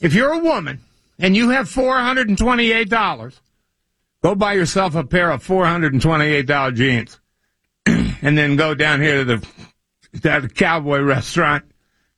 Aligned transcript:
If 0.00 0.14
you're 0.14 0.32
a 0.32 0.38
woman 0.38 0.80
and 1.18 1.36
you 1.36 1.50
have 1.50 1.68
$428, 1.68 3.40
go 4.22 4.34
buy 4.34 4.54
yourself 4.54 4.94
a 4.94 5.04
pair 5.04 5.30
of 5.30 5.46
$428 5.46 6.74
jeans 6.74 7.20
and 7.86 8.38
then 8.38 8.56
go 8.56 8.74
down 8.74 9.02
here 9.02 9.24
to 9.24 9.36
the, 9.36 9.46
to 10.22 10.40
the 10.40 10.48
cowboy 10.48 11.00
restaurant, 11.00 11.64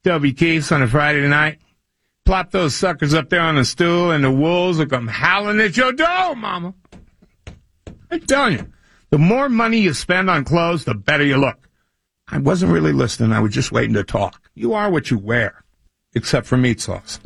Toby 0.04 0.32
Keith's 0.32 0.70
on 0.70 0.82
a 0.82 0.86
Friday 0.86 1.26
night. 1.26 1.58
Plop 2.24 2.52
those 2.52 2.76
suckers 2.76 3.14
up 3.14 3.30
there 3.30 3.40
on 3.40 3.56
the 3.56 3.64
stool 3.64 4.12
and 4.12 4.22
the 4.22 4.30
wolves 4.30 4.78
will 4.78 4.86
come 4.86 5.08
howling 5.08 5.60
at 5.60 5.76
your 5.76 5.92
door, 5.92 6.36
mama. 6.36 6.74
I'm 8.12 8.20
telling 8.20 8.58
you, 8.58 8.72
the 9.10 9.18
more 9.18 9.48
money 9.48 9.78
you 9.78 9.92
spend 9.92 10.30
on 10.30 10.44
clothes, 10.44 10.84
the 10.84 10.94
better 10.94 11.24
you 11.24 11.36
look. 11.36 11.68
I 12.28 12.38
wasn't 12.38 12.72
really 12.72 12.92
listening. 12.92 13.32
I 13.32 13.40
was 13.40 13.52
just 13.52 13.72
waiting 13.72 13.94
to 13.94 14.04
talk. 14.04 14.48
You 14.54 14.72
are 14.74 14.88
what 14.88 15.10
you 15.10 15.18
wear, 15.18 15.64
except 16.14 16.46
for 16.46 16.56
meat 16.56 16.80
sauce. 16.80 17.18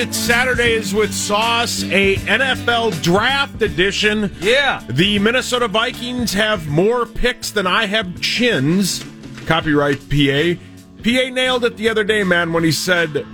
It's 0.00 0.16
Saturdays 0.16 0.94
with 0.94 1.12
Sauce, 1.12 1.82
a 1.82 2.14
NFL 2.18 3.02
draft 3.02 3.62
edition. 3.62 4.32
Yeah. 4.38 4.80
The 4.88 5.18
Minnesota 5.18 5.66
Vikings 5.66 6.32
have 6.34 6.68
more 6.68 7.04
picks 7.04 7.50
than 7.50 7.66
I 7.66 7.86
have 7.86 8.20
chins. 8.20 9.04
Copyright 9.46 9.98
PA. 10.08 10.54
PA 11.02 11.30
nailed 11.30 11.64
it 11.64 11.76
the 11.76 11.88
other 11.88 12.04
day, 12.04 12.22
man, 12.22 12.52
when 12.52 12.62
he 12.62 12.70
said 12.70 13.26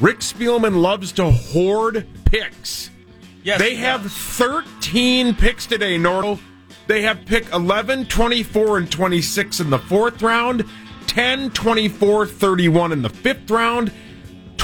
Rick 0.00 0.20
Spielman 0.20 0.80
loves 0.80 1.10
to 1.12 1.32
hoard 1.32 2.06
picks. 2.26 2.90
Yes. 3.42 3.58
They 3.58 3.74
have 3.74 4.12
13 4.12 5.34
picks 5.34 5.66
today, 5.66 5.98
Nordo. 5.98 6.38
They 6.86 7.02
have 7.02 7.26
pick 7.26 7.52
11, 7.52 8.06
24, 8.06 8.78
and 8.78 8.92
26 8.92 9.58
in 9.58 9.70
the 9.70 9.80
fourth 9.80 10.22
round, 10.22 10.64
10, 11.08 11.50
24, 11.50 12.26
31 12.26 12.92
in 12.92 13.02
the 13.02 13.10
fifth 13.10 13.50
round, 13.50 13.90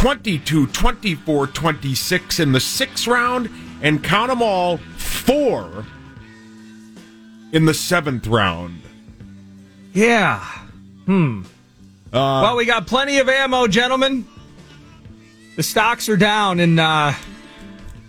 22, 0.05 0.67
24, 0.67 1.47
26 1.47 2.39
in 2.39 2.53
the 2.53 2.61
sixth 2.61 3.07
round, 3.07 3.49
and 3.81 4.05
count 4.05 4.29
them 4.29 4.43
all, 4.43 4.77
four 4.99 5.87
in 7.53 7.65
the 7.65 7.73
seventh 7.73 8.27
round. 8.27 8.83
Yeah. 9.95 10.41
Hmm. 11.07 11.45
well, 12.13 12.55
we 12.55 12.67
got 12.67 12.87
plenty 12.87 13.17
of 13.17 13.31
ammo, 13.31 13.67
gentlemen. 13.67 14.27
The 15.57 15.63
stocks 15.63 16.11
are 16.11 16.19
down 16.19 16.61
in 16.61 16.79
uh, 16.79 17.15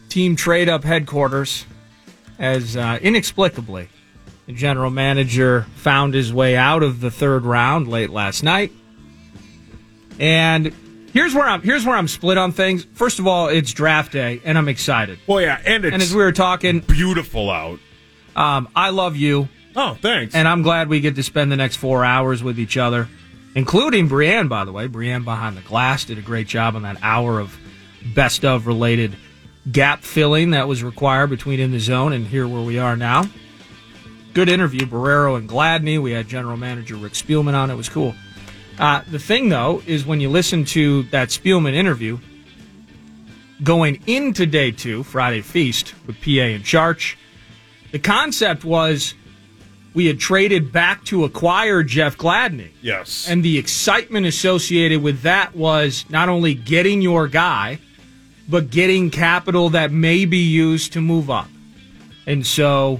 team 0.09 0.35
trade 0.35 0.67
up 0.67 0.83
headquarters 0.83 1.65
as 2.37 2.75
uh, 2.75 2.99
inexplicably 3.01 3.87
the 4.47 4.51
general 4.51 4.91
manager 4.91 5.65
found 5.75 6.13
his 6.13 6.33
way 6.33 6.57
out 6.57 6.83
of 6.83 6.99
the 6.99 7.09
third 7.09 7.45
round 7.45 7.87
late 7.87 8.09
last 8.09 8.43
night. 8.43 8.73
And 10.19 10.73
here's 11.15 11.33
where 11.33 11.47
I'm 11.47 11.63
here's 11.63 11.83
where 11.85 11.95
I'm 11.95 12.07
split 12.07 12.37
on 12.37 12.51
things. 12.51 12.85
First 12.93 13.17
of 13.17 13.25
all, 13.25 13.47
it's 13.47 13.73
draft 13.73 14.11
day, 14.11 14.39
and 14.43 14.55
I'm 14.57 14.67
excited. 14.67 15.17
Well, 15.25 15.41
yeah, 15.41 15.59
and 15.65 15.83
it's 15.83 15.93
And 15.93 16.03
as 16.03 16.13
we 16.13 16.21
were 16.21 16.31
talking, 16.31 16.81
beautiful 16.81 17.49
out. 17.49 17.79
um, 18.35 18.67
I 18.75 18.89
love 18.91 19.15
you. 19.15 19.49
Oh, 19.75 19.97
thanks. 19.99 20.35
And 20.35 20.47
I'm 20.47 20.61
glad 20.61 20.87
we 20.89 20.99
get 20.99 21.15
to 21.15 21.23
spend 21.23 21.51
the 21.51 21.57
next 21.57 21.77
four 21.77 22.05
hours 22.05 22.43
with 22.43 22.59
each 22.59 22.77
other, 22.77 23.09
including 23.55 24.07
Brienne, 24.07 24.47
by 24.47 24.63
the 24.65 24.71
way. 24.71 24.87
Brienne 24.87 25.23
behind 25.23 25.57
the 25.57 25.61
glass 25.61 26.05
did 26.05 26.17
a 26.17 26.21
great 26.21 26.47
job 26.47 26.75
on 26.75 26.83
that 26.83 26.97
hour 27.01 27.39
of 27.39 27.57
best 28.13 28.45
of 28.45 28.67
related 28.67 29.15
gap 29.71 30.03
filling 30.03 30.51
that 30.51 30.67
was 30.67 30.83
required 30.83 31.29
between 31.31 31.59
In 31.59 31.71
the 31.71 31.79
Zone 31.79 32.13
and 32.13 32.27
here 32.27 32.47
where 32.47 32.61
we 32.61 32.77
are 32.77 32.95
now. 32.95 33.23
Good 34.33 34.47
interview, 34.49 34.81
Barrero 34.85 35.37
and 35.37 35.49
Gladney. 35.49 36.01
We 36.01 36.11
had 36.11 36.27
general 36.27 36.55
manager 36.57 36.95
Rick 36.95 37.13
Spielman 37.13 37.53
on. 37.55 37.71
It 37.71 37.75
was 37.75 37.89
cool. 37.89 38.13
Uh, 38.77 39.01
the 39.09 39.19
thing, 39.19 39.49
though, 39.49 39.81
is 39.85 40.05
when 40.05 40.19
you 40.19 40.29
listen 40.29 40.65
to 40.65 41.03
that 41.03 41.29
Spielman 41.29 41.73
interview, 41.73 42.19
going 43.63 44.01
into 44.05 44.45
day 44.45 44.71
two, 44.71 45.03
Friday 45.03 45.41
Feast 45.41 45.93
with 46.05 46.19
PA 46.21 46.41
and 46.41 46.63
Charch, 46.63 47.15
the 47.91 47.99
concept 47.99 48.65
was 48.65 49.13
we 49.93 50.07
had 50.07 50.19
traded 50.19 50.73
back 50.73 51.05
to 51.05 51.23
acquire 51.23 51.81
Jeff 51.81 52.17
Gladney. 52.17 52.71
yes. 52.81 53.29
And 53.29 53.43
the 53.43 53.57
excitement 53.57 54.25
associated 54.25 55.01
with 55.01 55.21
that 55.21 55.55
was 55.55 56.05
not 56.09 56.27
only 56.27 56.53
getting 56.53 57.01
your 57.01 57.29
guy, 57.29 57.79
but 58.49 58.69
getting 58.69 59.09
capital 59.09 59.69
that 59.69 59.91
may 59.91 60.25
be 60.25 60.39
used 60.39 60.93
to 60.93 61.01
move 61.01 61.29
up. 61.29 61.47
And 62.27 62.45
so 62.45 62.99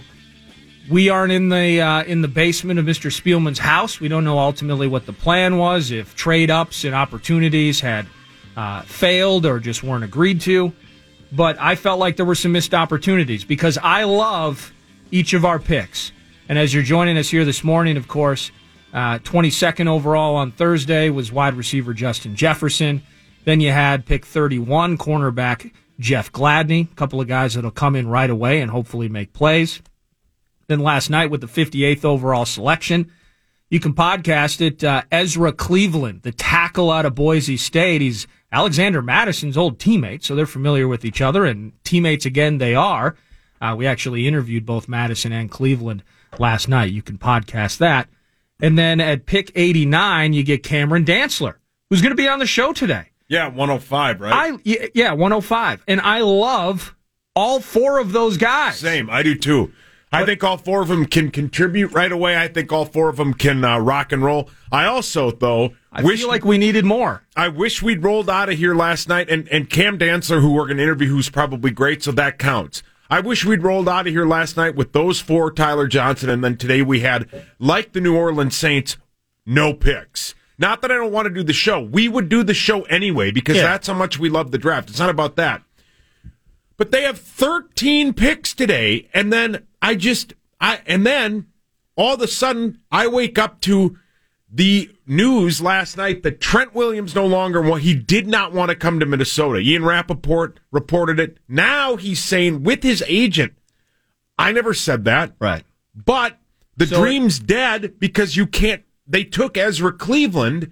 we 0.90 1.10
aren't 1.10 1.32
in 1.32 1.50
the 1.50 1.82
uh, 1.82 2.04
in 2.04 2.22
the 2.22 2.28
basement 2.28 2.80
of 2.80 2.86
Mr. 2.86 3.12
Spielman's 3.12 3.60
house. 3.60 4.00
We 4.00 4.08
don't 4.08 4.24
know 4.24 4.40
ultimately 4.40 4.88
what 4.88 5.06
the 5.06 5.14
plan 5.14 5.58
was, 5.58 5.92
if 5.92 6.16
trade 6.16 6.52
ups 6.52 6.84
and 6.84 6.94
opportunities 6.94 7.80
had 7.80 8.08
uh, 8.56 8.82
failed 8.82 9.46
or 9.46 9.60
just 9.60 9.84
weren't 9.84 10.04
agreed 10.04 10.42
to. 10.42 10.74
But 11.32 11.60
I 11.60 11.76
felt 11.76 12.00
like 12.00 12.16
there 12.16 12.26
were 12.26 12.36
some 12.36 12.52
missed 12.52 12.74
opportunities 12.74 13.44
because 13.44 13.78
I 13.82 14.04
love 14.04 14.72
each 15.12 15.34
of 15.34 15.44
our 15.44 15.60
picks. 15.60 16.12
And 16.48 16.60
as 16.60 16.74
you're 16.74 16.84
joining 16.84 17.18
us 17.18 17.30
here 17.30 17.44
this 17.44 17.64
morning, 17.64 17.98
of 17.98 18.08
course, 18.08 18.52
uh, 18.94 19.20
22nd 19.20 19.88
overall 19.88 20.36
on 20.36 20.52
Thursday 20.52 21.10
was 21.10 21.32
wide 21.32 21.56
receiver 21.56 21.94
Justin 21.94 22.36
Jefferson. 22.36 23.02
Then 23.44 23.60
you 23.60 23.72
had 23.72 24.06
pick 24.06 24.26
31, 24.26 24.98
cornerback 24.98 25.72
Jeff 26.00 26.32
Gladney, 26.32 26.92
a 26.92 26.96
couple 26.96 27.20
of 27.20 27.28
guys 27.28 27.56
that'll 27.56 27.72
come 27.72 27.96
in 27.96 28.08
right 28.08 28.30
away 28.30 28.62
and 28.62 28.70
hopefully 28.72 29.10
make 29.10 29.34
plays. 29.34 29.82
Then 30.68 30.80
last 30.80 31.10
night 31.10 31.30
with 31.30 31.42
the 31.42 31.48
58th 31.48 32.04
overall 32.06 32.46
selection, 32.46 33.12
you 33.70 33.80
can 33.80 33.94
podcast 33.94 34.62
it. 34.62 34.84
Uh, 34.84 35.04
Ezra 35.12 35.52
Cleveland, 35.52 36.22
the 36.24 36.32
tackle 36.32 36.92
out 36.92 37.06
of 37.06 37.16
Boise 37.16 37.58
State. 37.58 38.02
He's 38.02 38.28
Alexander 38.52 39.02
Mattison's 39.02 39.58
old 39.58 39.80
teammate, 39.80 40.24
so 40.24 40.36
they're 40.36 40.46
familiar 40.46 40.88
with 40.88 41.04
each 41.06 41.22
other, 41.22 41.46
and 41.46 41.74
teammates 41.84 42.26
again 42.26 42.58
they 42.58 42.74
are. 42.76 43.16
Uh, 43.62 43.76
we 43.78 43.88
actually 43.88 44.28
interviewed 44.28 44.66
both 44.66 44.88
Mattison 44.88 45.32
and 45.32 45.50
Cleveland 45.50 46.04
last 46.38 46.68
night. 46.68 46.92
You 46.92 47.02
can 47.02 47.18
podcast 47.18 47.78
that. 47.78 48.08
And 48.62 48.78
then 48.78 49.02
at 49.02 49.26
pick 49.26 49.52
89, 49.56 50.34
you 50.34 50.44
get 50.44 50.64
Cameron 50.64 51.04
Dantzler, 51.06 51.56
who's 51.90 52.02
going 52.02 52.12
to 52.12 52.16
be 52.16 52.28
on 52.28 52.40
the 52.40 52.46
show 52.46 52.72
today. 52.74 53.10
yeah, 53.28 53.48
105, 53.48 54.22
right? 54.22 54.34
I 54.34 54.90
yeah, 54.94 55.12
105. 55.12 55.84
And 55.88 56.00
I 56.02 56.22
love 56.22 56.96
all 57.36 57.60
four 57.60 58.00
of 58.00 58.12
those 58.14 58.38
guys. 58.38 58.78
Same. 58.80 59.10
I 59.10 59.24
do 59.24 59.36
too. 59.36 59.74
I 60.16 60.26
think 60.26 60.44
all 60.44 60.58
four 60.58 60.82
of 60.82 60.88
them 60.88 61.06
can 61.06 61.32
contribute 61.32 61.92
right 61.94 62.12
away. 62.12 62.38
I 62.38 62.48
think 62.48 62.72
all 62.72 62.86
four 62.86 63.10
of 63.10 63.18
them 63.18 63.34
can 63.34 63.64
uh, 63.64 63.80
rock 63.80 64.12
and 64.12 64.24
roll. 64.24 64.50
I 64.72 64.86
also, 64.86 65.32
though, 65.32 65.74
I 65.92 66.02
wish 66.04 66.20
feel 66.22 66.30
like 66.30 66.46
we 66.46 66.58
needed 66.58 66.86
more. 66.86 67.24
I 67.36 67.48
wish 67.50 67.82
we'd 67.82 68.04
rolled 68.04 68.30
out 68.30 68.50
of 68.50 68.58
here 68.58 68.76
last 68.76 69.08
night. 69.10 69.30
And 69.30 69.48
and 69.50 69.70
Cam 69.70 69.98
Dantzler, 69.98 70.42
who 70.42 70.54
we're 70.54 70.66
going 70.66 70.78
to 70.78 70.84
interview, 70.84 71.08
who's 71.10 71.30
probably 71.30 71.72
great, 71.72 72.04
so 72.04 72.12
that 72.14 72.40
counts. 72.40 72.82
I 73.10 73.20
wish 73.20 73.46
we'd 73.46 73.62
rolled 73.62 73.88
out 73.88 74.08
of 74.08 74.14
here 74.14 74.26
last 74.26 74.58
night 74.58 74.76
with 74.76 74.92
those 74.94 75.20
four, 75.22 75.52
Tyler 75.52 75.88
Johnson, 75.88 76.30
and 76.30 76.44
then 76.44 76.58
today 76.58 76.82
we 76.82 77.02
had, 77.02 77.30
like 77.60 77.94
the 77.94 78.02
New 78.02 78.16
Orleans 78.18 78.56
Saints, 78.58 78.98
no 79.46 79.74
picks. 79.74 80.34
Not 80.58 80.82
that 80.82 80.92
I 80.92 80.96
don't 80.96 81.12
want 81.12 81.28
to 81.28 81.34
do 81.34 81.44
the 81.44 81.54
show. 81.54 81.82
We 81.82 82.08
would 82.08 82.30
do 82.30 82.42
the 82.44 82.54
show 82.54 82.82
anyway 82.84 83.30
because 83.30 83.58
Yeah. 83.58 83.64
that's 83.64 83.88
how 83.88 83.94
much 83.94 84.18
we 84.18 84.30
love 84.30 84.52
the 84.52 84.58
draft. 84.58 84.90
It's 84.90 85.00
not 85.00 85.10
about 85.10 85.36
that. 85.36 85.62
But 86.78 86.92
they 86.92 87.04
have 87.04 87.20
13 87.20 88.14
picks 88.14 88.54
today, 88.54 89.08
and 89.14 89.32
then 89.32 89.66
I 89.86 89.94
just 89.96 90.34
I 90.60 90.82
and 90.88 91.06
then 91.06 91.46
all 91.96 92.16
of 92.16 92.22
a 92.22 92.28
sudden 92.28 92.80
I 92.92 93.08
wake 93.08 93.38
up 93.38 93.62
to 93.62 93.98
the 94.52 94.90
news 95.06 95.62
last 95.62 95.96
night 95.96 96.24
that 96.24 96.42
Trent 96.42 96.74
Williams 96.74 97.14
no 97.14 97.28
longer 97.28 97.62
he 97.78 97.94
did 97.94 98.26
not 98.28 98.52
want 98.52 98.70
to 98.70 98.76
come 98.76 99.00
to 99.00 99.06
Minnesota. 99.06 99.60
Ian 99.60 99.86
Rapoport 99.86 100.60
reported 100.72 101.20
it. 101.20 101.38
Now 101.48 101.98
he's 101.98 102.24
saying 102.24 102.64
with 102.64 102.82
his 102.82 103.04
agent, 103.08 103.54
I 104.40 104.52
never 104.52 104.74
said 104.74 105.04
that. 105.06 105.34
Right. 105.40 105.64
But 105.94 106.40
the 106.76 106.88
So- 106.88 107.00
dream's 107.02 107.38
dead 107.38 108.00
because 108.00 108.36
you 108.36 108.48
can't 108.48 108.82
they 109.08 109.24
took 109.24 109.56
Ezra 109.56 109.92
Cleveland 109.92 110.72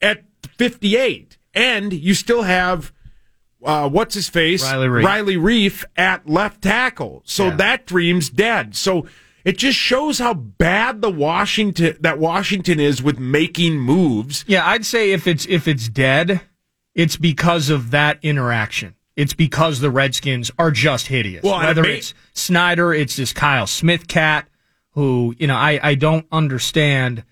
at 0.00 0.24
58. 0.56 1.36
And 1.52 1.92
you 1.92 2.14
still 2.14 2.42
have 2.42 2.92
uh, 3.64 3.88
what's 3.88 4.14
his 4.14 4.28
face? 4.28 4.62
Riley 4.62 4.88
Reiff. 4.88 5.04
Riley 5.04 5.36
Reiff 5.36 5.84
at 5.96 6.28
left 6.28 6.62
tackle. 6.62 7.22
So 7.24 7.46
Yeah. 7.46 7.56
that 7.56 7.86
dream's 7.86 8.28
dead. 8.28 8.76
So 8.76 9.06
it 9.44 9.58
just 9.58 9.78
shows 9.78 10.18
how 10.18 10.34
bad 10.34 11.02
the 11.02 11.10
Washington 11.10 11.96
that 12.00 12.18
Washington 12.18 12.80
is 12.80 13.02
with 13.02 13.18
making 13.18 13.78
moves. 13.78 14.44
Yeah, 14.46 14.66
I'd 14.66 14.86
say 14.86 15.12
if 15.12 15.26
it's 15.26 15.46
if 15.46 15.66
it's 15.68 15.88
dead, 15.88 16.40
it's 16.94 17.16
because 17.16 17.70
of 17.70 17.90
that 17.90 18.18
interaction. 18.22 18.94
It's 19.16 19.34
because 19.34 19.80
the 19.80 19.90
Redskins 19.90 20.50
are 20.58 20.70
just 20.70 21.06
hideous. 21.06 21.42
Well, 21.44 21.60
it 21.60 21.66
Whether 21.66 21.82
may- 21.82 21.98
it's 21.98 22.14
Snyder, 22.32 22.92
it's 22.92 23.16
this 23.16 23.32
Kyle 23.32 23.66
Smith 23.66 24.08
cat 24.08 24.48
who, 24.90 25.34
you 25.38 25.46
know, 25.46 25.56
I, 25.56 25.78
I 25.82 25.94
don't 25.94 26.26
understand 26.32 27.22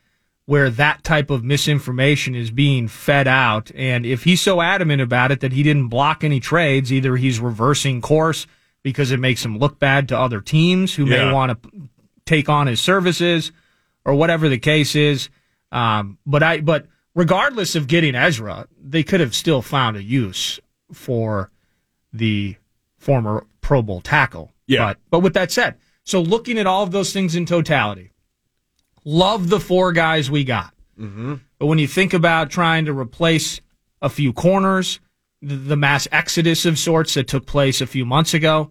where 0.52 0.68
that 0.68 1.02
type 1.02 1.30
of 1.30 1.42
misinformation 1.42 2.34
is 2.34 2.50
being 2.50 2.86
fed 2.86 3.26
out. 3.26 3.70
And 3.74 4.04
if 4.04 4.24
he's 4.24 4.42
so 4.42 4.60
adamant 4.60 5.00
about 5.00 5.32
it 5.32 5.40
that 5.40 5.50
he 5.50 5.62
didn't 5.62 5.88
block 5.88 6.22
any 6.24 6.40
trades, 6.40 6.92
either 6.92 7.16
he's 7.16 7.40
reversing 7.40 8.02
course 8.02 8.46
because 8.82 9.12
it 9.12 9.18
makes 9.18 9.42
him 9.42 9.56
look 9.58 9.78
bad 9.78 10.10
to 10.10 10.18
other 10.18 10.42
teams 10.42 10.94
who 10.94 11.06
Yeah. 11.06 11.24
may 11.24 11.32
want 11.32 11.62
to 11.62 11.70
take 12.26 12.50
on 12.50 12.66
his 12.66 12.80
services 12.82 13.50
or 14.04 14.14
whatever 14.14 14.50
the 14.50 14.58
case 14.58 14.94
is. 14.94 15.30
Um, 15.70 16.18
but 16.26 16.42
I, 16.42 16.60
but 16.60 16.84
regardless 17.14 17.74
of 17.74 17.86
getting 17.86 18.14
Ezra, 18.14 18.68
they 18.78 19.02
could 19.02 19.20
have 19.20 19.34
still 19.34 19.62
found 19.62 19.96
a 19.96 20.02
use 20.02 20.60
for 20.92 21.50
the 22.12 22.56
former 22.98 23.46
Pro 23.62 23.80
Bowl 23.80 24.02
tackle. 24.02 24.52
Yeah. 24.66 24.84
But, 24.84 24.98
but 25.10 25.20
with 25.20 25.32
that 25.32 25.50
said, 25.50 25.76
so 26.04 26.20
looking 26.20 26.58
at 26.58 26.66
all 26.66 26.82
of 26.82 26.90
those 26.90 27.10
things 27.10 27.34
in 27.34 27.46
totality, 27.46 28.11
love 29.04 29.48
the 29.48 29.60
four 29.60 29.92
guys 29.92 30.30
we 30.30 30.44
got. 30.44 30.74
Mm-hmm. 30.98 31.34
But 31.58 31.66
when 31.66 31.78
you 31.78 31.86
think 31.88 32.12
about 32.12 32.50
trying 32.50 32.84
to 32.86 32.92
replace 32.92 33.60
a 34.00 34.08
few 34.08 34.32
corners, 34.32 35.00
the, 35.40 35.76
mass 35.76 36.06
exodus 36.12 36.64
of 36.66 36.78
sorts 36.78 37.14
that 37.14 37.26
took 37.28 37.46
place 37.46 37.80
a 37.80 37.86
few 37.86 38.04
months 38.04 38.34
ago, 38.34 38.70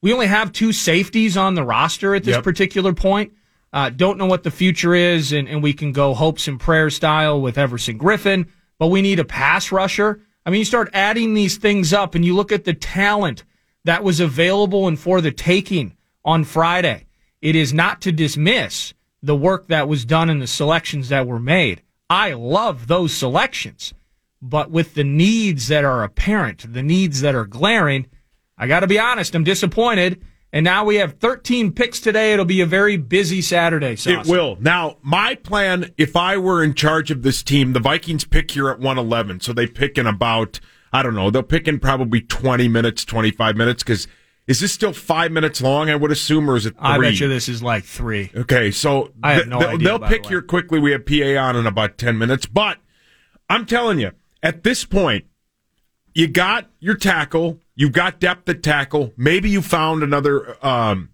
we 0.00 0.12
only 0.12 0.26
have 0.26 0.52
two 0.52 0.72
safeties 0.72 1.36
on 1.36 1.54
the 1.54 1.64
roster 1.64 2.14
at 2.14 2.24
this 2.24 2.36
Yep. 2.36 2.44
particular 2.44 2.92
point. 2.92 3.32
Uh, 3.72 3.88
don't 3.88 4.18
know 4.18 4.26
what 4.26 4.42
the 4.42 4.50
future 4.50 4.94
is, 4.94 5.32
and, 5.32 5.48
and 5.48 5.62
we 5.62 5.72
can 5.72 5.92
go 5.92 6.12
hopes 6.14 6.46
and 6.46 6.60
prayers 6.60 6.94
style 6.96 7.40
with 7.40 7.56
Everson 7.56 7.98
Griffen, 7.98 8.46
but 8.78 8.88
we 8.88 9.00
need 9.00 9.18
a 9.18 9.24
pass 9.24 9.72
rusher. 9.72 10.20
I 10.44 10.50
mean, 10.50 10.58
you 10.58 10.64
start 10.64 10.90
adding 10.92 11.34
these 11.34 11.56
things 11.56 11.92
up, 11.92 12.14
and 12.14 12.24
you 12.24 12.34
look 12.34 12.52
at 12.52 12.64
the 12.64 12.74
talent 12.74 13.44
that 13.84 14.04
was 14.04 14.20
available 14.20 14.88
and 14.88 14.98
for 14.98 15.20
the 15.20 15.32
taking 15.32 15.96
on 16.24 16.44
Friday. 16.44 17.06
It 17.40 17.56
is 17.56 17.72
not 17.72 18.00
to 18.02 18.12
dismiss 18.12 18.92
the 19.22 19.36
work 19.36 19.68
that 19.68 19.88
was 19.88 20.04
done 20.04 20.28
and 20.28 20.42
the 20.42 20.46
selections 20.46 21.08
that 21.08 21.26
were 21.26 21.38
made. 21.38 21.82
I 22.10 22.32
love 22.32 22.88
those 22.88 23.14
selections, 23.14 23.94
but 24.40 24.70
with 24.70 24.94
the 24.94 25.04
needs 25.04 25.68
that 25.68 25.84
are 25.84 26.02
apparent, 26.02 26.72
the 26.72 26.82
needs 26.82 27.20
that 27.20 27.34
are 27.34 27.46
glaring, 27.46 28.06
I 28.58 28.66
got 28.66 28.80
to 28.80 28.86
be 28.86 28.98
honest, 28.98 29.34
I'm 29.34 29.44
disappointed. 29.44 30.22
And 30.54 30.64
now 30.64 30.84
we 30.84 30.96
have 30.96 31.14
13 31.14 31.72
picks 31.72 31.98
today. 31.98 32.34
It'll 32.34 32.44
be 32.44 32.60
a 32.60 32.66
very 32.66 32.98
busy 32.98 33.40
Saturday. 33.40 33.96
It 34.04 34.26
will. 34.26 34.58
Now, 34.60 34.98
my 35.00 35.34
plan, 35.36 35.94
if 35.96 36.14
I 36.14 36.36
were 36.36 36.62
in 36.62 36.74
charge 36.74 37.10
of 37.10 37.22
this 37.22 37.42
team, 37.42 37.72
the 37.72 37.80
Vikings 37.80 38.26
pick 38.26 38.50
here 38.50 38.68
at 38.68 38.78
111. 38.78 39.40
So 39.40 39.54
they 39.54 39.66
pick 39.66 39.96
in 39.96 40.06
about, 40.06 40.60
I 40.92 41.02
don't 41.02 41.14
know, 41.14 41.30
they'll 41.30 41.42
pick 41.42 41.66
in 41.66 41.80
probably 41.80 42.20
20 42.20 42.68
minutes, 42.68 43.06
25 43.06 43.56
minutes, 43.56 43.82
because 43.82 44.06
is 44.52 44.60
this 44.60 44.72
still 44.72 44.92
five 44.92 45.32
minutes 45.32 45.60
long, 45.60 45.90
I 45.90 45.96
would 45.96 46.10
assume, 46.10 46.48
or 46.48 46.56
is 46.56 46.66
it 46.66 46.74
three? 46.74 46.80
I 46.80 46.98
bet 46.98 47.20
you 47.20 47.28
this 47.28 47.48
is 47.48 47.62
like 47.62 47.84
three. 47.84 48.30
Okay, 48.34 48.70
so 48.70 49.12
I 49.22 49.34
have 49.34 49.48
no 49.48 49.58
they'll, 49.58 49.68
idea, 49.68 49.88
they'll 49.88 49.98
the 49.98 50.06
pick 50.06 50.26
here 50.26 50.42
quickly. 50.42 50.78
We 50.78 50.92
have 50.92 51.04
PA 51.04 51.36
on 51.38 51.56
in 51.56 51.66
about 51.66 51.98
10 51.98 52.16
minutes. 52.18 52.46
But 52.46 52.78
I'm 53.48 53.66
telling 53.66 53.98
you, 53.98 54.12
at 54.42 54.62
this 54.62 54.84
point, 54.84 55.26
you 56.14 56.28
got 56.28 56.70
your 56.80 56.96
tackle, 56.96 57.60
You've 57.74 57.92
got 57.92 58.20
depth 58.20 58.48
at 58.48 58.62
tackle. 58.62 59.12
Maybe 59.16 59.48
you 59.48 59.62
found 59.62 60.02
another 60.02 60.56
um, 60.64 61.10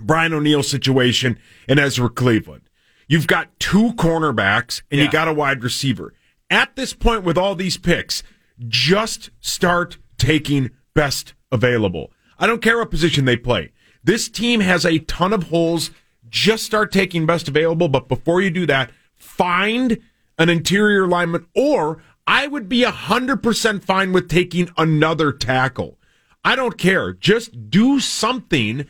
Brian 0.00 0.32
O'Neill 0.32 0.62
situation 0.62 1.38
in 1.68 1.78
Ezra 1.78 2.08
Cleveland. 2.08 2.62
You've 3.08 3.26
got 3.26 3.58
two 3.60 3.92
cornerbacks 3.92 4.82
and 4.90 5.00
you 5.00 5.10
got 5.10 5.28
a 5.28 5.32
wide 5.32 5.62
receiver. 5.62 6.12
At 6.50 6.74
this 6.76 6.92
point, 6.92 7.24
with 7.24 7.38
all 7.38 7.54
these 7.54 7.76
picks, 7.76 8.22
just 8.66 9.30
start 9.40 9.98
taking 10.18 10.70
best 10.94 11.34
available. 11.52 12.10
I 12.38 12.46
don't 12.46 12.62
care 12.62 12.78
what 12.78 12.90
position 12.90 13.24
they 13.24 13.36
play. 13.36 13.72
This 14.04 14.28
team 14.28 14.60
has 14.60 14.84
a 14.84 14.98
ton 15.00 15.32
of 15.32 15.44
holes. 15.44 15.90
Just 16.28 16.64
start 16.64 16.92
taking 16.92 17.26
best 17.26 17.48
available. 17.48 17.88
But 17.88 18.08
before 18.08 18.40
you 18.40 18.50
do 18.50 18.66
that, 18.66 18.90
find 19.14 19.98
an 20.38 20.48
interior 20.48 21.06
lineman, 21.06 21.46
or 21.54 22.02
I 22.26 22.46
would 22.46 22.68
be 22.68 22.82
100% 22.82 23.82
fine 23.82 24.12
with 24.12 24.28
taking 24.28 24.70
another 24.76 25.32
tackle. 25.32 25.98
I 26.44 26.56
don't 26.56 26.78
care. 26.78 27.12
Just 27.12 27.70
do 27.70 28.00
something 28.00 28.86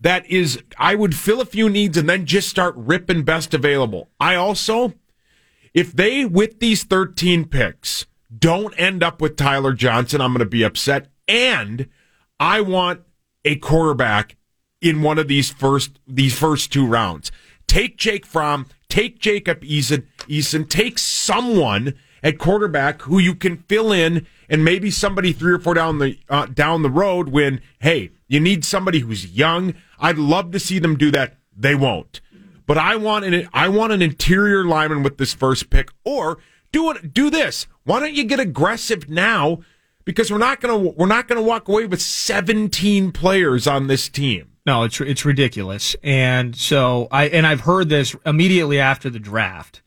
that 0.00 0.26
is, 0.30 0.62
I 0.76 0.94
would 0.94 1.14
fill 1.14 1.40
a 1.40 1.46
few 1.46 1.68
needs 1.68 1.96
and 1.96 2.08
then 2.08 2.26
just 2.26 2.48
start 2.48 2.74
ripping 2.76 3.22
best 3.22 3.54
available. 3.54 4.08
I 4.20 4.34
also, 4.34 4.94
if 5.74 5.92
they, 5.92 6.24
with 6.24 6.60
these 6.60 6.84
13 6.84 7.46
picks, 7.46 8.06
don't 8.36 8.74
end 8.78 9.02
up 9.02 9.20
with 9.20 9.36
Tyler 9.36 9.72
Johnson, 9.72 10.20
I'm 10.20 10.32
going 10.32 10.40
to 10.40 10.46
be 10.46 10.62
upset. 10.62 11.08
And 11.26 11.88
I 12.40 12.60
want 12.60 13.02
a 13.44 13.56
quarterback 13.56 14.36
in 14.80 15.02
one 15.02 15.18
of 15.18 15.28
these 15.28 15.50
first, 15.50 15.98
these 16.06 16.38
first 16.38 16.72
two 16.72 16.86
rounds. 16.86 17.32
Take 17.66 17.96
Jake 17.96 18.24
Fromm, 18.24 18.66
take 18.88 19.18
Jacob 19.18 19.62
Eason, 19.62 20.06
Eason, 20.28 20.68
take 20.68 20.98
someone 20.98 21.94
at 22.22 22.38
quarterback 22.38 23.02
who 23.02 23.18
you 23.18 23.34
can 23.34 23.58
fill 23.68 23.92
in 23.92 24.26
and 24.48 24.64
maybe 24.64 24.90
somebody 24.90 25.32
three 25.32 25.52
or 25.52 25.58
four 25.58 25.74
down 25.74 25.98
the 25.98 26.18
uh, 26.28 26.46
down 26.46 26.82
the 26.82 26.90
road 26.90 27.28
when 27.28 27.60
hey 27.80 28.10
you 28.26 28.40
need 28.40 28.64
somebody 28.64 29.00
who's 29.00 29.36
young. 29.36 29.74
I'd 29.98 30.18
love 30.18 30.50
to 30.52 30.60
see 30.60 30.78
them 30.78 30.96
do 30.96 31.10
that. 31.12 31.36
They 31.56 31.74
won't. 31.74 32.20
But 32.66 32.78
i 32.78 32.96
want 32.96 33.24
an 33.24 33.48
i 33.52 33.68
want 33.68 33.92
an 33.92 34.02
interior 34.02 34.64
lineman 34.64 35.02
with 35.02 35.18
this 35.18 35.34
first 35.34 35.70
pick. 35.70 35.90
Or 36.04 36.38
do 36.72 36.90
it 36.90 37.12
do 37.12 37.30
this. 37.30 37.66
Why 37.84 38.00
don't 38.00 38.14
you 38.14 38.24
get 38.24 38.40
aggressive 38.40 39.08
now 39.08 39.60
because 40.08 40.32
we're 40.32 40.38
not 40.38 40.62
going 40.62 40.84
to 40.84 40.90
we're 40.96 41.04
not 41.04 41.28
going 41.28 41.36
to 41.36 41.46
walk 41.46 41.68
away 41.68 41.84
with 41.84 42.00
17 42.00 43.12
players 43.12 43.66
on 43.66 43.88
this 43.88 44.08
team 44.08 44.50
No, 44.64 44.84
it's 44.84 44.98
it's 45.02 45.26
ridiculous. 45.26 45.96
And 46.02 46.56
so 46.56 47.08
I 47.10 47.28
and 47.28 47.46
I've 47.46 47.60
heard 47.60 47.90
this 47.90 48.16
immediately 48.24 48.80
after 48.80 49.10
the 49.10 49.18
draft, 49.18 49.82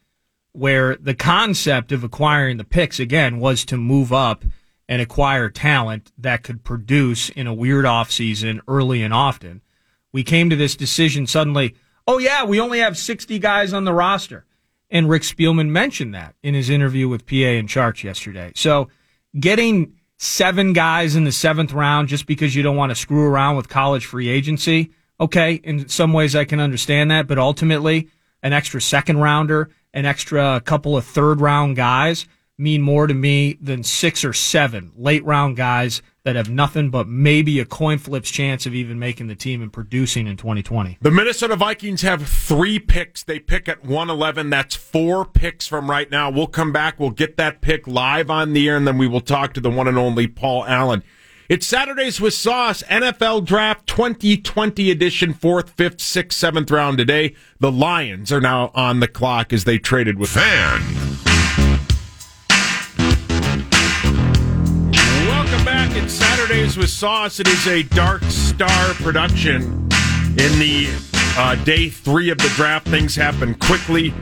where 0.51 0.95
the 0.95 1.15
concept 1.15 1.91
of 1.91 2.03
acquiring 2.03 2.57
the 2.57 2.63
picks 2.63 3.00
again 3.00 3.39
was 3.39 3.65
to 3.65 3.77
move 3.77 4.13
up 4.13 4.45
and 4.88 5.01
acquire 5.01 5.50
talent 5.50 6.12
that 6.19 6.43
could 6.43 6.63
produce 6.63 7.29
in 7.29 7.48
a 7.48 7.53
weird 7.53 7.86
offseason 7.86 8.60
early 8.67 9.01
and 9.01 9.15
often. 9.15 9.63
We 10.12 10.24
came 10.24 10.51
to 10.51 10.55
this 10.55 10.75
decision 10.75 11.25
suddenly, 11.25 11.74
oh 12.05 12.19
yeah, 12.19 12.43
we 12.43 12.60
only 12.60 12.77
have 12.77 12.96
60 12.96 13.39
guys 13.39 13.74
on 13.74 13.86
the 13.86 13.93
roster. 13.93 14.46
And 14.91 15.10
Rick 15.10 15.24
Spielman 15.24 15.69
mentioned 15.69 16.13
that 16.13 16.36
in 16.43 16.53
his 16.53 16.69
interview 16.69 17.07
with 17.07 17.25
PA 17.25 17.57
and 17.57 17.67
Charts 17.67 18.03
yesterday. 18.03 18.51
So 18.53 18.89
getting 19.39 19.96
seven 20.24 20.72
guys 20.72 21.16
in 21.16 21.24
the 21.24 21.32
seventh 21.32 21.74
round 21.74 22.08
just 22.08 22.28
because 22.28 22.56
you 22.56 22.62
don't 22.62 22.75
want 22.75 22.92
to 22.92 22.96
screw 22.96 23.25
around 23.25 23.58
with 23.58 23.68
college 23.68 24.06
free 24.06 24.30
agency. 24.30 24.92
Okay. 25.20 25.56
In 25.63 25.90
some 25.90 26.13
ways 26.13 26.36
I 26.36 26.46
can 26.46 26.60
understand 26.60 27.10
that, 27.10 27.25
but 27.25 27.40
ultimately 27.40 28.08
an 28.44 28.54
extra 28.54 28.80
second 28.80 29.18
rounder, 29.18 29.72
an 29.96 30.06
extra 30.06 30.62
couple 30.63 30.96
of 30.96 31.06
third 31.06 31.42
round 31.42 31.75
guys 31.75 32.28
mean 32.62 32.82
more 32.82 33.08
to 33.08 33.13
me 33.13 33.58
than 33.60 33.84
six 33.84 34.24
or 34.24 34.34
seven 34.34 34.91
late 34.96 35.25
round 35.25 35.58
guys 35.58 36.01
that 36.24 36.36
have 36.36 36.50
nothing 36.50 36.89
but 36.91 37.08
maybe 37.08 37.60
a 37.60 37.65
coin 37.65 37.98
flip's 37.98 38.30
chance 38.30 38.65
of 38.65 38.75
even 38.75 39.00
making 39.00 39.27
the 39.27 39.36
team 39.36 39.62
and 39.62 39.74
producing 39.74 40.27
in 40.27 40.38
2020. 40.38 41.00
The 41.01 41.10
Minnesota 41.10 41.56
Vikings 41.56 42.03
have 42.03 42.27
three 42.27 42.77
picks. 42.77 43.24
They 43.24 43.39
pick 43.39 43.68
at 43.68 43.84
111. 43.84 44.51
That's 44.51 44.75
four 44.75 45.25
picks 45.25 45.68
from 45.68 45.89
right 45.89 46.10
now. 46.12 46.30
We'll 46.30 46.48
come 46.48 46.72
back. 46.72 47.00
We'll 47.00 47.10
get 47.10 47.38
that 47.38 47.62
pick 47.62 47.88
live 47.88 48.30
on 48.30 48.53
the 48.53 48.70
air, 48.70 48.77
and 48.77 48.88
then 48.88 49.00
we 49.00 49.08
will 49.08 49.22
talk 49.22 49.53
to 49.53 49.62
the 49.62 49.72
one 49.72 49.88
and 49.88 49.98
only 49.98 50.27
Paul 50.27 50.63
Allen. 50.65 51.03
It's 51.50 51.68
Saturdays 51.68 52.22
with 52.22 52.34
Sauce, 52.34 52.82
NFL 52.84 53.44
Draft 53.44 53.86
2020 53.88 54.89
edition, 54.89 55.34
fourth, 55.34 55.72
fifth, 55.72 56.00
sixth, 56.00 56.38
seventh 56.38 56.72
round 56.72 56.98
today. 56.98 57.36
The 57.60 57.72
Lions 57.72 58.32
are 58.32 58.39
now 58.39 58.72
on 58.74 59.01
the 59.01 59.08
clock 59.08 59.51
as 59.51 59.65
they 59.65 59.77
traded 59.77 60.18
with 60.18 60.30
Fan. 60.30 61.11
Back. 65.91 66.03
It's 66.03 66.13
Saturdays 66.13 66.77
with 66.77 66.89
Sauce. 66.89 67.39
It 67.39 67.48
is 67.48 67.67
a 67.67 67.83
Dark 67.83 68.24
Star 68.24 68.93
production. 68.95 69.62
In 70.31 70.60
the 70.60 70.89
uh, 71.38 71.55
day 71.63 71.89
three 71.89 72.29
of 72.29 72.38
the 72.38 72.51
draft, 72.55 72.88
things 72.88 73.15
happen 73.15 73.55
quickly. 73.55 74.13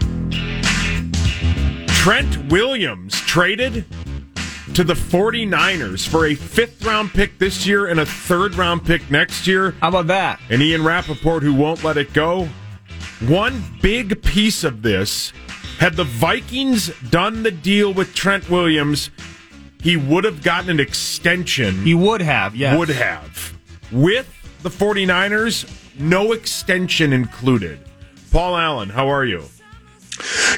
Trent 1.87 2.51
Williams 2.51 3.19
traded 3.21 3.85
to 4.73 4.83
the 4.83 4.93
49ers 4.93 6.07
for 6.07 6.27
a 6.27 6.35
fifth 6.35 6.83
round 6.85 7.11
pick 7.11 7.37
this 7.39 7.65
year 7.65 7.87
and 7.87 7.99
a 7.99 8.05
third 8.05 8.55
round 8.55 8.85
pick 8.85 9.09
next 9.11 9.47
year. 9.47 9.71
How 9.81 9.89
about 9.89 10.07
that? 10.07 10.39
And 10.49 10.61
Ian 10.61 10.83
Rapoport, 10.83 11.43
who 11.43 11.53
won't 11.53 11.83
let 11.83 11.97
it 11.97 12.13
go. 12.13 12.47
One 13.27 13.63
big 13.81 14.23
piece 14.23 14.63
of 14.63 14.81
this 14.81 15.33
Had 15.79 15.95
the 15.95 16.05
Vikings 16.05 16.87
done 17.09 17.43
the 17.43 17.51
deal 17.51 17.93
with 17.93 18.15
Trent 18.15 18.49
Williams, 18.49 19.11
he 19.81 19.97
would 19.97 20.23
have 20.23 20.43
gotten 20.43 20.69
an 20.69 20.79
extension. 20.79 21.83
He 21.83 21.93
would 21.93 22.21
have, 22.21 22.55
yes. 22.55 22.77
Would 22.77 22.89
have. 22.89 23.53
With 23.91 24.27
the 24.61 24.69
49ers, 24.69 25.69
no 25.99 26.33
extension 26.33 27.13
included. 27.13 27.79
Paul 28.31 28.57
Allen, 28.57 28.89
how 28.89 29.07
are 29.07 29.25
you? 29.25 29.43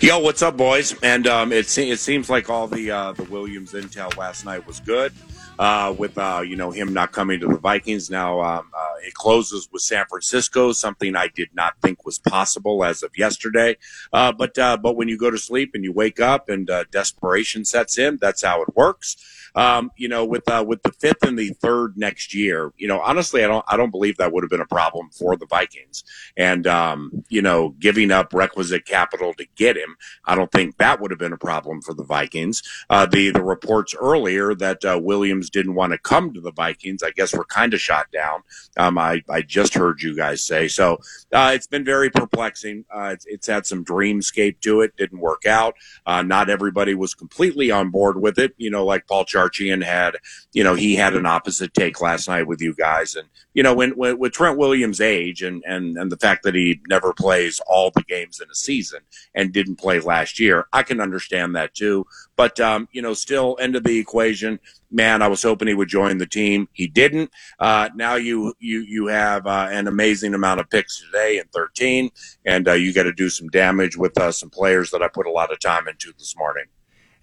Yo, 0.02 0.18
what's 0.20 0.42
up, 0.42 0.58
boys? 0.58 0.96
And 1.04 1.28
um, 1.28 1.52
it, 1.52 1.68
se- 1.68 1.90
it 1.90 2.00
seems 2.00 2.30
like 2.30 2.50
all 2.50 2.68
the 2.68 2.90
uh, 2.90 3.12
the 3.12 3.24
Williams 3.26 3.74
intel 3.74 4.16
last 4.18 4.44
night 4.44 4.66
was 4.66 4.80
good. 4.80 5.14
Uh, 5.62 5.94
with 5.96 6.18
uh, 6.18 6.42
you 6.44 6.56
know 6.56 6.72
him 6.72 6.92
not 6.92 7.12
coming 7.12 7.40
to 7.40 7.46
the 7.46 7.60
Vikings, 7.60 8.10
now 8.10 8.42
um, 8.42 8.72
uh, 8.76 8.94
it 9.06 9.14
closes 9.14 9.70
with 9.72 9.84
San 9.84 10.08
Francisco, 10.08 10.72
something 10.72 11.16
I 11.16 11.28
did 11.28 11.50
not 11.54 11.76
think 11.84 12.04
was 12.04 12.18
possible 12.18 12.84
as 12.84 13.04
of 13.04 13.16
yesterday. 13.16 13.78
Uh, 14.12 14.32
but 14.32 14.58
uh, 14.58 14.78
but 14.78 14.96
when 14.96 15.08
you 15.08 15.20
go 15.20 15.30
to 15.30 15.38
sleep 15.38 15.76
and 15.76 15.84
you 15.84 15.94
wake 15.94 16.20
up 16.20 16.50
and 16.50 16.68
desperation 16.90 17.64
sets 17.64 18.00
in, 18.00 18.18
that's 18.20 18.42
how 18.42 18.64
it 18.64 18.76
works. 18.76 19.18
Um, 19.56 19.92
you 19.98 20.08
know, 20.08 20.26
with 20.26 20.48
uh, 20.50 20.64
with 20.66 20.82
the 20.84 20.92
fifth 20.92 21.24
and 21.24 21.38
the 21.38 21.50
third 21.50 21.98
next 21.98 22.34
year, 22.34 22.72
you 22.78 22.88
know, 22.88 23.00
honestly, 23.00 23.44
I 23.44 23.48
don't 23.48 23.66
I 23.68 23.78
don't 23.78 23.92
believe 23.92 24.18
that 24.18 24.32
would 24.32 24.44
have 24.44 24.50
been 24.50 24.62
a 24.62 24.66
problem 24.66 25.10
for 25.10 25.36
the 25.36 25.46
Vikings. 25.46 26.04
And 26.38 26.68
um, 26.68 27.24
you 27.30 27.42
know, 27.42 27.70
giving 27.80 28.12
up 28.12 28.34
requisite 28.34 28.86
capital 28.86 29.34
to 29.34 29.46
get 29.56 29.76
him, 29.76 29.96
I 30.26 30.36
don't 30.36 30.52
think 30.52 30.78
that 30.78 31.02
would 31.02 31.12
have 31.12 31.20
been 31.20 31.34
a 31.34 31.38
problem 31.38 31.82
for 31.82 31.94
the 31.94 32.04
Vikings. 32.04 32.64
Uh, 32.90 33.06
the 33.06 33.32
the 33.32 33.44
reports 33.44 33.96
earlier 34.00 34.56
that 34.56 34.86
uh, 34.86 35.00
Williams 35.02 35.50
didn't 35.50 35.76
want 35.76 35.92
to 35.92 35.98
come 35.98 36.34
to 36.34 36.42
the 36.42 36.54
Vikings, 36.54 37.04
I 37.04 37.12
guess, 37.12 37.34
were 37.34 37.46
kind 37.46 37.74
of 37.74 37.82
shot 37.82 38.08
down. 38.12 38.44
Um, 38.78 38.98
I 38.98 39.22
I 39.30 39.42
just 39.42 39.74
heard 39.74 40.02
you 40.02 40.16
guys 40.16 40.44
say 40.44 40.68
so. 40.68 41.00
Uh, 41.32 41.52
it's 41.54 41.68
been 41.68 41.84
very 41.84 42.10
perplexing. 42.10 42.86
Uh, 42.94 43.10
it's, 43.14 43.26
it's 43.26 43.48
had 43.48 43.66
some 43.66 43.84
dreamscape 43.84 44.60
to 44.62 44.82
it. 44.82 44.96
Didn't 44.98 45.20
work 45.20 45.46
out. 45.46 45.76
Uh, 46.06 46.22
not 46.22 46.50
everybody 46.50 46.94
was 46.94 47.14
completely 47.14 47.72
on 47.72 47.90
board 47.90 48.22
with 48.22 48.40
it. 48.40 48.54
You 48.58 48.70
know, 48.70 48.86
like 48.86 49.08
Paul. 49.08 49.26
Charles 49.26 49.41
Charchian 49.50 49.84
had, 49.84 50.18
you 50.54 50.64
know, 50.64 50.76
he 50.76 50.96
had 50.96 51.16
an 51.16 51.26
opposite 51.26 51.74
take 51.74 52.02
last 52.02 52.28
night 52.28 52.48
with 52.48 52.62
you 52.62 52.74
guys. 52.74 53.16
And, 53.16 53.28
you 53.54 53.64
know, 53.64 53.74
when, 53.74 53.92
when, 53.92 54.20
with 54.20 54.34
Trent 54.34 54.58
Williams' 54.58 55.02
age 55.02 55.42
and, 55.42 55.64
and, 55.66 55.98
and 55.98 56.12
the 56.12 56.18
fact 56.18 56.44
that 56.44 56.56
he 56.56 56.82
never 56.88 57.14
plays 57.14 57.60
all 57.68 57.92
the 57.92 58.04
games 58.04 58.40
in 58.40 58.50
a 58.50 58.56
season 58.56 59.00
and 59.36 59.52
didn't 59.52 59.78
play 59.78 60.00
last 60.00 60.40
year, 60.40 60.68
I 60.74 60.84
can 60.84 61.00
understand 61.00 61.56
that 61.56 61.74
too. 61.74 62.06
But, 62.36 62.60
um, 62.60 62.88
you 62.92 63.02
know, 63.02 63.14
still 63.14 63.58
end 63.60 63.76
of 63.76 63.84
the 63.84 63.98
equation. 63.98 64.60
Man, 64.92 65.22
I 65.22 65.28
was 65.28 65.42
hoping 65.42 65.68
he 65.68 65.74
would 65.74 65.88
join 65.88 66.18
the 66.18 66.26
team. 66.26 66.68
He 66.74 66.88
didn't. 66.88 67.32
Uh, 67.60 67.90
now 67.96 68.16
you, 68.16 68.54
you, 68.60 68.82
you 68.82 69.08
have 69.08 69.48
uh, 69.48 69.70
an 69.72 69.88
amazing 69.88 70.34
amount 70.34 70.60
of 70.60 70.70
picks 70.70 71.02
today 71.02 71.38
in 71.38 71.46
13, 71.54 72.10
and 72.46 72.68
uh, 72.68 72.74
you 72.74 72.94
got 72.94 73.04
to 73.04 73.14
do 73.14 73.30
some 73.30 73.48
damage 73.48 73.96
with 73.96 74.18
uh, 74.18 74.32
some 74.32 74.50
players 74.50 74.92
that 74.92 75.02
I 75.02 75.08
put 75.08 75.28
a 75.28 75.32
lot 75.32 75.52
of 75.52 75.60
time 75.60 75.88
into 75.88 76.12
this 76.18 76.36
morning. 76.38 76.66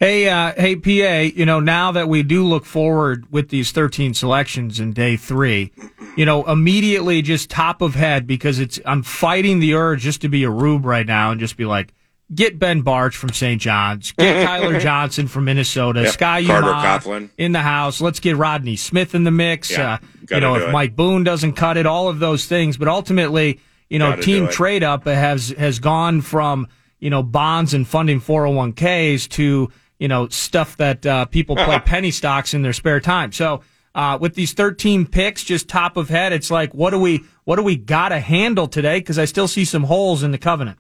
Hey, 0.01 0.29
uh, 0.29 0.53
hey, 0.57 0.77
PA, 0.77 1.37
you 1.37 1.45
know, 1.45 1.59
now 1.59 1.91
that 1.91 2.09
we 2.09 2.23
do 2.23 2.45
look 2.45 2.65
forward 2.65 3.27
with 3.33 3.49
these 3.49 3.73
13 3.73 4.15
selections 4.15 4.79
in 4.79 4.93
day 4.93 5.17
three, 5.17 5.73
you 6.17 6.25
know, 6.25 6.45
immediately 6.45 7.21
just 7.21 7.51
top 7.51 7.83
of 7.83 7.97
head 7.97 8.25
because 8.25 8.61
it's, 8.61 8.79
I'm 8.87 9.03
fighting 9.03 9.59
the 9.59 9.75
urge 9.75 10.03
just 10.03 10.21
to 10.21 10.29
be 10.29 10.45
a 10.45 10.51
rube 10.51 10.85
right 10.85 11.07
now 11.07 11.33
and 11.33 11.41
just 11.41 11.57
be 11.57 11.65
like, 11.65 11.93
get 12.33 12.61
Ben 12.61 12.85
Bartch 12.85 13.15
from 13.15 13.31
St. 13.31 13.61
John's, 13.61 14.13
get 14.13 14.45
Tyler 14.47 14.79
Johnson 14.79 15.27
from 15.27 15.47
Minnesota, 15.47 16.03
yep. 16.03 16.13
Sky 16.13 16.45
Carter 16.45 17.29
in 17.37 17.51
the 17.51 17.63
house. 17.63 18.01
Let's 18.01 18.21
get 18.21 18.37
Rodney 18.37 18.77
Smith 18.77 19.17
in 19.17 19.25
the 19.25 19.33
mix. 19.33 19.71
Yeah, 19.71 19.95
uh, 19.95 19.99
you 20.31 20.41
know, 20.41 20.55
if 20.55 20.69
it. 20.69 20.71
Mike 20.71 20.95
Boone 20.95 21.25
doesn't 21.25 21.55
cut 21.55 21.77
it, 21.77 21.87
all 21.87 22.09
of 22.09 22.21
those 22.21 22.47
things. 22.47 22.77
But 22.77 22.87
ultimately, 22.87 23.61
you 23.89 23.99
know, 23.99 24.11
gotta 24.11 24.23
team 24.23 24.47
trade 24.49 24.85
up 24.85 25.07
has, 25.07 25.49
has 25.59 25.81
gone 25.81 26.21
from, 26.21 26.69
you 27.01 27.11
know, 27.11 27.23
bonds 27.25 27.75
and 27.75 27.87
funding 27.87 28.21
401ks 28.21 29.29
to, 29.31 29.73
you 29.99 30.09
know, 30.09 30.29
stuff 30.29 30.77
that 30.77 31.05
uh, 31.05 31.25
people 31.27 31.57
play 31.57 31.79
penny 31.85 32.11
stocks 32.11 32.55
in 32.55 32.63
their 32.63 32.73
spare 32.73 33.01
time. 33.01 33.33
So 33.33 33.63
uh, 33.95 34.19
with 34.21 34.35
these 34.35 34.53
13 34.53 35.07
picks, 35.07 35.43
just 35.43 35.69
top 35.69 35.97
of 35.97 36.09
head, 36.09 36.33
it's 36.33 36.51
like, 36.51 36.73
what 36.73 36.91
do 36.91 36.99
we, 36.99 37.25
what 37.45 37.57
do 37.57 37.63
we 37.63 37.77
got 37.77 38.11
to 38.11 38.21
handle 38.21 38.69
today? 38.69 39.01
Because 39.01 39.19
I 39.19 39.25
still 39.25 39.49
see 39.49 39.65
some 39.65 39.85
holes 39.85 40.23
in 40.23 40.31
the 40.31 40.39
covenant. 40.39 40.79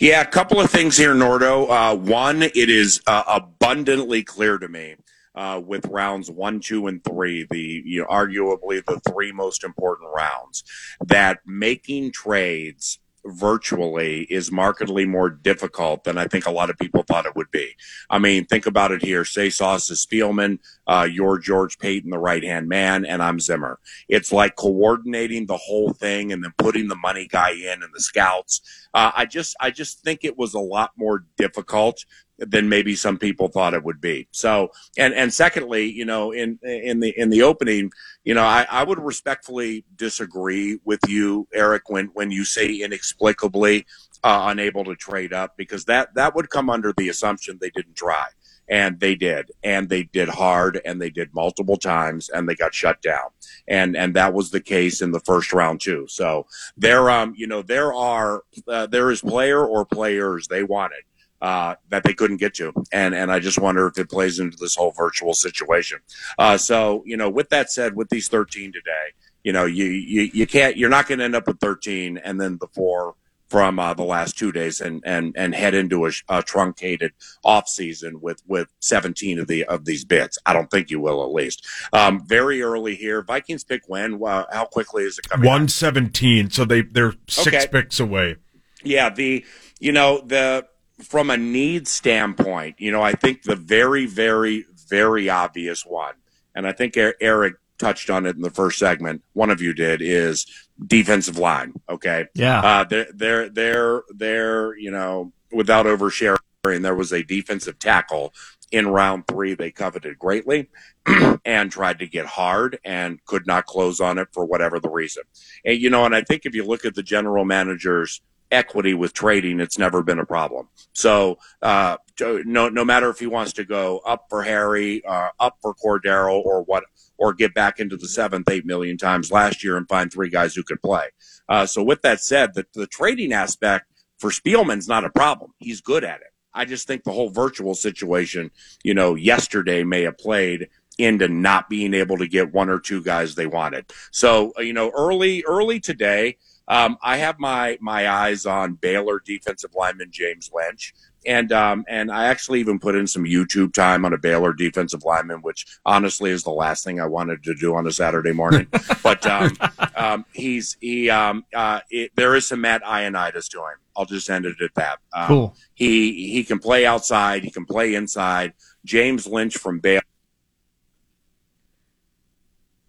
Yeah, 0.00 0.22
a 0.22 0.26
couple 0.26 0.60
of 0.60 0.70
things 0.70 0.96
here, 0.96 1.14
Nordo. 1.14 1.68
Uh, 1.68 1.96
one, 1.96 2.42
it 2.42 2.54
is 2.56 3.00
uh, 3.06 3.22
abundantly 3.26 4.22
clear 4.22 4.58
to 4.58 4.68
me 4.68 4.96
uh, 5.34 5.60
with 5.64 5.86
rounds 5.86 6.30
one, 6.30 6.60
two, 6.60 6.86
and 6.86 7.02
three, 7.02 7.46
the 7.50 7.82
you 7.84 8.00
know, 8.00 8.06
arguably 8.06 8.84
the 8.84 9.00
three 9.10 9.32
most 9.32 9.64
important 9.64 10.10
rounds, 10.14 10.64
that 11.04 11.40
making 11.44 12.12
trades 12.12 12.98
virtually 13.26 14.22
is 14.30 14.52
markedly 14.52 15.06
more 15.06 15.30
difficult 15.30 16.04
than 16.04 16.18
I 16.18 16.26
think 16.26 16.46
a 16.46 16.50
lot 16.50 16.70
of 16.70 16.78
people 16.78 17.02
thought 17.02 17.26
it 17.26 17.36
would 17.36 17.50
be. 17.50 17.74
I 18.10 18.18
mean, 18.18 18.46
think 18.46 18.66
about 18.66 18.92
it 18.92 19.02
here. 19.02 19.24
Say 19.24 19.50
Sauce 19.50 19.90
is 19.90 20.04
Spielman, 20.04 20.58
uh, 20.86 21.08
you're 21.10 21.38
George 21.38 21.78
Paton, 21.78 22.10
the 22.10 22.18
right 22.18 22.42
hand 22.42 22.68
man, 22.68 23.04
and 23.04 23.22
I'm 23.22 23.40
Zimmer. 23.40 23.78
It's 24.08 24.32
like 24.32 24.56
coordinating 24.56 25.46
the 25.46 25.56
whole 25.56 25.92
thing 25.92 26.32
and 26.32 26.44
then 26.44 26.52
putting 26.58 26.88
the 26.88 26.96
money 26.96 27.26
guy 27.26 27.50
in 27.50 27.82
and 27.82 27.92
the 27.94 28.00
scouts. 28.00 28.60
Uh, 28.92 29.12
I 29.14 29.24
just, 29.24 29.56
I 29.60 29.70
just 29.70 30.02
think 30.02 30.20
it 30.22 30.36
was 30.36 30.54
a 30.54 30.60
lot 30.60 30.92
more 30.96 31.24
difficult 31.36 32.04
than 32.38 32.68
maybe 32.68 32.94
some 32.94 33.18
people 33.18 33.48
thought 33.48 33.74
it 33.74 33.84
would 33.84 34.00
be. 34.00 34.28
So, 34.32 34.70
and 34.98 35.14
and 35.14 35.32
secondly, 35.32 35.90
you 35.90 36.04
know, 36.04 36.32
in 36.32 36.58
in 36.62 37.00
the 37.00 37.14
in 37.16 37.30
the 37.30 37.42
opening, 37.42 37.92
you 38.24 38.34
know, 38.34 38.42
I, 38.44 38.66
I 38.70 38.82
would 38.84 38.98
respectfully 38.98 39.84
disagree 39.96 40.78
with 40.84 41.00
you, 41.08 41.46
Eric, 41.52 41.88
when 41.88 42.06
when 42.14 42.30
you 42.30 42.44
say 42.44 42.74
inexplicably 42.74 43.86
uh, 44.22 44.46
unable 44.48 44.84
to 44.84 44.96
trade 44.96 45.32
up, 45.32 45.56
because 45.56 45.84
that 45.84 46.14
that 46.14 46.34
would 46.34 46.50
come 46.50 46.70
under 46.70 46.92
the 46.96 47.08
assumption 47.08 47.58
they 47.60 47.70
didn't 47.70 47.96
try. 47.96 48.26
And 48.66 48.98
they 48.98 49.14
did, 49.14 49.50
and 49.62 49.90
they 49.90 50.04
did 50.04 50.26
hard, 50.26 50.80
and 50.86 50.98
they 50.98 51.10
did 51.10 51.34
multiple 51.34 51.76
times, 51.76 52.30
and 52.30 52.48
they 52.48 52.54
got 52.54 52.72
shut 52.72 53.02
down, 53.02 53.28
and 53.68 53.94
and 53.94 54.16
that 54.16 54.32
was 54.32 54.50
the 54.50 54.60
case 54.60 55.02
in 55.02 55.12
the 55.12 55.20
first 55.20 55.52
round 55.52 55.82
too. 55.82 56.06
So 56.08 56.46
there, 56.74 57.10
um, 57.10 57.34
you 57.36 57.46
know, 57.46 57.60
there 57.60 57.92
are 57.92 58.42
uh, 58.66 58.86
there 58.86 59.10
is 59.10 59.20
player 59.20 59.62
or 59.62 59.84
players 59.84 60.48
they 60.48 60.62
wanted 60.62 61.02
uh, 61.44 61.76
that 61.90 62.02
they 62.04 62.14
couldn't 62.14 62.38
get 62.38 62.54
to. 62.54 62.72
And, 62.90 63.14
and 63.14 63.30
I 63.30 63.38
just 63.38 63.58
wonder 63.58 63.86
if 63.86 63.98
it 63.98 64.08
plays 64.08 64.38
into 64.38 64.56
this 64.56 64.74
whole 64.74 64.92
virtual 64.92 65.34
situation. 65.34 65.98
Uh, 66.38 66.56
so, 66.56 67.02
you 67.04 67.18
know, 67.18 67.28
with 67.28 67.50
that 67.50 67.70
said, 67.70 67.94
with 67.94 68.08
these 68.08 68.28
13 68.28 68.72
today, 68.72 69.12
you 69.42 69.52
know, 69.52 69.66
you, 69.66 69.84
you, 69.84 70.22
you 70.32 70.46
can't, 70.46 70.78
you're 70.78 70.88
not 70.88 71.06
going 71.06 71.18
to 71.18 71.24
end 71.26 71.36
up 71.36 71.46
with 71.46 71.60
13 71.60 72.16
and 72.16 72.40
then 72.40 72.56
the 72.62 72.68
four 72.68 73.14
from 73.50 73.78
uh, 73.78 73.92
the 73.92 74.04
last 74.04 74.38
two 74.38 74.52
days 74.52 74.80
and, 74.80 75.02
and, 75.04 75.34
and 75.36 75.54
head 75.54 75.74
into 75.74 76.06
a, 76.06 76.12
a 76.30 76.42
truncated 76.42 77.12
off 77.44 77.68
season 77.68 78.22
with, 78.22 78.42
with 78.46 78.68
17 78.80 79.38
of 79.38 79.46
the, 79.46 79.64
of 79.64 79.84
these 79.84 80.06
bits. 80.06 80.38
I 80.46 80.54
don't 80.54 80.70
think 80.70 80.88
you 80.88 80.98
will 80.98 81.22
at 81.22 81.30
least. 81.30 81.66
Um, 81.92 82.26
very 82.26 82.62
early 82.62 82.94
here. 82.94 83.20
Vikings 83.20 83.64
pick 83.64 83.82
when? 83.86 84.18
Uh, 84.24 84.46
how 84.50 84.64
quickly 84.64 85.04
is 85.04 85.18
it 85.18 85.28
coming? 85.28 85.46
117. 85.46 86.46
Out? 86.46 86.52
So 86.54 86.64
they, 86.64 86.80
they're 86.80 87.12
six 87.28 87.48
okay. 87.48 87.66
picks 87.70 88.00
away. 88.00 88.36
Yeah. 88.82 89.10
The, 89.10 89.44
you 89.78 89.92
know, 89.92 90.22
the, 90.24 90.66
from 91.04 91.30
a 91.30 91.36
need 91.36 91.86
standpoint, 91.86 92.76
you 92.80 92.90
know, 92.90 93.02
I 93.02 93.12
think 93.12 93.42
the 93.42 93.56
very, 93.56 94.06
very, 94.06 94.64
very 94.88 95.28
obvious 95.28 95.84
one, 95.84 96.14
and 96.54 96.66
I 96.66 96.72
think 96.72 96.96
Eric 96.96 97.54
touched 97.78 98.10
on 98.10 98.26
it 98.26 98.36
in 98.36 98.42
the 98.42 98.50
first 98.50 98.78
segment. 98.78 99.22
One 99.32 99.50
of 99.50 99.60
you 99.60 99.74
did 99.74 100.00
is 100.02 100.46
defensive 100.84 101.38
line. 101.38 101.74
Okay, 101.88 102.26
yeah, 102.34 102.60
uh, 102.60 102.84
they're 102.84 103.06
they're 103.14 103.48
they're 103.48 104.02
they're 104.14 104.76
you 104.76 104.90
know 104.90 105.32
without 105.52 105.86
oversharing, 105.86 106.38
there 106.64 106.94
was 106.94 107.12
a 107.12 107.22
defensive 107.22 107.78
tackle 107.78 108.32
in 108.72 108.88
round 108.88 109.26
three 109.28 109.54
they 109.54 109.70
coveted 109.70 110.18
greatly 110.18 110.68
and 111.44 111.70
tried 111.70 111.98
to 111.98 112.06
get 112.06 112.26
hard 112.26 112.78
and 112.84 113.24
could 113.24 113.46
not 113.46 113.66
close 113.66 114.00
on 114.00 114.18
it 114.18 114.28
for 114.32 114.44
whatever 114.44 114.80
the 114.80 114.88
reason. 114.88 115.22
And 115.64 115.78
you 115.78 115.90
know, 115.90 116.04
and 116.04 116.14
I 116.14 116.22
think 116.22 116.44
if 116.44 116.54
you 116.54 116.64
look 116.64 116.84
at 116.84 116.94
the 116.94 117.02
general 117.02 117.44
manager's 117.44 118.20
equity 118.50 118.94
with 118.94 119.12
trading, 119.12 119.60
it's 119.60 119.78
never 119.78 120.02
been 120.02 120.18
a 120.18 120.26
problem. 120.26 120.68
So, 120.92 121.38
uh, 121.62 121.96
no, 122.20 122.68
no 122.68 122.84
matter 122.84 123.10
if 123.10 123.18
he 123.18 123.26
wants 123.26 123.52
to 123.54 123.64
go 123.64 123.98
up 124.06 124.26
for 124.28 124.42
Harry, 124.42 125.04
uh, 125.04 125.30
up 125.40 125.58
for 125.60 125.74
Cordarrelle, 125.74 126.44
or 126.44 126.62
what, 126.62 126.84
or 127.18 127.32
get 127.32 127.54
back 127.54 127.80
into 127.80 127.96
the 127.96 128.08
seventh, 128.08 128.48
eight 128.50 128.66
million 128.66 128.96
times 128.96 129.30
last 129.30 129.64
year 129.64 129.76
and 129.76 129.88
find 129.88 130.12
three 130.12 130.30
guys 130.30 130.54
who 130.54 130.62
could 130.62 130.82
play. 130.82 131.08
Uh, 131.48 131.66
so, 131.66 131.82
with 131.82 132.02
that 132.02 132.20
said, 132.20 132.54
the, 132.54 132.66
the 132.74 132.86
trading 132.86 133.32
aspect 133.32 133.86
for 134.18 134.30
Spielman's 134.30 134.88
not 134.88 135.04
a 135.04 135.10
problem. 135.10 135.52
He's 135.58 135.80
good 135.80 136.04
at 136.04 136.20
it. 136.20 136.28
I 136.54 136.64
just 136.64 136.86
think 136.86 137.02
the 137.02 137.12
whole 137.12 137.30
virtual 137.30 137.74
situation, 137.74 138.50
you 138.84 138.94
know, 138.94 139.16
yesterday 139.16 139.82
may 139.82 140.02
have 140.02 140.18
played 140.18 140.68
into 140.98 141.26
not 141.28 141.68
being 141.68 141.94
able 141.94 142.16
to 142.18 142.28
get 142.28 142.52
one 142.52 142.70
or 142.70 142.78
two 142.78 143.02
guys 143.02 143.34
they 143.34 143.46
wanted. 143.46 143.92
So, 144.12 144.52
you 144.58 144.72
know, 144.72 144.92
early, 144.96 145.42
early 145.46 145.80
today, 145.80 146.36
um, 146.68 146.96
I 147.02 147.18
have 147.18 147.38
my 147.38 147.78
my 147.80 148.08
eyes 148.08 148.46
on 148.46 148.74
Baylor 148.74 149.20
defensive 149.24 149.74
lineman 149.74 150.10
James 150.10 150.50
Lynch 150.54 150.94
and 151.26 151.52
um, 151.52 151.84
and 151.88 152.10
I 152.10 152.26
actually 152.26 152.60
even 152.60 152.78
put 152.78 152.94
in 152.94 153.06
some 153.06 153.24
YouTube 153.24 153.72
time 153.72 154.04
on 154.04 154.12
a 154.12 154.18
Baylor 154.18 154.52
defensive 154.52 155.04
lineman, 155.04 155.40
which 155.40 155.66
honestly 155.84 156.30
is 156.30 156.42
the 156.42 156.50
last 156.50 156.84
thing 156.84 157.00
I 157.00 157.06
wanted 157.06 157.42
to 157.44 157.54
do 157.54 157.74
on 157.74 157.86
a 157.86 157.92
Saturday 157.92 158.32
morning. 158.32 158.66
but 159.02 159.26
um, 159.26 159.56
um, 159.96 160.24
he's 160.32 160.76
he 160.80 161.10
um, 161.10 161.44
uh, 161.54 161.80
it, 161.90 162.12
there 162.16 162.34
is 162.34 162.48
some 162.48 162.60
Matt 162.60 162.82
Ioannidis 162.82 163.48
to 163.50 163.58
him. 163.58 163.78
I'll 163.96 164.04
just 164.04 164.28
end 164.28 164.44
it 164.44 164.60
at 164.60 164.74
that. 164.74 164.98
Um, 165.12 165.26
Cool. 165.26 165.56
He 165.74 166.30
he 166.30 166.44
can 166.44 166.58
play 166.58 166.86
outside. 166.86 167.44
He 167.44 167.50
can 167.50 167.64
play 167.64 167.94
inside. 167.94 168.52
James 168.84 169.26
Lynch 169.26 169.56
from 169.56 169.78
Baylor. 169.80 170.02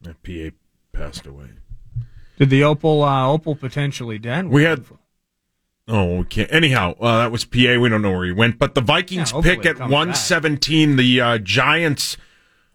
That 0.02 0.22
PA 0.24 0.56
passed 0.92 1.26
away. 1.26 1.50
Did 2.38 2.50
the 2.50 2.64
Opal 2.64 3.04
uh, 3.04 3.28
Opal 3.28 3.56
potentially 3.56 4.18
dent? 4.20 4.50
We 4.50 4.64
had. 4.64 4.86
Oh, 5.88 6.20
okay. 6.20 6.46
Anyhow, 6.46 6.96
uh, 7.00 7.20
that 7.20 7.32
was 7.32 7.46
PA. 7.46 7.78
We 7.80 7.90
don't 7.90 8.02
know 8.02 8.12
where 8.12 8.26
he 8.26 8.32
went. 8.32 8.58
But 8.58 8.74
the 8.76 8.82
Vikings 8.82 9.32
Yeah, 9.32 9.42
pick 9.42 9.66
at 9.66 9.78
comes 9.78 9.92
117. 9.92 10.96
The 10.96 11.22
uh, 11.22 11.38
Giants 11.38 12.18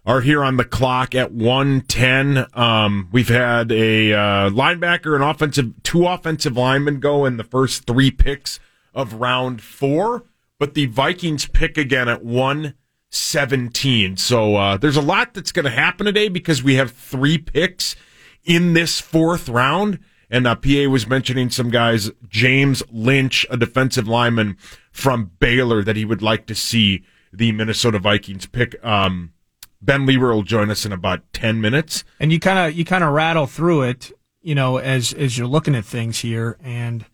are 0.07 0.21
here 0.21 0.43
on 0.43 0.57
the 0.57 0.65
clock 0.65 1.15
at 1.15 1.33
110. 1.33 2.47
Um, 2.55 3.09
we've 3.13 3.29
had 3.29 3.71
a 3.73 4.13
uh, 4.13 4.51
linebacker, 4.51 5.15
an 5.15 5.23
offensive, 5.23 5.73
two 5.83 6.07
offensive 6.07 6.57
linemen 6.57 7.01
go 7.01 7.27
in 7.27 7.37
the 7.37 7.45
first 7.45 7.87
three 7.87 8.11
picks 8.11 8.61
of 8.95 9.15
round 9.15 9.61
four. 9.61 10.25
But 10.59 10.75
the 10.75 10.87
Vikings 10.87 11.47
pick 11.47 11.77
again 11.77 12.09
at 12.09 12.25
117. 12.25 14.17
So 14.17 14.57
uh, 14.57 14.77
there's 14.77 14.97
a 14.97 15.03
lot 15.03 15.35
that's 15.35 15.53
going 15.53 15.65
to 15.65 15.71
happen 15.71 16.07
today 16.07 16.29
because 16.29 16.63
we 16.63 16.75
have 16.77 16.93
three 16.93 17.39
picks 17.39 17.97
in 18.45 18.73
this 18.73 19.01
fourth 19.01 19.49
round. 19.49 19.99
And 20.33 20.47
uh, 20.47 20.55
PA 20.55 20.89
was 20.89 21.09
mentioning 21.09 21.51
some 21.51 21.71
guys, 21.71 22.11
James 22.29 22.85
Lynch, 22.91 23.45
a 23.51 23.57
defensive 23.57 24.07
lineman 24.07 24.57
from 24.93 25.33
Baylor, 25.41 25.83
that 25.83 25.97
he 25.97 26.05
would 26.05 26.23
like 26.23 26.47
to 26.47 26.55
see 26.55 27.03
the 27.33 27.51
Minnesota 27.51 27.99
Vikings 27.99 28.47
pick. 28.47 28.83
Um, 28.85 29.33
ben 29.83 30.07
Leber 30.07 30.33
will 30.33 30.43
join 30.43 30.71
us 30.71 30.85
in 30.85 30.93
about 30.93 31.21
10 31.33 31.61
minutes. 31.61 32.05
and 32.19 32.33
you 32.33 32.39
kind 32.39 32.59
of 32.59 32.79
you 32.79 32.85
kind 32.85 33.03
of 33.03 33.13
rattle 33.13 33.47
through 33.47 33.83
it, 33.83 34.13
you 34.41 34.55
know, 34.55 34.77
as 34.77 35.13
as 35.13 35.37
you're 35.37 35.47
looking 35.47 35.75
at 35.75 35.85
things 35.85 36.21
here, 36.21 36.57
and 36.63 37.05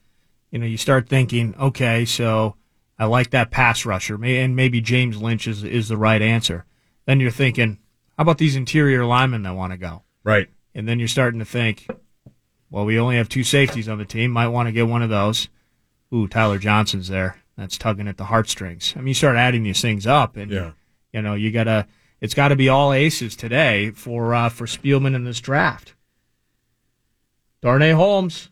you 0.50 0.58
know 0.58 0.66
you 0.66 0.76
start 0.76 1.08
thinking, 1.08 1.54
okay, 1.58 2.04
so 2.04 2.56
I 2.98 3.06
like 3.06 3.30
that 3.30 3.50
pass 3.50 3.84
rusher, 3.84 4.22
and 4.22 4.56
maybe 4.56 4.80
James 4.80 5.20
Lynch 5.20 5.46
is 5.46 5.64
is 5.64 5.88
the 5.88 5.96
right 5.96 6.22
answer. 6.22 6.64
Then 7.06 7.20
you're 7.20 7.30
thinking, 7.30 7.78
how 8.16 8.22
about 8.22 8.38
these 8.38 8.56
interior 8.56 9.04
linemen 9.04 9.42
that 9.44 9.54
want 9.54 9.72
to 9.72 9.76
go? 9.78 10.02
Right. 10.24 10.48
And 10.76 10.86
then 10.86 10.98
you're 11.00 11.08
starting 11.08 11.40
to 11.40 11.44
think, 11.46 11.88
well, 12.70 12.84
we 12.84 12.98
only 13.00 13.16
have 13.16 13.28
two 13.28 13.42
safeties 13.42 13.88
on 13.88 13.98
the 13.98 14.04
team. 14.04 14.30
Might 14.30 14.48
want 14.48 14.68
to 14.68 14.72
get 14.72 14.86
one 14.86 15.02
of 15.02 15.08
those. 15.10 15.48
Ooh, 16.14 16.28
Tyler 16.28 16.58
Johnson's 16.58 17.08
there. 17.08 17.38
That's 17.56 17.78
tugging 17.78 18.06
at 18.06 18.18
the 18.18 18.24
heartstrings. 18.26 18.92
I 18.94 18.98
mean, 19.00 19.08
you 19.08 19.14
start 19.14 19.36
adding 19.36 19.62
these 19.62 19.80
things 19.80 20.06
up, 20.06 20.36
and 20.36 20.50
Yeah. 20.52 20.72
you 21.12 21.22
know 21.22 21.34
you 21.34 21.50
gotta. 21.50 21.86
It's 22.20 22.34
got 22.34 22.48
to 22.48 22.56
be 22.56 22.68
all 22.68 22.92
aces 22.92 23.34
today 23.36 23.90
for 23.90 24.34
uh, 24.34 24.48
for 24.50 24.66
Spielman 24.66 25.14
in 25.14 25.24
this 25.24 25.40
draft. 25.40 25.94
Darnay 27.62 27.92
Holmes, 27.92 28.50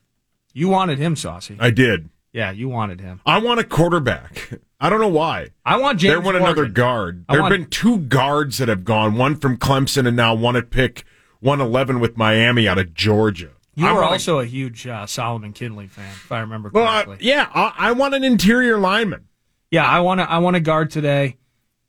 you 0.53 0.69
wanted 0.69 0.99
him, 0.99 1.17
Saucy. 1.17 1.57
I 1.61 1.71
did. 1.71 2.09
Yeah, 2.33 2.51
you 2.51 2.69
wanted 2.69 3.01
him. 3.01 3.21
I 3.25 3.39
want 3.39 3.61
a 3.61 3.65
quarterback. 3.65 4.59
I 4.81 4.91
don't 4.91 5.01
know 5.01 5.09
why. 5.09 5.49
I 5.65 5.77
want 5.77 6.01
James. 6.01 6.13
there 6.13 6.21
went 6.21 6.37
another 6.37 6.67
guard. 6.67 7.25
There 7.29 7.37
have 7.41 7.51
want- 7.51 7.53
been 7.63 7.71
two 7.71 7.99
guards 7.99 8.59
that 8.59 8.69
have 8.69 8.85
gone, 8.85 9.15
one 9.17 9.37
from 9.37 9.57
Clemson 9.57 10.07
and 10.07 10.17
now 10.17 10.35
one 10.35 10.57
at 10.57 10.71
pick 10.71 11.05
111 11.45 12.01
with 12.01 12.17
Miami 12.17 12.67
out 12.67 12.79
of 12.79 12.95
Georgia. 12.95 13.51
You 13.75 13.93
were 13.93 14.05
also 14.05 14.39
a 14.39 14.47
huge 14.47 14.87
uh, 14.87 15.05
Solomon 15.05 15.53
Kindley 15.53 15.89
fan, 15.89 16.11
if 16.11 16.33
I 16.33 16.41
remember 16.41 16.71
correctly. 16.71 16.83
well, 16.83 17.05
correctly. 17.05 17.27
yeah, 17.29 17.49
I, 17.55 17.75
I 17.77 17.93
want 17.93 18.15
an 18.15 18.25
interior 18.25 18.79
lineman. 18.79 19.27
yeah, 19.71 19.85
I 19.87 20.01
want 20.01 20.21
to. 20.21 20.31
I 20.31 20.39
want 20.39 20.57
a 20.57 20.61
guard 20.61 20.91
today. 20.91 21.37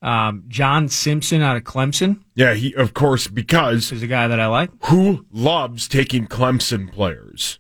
Um, 0.02 0.44
John 0.48 0.90
Simpson 0.90 1.42
out 1.42 1.58
of 1.58 1.64
Clemson 1.64 2.22
Yeah, 2.36 2.54
he 2.54 2.76
of 2.76 2.94
course 2.94 3.28
because 3.28 3.92
is 3.92 4.04
a 4.04 4.08
guy 4.08 4.28
that 4.28 4.40
I 4.40 4.48
like. 4.48 4.70
who 4.86 5.26
loves 5.32 5.88
taking 5.88 6.28
Clemson 6.28 6.92
players? 6.92 7.60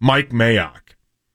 Mike 0.00 0.30
Mayock. 0.30 0.94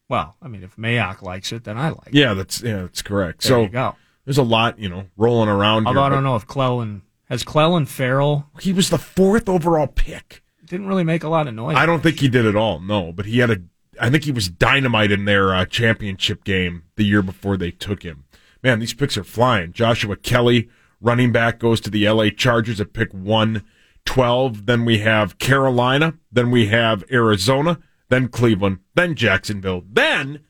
Well, 0.09 0.35
I 0.41 0.47
mean, 0.47 0.61
if 0.63 0.75
Mayock 0.75 1.21
likes 1.21 1.51
it, 1.51 1.63
then 1.63 1.77
I 1.77 1.89
like 1.89 2.07
it. 2.07 2.15
Yeah, 2.15 2.33
that's 2.33 2.61
yeah, 2.61 2.81
that's 2.81 3.01
correct. 3.01 3.41
There 3.43 3.49
so 3.49 3.61
you 3.61 3.69
go. 3.69 3.95
there's 4.25 4.37
a 4.37 4.43
lot, 4.43 4.77
you 4.77 4.89
know, 4.89 5.05
rolling 5.17 5.49
around 5.49 5.87
Although 5.87 6.01
here. 6.01 6.07
I 6.07 6.13
don't 6.13 6.23
know 6.23 6.35
if 6.35 6.45
Clelin 6.45 7.01
has 7.29 7.43
Clelin 7.43 7.87
Ferrell 7.87 8.47
He 8.59 8.73
was 8.73 8.89
the 8.89 8.97
fourth 8.97 9.47
overall 9.49 9.87
pick. 9.87 10.43
didn't 10.65 10.87
really 10.87 11.03
make 11.03 11.23
a 11.23 11.29
lot 11.29 11.47
of 11.47 11.53
noise. 11.53 11.75
I 11.75 11.85
don't 11.85 12.01
think 12.03 12.19
he 12.19 12.27
did 12.29 12.45
at 12.45 12.55
all. 12.55 12.79
No, 12.79 13.11
but 13.11 13.25
he 13.25 13.39
had 13.39 13.49
a. 13.51 13.57
I 13.99 14.09
think 14.09 14.25
he 14.25 14.31
was 14.31 14.49
dynamite 14.49 15.11
in 15.11 15.23
their 15.25 15.55
uh, 15.55 15.65
championship 15.65 16.43
game 16.43 16.83
the 16.97 17.05
year 17.05 17.21
before 17.21 17.55
they 17.55 17.71
took 17.71 18.03
him. 18.03 18.25
Man, 18.61 18.79
these 18.79 18.93
picks 18.93 19.15
are 19.17 19.23
flying. 19.23 19.71
Joshua 19.71 20.17
Kelley, 20.17 20.69
running 20.99 21.31
back, 21.31 21.59
goes 21.59 21.79
to 21.81 21.89
the 21.89 22.05
L.A. 22.05 22.29
Chargers 22.31 22.81
at 22.81 22.91
pick 22.93 23.11
one 23.13 23.63
twelve. 24.03 24.65
Then 24.65 24.83
we 24.85 24.97
have 24.99 25.37
Carolina. 25.37 26.15
Then 26.31 26.51
we 26.51 26.67
have 26.67 27.03
Arizona. 27.11 27.79
Then 28.09 28.27
Cleveland. 28.27 28.79
Then 28.95 29.15
Jacksonville. 29.15 29.83
Then 29.89 30.41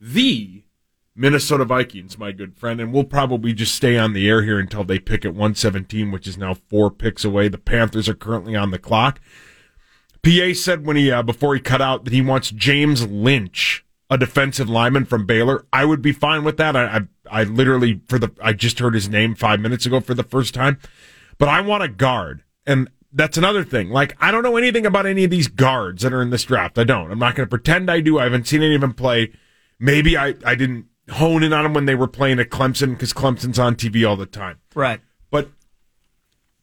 the 0.00 0.64
Minnesota 1.20 1.66
Vikings, 1.66 2.16
my 2.16 2.32
good 2.32 2.56
friend, 2.56 2.80
and 2.80 2.94
we'll 2.94 3.04
probably 3.04 3.52
just 3.52 3.74
stay 3.74 3.98
on 3.98 4.14
the 4.14 4.26
air 4.26 4.42
here 4.42 4.58
until 4.58 4.84
they 4.84 4.98
pick 4.98 5.22
at 5.26 5.32
117, 5.32 6.10
which 6.10 6.26
is 6.26 6.38
now 6.38 6.54
four 6.54 6.90
picks 6.90 7.26
away. 7.26 7.46
The 7.46 7.58
Panthers 7.58 8.08
are 8.08 8.14
currently 8.14 8.56
on 8.56 8.70
the 8.70 8.78
clock. 8.78 9.20
PA 10.22 10.54
said 10.54 10.86
when 10.86 10.96
he 10.96 11.10
uh, 11.10 11.22
before 11.22 11.54
he 11.54 11.60
cut 11.60 11.82
out 11.82 12.04
that 12.04 12.14
he 12.14 12.22
wants 12.22 12.50
James 12.50 13.06
Lynch, 13.06 13.84
a 14.08 14.16
defensive 14.16 14.70
lineman 14.70 15.04
from 15.04 15.26
Baylor. 15.26 15.66
I 15.70 15.84
would 15.84 16.00
be 16.00 16.12
fine 16.12 16.42
with 16.42 16.56
that. 16.56 16.74
I, 16.74 16.84
I 16.84 17.40
I 17.40 17.44
literally 17.44 18.00
for 18.08 18.18
the 18.18 18.30
I 18.40 18.54
just 18.54 18.78
heard 18.78 18.94
his 18.94 19.10
name 19.10 19.34
five 19.34 19.60
minutes 19.60 19.84
ago 19.84 20.00
for 20.00 20.14
the 20.14 20.22
first 20.22 20.54
time, 20.54 20.78
but 21.36 21.50
I 21.50 21.60
want 21.60 21.82
a 21.82 21.88
guard, 21.88 22.44
and 22.66 22.88
that's 23.12 23.36
another 23.36 23.62
thing. 23.62 23.90
Like 23.90 24.16
I 24.22 24.30
don't 24.30 24.42
know 24.42 24.56
anything 24.56 24.86
about 24.86 25.04
any 25.04 25.24
of 25.24 25.30
these 25.30 25.48
guards 25.48 26.02
that 26.02 26.14
are 26.14 26.22
in 26.22 26.30
this 26.30 26.44
draft. 26.44 26.78
I 26.78 26.84
don't. 26.84 27.12
I'm 27.12 27.18
not 27.18 27.34
going 27.34 27.46
to 27.46 27.50
pretend 27.50 27.90
I 27.90 28.00
do. 28.00 28.18
I 28.18 28.24
haven't 28.24 28.46
seen 28.46 28.62
any 28.62 28.74
of 28.74 28.80
them 28.80 28.94
play. 28.94 29.32
Maybe 29.78 30.16
I 30.16 30.34
I 30.46 30.54
didn't 30.54 30.86
hone 31.10 31.42
in 31.42 31.52
on 31.52 31.64
them 31.64 31.74
when 31.74 31.86
they 31.86 31.94
were 31.94 32.06
playing 32.08 32.38
at 32.40 32.50
Clemson 32.50 32.90
because 32.90 33.12
Clemson's 33.12 33.58
on 33.58 33.74
TV 33.76 34.08
all 34.08 34.16
the 34.16 34.26
time 34.26 34.58
Right. 34.74 35.00
but 35.30 35.50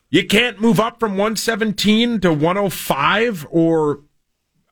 you 0.09 0.25
can't 0.25 0.61
move 0.61 0.79
up 0.79 0.99
from 0.99 1.11
117 1.17 2.21
to 2.21 2.31
105 2.33 3.47
or 3.49 4.01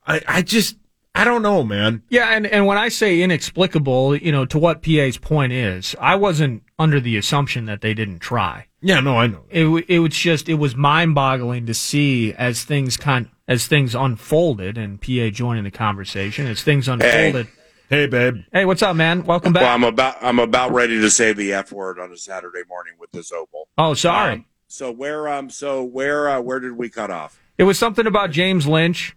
I, 0.06 0.20
I 0.26 0.42
just 0.42 0.76
I 1.14 1.24
don't 1.24 1.40
know, 1.42 1.62
man. 1.62 2.02
Yeah, 2.10 2.28
and, 2.36 2.46
and 2.46 2.66
when 2.66 2.76
I 2.76 2.88
say 2.88 3.22
inexplicable, 3.22 4.16
you 4.16 4.30
know, 4.32 4.44
to 4.44 4.58
what 4.58 4.82
PA's 4.82 5.16
point 5.16 5.50
is, 5.50 5.96
I 5.98 6.14
wasn't 6.14 6.62
under 6.78 7.00
the 7.00 7.16
assumption 7.16 7.64
that 7.64 7.80
they 7.80 7.94
didn't 7.94 8.18
try. 8.18 8.66
Yeah, 8.82 9.00
no, 9.00 9.16
I 9.18 9.26
know. 9.26 9.44
It 9.48 9.64
it 9.88 9.98
was 10.00 10.14
just 10.14 10.48
it 10.48 10.54
was 10.54 10.76
mind 10.76 11.14
boggling 11.14 11.64
to 11.66 11.74
see 11.74 12.34
as 12.34 12.64
things 12.64 12.96
con 12.98 13.30
as 13.48 13.66
things 13.66 13.94
unfolded 13.94 14.76
and 14.76 15.00
PA 15.00 15.30
joining 15.30 15.64
the 15.64 15.70
conversation 15.70 16.46
as 16.46 16.62
things 16.62 16.86
unfolded. 16.86 17.46
Hey, 17.46 17.52
babe. 17.88 18.36
Hey, 18.52 18.64
what's 18.64 18.82
up, 18.82 18.96
man? 18.96 19.24
Welcome 19.24 19.52
Well, 19.52 19.62
back. 19.64 19.74
I'm 19.74 19.84
about 19.84 20.16
I'm 20.22 20.38
about 20.38 20.72
ready 20.72 21.00
to 21.00 21.10
say 21.10 21.32
the 21.32 21.52
f 21.52 21.72
word 21.72 21.98
on 21.98 22.12
a 22.12 22.16
Saturday 22.16 22.62
morning 22.68 22.94
with 22.98 23.10
this 23.12 23.32
opal. 23.32 23.68
oh, 23.78 23.94
sorry. 23.94 24.32
Um, 24.34 24.44
so 24.68 24.90
where 24.90 25.28
um 25.28 25.48
so 25.50 25.84
where 25.84 26.28
uh, 26.28 26.40
where 26.40 26.60
did 26.60 26.72
we 26.72 26.88
cut 26.88 27.10
off? 27.10 27.40
it 27.58 27.64
was 27.64 27.78
something 27.78 28.06
about 28.06 28.30
James 28.30 28.66
Lynch, 28.66 29.16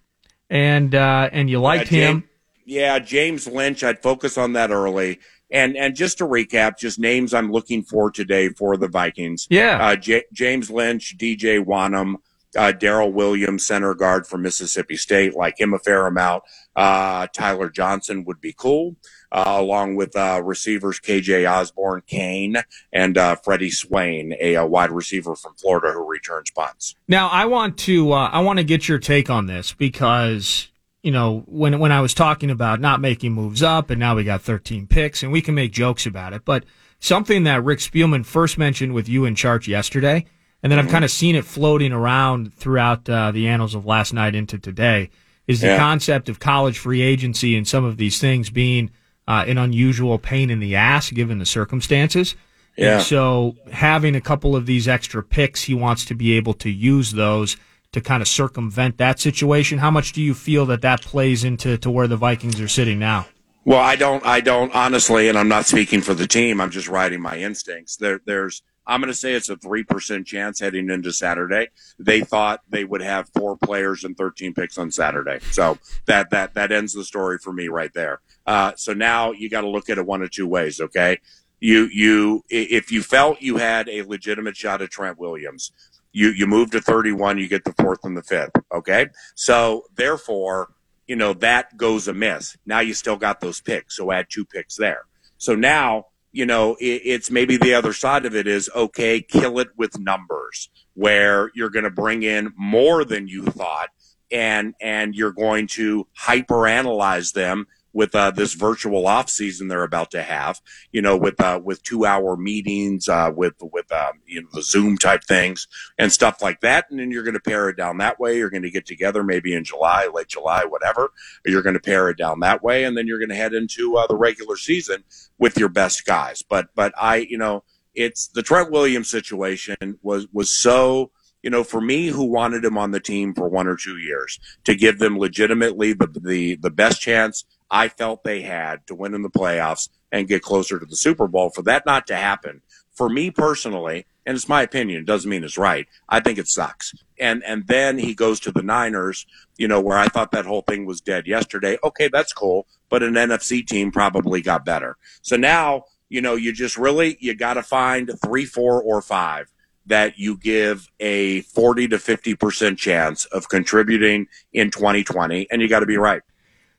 and 0.49 0.93
uh, 0.95 1.29
and 1.31 1.49
you 1.49 1.59
liked 1.59 1.91
Yeah, 1.91 1.99
him. 2.09 2.19
James, 2.21 2.23
yeah, 2.65 2.99
James 2.99 3.47
Lynch. 3.47 3.83
I'd 3.83 4.01
focus 4.01 4.37
on 4.37 4.53
that 4.53 4.71
early. 4.71 5.19
And 5.51 5.75
and 5.75 5.95
just 5.95 6.19
to 6.19 6.25
recap, 6.25 6.77
just 6.77 6.99
names 6.99 7.33
I'm 7.33 7.51
looking 7.51 7.81
for 7.83 8.11
today 8.11 8.49
for 8.49 8.77
the 8.77 8.87
Vikings. 8.87 9.47
Yeah. 9.49 9.83
Uh, 9.83 9.95
J- 9.95 10.25
James 10.31 10.69
Lynch, 10.69 11.17
DJ 11.17 11.65
Wonnum, 11.65 12.17
uh, 12.55 12.73
Darryl 12.75 13.11
Williams, 13.11 13.65
center 13.65 13.93
guard 13.93 14.25
from 14.25 14.41
Mississippi 14.41 14.97
State, 14.97 15.35
like 15.35 15.59
him 15.59 15.73
a 15.73 15.79
fair 15.79 16.07
amount. 16.07 16.43
Uh, 16.75 17.27
Tyler 17.33 17.69
Johnson 17.69 18.23
would 18.25 18.41
be 18.41 18.53
cool, 18.53 18.95
uh, 19.31 19.55
along 19.57 19.95
with 19.95 20.15
uh, 20.15 20.41
receivers 20.43 20.99
KJ 20.99 21.49
Osborn, 21.49 22.03
Kane, 22.07 22.57
and 22.91 23.17
uh, 23.17 23.35
Freddie 23.35 23.71
Swain, 23.71 24.35
a, 24.39 24.55
uh 24.55 24.65
wide 24.65 24.91
receiver 24.91 25.35
from 25.35 25.55
Florida 25.55 25.91
who 25.93 26.07
returns 26.07 26.49
punts. 26.51 26.95
Now, 27.07 27.27
I 27.27 27.45
want 27.45 27.77
to 27.79 28.13
I 28.13 28.39
want 28.39 28.57
to 28.59 28.63
get 28.63 28.87
your 28.87 28.99
take 28.99 29.29
on 29.29 29.45
this 29.45 29.73
because 29.73 30.69
you 31.03 31.11
know 31.11 31.43
when 31.47 31.79
when 31.79 31.91
I 31.91 32.01
was 32.01 32.13
talking 32.13 32.49
about 32.49 32.79
not 32.79 33.01
making 33.01 33.33
moves 33.33 33.61
up, 33.61 33.89
and 33.89 33.99
now 33.99 34.15
we 34.15 34.23
got 34.23 34.41
13 34.41 34.87
picks, 34.87 35.21
and 35.21 35.31
we 35.31 35.41
can 35.41 35.53
make 35.53 35.71
jokes 35.71 36.05
about 36.05 36.33
it, 36.33 36.45
but 36.45 36.63
something 36.99 37.43
that 37.43 37.63
Rick 37.63 37.79
Spielman 37.79 38.25
first 38.25 38.57
mentioned 38.57 38.93
with 38.93 39.07
you 39.07 39.25
in 39.25 39.35
charge 39.35 39.67
yesterday, 39.67 40.25
and 40.63 40.71
then 40.71 40.79
I've 40.79 40.89
kind 40.89 41.05
of 41.05 41.11
seen 41.11 41.35
it 41.35 41.45
floating 41.45 41.91
around 41.91 42.53
throughout 42.55 43.09
uh, 43.09 43.31
the 43.31 43.47
annals 43.47 43.75
of 43.75 43.85
last 43.85 44.13
night 44.13 44.35
into 44.35 44.57
today, 44.57 45.09
is 45.47 45.61
the 45.61 45.67
Yeah. 45.67 45.77
concept 45.77 46.29
of 46.29 46.39
college 46.39 46.77
free 46.77 47.01
agency 47.01 47.55
and 47.55 47.67
some 47.67 47.83
of 47.85 47.97
these 47.97 48.19
things 48.19 48.49
being 48.49 48.91
uh, 49.27 49.45
an 49.47 49.57
unusual 49.57 50.17
pain 50.17 50.49
in 50.49 50.59
the 50.59 50.75
ass 50.75 51.11
given 51.11 51.37
the 51.39 51.45
circumstances. 51.45 52.35
Yeah. 52.77 52.95
And 52.95 53.03
so 53.03 53.55
having 53.71 54.15
a 54.15 54.21
couple 54.21 54.55
of 54.55 54.65
these 54.65 54.87
extra 54.87 55.21
picks, 55.23 55.63
he 55.63 55.73
wants 55.73 56.05
to 56.05 56.15
be 56.15 56.33
able 56.33 56.53
to 56.55 56.69
use 56.69 57.11
those 57.11 57.57
to 57.91 58.01
kind 58.01 58.21
of 58.21 58.27
circumvent 58.27 58.97
that 58.97 59.19
situation. 59.19 59.79
How 59.79 59.91
much 59.91 60.13
do 60.13 60.21
you 60.21 60.33
feel 60.33 60.65
that 60.67 60.81
that 60.81 61.01
plays 61.01 61.43
into 61.43 61.77
to 61.77 61.89
where 61.91 62.07
the 62.07 62.15
Vikings 62.17 62.59
are 62.61 62.67
sitting 62.67 62.99
now? 62.99 63.27
Well, 63.65 63.79
I 63.79 63.95
don't. 63.95 64.25
I 64.25 64.39
don't 64.39 64.73
honestly, 64.73 65.27
and 65.27 65.37
I'm 65.37 65.47
not 65.49 65.65
speaking 65.65 66.01
for 66.01 66.13
the 66.13 66.25
team. 66.27 66.61
I'm 66.61 66.71
just 66.71 66.87
riding 66.87 67.21
my 67.21 67.37
instincts. 67.37 67.97
There, 67.97 68.21
there's. 68.25 68.61
I'm 68.89 69.01
going 69.01 69.11
to 69.11 69.17
say 69.17 69.33
it's 69.33 69.49
a 69.49 69.55
three 69.55 69.83
percent 69.83 70.27
chance 70.27 70.59
heading 70.59 70.89
into 70.89 71.13
Saturday. 71.13 71.67
They 71.97 72.21
thought 72.21 72.61
they 72.69 72.83
would 72.83 73.01
have 73.01 73.29
four 73.35 73.57
players 73.57 74.03
and 74.03 74.17
13 74.17 74.53
picks 74.53 74.77
on 74.77 74.91
Saturday, 74.91 75.39
so 75.51 75.77
that 76.05 76.31
that 76.31 76.55
that 76.55 76.71
ends 76.71 76.93
the 76.93 77.05
story 77.05 77.37
for 77.37 77.53
me 77.53 77.67
right 77.67 77.93
there. 77.93 78.21
Uh, 78.45 78.73
so 78.75 78.93
now 78.93 79.31
you 79.31 79.49
got 79.49 79.61
to 79.61 79.69
look 79.69 79.89
at 79.89 79.97
it 79.97 80.05
one 80.05 80.21
of 80.21 80.31
two 80.31 80.47
ways. 80.47 80.81
Okay, 80.81 81.19
you 81.59 81.87
you 81.93 82.43
if 82.49 82.91
you 82.91 83.03
felt 83.03 83.41
you 83.41 83.57
had 83.57 83.87
a 83.87 84.01
legitimate 84.01 84.57
shot 84.57 84.81
at 84.81 84.89
Trent 84.89 85.19
Williams, 85.19 85.71
you 86.11 86.29
you 86.29 86.47
move 86.47 86.71
to 86.71 86.81
31, 86.81 87.37
you 87.37 87.47
get 87.47 87.63
the 87.63 87.73
fourth 87.73 88.03
and 88.03 88.17
the 88.17 88.23
fifth. 88.23 88.51
Okay, 88.73 89.07
so 89.35 89.83
therefore 89.95 90.69
you 91.09 91.15
know, 91.15 91.33
that 91.33 91.75
goes 91.75 92.07
amiss. 92.07 92.55
Now 92.67 92.81
you 92.81 92.93
still 92.93 93.17
got 93.17 93.41
those 93.41 93.59
picks. 93.59 93.97
So 93.97 94.11
add 94.11 94.27
two 94.29 94.45
picks 94.45 94.75
there. 94.75 95.05
So 95.39 95.55
now, 95.55 96.05
you 96.39 96.45
know, 96.45 96.77
it, 96.79 97.01
it's 97.03 97.29
maybe 97.29 97.57
the 97.57 97.73
other 97.73 97.91
side 97.91 98.25
of 98.25 98.33
it 98.33 98.47
is 98.47 98.69
okay, 98.73 99.19
kill 99.21 99.59
it 99.59 99.67
with 99.75 99.99
numbers 99.99 100.69
where 100.93 101.51
you're 101.53 101.69
going 101.69 101.83
to 101.83 101.89
bring 101.89 102.23
in 102.23 102.53
more 102.55 103.03
than 103.03 103.27
you 103.27 103.43
thought 103.43 103.89
and, 104.31 104.73
and 104.79 105.13
you're 105.13 105.33
going 105.33 105.67
to 105.67 106.07
hyper 106.15 106.65
analyze 106.65 107.33
them 107.33 107.67
with 107.93 108.13
uh, 108.15 108.31
this 108.31 108.53
virtual 108.53 109.07
off 109.07 109.29
season 109.29 109.67
they're 109.67 109.83
about 109.83 110.11
to 110.11 110.21
have, 110.21 110.61
you 110.91 111.01
know, 111.01 111.17
with 111.17 111.39
uh, 111.41 111.59
with 111.63 111.83
two 111.83 112.05
hour 112.05 112.37
meetings, 112.37 113.09
uh, 113.09 113.31
with 113.35 113.55
with 113.61 113.91
um, 113.91 114.19
you 114.25 114.41
know 114.41 114.47
the 114.53 114.61
Zoom 114.61 114.97
type 114.97 115.23
things 115.23 115.67
and 115.97 116.11
stuff 116.11 116.41
like 116.41 116.61
that, 116.61 116.85
and 116.89 116.99
then 116.99 117.11
you're 117.11 117.23
going 117.23 117.33
to 117.33 117.39
pare 117.39 117.69
it 117.69 117.77
down 117.77 117.97
that 117.97 118.19
way. 118.19 118.37
You're 118.37 118.49
going 118.49 118.63
to 118.63 118.71
get 118.71 118.85
together 118.85 119.23
maybe 119.23 119.53
in 119.53 119.63
July, 119.63 120.07
late 120.13 120.27
July, 120.27 120.65
whatever. 120.65 121.11
You're 121.45 121.63
going 121.63 121.73
to 121.75 121.79
pare 121.79 122.09
it 122.09 122.17
down 122.17 122.39
that 122.41 122.63
way, 122.63 122.83
and 122.83 122.97
then 122.97 123.07
you're 123.07 123.19
going 123.19 123.29
to 123.29 123.35
head 123.35 123.53
into 123.53 123.97
uh, 123.97 124.07
the 124.07 124.17
regular 124.17 124.57
season 124.57 125.03
with 125.37 125.57
your 125.57 125.69
best 125.69 126.05
guys. 126.05 126.41
But 126.41 126.67
but 126.75 126.93
I, 126.97 127.17
you 127.17 127.37
know, 127.37 127.63
it's 127.95 128.27
the 128.27 128.43
Trent 128.43 128.71
Williams 128.71 129.09
situation 129.09 129.99
was 130.01 130.27
was 130.31 130.51
so 130.51 131.11
you 131.41 131.49
know, 131.49 131.63
for 131.63 131.79
me, 131.79 132.07
who 132.07 132.25
wanted 132.25 132.65
him 132.65 132.77
on 132.77 132.91
the 132.91 132.99
team 132.99 133.33
for 133.33 133.47
one 133.47 133.67
or 133.67 133.77
two 133.77 133.97
years 133.97 134.39
to 134.65 134.75
give 134.75 134.99
them 134.99 135.17
legitimately 135.17 135.93
the 135.93 136.07
the, 136.07 136.55
the 136.55 136.69
best 136.69 137.01
chance 137.01 137.45
I 137.71 137.87
felt 137.87 138.23
they 138.23 138.41
had 138.41 138.85
to 138.87 138.95
win 138.95 139.13
in 139.13 139.21
the 139.21 139.29
playoffs 139.29 139.89
and 140.11 140.27
get 140.27 140.41
closer 140.41 140.79
to 140.79 140.85
the 140.85 140.95
Super 140.95 141.27
Bowl. 141.27 141.49
For 141.49 141.61
that 141.63 141.85
not 141.85 142.07
to 142.07 142.15
happen, 142.15 142.61
for 142.91 143.09
me 143.09 143.31
personally, 143.31 144.05
and 144.25 144.35
it's 144.35 144.49
my 144.49 144.61
opinion, 144.61 145.05
doesn't 145.05 145.29
mean 145.29 145.43
it's 145.43 145.57
right. 145.57 145.87
I 146.07 146.19
think 146.19 146.37
it 146.37 146.47
sucks. 146.47 146.93
And 147.19 147.43
and 147.43 147.65
then 147.67 147.97
he 147.97 148.13
goes 148.13 148.39
to 148.41 148.51
the 148.51 148.61
Niners, 148.61 149.25
you 149.57 149.67
know, 149.67 149.79
where 149.79 149.97
I 149.97 150.07
thought 150.07 150.31
that 150.31 150.45
whole 150.45 150.61
thing 150.61 150.85
was 150.85 151.01
dead 151.01 151.27
yesterday. 151.27 151.77
Okay, 151.83 152.09
that's 152.09 152.33
cool, 152.33 152.67
but 152.89 153.03
an 153.03 153.13
NFC 153.13 153.65
team 153.65 153.91
probably 153.91 154.41
got 154.41 154.65
better. 154.65 154.97
So 155.21 155.37
now, 155.37 155.85
you 156.09 156.21
know, 156.21 156.35
you 156.35 156.51
just 156.51 156.77
really 156.77 157.17
you 157.19 157.35
got 157.35 157.53
to 157.55 157.63
find 157.63 158.11
three, 158.23 158.45
four, 158.45 158.81
or 158.81 159.01
five 159.01 159.51
that 159.85 160.19
you 160.19 160.37
give 160.37 160.87
a 160.99 161.41
40 161.41 161.87
to 161.89 161.97
50% 161.97 162.77
chance 162.77 163.25
of 163.25 163.49
contributing 163.49 164.27
in 164.53 164.69
2020 164.69 165.47
and 165.49 165.61
you 165.61 165.67
got 165.67 165.79
to 165.79 165.87
be 165.87 165.97
right. 165.97 166.21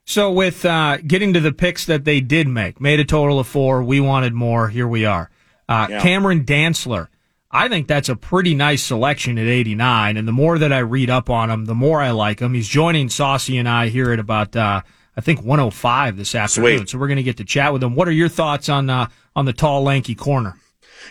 So 0.06 0.32
with 0.32 0.64
uh, 0.64 0.98
getting 0.98 1.34
to 1.34 1.40
the 1.40 1.52
picks 1.52 1.84
that 1.86 2.04
they 2.04 2.20
did 2.20 2.48
make, 2.48 2.80
made 2.80 3.00
a 3.00 3.04
total 3.04 3.38
of 3.38 3.46
four. 3.46 3.82
We 3.82 4.00
wanted 4.00 4.34
more. 4.34 4.68
Here 4.68 4.88
we 4.88 5.04
are. 5.04 5.30
Uh, 5.68 5.86
yeah. 5.88 6.00
Cameron 6.00 6.44
Dantzler. 6.44 7.08
I 7.50 7.68
think 7.68 7.88
that's 7.88 8.08
a 8.08 8.16
pretty 8.16 8.54
nice 8.54 8.82
selection 8.82 9.38
at 9.38 9.46
89. 9.46 10.16
And 10.16 10.26
the 10.26 10.32
more 10.32 10.58
that 10.58 10.72
I 10.72 10.78
read 10.80 11.10
up 11.10 11.30
on 11.30 11.50
him, 11.50 11.64
the 11.64 11.74
more 11.74 12.00
I 12.00 12.10
like 12.10 12.40
him. 12.40 12.54
He's 12.54 12.68
joining 12.68 13.08
Saucy 13.08 13.58
and 13.58 13.68
I 13.68 13.88
here 13.88 14.12
at 14.12 14.18
about, 14.20 14.54
uh, 14.54 14.82
I 15.16 15.20
think 15.20 15.42
105 15.42 16.16
this 16.16 16.34
afternoon. 16.34 16.78
Sweet. 16.78 16.88
So 16.88 16.98
we're 16.98 17.08
going 17.08 17.16
to 17.16 17.24
get 17.24 17.38
to 17.38 17.44
chat 17.44 17.72
with 17.72 17.82
him. 17.82 17.96
What 17.96 18.06
are 18.06 18.12
your 18.12 18.28
thoughts 18.28 18.68
on, 18.68 18.88
uh, 18.88 19.08
on 19.34 19.46
the 19.46 19.52
tall, 19.52 19.82
lanky 19.82 20.14
corner? 20.14 20.56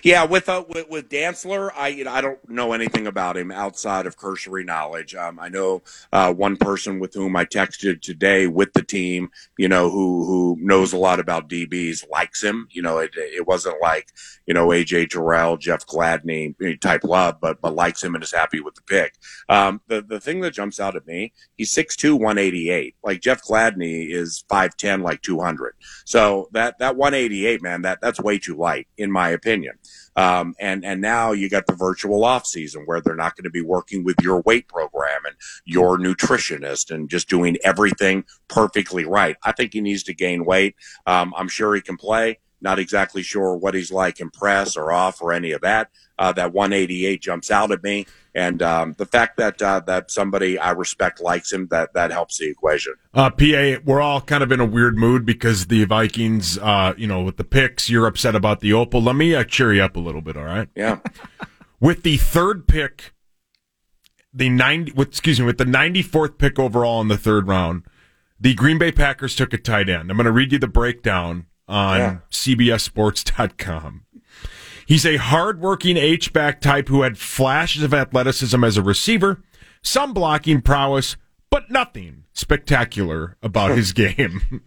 Yeah, 0.04 0.26
with 0.26 0.50
uh, 0.50 0.64
with, 0.68 0.90
with 0.90 1.10
Dantzler, 1.10 1.72
I 1.76 1.90
you 1.90 2.04
know, 2.04 2.12
I 2.12 2.22
don't 2.22 2.50
know 2.50 2.74
anything 2.74 3.08
about 3.08 3.38
him 3.38 3.52
outside 3.52 4.06
of 4.06 4.18
cursory 4.18 4.64
knowledge. 4.64 5.16
Um, 5.16 5.40
I 5.40 5.50
know 5.50 5.82
uh, 6.12 6.34
one 6.34 6.58
person 6.58 7.00
with 7.00 7.14
whom 7.14 7.36
I 7.36 7.46
texted 7.46 8.02
today 8.02 8.48
with 8.48 8.74
the 8.74 8.84
team, 8.84 9.30
you 9.58 9.68
know, 9.68 9.90
who 9.90 10.26
who 10.26 10.58
knows 10.60 10.94
a 10.94 10.98
lot 10.98 11.20
about 11.20 11.50
DBs, 11.50 12.10
likes 12.10 12.44
him. 12.44 12.68
You 12.72 12.82
know, 12.82 13.00
it 13.00 13.12
it 13.16 13.48
wasn't 13.48 13.82
like 13.82 14.10
you 14.46 14.54
know 14.54 14.68
AJ 14.68 15.10
Terrell, 15.10 15.58
Jeff 15.58 15.86
Gladney 15.86 16.56
type 16.80 17.04
love, 17.04 17.38
but 17.42 17.62
but 17.62 17.76
likes 17.76 18.04
him 18.04 18.16
and 18.16 18.24
is 18.24 18.32
happy 18.32 18.62
with 18.62 18.76
the 18.76 18.82
pick. 18.84 19.16
Um, 19.50 19.82
the 19.88 20.02
the 20.02 20.20
thing 20.20 20.42
that 20.42 20.54
jumps 20.54 20.80
out 20.80 20.96
at 20.96 21.08
me, 21.08 21.34
he's 21.58 21.74
6'2", 21.74 22.14
188. 22.14 22.96
Like 23.04 23.22
Jeff 23.22 23.44
Gladney 23.44 24.10
is 24.12 24.44
five 24.50 24.78
ten, 24.78 25.02
like 25.02 25.22
two 25.22 25.40
hundred. 25.40 25.74
So 26.06 26.50
that 26.54 26.80
that 26.80 26.96
one 26.96 27.14
eighty 27.14 27.46
eight, 27.46 27.62
man, 27.62 27.82
that 27.84 28.00
that's 28.02 28.22
way 28.22 28.40
too 28.40 28.56
light 28.56 28.88
in 28.98 29.12
my 29.12 29.30
opinion. 29.30 29.74
Um, 30.16 30.56
and 30.60 30.84
and 30.84 31.02
now 31.02 31.32
you 31.32 31.50
got 31.50 31.68
the 31.68 31.76
virtual 31.76 32.24
off 32.24 32.46
season 32.46 32.84
where 32.86 33.02
they're 33.02 33.16
not 33.16 33.36
going 33.36 33.44
to 33.44 33.50
be 33.50 33.62
working 33.62 34.04
with 34.04 34.18
your 34.22 34.42
weight 34.42 34.68
program 34.68 35.26
and 35.26 35.36
your 35.66 35.98
nutritionist 35.98 36.92
and 36.92 37.10
just 37.10 37.30
doing 37.30 37.58
everything 37.64 38.24
perfectly 38.48 39.06
right. 39.06 39.38
I 39.44 39.52
think 39.52 39.74
he 39.74 39.82
needs 39.82 40.04
to 40.04 40.14
gain 40.14 40.46
weight. 40.46 40.76
Um, 41.06 41.34
I'm 41.38 41.48
sure 41.48 41.76
he 41.76 41.82
can 41.82 41.98
play. 41.98 42.40
Not 42.62 42.80
exactly 42.80 43.24
sure 43.24 43.56
what 43.56 43.74
he's 43.74 43.92
like 43.92 44.20
in 44.20 44.30
press 44.30 44.76
or 44.76 44.92
off 44.92 45.22
or 45.22 45.32
any 45.32 45.52
of 45.52 45.62
that. 45.62 45.90
Uh, 46.18 46.34
that 46.34 46.52
188 46.52 47.22
jumps 47.22 47.50
out 47.50 47.72
at 47.72 47.82
me, 47.82 48.06
and 48.36 48.62
um, 48.62 48.94
the 48.98 49.06
fact 49.06 49.38
that 49.38 49.62
uh, 49.62 49.80
that 49.88 50.12
somebody 50.12 50.60
I 50.60 50.72
respect 50.72 51.22
likes 51.22 51.54
him 51.54 51.68
that 51.68 51.94
that 51.94 52.12
helps 52.12 52.40
the 52.40 52.50
equation. 52.50 52.96
Uh, 53.14 53.30
PA, 53.30 53.82
we're 53.86 54.02
all 54.02 54.20
kind 54.20 54.44
of 54.44 54.52
in 54.52 54.60
a 54.60 54.66
weird 54.66 54.98
mood 54.98 55.26
because 55.26 55.68
the 55.68 55.86
Vikings, 55.86 56.58
uh, 56.58 56.94
you 56.98 57.08
know, 57.08 57.22
with 57.22 57.38
the 57.38 57.46
picks, 57.46 57.90
you're 57.90 58.06
upset 58.06 58.36
about 58.36 58.60
the 58.60 58.74
Opal. 58.74 59.02
Let 59.02 59.16
me 59.16 59.34
uh, 59.34 59.46
cheer 59.46 59.74
you 59.74 59.82
up 59.82 59.96
a 59.96 60.00
little 60.02 60.20
bit, 60.20 60.36
all 60.36 60.44
right? 60.44 60.68
Yeah. 60.76 61.00
with 61.80 62.04
the 62.04 62.18
third 62.18 62.68
pick, 62.68 63.14
the 64.34 64.50
90, 64.50 64.92
with, 64.92 65.08
excuse 65.08 65.40
me, 65.40 65.46
with 65.46 65.58
the 65.58 65.66
94th 65.66 66.38
pick 66.38 66.60
overall 66.60 67.00
in 67.00 67.08
the 67.08 67.18
third 67.18 67.48
round, 67.48 67.84
the 68.40 68.54
Green 68.54 68.78
Bay 68.78 68.92
Packers 68.92 69.36
took 69.36 69.54
a 69.54 69.58
tight 69.58 69.90
end. 69.90 70.10
I'm 70.10 70.18
going 70.18 70.26
to 70.26 70.32
read 70.32 70.52
you 70.52 70.60
the 70.60 70.68
breakdown 70.68 71.46
on 71.70 71.98
yeah. 72.00 72.18
CBSSports.com. 72.32 74.06
He's 74.86 75.06
a 75.06 75.18
hardworking 75.18 75.98
H-back 75.98 76.62
type 76.62 76.88
who 76.88 77.04
had 77.04 77.18
flashes 77.18 77.84
of 77.84 77.94
athleticism 77.94 78.64
as 78.64 78.76
a 78.76 78.82
receiver, 78.82 79.44
some 79.84 80.14
blocking 80.14 80.62
prowess, 80.62 81.16
but 81.52 81.70
nothing 81.70 82.24
spectacular 82.34 83.38
about 83.44 83.78
his 83.78 83.94
game. 83.94 84.64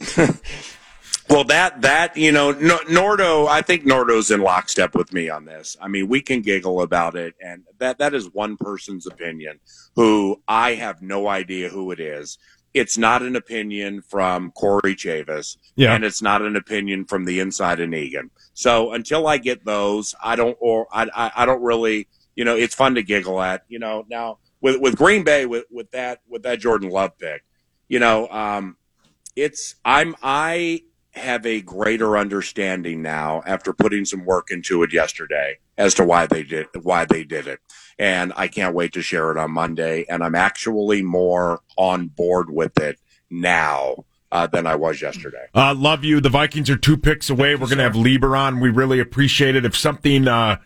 well, 1.28 1.42
that 1.44 1.82
that 1.82 2.16
you 2.16 2.30
know, 2.30 2.54
Nordo, 2.54 3.48
I 3.48 3.62
think 3.62 3.84
Nordo's 3.84 4.30
in 4.30 4.40
lockstep 4.40 4.94
with 4.94 5.12
me 5.12 5.28
on 5.28 5.44
this. 5.44 5.76
I 5.80 5.88
mean, 5.88 6.06
we 6.06 6.20
can 6.20 6.40
giggle 6.40 6.82
about 6.82 7.16
it, 7.16 7.34
and 7.44 7.64
that 7.78 7.98
that 7.98 8.14
is 8.14 8.32
one 8.32 8.56
person's 8.56 9.08
opinion. 9.08 9.58
Who 9.96 10.40
I 10.46 10.74
have 10.74 11.02
no 11.02 11.26
idea 11.26 11.68
who 11.68 11.90
it 11.90 11.98
is 11.98 12.38
it's 12.74 12.96
not 12.96 13.22
an 13.22 13.36
opinion 13.36 14.02
from 14.02 14.50
Corey 14.52 14.94
Chavis, 14.94 15.56
yeah. 15.76 15.94
and 15.94 16.04
it's 16.04 16.22
not 16.22 16.42
an 16.42 16.56
opinion 16.56 17.04
from 17.04 17.24
the 17.24 17.40
inside 17.40 17.80
of 17.80 17.88
Negan. 17.88 18.30
So 18.54 18.92
until 18.92 19.26
I 19.26 19.38
get 19.38 19.64
those, 19.64 20.14
I 20.22 20.36
don't, 20.36 20.56
or 20.60 20.86
I, 20.92 21.08
I, 21.14 21.32
I 21.36 21.46
don't 21.46 21.62
really, 21.62 22.08
you 22.34 22.44
know, 22.44 22.56
it's 22.56 22.74
fun 22.74 22.94
to 22.94 23.02
giggle 23.02 23.40
at, 23.40 23.64
you 23.68 23.78
know. 23.78 24.04
Now 24.08 24.38
with 24.60 24.80
with 24.80 24.96
Green 24.96 25.24
Bay 25.24 25.44
with 25.46 25.64
with 25.70 25.90
that 25.90 26.20
with 26.28 26.42
that 26.44 26.60
Jordan 26.60 26.88
Love 26.88 27.18
pick, 27.18 27.44
you 27.88 27.98
know, 27.98 28.28
um, 28.28 28.76
it's 29.36 29.74
I'm 29.84 30.14
I 30.22 30.82
have 31.14 31.44
a 31.44 31.60
greater 31.60 32.16
understanding 32.16 33.02
now 33.02 33.42
after 33.46 33.74
putting 33.74 34.04
some 34.06 34.24
work 34.24 34.50
into 34.50 34.82
it 34.82 34.92
yesterday 34.94 35.58
as 35.76 35.92
to 35.94 36.04
why 36.04 36.26
they 36.26 36.42
did 36.42 36.66
why 36.82 37.04
they 37.04 37.22
did 37.22 37.46
it 37.46 37.60
and 38.02 38.32
I 38.34 38.48
can't 38.48 38.74
wait 38.74 38.94
to 38.94 39.00
share 39.00 39.30
it 39.30 39.38
on 39.38 39.52
Monday. 39.52 40.04
And 40.08 40.24
I'm 40.24 40.34
actually 40.34 41.02
more 41.02 41.60
on 41.76 42.08
board 42.08 42.50
with 42.50 42.76
it 42.78 42.98
now. 43.30 44.04
Uh, 44.32 44.46
than 44.46 44.66
I 44.66 44.76
was 44.76 45.02
yesterday. 45.02 45.44
Uh, 45.54 45.74
love 45.74 46.04
you. 46.04 46.18
The 46.18 46.30
Vikings 46.30 46.70
are 46.70 46.76
two 46.78 46.96
picks 46.96 47.28
away. 47.28 47.54
We're 47.54 47.66
going 47.66 47.76
to 47.76 47.84
have 47.84 47.92
Leber 47.92 48.34
on. 48.34 48.60
We 48.60 48.70
really 48.70 48.98
appreciate 48.98 49.56
it. 49.56 49.66
If 49.66 49.76
something 49.76 50.26
uh, 50.26 50.56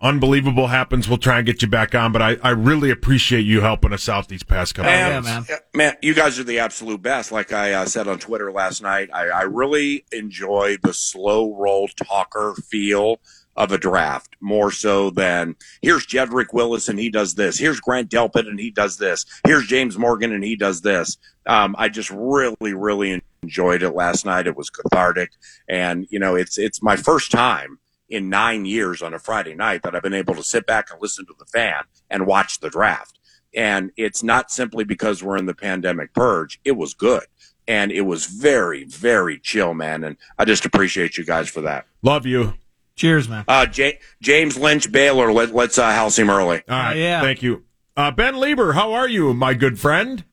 unbelievable 0.00 0.68
happens, 0.68 1.08
we'll 1.08 1.18
try 1.18 1.38
and 1.38 1.44
get 1.44 1.60
you 1.60 1.66
back 1.66 1.96
on. 1.96 2.12
But 2.12 2.22
I, 2.22 2.36
I 2.40 2.50
really 2.50 2.92
appreciate 2.92 3.40
you 3.40 3.62
helping 3.62 3.92
us 3.92 4.08
out 4.08 4.28
these 4.28 4.44
past 4.44 4.76
couple 4.76 4.92
man, 4.92 5.18
of 5.18 5.24
days. 5.24 5.48
Man. 5.48 5.58
man, 5.74 5.96
you 6.02 6.14
guys 6.14 6.38
are 6.38 6.44
the 6.44 6.60
absolute 6.60 7.02
best. 7.02 7.32
Like 7.32 7.52
I 7.52 7.72
uh, 7.72 7.86
said 7.86 8.06
on 8.06 8.20
Twitter 8.20 8.52
last 8.52 8.80
night, 8.80 9.10
I, 9.12 9.26
I 9.26 9.42
really 9.42 10.04
enjoy 10.12 10.76
the 10.80 10.94
slow 10.94 11.52
roll 11.56 11.88
talker 11.88 12.54
feel 12.54 13.18
of 13.56 13.72
a 13.72 13.78
draft 13.78 14.36
more 14.40 14.70
so 14.70 15.10
than 15.10 15.56
here's 15.80 16.06
Jedrick 16.06 16.52
Wills 16.52 16.88
and 16.88 16.98
he 16.98 17.10
does 17.10 17.34
this. 17.34 17.58
Here's 17.58 17.80
Grant 17.80 18.10
Delpit 18.10 18.48
and 18.48 18.58
he 18.58 18.70
does 18.70 18.98
this. 18.98 19.24
Here's 19.46 19.66
James 19.66 19.96
Morgan 19.96 20.32
and 20.32 20.44
he 20.44 20.56
does 20.56 20.80
this. 20.80 21.16
Um, 21.46 21.74
I 21.78 21.88
just 21.88 22.10
really, 22.10 22.74
really 22.74 23.22
enjoyed 23.42 23.82
it 23.82 23.90
last 23.90 24.24
night. 24.24 24.46
It 24.46 24.56
was 24.56 24.70
cathartic, 24.70 25.30
and 25.68 26.06
you 26.10 26.18
know, 26.18 26.34
it's 26.36 26.56
it's 26.56 26.82
my 26.82 26.96
first 26.96 27.30
time 27.30 27.78
in 28.08 28.30
nine 28.30 28.64
years 28.64 29.02
on 29.02 29.12
a 29.12 29.18
Friday 29.18 29.54
night 29.54 29.82
that 29.82 29.94
I've 29.94 30.02
been 30.02 30.14
able 30.14 30.34
to 30.36 30.42
sit 30.42 30.66
back 30.66 30.90
and 30.90 31.00
listen 31.02 31.26
to 31.26 31.34
the 31.38 31.44
fan 31.46 31.82
and 32.10 32.26
watch 32.26 32.60
the 32.60 32.70
draft. 32.70 33.18
And 33.54 33.92
it's 33.96 34.22
not 34.22 34.50
simply 34.50 34.84
because 34.84 35.22
we're 35.22 35.36
in 35.36 35.46
the 35.46 35.54
pandemic 35.54 36.12
purge. 36.12 36.60
It 36.64 36.72
was 36.72 36.94
good 36.94 37.24
and 37.66 37.92
it 37.92 38.02
was 38.02 38.26
very, 38.26 38.84
very 38.84 39.38
chill, 39.38 39.74
man. 39.74 40.04
And 40.04 40.16
I 40.38 40.44
just 40.44 40.64
appreciate 40.64 41.16
you 41.16 41.24
guys 41.24 41.48
for 41.48 41.62
that. 41.62 41.86
Love 42.02 42.26
you. 42.26 42.54
Cheers, 42.96 43.28
man. 43.28 43.44
Uh, 43.48 43.66
J- 43.66 43.98
James 44.22 44.56
Lynch 44.56 44.90
Baylor, 44.92 45.32
let, 45.32 45.54
let's 45.54 45.78
uh, 45.78 45.90
house 45.92 46.18
him 46.18 46.30
early. 46.30 46.62
All 46.68 46.76
right. 46.78 46.92
Uh, 46.92 46.94
yeah. 46.94 47.20
Thank 47.20 47.42
you. 47.42 47.64
Uh, 47.96 48.10
ben 48.10 48.34
Leber, 48.34 48.74
how 48.74 48.92
are 48.92 49.08
you, 49.08 49.34
my 49.34 49.54
good 49.54 49.78
friend? 49.78 50.24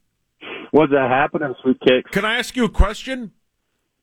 What's 0.72 0.92
that 0.92 1.10
happening, 1.10 1.54
sweet 1.62 1.80
cakes? 1.82 2.10
Can 2.12 2.24
I 2.26 2.38
ask 2.38 2.56
you 2.56 2.64
a 2.66 2.70
question? 2.70 3.32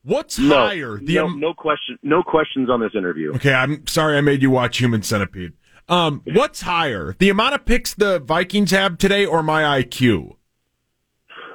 What's 0.03 0.37
No, 0.39 0.55
higher? 0.55 0.97
The 0.97 1.15
no, 1.15 1.25
am- 1.27 1.39
no 1.39 1.53
question, 1.53 1.97
no 2.03 2.21
questions 2.23 2.69
on 2.69 2.79
this 2.79 2.91
interview. 2.95 3.33
Okay, 3.35 3.53
I'm 3.53 3.85
sorry 3.87 4.17
I 4.17 4.21
made 4.21 4.41
you 4.41 4.49
watch 4.51 4.77
Human 4.77 5.01
Centipede. 5.03 5.53
Um, 5.89 6.21
what's 6.33 6.61
higher? 6.61 7.15
The 7.17 7.29
amount 7.29 7.55
of 7.55 7.65
picks 7.65 7.93
the 7.95 8.19
Vikings 8.19 8.71
have 8.71 8.97
today 8.97 9.25
or 9.25 9.41
my 9.41 9.81
IQ? 9.81 10.35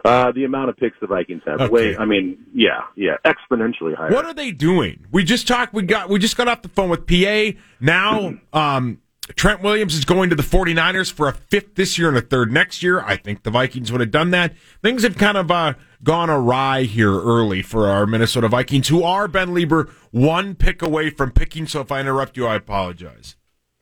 Uh, 0.04 0.30
the 0.32 0.44
amount 0.44 0.68
of 0.68 0.76
picks 0.76 0.96
the 1.00 1.06
Vikings 1.06 1.40
have, 1.46 1.60
Okay. 1.62 1.72
way, 1.72 1.96
I 1.96 2.04
mean, 2.04 2.36
yeah, 2.54 2.82
yeah, 2.94 3.16
exponentially 3.24 3.96
higher. 3.96 4.10
What 4.12 4.26
are 4.26 4.34
they 4.34 4.50
doing? 4.50 5.06
We 5.10 5.24
just 5.24 5.48
talked 5.48 5.72
we 5.72 5.82
got 5.82 6.10
we 6.10 6.18
just 6.18 6.36
got 6.36 6.46
off 6.46 6.60
the 6.62 6.68
phone 6.68 6.90
with 6.90 7.06
PA. 7.06 7.58
Now 7.80 8.34
um 8.52 9.00
Trent 9.36 9.62
Williams 9.62 9.94
is 9.94 10.04
going 10.04 10.28
to 10.28 10.36
the 10.36 10.42
49ers 10.42 11.10
for 11.10 11.28
a 11.28 11.32
fifth 11.32 11.76
this 11.76 11.98
year 11.98 12.08
and 12.08 12.16
a 12.18 12.20
third 12.20 12.52
next 12.52 12.82
year. 12.82 13.00
I 13.00 13.16
think 13.16 13.42
the 13.42 13.50
Vikings 13.50 13.90
would 13.90 14.02
have 14.02 14.10
done 14.10 14.32
that. 14.32 14.54
Things 14.82 15.02
have 15.02 15.16
kind 15.16 15.38
of 15.38 15.50
uh, 15.50 15.72
gone 16.02 16.28
awry 16.28 16.82
here 16.82 17.10
early 17.10 17.62
for 17.62 17.88
our 17.88 18.04
Minnesota 18.06 18.48
Vikings, 18.48 18.88
who 18.88 19.02
are, 19.02 19.26
Ben 19.26 19.48
Leber, 19.48 19.88
one 20.10 20.54
pick 20.54 20.82
away 20.82 21.08
from 21.08 21.30
picking. 21.30 21.66
So 21.66 21.80
if 21.80 21.90
I 21.90 22.00
interrupt 22.00 22.36
you, 22.36 22.46
I 22.46 22.56
apologize. 22.56 23.36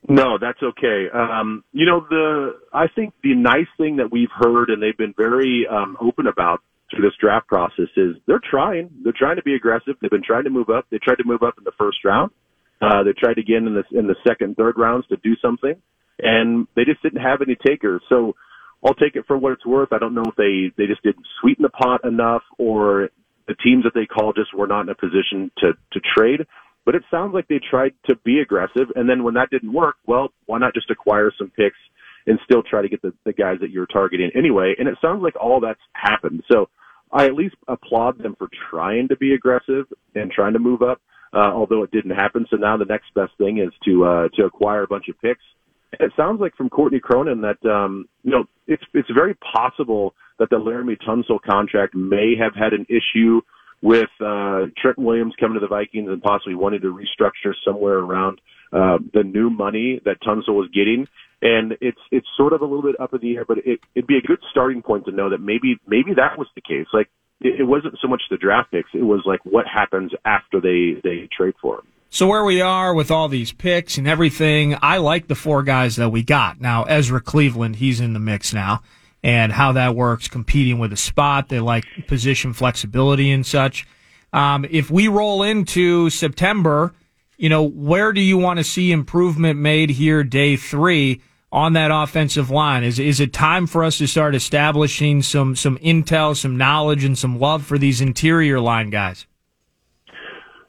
No, 0.09 0.37
that's 0.39 0.63
okay. 0.63 1.07
Um, 1.13 1.65
you 1.73 1.87
know, 1.87 2.05
the 2.09 2.59
I 2.73 2.87
think 2.89 3.15
the 3.23 3.35
nice 3.35 3.69
thing 3.79 3.97
that 3.97 4.11
we've 4.11 4.33
heard, 4.35 4.71
and 4.71 4.83
they've 4.83 4.97
been 4.97 5.15
very 5.17 5.67
um, 5.71 5.97
open 6.01 6.27
about 6.27 6.61
through 6.91 7.03
this 7.03 7.17
draft 7.21 7.47
process, 7.47 7.87
is 7.97 8.17
they're 8.27 8.43
trying. 8.43 8.91
They're 9.05 9.15
trying 9.17 9.37
to 9.37 9.43
be 9.43 9.55
aggressive. 9.55 9.95
They've 10.01 10.11
been 10.11 10.25
trying 10.25 10.45
to 10.45 10.51
move 10.51 10.71
up. 10.71 10.87
They 10.91 10.99
tried 10.99 11.19
to 11.19 11.25
move 11.25 11.43
up 11.43 11.55
in 11.57 11.65
the 11.65 11.73
first 11.79 11.99
round. 12.05 12.33
Uh, 12.81 13.05
they 13.05 13.13
tried 13.13 13.39
again 13.39 13.67
in 13.69 13.75
the 13.75 13.85
in 13.97 14.09
the 14.09 14.17
second, 14.27 14.57
third 14.57 14.75
rounds 14.77 15.07
to 15.09 15.17
do 15.19 15.37
something, 15.41 15.75
and 16.19 16.67
they 16.75 16.85
just 16.85 17.03
didn't 17.03 17.23
have 17.23 17.41
any 17.41 17.55
takers. 17.55 18.03
So 18.09 18.35
I'll 18.85 18.95
take 18.95 19.15
it 19.15 19.25
for 19.29 19.39
what 19.39 19.53
it's 19.53 19.65
worth. 19.65 19.93
I 19.93 19.99
don't 19.99 20.15
know 20.15 20.25
if 20.27 20.35
they 20.35 20.73
they 20.77 20.89
just 20.89 21.05
didn't 21.05 21.27
sweeten 21.41 21.63
the 21.63 21.69
pot 21.69 22.05
enough, 22.05 22.43
or 22.59 23.11
the 23.47 23.55
teams 23.55 23.85
that 23.85 23.95
they 23.95 24.07
called 24.07 24.35
just 24.35 24.53
were 24.53 24.67
not 24.67 24.81
in 24.81 24.89
a 24.89 24.97
position 24.97 25.53
to 25.59 25.75
to 25.93 26.01
trade. 26.01 26.45
But 26.85 26.95
it 26.95 27.03
sounds 27.11 27.33
like 27.33 27.47
they 27.49 27.61
tried 27.71 27.95
to 28.07 28.17
be 28.25 28.41
aggressive, 28.41 28.89
and 28.97 29.09
then 29.09 29.23
when 29.23 29.35
that 29.35 29.51
didn't 29.51 29.73
work, 29.73 29.97
well, 30.07 30.31
why 30.47 30.59
not 30.59 30.75
just 30.75 30.91
acquire 30.91 31.31
some 31.39 31.51
picks 31.51 31.77
and 32.27 32.39
still 32.45 32.63
try 32.63 32.83
to 32.83 32.89
get 32.89 33.03
the, 33.03 33.13
the 33.25 33.33
guys 33.33 33.59
that 33.61 33.71
you're 33.71 33.87
targeting 33.87 34.31
anyway? 34.35 34.75
And 34.79 34.89
it 34.89 34.99
sounds 35.01 35.23
like 35.23 35.35
all 35.41 35.61
that's 35.61 35.81
happened. 35.93 36.43
So 36.51 36.69
I 37.13 37.27
at 37.27 37.35
least 37.35 37.55
applaud 37.69 38.19
them 38.19 38.35
for 38.39 38.49
trying 38.71 39.09
to 39.09 39.17
be 39.17 39.35
aggressive 39.35 39.87
and 40.15 40.31
trying 40.31 40.55
to 40.55 40.59
move 40.59 40.83
up, 40.83 41.01
uh, 41.33 41.53
although 41.53 41.83
it 41.83 41.91
didn't 41.91 42.13
happen. 42.13 42.47
So 42.51 42.57
now 42.57 42.77
the 42.77 42.85
next 42.85 43.15
best 43.15 43.33
thing 43.39 43.59
is 43.59 43.73
to 43.85 44.05
uh, 44.05 44.29
to 44.35 44.45
acquire 44.45 44.83
a 44.83 44.89
bunch 44.89 45.09
of 45.09 45.21
picks. 45.21 45.45
It 46.01 46.11
sounds 46.17 46.41
like 46.41 46.57
from 46.57 46.71
Courtney 46.71 47.01
Cronin 47.01 47.43
that 47.43 47.65
um, 47.69 48.09
you 48.23 48.31
know 48.31 48.45
it's 48.67 48.83
it's 48.95 49.11
very 49.15 49.35
possible 49.35 50.15
that 50.39 50.49
the 50.51 50.57
Laremy 50.57 50.97
Tunsil 51.07 51.41
contract 51.41 51.95
may 51.95 52.35
have 52.39 52.55
had 52.55 52.73
an 52.73 52.87
issue 52.89 53.43
with 53.83 54.09
uh, 54.21 54.67
Trent 54.81 54.97
Williams 54.97 55.35
coming 55.39 55.55
to 55.55 55.61
the 55.61 55.69
Vikings 55.69 56.09
and 56.09 56.23
possibly 56.23 56.55
wanting 56.55 56.81
to 56.83 56.95
restructure 56.95 57.53
somewhere 57.67 57.99
around 57.99 58.41
uh, 58.73 58.99
the 59.13 59.25
new 59.25 59.51
money 59.51 60.01
that 60.05 60.23
Tunsil 60.23 60.55
was 60.55 60.71
getting. 60.73 61.07
And 61.43 61.73
it's 61.81 61.99
it's 62.13 62.27
sort 62.37 62.53
of 62.53 62.61
a 62.61 62.65
little 62.65 62.83
bit 62.83 62.99
up 63.01 63.13
in 63.13 63.21
the 63.21 63.37
air, 63.37 63.45
but 63.45 63.59
it, 63.59 63.81
it'd 63.97 64.07
be 64.07 64.17
a 64.17 64.23
good 64.23 64.39
starting 64.53 64.81
point 64.81 65.07
to 65.07 65.11
know 65.11 65.31
that 65.31 65.41
maybe 65.41 65.77
maybe 65.89 66.15
that 66.15 66.39
was 66.39 66.47
the 66.55 66.61
case. 66.61 66.87
Like 66.93 67.09
it, 67.41 67.61
it 67.61 67.65
wasn't 67.65 67.99
so 68.01 68.07
much 68.07 68.23
the 68.31 68.37
draft 68.37 68.71
picks; 68.71 68.91
it 68.95 69.03
was 69.03 69.23
like 69.27 69.41
what 69.45 69.67
happens 69.67 70.13
after 70.25 70.61
they 70.61 71.01
they 71.03 71.29
trade 71.37 71.55
for 71.61 71.81
him. 71.81 71.87
So 72.11 72.29
where 72.29 72.45
we 72.45 72.61
are 72.61 72.95
with 72.95 73.11
all 73.11 73.27
these 73.27 73.53
picks 73.53 73.99
and 73.99 74.07
everything, 74.07 74.77
I 74.83 74.99
like 74.99 75.27
the 75.27 75.35
four 75.35 75.65
guys 75.65 75.97
that 75.97 76.11
we 76.11 76.23
got. 76.23 76.61
Now 76.61 76.85
Ezra 76.85 77.21
Cleveland, 77.21 77.77
he's 77.77 77.99
in 77.99 78.13
the 78.13 78.21
mix 78.21 78.55
now, 78.55 78.83
and 79.23 79.53
how 79.53 79.73
that 79.73 79.95
works, 79.95 80.29
competing 80.29 80.79
with 80.79 80.93
a 80.93 80.97
spot. 80.97 81.49
They 81.49 81.61
like 81.61 81.85
position 82.07 82.53
flexibility 82.53 83.31
and 83.31 83.47
such. 83.47 83.87
Um, 84.33 84.67
if 84.71 84.91
we 84.91 85.09
roll 85.09 85.43
into 85.43 86.11
September, 86.11 86.93
you 87.37 87.49
know, 87.49 87.63
where 87.63 88.13
do 88.13 88.21
you 88.21 88.39
want 88.39 88.59
to 88.59 88.65
see 88.65 88.93
improvement 88.93 89.59
made 89.59 89.91
here, 89.91 90.25
day 90.25 90.57
three? 90.57 91.21
On 91.55 91.75
that 91.75 91.91
offensive 91.93 92.49
line, 92.49 92.83
is 92.83 92.99
is 92.99 93.21
it 93.21 93.35
time 93.35 93.67
for 93.67 93.85
us 93.85 93.99
to 93.99 94.09
start 94.09 94.35
establishing 94.35 95.21
some 95.21 95.55
some 95.55 95.77
intel, 95.81 96.35
some 96.35 96.57
knowledge, 96.57 97.05
and 97.05 97.19
some 97.19 97.39
love 97.39 97.67
for 97.67 97.77
these 97.77 98.01
interior 98.01 98.59
line 98.59 98.89
guys? 98.89 99.27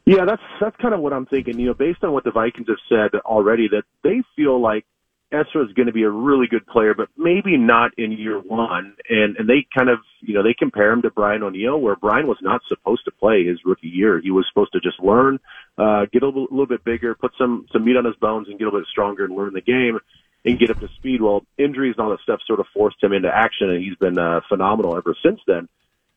Yeah, 0.06 0.26
that's 0.26 0.42
that's 0.60 0.76
kind 0.82 0.94
of 0.94 1.00
what 1.00 1.14
I'm 1.14 1.26
thinking. 1.26 1.58
You 1.58 1.68
know, 1.68 1.74
based 1.74 2.04
on 2.04 2.12
what 2.12 2.26
the 2.26 2.32
Vikings 2.32 2.68
have 2.68 2.76
said 2.90 3.18
already, 3.22 3.70
that 3.70 3.84
they 4.04 4.24
feel 4.36 4.60
like 4.60 4.86
Ezra 5.34 5.66
is 5.66 5.74
going 5.74 5.88
to 5.88 5.94
be 5.94 6.04
a 6.04 6.10
really 6.10 6.46
good 6.48 6.66
player, 6.68 6.94
but 6.94 7.10
maybe 7.18 7.58
not 7.58 7.92
in 7.98 8.12
year 8.12 8.40
one. 8.40 8.96
And 9.10 9.36
and 9.38 9.50
they 9.50 9.66
kind 9.76 9.90
of 9.90 10.00
you 10.22 10.36
know 10.36 10.44
they 10.44 10.54
compare 10.54 10.92
him 10.92 11.02
to 11.02 11.10
Brian 11.10 11.42
O'Neill, 11.42 11.80
where 11.80 11.96
Brian 11.96 12.28
was 12.28 12.38
not 12.42 12.62
supposed 12.68 13.04
to 13.06 13.12
play 13.12 13.46
his 13.46 13.60
rookie 13.66 13.88
year. 13.88 14.22
He 14.22 14.32
was 14.32 14.46
supposed 14.48 14.74
to 14.74 14.80
just 14.80 15.00
learn, 15.02 15.40
uh, 15.78 16.06
get 16.12 16.22
a 16.22 16.28
little, 16.28 16.48
little 16.52 16.68
bit 16.68 16.84
bigger, 16.84 17.16
put 17.16 17.32
some 17.38 17.66
some 17.74 17.84
meat 17.84 17.98
on 17.98 18.06
his 18.06 18.16
bones, 18.16 18.48
and 18.48 18.60
get 18.60 18.66
a 18.66 18.68
little 18.68 18.82
bit 18.82 18.88
stronger 18.92 19.26
and 19.26 19.36
learn 19.36 19.54
the 19.54 19.62
game 19.62 20.00
and 20.46 20.60
get 20.60 20.70
up 20.70 20.80
to 20.80 20.88
speed. 20.98 21.22
Well, 21.22 21.46
injuries 21.58 21.96
and 21.98 22.06
all 22.06 22.12
that 22.12 22.22
stuff 22.22 22.42
sort 22.46 22.60
of 22.60 22.68
forced 22.74 23.02
him 23.02 23.14
into 23.14 23.30
action, 23.34 23.70
and 23.70 23.84
he's 23.84 23.96
been 23.96 24.20
uh, 24.20 24.42
phenomenal 24.50 24.96
ever 24.98 25.16
since 25.24 25.40
then. 25.48 25.68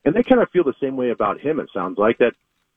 And 0.05 0.15
they 0.15 0.23
kind 0.23 0.43
of 0.43 0.51
feel 0.51 0.65
the 0.65 0.75
same 0.81 0.97
way 0.97 1.11
about 1.11 1.41
him. 1.41 1.59
It 1.59 1.71
sounds 1.75 1.99
like 1.99 2.19
that. 2.19 2.33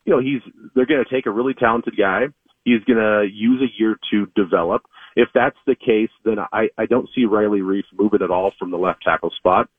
You 0.05 0.13
know, 0.13 0.21
he's 0.21 0.41
they're 0.73 0.85
going 0.85 1.03
to 1.03 1.13
take 1.13 1.25
a 1.25 1.31
really 1.31 1.53
talented 1.53 1.95
guy. 1.97 2.27
He's 2.63 2.83
going 2.85 2.97
to 2.97 3.27
use 3.31 3.61
a 3.61 3.71
year 3.77 3.97
to 4.11 4.25
develop. 4.35 4.83
If 5.15 5.29
that's 5.33 5.57
the 5.65 5.75
case, 5.75 6.11
then 6.23 6.37
I, 6.39 6.69
I 6.77 6.85
don't 6.85 7.09
see 7.15 7.25
Riley 7.25 7.59
Reiff 7.59 7.83
moving 7.97 8.21
at 8.21 8.31
all 8.31 8.51
from 8.57 8.71
the 8.71 8.77
left 8.77 9.03
tackle 9.03 9.31
spot. 9.37 9.69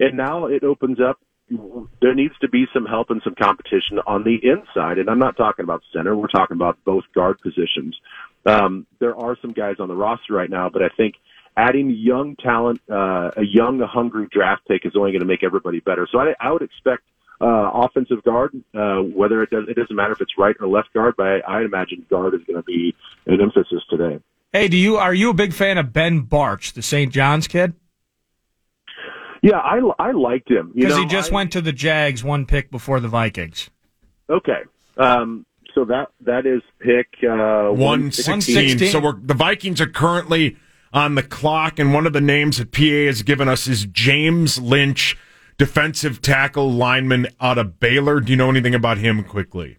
And 0.00 0.16
now 0.16 0.46
it 0.46 0.64
opens 0.64 0.98
up. 1.00 1.18
There 2.00 2.14
needs 2.14 2.34
to 2.40 2.48
be 2.48 2.66
some 2.74 2.84
help 2.84 3.10
and 3.10 3.22
some 3.24 3.34
competition 3.34 3.98
on 4.06 4.22
the 4.22 4.38
inside. 4.42 4.98
And 4.98 5.08
I'm 5.08 5.18
not 5.18 5.36
talking 5.36 5.64
about 5.64 5.82
center. 5.94 6.14
We're 6.16 6.28
talking 6.28 6.56
about 6.56 6.78
both 6.84 7.04
guard 7.14 7.38
positions. 7.40 7.96
Um, 8.44 8.86
there 9.00 9.16
are 9.16 9.36
some 9.40 9.52
guys 9.52 9.76
on 9.78 9.88
the 9.88 9.96
roster 9.96 10.34
right 10.34 10.50
now, 10.50 10.68
but 10.68 10.82
I 10.82 10.88
think 10.96 11.14
adding 11.56 11.90
young 11.90 12.36
talent, 12.36 12.80
uh, 12.90 13.30
a 13.36 13.42
young, 13.42 13.80
hungry 13.80 14.28
draft 14.30 14.66
pick 14.68 14.84
is 14.84 14.92
only 14.96 15.10
going 15.10 15.20
to 15.20 15.26
make 15.26 15.42
everybody 15.42 15.80
better. 15.80 16.06
So 16.10 16.18
I, 16.18 16.34
I 16.38 16.52
would 16.52 16.62
expect 16.62 17.02
uh, 17.40 17.70
offensive 17.72 18.22
guard, 18.24 18.52
uh, 18.74 18.96
whether 18.96 19.42
it 19.42 19.50
does, 19.50 19.64
it 19.68 19.76
doesn't 19.76 19.94
matter 19.94 20.12
if 20.12 20.20
it's 20.20 20.32
right 20.38 20.56
or 20.60 20.68
left 20.68 20.92
guard, 20.92 21.14
but 21.16 21.26
I, 21.26 21.38
I 21.46 21.62
imagine 21.62 22.04
guard 22.08 22.34
is 22.34 22.40
going 22.46 22.56
to 22.58 22.62
be 22.62 22.94
an 23.26 23.40
emphasis 23.40 23.82
today. 23.88 24.20
Hey, 24.52 24.68
do 24.68 24.76
you 24.76 24.96
are 24.96 25.14
you 25.14 25.30
a 25.30 25.34
big 25.34 25.52
fan 25.52 25.78
of 25.78 25.92
Ben 25.92 26.22
Bartch, 26.22 26.72
the 26.72 26.82
St. 26.82 27.12
John's 27.12 27.46
kid? 27.46 27.74
Yeah, 29.42 29.58
I, 29.58 29.78
I 30.00 30.10
liked 30.10 30.50
him 30.50 30.72
Because 30.74 30.96
he 30.96 31.06
just 31.06 31.30
I- 31.30 31.34
went 31.34 31.52
to 31.52 31.60
the 31.60 31.72
Jags 31.72 32.24
one 32.24 32.44
pick 32.46 32.70
before 32.70 32.98
the 32.98 33.08
Vikings. 33.08 33.70
Okay, 34.30 34.62
um, 34.96 35.46
so 35.74 35.84
that 35.86 36.08
that 36.20 36.44
is 36.44 36.60
pick 36.80 37.08
uh, 37.22 37.70
116. 37.72 38.32
116. 38.32 38.88
So 38.90 39.00
we're, 39.00 39.18
the 39.20 39.34
Vikings 39.34 39.80
are 39.80 39.86
currently 39.86 40.56
on 40.92 41.14
the 41.14 41.22
clock, 41.22 41.78
and 41.78 41.94
one 41.94 42.06
of 42.06 42.12
the 42.12 42.20
names 42.20 42.58
that 42.58 42.72
PA 42.72 42.82
has 42.82 43.22
given 43.22 43.48
us 43.48 43.66
is 43.68 43.84
James 43.86 44.58
Lynch, 44.58 45.16
defensive 45.56 46.20
tackle 46.20 46.70
lineman 46.70 47.28
out 47.40 47.58
of 47.58 47.78
Baylor. 47.80 48.20
Do 48.20 48.32
you 48.32 48.36
know 48.36 48.50
anything 48.50 48.74
about 48.74 48.98
him 48.98 49.24
quickly? 49.24 49.78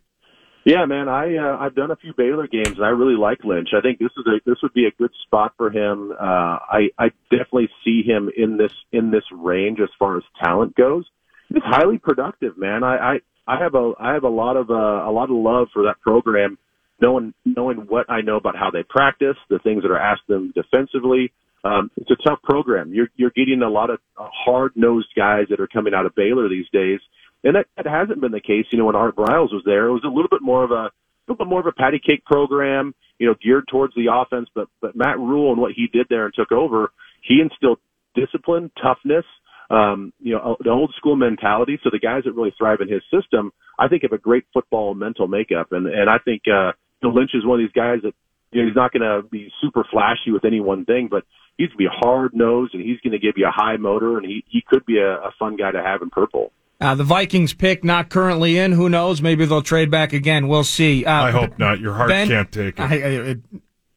Yeah, 0.69 0.85
man, 0.85 1.09
I 1.09 1.35
uh, 1.35 1.57
I've 1.57 1.73
done 1.73 1.89
a 1.89 1.95
few 1.95 2.13
Baylor 2.15 2.45
games 2.45 2.77
and 2.77 2.85
I 2.85 2.89
really 2.89 3.15
like 3.15 3.43
Lynch. 3.43 3.69
I 3.75 3.81
think 3.81 3.97
this 3.97 4.11
is 4.15 4.25
a 4.27 4.39
this 4.45 4.57
would 4.61 4.73
be 4.73 4.85
a 4.85 4.91
good 4.99 5.09
spot 5.25 5.53
for 5.57 5.71
him. 5.71 6.11
Uh, 6.11 6.59
I 6.61 6.89
I 6.95 7.09
definitely 7.31 7.69
see 7.83 8.03
him 8.03 8.29
in 8.37 8.55
this 8.57 8.71
in 8.91 9.09
this 9.09 9.23
range 9.31 9.79
as 9.81 9.89
far 9.97 10.17
as 10.17 10.23
talent 10.39 10.75
goes. 10.75 11.05
He's 11.51 11.63
highly 11.63 11.97
productive, 11.97 12.55
man. 12.55 12.83
I 12.83 12.97
I, 12.97 13.19
I 13.47 13.63
have 13.63 13.73
a 13.73 13.93
I 13.99 14.13
have 14.13 14.25
a 14.25 14.29
lot 14.29 14.57
of 14.57 14.69
uh, 14.69 15.09
a 15.09 15.11
lot 15.11 15.31
of 15.31 15.37
love 15.37 15.69
for 15.73 15.81
that 15.85 15.99
program, 16.01 16.59
knowing 17.01 17.33
knowing 17.45 17.87
what 17.87 18.07
I 18.07 18.21
know 18.21 18.35
about 18.35 18.55
how 18.55 18.69
they 18.69 18.83
practice, 18.83 19.37
the 19.49 19.57
things 19.57 19.81
that 19.81 19.89
are 19.89 19.97
asked 19.97 20.27
them 20.27 20.53
defensively. 20.53 21.33
Um, 21.63 21.89
it's 21.97 22.11
a 22.11 22.29
tough 22.29 22.43
program. 22.43 22.93
You're 22.93 23.09
you're 23.15 23.31
getting 23.31 23.63
a 23.63 23.69
lot 23.69 23.89
of 23.89 24.01
hard 24.17 24.73
nosed 24.75 25.15
guys 25.15 25.47
that 25.49 25.59
are 25.59 25.67
coming 25.67 25.95
out 25.95 26.05
of 26.05 26.13
Baylor 26.13 26.47
these 26.47 26.69
days 26.71 26.99
and 27.43 27.55
that, 27.55 27.67
that 27.77 27.85
hasn't 27.85 28.21
been 28.21 28.31
the 28.31 28.41
case. 28.41 28.65
You 28.71 28.77
know, 28.77 28.85
when 28.85 28.95
Art 28.95 29.15
Briles 29.15 29.53
was 29.53 29.63
there, 29.65 29.87
it 29.87 29.93
was 29.93 30.03
a 30.03 30.09
little 30.09 30.29
bit 30.29 30.41
more 30.41 30.63
of 30.63 30.71
a, 30.71 30.73
a 30.73 30.91
little 31.27 31.45
bit 31.45 31.49
more 31.49 31.59
of 31.59 31.65
a 31.67 31.71
patty 31.71 31.99
cake 31.99 32.25
program, 32.25 32.93
you 33.17 33.27
know, 33.27 33.35
geared 33.41 33.67
towards 33.67 33.93
the 33.95 34.07
offense. 34.11 34.49
But 34.53 34.67
but 34.81 34.95
Matt 34.95 35.17
Rhule 35.17 35.51
and 35.51 35.61
what 35.61 35.73
he 35.73 35.87
did 35.87 36.07
there 36.09 36.25
and 36.25 36.33
took 36.33 36.51
over, 36.51 36.91
he 37.21 37.39
instilled 37.41 37.79
discipline, 38.15 38.71
toughness, 38.81 39.25
um, 39.69 40.13
you 40.19 40.33
know, 40.33 40.57
the 40.59 40.69
old 40.69 40.93
school 40.97 41.15
mentality. 41.15 41.79
So 41.83 41.89
the 41.91 41.99
guys 41.99 42.23
that 42.25 42.33
really 42.33 42.53
thrive 42.57 42.79
in 42.81 42.89
his 42.89 43.03
system, 43.13 43.51
I 43.77 43.87
think, 43.87 44.01
have 44.03 44.13
a 44.13 44.17
great 44.17 44.45
football 44.53 44.93
mental 44.95 45.27
makeup. 45.27 45.71
And 45.71 45.87
and 45.87 46.09
I 46.09 46.17
think 46.17 46.43
uh, 46.47 46.73
you 47.01 47.11
Lynch 47.11 47.31
is 47.33 47.45
one 47.45 47.59
of 47.59 47.63
these 47.63 47.73
guys 47.73 47.99
that 48.03 48.13
you 48.51 48.61
know 48.61 48.67
he's 48.67 48.75
not 48.75 48.91
going 48.91 49.03
to 49.03 49.27
be 49.27 49.51
super 49.61 49.85
flashy 49.89 50.31
with 50.31 50.43
any 50.43 50.59
one 50.59 50.85
thing, 50.85 51.07
but 51.09 51.23
he's 51.57 51.69
going 51.69 51.85
to 51.85 51.89
be 51.89 51.97
hard 52.01 52.31
nosed 52.33 52.73
and 52.73 52.83
he's 52.83 52.99
going 53.01 53.13
to 53.13 53.19
give 53.19 53.35
you 53.37 53.47
a 53.47 53.51
high 53.51 53.77
motor, 53.77 54.17
and 54.17 54.25
he 54.25 54.43
he 54.49 54.63
could 54.67 54.85
be 54.85 54.97
a, 54.97 55.15
a 55.15 55.31
fun 55.37 55.55
guy 55.55 55.71
to 55.71 55.81
have 55.81 56.01
in 56.01 56.09
purple. 56.09 56.51
Uh, 56.81 56.95
the 56.95 57.03
Vikings 57.03 57.53
pick 57.53 57.83
not 57.83 58.09
currently 58.09 58.57
in. 58.57 58.71
Who 58.71 58.87
knows? 58.89 59.21
Maybe 59.21 59.45
they'll 59.45 59.61
trade 59.61 59.91
back 59.91 60.13
again. 60.13 60.47
We'll 60.47 60.63
see. 60.63 61.03
Uh, 61.05 61.23
I 61.25 61.31
hope 61.31 61.59
not. 61.59 61.79
Your 61.79 61.93
heart 61.93 62.07
Ben- 62.09 62.27
can't 62.27 62.51
take 62.51 62.79
it. 62.79 62.81
I, 62.81 62.85
I, 62.85 62.95
it- 63.31 63.39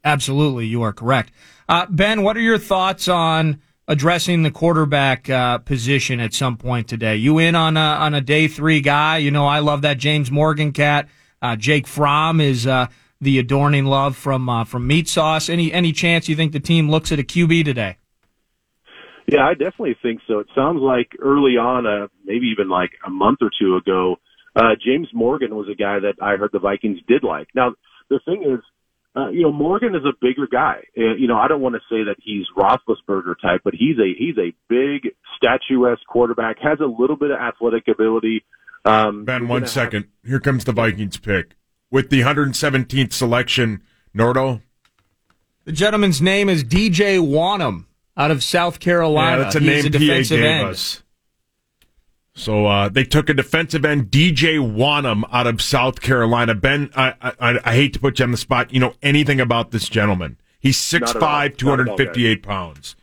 absolutely, 0.05 0.67
you 0.67 0.83
are 0.83 0.93
correct. 0.93 1.33
Uh, 1.69 1.87
ben, 1.89 2.23
what 2.23 2.37
are 2.37 2.41
your 2.41 2.59
thoughts 2.59 3.07
on 3.09 3.61
addressing 3.89 4.43
the 4.43 4.51
quarterback 4.51 5.31
uh, 5.31 5.59
position 5.59 6.19
at 6.21 6.35
some 6.35 6.57
point 6.57 6.89
today? 6.89 7.17
You 7.17 7.39
in 7.39 7.55
on 7.55 7.77
a, 7.77 7.81
on 7.81 8.15
a 8.15 8.21
day 8.21 8.49
three 8.49 8.81
guy? 8.81 9.19
You 9.19 9.31
know, 9.31 9.47
I 9.47 9.61
love 9.61 9.83
that 9.83 9.99
James 9.99 10.31
Morgan 10.31 10.73
cat. 10.73 11.09
Uh, 11.41 11.55
Jake 11.57 11.87
Fromm 11.87 12.41
is 12.41 12.67
uh, 12.67 12.89
the 13.21 13.39
adorning 13.39 13.85
love 13.85 14.17
from 14.17 14.49
uh, 14.49 14.65
from 14.65 14.87
Meat 14.87 15.09
Sauce. 15.09 15.49
Any 15.49 15.73
any 15.73 15.93
chance 15.93 16.29
you 16.29 16.35
think 16.37 16.53
the 16.53 16.61
team 16.61 16.91
looks 16.91 17.13
at 17.13 17.19
a 17.21 17.25
QB 17.25 17.65
today? 17.65 17.97
Yeah, 19.27 19.47
I 19.47 19.53
definitely 19.55 19.97
think 20.03 20.21
so. 20.27 20.41
It 20.41 20.49
sounds 20.55 20.81
like 20.81 21.13
early 21.21 21.53
on, 21.57 21.87
uh, 21.87 22.09
maybe 22.25 22.47
even 22.47 22.69
like 22.69 22.91
a 23.07 23.11
month 23.11 23.39
or 23.41 23.51
two 23.59 23.77
ago, 23.77 24.17
uh, 24.57 24.75
James 24.85 25.09
Morgan 25.15 25.55
was 25.55 25.69
a 25.71 25.75
guy 25.75 25.99
that 26.01 26.15
I 26.21 26.37
heard 26.37 26.51
the 26.53 26.59
Vikings 26.59 26.99
did 27.09 27.23
like. 27.25 27.49
Now, 27.55 27.75
the 28.11 28.21
thing 28.25 28.43
is, 28.43 28.61
uh, 29.15 29.29
you 29.29 29.43
know, 29.43 29.53
Morgan 29.53 29.95
is 29.95 30.03
a 30.05 30.13
bigger 30.21 30.47
guy. 30.51 30.85
Uh, 30.97 31.15
you 31.19 31.29
know, 31.29 31.37
I 31.37 31.49
don't 31.49 31.61
want 31.61 31.75
to 31.75 31.81
say 31.89 32.05
that 32.05 32.17
he's 32.23 32.47
Roethlisberger 32.57 33.35
type, 33.41 33.61
but 33.65 33.75
he's 33.75 33.99
a 33.99 34.13
he's 34.17 34.37
a 34.39 34.53
big, 34.69 35.13
statuesque 35.37 36.07
quarterback. 36.09 36.57
Has 36.61 36.81
a 36.81 36.87
little 36.87 37.17
bit 37.17 37.31
of 37.31 37.39
athletic 37.39 37.89
ability. 37.89 38.45
Um, 38.85 39.25
Ben, 39.25 39.43
you're 39.43 39.49
one 39.49 39.63
gonna 39.65 39.91
have- 39.93 40.05
Here 40.25 40.41
comes 40.41 40.65
the 40.65 40.73
Vikings 40.73 41.17
pick. 41.17 41.57
With 41.91 42.11
the 42.11 42.23
117th 42.23 43.13
selection, 43.13 43.83
Nordo. 44.17 44.63
The 45.65 45.73
gentleman's 45.73 46.21
name 46.21 46.49
is 46.49 46.65
DJ 46.65 47.19
Wonnum 47.19 47.85
out 48.17 48.31
of 48.31 48.43
South 48.43 48.81
Carolina. 48.81 49.39
Yeah, 49.39 49.43
that's 49.45 49.57
a 49.57 49.61
He's 49.61 49.85
name 49.85 49.87
a 49.87 49.99
PA 49.99 50.29
gave 50.29 50.33
end. 50.45 50.69
us. 50.69 51.03
So 52.35 52.67
uh, 52.67 52.89
they 52.89 53.05
took 53.05 53.29
a 53.29 53.35
defensive 53.35 53.85
end, 53.85 54.07
DJ 54.11 54.57
Wonnum, 54.59 55.23
out 55.31 55.47
of 55.47 55.61
South 55.61 56.01
Carolina. 56.01 56.55
Ben, 56.55 56.91
I, 56.97 57.15
I, 57.21 57.59
I 57.63 57.75
hate 57.75 57.93
to 57.93 58.01
put 58.01 58.19
you 58.19 58.25
on 58.25 58.31
the 58.31 58.39
spot. 58.39 58.73
You 58.73 58.81
know 58.81 58.95
anything 59.03 59.39
about 59.41 59.71
this 59.71 59.89
gentleman? 59.89 60.39
He's 60.59 60.93
Not 60.93 61.03
6'5", 61.03 61.15
Not 61.15 61.25
at 61.27 61.53
all, 61.53 61.57
258 61.59 62.43
pounds. 62.43 62.97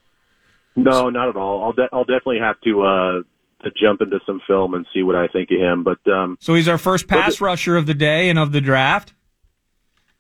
No, 0.75 1.09
not 1.09 1.29
at 1.29 1.35
all. 1.35 1.63
I'll 1.63 1.73
de- 1.73 1.89
I'll 1.91 2.05
definitely 2.05 2.39
have 2.39 2.59
to 2.61 2.81
uh 2.83 3.21
to 3.63 3.71
jump 3.79 4.01
into 4.01 4.19
some 4.25 4.39
film 4.47 4.73
and 4.73 4.85
see 4.93 5.03
what 5.03 5.15
I 5.15 5.27
think 5.27 5.49
of 5.51 5.59
him. 5.59 5.83
But 5.83 5.99
um 6.11 6.37
So 6.39 6.53
he's 6.55 6.69
our 6.69 6.77
first 6.77 7.07
pass 7.07 7.41
rusher 7.41 7.75
of 7.75 7.85
the 7.85 7.93
day 7.93 8.29
and 8.29 8.39
of 8.39 8.53
the 8.53 8.61
draft. 8.61 9.13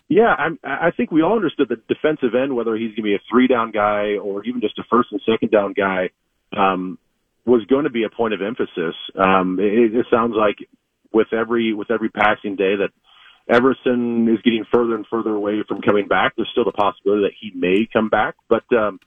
Yeah, 0.09 0.33
I'm, 0.35 0.57
I 0.63 0.89
think 0.89 1.11
we 1.11 1.21
all 1.21 1.35
understood 1.35 1.69
the 1.69 1.77
defensive 1.87 2.33
end, 2.33 2.55
whether 2.55 2.75
he's 2.75 2.89
going 2.89 2.95
to 2.95 3.01
be 3.03 3.15
a 3.15 3.21
three 3.29 3.47
down 3.47 3.71
guy 3.71 4.17
or 4.17 4.43
even 4.43 4.59
just 4.59 4.79
a 4.79 4.83
first 4.89 5.09
and 5.11 5.21
second 5.29 5.51
down 5.51 5.73
guy, 5.73 6.09
um, 6.57 6.97
was 7.45 7.63
going 7.65 7.83
to 7.83 7.91
be 7.91 8.03
a 8.03 8.09
point 8.09 8.33
of 8.33 8.41
emphasis. 8.41 8.95
Um, 9.15 9.59
it, 9.59 9.93
it 9.95 10.07
sounds 10.09 10.33
like 10.35 10.57
with 11.13 11.31
every 11.31 11.73
with 11.73 11.91
every 11.91 12.09
passing 12.09 12.55
day 12.55 12.75
that 12.77 12.89
Everson 13.47 14.27
is 14.29 14.41
getting 14.41 14.65
further 14.73 14.95
and 14.95 15.05
further 15.07 15.33
away 15.33 15.63
from 15.67 15.81
coming 15.81 16.07
back. 16.07 16.33
There's 16.35 16.49
still 16.51 16.65
the 16.65 16.71
possibility 16.71 17.23
that 17.23 17.33
he 17.39 17.51
may 17.53 17.87
come 17.91 18.09
back, 18.09 18.35
but 18.47 18.63
um, 18.75 18.99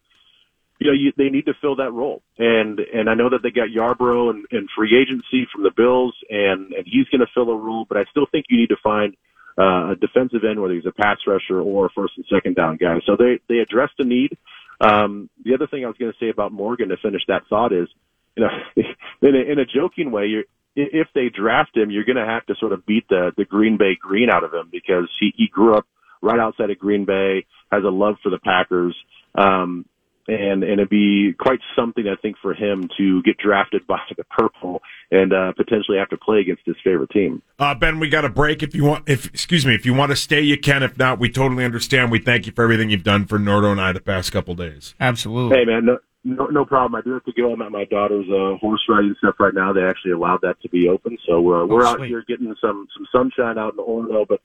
you 0.78 0.86
know, 0.86 0.92
you, 0.92 1.12
they 1.16 1.30
need 1.30 1.46
to 1.46 1.54
fill 1.60 1.76
that 1.76 1.92
role. 1.92 2.22
And 2.38 2.78
and 2.78 3.10
I 3.10 3.14
know 3.14 3.28
that 3.30 3.42
they 3.42 3.50
got 3.50 3.68
Yarbrough 3.68 4.30
and, 4.30 4.46
and 4.52 4.68
free 4.76 4.96
agency 4.96 5.48
from 5.52 5.64
the 5.64 5.72
Bills, 5.76 6.14
and 6.30 6.72
and 6.72 6.86
he's 6.86 7.08
going 7.08 7.20
to 7.20 7.32
fill 7.34 7.50
a 7.50 7.56
role. 7.56 7.86
But 7.88 7.98
I 7.98 8.04
still 8.10 8.26
think 8.30 8.46
you 8.48 8.58
need 8.58 8.70
to 8.70 8.78
find 8.82 9.16
uh, 9.62 9.92
a 9.92 9.96
defensive 9.96 10.44
end, 10.48 10.60
whether 10.60 10.74
he's 10.74 10.86
a 10.86 10.92
pass 10.92 11.18
rusher 11.26 11.60
or 11.60 11.86
a 11.86 11.90
first 11.90 12.14
and 12.16 12.26
second 12.32 12.56
down 12.56 12.76
guy. 12.76 12.98
So 13.06 13.16
they 13.16 13.40
they 13.48 13.58
addressed 13.60 13.94
the 13.98 14.04
need. 14.04 14.36
Um, 14.80 15.30
the 15.44 15.54
other 15.54 15.68
thing 15.68 15.84
I 15.84 15.88
was 15.88 15.96
going 15.98 16.12
to 16.12 16.18
say 16.18 16.30
about 16.30 16.52
Morgan 16.52 16.88
to 16.88 16.96
finish 16.96 17.22
that 17.28 17.46
thought 17.48 17.72
is, 17.72 17.88
you 18.36 18.42
know, 18.42 18.50
in 19.28 19.36
a, 19.36 19.52
in 19.52 19.58
a 19.60 19.64
joking 19.64 20.10
way, 20.10 20.26
you're 20.26 20.44
if 20.74 21.08
they 21.14 21.28
draft 21.28 21.76
him, 21.76 21.90
you're 21.90 22.04
going 22.04 22.16
to 22.16 22.24
have 22.24 22.46
to 22.46 22.54
sort 22.58 22.72
of 22.72 22.84
beat 22.86 23.08
the 23.08 23.32
the 23.36 23.44
Green 23.44 23.76
Bay 23.76 23.96
green 24.00 24.30
out 24.30 24.44
of 24.44 24.52
him 24.52 24.68
because 24.72 25.08
he 25.20 25.32
he 25.36 25.46
grew 25.46 25.76
up 25.76 25.86
right 26.22 26.40
outside 26.40 26.70
of 26.70 26.78
Green 26.78 27.04
Bay, 27.04 27.46
has 27.70 27.84
a 27.84 27.90
love 27.90 28.16
for 28.22 28.30
the 28.30 28.38
Packers. 28.38 28.96
Um, 29.34 29.86
and 30.28 30.62
and 30.62 30.74
it'd 30.74 30.88
be 30.88 31.34
quite 31.38 31.60
something 31.74 32.06
I 32.08 32.16
think 32.16 32.36
for 32.40 32.54
him 32.54 32.88
to 32.96 33.22
get 33.22 33.38
drafted 33.38 33.86
by 33.86 34.00
the 34.16 34.24
purple 34.24 34.82
and 35.10 35.32
uh, 35.32 35.52
potentially 35.52 35.98
have 35.98 36.08
to 36.10 36.16
play 36.16 36.40
against 36.40 36.62
his 36.64 36.76
favorite 36.82 37.10
team. 37.10 37.42
Uh, 37.58 37.74
ben, 37.74 37.98
we 37.98 38.08
got 38.08 38.24
a 38.24 38.28
break. 38.28 38.62
If 38.62 38.74
you 38.74 38.84
want, 38.84 39.08
if 39.08 39.26
excuse 39.26 39.66
me, 39.66 39.74
if 39.74 39.84
you 39.84 39.94
want 39.94 40.10
to 40.10 40.16
stay, 40.16 40.40
you 40.40 40.58
can. 40.58 40.82
If 40.82 40.98
not, 40.98 41.18
we 41.18 41.30
totally 41.30 41.64
understand. 41.64 42.10
We 42.10 42.18
thank 42.18 42.46
you 42.46 42.52
for 42.52 42.62
everything 42.62 42.90
you've 42.90 43.04
done 43.04 43.26
for 43.26 43.38
Nordo 43.38 43.72
and 43.72 43.80
I 43.80 43.92
the 43.92 44.00
past 44.00 44.32
couple 44.32 44.54
days. 44.54 44.94
Absolutely. 45.00 45.58
Hey 45.58 45.64
man, 45.64 45.84
no, 45.84 45.98
no 46.24 46.46
no 46.46 46.64
problem. 46.64 46.94
I 46.94 47.02
do 47.02 47.12
have 47.14 47.24
to 47.24 47.32
go. 47.32 47.52
I'm 47.52 47.62
at 47.62 47.72
my 47.72 47.84
daughter's 47.84 48.26
uh, 48.28 48.56
horse 48.58 48.82
riding 48.88 49.14
stuff 49.18 49.34
right 49.40 49.54
now. 49.54 49.72
They 49.72 49.82
actually 49.82 50.12
allowed 50.12 50.40
that 50.42 50.60
to 50.62 50.68
be 50.68 50.88
open, 50.88 51.18
so 51.26 51.36
uh, 51.38 51.66
we're 51.66 51.84
out 51.84 51.98
sweet. 51.98 52.08
here 52.08 52.24
getting 52.26 52.54
some 52.60 52.86
some 52.96 53.06
sunshine 53.12 53.58
out 53.58 53.74
in 53.74 53.80
Orono. 53.80 54.26
But 54.26 54.40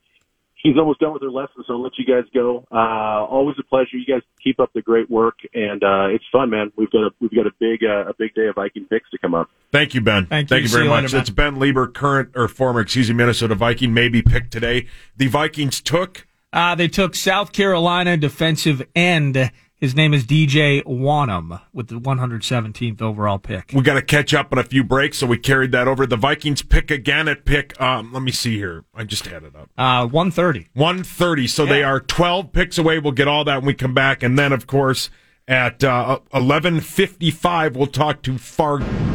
she's 0.68 0.78
almost 0.78 1.00
done 1.00 1.14
with 1.14 1.22
her 1.22 1.32
lesson, 1.32 1.64
so 1.66 1.74
I'll 1.74 1.82
let 1.82 1.94
you 1.98 2.06
guys 2.06 2.26
go. 2.34 2.66
Uh, 2.72 3.26
always 3.26 3.56
a 3.60 3.64
pleasure. 3.64 3.98
You 3.98 4.06
guys 4.06 4.22
keep 4.44 4.60
up 4.60 4.72
the 4.74 4.82
great 4.82 5.10
work, 5.10 5.36
and 5.54 5.84
uh, 5.84 6.08
it's 6.08 6.26
fun, 6.32 6.50
man. 6.50 6.72
We've 6.76 6.92
got 6.92 7.04
a 7.04 7.12
we've 7.20 7.34
got 7.34 7.48
a 7.48 7.52
big 7.60 7.84
uh, 7.84 8.10
a 8.10 8.14
big 8.14 8.34
day 8.34 8.48
of 8.48 8.56
Viking 8.56 8.86
picks 8.86 9.10
to 9.12 9.18
come 9.18 9.34
up. 9.34 9.50
Thank 9.72 9.94
you, 9.94 10.02
Ben. 10.02 10.26
Thank 10.26 10.50
you. 10.50 10.58
you 10.58 10.68
very 10.68 10.84
you 10.84 10.90
much. 10.90 11.04
later, 11.04 11.14
Ben. 11.14 11.22
It's 11.22 11.30
Ben 11.30 11.56
Leber, 11.56 11.94
current 11.94 12.30
or 12.36 12.48
former, 12.48 12.82
excuse 12.82 13.10
me, 13.10 13.16
Minnesota 13.16 13.56
Viking, 13.56 13.94
maybe 13.94 14.22
picked 14.22 14.52
today. 14.52 14.88
The 15.16 15.28
Vikings 15.28 15.82
took 15.82 16.28
Uh, 16.54 16.76
they 16.76 16.88
took 16.88 17.16
South 17.16 17.52
Carolina 17.52 18.18
defensive 18.18 18.82
end. 18.96 19.52
His 19.80 19.94
name 19.96 20.12
is 20.12 20.26
DJ 20.26 20.84
Wonnum 20.86 21.62
with 21.72 21.90
the 21.90 22.00
117th 22.00 23.00
overall 23.00 23.38
pick. 23.38 23.70
We 23.76 23.84
got 23.84 23.94
to 23.94 24.02
catch 24.02 24.34
up 24.34 24.52
on 24.52 24.58
a 24.58 24.64
few 24.64 24.84
breaks, 24.84 25.20
so 25.20 25.28
we 25.28 25.38
carried 25.38 25.72
that 25.72 25.88
over. 25.88 26.08
The 26.08 26.18
Vikings 26.18 26.64
pick 26.64 26.90
again 26.90 27.28
at 27.28 27.46
pick. 27.46 27.80
Um, 27.80 28.12
let 28.12 28.24
me 28.24 28.32
see 28.32 28.58
here. 28.58 28.86
I 28.96 29.04
just 29.04 29.28
had 29.28 29.44
it 29.44 29.56
up. 29.56 29.70
Uh, 29.78 30.08
130. 30.08 30.70
One 30.74 31.04
thirty. 31.04 31.46
So 31.46 31.68
they 31.68 31.84
are 31.84 32.00
twelve 32.00 32.52
picks 32.54 32.80
away. 32.80 32.98
We'll 32.98 33.12
get 33.12 33.28
all 33.28 33.44
that 33.44 33.58
when 33.58 33.68
we 33.68 33.76
come 33.76 33.94
back, 33.94 34.24
and 34.24 34.38
then 34.38 34.52
of 34.52 34.66
course 34.66 35.12
at 35.48 35.84
uh, 35.84 36.22
eleven 36.34 36.80
fifty 36.80 37.30
five 37.30 37.76
we'll 37.76 37.86
talk 37.86 38.24
to 38.24 38.40
Fargo. 38.40 39.07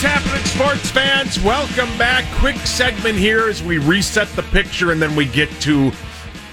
What's 0.00 0.14
happening, 0.14 0.46
sports 0.46 0.90
fans? 0.90 1.38
Welcome 1.40 1.98
back. 1.98 2.24
Quick 2.38 2.56
segment 2.56 3.18
here 3.18 3.50
as 3.50 3.62
we 3.62 3.76
reset 3.76 4.28
the 4.28 4.42
picture 4.44 4.92
and 4.92 5.02
then 5.02 5.14
we 5.14 5.26
get 5.26 5.50
to 5.60 5.92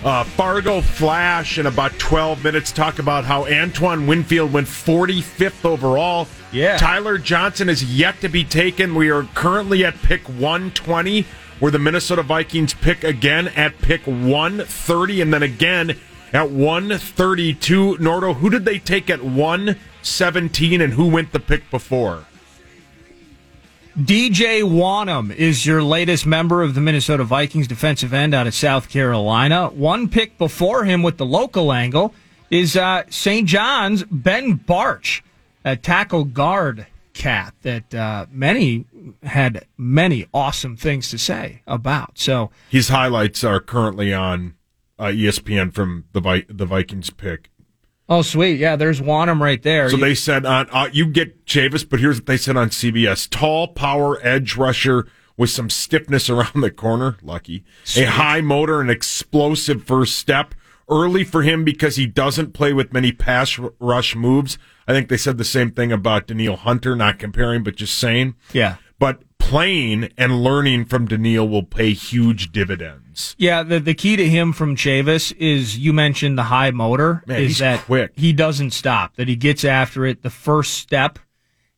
uh, 0.04 0.26
Fargo 0.26 0.82
Flash 0.82 1.58
in 1.58 1.66
about 1.66 1.98
12 1.98 2.44
minutes. 2.44 2.74
Talk 2.74 3.00
about 3.00 3.24
how 3.24 3.46
Antoine 3.46 4.06
Winfield 4.06 4.52
went 4.52 4.68
45th 4.68 5.64
overall. 5.64 6.28
Yeah. 6.52 6.76
Tyler 6.76 7.18
Johnson 7.18 7.70
is 7.70 7.86
yet 7.86 8.20
to 8.20 8.28
be 8.28 8.44
taken. 8.44 8.96
We 8.96 9.10
are 9.12 9.24
currently 9.34 9.86
at 9.86 9.96
pick 10.02 10.28
120, 10.28 11.22
where 11.60 11.72
the 11.72 11.80
Minnesota 11.80 12.24
Vikings 12.24 12.74
pick 12.74 13.06
again 13.06 13.48
at 13.56 13.78
pick 13.78 14.06
130 14.06 15.22
and 15.22 15.34
then 15.34 15.44
again 15.44 15.98
at 16.34 16.52
132. 16.52 17.96
Nordo, 17.96 18.36
who 18.36 18.50
did 18.50 18.66
they 18.66 18.78
take 18.78 19.10
at 19.10 19.24
117 19.24 20.82
and 20.82 20.96
who 20.96 21.08
went 21.08 21.32
the 21.32 21.40
pick 21.40 21.72
before? 21.72 22.27
DJ 23.98 24.62
Wonnum 24.62 25.34
is 25.34 25.66
your 25.66 25.82
latest 25.82 26.28
member 26.28 26.62
of 26.62 26.76
the 26.76 26.82
Minnesota 26.82 27.24
Vikings 27.24 27.68
defensive 27.68 28.14
end 28.14 28.36
out 28.36 28.46
of 28.46 28.54
South 28.54 28.90
Carolina. 28.90 29.70
One 29.70 30.08
pick 30.08 30.38
before 30.38 30.84
him 30.84 31.02
with 31.02 31.18
the 31.18 31.26
local 31.26 31.74
angle 31.74 32.14
is 32.52 32.78
uh, 32.78 33.06
St. 33.10 33.48
John's 33.48 34.04
Ben 34.04 34.60
Bartch, 34.60 35.22
a 35.66 35.76
tackle 35.76 36.26
guard 36.26 36.86
cat 37.16 37.56
that 37.64 37.96
uh, 37.96 38.28
many 38.32 38.86
had 39.24 39.66
many 39.80 40.28
awesome 40.32 40.78
things 40.78 41.10
to 41.10 41.18
say 41.18 41.64
about. 41.66 42.20
So 42.20 42.52
His 42.70 42.90
highlights 42.90 43.44
are 43.44 43.60
currently 43.60 44.14
on 44.14 44.54
uh, 45.00 45.06
ESPN 45.06 45.74
from 45.74 46.06
the 46.14 46.20
Vi- 46.20 46.46
the 46.48 46.68
Vikings 46.68 47.10
pick. 47.10 47.50
Oh, 48.10 48.22
sweet. 48.22 48.60
Yeah, 48.60 48.76
there's 48.78 49.02
Wonnum 49.02 49.42
right 49.42 49.62
there. 49.62 49.90
So 49.90 49.98
they 49.98 50.16
said 50.16 50.46
on 50.46 50.70
uh, 50.72 50.90
you 50.92 51.08
get 51.08 51.46
Chavis, 51.46 51.88
but 51.88 52.00
here's 52.00 52.18
what 52.18 52.26
they 52.26 52.38
said 52.38 52.56
on 52.58 52.70
CBS: 52.70 53.28
tall, 53.30 53.68
power, 53.70 54.18
edge 54.26 54.56
rusher 54.56 55.08
with 55.36 55.50
some 55.50 55.70
stiffness 55.70 56.30
around 56.30 56.62
the 56.62 56.72
corner. 56.72 57.18
Lucky, 57.22 57.64
a 57.98 58.06
high 58.06 58.42
motor, 58.42 58.80
and 58.82 58.90
explosive 58.90 59.84
first 59.84 60.18
step. 60.18 60.56
Early 60.90 61.26
for 61.26 61.42
him 61.42 61.66
because 61.66 61.98
he 61.98 62.06
doesn't 62.06 62.54
play 62.54 62.72
with 62.72 62.94
many 62.94 63.12
pass 63.12 63.60
r- 63.60 63.74
rush 63.78 64.16
moves. 64.16 64.58
I 64.88 64.94
think 64.94 65.10
they 65.10 65.18
said 65.18 65.38
the 65.38 65.44
same 65.44 65.72
thing 65.72 65.92
about 65.92 66.28
Danielle 66.28 66.56
Hunter, 66.56 66.96
not 66.96 67.20
comparing, 67.20 67.62
but 67.62 67.76
just 67.76 67.98
saying. 67.98 68.36
yeah. 68.54 68.78
But 68.98 69.22
playing 69.40 70.10
and 70.18 70.44
learning 70.44 70.86
from 70.86 71.06
Danielle 71.08 71.48
will 71.48 71.64
pay 71.64 71.94
huge 71.94 72.52
dividends. 72.52 73.36
Yeah, 73.38 73.64
the 73.64 73.80
the 73.80 73.94
key 73.94 74.16
to 74.16 74.28
him 74.30 74.54
from 74.54 74.76
Chavis 74.76 75.32
is 75.38 75.78
you 75.78 75.94
mentioned 75.94 76.38
the 76.38 76.44
high 76.44 76.72
motor 76.72 77.24
Man, 77.26 77.42
is 77.42 77.48
he's 77.48 77.58
that 77.60 77.82
quick. 77.82 78.12
he 78.16 78.34
doesn't 78.34 78.72
stop, 78.72 79.16
that 79.16 79.28
he 79.28 79.36
gets 79.36 79.64
after 79.64 80.06
it 80.06 80.22
the 80.22 80.30
first 80.30 80.74
step 80.74 81.20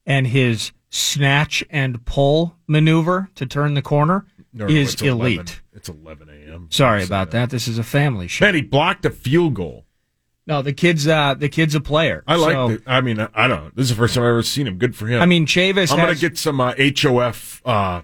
and 0.05 0.27
his 0.27 0.71
snatch 0.89 1.63
and 1.69 2.03
pull 2.05 2.55
maneuver 2.67 3.29
to 3.35 3.45
turn 3.45 3.75
the 3.75 3.81
corner 3.81 4.25
No, 4.53 4.65
is 4.65 4.93
it's 4.93 5.01
11 5.03 5.21
elite. 5.21 5.61
It's 5.73 5.87
11 5.89 6.29
a.m. 6.29 6.67
Sorry 6.71 7.03
about 7.03 7.27
uh, 7.29 7.31
that. 7.31 7.49
This 7.51 7.67
is 7.67 7.77
a 7.77 7.83
family 7.83 8.27
show. 8.27 8.45
Man, 8.45 8.55
he 8.55 8.61
blocked 8.61 9.05
a 9.05 9.11
field 9.11 9.53
goal. 9.53 9.85
No, 10.49 10.63
the 10.63 10.73
kid's 10.73 11.07
uh, 11.07 11.35
the 11.35 11.47
kid's 11.47 11.75
a 11.75 11.79
player. 11.79 12.23
I 12.25 12.35
like. 12.35 12.53
So, 12.53 12.69
it. 12.71 12.81
I 12.87 13.01
mean, 13.01 13.19
I 13.19 13.47
don't 13.47 13.65
know. 13.65 13.71
This 13.75 13.83
is 13.83 13.89
the 13.89 13.95
first 13.95 14.15
time 14.15 14.23
I've 14.23 14.29
ever 14.29 14.41
seen 14.41 14.65
him. 14.65 14.79
Good 14.79 14.95
for 14.95 15.05
him. 15.05 15.21
I 15.21 15.27
mean, 15.27 15.45
Chavis. 15.45 15.91
I'm 15.91 15.97
gonna 15.99 16.15
get 16.15 16.39
some 16.39 16.59
uh, 16.59 16.73
HOF 16.75 17.61
uh, 17.65 18.01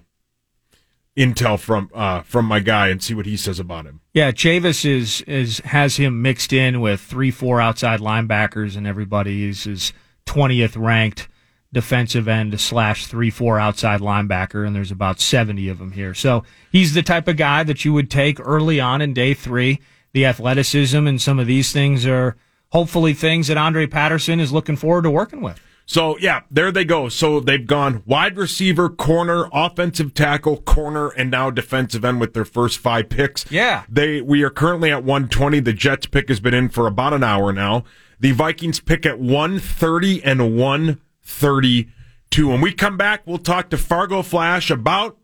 intel 1.16 1.58
from 1.58 1.90
uh, 1.92 2.22
from 2.22 2.44
my 2.44 2.60
guy 2.60 2.86
and 2.86 3.02
see 3.02 3.14
what 3.14 3.26
he 3.26 3.36
says 3.36 3.58
about 3.58 3.84
him. 3.84 4.00
Yeah, 4.14 4.30
Chavis 4.30 4.84
is 4.84 5.22
is 5.22 5.58
has 5.64 5.96
him 5.96 6.22
mixed 6.22 6.52
in 6.52 6.80
with 6.80 7.00
three, 7.00 7.32
four 7.32 7.60
outside 7.60 7.98
linebackers, 7.98 8.76
and 8.76 8.86
everybody 8.86 9.48
is 9.48 9.64
his 9.64 9.92
twentieth 10.24 10.76
ranked 10.76 11.26
defensive 11.72 12.28
end 12.28 12.60
slash 12.60 13.06
three, 13.06 13.28
four 13.28 13.58
outside 13.58 14.00
linebacker, 14.00 14.64
and 14.64 14.76
there's 14.76 14.92
about 14.92 15.18
seventy 15.18 15.68
of 15.68 15.78
them 15.78 15.90
here. 15.90 16.14
So 16.14 16.44
he's 16.70 16.94
the 16.94 17.02
type 17.02 17.26
of 17.26 17.36
guy 17.36 17.64
that 17.64 17.84
you 17.84 17.92
would 17.92 18.08
take 18.08 18.38
early 18.38 18.78
on 18.78 19.02
in 19.02 19.14
day 19.14 19.34
three. 19.34 19.80
The 20.16 20.24
athleticism 20.24 21.06
and 21.06 21.20
some 21.20 21.38
of 21.38 21.46
these 21.46 21.72
things 21.72 22.06
are 22.06 22.36
hopefully 22.70 23.12
things 23.12 23.48
that 23.48 23.58
Andre 23.58 23.86
Patterson 23.86 24.40
is 24.40 24.50
looking 24.50 24.74
forward 24.74 25.02
to 25.02 25.10
working 25.10 25.42
with. 25.42 25.60
So 25.84 26.16
yeah, 26.16 26.40
there 26.50 26.72
they 26.72 26.86
go. 26.86 27.10
So 27.10 27.38
they've 27.38 27.66
gone 27.66 28.02
wide 28.06 28.38
receiver, 28.38 28.88
corner, 28.88 29.50
offensive 29.52 30.14
tackle, 30.14 30.62
corner, 30.62 31.10
and 31.10 31.30
now 31.30 31.50
defensive 31.50 32.02
end 32.02 32.18
with 32.18 32.32
their 32.32 32.46
first 32.46 32.78
five 32.78 33.10
picks. 33.10 33.44
Yeah. 33.50 33.84
They 33.90 34.22
we 34.22 34.42
are 34.42 34.48
currently 34.48 34.90
at 34.90 35.04
120. 35.04 35.60
The 35.60 35.74
Jets 35.74 36.06
pick 36.06 36.30
has 36.30 36.40
been 36.40 36.54
in 36.54 36.70
for 36.70 36.86
about 36.86 37.12
an 37.12 37.22
hour 37.22 37.52
now. 37.52 37.84
The 38.18 38.32
Vikings 38.32 38.80
pick 38.80 39.04
at 39.04 39.18
130 39.18 40.24
and 40.24 40.56
132. 40.56 42.48
When 42.48 42.62
we 42.62 42.72
come 42.72 42.96
back, 42.96 43.26
we'll 43.26 43.36
talk 43.36 43.68
to 43.68 43.76
Fargo 43.76 44.22
Flash 44.22 44.70
about 44.70 45.18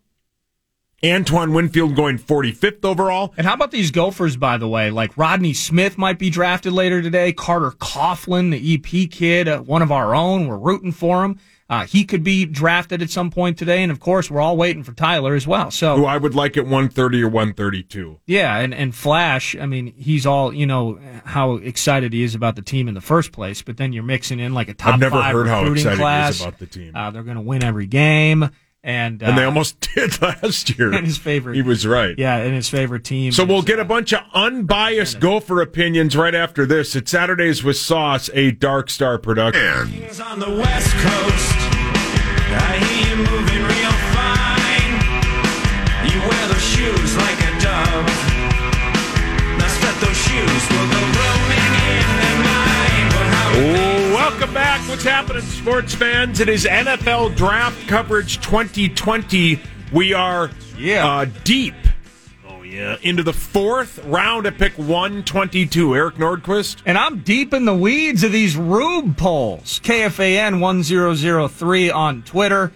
Antoine 1.05 1.53
Winfield 1.53 1.97
going 1.97 2.17
45th 2.19 2.85
overall. 2.85 3.35
And 3.37 3.45
how 3.47 3.55
about 3.55 3.73
these 3.73 3.91
Gophers, 3.91 4.37
by 4.37 4.57
the 4.57 4.69
way? 4.69 4.91
Like 4.91 5.17
Rodney 5.19 5.53
Smith 5.53 5.99
might 5.99 6.19
be 6.19 6.31
drafted 6.31 6.73
later 6.73 7.03
today. 7.03 7.33
Carter 7.33 7.73
Coughlin, 7.73 8.51
the 8.53 8.75
EP 8.75 9.11
kid, 9.11 9.49
uh, 9.49 9.61
one 9.61 9.83
of 9.83 9.91
our 9.91 10.15
own. 10.15 10.47
We're 10.47 10.57
rooting 10.59 10.93
for 10.93 11.25
him. 11.25 11.39
Uh, 11.69 11.87
he 11.87 12.05
could 12.05 12.23
be 12.23 12.45
drafted 12.45 13.01
at 13.01 13.09
some 13.11 13.31
point 13.31 13.57
today. 13.57 13.83
And 13.83 13.91
of 13.91 13.99
course, 13.99 14.31
we're 14.31 14.41
all 14.43 14.57
waiting 14.57 14.85
for 14.85 14.93
Tyler 14.93 15.35
as 15.35 15.47
well. 15.47 15.71
So 15.71 15.97
Who 15.97 16.05
I 16.05 16.19
would 16.19 16.35
like 16.35 16.57
at 16.57 16.65
130 16.65 17.23
or 17.23 17.29
132. 17.29 18.21
yeah, 18.27 18.59
and, 18.59 18.73
and 18.75 18.95
Flash, 18.95 19.57
I 19.57 19.65
mean, 19.67 19.95
he's 19.97 20.27
all, 20.27 20.53
you 20.53 20.67
know, 20.67 21.01
how 21.25 21.55
excited 21.57 22.13
he 22.13 22.23
is 22.23 22.35
about 22.35 22.57
the 22.57 22.63
team 22.63 22.89
in 22.89 22.95
the 22.95 23.01
first 23.01 23.33
place, 23.33 23.63
but 23.63 23.77
then 23.79 23.93
you're 23.95 24.03
mixing 24.03 24.39
in 24.39 24.53
like 24.55 24.69
a 24.69 24.75
top 24.75 24.95
I've 24.95 25.01
never 25.01 25.17
five 25.17 25.33
heard 25.35 25.47
how 25.47 25.61
recruiting 25.63 25.81
excited 25.81 25.97
he 25.97 26.03
class. 26.03 26.35
is 26.35 26.41
about 26.43 26.59
the 26.59 26.67
team. 26.67 26.95
Uh, 26.95 27.11
they're 27.11 27.23
going 27.23 27.37
to 27.37 27.43
win 27.43 27.65
every 27.65 27.87
game. 27.87 28.51
And, 28.85 29.23
uh, 29.23 29.27
and 29.27 29.39
they 29.39 29.45
almost 29.45 29.79
did 29.95 30.21
last 30.21 30.77
year. 30.77 30.93
and 30.93 31.07
his 31.07 31.17
favorite. 31.19 31.55
He 31.55 31.63
was 31.63 31.87
right. 31.87 32.19
Yeah, 32.19 32.37
and 32.39 32.55
his 32.55 32.69
favorite 32.69 33.05
team. 33.05 33.31
So 33.31 33.45
we'll 33.45 33.61
is, 33.61 33.65
get 33.65 33.79
a 33.79 33.85
bunch 33.85 34.13
of 34.13 34.23
unbiased 34.35 35.21
Gopher 35.21 35.61
opinions 35.63 36.17
right 36.17 36.35
after 36.35 36.67
this. 36.67 36.97
It's 36.97 37.11
Saturdays 37.11 37.63
with 37.63 37.77
Sauce, 37.77 38.29
a 38.35 38.51
Dark 38.51 38.91
Star 38.91 39.19
production. 39.19 39.61
on 40.21 40.41
the 40.41 40.51
west 40.51 40.91
coast. 40.97 41.55
I 42.55 42.77
hear 42.85 43.11
you 43.11 43.23
moving 43.23 43.63
real 43.63 43.97
fine. 44.13 44.93
You 46.11 46.19
wear 46.29 46.49
those 46.49 46.63
shoes 46.63 47.17
like 47.17 47.39
a 47.39 47.53
dove. 47.63 48.07
Now 49.59 49.69
split 49.69 49.97
those 50.01 50.19
shoes 50.27 50.63
will 50.71 50.89
go 50.91 51.01
roaming 51.01 51.73
in 51.87 52.09
the 52.19 52.33
night. 52.43 53.92
But 54.33 54.39
how 54.39 54.41
Welcome 54.41 54.55
back. 54.55 54.89
What's 54.89 55.05
happening, 55.05 55.43
sports 55.43 55.95
fans? 55.95 56.41
It 56.41 56.49
is 56.49 56.65
NFL 56.65 57.37
Draft 57.37 57.87
Coverage 57.89 58.41
2020. 58.41 59.61
We 59.93 60.13
are 60.15 60.51
Yeah. 60.79 61.07
uh, 61.07 61.27
deep. 61.45 61.75
Oh 62.49 62.63
yeah, 62.63 62.97
into 63.03 63.23
the 63.23 63.33
fourth 63.33 63.99
round 64.05 64.47
at 64.47 64.57
pick 64.59 64.73
122. 64.79 65.95
Eric 65.95 66.17
Nordquist. 66.17 66.77
And 66.87 66.97
I'm 66.99 67.19
deep 67.21 67.53
in 67.53 67.65
the 67.67 67.75
weeds 67.75 68.25
of 68.25 68.33
these 68.33 68.57
Rube 68.57 69.17
polls. 69.17 69.81
KFAN 69.85 70.61
1003 70.61 71.91
on 71.91 72.23
Twitter. 72.23 72.73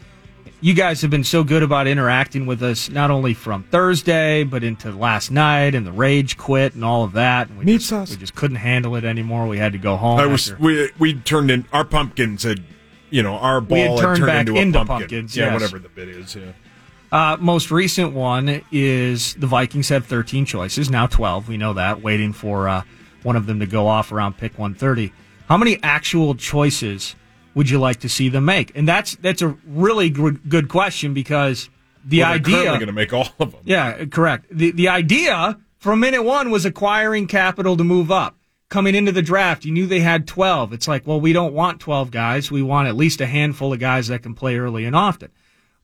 You 0.62 0.72
guys 0.74 1.02
have 1.02 1.10
been 1.10 1.22
so 1.24 1.44
good 1.44 1.62
about 1.62 1.86
interacting 1.86 2.46
with 2.46 2.62
us, 2.62 2.88
not 2.88 3.10
only 3.10 3.34
from 3.34 3.62
Thursday, 3.64 4.42
but 4.42 4.64
into 4.64 4.90
last 4.90 5.30
night 5.30 5.74
and 5.74 5.86
the 5.86 5.92
rage 5.92 6.36
quit 6.38 6.74
and 6.74 6.82
all 6.84 7.04
of 7.04 7.12
that. 7.12 7.48
And 7.48 7.58
we, 7.58 7.64
Meat 7.66 7.76
just, 7.78 7.88
sauce. 7.90 8.10
we 8.10 8.16
just 8.16 8.34
couldn't 8.34 8.56
handle 8.56 8.96
it 8.96 9.04
anymore. 9.04 9.46
We 9.46 9.58
had 9.58 9.72
to 9.72 9.78
go 9.78 9.96
home. 9.96 10.18
I 10.18 10.26
was 10.26 10.50
after- 10.52 10.62
we 10.64 10.90
we 10.98 11.14
turned 11.14 11.50
in 11.50 11.66
our 11.72 11.84
pumpkins 11.84 12.42
had 12.42 12.62
you 13.10 13.22
know 13.22 13.34
our 13.34 13.60
ball 13.60 13.76
We 13.76 13.82
had 13.82 13.98
turned 13.98 14.16
turned 14.18 14.26
back 14.26 14.40
into, 14.48 14.60
into 14.60 14.80
a 14.80 14.84
pumpkin. 14.86 15.08
pumpkins, 15.08 15.36
Yeah, 15.36 15.44
yes. 15.44 15.52
whatever 15.54 15.78
the 15.78 15.88
bit 15.90 16.08
is. 16.08 16.34
Yeah. 16.34 16.52
Uh, 17.12 17.36
most 17.38 17.70
recent 17.70 18.12
one 18.14 18.62
is 18.72 19.34
the 19.34 19.46
Vikings 19.46 19.90
have 19.90 20.06
13 20.06 20.44
choices, 20.44 20.90
now 20.90 21.06
12. 21.06 21.48
We 21.48 21.56
know 21.56 21.74
that, 21.74 22.02
waiting 22.02 22.32
for 22.32 22.68
uh, 22.68 22.82
one 23.22 23.36
of 23.36 23.46
them 23.46 23.60
to 23.60 23.66
go 23.66 23.86
off 23.86 24.10
around 24.10 24.38
pick 24.38 24.58
130. 24.58 25.12
How 25.48 25.56
many 25.56 25.78
actual 25.84 26.34
choices 26.34 27.14
would 27.56 27.68
you 27.68 27.80
like 27.80 27.98
to 28.00 28.08
see 28.08 28.28
them 28.28 28.44
make? 28.44 28.70
And 28.76 28.86
that's 28.86 29.16
that's 29.16 29.42
a 29.42 29.56
really 29.66 30.10
gr- 30.10 30.38
good 30.48 30.68
question 30.68 31.12
because 31.14 31.68
the 32.04 32.20
Well, 32.20 32.32
idea. 32.34 32.64
going 32.66 32.86
to 32.86 32.92
make 32.92 33.12
all 33.12 33.28
of 33.40 33.50
them. 33.50 33.60
Yeah, 33.64 34.04
correct. 34.04 34.46
The 34.52 34.70
the 34.70 34.88
idea 34.88 35.58
from 35.78 35.98
minute 36.00 36.22
one 36.22 36.50
was 36.52 36.64
acquiring 36.64 37.26
capital 37.26 37.76
to 37.76 37.82
move 37.84 38.12
up. 38.12 38.36
Coming 38.68 38.94
into 38.96 39.12
the 39.12 39.22
draft, 39.22 39.64
you 39.64 39.72
knew 39.72 39.86
they 39.86 40.00
had 40.00 40.26
12. 40.26 40.72
It's 40.72 40.88
like, 40.88 41.06
well, 41.06 41.20
we 41.20 41.32
don't 41.32 41.54
want 41.54 41.78
12 41.80 42.10
guys. 42.10 42.50
We 42.50 42.62
want 42.62 42.88
at 42.88 42.96
least 42.96 43.20
a 43.20 43.26
handful 43.26 43.72
of 43.72 43.78
guys 43.78 44.08
that 44.08 44.22
can 44.24 44.34
play 44.34 44.56
early 44.58 44.84
and 44.84 44.96
often. 44.96 45.30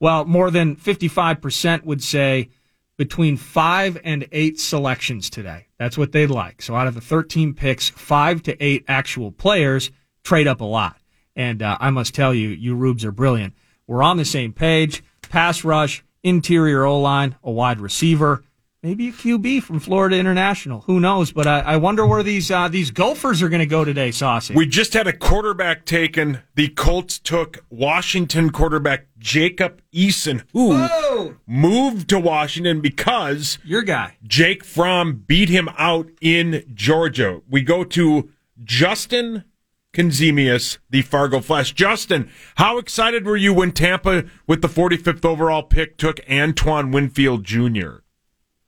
Well, 0.00 0.24
more 0.24 0.50
than 0.50 0.74
55% 0.74 1.84
would 1.84 2.02
say 2.02 2.48
between 2.96 3.36
five 3.36 4.00
and 4.02 4.26
eight 4.32 4.58
selections 4.58 5.30
today. 5.30 5.68
That's 5.78 5.96
what 5.96 6.10
they'd 6.10 6.26
like. 6.26 6.60
So 6.60 6.74
out 6.74 6.88
of 6.88 6.94
the 6.94 7.00
13 7.00 7.54
picks, 7.54 7.88
five 7.88 8.42
to 8.44 8.60
eight 8.62 8.84
actual 8.88 9.30
players 9.30 9.92
trade 10.24 10.48
up 10.48 10.60
a 10.60 10.64
lot. 10.64 10.96
And 11.34 11.62
uh, 11.62 11.78
I 11.80 11.90
must 11.90 12.14
tell 12.14 12.34
you, 12.34 12.48
you 12.48 12.74
Rubes 12.74 13.04
are 13.04 13.12
brilliant. 13.12 13.54
We're 13.86 14.02
on 14.02 14.16
the 14.16 14.24
same 14.24 14.52
page. 14.52 15.02
Pass 15.28 15.64
rush, 15.64 16.04
interior 16.22 16.84
O 16.84 17.00
line, 17.00 17.36
a 17.42 17.50
wide 17.50 17.80
receiver, 17.80 18.44
maybe 18.82 19.08
a 19.08 19.12
QB 19.12 19.62
from 19.62 19.80
Florida 19.80 20.16
International. 20.16 20.80
Who 20.82 21.00
knows? 21.00 21.32
But 21.32 21.46
I, 21.46 21.60
I 21.60 21.76
wonder 21.76 22.06
where 22.06 22.22
these 22.22 22.50
uh, 22.50 22.68
these 22.68 22.90
Gophers 22.90 23.42
are 23.42 23.48
going 23.48 23.60
to 23.60 23.66
go 23.66 23.84
today, 23.84 24.10
Saucy. 24.10 24.54
We 24.54 24.66
just 24.66 24.92
had 24.92 25.06
a 25.06 25.12
quarterback 25.12 25.84
taken. 25.84 26.40
The 26.54 26.68
Colts 26.68 27.18
took 27.18 27.64
Washington 27.70 28.50
quarterback 28.50 29.06
Jacob 29.18 29.80
Eason, 29.92 30.44
who 30.52 30.76
Whoa! 30.76 31.36
moved 31.46 32.08
to 32.10 32.18
Washington 32.18 32.80
because 32.80 33.58
Your 33.64 33.82
guy. 33.82 34.16
Jake 34.26 34.64
Fromm 34.64 35.24
beat 35.26 35.48
him 35.48 35.68
out 35.78 36.08
in 36.20 36.64
Georgia. 36.74 37.40
We 37.48 37.62
go 37.62 37.84
to 37.84 38.30
Justin 38.62 39.44
Konzemius, 39.92 40.78
the 40.90 41.02
Fargo 41.02 41.40
Flash. 41.40 41.72
Justin, 41.72 42.30
how 42.56 42.78
excited 42.78 43.26
were 43.26 43.36
you 43.36 43.52
when 43.52 43.72
Tampa, 43.72 44.24
with 44.46 44.62
the 44.62 44.68
45th 44.68 45.24
overall 45.24 45.62
pick, 45.62 45.96
took 45.96 46.18
Antoine 46.30 46.90
Winfield 46.90 47.44
Jr.? 47.44 47.98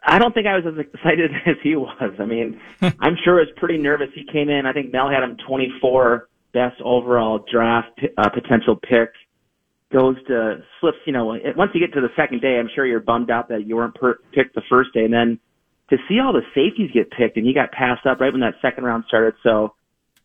I 0.06 0.18
don't 0.18 0.34
think 0.34 0.46
I 0.46 0.56
was 0.56 0.64
as 0.66 0.78
excited 0.78 1.30
as 1.46 1.56
he 1.62 1.76
was. 1.76 2.12
I 2.18 2.26
mean, 2.26 2.60
I'm 2.82 3.16
sure 3.24 3.38
he 3.38 3.46
was 3.46 3.54
pretty 3.56 3.78
nervous. 3.78 4.08
He 4.14 4.24
came 4.30 4.48
in. 4.48 4.66
I 4.66 4.72
think 4.72 4.92
Mel 4.92 5.08
had 5.08 5.22
him 5.22 5.36
24 5.46 6.28
best 6.52 6.80
overall 6.82 7.44
draft 7.50 8.00
uh, 8.18 8.28
potential 8.28 8.76
pick. 8.76 9.10
Goes 9.92 10.16
to 10.26 10.62
slips. 10.80 10.98
You 11.06 11.12
know, 11.12 11.36
once 11.56 11.70
you 11.72 11.80
get 11.80 11.94
to 11.94 12.00
the 12.00 12.08
second 12.16 12.40
day, 12.40 12.58
I'm 12.58 12.68
sure 12.74 12.84
you're 12.84 13.00
bummed 13.00 13.30
out 13.30 13.48
that 13.48 13.66
you 13.66 13.76
weren't 13.76 13.94
per- 13.94 14.18
picked 14.32 14.54
the 14.54 14.62
first 14.68 14.92
day, 14.92 15.04
and 15.04 15.12
then 15.12 15.38
to 15.90 15.96
see 16.08 16.18
all 16.18 16.32
the 16.32 16.42
safeties 16.54 16.90
get 16.92 17.10
picked 17.10 17.36
and 17.36 17.46
he 17.46 17.52
got 17.52 17.70
passed 17.70 18.06
up 18.06 18.20
right 18.20 18.32
when 18.32 18.40
that 18.40 18.54
second 18.60 18.84
round 18.84 19.04
started. 19.06 19.34
So, 19.42 19.74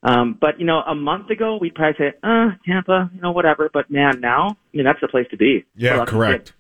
um, 0.04 0.38
but 0.40 0.60
you 0.60 0.66
know, 0.66 0.82
a 0.82 0.96
month 0.96 1.30
ago 1.30 1.58
we'd 1.60 1.76
probably 1.76 1.98
say, 1.98 2.14
uh, 2.24 2.52
Tampa, 2.66 3.12
you 3.14 3.22
know, 3.22 3.32
whatever. 3.32 3.70
But 3.74 3.92
man, 3.92 4.22
now, 4.22 4.50
I 4.50 4.78
mean, 4.78 4.86
that's 4.86 5.02
the 5.02 5.08
place 5.08 5.28
to 5.32 5.38
be. 5.38 5.66
Yeah, 5.76 5.98
Well, 5.98 6.06
correct. 6.06 6.54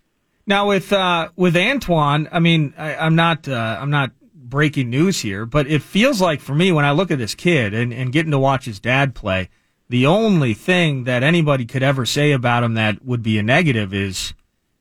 Now 0.45 0.67
with 0.67 0.91
uh, 0.91 1.29
with 1.35 1.55
Antoine, 1.55 2.27
I 2.31 2.39
mean, 2.39 2.73
I, 2.77 2.95
I'm 2.95 3.15
not 3.15 3.47
uh, 3.47 3.77
I'm 3.79 3.91
not 3.91 4.11
breaking 4.33 4.89
news 4.89 5.21
here, 5.21 5.45
but 5.45 5.67
it 5.67 5.83
feels 5.83 6.19
like 6.19 6.41
for 6.41 6.55
me 6.55 6.71
when 6.71 6.85
I 6.85 6.91
look 6.91 7.11
at 7.11 7.19
this 7.19 7.35
kid 7.35 7.73
and, 7.73 7.93
and 7.93 8.11
getting 8.11 8.31
to 8.31 8.39
watch 8.39 8.65
his 8.65 8.79
dad 8.79 9.13
play, 9.13 9.49
the 9.89 10.07
only 10.07 10.53
thing 10.53 11.03
that 11.05 11.23
anybody 11.23 11.65
could 11.65 11.83
ever 11.83 12.05
say 12.05 12.31
about 12.31 12.63
him 12.63 12.73
that 12.73 13.05
would 13.05 13.21
be 13.21 13.37
a 13.37 13.43
negative 13.43 13.93
is 13.93 14.33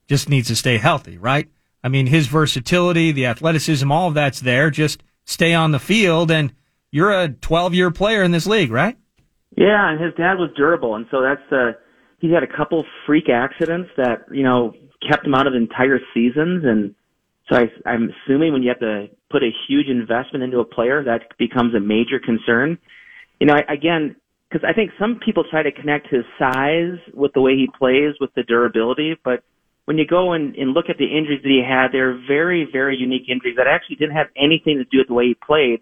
just 0.07 0.29
needs 0.29 0.49
to 0.49 0.57
stay 0.57 0.79
healthy, 0.79 1.19
right? 1.19 1.49
I 1.85 1.89
mean, 1.89 2.07
his 2.07 2.27
versatility, 2.27 3.13
the 3.13 3.27
athleticism, 3.27 3.93
all 3.93 4.09
of 4.09 4.15
that's 4.15 4.41
there. 4.41 4.71
Just 4.71 5.03
stay 5.25 5.55
on 5.55 5.71
the 5.71 5.79
field, 5.79 6.31
and 6.31 6.53
you're 6.91 7.13
a 7.13 7.29
12 7.29 7.75
year 7.75 7.91
player 7.91 8.23
in 8.23 8.31
this 8.31 8.47
league, 8.47 8.71
right? 8.71 8.97
Yeah, 9.57 9.91
and 9.91 10.01
his 10.01 10.15
dad 10.15 10.35
was 10.35 10.51
durable, 10.57 10.95
and 10.95 11.07
so 11.11 11.23
that's 11.23 11.53
uh 11.53 11.73
he 12.21 12.33
had 12.33 12.43
a 12.43 12.47
couple 12.47 12.85
freak 13.07 13.29
accidents 13.29 13.91
that 13.97 14.27
you 14.31 14.43
know 14.43 14.75
kept 15.09 15.25
him 15.25 15.35
out 15.35 15.47
of 15.47 15.55
entire 15.55 16.01
seasons, 16.15 16.65
and 16.65 16.95
so 17.49 17.57
I, 17.57 17.89
I'm 17.89 18.11
assuming 18.11 18.53
when 18.53 18.63
you 18.63 18.69
have 18.69 18.81
to 18.81 19.09
put 19.31 19.43
a 19.43 19.51
huge 19.69 19.89
investment 19.89 20.43
into 20.43 20.59
a 20.59 20.65
player, 20.65 21.03
that 21.05 21.37
becomes 21.39 21.75
a 21.75 21.81
major 21.81 22.19
concern. 22.19 22.79
You 23.41 23.47
know, 23.47 23.55
I, 23.55 23.73
again, 23.73 24.17
because 24.49 24.67
I 24.69 24.73
think 24.73 24.91
some 24.99 25.21
people 25.25 25.45
try 25.49 25.63
to 25.63 25.73
connect 25.73 26.09
his 26.09 26.25
size 26.39 26.99
with 27.15 27.33
the 27.35 27.41
way 27.41 27.53
he 27.53 27.69
plays 27.79 28.15
with 28.21 28.31
the 28.35 28.43
durability, 28.43 29.17
but 29.25 29.43
when 29.85 29.97
you 29.97 30.07
go 30.07 30.33
and, 30.33 30.55
and 30.57 30.73
look 30.73 30.91
at 30.91 30.99
the 30.99 31.07
injuries 31.07 31.41
that 31.43 31.49
he 31.49 31.63
had, 31.67 31.89
they're 31.93 32.21
very, 32.29 32.69
very 32.71 32.97
unique 32.97 33.29
injuries 33.31 33.57
that 33.57 33.67
actually 33.67 33.97
didn't 33.97 34.17
have 34.17 34.27
anything 34.37 34.77
to 34.77 34.85
do 34.85 34.99
with 34.99 35.09
the 35.09 35.15
way 35.15 35.29
he 35.29 35.35
played. 35.35 35.81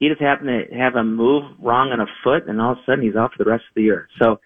He 0.00 0.08
just 0.08 0.20
happened 0.20 0.48
to 0.48 0.76
have 0.76 0.96
a 0.96 1.04
move 1.04 1.44
wrong 1.60 1.92
on 1.92 2.00
a 2.00 2.06
foot, 2.24 2.48
and 2.48 2.60
all 2.60 2.72
of 2.72 2.78
a 2.78 2.80
sudden 2.86 3.04
he's 3.04 3.14
out 3.14 3.32
for 3.36 3.44
the 3.44 3.50
rest 3.50 3.64
of 3.68 3.74
the 3.76 3.82
year. 3.82 4.08
So 4.20 4.40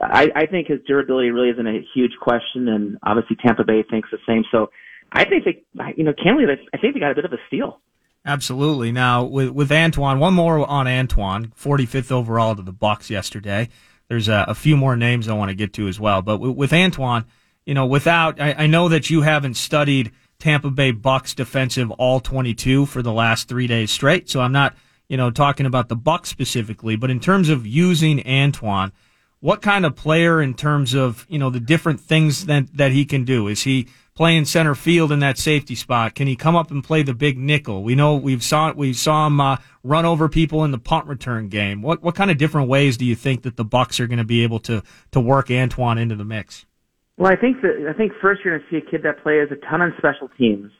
I, 0.00 0.28
I 0.34 0.46
think 0.46 0.68
his 0.68 0.78
durability 0.86 1.30
really 1.30 1.50
isn't 1.50 1.66
a 1.66 1.80
huge 1.92 2.12
question, 2.20 2.68
and 2.68 2.96
obviously 3.02 3.36
Tampa 3.36 3.64
Bay 3.64 3.84
thinks 3.90 4.08
the 4.10 4.18
same. 4.26 4.44
So 4.50 4.70
I 5.12 5.24
think 5.24 5.44
they, 5.44 5.64
you 5.96 6.04
know, 6.04 6.14
candidly, 6.14 6.54
I 6.72 6.78
think 6.78 6.94
they 6.94 7.00
got 7.00 7.10
a 7.10 7.14
bit 7.16 7.24
of 7.24 7.32
a 7.32 7.38
steal. 7.48 7.80
Absolutely. 8.24 8.92
Now 8.92 9.24
with 9.24 9.48
with 9.50 9.72
Antoine, 9.72 10.18
one 10.18 10.34
more 10.34 10.66
on 10.66 10.86
Antoine, 10.86 11.52
45th 11.58 12.12
overall 12.12 12.54
to 12.54 12.62
the 12.62 12.72
Bucks 12.72 13.10
yesterday. 13.10 13.68
There's 14.08 14.28
a, 14.28 14.44
a 14.48 14.54
few 14.54 14.76
more 14.76 14.96
names 14.96 15.28
I 15.28 15.34
want 15.34 15.50
to 15.50 15.54
get 15.54 15.72
to 15.74 15.88
as 15.88 15.98
well, 15.98 16.20
but 16.20 16.38
with, 16.38 16.56
with 16.56 16.72
Antoine, 16.72 17.24
you 17.64 17.74
know, 17.74 17.86
without 17.86 18.40
I, 18.40 18.52
I 18.52 18.66
know 18.66 18.88
that 18.88 19.08
you 19.08 19.22
haven't 19.22 19.54
studied 19.54 20.12
Tampa 20.38 20.70
Bay 20.70 20.90
Bucks 20.90 21.34
defensive 21.34 21.90
all 21.92 22.20
22 22.20 22.86
for 22.86 23.02
the 23.02 23.12
last 23.12 23.48
three 23.48 23.66
days 23.66 23.90
straight, 23.90 24.28
so 24.28 24.40
I'm 24.40 24.52
not 24.52 24.76
you 25.10 25.16
know 25.16 25.30
talking 25.30 25.66
about 25.66 25.88
the 25.88 25.96
Bucks 25.96 26.30
specifically, 26.30 26.96
but 26.96 27.10
in 27.10 27.20
terms 27.20 27.50
of 27.50 27.66
using 27.66 28.26
Antoine, 28.26 28.92
what 29.40 29.60
kind 29.60 29.84
of 29.84 29.96
player 29.96 30.40
in 30.40 30.54
terms 30.54 30.94
of 30.94 31.26
you 31.28 31.38
know 31.38 31.50
the 31.50 31.60
different 31.60 32.00
things 32.00 32.46
that 32.46 32.74
that 32.76 32.92
he 32.92 33.04
can 33.04 33.24
do? 33.24 33.48
Is 33.48 33.64
he 33.64 33.88
playing 34.14 34.44
center 34.44 34.76
field 34.76 35.10
in 35.10 35.18
that 35.18 35.36
safety 35.36 35.74
spot? 35.74 36.14
Can 36.14 36.28
he 36.28 36.36
come 36.36 36.54
up 36.54 36.70
and 36.70 36.84
play 36.84 37.02
the 37.02 37.12
big 37.12 37.36
nickel? 37.36 37.82
We 37.82 37.96
know 37.96 38.14
we've 38.14 38.42
saw 38.42 38.72
we 38.72 38.92
saw 38.92 39.26
him 39.26 39.40
uh, 39.40 39.56
run 39.82 40.06
over 40.06 40.28
people 40.28 40.62
in 40.64 40.70
the 40.70 40.78
punt 40.78 41.06
return 41.06 41.48
game. 41.48 41.82
What 41.82 42.02
what 42.02 42.14
kind 42.14 42.30
of 42.30 42.38
different 42.38 42.68
ways 42.68 42.96
do 42.96 43.04
you 43.04 43.16
think 43.16 43.42
that 43.42 43.56
the 43.56 43.64
Bucks 43.64 43.98
are 43.98 44.06
going 44.06 44.18
to 44.18 44.24
be 44.24 44.44
able 44.44 44.60
to 44.60 44.82
to 45.10 45.20
work 45.20 45.50
Antoine 45.50 45.98
into 45.98 46.14
the 46.14 46.24
mix? 46.24 46.66
Well, 47.16 47.32
I 47.32 47.36
think 47.36 47.62
that 47.62 47.84
I 47.92 47.98
think 47.98 48.12
first 48.22 48.42
you're 48.44 48.58
going 48.58 48.70
to 48.70 48.80
see 48.80 48.86
a 48.86 48.90
kid 48.90 49.02
that 49.02 49.24
plays 49.24 49.48
a 49.50 49.56
ton 49.68 49.82
on 49.82 49.92
special 49.98 50.30
teams, 50.38 50.70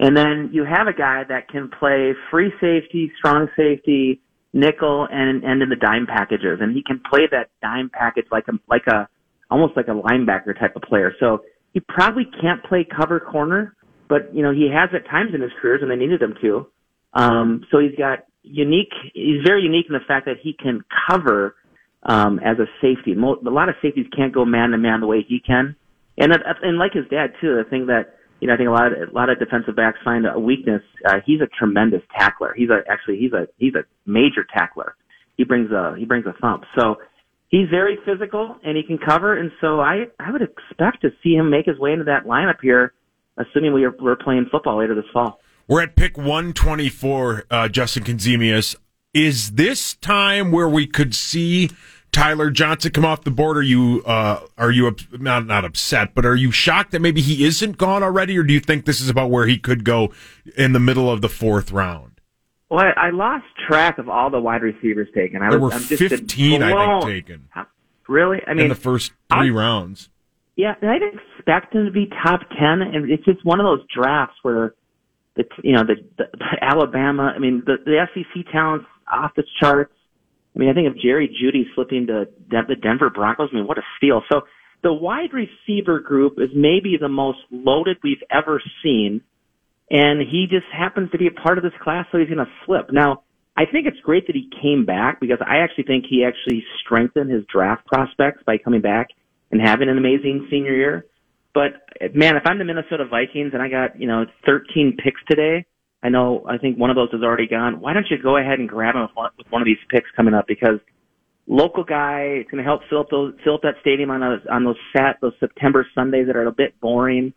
and 0.00 0.16
then 0.16 0.48
you 0.50 0.64
have 0.64 0.88
a 0.88 0.94
guy 0.94 1.24
that 1.28 1.48
can 1.48 1.70
play 1.78 2.14
free 2.30 2.50
safety, 2.58 3.12
strong 3.18 3.48
safety, 3.54 4.20
nickel, 4.54 5.06
and 5.10 5.44
and 5.44 5.62
in 5.62 5.68
the 5.68 5.76
dime 5.76 6.06
packages, 6.06 6.58
and 6.60 6.74
he 6.74 6.82
can 6.82 7.00
play 7.08 7.28
that 7.30 7.50
dime 7.60 7.90
package 7.92 8.24
like 8.32 8.48
a 8.48 8.52
like 8.68 8.86
a 8.88 9.06
almost 9.50 9.76
like 9.76 9.88
a 9.88 9.90
linebacker 9.90 10.58
type 10.58 10.74
of 10.74 10.82
player. 10.82 11.12
So 11.20 11.42
he 11.74 11.80
probably 11.80 12.24
can't 12.40 12.64
play 12.64 12.84
cover 12.84 13.20
corner, 13.20 13.76
but 14.08 14.34
you 14.34 14.42
know 14.42 14.52
he 14.52 14.70
has 14.72 14.88
at 14.94 15.08
times 15.08 15.34
in 15.34 15.42
his 15.42 15.52
careers 15.60 15.82
when 15.82 15.90
they 15.90 15.96
needed 15.96 16.22
him 16.22 16.34
to. 16.40 16.66
Um, 17.12 17.66
so 17.70 17.78
he's 17.78 17.96
got 17.98 18.20
unique. 18.42 18.94
He's 19.12 19.42
very 19.44 19.62
unique 19.62 19.86
in 19.86 19.92
the 19.92 20.04
fact 20.08 20.24
that 20.24 20.36
he 20.42 20.54
can 20.54 20.82
cover 21.10 21.56
um, 22.04 22.38
as 22.38 22.56
a 22.58 22.64
safety. 22.80 23.12
A 23.12 23.50
lot 23.50 23.68
of 23.68 23.74
safeties 23.82 24.06
can't 24.16 24.32
go 24.32 24.46
man 24.46 24.70
to 24.70 24.78
man 24.78 25.00
the 25.00 25.06
way 25.06 25.26
he 25.28 25.40
can, 25.40 25.76
and 26.16 26.32
uh, 26.32 26.38
and 26.62 26.78
like 26.78 26.94
his 26.94 27.04
dad 27.10 27.34
too. 27.38 27.56
The 27.62 27.68
thing 27.68 27.84
that 27.88 28.14
you 28.40 28.48
know 28.48 28.54
I 28.54 28.56
think 28.56 28.68
a 28.68 28.72
lot 28.72 28.92
of 28.92 29.08
a 29.08 29.12
lot 29.12 29.30
of 29.30 29.38
defensive 29.38 29.76
backs 29.76 29.98
find 30.04 30.26
a 30.26 30.38
weakness. 30.38 30.82
Uh, 31.06 31.16
he's 31.24 31.40
a 31.40 31.48
tremendous 31.58 32.02
tackler. 32.16 32.54
He's 32.56 32.70
a 32.70 32.80
actually 32.90 33.18
he's 33.18 33.32
a 33.32 33.46
he's 33.58 33.74
a 33.74 33.84
major 34.06 34.44
tackler. 34.52 34.96
He 35.36 35.44
brings 35.44 35.70
a 35.70 35.94
he 35.98 36.04
brings 36.04 36.26
a 36.26 36.34
thump. 36.40 36.64
So 36.78 36.96
he's 37.50 37.68
very 37.68 37.98
physical 38.06 38.56
and 38.64 38.76
he 38.76 38.82
can 38.82 38.98
cover. 38.98 39.38
And 39.38 39.50
so 39.60 39.80
I, 39.80 40.06
I 40.18 40.30
would 40.30 40.42
expect 40.42 41.02
to 41.02 41.10
see 41.22 41.34
him 41.34 41.50
make 41.50 41.66
his 41.66 41.78
way 41.78 41.92
into 41.92 42.04
that 42.04 42.24
lineup 42.24 42.60
here, 42.62 42.94
assuming 43.36 43.74
we 43.74 43.84
are, 43.84 43.94
we're 44.00 44.16
playing 44.16 44.46
football 44.50 44.78
later 44.78 44.94
this 44.94 45.04
fall. 45.12 45.40
We're 45.68 45.82
at 45.82 45.94
pick 45.94 46.16
124, 46.16 47.44
uh, 47.50 47.68
Justin 47.68 48.04
Konzemius. 48.04 48.74
Is 49.12 49.52
this 49.52 49.94
time 49.94 50.52
where 50.52 50.68
we 50.68 50.86
could 50.86 51.14
see 51.14 51.70
Tyler 52.12 52.50
Johnson 52.50 52.90
come 52.92 53.04
off 53.04 53.24
the 53.24 53.30
board? 53.30 53.56
Are 53.56 53.62
you, 53.62 54.02
uh, 54.04 54.40
are 54.58 54.70
you 54.70 54.94
not, 55.12 55.46
not 55.46 55.64
upset, 55.64 56.14
but 56.14 56.26
are 56.26 56.36
you 56.36 56.50
shocked 56.50 56.90
that 56.92 57.00
maybe 57.00 57.20
he 57.20 57.44
isn't 57.44 57.78
gone 57.78 58.02
already? 58.02 58.36
Or 58.38 58.42
do 58.42 58.52
you 58.52 58.60
think 58.60 58.84
this 58.84 59.00
is 59.00 59.08
about 59.08 59.30
where 59.30 59.46
he 59.46 59.58
could 59.58 59.84
go 59.84 60.12
in 60.56 60.72
the 60.72 60.80
middle 60.80 61.10
of 61.10 61.20
the 61.20 61.28
fourth 61.28 61.72
round? 61.72 62.20
Well, 62.70 62.80
I, 62.80 63.08
I 63.08 63.10
lost 63.10 63.44
track 63.68 63.98
of 63.98 64.08
all 64.08 64.30
the 64.30 64.40
wide 64.40 64.62
receivers 64.62 65.08
taken. 65.14 65.42
I 65.42 65.50
There 65.50 65.58
was, 65.58 65.72
were 65.72 65.78
I'm 65.78 65.84
just 65.84 66.00
15, 66.00 66.62
I 66.62 67.00
think, 67.00 67.26
taken 67.26 67.48
Really? 68.10 68.38
I 68.44 68.54
mean, 68.54 68.64
in 68.64 68.68
the 68.70 68.74
first 68.74 69.12
three 69.30 69.50
I- 69.50 69.54
rounds. 69.54 70.08
Yeah, 70.56 70.74
and 70.82 70.90
I 70.90 70.98
didn't 70.98 71.20
expect 71.38 71.74
him 71.74 71.86
to 71.86 71.90
be 71.92 72.06
top 72.22 72.40
ten, 72.50 72.82
and 72.82 73.10
it's 73.10 73.24
just 73.24 73.42
one 73.46 73.60
of 73.60 73.64
those 73.64 73.86
drafts 73.94 74.34
where 74.42 74.74
the 75.36 75.44
you 75.62 75.72
know 75.72 75.84
the, 75.84 75.94
the 76.18 76.26
Alabama. 76.60 77.32
I 77.34 77.38
mean, 77.38 77.62
the 77.64 77.76
the 77.82 78.04
SEC 78.12 78.52
talent's 78.52 78.84
off 79.10 79.30
the 79.36 79.44
charts. 79.60 79.94
I 80.54 80.58
mean, 80.58 80.68
I 80.68 80.72
think 80.72 80.88
of 80.88 80.98
Jerry 80.98 81.28
Jeudy 81.28 81.64
slipping 81.74 82.06
to 82.08 82.26
the 82.50 82.76
Denver 82.82 83.10
Broncos. 83.10 83.50
I 83.52 83.56
mean, 83.56 83.66
what 83.66 83.78
a 83.78 83.82
steal! 83.96 84.22
So 84.30 84.42
the 84.82 84.92
wide 84.92 85.30
receiver 85.32 86.00
group 86.00 86.34
is 86.38 86.50
maybe 86.54 86.96
the 87.00 87.08
most 87.08 87.38
loaded 87.50 87.98
we've 88.02 88.22
ever 88.30 88.62
seen, 88.82 89.20
and 89.90 90.20
he 90.20 90.46
just 90.50 90.66
happens 90.72 91.10
to 91.12 91.18
be 91.18 91.26
a 91.26 91.30
part 91.30 91.58
of 91.58 91.64
this 91.64 91.72
class, 91.82 92.06
so 92.10 92.18
he's 92.18 92.28
going 92.28 92.38
to 92.38 92.50
slip. 92.66 92.92
Now, 92.92 93.22
I 93.56 93.66
think 93.66 93.86
it's 93.86 94.00
great 94.00 94.26
that 94.26 94.36
he 94.36 94.48
came 94.62 94.86
back 94.86 95.20
because 95.20 95.38
I 95.46 95.58
actually 95.58 95.84
think 95.84 96.06
he 96.08 96.24
actually 96.24 96.64
strengthened 96.82 97.30
his 97.30 97.44
draft 97.52 97.86
prospects 97.86 98.42
by 98.46 98.56
coming 98.56 98.80
back 98.80 99.08
and 99.50 99.60
having 99.60 99.88
an 99.88 99.98
amazing 99.98 100.48
senior 100.50 100.74
year. 100.74 101.06
But 101.52 101.82
man, 102.14 102.36
if 102.36 102.44
I'm 102.46 102.58
the 102.58 102.64
Minnesota 102.64 103.04
Vikings 103.04 103.50
and 103.52 103.60
I 103.60 103.68
got, 103.68 104.00
you 104.00 104.06
know, 104.06 104.24
13 104.46 104.96
picks 105.02 105.20
today, 105.28 105.66
I 106.02 106.08
know, 106.08 106.44
I 106.48 106.56
think 106.58 106.78
one 106.78 106.90
of 106.90 106.96
those 106.96 107.10
is 107.12 107.22
already 107.22 107.46
gone. 107.46 107.80
Why 107.80 107.92
don't 107.92 108.06
you 108.10 108.16
go 108.22 108.36
ahead 108.36 108.58
and 108.58 108.68
grab 108.68 108.94
him 108.94 109.02
with 109.36 109.46
one, 109.50 109.60
of 109.60 109.66
these 109.66 109.78
picks 109.90 110.08
coming 110.16 110.32
up? 110.32 110.46
Because 110.46 110.80
local 111.46 111.84
guy, 111.84 112.40
it's 112.40 112.50
going 112.50 112.62
to 112.62 112.68
help 112.68 112.82
fill 112.88 113.00
up 113.00 113.10
those, 113.10 113.34
fill 113.44 113.56
up 113.56 113.62
that 113.62 113.74
stadium 113.80 114.10
on 114.10 114.20
those, 114.20 114.40
on 114.50 114.64
those 114.64 114.78
sat, 114.96 115.18
those 115.20 115.34
September 115.40 115.86
Sundays 115.94 116.26
that 116.26 116.36
are 116.36 116.46
a 116.46 116.52
bit 116.52 116.80
boring. 116.80 117.34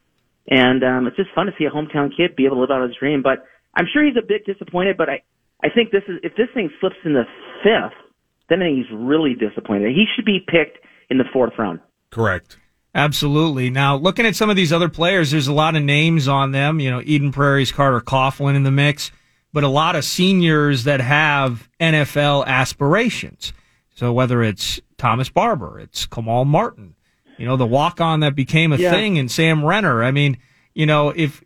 And, 0.48 0.84
um, 0.84 1.08
it's 1.08 1.18
just 1.18 1.30
fun 1.36 1.48
to 1.48 1.52
see 1.58 1.66
a 1.66 1.72
hometown 1.72 2.16
kid 2.16 2.36
be 2.36 2.46
able 2.46 2.58
to 2.58 2.62
live 2.62 2.72
out 2.72 2.88
his 2.88 2.96
dream. 2.98 3.22
But 3.22 3.46
I'm 3.76 3.86
sure 3.92 4.06
he's 4.06 4.18
a 4.18 4.26
bit 4.26 4.46
disappointed, 4.46 4.98
but 4.98 5.10
I, 5.10 5.24
I 5.62 5.70
think 5.70 5.92
this 5.92 6.04
is, 6.08 6.20
if 6.24 6.36
this 6.36 6.48
thing 6.54 6.70
slips 6.80 6.96
in 7.04 7.14
the 7.14 7.24
fifth, 7.64 7.98
then 8.50 8.62
he's 8.62 8.86
really 8.94 9.34
disappointed. 9.36 9.90
He 9.90 10.06
should 10.16 10.26
be 10.26 10.40
picked 10.40 10.78
in 11.10 11.18
the 11.18 11.26
fourth 11.34 11.54
round. 11.58 11.80
Correct. 12.12 12.58
Absolutely. 12.96 13.70
Now, 13.70 13.96
looking 13.96 14.26
at 14.26 14.36
some 14.36 14.50
of 14.50 14.56
these 14.56 14.72
other 14.72 14.90
players, 14.90 15.32
there's 15.32 15.48
a 15.48 15.54
lot 15.54 15.76
of 15.76 15.82
names 15.84 16.28
on 16.28 16.52
them. 16.52 16.80
You 16.80 16.92
know, 16.92 17.02
Eden 17.04 17.32
Prairie's 17.32 17.72
Carter 17.72 18.02
Coughlin 18.02 18.56
in 18.56 18.64
the 18.64 18.72
mix, 18.72 19.12
but 19.52 19.64
a 19.64 19.68
lot 19.68 19.96
of 19.96 20.06
seniors 20.06 20.84
that 20.84 21.02
have 21.02 21.68
NFL 21.80 22.46
aspirations. 22.46 23.52
So 23.96 24.14
whether 24.14 24.44
it's 24.44 24.80
Thomas 24.98 25.30
Barber, 25.30 25.80
it's 25.80 26.06
Kamal 26.06 26.46
Martin, 26.46 26.96
you 27.38 27.46
know, 27.48 27.58
the 27.58 27.66
walk 27.66 28.00
on 28.00 28.20
that 28.20 28.36
became 28.36 28.72
a 28.72 28.78
Yeah. 28.78 28.92
thing 28.92 29.18
and 29.18 29.30
Sam 29.30 29.66
Renner. 29.66 30.04
I 30.04 30.12
mean, 30.12 30.38
you 30.76 30.86
know, 30.86 31.10
if 31.10 31.44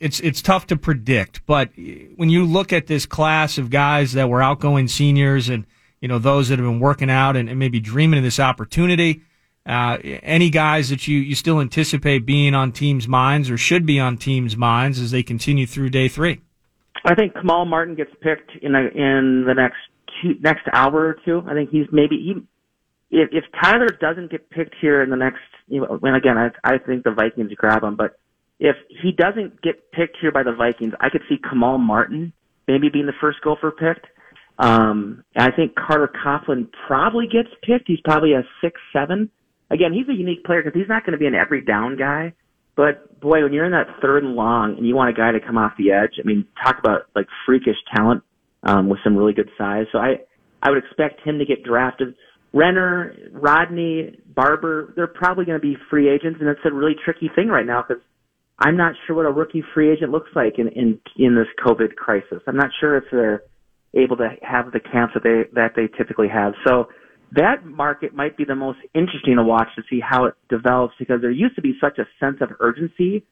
it's, 0.00 0.18
it's 0.20 0.42
tough 0.42 0.66
to 0.68 0.76
predict, 0.76 1.44
but 1.46 1.70
when 2.16 2.30
you 2.30 2.44
look 2.44 2.72
at 2.72 2.88
this 2.88 3.06
class 3.06 3.58
of 3.58 3.70
guys 3.70 4.12
that 4.14 4.28
were 4.28 4.42
outgoing 4.42 4.88
seniors 4.88 5.48
and, 5.48 5.66
you 6.00 6.08
know, 6.08 6.18
those 6.18 6.48
that 6.48 6.58
have 6.58 6.66
been 6.66 6.80
working 6.80 7.10
out 7.10 7.36
and, 7.36 7.48
and 7.48 7.58
maybe 7.58 7.78
dreaming 7.80 8.18
of 8.18 8.24
this 8.24 8.40
opportunity, 8.40 9.22
uh, 9.66 9.98
any 10.02 10.50
guys 10.50 10.88
that 10.88 11.06
you, 11.06 11.18
you 11.18 11.34
still 11.34 11.60
anticipate 11.60 12.26
being 12.26 12.54
on 12.54 12.72
teams' 12.72 13.06
minds 13.06 13.50
or 13.50 13.58
should 13.58 13.86
be 13.86 14.00
on 14.00 14.16
teams' 14.16 14.56
minds 14.56 14.98
as 14.98 15.10
they 15.10 15.22
continue 15.22 15.66
through 15.66 15.90
day 15.90 16.08
three? 16.08 16.40
I 17.04 17.14
think 17.14 17.34
Kamal 17.34 17.66
Martin 17.66 17.94
gets 17.94 18.10
picked 18.20 18.50
in 18.62 18.74
a, 18.74 18.80
in 18.80 19.44
the 19.46 19.54
next 19.54 19.78
two, 20.22 20.34
next 20.40 20.66
hour 20.72 21.06
or 21.06 21.16
two. 21.24 21.42
I 21.48 21.54
think 21.54 21.70
he's 21.70 21.86
maybe 21.92 22.16
he. 22.16 22.34
If, 23.12 23.30
if 23.32 23.44
Tyler 23.60 23.88
doesn't 23.88 24.30
get 24.30 24.50
picked 24.50 24.76
here 24.80 25.02
in 25.02 25.10
the 25.10 25.16
next, 25.16 25.40
you 25.66 25.80
know, 25.80 25.98
and 26.02 26.16
again, 26.16 26.38
I, 26.38 26.50
I 26.62 26.78
think 26.78 27.02
the 27.04 27.10
Vikings 27.10 27.52
grab 27.56 27.82
him, 27.82 27.96
but 27.96 28.18
if 28.60 28.76
he 29.02 29.10
doesn't 29.10 29.62
get 29.62 29.90
picked 29.90 30.18
here 30.20 30.30
by 30.30 30.42
the 30.42 30.52
Vikings, 30.52 30.92
I 31.00 31.08
could 31.08 31.22
see 31.28 31.36
Kamal 31.38 31.78
Martin 31.78 32.32
maybe 32.68 32.88
being 32.88 33.06
the 33.06 33.12
first 33.20 33.40
gopher 33.40 33.72
picked. 33.72 34.06
Um, 34.58 35.24
I 35.34 35.50
think 35.50 35.74
Carter 35.74 36.12
Coughlin 36.24 36.68
probably 36.86 37.26
gets 37.26 37.48
picked. 37.62 37.88
He's 37.88 38.00
probably 38.04 38.34
a 38.34 38.42
six 38.62 38.78
seven. 38.92 39.30
Again, 39.70 39.92
he's 39.92 40.08
a 40.08 40.18
unique 40.18 40.44
player 40.44 40.62
because 40.62 40.78
he's 40.78 40.88
not 40.88 41.04
going 41.04 41.12
to 41.12 41.18
be 41.18 41.26
an 41.26 41.34
every 41.34 41.62
down 41.62 41.96
guy. 41.96 42.32
But 42.76 43.20
boy, 43.20 43.42
when 43.42 43.52
you're 43.52 43.64
in 43.64 43.72
that 43.72 44.00
third 44.00 44.24
and 44.24 44.34
long 44.34 44.76
and 44.76 44.86
you 44.86 44.94
want 44.94 45.10
a 45.10 45.12
guy 45.12 45.32
to 45.32 45.40
come 45.40 45.58
off 45.58 45.72
the 45.78 45.92
edge, 45.92 46.18
I 46.18 46.26
mean, 46.26 46.46
talk 46.62 46.78
about 46.78 47.02
like 47.14 47.26
freakish 47.46 47.76
talent 47.94 48.22
um, 48.62 48.88
with 48.88 49.00
some 49.04 49.16
really 49.16 49.32
good 49.32 49.50
size. 49.58 49.86
So 49.92 49.98
I, 49.98 50.20
I 50.62 50.70
would 50.70 50.78
expect 50.78 51.20
him 51.20 51.38
to 51.38 51.44
get 51.44 51.62
drafted. 51.62 52.14
Renner, 52.52 53.14
Rodney, 53.32 54.18
Barber, 54.34 54.92
they're 54.96 55.06
probably 55.06 55.44
going 55.44 55.60
to 55.60 55.62
be 55.62 55.76
free 55.88 56.08
agents, 56.08 56.38
and 56.40 56.48
it's 56.48 56.60
a 56.64 56.72
really 56.72 56.96
tricky 57.04 57.30
thing 57.34 57.48
right 57.48 57.66
now 57.66 57.84
because 57.86 58.02
I'm 58.58 58.76
not 58.76 58.94
sure 59.06 59.16
what 59.16 59.26
a 59.26 59.30
rookie 59.30 59.64
free 59.72 59.92
agent 59.92 60.10
looks 60.10 60.30
like 60.34 60.58
in 60.58 60.68
in 60.68 61.00
in 61.16 61.34
this 61.34 61.46
COVID 61.64 61.94
crisis. 61.96 62.42
I'm 62.46 62.56
not 62.56 62.70
sure 62.80 62.96
if 62.96 63.04
they're 63.10 63.42
able 63.94 64.16
to 64.18 64.28
have 64.42 64.72
the 64.72 64.80
camps 64.80 65.14
that 65.14 65.22
they 65.22 65.44
that 65.54 65.72
they 65.76 65.88
typically 65.96 66.28
have. 66.28 66.54
So 66.66 66.88
that 67.32 67.64
market 67.64 68.14
might 68.14 68.36
be 68.36 68.44
the 68.44 68.54
most 68.54 68.78
interesting 68.94 69.36
to 69.36 69.42
watch 69.42 69.68
to 69.76 69.82
see 69.88 70.00
how 70.00 70.24
it 70.24 70.34
develops 70.48 70.94
because 70.98 71.20
there 71.20 71.30
used 71.30 71.54
to 71.56 71.62
be 71.62 71.74
such 71.80 71.98
a 71.98 72.04
sense 72.18 72.38
of 72.40 72.50
urgency 72.60 73.24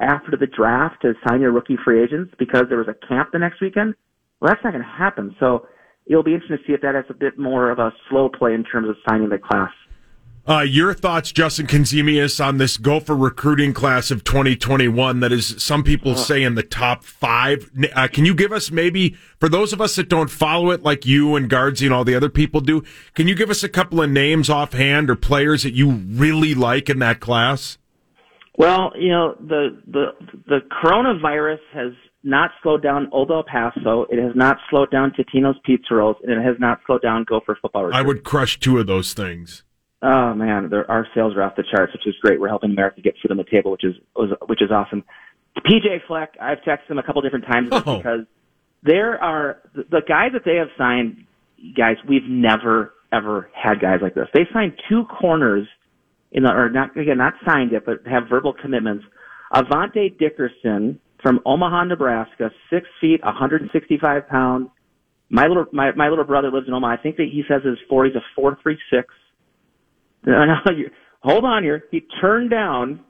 after 0.00 0.36
the 0.36 0.46
draft 0.46 1.00
to 1.02 1.14
sign 1.26 1.40
your 1.40 1.52
rookie 1.52 1.78
free 1.82 2.02
agents 2.02 2.34
because 2.38 2.64
there 2.68 2.78
was 2.78 2.88
a 2.88 3.06
camp 3.06 3.30
the 3.32 3.38
next 3.38 3.60
weekend. 3.60 3.94
Well, 4.40 4.50
that's 4.50 4.62
not 4.62 4.72
going 4.72 4.84
to 4.84 4.90
happen. 4.90 5.34
So 5.40 5.66
it'll 6.06 6.22
be 6.22 6.34
interesting 6.34 6.58
to 6.58 6.64
see 6.66 6.74
if 6.74 6.82
that 6.82 6.94
has 6.94 7.04
a 7.08 7.14
bit 7.14 7.38
more 7.38 7.70
of 7.70 7.78
a 7.78 7.92
slow 8.10 8.28
play 8.28 8.52
in 8.52 8.64
terms 8.64 8.88
of 8.88 8.96
signing 9.08 9.30
the 9.30 9.38
class. 9.38 9.72
Uh, 10.48 10.60
your 10.60 10.94
thoughts, 10.94 11.32
Justin 11.32 11.66
Konzemius, 11.66 12.44
on 12.44 12.58
this 12.58 12.76
Gopher 12.76 13.16
recruiting 13.16 13.74
class 13.74 14.12
of 14.12 14.22
2021 14.22 15.18
that 15.18 15.32
is, 15.32 15.60
some 15.60 15.82
people 15.82 16.14
say, 16.14 16.44
in 16.44 16.54
the 16.54 16.62
top 16.62 17.02
five? 17.02 17.68
Uh, 17.94 18.06
can 18.06 18.24
you 18.24 18.32
give 18.32 18.52
us 18.52 18.70
maybe, 18.70 19.16
for 19.40 19.48
those 19.48 19.72
of 19.72 19.80
us 19.80 19.96
that 19.96 20.08
don't 20.08 20.30
follow 20.30 20.70
it 20.70 20.84
like 20.84 21.04
you 21.04 21.34
and 21.34 21.50
Guardsy 21.50 21.86
and 21.86 21.92
all 21.92 22.04
the 22.04 22.14
other 22.14 22.28
people 22.28 22.60
do, 22.60 22.84
can 23.14 23.26
you 23.26 23.34
give 23.34 23.50
us 23.50 23.64
a 23.64 23.68
couple 23.68 24.00
of 24.00 24.08
names 24.08 24.48
offhand 24.48 25.10
or 25.10 25.16
players 25.16 25.64
that 25.64 25.74
you 25.74 25.90
really 25.90 26.54
like 26.54 26.88
in 26.88 27.00
that 27.00 27.18
class? 27.18 27.76
Well, 28.56 28.92
you 28.96 29.10
know, 29.10 29.34
the 29.38 29.78
the 29.86 30.06
the 30.46 30.60
coronavirus 30.82 31.58
has 31.74 31.92
not 32.22 32.52
slowed 32.62 32.82
down 32.82 33.08
Old 33.12 33.30
El 33.30 33.44
Paso. 33.44 34.06
It 34.10 34.18
has 34.22 34.34
not 34.34 34.56
slowed 34.70 34.90
down 34.90 35.12
Totino's 35.12 35.58
Pizza 35.64 35.94
Rolls, 35.94 36.16
and 36.22 36.32
it 36.32 36.42
has 36.42 36.56
not 36.58 36.80
slowed 36.86 37.02
down 37.02 37.24
Gopher 37.28 37.58
football. 37.60 37.90
I 37.92 38.00
would 38.00 38.24
crush 38.24 38.58
two 38.58 38.78
of 38.78 38.86
those 38.86 39.12
things. 39.12 39.62
Oh 40.02 40.34
man, 40.34 40.68
there, 40.70 40.88
our 40.90 41.06
sales 41.14 41.34
are 41.36 41.42
off 41.42 41.56
the 41.56 41.64
charts, 41.70 41.92
which 41.92 42.06
is 42.06 42.14
great. 42.22 42.38
We're 42.40 42.48
helping 42.48 42.70
America 42.70 43.00
get 43.00 43.14
food 43.22 43.30
on 43.30 43.36
the 43.38 43.44
table, 43.44 43.70
which 43.72 43.84
is 43.84 43.94
which 44.46 44.62
is 44.62 44.70
awesome. 44.70 45.04
PJ 45.58 46.06
Fleck, 46.06 46.34
I've 46.40 46.58
texted 46.58 46.90
him 46.90 46.98
a 46.98 47.02
couple 47.02 47.22
different 47.22 47.46
times 47.46 47.68
Oh. 47.72 47.96
because 47.96 48.20
there 48.82 49.22
are 49.22 49.58
the, 49.74 50.02
guys 50.06 50.32
that 50.34 50.42
they 50.44 50.56
have 50.56 50.68
signed. 50.76 51.24
Guys, 51.76 51.96
we've 52.06 52.28
never 52.28 52.92
ever 53.12 53.48
had 53.54 53.80
guys 53.80 54.00
like 54.02 54.14
this. 54.14 54.28
They 54.34 54.46
signed 54.52 54.74
two 54.88 55.04
corners 55.04 55.66
in 56.32 56.42
the 56.42 56.50
or 56.52 56.68
not 56.68 56.94
again 56.96 57.16
not 57.16 57.32
signed 57.46 57.72
yet, 57.72 57.86
but 57.86 58.06
have 58.06 58.24
verbal 58.28 58.52
commitments. 58.52 59.04
Avante 59.54 60.18
Dickerson 60.18 61.00
from 61.22 61.40
Omaha, 61.46 61.84
Nebraska, 61.84 62.50
six 62.68 62.86
feet, 63.00 63.24
165 63.24 64.28
pounds. 64.28 64.68
My 65.30 65.46
little 65.46 65.64
my, 65.72 65.92
my 65.92 66.08
little 66.10 66.24
brother 66.24 66.50
lives 66.50 66.68
in 66.68 66.74
Omaha. 66.74 66.92
I 66.92 66.96
think 66.98 67.16
that 67.16 67.28
he 67.32 67.42
says 67.48 67.62
his 67.64 67.78
40 67.88 68.10
is 68.10 68.16
a 68.16 68.20
four 68.34 68.58
three 68.62 68.78
six. 68.90 69.14
No, 70.30 70.44
no, 70.44 70.72
you, 70.76 70.90
hold 71.20 71.44
on 71.44 71.62
here. 71.62 71.84
He 71.92 72.00
turned 72.20 72.50
down 72.50 73.00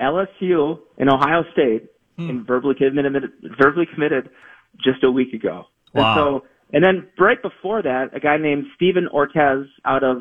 LSU 0.00 0.78
and 0.98 1.10
Ohio 1.10 1.42
State 1.52 1.90
hmm. 2.16 2.30
and 2.30 2.46
verbally 2.46 2.76
committed, 2.76 3.12
verbally 3.58 3.86
committed 3.92 4.30
just 4.76 5.02
a 5.02 5.10
week 5.10 5.34
ago. 5.34 5.64
Wow. 5.92 6.12
And 6.12 6.16
so, 6.16 6.48
and 6.72 6.84
then 6.84 7.08
right 7.18 7.42
before 7.42 7.82
that, 7.82 8.14
a 8.14 8.20
guy 8.20 8.36
named 8.36 8.66
Steven 8.76 9.08
Ortiz 9.08 9.66
out 9.84 10.04
of 10.04 10.18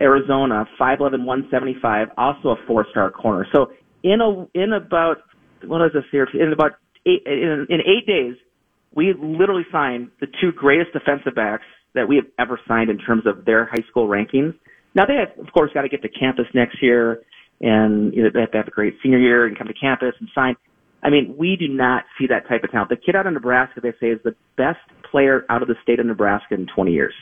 Arizona, 0.00 0.66
5'11", 0.80 1.24
175, 1.24 2.08
also 2.18 2.48
a 2.48 2.56
four-star 2.66 3.10
corner. 3.10 3.46
So 3.54 3.70
in 4.02 4.20
a 4.20 4.46
in 4.58 4.72
about 4.72 5.18
what 5.64 5.84
is 5.86 5.92
this 5.94 6.04
here? 6.10 6.28
In 6.34 6.52
about 6.52 6.72
eight 7.06 7.22
in, 7.26 7.66
in 7.68 7.80
eight 7.80 8.06
days, 8.06 8.34
we 8.94 9.14
literally 9.18 9.66
signed 9.72 10.10
the 10.20 10.26
two 10.40 10.52
greatest 10.52 10.92
defensive 10.92 11.34
backs 11.34 11.64
that 11.94 12.08
we 12.08 12.16
have 12.16 12.26
ever 12.38 12.60
signed 12.68 12.90
in 12.90 12.98
terms 12.98 13.26
of 13.26 13.44
their 13.44 13.66
high 13.66 13.84
school 13.88 14.08
rankings. 14.08 14.54
Now 14.96 15.04
they 15.04 15.14
have, 15.14 15.38
of 15.38 15.52
course, 15.52 15.70
got 15.74 15.82
to 15.82 15.88
get 15.88 16.02
to 16.02 16.08
campus 16.08 16.46
next 16.54 16.82
year, 16.82 17.22
and 17.60 18.14
you 18.14 18.22
know, 18.22 18.30
they 18.32 18.40
have 18.40 18.50
to 18.52 18.56
have 18.56 18.66
a 18.66 18.70
great 18.70 18.94
senior 19.02 19.18
year 19.18 19.46
and 19.46 19.56
come 19.56 19.68
to 19.68 19.74
campus 19.74 20.14
and 20.18 20.28
sign. 20.34 20.56
I 21.02 21.10
mean, 21.10 21.36
we 21.38 21.56
do 21.56 21.68
not 21.68 22.04
see 22.18 22.26
that 22.28 22.48
type 22.48 22.64
of 22.64 22.72
talent. 22.72 22.88
The 22.88 22.96
kid 22.96 23.14
out 23.14 23.26
of 23.26 23.34
Nebraska, 23.34 23.80
they 23.82 23.92
say, 24.00 24.06
is 24.06 24.20
the 24.24 24.34
best 24.56 24.80
player 25.10 25.44
out 25.50 25.60
of 25.60 25.68
the 25.68 25.74
state 25.82 26.00
of 26.00 26.06
Nebraska 26.06 26.54
in 26.54 26.66
20 26.74 26.90
years. 26.90 27.14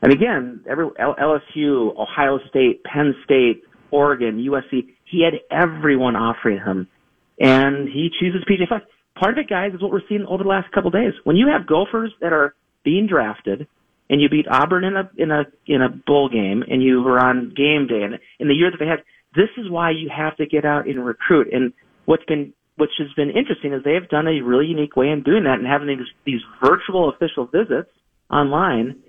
And 0.00 0.12
again, 0.12 0.60
every 0.70 0.86
LSU, 0.86 1.98
Ohio 1.98 2.38
State, 2.48 2.84
Penn 2.84 3.14
State, 3.24 3.64
Oregon, 3.90 4.38
USC, 4.38 4.86
he 5.04 5.24
had 5.24 5.34
everyone 5.50 6.14
offering 6.14 6.58
him, 6.58 6.86
and 7.40 7.88
he 7.88 8.10
chooses 8.20 8.44
PJ 8.48 8.68
Fleck. 8.68 8.82
Part 9.18 9.32
of 9.32 9.38
it, 9.38 9.50
guys, 9.50 9.72
is 9.74 9.82
what 9.82 9.90
we're 9.90 10.06
seeing 10.08 10.24
over 10.28 10.44
the 10.44 10.48
last 10.48 10.70
couple 10.70 10.88
of 10.88 10.94
days. 10.94 11.12
When 11.24 11.34
you 11.34 11.48
have 11.48 11.66
Gophers 11.66 12.12
that 12.20 12.32
are 12.32 12.54
being 12.84 13.08
drafted, 13.08 13.66
and 14.10 14.20
you 14.20 14.28
beat 14.28 14.46
Auburn 14.48 14.84
in 14.84 14.96
a 14.96 15.10
in 15.16 15.30
a 15.30 15.44
in 15.66 15.82
a 15.82 15.88
bowl 15.88 16.28
game, 16.28 16.64
and 16.68 16.82
you 16.82 17.02
were 17.02 17.18
on 17.18 17.52
game 17.56 17.86
day, 17.86 18.02
and 18.02 18.18
in 18.38 18.48
the 18.48 18.54
year 18.54 18.70
that 18.70 18.78
they 18.78 18.86
had, 18.86 19.02
this 19.34 19.50
is 19.56 19.70
why 19.70 19.90
you 19.90 20.10
have 20.14 20.36
to 20.36 20.46
get 20.46 20.64
out 20.64 20.86
and 20.86 21.04
recruit. 21.04 21.48
And 21.52 21.72
what's 22.06 22.24
been 22.24 22.52
which 22.76 22.90
has 22.98 23.08
been 23.16 23.30
interesting 23.30 23.72
is 23.72 23.82
they 23.84 23.94
have 23.94 24.08
done 24.08 24.28
a 24.28 24.40
really 24.40 24.66
unique 24.66 24.94
way 24.96 25.08
in 25.08 25.22
doing 25.22 25.44
that 25.44 25.58
and 25.58 25.66
having 25.66 25.88
these 25.88 26.06
these 26.24 26.40
virtual 26.62 27.10
official 27.10 27.46
visits 27.46 27.90
online. 28.30 29.02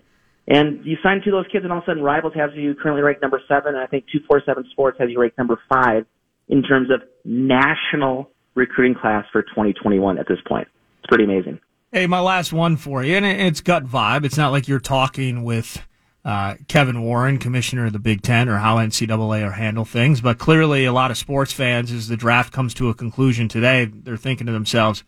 And 0.48 0.84
you 0.84 0.98
sign 1.04 1.22
two 1.24 1.30
of 1.30 1.44
those 1.44 1.52
kids, 1.52 1.64
and 1.64 1.72
all 1.72 1.78
of 1.78 1.84
a 1.84 1.86
sudden, 1.86 2.02
Rivals 2.02 2.34
has 2.34 2.50
you 2.56 2.74
currently 2.74 3.04
ranked 3.04 3.22
number 3.22 3.40
seven. 3.48 3.76
And 3.76 3.84
I 3.84 3.86
think 3.86 4.06
247 4.12 4.66
Sports 4.72 4.98
has 5.00 5.10
you 5.12 5.22
ranked 5.22 5.38
number 5.38 5.60
five 5.72 6.06
in 6.48 6.64
terms 6.64 6.90
of 6.90 7.02
national 7.24 8.32
recruiting 8.56 8.96
class 8.96 9.26
for 9.32 9.44
2021 9.44 10.18
at 10.18 10.28
this 10.28 10.40
point. 10.48 10.68
It's 11.00 11.08
pretty 11.08 11.24
amazing. 11.24 11.60
Hey, 11.92 12.06
my 12.06 12.20
last 12.20 12.54
one 12.54 12.78
for 12.78 13.04
you, 13.04 13.16
and 13.16 13.26
it's 13.26 13.62
gut 13.62 13.84
vibe. 13.84 14.24
It's 14.24 14.38
not 14.38 14.52
like 14.52 14.68
you're 14.68 14.80
talking 14.80 15.44
with 15.44 15.82
uh, 16.24 16.54
Kevin 16.68 17.02
Warren, 17.02 17.40
commissioner 17.40 17.88
of 17.88 17.94
the 17.94 18.00
Big 18.00 18.22
Ten, 18.22 18.48
or 18.48 18.60
how 18.60 18.78
NCAA 18.78 19.44
are 19.44 19.54
handle 19.54 19.86
things. 19.86 20.22
But 20.22 20.38
clearly, 20.38 20.86
a 20.86 20.94
lot 20.94 21.10
of 21.10 21.18
sports 21.18 21.52
fans, 21.52 21.92
as 21.92 22.08
the 22.08 22.16
draft 22.16 22.54
comes 22.54 22.76
to 22.76 22.90
a 22.90 22.94
conclusion 22.94 23.48
today, 23.48 23.86
they're 23.86 24.18
thinking 24.18 24.46
to 24.46 24.54
themselves, 24.54 25.04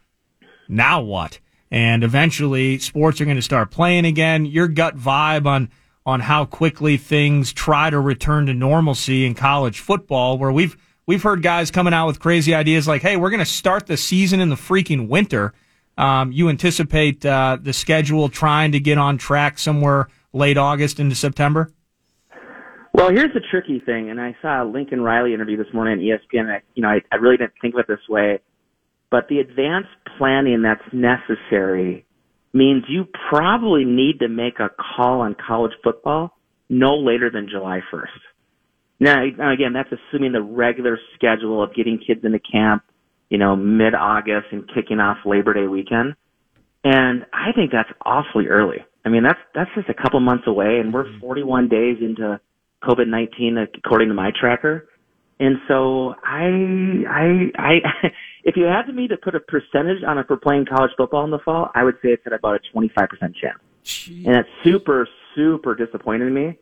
"Now 0.67 1.01
what?" 1.01 1.39
And 1.69 2.03
eventually, 2.03 2.79
sports 2.79 3.21
are 3.21 3.25
going 3.25 3.35
to 3.35 3.43
start 3.43 3.69
playing 3.69 4.05
again. 4.05 4.47
Your 4.47 4.67
gut 4.67 4.97
vibe 4.97 5.45
on 5.45 5.69
on 6.03 6.21
how 6.21 6.45
quickly 6.45 6.97
things 6.97 7.53
try 7.53 7.91
to 7.91 7.99
return 7.99 8.47
to 8.47 8.55
normalcy 8.55 9.23
in 9.27 9.35
college 9.35 9.79
football, 9.79 10.39
where 10.39 10.51
we've 10.51 10.75
we've 11.05 11.21
heard 11.21 11.43
guys 11.43 11.69
coming 11.69 11.93
out 11.93 12.07
with 12.07 12.19
crazy 12.19 12.55
ideas 12.55 12.87
like, 12.87 13.03
"Hey, 13.03 13.17
we're 13.17 13.29
going 13.29 13.37
to 13.37 13.45
start 13.45 13.85
the 13.85 13.97
season 13.97 14.39
in 14.39 14.49
the 14.49 14.55
freaking 14.55 15.07
winter." 15.07 15.53
Um, 15.97 16.31
you 16.31 16.49
anticipate 16.49 17.25
uh, 17.25 17.57
the 17.61 17.73
schedule 17.73 18.29
trying 18.29 18.71
to 18.71 18.79
get 18.79 18.97
on 18.97 19.17
track 19.17 19.59
somewhere 19.59 20.07
late 20.33 20.57
August 20.57 20.99
into 20.99 21.15
September? 21.15 21.71
Well, 22.93 23.09
here's 23.09 23.33
the 23.33 23.41
tricky 23.49 23.79
thing, 23.79 24.09
and 24.09 24.19
I 24.19 24.35
saw 24.41 24.63
a 24.63 24.65
Lincoln 24.65 25.01
Riley 25.01 25.33
interview 25.33 25.57
this 25.57 25.73
morning 25.73 25.99
on 25.99 25.99
ESPN. 25.99 26.41
And 26.41 26.51
I, 26.51 26.61
you 26.75 26.83
know, 26.83 26.89
I, 26.89 27.01
I 27.11 27.15
really 27.15 27.37
didn't 27.37 27.53
think 27.61 27.73
of 27.75 27.79
it 27.79 27.87
this 27.87 28.07
way, 28.09 28.39
but 29.09 29.27
the 29.29 29.39
advanced 29.39 29.89
planning 30.17 30.61
that's 30.61 30.83
necessary 30.93 32.05
means 32.53 32.83
you 32.89 33.05
probably 33.29 33.85
need 33.85 34.19
to 34.19 34.27
make 34.27 34.59
a 34.59 34.69
call 34.69 35.21
on 35.21 35.35
college 35.35 35.71
football 35.83 36.37
no 36.69 36.95
later 36.95 37.29
than 37.29 37.47
July 37.49 37.79
1st. 37.93 38.07
Now, 38.99 39.25
now 39.37 39.51
again, 39.51 39.73
that's 39.73 39.89
assuming 39.91 40.31
the 40.31 40.41
regular 40.41 40.99
schedule 41.15 41.63
of 41.63 41.73
getting 41.73 41.97
kids 41.97 42.21
into 42.23 42.39
camp, 42.39 42.83
you 43.31 43.37
know, 43.37 43.55
mid-August 43.55 44.47
and 44.51 44.69
kicking 44.75 44.99
off 44.99 45.17
Labor 45.25 45.53
Day 45.53 45.65
weekend. 45.65 46.15
And 46.83 47.25
I 47.33 47.53
think 47.55 47.71
that's 47.71 47.89
awfully 48.05 48.47
early. 48.47 48.79
I 49.05 49.09
mean, 49.09 49.23
that's 49.23 49.39
that's 49.55 49.69
just 49.73 49.89
a 49.89 49.93
couple 49.93 50.19
months 50.19 50.43
away, 50.47 50.79
and 50.79 50.93
we're 50.93 51.05
41 51.19 51.69
days 51.69 51.97
into 52.01 52.39
COVID 52.83 53.07
19 53.07 53.57
according 53.57 54.09
to 54.09 54.13
my 54.13 54.31
tracker. 54.39 54.89
And 55.39 55.55
so 55.67 56.13
I, 56.23 57.03
I, 57.09 57.51
I, 57.57 57.73
if 58.43 58.57
you 58.57 58.65
had 58.65 58.93
me 58.93 59.07
to 59.07 59.17
put 59.17 59.33
a 59.33 59.39
percentage 59.39 60.03
on 60.05 60.19
if 60.19 60.27
we're 60.29 60.37
playing 60.37 60.65
college 60.65 60.91
football 60.97 61.23
in 61.23 61.31
the 61.31 61.39
fall, 61.39 61.71
I 61.73 61.83
would 61.83 61.95
say 61.95 62.09
it's 62.09 62.21
at 62.27 62.33
about 62.33 62.59
a 62.59 62.77
25% 62.77 63.07
chance. 63.19 63.59
And 64.27 64.35
that's 64.35 64.47
super, 64.63 65.07
super 65.35 65.73
disappointing 65.73 66.27
to 66.27 66.33
me. 66.33 66.59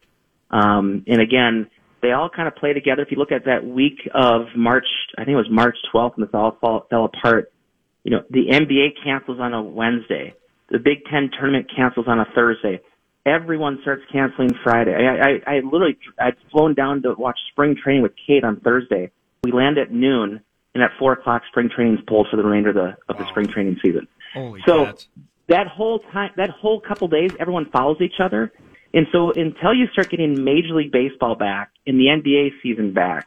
Um, 0.50 1.04
and 1.08 1.20
again, 1.22 1.70
they 2.02 2.12
all 2.12 2.30
kind 2.30 2.48
of 2.48 2.56
play 2.56 2.74
together. 2.74 3.02
If 3.02 3.12
you 3.12 3.18
look 3.18 3.32
at 3.32 3.46
that 3.46 3.66
week 3.66 4.10
of 4.14 4.48
March, 4.56 4.86
I 5.18 5.26
think 5.26 5.34
it 5.34 5.38
was 5.38 5.50
March 5.50 5.78
12th, 5.94 6.16
and 6.18 6.26
this 6.26 6.34
all 6.34 6.58
fall, 6.62 6.88
fell 6.90 7.06
apart. 7.06 7.52
You 8.04 8.12
know, 8.12 8.24
the 8.30 8.48
NBA 8.52 9.04
cancels 9.04 9.40
on 9.40 9.54
a 9.54 9.62
Wednesday. 9.62 10.34
The 10.70 10.80
Big 10.80 11.04
Ten 11.12 11.30
tournament 11.38 11.70
cancels 11.76 12.08
on 12.08 12.20
a 12.20 12.26
Thursday. 12.36 12.80
Everyone 13.26 13.80
starts 13.82 14.04
canceling 14.12 14.52
Friday. 14.64 14.94
I, 14.96 15.52
I, 15.52 15.56
I 15.58 15.60
literally, 15.60 15.98
I'd 16.20 16.36
flown 16.52 16.74
down 16.74 17.02
to 17.04 17.14
watch 17.18 17.38
spring 17.52 17.76
training 17.82 18.02
with 18.04 18.14
Kate 18.26 18.44
on 18.44 18.60
Thursday. 18.62 19.12
We 19.44 19.52
land 19.52 19.78
at 19.78 19.92
noon, 19.92 20.42
and 20.74 20.84
at 20.84 20.92
four 20.98 21.14
o'clock, 21.14 21.42
spring 21.50 21.70
training's 21.74 22.00
pulled 22.08 22.28
for 22.30 22.38
the 22.38 22.44
remainder 22.44 22.70
of 22.70 22.76
the 22.76 22.98
of 23.10 23.18
the 23.18 23.28
spring 23.30 23.48
training 23.48 23.78
season. 23.84 24.08
Holy 24.34 24.62
So 24.66 24.86
cats. 24.86 25.08
that 25.48 25.68
whole 25.68 26.00
time, 26.00 26.32
that 26.38 26.50
whole 26.50 26.80
couple 26.80 27.08
days, 27.08 27.32
everyone 27.40 27.66
follows 27.72 27.98
each 28.02 28.20
other. 28.24 28.52
And 28.94 29.06
so 29.12 29.32
until 29.32 29.74
you 29.74 29.88
start 29.94 30.10
getting 30.10 30.44
Major 30.44 30.74
League 30.74 30.92
Baseball 30.92 31.36
back 31.36 31.72
and 31.86 32.00
the 32.00 32.06
NBA 32.06 32.62
season 32.64 32.94
back, 32.94 33.26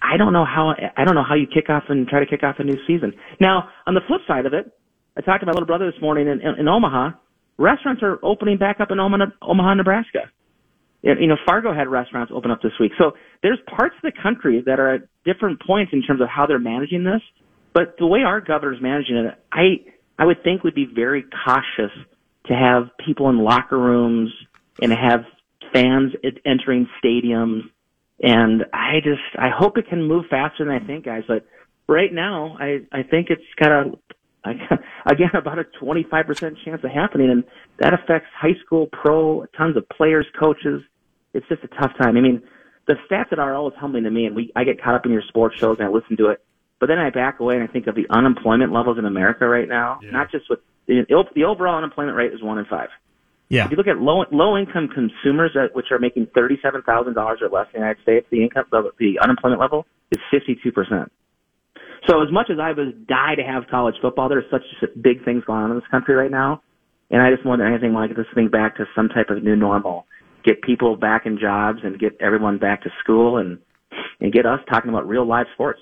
I 0.00 0.16
don't 0.16 0.32
know 0.32 0.44
how, 0.44 0.74
I 0.96 1.04
don't 1.04 1.14
know 1.14 1.24
how 1.26 1.34
you 1.34 1.46
kick 1.46 1.70
off 1.70 1.84
and 1.88 2.06
try 2.06 2.20
to 2.20 2.26
kick 2.26 2.42
off 2.42 2.56
a 2.58 2.64
new 2.64 2.78
season. 2.86 3.12
Now, 3.40 3.68
on 3.86 3.94
the 3.94 4.00
flip 4.06 4.20
side 4.26 4.46
of 4.46 4.54
it, 4.54 4.72
I 5.16 5.20
talked 5.20 5.40
to 5.40 5.46
my 5.46 5.52
little 5.52 5.66
brother 5.66 5.90
this 5.90 6.00
morning 6.00 6.28
in, 6.28 6.40
in, 6.40 6.60
in 6.60 6.68
Omaha. 6.68 7.10
Restaurants 7.58 8.02
are 8.02 8.18
opening 8.22 8.58
back 8.58 8.80
up 8.80 8.90
in 8.90 8.98
Omaha, 8.98 9.26
Omaha, 9.42 9.74
Nebraska. 9.74 10.30
You 11.02 11.26
know, 11.26 11.36
Fargo 11.44 11.74
had 11.74 11.88
restaurants 11.88 12.32
open 12.34 12.52
up 12.52 12.62
this 12.62 12.72
week. 12.78 12.92
So 12.96 13.12
there's 13.42 13.58
parts 13.76 13.94
of 13.96 14.02
the 14.02 14.22
country 14.22 14.62
that 14.66 14.78
are 14.78 14.94
at 14.94 15.00
different 15.24 15.60
points 15.66 15.92
in 15.92 16.02
terms 16.02 16.20
of 16.20 16.28
how 16.28 16.46
they're 16.46 16.60
managing 16.60 17.02
this. 17.02 17.20
But 17.74 17.96
the 17.98 18.06
way 18.06 18.20
our 18.20 18.40
governor's 18.40 18.80
managing 18.80 19.16
it, 19.16 19.34
I 19.50 19.82
I 20.18 20.26
would 20.26 20.44
think 20.44 20.62
would 20.62 20.74
be 20.74 20.86
very 20.86 21.24
cautious 21.44 21.92
to 22.46 22.54
have 22.54 22.84
people 23.04 23.28
in 23.30 23.38
locker 23.38 23.78
rooms 23.78 24.30
and 24.80 24.92
have 24.92 25.24
fans 25.72 26.12
entering 26.44 26.88
stadiums. 27.02 27.62
And 28.22 28.64
I 28.72 29.00
just 29.02 29.20
I 29.36 29.48
hope 29.48 29.78
it 29.78 29.88
can 29.88 30.02
move 30.02 30.26
faster 30.30 30.64
than 30.64 30.72
I 30.72 30.78
think, 30.78 31.04
guys. 31.04 31.24
But 31.26 31.44
right 31.88 32.12
now, 32.12 32.56
I 32.60 32.80
I 32.92 33.02
think 33.02 33.28
it's 33.30 33.42
got 33.58 33.72
a 33.72 33.92
again 35.06 35.30
about 35.34 35.58
a 35.58 35.64
25% 35.80 36.56
chance 36.64 36.82
of 36.82 36.90
happening, 36.90 37.30
and 37.30 37.44
that 37.78 37.94
affects 37.94 38.28
high 38.36 38.54
school, 38.64 38.88
pro, 38.92 39.46
tons 39.56 39.76
of 39.76 39.88
players, 39.88 40.26
coaches. 40.38 40.82
It's 41.34 41.46
just 41.48 41.62
a 41.64 41.68
tough 41.68 41.92
time. 41.98 42.16
I 42.16 42.20
mean, 42.20 42.42
the 42.86 42.94
stats 43.08 43.30
that 43.30 43.38
are 43.38 43.54
always 43.54 43.74
humbling 43.76 44.04
to 44.04 44.10
me, 44.10 44.26
and 44.26 44.36
we 44.36 44.52
I 44.56 44.64
get 44.64 44.82
caught 44.82 44.94
up 44.94 45.06
in 45.06 45.12
your 45.12 45.22
sports 45.28 45.56
shows 45.58 45.78
and 45.78 45.88
I 45.88 45.90
listen 45.90 46.16
to 46.18 46.28
it, 46.28 46.44
but 46.80 46.86
then 46.86 46.98
I 46.98 47.10
back 47.10 47.40
away 47.40 47.54
and 47.54 47.62
I 47.62 47.66
think 47.68 47.86
of 47.86 47.94
the 47.94 48.06
unemployment 48.10 48.72
levels 48.72 48.98
in 48.98 49.04
America 49.04 49.46
right 49.46 49.68
now. 49.68 50.00
Not 50.12 50.30
just 50.30 50.50
with 50.50 50.60
the, 50.86 51.04
the 51.34 51.44
overall 51.44 51.76
unemployment 51.76 52.16
rate 52.16 52.32
is 52.32 52.42
one 52.42 52.58
in 52.58 52.64
five. 52.64 52.88
Yeah. 53.52 53.66
If 53.66 53.70
you 53.70 53.76
look 53.76 53.86
at 53.86 53.98
low 53.98 54.24
low 54.32 54.56
income 54.56 54.88
consumers 54.88 55.50
that, 55.52 55.76
which 55.76 55.92
are 55.92 55.98
making 55.98 56.28
thirty 56.34 56.56
seven 56.62 56.80
thousand 56.80 57.12
dollars 57.12 57.40
or 57.42 57.50
less 57.50 57.66
in 57.74 57.80
the 57.80 57.84
United 57.84 58.02
States, 58.02 58.26
the 58.30 58.42
income 58.42 58.64
the, 58.70 58.90
the 58.98 59.20
unemployment 59.22 59.60
level 59.60 59.84
is 60.10 60.18
fifty 60.30 60.58
two 60.62 60.72
percent. 60.72 61.12
So 62.08 62.22
as 62.22 62.32
much 62.32 62.48
as 62.50 62.56
I 62.58 62.72
would 62.72 63.06
die 63.06 63.34
to 63.36 63.42
have 63.42 63.64
college 63.70 63.96
football, 64.00 64.30
there's 64.30 64.50
such 64.50 64.62
big 65.02 65.22
things 65.26 65.44
going 65.44 65.64
on 65.64 65.70
in 65.70 65.76
this 65.76 65.86
country 65.90 66.14
right 66.14 66.30
now, 66.30 66.62
and 67.10 67.20
I 67.20 67.30
just 67.30 67.44
more 67.44 67.58
than 67.58 67.66
anything 67.66 67.92
want 67.92 68.08
to 68.08 68.14
get 68.16 68.22
this 68.24 68.34
thing 68.34 68.48
back 68.48 68.78
to 68.78 68.86
some 68.96 69.10
type 69.10 69.28
of 69.28 69.42
new 69.44 69.54
normal, 69.54 70.06
get 70.46 70.62
people 70.62 70.96
back 70.96 71.26
in 71.26 71.38
jobs 71.38 71.80
and 71.84 71.98
get 72.00 72.16
everyone 72.22 72.56
back 72.56 72.82
to 72.84 72.90
school 73.04 73.36
and 73.36 73.58
and 74.22 74.32
get 74.32 74.46
us 74.46 74.60
talking 74.70 74.88
about 74.88 75.06
real 75.06 75.28
live 75.28 75.46
sports. 75.52 75.80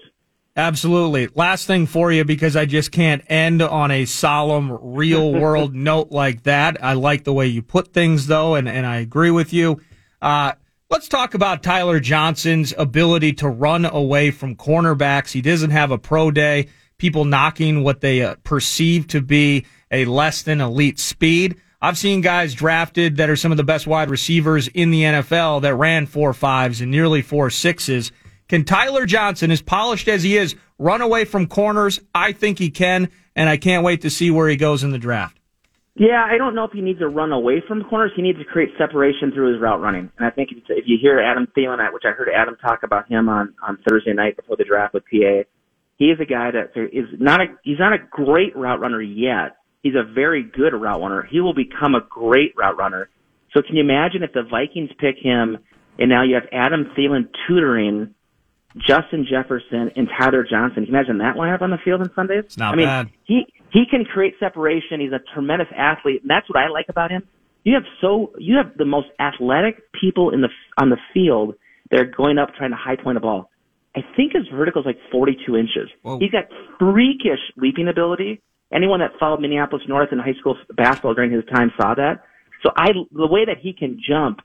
Absolutely. 0.57 1.28
Last 1.34 1.66
thing 1.66 1.86
for 1.86 2.11
you, 2.11 2.24
because 2.24 2.57
I 2.57 2.66
just 2.66 2.90
can't 2.90 3.22
end 3.28 3.62
on 3.62 3.90
a 3.90 4.05
solemn, 4.05 4.76
real 4.82 5.32
world 5.40 5.74
note 5.74 6.11
like 6.11 6.42
that. 6.42 6.82
I 6.82 6.94
like 6.94 7.24
the 7.24 7.32
way 7.32 7.46
you 7.46 7.62
put 7.62 7.92
things, 7.92 8.26
though, 8.26 8.57
and, 8.57 8.68
and 8.68 8.84
I 8.84 8.96
agree 8.96 9.30
with 9.30 9.53
you. 9.53 9.80
Uh, 10.20 10.53
let's 10.90 11.09
talk 11.09 11.34
about 11.34 11.62
Tyler 11.62 12.01
Johnson's 12.01 12.74
ability 12.76 13.34
to 13.34 13.48
run 13.48 13.84
away 13.84 14.30
from 14.30 14.57
cornerbacks. 14.57 15.32
He 15.32 15.40
doesn't 15.40 15.70
have 15.70 15.92
a 15.92 15.98
pro 15.98 16.30
day. 16.30 16.68
People 16.98 17.24
knocking 17.24 17.82
what 17.82 18.01
they 18.01 18.22
uh, 18.22 18.34
perceive 18.44 19.07
to 19.09 19.22
be 19.22 19.64
a 19.90 20.05
less 20.05 20.42
than 20.42 20.61
elite 20.61 20.98
speed. 20.98 21.57
I've 21.80 21.96
seen 21.96 22.20
guys 22.20 22.53
drafted 22.53 23.16
that 23.16 23.30
are 23.30 23.36
some 23.36 23.53
of 23.53 23.57
the 23.57 23.64
best 23.64 23.86
wide 23.86 24.11
receivers 24.11 24.68
in 24.68 24.90
the 24.90 25.03
NFL 25.03 25.62
that 25.62 25.74
ran 25.74 26.05
four 26.05 26.34
fives 26.34 26.82
and 26.82 26.90
nearly 26.90 27.22
four 27.22 27.48
sixes. 27.48 28.12
Can 28.51 28.64
Tyler 28.64 29.07
Johnson, 29.07 29.53
as 29.53 29.62
polished 29.62 30.09
as 30.09 30.24
he 30.24 30.36
is, 30.36 30.57
run 30.76 31.03
away 31.03 31.24
from 31.24 31.46
corners? 31.46 32.01
I 32.12 32.32
think 32.32 32.59
he 32.59 32.68
can, 32.68 33.09
and 33.36 33.48
I 33.48 33.57
can't 33.57 33.84
wait 33.84 34.01
to 34.01 34.11
see 34.11 34.32
where 34.32 34.48
he 34.48 34.57
goes 34.57 34.82
in 34.82 34.90
the 34.90 34.98
draft. 34.98 35.38
Yeah, 35.94 36.26
I 36.28 36.36
don't 36.36 36.57
know 36.57 36.64
if 36.64 36.72
he 36.72 36.80
needs 36.80 36.98
to 36.98 37.07
run 37.07 37.30
away 37.30 37.62
from 37.68 37.84
corners. 37.84 38.11
He 38.16 38.22
needs 38.22 38.40
to 38.40 38.44
create 38.44 38.70
separation 38.76 39.30
through 39.30 39.53
his 39.53 39.62
route 39.62 39.80
running. 39.80 40.11
And 40.18 40.26
I 40.26 40.30
think 40.30 40.48
if 40.51 40.57
you, 40.57 40.62
if 40.70 40.84
you 40.88 40.98
hear 41.01 41.20
Adam 41.20 41.46
Thielen, 41.57 41.78
which 41.92 42.03
I 42.05 42.11
heard 42.11 42.28
Adam 42.34 42.57
talk 42.57 42.80
about 42.82 43.09
him 43.09 43.28
on 43.28 43.55
on 43.62 43.78
Thursday 43.88 44.14
night 44.14 44.34
before 44.34 44.57
the 44.57 44.64
draft 44.64 44.94
with 44.94 45.05
PA, 45.05 45.46
he 45.98 46.07
is 46.07 46.18
a 46.18 46.26
guy 46.26 46.51
that 46.51 46.72
is 46.92 47.07
not 47.20 47.40
a 47.40 47.44
he's 47.62 47.78
not 47.78 47.92
a 47.92 47.98
great 48.11 48.57
route 48.57 48.80
runner 48.80 49.01
yet. 49.01 49.59
He's 49.84 49.94
a 49.94 50.12
very 50.12 50.42
good 50.42 50.72
route 50.74 51.01
runner. 51.01 51.22
He 51.30 51.40
will 51.40 51.55
become 51.55 51.94
a 51.94 52.01
great 52.01 52.55
route 52.57 52.76
runner. 52.76 53.11
So 53.55 53.62
can 53.62 53.76
you 53.76 53.84
imagine 53.84 54.24
if 54.24 54.32
the 54.32 54.42
Vikings 54.42 54.90
pick 54.98 55.22
him 55.22 55.59
and 56.01 56.09
now 56.09 56.24
you 56.24 56.34
have 56.34 56.48
Adam 56.51 56.86
Thielen 56.98 57.28
tutoring 57.46 58.12
Justin 58.76 59.26
Jefferson 59.28 59.90
and 59.96 60.08
Tyler 60.18 60.44
Johnson? 60.48 60.84
Can 60.84 60.92
you 60.92 60.98
imagine 60.98 61.18
that 61.18 61.36
lineup 61.36 61.62
on 61.62 61.70
the 61.70 61.78
field 61.84 62.00
on 62.00 62.10
Sundays? 62.14 62.44
It's 62.44 62.58
not 62.58 62.74
I 62.74 62.76
mean, 62.76 62.86
bad. 62.86 63.10
he 63.24 63.46
he 63.72 63.84
can 63.90 64.04
create 64.04 64.34
separation. 64.38 65.00
He's 65.00 65.12
a 65.12 65.20
tremendous 65.34 65.68
athlete, 65.76 66.22
and 66.22 66.30
that's 66.30 66.48
what 66.48 66.58
I 66.58 66.68
like 66.68 66.86
about 66.88 67.10
him. 67.10 67.22
You 67.64 67.74
have 67.74 67.84
so 68.00 68.32
you 68.38 68.56
have 68.56 68.76
the 68.76 68.84
most 68.84 69.08
athletic 69.18 69.92
people 69.92 70.30
in 70.30 70.40
the 70.40 70.48
on 70.78 70.90
the 70.90 70.98
field 71.12 71.54
They're 71.90 72.04
going 72.06 72.38
up 72.38 72.54
trying 72.54 72.70
to 72.70 72.76
high 72.76 72.96
point 72.96 73.18
a 73.18 73.20
ball. 73.20 73.50
I 73.96 74.00
think 74.16 74.32
his 74.34 74.46
vertical 74.54 74.82
is 74.82 74.86
like 74.86 74.98
42 75.10 75.56
inches. 75.56 75.90
Whoa. 76.02 76.18
He's 76.20 76.30
got 76.30 76.44
freakish 76.78 77.40
leaping 77.56 77.88
ability. 77.88 78.40
Anyone 78.72 79.00
that 79.00 79.10
followed 79.18 79.40
Minneapolis 79.40 79.82
North 79.88 80.12
in 80.12 80.20
high 80.20 80.34
school 80.38 80.56
basketball 80.76 81.14
during 81.14 81.32
his 81.32 81.44
time 81.52 81.72
saw 81.76 81.94
that. 81.94 82.22
So 82.62 82.70
I, 82.76 82.90
the 83.10 83.26
way 83.26 83.44
that 83.46 83.56
he 83.60 83.72
can 83.72 84.00
jump, 84.06 84.40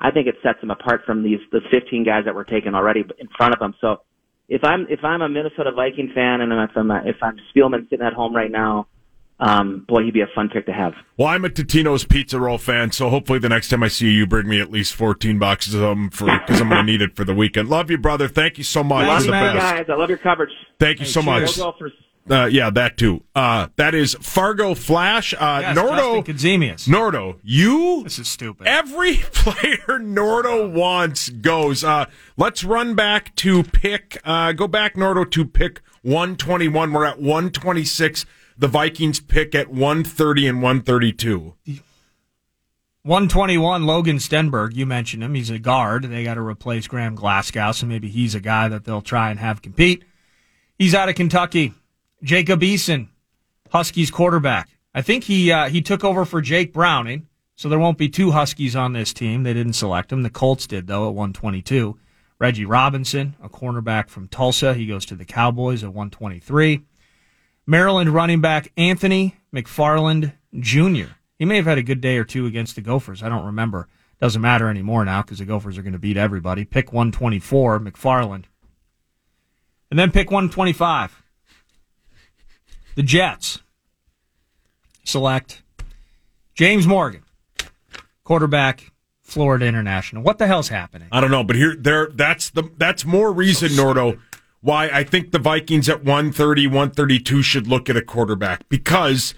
I 0.00 0.10
think 0.10 0.26
it 0.26 0.36
sets 0.42 0.62
him 0.62 0.70
apart 0.70 1.02
from 1.04 1.22
these 1.22 1.40
the 1.52 1.60
15 1.70 2.04
guys 2.04 2.24
that 2.24 2.34
were 2.34 2.44
taken 2.44 2.74
already 2.74 3.04
in 3.18 3.28
front 3.36 3.54
of 3.54 3.60
him. 3.60 3.74
So 3.80 4.02
if 4.48 4.64
I'm 4.64 4.86
if 4.88 5.04
I'm 5.04 5.22
a 5.22 5.28
Minnesota 5.28 5.72
Viking 5.72 6.10
fan 6.14 6.40
and 6.40 6.52
if 6.52 6.76
I'm 6.76 6.90
a, 6.90 7.02
if 7.04 7.16
I'm 7.22 7.36
Spielman 7.54 7.88
sitting 7.88 8.04
at 8.04 8.14
home 8.14 8.34
right 8.34 8.50
now, 8.50 8.86
um, 9.38 9.86
boy, 9.88 10.04
he'd 10.04 10.12
be 10.12 10.20
a 10.20 10.26
fun 10.34 10.50
pick 10.50 10.66
to 10.66 10.72
have. 10.72 10.92
Well, 11.16 11.28
I'm 11.28 11.44
a 11.44 11.48
Totino's 11.48 12.04
Pizza 12.04 12.38
Roll 12.38 12.58
fan, 12.58 12.92
so 12.92 13.08
hopefully 13.08 13.38
the 13.38 13.48
next 13.48 13.68
time 13.68 13.82
I 13.82 13.88
see 13.88 14.06
you, 14.06 14.12
you 14.12 14.26
bring 14.26 14.48
me 14.48 14.60
at 14.60 14.70
least 14.70 14.94
14 14.94 15.38
boxes 15.38 15.74
of 15.74 15.80
them 15.80 16.10
for 16.10 16.26
because 16.26 16.60
I'm 16.60 16.68
going 16.68 16.84
to 16.84 16.92
need 16.92 17.00
it 17.00 17.16
for 17.16 17.24
the 17.24 17.34
weekend. 17.34 17.68
Love 17.68 17.90
you, 17.90 17.96
brother. 17.96 18.28
Thank 18.28 18.58
you 18.58 18.64
so 18.64 18.84
much. 18.84 19.06
Thanks, 19.06 19.24
You're 19.24 19.34
the 19.34 19.40
man. 19.40 19.56
best. 19.56 19.76
Guys, 19.76 19.86
I 19.88 19.94
love 19.94 20.10
your 20.10 20.18
coverage. 20.18 20.50
Thank 20.78 21.00
you 21.00 21.06
so 21.06 21.22
much. 21.22 21.56
Go 21.56 21.72
Gophers. 21.72 21.92
Uh, 22.28 22.44
yeah, 22.46 22.70
that 22.70 22.96
too. 22.96 23.22
Uh, 23.34 23.68
that 23.76 23.94
is 23.94 24.14
Fargo 24.20 24.74
Flash. 24.74 25.34
Uh, 25.34 25.58
Yes, 25.62 25.76
Nordo. 25.76 26.24
Nordo, 26.86 27.38
you 27.42 28.02
This 28.04 28.18
is 28.18 28.28
stupid. 28.28 28.66
Every 28.66 29.16
player 29.32 29.98
Nordo 29.98 30.70
wants 30.72 31.28
goes. 31.28 31.82
Uh, 31.82 32.06
let's 32.36 32.62
run 32.62 32.94
back 32.94 33.34
to 33.36 33.62
pick. 33.62 34.18
Uh, 34.24 34.52
go 34.52 34.68
back, 34.68 34.94
Nordo, 34.94 35.28
to 35.30 35.44
pick 35.44 35.80
121. 36.02 36.92
We're 36.92 37.04
at 37.06 37.20
126. 37.20 38.26
The 38.56 38.68
Vikings 38.68 39.20
pick 39.20 39.54
at 39.54 39.68
130 39.68 40.46
and 40.46 40.62
132. 40.62 41.54
121, 43.02 43.86
Logan 43.86 44.18
Stenberg. 44.18 44.76
You 44.76 44.84
mentioned 44.84 45.24
him. 45.24 45.34
He's 45.34 45.48
a 45.50 45.58
guard. 45.58 46.04
They 46.04 46.22
got 46.22 46.34
to 46.34 46.42
replace 46.42 46.86
Graham 46.86 47.14
Glasgow, 47.14 47.72
so 47.72 47.86
maybe 47.86 48.08
he's 48.08 48.34
a 48.34 48.40
guy 48.40 48.68
that 48.68 48.84
they'll 48.84 49.00
try 49.00 49.30
and 49.30 49.40
have 49.40 49.62
compete. 49.62 50.04
He's 50.78 50.94
out 50.94 51.08
of 51.08 51.14
Kentucky. 51.14 51.72
Jacob 52.22 52.60
Eason, 52.60 53.08
Huskies 53.70 54.10
quarterback. 54.10 54.68
I 54.94 55.02
think 55.02 55.24
he 55.24 55.52
uh, 55.52 55.68
he 55.68 55.80
took 55.80 56.04
over 56.04 56.24
for 56.24 56.40
Jake 56.40 56.72
Browning, 56.72 57.28
so 57.56 57.68
there 57.68 57.78
won't 57.78 57.98
be 57.98 58.08
two 58.08 58.32
Huskies 58.32 58.74
on 58.74 58.92
this 58.92 59.12
team. 59.12 59.42
They 59.42 59.54
didn't 59.54 59.74
select 59.74 60.12
him. 60.12 60.22
The 60.22 60.30
Colts 60.30 60.66
did 60.66 60.86
though 60.86 61.08
at 61.08 61.14
122. 61.14 61.98
Reggie 62.38 62.64
Robinson, 62.64 63.36
a 63.42 63.48
cornerback 63.48 64.08
from 64.08 64.26
Tulsa, 64.26 64.72
he 64.72 64.86
goes 64.86 65.04
to 65.06 65.14
the 65.14 65.26
Cowboys 65.26 65.84
at 65.84 65.90
123. 65.90 66.82
Maryland 67.66 68.10
running 68.10 68.40
back 68.40 68.72
Anthony 68.76 69.36
McFarland 69.54 70.32
Jr. 70.58 71.12
He 71.38 71.44
may 71.44 71.56
have 71.56 71.66
had 71.66 71.78
a 71.78 71.82
good 71.82 72.00
day 72.00 72.16
or 72.16 72.24
two 72.24 72.46
against 72.46 72.76
the 72.76 72.80
Gophers. 72.80 73.22
I 73.22 73.28
don't 73.28 73.44
remember. 73.44 73.88
Doesn't 74.20 74.42
matter 74.42 74.68
anymore 74.68 75.04
now 75.04 75.22
because 75.22 75.38
the 75.38 75.44
Gophers 75.44 75.78
are 75.78 75.82
going 75.82 75.94
to 75.94 75.98
beat 75.98 76.16
everybody. 76.16 76.64
Pick 76.64 76.92
124, 76.92 77.80
McFarland. 77.80 78.44
And 79.90 79.98
then 79.98 80.10
pick 80.10 80.30
125. 80.30 81.19
The 82.94 83.02
Jets 83.02 83.60
select 85.04 85.62
James 86.54 86.86
Morgan, 86.86 87.22
quarterback, 88.24 88.92
Florida 89.22 89.66
International. 89.66 90.22
What 90.22 90.38
the 90.38 90.46
hell's 90.46 90.68
happening? 90.68 91.08
I 91.12 91.20
don't 91.20 91.30
know, 91.30 91.44
but 91.44 91.56
here, 91.56 91.74
there, 91.78 92.08
that's 92.12 92.50
the 92.50 92.64
that's 92.76 93.04
more 93.04 93.32
reason, 93.32 93.70
Nordo, 93.70 94.18
why 94.60 94.88
I 94.88 95.04
think 95.04 95.30
the 95.30 95.38
Vikings 95.38 95.88
at 95.88 95.98
130, 96.04 96.66
132 96.66 97.42
should 97.42 97.66
look 97.66 97.88
at 97.88 97.96
a 97.96 98.02
quarterback 98.02 98.68
because 98.68 99.34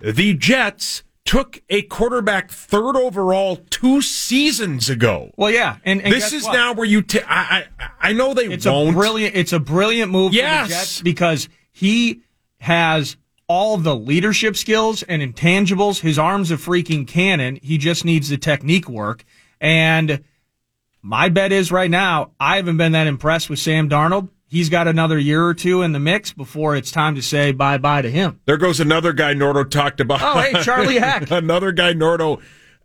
the 0.00 0.34
Jets 0.34 1.02
took 1.26 1.62
a 1.68 1.82
quarterback 1.82 2.50
third 2.50 2.96
overall 2.96 3.56
two 3.68 4.00
seasons 4.00 4.88
ago. 4.90 5.30
Well, 5.36 5.50
yeah, 5.50 5.76
and, 5.84 6.00
and 6.02 6.12
this 6.12 6.32
is 6.32 6.44
what? 6.44 6.54
now 6.54 6.72
where 6.72 6.86
you. 6.86 7.02
ta- 7.02 7.20
I, 7.28 7.66
I 7.78 7.88
I 8.08 8.12
know 8.14 8.32
they 8.34 8.46
It's 8.46 8.66
won't. 8.66 8.90
a 8.90 8.92
brilliant. 8.98 9.36
It's 9.36 9.52
a 9.52 9.60
brilliant 9.60 10.10
move 10.10 10.32
Yes. 10.32 10.62
for 10.62 10.68
the 10.68 10.74
Jets 10.74 11.02
because 11.02 11.48
he 11.70 12.22
has 12.60 13.16
all 13.48 13.76
the 13.76 13.96
leadership 13.96 14.56
skills 14.56 15.02
and 15.02 15.20
intangibles. 15.20 16.00
His 16.00 16.18
arm's 16.18 16.50
a 16.50 16.56
freaking 16.56 17.06
cannon. 17.06 17.58
He 17.62 17.78
just 17.78 18.04
needs 18.04 18.28
the 18.28 18.38
technique 18.38 18.88
work. 18.88 19.24
And 19.60 20.22
my 21.02 21.28
bet 21.28 21.50
is 21.50 21.72
right 21.72 21.90
now, 21.90 22.30
I 22.38 22.56
haven't 22.56 22.76
been 22.76 22.92
that 22.92 23.06
impressed 23.06 23.50
with 23.50 23.58
Sam 23.58 23.88
Darnold. 23.88 24.28
He's 24.46 24.68
got 24.68 24.88
another 24.88 25.18
year 25.18 25.44
or 25.46 25.54
two 25.54 25.82
in 25.82 25.92
the 25.92 26.00
mix 26.00 26.32
before 26.32 26.74
it's 26.76 26.90
time 26.90 27.14
to 27.14 27.22
say 27.22 27.52
bye 27.52 27.78
bye 27.78 28.02
to 28.02 28.10
him. 28.10 28.40
There 28.46 28.56
goes 28.56 28.80
another 28.80 29.12
guy 29.12 29.32
Nordo 29.34 29.68
talked 29.68 30.00
about. 30.00 30.20
Oh, 30.22 30.40
hey, 30.40 30.60
Charlie 30.62 30.98
Heck. 30.98 31.30
another 31.30 31.70
guy 31.70 31.92
Nordo 31.94 32.40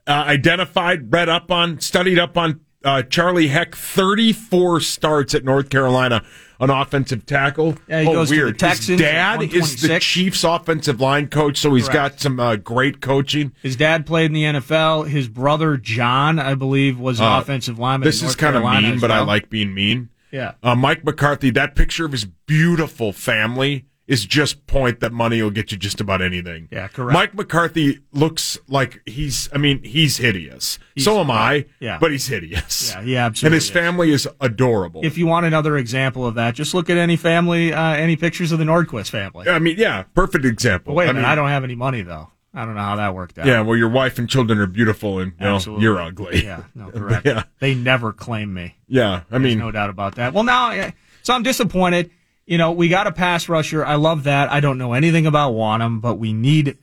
uh, 0.08 0.12
identified, 0.12 1.12
read 1.12 1.28
up 1.28 1.50
on, 1.52 1.80
studied 1.80 2.20
up 2.20 2.38
on 2.38 2.62
uh, 2.84 3.02
Charlie 3.02 3.48
Heck. 3.48 3.76
Thirty-four 3.76 4.80
starts 4.82 5.34
at 5.34 5.44
North 5.44 5.70
Carolina 5.72 6.24
on 6.60 6.70
offensive 6.70 7.26
tackle. 7.26 7.76
Yeah, 7.88 8.02
he 8.02 8.08
oh, 8.08 8.14
goes 8.14 8.30
to 8.30 8.36
the 8.36 8.42
weird. 8.42 8.60
Texans 8.60 9.00
His 9.00 9.00
dad 9.00 9.42
is 9.42 9.82
the 9.82 10.00
Chiefs' 10.00 10.44
offensive 10.44 11.00
line 11.02 11.28
coach, 11.28 11.58
so 11.58 11.74
he's 11.74 11.90
Correct. 11.90 12.14
got 12.14 12.20
some 12.22 12.40
uh, 12.40 12.56
great 12.56 13.02
coaching. 13.02 13.54
His 13.62 13.76
dad 13.76 14.06
played 14.06 14.28
in 14.28 14.34
the 14.34 14.44
NFL. 14.44 15.08
His 15.08 15.28
brother 15.28 15.78
John, 15.78 16.40
I 16.40 16.56
believe, 16.56 17.00
was 17.00 17.20
an 17.20 17.26
Uh, 17.26 17.40
offensive 17.40 17.80
lineman. 17.80 18.06
This 18.06 18.24
is 18.24 18.36
kind 18.36 18.56
of 18.56 18.64
mean, 18.64 18.96
as 18.96 19.02
but 19.02 19.12
I 19.12 19.22
like 19.22 19.50
being 19.50 19.74
mean. 19.74 20.10
Yeah. 20.32 20.54
Uh, 20.62 20.76
Mike 20.76 21.06
McCarthy, 21.06 21.50
that 21.52 21.76
picture 21.76 22.06
of 22.06 22.12
his 22.12 22.26
beautiful 22.26 23.14
family 23.14 23.86
is 24.08 24.24
just 24.26 24.68
point 24.68 25.00
that 25.00 25.12
money 25.12 25.42
will 25.42 25.50
get 25.50 25.72
you 25.72 25.78
just 25.78 26.00
about 26.00 26.22
anything. 26.22 26.68
Yeah, 26.72 26.88
correct. 26.88 27.14
Mike 27.14 27.34
McCarthy 27.34 28.00
looks 28.12 28.58
like 28.68 29.02
he's, 29.08 29.50
I 29.52 29.58
mean, 29.58 29.82
he's 29.84 30.18
hideous. 30.18 30.78
so 30.98 31.20
am 31.20 31.32
I, 31.32 31.66
yeah. 31.80 31.98
but 32.00 32.12
he's 32.12 32.28
hideous. 32.28 32.92
Yeah, 32.94 33.02
he 33.02 33.18
absolutely 33.18 33.48
And 33.48 33.54
his 33.56 33.64
is. 33.66 33.70
family 33.72 34.12
is 34.12 34.28
adorable. 34.40 35.02
If 35.04 35.18
you 35.18 35.26
want 35.26 35.48
another 35.48 35.76
example 35.78 36.26
of 36.28 36.36
that, 36.36 36.54
just 36.54 36.74
look 36.76 36.90
at 36.90 36.98
any 36.98 37.16
family, 37.16 37.74
uh, 37.74 37.94
any 37.94 38.16
pictures 38.16 38.52
of 38.52 38.60
the 38.60 38.66
Nordquist 38.66 39.10
family. 39.10 39.50
I 39.50 39.58
mean, 39.58 39.78
yeah, 39.80 40.04
perfect 40.14 40.46
example. 40.46 40.94
Wait 40.94 41.06
a 41.06 41.10
I 41.10 41.12
minute, 41.14 41.22
mean, 41.22 41.32
I 41.32 41.36
don't 41.36 41.50
have 41.50 41.64
any 41.64 41.76
money 41.76 42.04
though. 42.04 42.30
I 42.54 42.64
don't 42.64 42.76
know 42.76 42.82
how 42.82 42.96
that 42.96 43.14
worked 43.14 43.38
out. 43.38 43.48
Yeah, 43.48 43.62
well, 43.62 43.76
your 43.76 43.90
wife 43.90 44.18
and 44.18 44.30
children 44.30 44.60
are 44.60 44.66
beautiful, 44.68 45.20
and 45.20 45.34
you 45.40 45.46
know, 45.46 45.80
you're 45.80 46.00
ugly. 46.00 46.42
Yeah, 46.46 46.64
no, 46.74 46.90
correct. 46.92 47.26
Yeah. 47.26 47.44
They 47.60 47.76
never 47.76 48.14
claim 48.14 48.54
me. 48.54 48.78
Yeah, 48.88 49.24
I 49.30 49.40
mean, 49.40 49.60
no 49.60 49.72
doubt 49.72 49.90
about 49.90 50.16
that. 50.16 50.34
Well, 50.34 50.46
now, 50.46 50.92
so 51.24 51.34
I'm 51.34 51.44
disappointed. 51.44 52.12
You 52.46 52.58
know, 52.58 52.72
we 52.72 52.90
got 52.90 53.08
a 53.08 53.12
pass 53.12 53.50
rusher. 53.50 53.84
I 53.84 53.96
love 53.96 54.24
that. 54.26 54.52
I 54.52 54.60
don't 54.60 54.78
know 54.78 54.94
anything 54.94 55.26
about 55.26 55.54
Wonnum, 55.54 56.00
but 56.00 56.16
we 56.16 56.32
need 56.32 56.78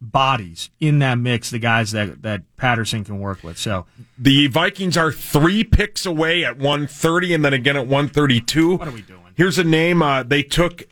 bodies 0.00 0.70
in 0.80 0.98
that 0.98 1.16
mix, 1.16 1.50
the 1.50 1.58
guys 1.58 1.92
that, 1.92 2.22
that 2.22 2.42
Patterson 2.56 3.04
can 3.04 3.18
work 3.18 3.42
with. 3.42 3.56
So, 3.56 3.86
the 4.18 4.48
Vikings 4.48 4.96
are 4.96 5.12
three 5.12 5.64
picks 5.64 6.04
away 6.06 6.44
at 6.44 6.56
130 6.56 7.34
and 7.34 7.44
then 7.44 7.54
again 7.54 7.76
at 7.76 7.86
132. 7.86 8.76
what 8.76 8.88
are 8.88 8.90
we 8.90 9.02
doing? 9.02 9.20
Here's 9.36 9.58
a 9.58 9.64
name 9.64 10.02
uh, 10.02 10.22
they 10.22 10.42
took 10.42 10.84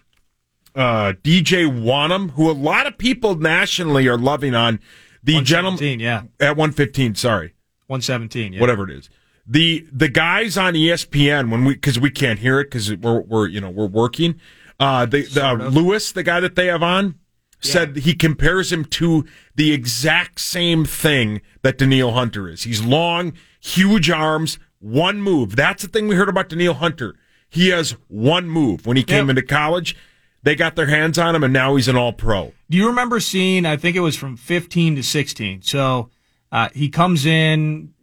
uh, 0.75 1.15
DJ 1.23 1.67
Wonnum, 1.67 2.33
who 2.33 2.51
a 2.51 2.53
lot 2.53 2.87
of 2.87 2.99
people 2.99 3.37
nationally 3.37 4.07
are 4.09 4.19
loving 4.19 4.55
on. 4.55 4.81
The 5.23 5.41
gentleman 5.41 5.81
117, 5.81 6.01
yeah. 6.01 6.23
at 6.39 6.57
115, 6.57 7.15
sorry. 7.15 7.55
117, 7.87 8.53
yeah. 8.53 8.61
whatever 8.61 8.85
it 8.85 8.91
is. 8.91 9.09
The 9.47 9.87
the 9.93 10.09
guys 10.09 10.57
on 10.57 10.75
ESPN 10.75 11.51
when 11.51 11.65
we 11.65 11.75
because 11.75 12.01
we 12.01 12.11
can't 12.11 12.39
hear 12.39 12.61
it 12.61 12.65
because 12.65 12.95
we're 12.95 13.21
we're 13.21 13.47
you 13.49 13.61
know 13.61 13.71
we're 13.71 13.87
working. 13.87 14.41
Uh, 14.81 15.07
the, 15.07 15.23
the 15.23 15.45
uh, 15.47 15.55
Lewis, 15.69 16.13
the 16.13 16.23
guy 16.23 16.41
that 16.41 16.57
they 16.57 16.67
have 16.67 16.83
on, 16.83 17.15
said 17.61 17.97
he 17.99 18.15
compares 18.15 18.73
him 18.73 18.85
to 18.87 19.25
the 19.55 19.73
exact 19.73 20.41
same 20.41 20.85
thing 20.85 21.41
that 21.63 21.79
Danielle 21.79 22.13
Hunter 22.13 22.49
is. 22.49 22.65
He's 22.65 22.83
long, 22.83 23.35
huge 23.61 24.11
arms, 24.11 24.59
one 24.81 25.23
move. 25.23 25.57
That's 25.57 25.83
the 25.83 25.89
thing 25.89 26.09
we 26.09 26.17
heard 26.17 26.29
about 26.29 26.49
Danielle 26.49 26.75
Hunter. 26.75 27.15
He 27.49 27.69
has 27.69 27.93
one 28.09 28.49
move. 28.49 28.85
When 28.87 28.97
he 28.97 29.05
came 29.05 29.29
Yep. 29.29 29.37
into 29.37 29.43
college, 29.43 29.95
they 30.43 30.57
got 30.57 30.75
their 30.75 30.87
hands 30.87 31.19
on 31.19 31.37
him, 31.37 31.45
and 31.45 31.53
now 31.53 31.77
he's 31.77 31.87
an 31.87 31.97
All 31.97 32.13
Pro. 32.13 32.53
Do 32.69 32.77
you 32.77 32.89
remember 32.89 33.21
seeing? 33.21 33.65
I 33.65 33.77
think 33.77 33.95
it 33.97 34.01
was 34.01 34.17
from 34.17 34.37
15 34.37 34.97
to 34.97 35.03
16. 35.05 35.63
So 35.63 36.11
uh, 36.51 36.69
he 36.75 36.89
comes 36.89 37.25
in, 37.25 37.95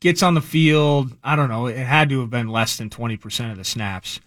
gets 0.00 0.22
on 0.22 0.34
the 0.34 0.40
field. 0.40 1.16
I 1.24 1.36
don't 1.36 1.48
know. 1.48 1.66
It 1.66 1.76
had 1.78 2.08
to 2.10 2.20
have 2.20 2.30
been 2.30 2.48
less 2.48 2.76
than 2.76 2.90
20 2.90 3.16
percent 3.16 3.52
of 3.52 3.58
the 3.58 3.64
snaps, 3.64 4.20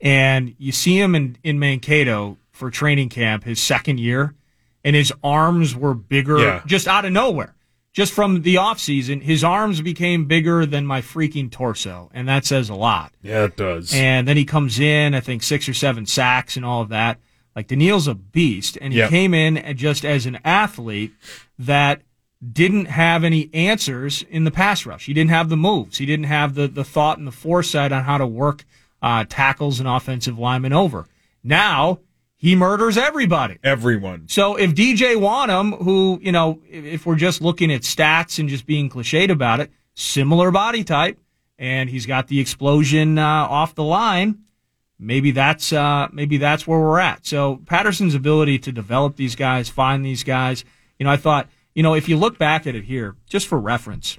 and 0.00 0.54
you 0.58 0.72
see 0.72 0.98
him 0.98 1.14
in 1.14 1.36
in 1.42 1.58
Mankato 1.58 2.38
for 2.50 2.70
training 2.70 3.08
camp 3.08 3.44
his 3.44 3.60
second 3.60 3.98
year, 3.98 4.34
and 4.84 4.94
his 4.96 5.12
arms 5.22 5.74
were 5.74 5.94
bigger 5.94 6.38
Yeah. 6.38 6.62
just 6.66 6.86
out 6.88 7.04
of 7.04 7.12
nowhere. 7.12 7.54
Just 7.92 8.14
from 8.14 8.40
the 8.40 8.54
offseason, 8.54 9.22
his 9.22 9.44
arms 9.44 9.82
became 9.82 10.24
bigger 10.24 10.64
than 10.64 10.86
my 10.86 11.02
freaking 11.02 11.50
torso, 11.50 12.10
and 12.14 12.26
that 12.26 12.46
says 12.46 12.70
a 12.70 12.74
lot. 12.74 13.12
Yeah, 13.22 13.44
it 13.44 13.56
does. 13.56 13.92
And 13.92 14.26
then 14.26 14.38
he 14.38 14.46
comes 14.46 14.80
in, 14.80 15.14
I 15.14 15.20
think 15.20 15.42
six 15.42 15.68
or 15.68 15.74
seven 15.74 16.06
sacks 16.06 16.56
and 16.56 16.64
all 16.64 16.80
of 16.80 16.88
that. 16.88 17.18
Like 17.54 17.66
Danielle's 17.66 18.08
a 18.08 18.14
beast, 18.14 18.78
and 18.80 18.94
he 18.94 18.98
Yep. 19.00 19.10
came 19.10 19.34
in 19.34 19.76
just 19.76 20.06
as 20.06 20.24
an 20.24 20.38
athlete 20.42 21.12
that 21.58 22.00
didn't 22.50 22.86
have 22.86 23.24
any 23.24 23.50
answers 23.54 24.24
in 24.28 24.44
the 24.44 24.50
pass 24.50 24.84
rush. 24.84 25.06
He 25.06 25.14
didn't 25.14 25.30
have 25.30 25.48
the 25.48 25.56
moves. 25.56 25.98
He 25.98 26.06
didn't 26.06 26.26
have 26.26 26.54
the 26.54 26.68
the 26.68 26.84
thought 26.84 27.18
and 27.18 27.26
the 27.26 27.32
foresight 27.32 27.92
on 27.92 28.04
how 28.04 28.18
to 28.18 28.26
work 28.26 28.64
uh, 29.00 29.24
tackles 29.28 29.80
and 29.80 29.88
offensive 29.88 30.38
linemen 30.38 30.72
over. 30.72 31.06
Now 31.42 32.00
he 32.42 32.56
murders 32.56 32.98
everybody. 32.98 33.58
Everyone. 33.62 34.26
So 34.26 34.56
if 34.56 34.74
DJ 34.74 35.14
Wonnum, 35.14 35.80
who, 35.80 36.18
you 36.20 36.32
know, 36.32 36.60
if 36.68 37.06
we're 37.06 37.14
just 37.14 37.40
looking 37.40 37.72
at 37.72 37.82
stats 37.82 38.40
and 38.40 38.48
just 38.48 38.66
being 38.66 38.90
cliched 38.90 39.30
about 39.30 39.60
it, 39.60 39.70
similar 39.94 40.50
body 40.50 40.82
type, 40.82 41.20
and 41.56 41.88
he's 41.88 42.04
got 42.04 42.26
the 42.26 42.40
explosion 42.40 43.16
uh, 43.16 43.24
off 43.24 43.76
the 43.76 43.84
line, 43.84 44.40
maybe 44.98 45.30
that's 45.30 45.72
uh, 45.72 46.08
maybe 46.12 46.36
that's 46.36 46.66
where 46.66 46.80
we're 46.80 46.98
at. 46.98 47.24
So 47.24 47.60
Patterson's 47.66 48.16
ability 48.16 48.58
to 48.60 48.72
develop 48.72 49.14
these 49.14 49.36
guys, 49.36 49.68
find 49.68 50.04
these 50.04 50.24
guys, 50.24 50.64
you 50.98 51.04
know, 51.04 51.12
I 51.12 51.18
thought, 51.18 51.48
you 51.74 51.82
know, 51.82 51.94
if 51.94 52.08
you 52.08 52.16
look 52.16 52.38
back 52.38 52.66
at 52.66 52.74
it 52.74 52.84
here, 52.84 53.16
just 53.28 53.46
for 53.46 53.58
reference, 53.58 54.18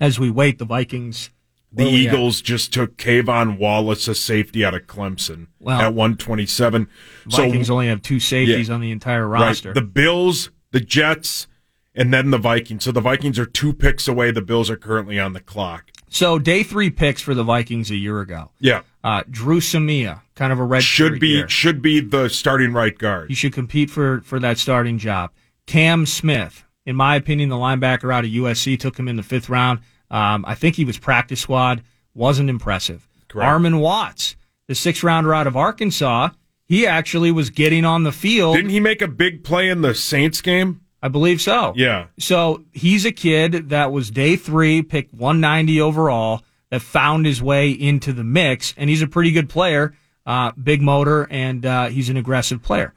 as 0.00 0.18
we 0.18 0.30
wait, 0.30 0.58
the 0.58 0.64
Vikings. 0.64 1.30
The 1.72 1.84
we 1.84 2.06
at? 2.06 2.14
Eagles 2.14 2.40
just 2.40 2.72
took 2.72 2.96
K'Von 2.96 3.58
Wallace, 3.58 4.06
a 4.06 4.14
safety 4.14 4.64
out 4.64 4.74
of 4.74 4.82
Clemson, 4.86 5.48
Well, 5.58 5.80
at 5.80 5.92
127. 5.94 6.86
Vikings 7.26 7.66
so, 7.66 7.72
only 7.74 7.88
have 7.88 8.00
two 8.02 8.20
safeties 8.20 8.68
Yeah. 8.68 8.74
on 8.74 8.80
the 8.80 8.92
entire 8.92 9.26
right, 9.26 9.40
roster. 9.48 9.72
the 9.74 9.82
Bills, 9.82 10.50
the 10.70 10.78
Jets, 10.80 11.48
and 11.94 12.14
then 12.14 12.30
the 12.30 12.38
Vikings. 12.38 12.84
So 12.84 12.92
the 12.92 13.00
Vikings 13.00 13.38
are 13.40 13.46
two 13.46 13.72
picks 13.72 14.06
away. 14.06 14.30
The 14.30 14.42
Bills 14.42 14.70
are 14.70 14.76
currently 14.76 15.18
on 15.18 15.32
the 15.32 15.40
clock. 15.40 15.90
so 16.08 16.38
day 16.38 16.62
three 16.62 16.90
picks 16.90 17.20
for 17.20 17.34
the 17.34 17.42
Vikings 17.42 17.90
a 17.90 17.96
year 17.96 18.20
ago. 18.20 18.52
Yeah, 18.60 18.82
Uh, 19.02 19.24
Dru 19.28 19.58
Samia, 19.58 20.20
kind 20.36 20.52
of 20.52 20.60
a 20.60 20.64
red 20.64 20.84
should 20.84 21.18
be 21.18 21.28
year. 21.30 21.48
should 21.48 21.82
be 21.82 21.98
the 21.98 22.28
starting 22.30 22.72
right 22.72 22.96
guard. 22.96 23.28
He 23.30 23.34
should 23.34 23.52
compete 23.52 23.90
for 23.90 24.20
for 24.20 24.38
that 24.38 24.58
starting 24.58 24.96
job. 24.98 25.30
Cam 25.66 26.06
Smith, 26.06 26.64
in 26.86 26.96
my 26.96 27.16
opinion, 27.16 27.48
the 27.48 27.56
linebacker 27.56 28.12
out 28.12 28.24
of 28.24 28.30
USC 28.30 28.78
took 28.78 28.98
him 28.98 29.08
in 29.08 29.16
the 29.16 29.22
fifth 29.22 29.48
round. 29.48 29.80
Um, 30.10 30.44
I 30.46 30.54
think 30.54 30.76
he 30.76 30.84
was 30.84 30.98
practice 30.98 31.40
squad, 31.40 31.82
wasn't 32.14 32.50
impressive. 32.50 33.08
Correct. 33.28 33.48
Armon 33.50 33.80
Watts, 33.80 34.36
the 34.68 34.74
sixth 34.74 35.02
rounder 35.02 35.34
out 35.34 35.46
of 35.46 35.56
Arkansas, 35.56 36.30
he 36.66 36.86
actually 36.86 37.32
was 37.32 37.50
getting 37.50 37.84
on 37.84 38.04
the 38.04 38.12
field. 38.12 38.56
Didn't 38.56 38.70
he 38.70 38.80
make 38.80 39.02
a 39.02 39.08
big 39.08 39.44
play 39.44 39.68
in 39.68 39.82
the 39.82 39.94
Saints 39.94 40.40
game? 40.40 40.80
I 41.02 41.08
believe 41.08 41.42
so. 41.42 41.74
Yeah, 41.76 42.06
So 42.18 42.64
he's 42.72 43.04
a 43.04 43.12
kid 43.12 43.68
that 43.68 43.92
was 43.92 44.10
day 44.10 44.36
three, 44.36 44.80
picked 44.82 45.12
190 45.12 45.80
overall, 45.82 46.42
that 46.70 46.80
found 46.80 47.26
his 47.26 47.42
way 47.42 47.70
into 47.70 48.14
the 48.14 48.24
mix, 48.24 48.72
and 48.78 48.88
he's 48.88 49.02
a 49.02 49.06
pretty 49.06 49.30
good 49.30 49.50
player, 49.50 49.94
uh, 50.24 50.52
big 50.52 50.80
motor, 50.80 51.26
and 51.30 51.66
uh, 51.66 51.86
he's 51.88 52.08
an 52.08 52.16
aggressive 52.16 52.62
player. 52.62 52.94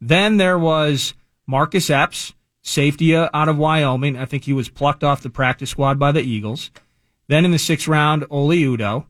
Then 0.00 0.38
there 0.38 0.58
was 0.58 1.12
Marcus 1.50 1.90
Epps, 1.90 2.32
safety 2.62 3.16
uh, 3.16 3.28
out 3.34 3.48
of 3.48 3.58
Wyoming. 3.58 4.16
I 4.16 4.24
think 4.24 4.44
he 4.44 4.52
was 4.52 4.68
plucked 4.68 5.02
off 5.02 5.20
the 5.22 5.30
practice 5.30 5.70
squad 5.70 5.98
by 5.98 6.12
the 6.12 6.22
Eagles. 6.22 6.70
Then 7.26 7.44
in 7.44 7.50
the 7.50 7.58
sixth 7.58 7.88
round, 7.88 8.24
Oli 8.30 8.62
Udoh 8.62 9.06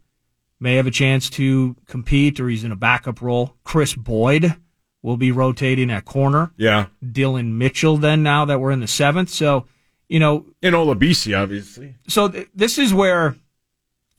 may 0.59 0.76
have 0.76 0.86
a 0.86 0.91
chance 0.91 1.28
to 1.30 1.76
compete, 1.86 2.41
or 2.41 2.49
he's 2.49 2.64
in 2.64 2.72
a 2.72 2.76
backup 2.76 3.20
role. 3.20 3.57
Kris 3.62 3.95
Boyd 3.95 4.57
will 5.03 5.18
be 5.18 5.32
rotating 5.32 5.91
at 5.91 6.05
corner. 6.07 6.53
yeah, 6.57 6.86
Dillon 7.12 7.57
Mitchell 7.59 7.99
then 7.99 8.22
now 8.22 8.47
that 8.47 8.59
we're 8.59 8.70
in 8.70 8.80
the 8.80 8.86
seventh. 8.86 9.28
So, 9.28 9.66
you 10.09 10.18
know, 10.18 10.47
and 10.62 10.74
Olabisi, 10.74 11.38
obviously. 11.38 11.97
so 12.09 12.28
th- 12.28 12.49
this 12.55 12.78
is 12.78 12.93
where 12.93 13.36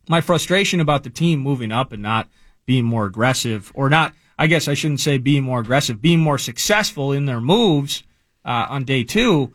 my 0.10 0.22
frustration 0.22 0.80
about 0.80 1.04
the 1.04 1.10
team 1.10 1.40
moving 1.40 1.72
up 1.72 1.92
and 1.92 2.02
not 2.04 2.28
being 2.66 2.86
more 2.86 3.06
aggressive 3.06 3.72
or 3.76 3.90
not, 3.90 4.14
I 4.38 4.48
guess 4.48 4.68
I 4.68 4.74
shouldn't 4.74 5.00
say 5.00 5.18
being 5.18 5.44
more 5.44 5.60
aggressive, 5.60 6.02
being 6.02 6.20
more 6.20 6.38
successful 6.38 7.12
in 7.12 7.26
their 7.26 7.42
moves 7.42 8.04
uh, 8.46 8.68
on 8.70 8.84
day 8.84 9.04
two. 9.04 9.54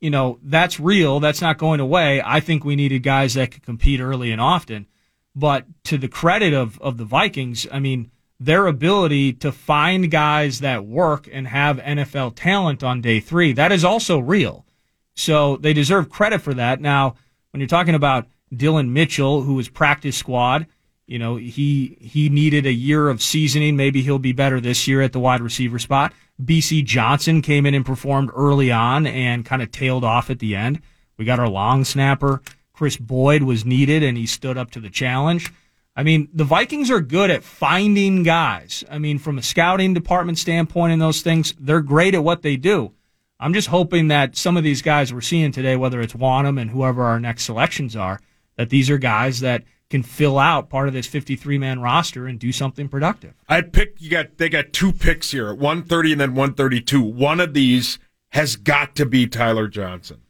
You 0.00 0.10
know, 0.10 0.38
that's 0.42 0.80
real. 0.80 1.20
That's 1.20 1.42
not 1.42 1.58
going 1.58 1.80
away. 1.80 2.22
I 2.24 2.40
think 2.40 2.64
we 2.64 2.76
needed 2.76 3.02
guys 3.02 3.34
that 3.34 3.50
could 3.50 3.62
compete 3.62 4.00
early 4.00 4.32
and 4.32 4.40
often. 4.40 4.86
But 5.36 5.66
to 5.84 5.98
the 5.98 6.08
credit 6.08 6.54
of, 6.54 6.80
of 6.80 6.96
the 6.96 7.04
Vikings, 7.04 7.66
I 7.70 7.78
mean, 7.80 8.10
their 8.38 8.66
ability 8.66 9.34
to 9.34 9.52
find 9.52 10.10
guys 10.10 10.60
that 10.60 10.86
work 10.86 11.28
and 11.30 11.46
have 11.46 11.76
NFL 11.78 12.32
talent 12.34 12.82
on 12.82 13.02
day 13.02 13.20
three, 13.20 13.52
that 13.52 13.70
is 13.70 13.84
also 13.84 14.18
real. 14.18 14.64
So 15.14 15.58
they 15.58 15.74
deserve 15.74 16.08
credit 16.08 16.40
for 16.40 16.54
that. 16.54 16.80
Now, 16.80 17.16
when 17.50 17.60
you're 17.60 17.68
talking 17.68 17.94
about 17.94 18.26
Dillon 18.54 18.92
Mitchell, 18.92 19.42
who 19.42 19.54
was 19.54 19.68
practice 19.68 20.16
squad, 20.16 20.66
you 21.06 21.18
know, 21.18 21.36
he 21.36 21.98
he 22.00 22.28
needed 22.28 22.66
a 22.66 22.72
year 22.72 23.08
of 23.08 23.20
seasoning. 23.20 23.76
Maybe 23.76 24.00
he'll 24.00 24.20
be 24.20 24.32
better 24.32 24.60
this 24.60 24.86
year 24.86 25.02
at 25.02 25.12
the 25.12 25.20
wide 25.20 25.40
receiver 25.40 25.78
spot. 25.78 26.12
Bisi 26.44 26.84
Johnson 26.84 27.42
came 27.42 27.66
in 27.66 27.74
and 27.74 27.84
performed 27.84 28.30
early 28.34 28.70
on 28.70 29.06
and 29.06 29.44
kind 29.44 29.62
of 29.62 29.70
tailed 29.70 30.04
off 30.04 30.30
at 30.30 30.38
the 30.38 30.56
end. 30.56 30.80
We 31.16 31.24
got 31.24 31.40
our 31.40 31.48
long 31.48 31.84
snapper. 31.84 32.40
Kris 32.72 32.96
Boyd 32.96 33.42
was 33.42 33.64
needed 33.64 34.02
and 34.02 34.16
he 34.16 34.26
stood 34.26 34.56
up 34.56 34.70
to 34.70 34.80
the 34.80 34.88
challenge. 34.88 35.52
I 35.94 36.02
mean, 36.02 36.28
the 36.32 36.44
Vikings 36.44 36.90
are 36.90 37.00
good 37.00 37.30
at 37.30 37.42
finding 37.42 38.22
guys. 38.22 38.84
I 38.90 38.98
mean, 38.98 39.18
from 39.18 39.36
a 39.36 39.42
scouting 39.42 39.92
department 39.92 40.38
standpoint 40.38 40.92
and 40.92 41.02
those 41.02 41.20
things, 41.20 41.54
they're 41.58 41.82
great 41.82 42.14
at 42.14 42.24
what 42.24 42.42
they 42.42 42.56
do. 42.56 42.92
I'm 43.38 43.54
just 43.54 43.68
hoping 43.68 44.08
that 44.08 44.36
some 44.36 44.56
of 44.56 44.64
these 44.64 44.82
guys 44.82 45.12
we're 45.12 45.20
seeing 45.20 45.52
today, 45.52 45.76
whether 45.76 46.00
it's 46.00 46.12
Wonnum 46.12 46.60
and 46.60 46.70
whoever 46.70 47.02
our 47.02 47.18
next 47.18 47.44
selections 47.44 47.96
are, 47.96 48.20
that 48.56 48.70
these 48.70 48.88
are 48.90 48.98
guys 48.98 49.40
that 49.40 49.64
can 49.90 50.02
fill 50.04 50.38
out 50.38 50.70
part 50.70 50.88
of 50.88 50.94
this 50.94 51.06
53 51.06 51.58
man 51.58 51.80
roster 51.80 52.26
and 52.26 52.38
do 52.38 52.52
something 52.52 52.88
productive. 52.88 53.34
I'd 53.48 53.72
pick. 53.72 53.96
You 53.98 54.08
got 54.08 54.38
they 54.38 54.48
got 54.48 54.72
two 54.72 54.92
picks 54.92 55.32
here, 55.32 55.48
at 55.48 55.58
130 55.58 56.12
and 56.12 56.20
then 56.20 56.30
132. 56.30 57.02
One 57.02 57.40
of 57.40 57.52
these 57.52 57.98
has 58.30 58.56
got 58.56 58.94
to 58.96 59.04
be 59.04 59.26
Tyler 59.26 59.68
Johnson. 59.68 60.22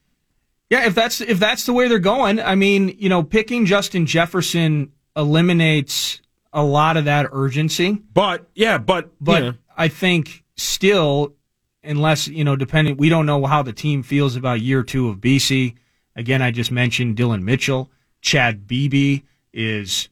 Yeah, 0.71 0.87
if 0.87 0.95
that's 0.95 1.21
if 1.21 1.39
that's 1.39 1.67
the 1.67 1.73
way 1.73 1.89
they're 1.89 1.99
going, 1.99 2.41
I 2.41 2.55
mean, 2.55 2.97
you 2.99 3.09
know, 3.09 3.23
picking 3.23 3.67
Justin 3.67 4.07
Jefferson 4.07 4.93
eliminates 5.17 6.21
a 6.53 6.63
lot 6.63 6.97
of 6.97 7.05
that 7.05 7.29
urgency. 7.33 8.03
But 8.13 8.49
yeah, 8.55 8.79
but 8.79 9.11
But 9.21 9.43
yeah. 9.43 9.53
I 9.77 9.89
think 9.89 10.45
still, 10.57 11.35
unless, 11.83 12.29
you 12.29 12.45
know, 12.45 12.57
depending, 12.57 12.97
we 12.97 13.09
don't 13.09 13.27
know 13.27 13.45
how 13.47 13.63
the 13.63 13.73
team 13.73 14.03
feels 14.03 14.37
about 14.37 14.61
year 14.61 14.83
two 14.83 15.09
of 15.09 15.19
Bisi. 15.19 15.75
Again, 16.17 16.43
I 16.43 16.51
just 16.51 16.71
mentioned 16.71 17.17
Dillon 17.17 17.45
Mitchell. 17.45 17.91
Chad 18.21 18.67
Beebe 18.67 19.23
is, 19.53 20.09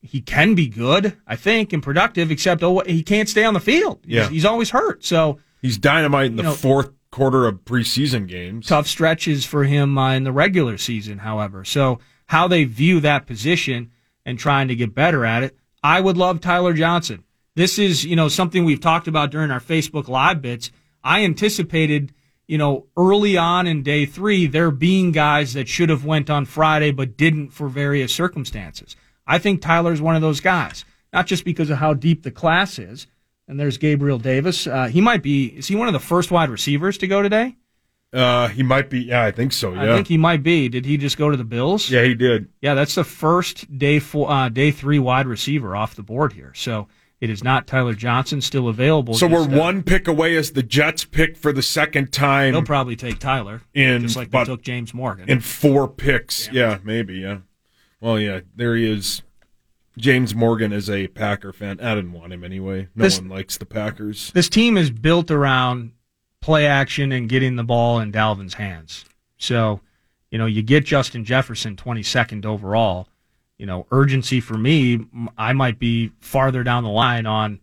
he 0.00 0.20
can 0.20 0.54
be 0.54 0.68
good, 0.68 1.16
I 1.26 1.36
think, 1.36 1.72
and 1.72 1.82
productive, 1.82 2.30
except 2.30 2.62
oh, 2.62 2.80
he 2.86 3.02
can't 3.02 3.28
stay 3.28 3.44
on 3.44 3.54
the 3.54 3.60
field. 3.60 4.00
He's- 4.06 4.24
Yeah. 4.24 4.28
He's, 4.28 4.44
always 4.44 4.70
hurt. 4.70 5.04
So, 5.04 5.38
he's 5.62 5.78
dynamite 5.78 6.26
in 6.26 6.36
the 6.36 6.44
know, 6.44 6.52
fourth 6.52 6.90
quarter 7.10 7.46
of 7.46 7.64
preseason 7.64 8.26
games. 8.28 8.66
tough 8.66 8.86
stretches 8.86 9.44
for 9.44 9.64
him 9.64 9.96
uh, 9.96 10.12
in 10.14 10.24
the 10.24 10.32
regular 10.32 10.76
season, 10.76 11.18
however. 11.18 11.64
So 11.64 11.98
how 12.26 12.46
they 12.48 12.64
view 12.64 13.00
that 13.00 13.26
position 13.26 13.90
and 14.26 14.38
trying 14.38 14.68
to 14.68 14.74
get 14.74 14.94
better 14.94 15.24
at 15.24 15.42
it, 15.42 15.56
I 15.82 16.00
would 16.00 16.16
love 16.16 16.40
Tyler 16.40 16.74
Johnson. 16.74 17.24
This 17.54 17.78
is, 17.78 18.04
you 18.04 18.16
know, 18.16 18.28
something 18.28 18.64
we've 18.64 18.80
talked 18.80 19.08
about 19.08 19.30
during 19.30 19.50
our 19.50 19.60
Facebook 19.60 20.08
live 20.08 20.42
bits. 20.42 20.70
I 21.02 21.24
anticipated, 21.24 22.12
you 22.46 22.58
know, 22.58 22.86
early 22.96 23.36
on 23.36 23.66
in 23.66 23.82
day 23.82 24.06
three, 24.06 24.46
there 24.46 24.70
being 24.70 25.12
guys 25.12 25.54
that 25.54 25.68
should 25.68 25.88
have 25.88 26.04
went 26.04 26.30
on 26.30 26.44
Friday 26.44 26.90
but 26.90 27.16
didn't 27.16 27.50
for 27.50 27.68
various 27.68 28.14
circumstances. 28.14 28.96
I 29.26 29.38
think 29.38 29.60
Tyler's 29.60 30.00
one 30.00 30.14
of 30.14 30.22
those 30.22 30.40
guys, 30.40 30.84
not 31.12 31.26
just 31.26 31.44
because 31.44 31.70
of 31.70 31.78
how 31.78 31.94
deep 31.94 32.22
the 32.22 32.30
class 32.30 32.78
is. 32.78 33.06
And 33.48 33.60
there's 33.60 33.78
Gabriel 33.78 34.18
Davis. 34.18 34.66
Uh, 34.66 34.86
he 34.86 35.00
might 35.00 35.22
be, 35.22 35.46
is 35.46 35.68
he 35.68 35.76
one 35.76 35.86
of 35.86 35.92
the 35.92 36.00
first 36.00 36.32
wide 36.32 36.50
receivers 36.50 36.98
to 36.98 37.06
go 37.06 37.22
today? 37.22 37.56
Uh, 38.12 38.48
he 38.48 38.62
might 38.62 38.88
be. 38.88 39.00
Yeah, 39.00 39.24
I 39.24 39.30
think 39.30 39.52
so. 39.52 39.74
Yeah, 39.74 39.82
I 39.82 39.86
think 39.94 40.08
he 40.08 40.16
might 40.16 40.42
be. 40.42 40.68
Did 40.68 40.84
he 40.84 40.96
just 40.96 41.18
go 41.18 41.30
to 41.30 41.36
the 41.36 41.44
Bills? 41.44 41.90
yeah, 41.90 42.02
he 42.02 42.14
did. 42.14 42.48
Yeah, 42.60 42.74
that's 42.74 42.94
the 42.94 43.04
first 43.04 43.78
day 43.78 43.98
four, 43.98 44.30
uh, 44.30 44.48
day 44.48 44.70
three 44.70 44.98
wide 44.98 45.26
receiver 45.26 45.76
off 45.76 45.94
the 45.94 46.02
board 46.02 46.32
here. 46.32 46.52
So 46.54 46.88
it 47.20 47.30
is 47.30 47.42
not 47.42 47.66
Tyler 47.66 47.94
Johnson 47.94 48.40
still 48.40 48.68
available. 48.68 49.14
So 49.14 49.26
we're 49.26 49.40
uh, 49.42 49.48
one 49.48 49.82
pick 49.82 50.06
away 50.08 50.36
as 50.36 50.52
the 50.52 50.62
Jets 50.62 51.04
pick 51.04 51.36
for 51.36 51.52
the 51.52 51.62
second 51.62 52.12
time 52.12 52.52
They'll 52.52 52.62
probably 52.62 52.96
take 52.96 53.18
Tyler, 53.18 53.62
In- 53.74 54.02
just 54.02 54.16
like 54.16 54.30
they 54.30 54.38
but- 54.38 54.44
took 54.44 54.62
James 54.62 54.92
Morgan. 54.92 55.28
in 55.28 55.40
four 55.40 55.88
picks. 55.88 56.50
Yeah. 56.52 56.78
maybe. 56.84 57.14
Yeah. 57.14 57.38
Well, 58.00 58.18
yeah, 58.20 58.40
there 58.54 58.76
he 58.76 58.90
is. 58.90 59.22
James 59.98 60.34
Morgan 60.34 60.72
is 60.74 60.90
a 60.90 61.06
Packer 61.08 61.54
fan. 61.54 61.80
I 61.80 61.94
didn't 61.94 62.12
want 62.12 62.32
him 62.32 62.44
anyway. 62.44 62.88
No 62.94 63.04
This- 63.04 63.18
one 63.18 63.30
likes 63.30 63.56
the 63.56 63.64
Packers. 63.66 64.30
this 64.32 64.48
team 64.50 64.76
is 64.76 64.90
built 64.90 65.30
around 65.30 65.92
play 66.42 66.66
action 66.66 67.12
and 67.12 67.28
getting 67.28 67.56
the 67.56 67.64
ball 67.64 67.98
in 67.98 68.12
Dalvin's 68.12 68.54
hands. 68.54 69.04
So, 69.38 69.80
you 70.30 70.36
know, 70.38 70.46
you 70.46 70.62
get 70.62 70.84
Justin 70.84 71.24
Jefferson 71.24 71.76
22nd 71.76 72.44
overall. 72.44 73.08
You 73.58 73.66
know, 73.66 73.86
urgency 73.90 74.40
for 74.40 74.58
me, 74.58 75.00
I 75.38 75.52
might 75.54 75.78
be 75.78 76.12
farther 76.20 76.62
down 76.62 76.84
the 76.84 76.90
line 76.90 77.24
on 77.26 77.60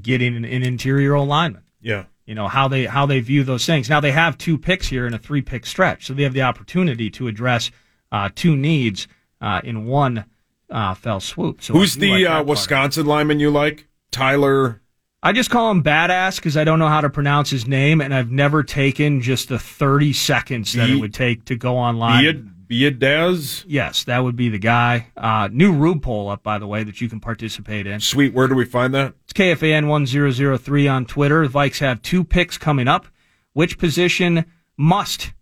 getting 0.00 0.36
an, 0.36 0.44
an 0.44 0.62
interior 0.62 1.18
lineman. 1.18 1.62
Yeah. 1.80 2.04
you 2.24 2.34
know 2.34 2.48
how 2.48 2.66
they 2.68 2.86
how 2.86 3.04
they 3.06 3.20
view 3.20 3.44
those 3.44 3.66
things. 3.66 3.90
Now 3.90 4.00
they 4.00 4.12
have 4.12 4.38
two 4.38 4.56
picks 4.56 4.88
here 4.88 5.06
in 5.06 5.12
a 5.12 5.18
three 5.18 5.42
pick 5.42 5.66
stretch, 5.66 6.06
so 6.06 6.14
they 6.14 6.22
have 6.22 6.32
the 6.32 6.42
opportunity 6.42 7.10
to 7.10 7.28
address 7.28 7.70
uh, 8.10 8.30
two 8.34 8.56
needs 8.56 9.06
uh, 9.42 9.60
in 9.62 9.84
one 9.84 10.24
uh, 10.70 10.94
fell 10.94 11.20
swoop. 11.20 11.62
So 11.62 11.74
Who's 11.74 11.94
the 11.94 12.24
like 12.24 12.40
uh. 12.40 12.44
Wisconsin 12.44 13.04
lineman 13.06 13.38
you 13.40 13.50
like? 13.50 13.86
Tyler. 14.10 14.80
I 15.22 15.32
just 15.32 15.48
call 15.50 15.70
him 15.70 15.82
badass 15.82 16.36
because 16.36 16.56
I 16.56 16.64
don't 16.64 16.78
know 16.78 16.88
how 16.88 17.00
to 17.00 17.08
pronounce 17.10 17.48
his 17.50 17.66
name, 17.66 18.00
and 18.02 18.14
I've 18.14 18.30
never 18.30 18.62
taken 18.62 19.20
just 19.22 19.48
the 19.48 19.58
thirty 19.58 20.12
seconds 20.12 20.72
that 20.74 20.88
it 20.90 21.00
would 21.00 21.14
take 21.14 21.46
to 21.46 21.56
go 21.56 21.76
online. 21.76 22.53
Biadasz? 22.74 23.64
Yes, 23.68 24.04
that 24.04 24.18
would 24.18 24.36
be 24.36 24.48
the 24.48 24.58
guy. 24.58 25.08
Uh, 25.16 25.48
new 25.52 25.72
Rube 25.72 26.02
poll 26.02 26.28
up, 26.28 26.42
by 26.42 26.58
the 26.58 26.66
way, 26.66 26.82
that 26.82 27.00
you 27.00 27.08
can 27.08 27.20
participate 27.20 27.86
in. 27.86 28.00
Sweet. 28.00 28.34
Where 28.34 28.48
do 28.48 28.54
we 28.54 28.64
find 28.64 28.92
that? 28.94 29.14
It's 29.24 29.32
KFAN 29.32 29.86
1003 29.88 30.88
on 30.88 31.06
Twitter. 31.06 31.46
The 31.46 31.52
Vikes 31.52 31.78
have 31.78 32.02
two 32.02 32.24
picks 32.24 32.58
coming 32.58 32.88
up. 32.88 33.06
Which 33.52 33.78
position 33.78 34.44
must, 34.76 35.32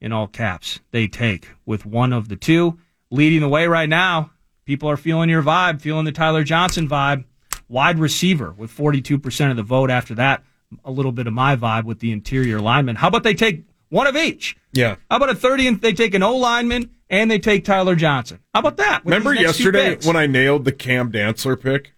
in 0.00 0.12
all 0.12 0.26
caps, 0.26 0.80
they 0.90 1.06
take 1.06 1.48
with 1.64 1.86
one 1.86 2.12
of 2.12 2.28
the 2.28 2.36
two? 2.36 2.78
Leading 3.10 3.40
the 3.40 3.48
way 3.48 3.68
right 3.68 3.88
now, 3.88 4.32
people 4.64 4.90
are 4.90 4.96
feeling 4.96 5.30
your 5.30 5.42
vibe, 5.42 5.80
feeling 5.80 6.04
the 6.04 6.12
Tyler 6.12 6.42
Johnson 6.42 6.88
vibe. 6.88 7.24
Wide 7.68 8.00
receiver 8.00 8.50
with 8.50 8.76
42% 8.76 9.50
of 9.50 9.56
the 9.56 9.62
vote 9.62 9.90
after 9.90 10.16
that. 10.16 10.42
A 10.84 10.90
little 10.90 11.12
bit 11.12 11.28
of 11.28 11.32
my 11.32 11.54
vibe 11.54 11.84
with 11.84 12.00
the 12.00 12.10
interior 12.10 12.60
lineman. 12.60 12.96
How 12.96 13.08
about 13.08 13.22
they 13.22 13.34
take 13.34 13.64
one 13.90 14.06
of 14.06 14.16
each? 14.16 14.56
Yeah. 14.72 14.96
How 15.10 15.16
about 15.16 15.30
a 15.30 15.34
30 15.34 15.66
and 15.68 15.80
they 15.80 15.92
take 15.92 16.14
an 16.14 16.22
O 16.22 16.36
lineman 16.36 16.90
and 17.08 17.30
they 17.30 17.38
take 17.38 17.64
Tyler 17.64 17.94
Johnson? 17.94 18.40
How 18.54 18.60
about 18.60 18.76
that? 18.78 19.04
Remember 19.04 19.30
these 19.34 19.42
next 19.42 19.56
two 19.58 19.64
yesterday 19.64 19.96
when 20.06 20.16
I 20.16 20.26
nailed 20.26 20.64
the 20.64 20.72
Cam 20.72 21.12
Dantzler 21.12 21.60
pick? 21.60 21.92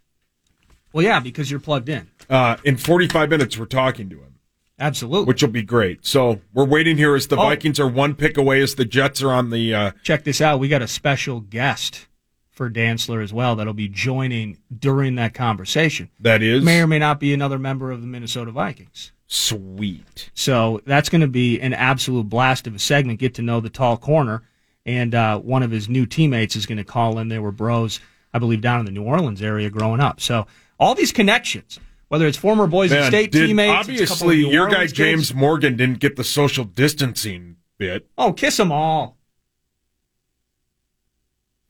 Well, 0.93 1.05
yeah, 1.05 1.21
because 1.21 1.51
you're 1.51 1.61
plugged 1.61 1.89
in. 1.89 2.11
Uh, 2.29 2.57
in 2.65 2.77
45 2.77 3.31
minutes, 3.31 3.57
we're 3.59 3.65
talking 3.67 4.09
to 4.11 4.17
him, 4.17 4.39
Absolutely. 4.79 5.25
which 5.27 5.43
will 5.43 5.51
be 5.51 5.63
great. 5.63 6.05
So 6.05 6.41
we're 6.53 6.65
waiting 6.67 6.97
here 6.99 7.15
as 7.15 7.27
the 7.29 7.37
Oh. 7.37 7.43
Vikings 7.45 7.79
are 7.81 7.89
one 7.89 8.15
pick 8.15 8.37
away 8.37 8.61
as 8.61 8.75
the 8.75 8.85
Jets 8.85 9.23
are 9.23 9.31
on 9.33 9.51
the. 9.51 9.75
Uh, 9.75 9.91
check 10.03 10.25
this 10.25 10.41
out. 10.41 10.61
We 10.61 10.69
got 10.69 10.83
a 10.83 10.89
special 10.89 11.41
guest 11.41 12.09
for 12.51 12.69
Dantzler 12.71 13.23
as 13.23 13.33
well 13.33 13.57
that'll 13.57 13.73
be 13.73 13.89
joining 13.89 14.59
during 14.77 15.15
that 15.15 15.33
conversation. 15.35 16.11
that 16.21 16.43
is 16.43 16.63
May 16.63 16.81
or 16.83 16.87
may 16.87 16.99
not 16.99 17.19
be 17.19 17.33
another 17.33 17.59
member 17.59 17.91
of 17.91 18.03
the 18.03 18.07
Minnesota 18.07 18.51
Vikings. 18.51 19.13
Sweet. 19.33 20.31
So 20.35 20.83
that's 20.85 21.09
going 21.09 21.23
to 21.23 21.27
be 21.27 21.59
an 21.61 21.73
absolute 21.73 22.29
blast 22.29 22.67
of 22.67 22.75
a 22.75 22.79
segment. 22.79 23.19
Get 23.19 23.35
to 23.37 23.43
know 23.43 23.61
the 23.61 23.71
tall 23.71 23.97
corner, 23.97 24.43
and 24.85 25.15
uh, 25.15 25.39
one 25.39 25.63
of 25.63 25.71
his 25.71 25.89
new 25.89 26.05
teammates 26.05 26.55
is 26.55 26.67
going 26.67 26.79
to 26.79 26.85
call 26.85 27.19
in. 27.19 27.29
They 27.29 27.39
were 27.39 27.51
bros, 27.51 27.99
I 28.35 28.39
believe, 28.39 28.61
down 28.61 28.81
in 28.81 28.85
the 28.85 28.93
New 28.93 29.05
Orleans 29.05 29.41
area 29.41 29.71
growing 29.71 30.01
up. 30.01 30.21
So 30.21 30.47
all 30.79 30.95
these 30.95 31.13
connections, 31.13 31.81
whether 32.09 32.27
it's 32.27 32.37
former 32.37 32.67
Boise 32.67 32.95
Man, 32.95 33.11
State 33.11 33.33
did- 33.33 33.47
teammates, 33.47 33.89
it's 33.89 34.01
a 34.03 34.07
couple 34.07 34.27
of 34.29 34.33
obviously 34.33 34.53
your 34.53 34.67
guy 34.67 34.73
Orleans 34.75 34.93
James 34.93 35.29
kids. 35.29 35.35
Morgan 35.35 35.77
didn't 35.77 36.01
get 36.01 36.17
the 36.17 36.25
social 36.25 36.65
distancing 36.65 37.57
bit. 37.79 38.07
Oh, 38.19 38.35
kiss 38.35 38.59
them 38.59 38.71
all. 38.71 39.17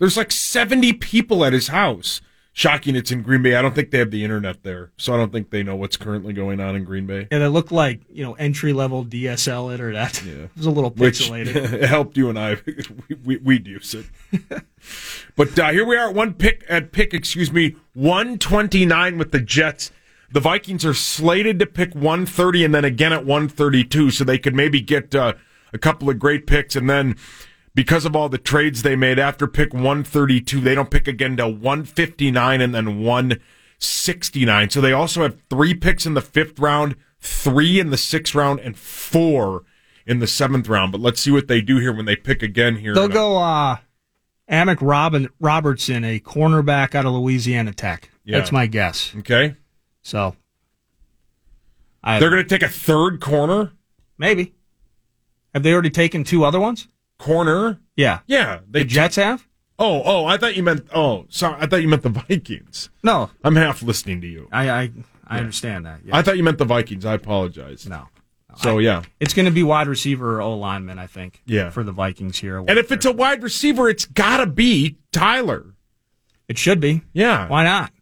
There's 0.00 0.16
like 0.16 0.32
70 0.32 0.94
people 0.94 1.44
at 1.44 1.52
his 1.52 1.68
house. 1.68 2.20
Shocking 2.54 2.96
it's 2.96 3.10
in 3.10 3.22
Green 3.22 3.40
Bay. 3.40 3.54
I 3.54 3.62
don't 3.62 3.74
think 3.74 3.90
they 3.92 3.98
have 3.98 4.10
the 4.10 4.24
internet 4.24 4.62
there, 4.62 4.92
so 4.98 5.14
I 5.14 5.16
don't 5.16 5.32
think 5.32 5.48
they 5.48 5.62
know 5.62 5.74
what's 5.74 5.96
currently 5.96 6.34
going 6.34 6.60
on 6.60 6.76
in 6.76 6.84
Green 6.84 7.06
Bay. 7.06 7.26
Yeah, 7.32 7.38
they 7.38 7.48
look 7.48 7.70
like 7.70 8.02
you 8.10 8.22
know 8.22 8.34
entry 8.34 8.74
level 8.74 9.06
DSL 9.06 9.72
it 9.72 9.80
or 9.80 9.92
that. 9.92 10.22
Yeah. 10.24 10.32
It 10.52 10.56
was 10.56 10.66
a 10.66 10.70
little 10.70 10.90
Which 10.90 11.20
pixelated. 11.20 11.56
it 11.72 11.88
helped 11.88 12.16
you 12.18 12.28
and 12.28 12.38
I. 12.38 12.58
We, 13.08 13.16
we, 13.24 13.36
we'd 13.38 13.66
use 13.66 13.94
it. 13.94 14.06
but 15.34 15.58
uh, 15.58 15.70
here 15.72 15.86
we 15.86 15.96
are 15.96 16.10
at 16.10 16.14
one 16.14 16.34
pick 16.34 16.64
at 16.68 16.92
pick, 16.92 17.14
excuse 17.14 17.50
me, 17.50 17.76
129 17.94 19.16
with 19.16 19.32
the 19.32 19.40
Jets. 19.40 19.90
The 20.30 20.40
Vikings 20.40 20.84
are 20.84 20.94
slated 20.94 21.58
to 21.58 21.66
pick 21.66 21.94
130 21.94 22.64
and 22.64 22.74
then 22.74 22.84
again 22.84 23.12
at 23.12 23.24
132, 23.24 24.10
so 24.10 24.24
they 24.24 24.38
could 24.38 24.54
maybe 24.54 24.80
get 24.80 25.14
uh, 25.14 25.34
a 25.72 25.78
couple 25.78 26.10
of 26.10 26.18
great 26.18 26.46
picks. 26.46 26.76
And 26.76 26.88
then 26.88 27.16
because 27.74 28.04
of 28.04 28.14
all 28.14 28.28
the 28.28 28.38
trades 28.38 28.82
they 28.82 28.96
made 28.96 29.18
after 29.18 29.46
pick 29.46 29.72
132, 29.72 30.60
they 30.60 30.74
don't 30.74 30.90
pick 30.90 31.08
again 31.08 31.36
to 31.38 31.48
159 31.48 32.60
and 32.60 32.74
then 32.74 33.02
169. 33.02 34.70
So 34.70 34.80
they 34.80 34.92
also 34.92 35.22
have 35.22 35.40
three 35.48 35.74
picks 35.74 36.04
in 36.06 36.14
the 36.14 36.20
fifth 36.20 36.58
round, 36.58 36.96
three 37.20 37.80
in 37.80 37.90
the 37.90 37.96
sixth 37.96 38.34
round, 38.34 38.60
and 38.60 38.76
four 38.76 39.62
in 40.06 40.18
the 40.18 40.26
seventh 40.26 40.68
round. 40.68 40.92
But 40.92 41.00
let's 41.00 41.20
see 41.20 41.30
what 41.30 41.48
they 41.48 41.60
do 41.60 41.78
here 41.78 41.92
when 41.94 42.04
they 42.04 42.16
pick 42.16 42.42
again 42.42 42.76
here. 42.76 42.94
They'll 42.94 43.08
go 43.08 43.38
uh 43.38 43.76
Amick 44.50 44.78
Robin 44.80 45.28
Robertson, 45.40 46.04
a 46.04 46.20
cornerback 46.20 46.94
out 46.94 47.06
of 47.06 47.12
Louisiana 47.12 47.72
Tech. 47.72 48.10
Yeah. 48.24 48.38
That's 48.38 48.52
my 48.52 48.66
guess. 48.66 49.14
Okay. 49.18 49.56
So 50.02 50.36
I 52.02 52.18
They're 52.18 52.30
going 52.30 52.42
to 52.42 52.48
take 52.48 52.62
a 52.62 52.68
third 52.68 53.20
corner. 53.20 53.72
maybe. 54.18 54.54
Have 55.54 55.62
they 55.62 55.72
already 55.72 55.90
taken 55.90 56.24
two 56.24 56.44
other 56.44 56.58
ones? 56.58 56.88
Corner. 57.22 57.78
Yeah. 57.96 58.20
Yeah. 58.26 58.60
They 58.68 58.80
The 58.80 58.84
Jets 58.84 59.16
have? 59.16 59.46
Oh, 59.78 60.02
oh, 60.04 60.24
I 60.26 60.36
thought 60.38 60.56
you 60.56 60.62
meant. 60.62 60.86
Oh, 60.94 61.26
sorry. 61.28 61.56
I 61.60 61.66
thought 61.66 61.80
you 61.82 61.88
meant 61.88 62.02
the 62.02 62.08
Vikings. 62.08 62.90
No. 63.02 63.30
I'm 63.44 63.54
half 63.56 63.80
listening 63.82 64.20
to 64.22 64.26
you. 64.26 64.48
I 64.52 64.68
I, 64.70 64.90
I 65.26 65.38
understand 65.38 65.86
that. 65.86 66.00
Yeah. 66.04 66.16
I 66.16 66.22
thought 66.22 66.36
you 66.36 66.42
meant 66.42 66.58
the 66.58 66.64
Vikings. 66.64 67.04
I 67.04 67.14
apologize. 67.14 67.86
no. 67.88 68.08
So 68.56 68.78
yeah. 68.78 69.02
It's 69.20 69.32
going 69.34 69.46
to 69.46 69.50
be 69.52 69.62
wide 69.62 69.86
receiver 69.88 70.36
or 70.36 70.42
O 70.42 70.54
lineman, 70.56 70.98
I 70.98 71.06
think. 71.06 71.40
Yeah. 71.46 71.70
For 71.70 71.82
the 71.84 71.92
Vikings 71.92 72.38
here. 72.38 72.58
And 72.58 72.78
if 72.78 72.90
it's 72.92 73.06
a 73.06 73.12
wide 73.12 73.42
receiver, 73.42 73.88
it's 73.88 74.04
got 74.04 74.38
to 74.38 74.46
be 74.46 74.98
Tyler. 75.12 75.74
it 76.48 76.58
should 76.58 76.80
be. 76.80 77.02
Yeah. 77.12 77.48
Why 77.48 77.64
not? 77.64 77.92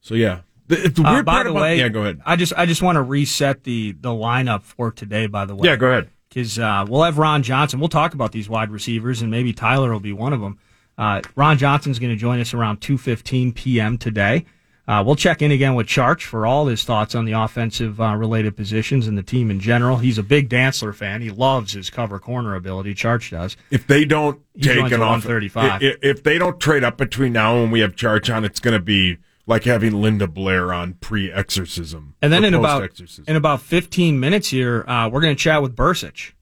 So 0.00 0.14
yeah. 0.14 0.40
The, 0.68 0.76
the 0.88 1.02
Uh, 1.02 1.12
weird 1.14 1.24
by 1.24 1.32
part 1.32 1.44
the 1.46 1.50
about 1.50 1.62
way, 1.62 1.78
yeah, 1.78 1.88
go 1.88 2.00
ahead. 2.02 2.20
I 2.24 2.36
just 2.36 2.52
I 2.56 2.66
just 2.66 2.82
want 2.82 2.96
to 2.96 3.02
reset 3.02 3.64
the 3.64 3.92
the 3.92 4.10
lineup 4.10 4.62
for 4.62 4.92
today. 4.92 5.26
By 5.26 5.44
the 5.44 5.54
way, 5.54 5.68
Yeah, 5.68 5.76
go 5.76 5.88
ahead. 5.88 6.10
because 6.28 6.58
uh, 6.58 6.84
we'll 6.88 7.02
have 7.02 7.18
Ron 7.18 7.42
Johnson. 7.42 7.80
We'll 7.80 7.88
talk 7.88 8.14
about 8.14 8.32
these 8.32 8.48
wide 8.48 8.70
receivers, 8.70 9.22
and 9.22 9.30
maybe 9.30 9.52
Tyler 9.52 9.90
will 9.92 10.00
be 10.00 10.12
one 10.12 10.32
of 10.32 10.40
them. 10.40 10.58
Uh, 10.96 11.22
Ron 11.36 11.58
Johnson's 11.58 11.98
going 11.98 12.10
to 12.12 12.16
join 12.16 12.40
us 12.40 12.52
around 12.54 12.80
2.15 12.80 13.54
p.m. 13.54 13.98
today. 13.98 14.44
Uh, 14.88 15.02
we'll 15.04 15.14
check 15.16 15.42
in 15.42 15.50
again 15.52 15.74
with 15.74 15.86
Charch 15.86 16.22
for 16.22 16.46
all 16.46 16.66
his 16.66 16.82
thoughts 16.82 17.14
on 17.14 17.24
the 17.26 17.32
offensive 17.32 18.00
uh, 18.00 18.16
related 18.16 18.56
positions 18.56 19.06
and 19.06 19.16
the 19.18 19.22
team 19.22 19.50
in 19.50 19.60
general. 19.60 19.98
He's 19.98 20.16
a 20.18 20.22
big 20.22 20.48
Dantzler 20.48 20.94
fan. 20.94 21.20
He 21.20 21.30
loves 21.30 21.74
his 21.74 21.90
cover 21.90 22.18
corner 22.18 22.54
ability. 22.54 22.94
Charch 22.94 23.30
does. 23.30 23.54
If 23.70 23.86
they 23.86 24.06
don't 24.06 24.40
He 24.54 24.62
take 24.62 24.78
an 24.90 25.02
off, 25.02 25.24
135. 25.26 25.82
i- 25.82 25.94
if 26.02 26.22
they 26.22 26.38
don't 26.38 26.58
trade 26.58 26.84
up 26.84 26.96
between 26.96 27.32
now 27.34 27.58
and 27.58 27.70
we 27.70 27.80
have 27.80 27.96
Charge 27.96 28.28
on, 28.30 28.44
it's 28.46 28.60
going 28.60 28.72
to 28.74 28.80
be 28.82 29.18
like 29.48 29.64
having 29.64 30.00
Linda 30.00 30.28
Blair 30.28 30.72
on 30.72 30.92
pre-exorcism. 30.94 32.14
And 32.22 32.32
then 32.32 32.44
in 32.44 32.54
about 32.54 33.00
in 33.26 33.34
about 33.34 33.62
15 33.62 34.20
minutes 34.20 34.48
here, 34.48 34.84
uh, 34.86 35.08
we're 35.08 35.22
going 35.22 35.34
to 35.34 35.42
chat 35.42 35.62
with 35.62 35.74
Bercich 35.74 36.32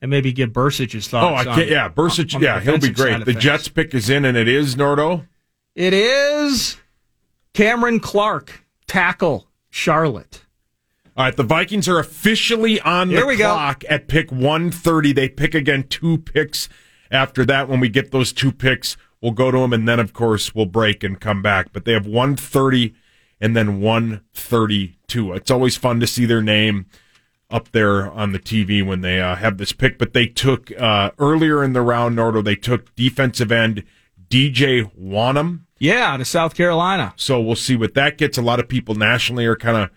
and 0.00 0.10
maybe 0.10 0.32
get 0.32 0.52
Bercich's 0.52 1.06
thoughts. 1.06 1.46
Oh, 1.46 1.50
I 1.50 1.54
can't. 1.54 1.68
Yeah, 1.68 1.88
Bercich. 1.88 2.40
Yeah, 2.40 2.58
he'll 2.58 2.78
be 2.78 2.90
great. 2.90 3.24
The. 3.24 3.34
Jets 3.34 3.68
pick 3.68 3.94
is 3.94 4.08
in, 4.08 4.24
and 4.24 4.36
it 4.36 4.48
is 4.48 4.74
Nordo. 4.74 5.26
It 5.74 5.92
is 5.92 6.78
Cameron 7.52 8.00
Clark, 8.00 8.64
tackle 8.86 9.46
Charlotte. 9.68 10.44
All 11.14 11.26
right, 11.26 11.36
the 11.36 11.42
Vikings 11.42 11.88
are 11.88 11.98
officially 11.98 12.80
on 12.80 13.08
the 13.08 13.16
Here 13.16 13.26
we 13.26 13.36
go. 13.36 13.54
at 13.88 14.08
pick 14.08 14.32
130. 14.32 15.12
They 15.12 15.28
pick 15.28 15.54
again 15.54 15.84
two 15.84 16.16
picks 16.16 16.70
after 17.10 17.44
that. 17.44 17.68
When 17.68 17.80
we 17.80 17.90
get 17.90 18.10
those 18.10 18.32
two 18.32 18.50
picks, 18.50 18.96
we'll 19.22 19.32
go 19.32 19.50
to 19.50 19.58
them, 19.58 19.72
and 19.72 19.88
then, 19.88 20.00
of 20.00 20.12
course, 20.12 20.54
we'll 20.54 20.66
break 20.66 21.02
and 21.02 21.20
come 21.20 21.40
back. 21.40 21.72
But 21.72 21.84
they 21.84 21.92
have 21.92 22.06
130 22.06 22.94
and 23.40 23.56
then 23.56 23.80
132. 23.80 25.32
It's 25.32 25.50
always 25.50 25.76
fun 25.76 26.00
to 26.00 26.06
see 26.06 26.26
their 26.26 26.42
name 26.42 26.86
up 27.50 27.70
there 27.72 28.10
on 28.10 28.32
the 28.32 28.38
TV 28.38 28.84
when 28.84 29.00
they 29.00 29.20
uh, 29.20 29.36
have 29.36 29.58
this 29.58 29.72
pick. 29.72 29.98
But 29.98 30.12
they 30.12 30.26
took, 30.26 30.70
uh, 30.80 31.10
earlier 31.18 31.62
in 31.62 31.72
the 31.72 31.82
round, 31.82 32.16
Nordo, 32.16 32.44
they 32.44 32.56
took 32.56 32.94
defensive 32.94 33.52
end 33.52 33.84
DJ 34.28 34.90
Wonnum. 34.98 35.60
Yeah, 35.78 36.16
to 36.16 36.24
South 36.24 36.54
Carolina. 36.54 37.12
So 37.16 37.40
we'll 37.40 37.56
see 37.56 37.76
what 37.76 37.94
that 37.94 38.16
gets. 38.16 38.38
A 38.38 38.42
lot 38.42 38.60
of 38.60 38.68
people 38.68 38.94
nationally 38.94 39.44
are 39.46 39.56
kind 39.56 39.76
of 39.76 39.90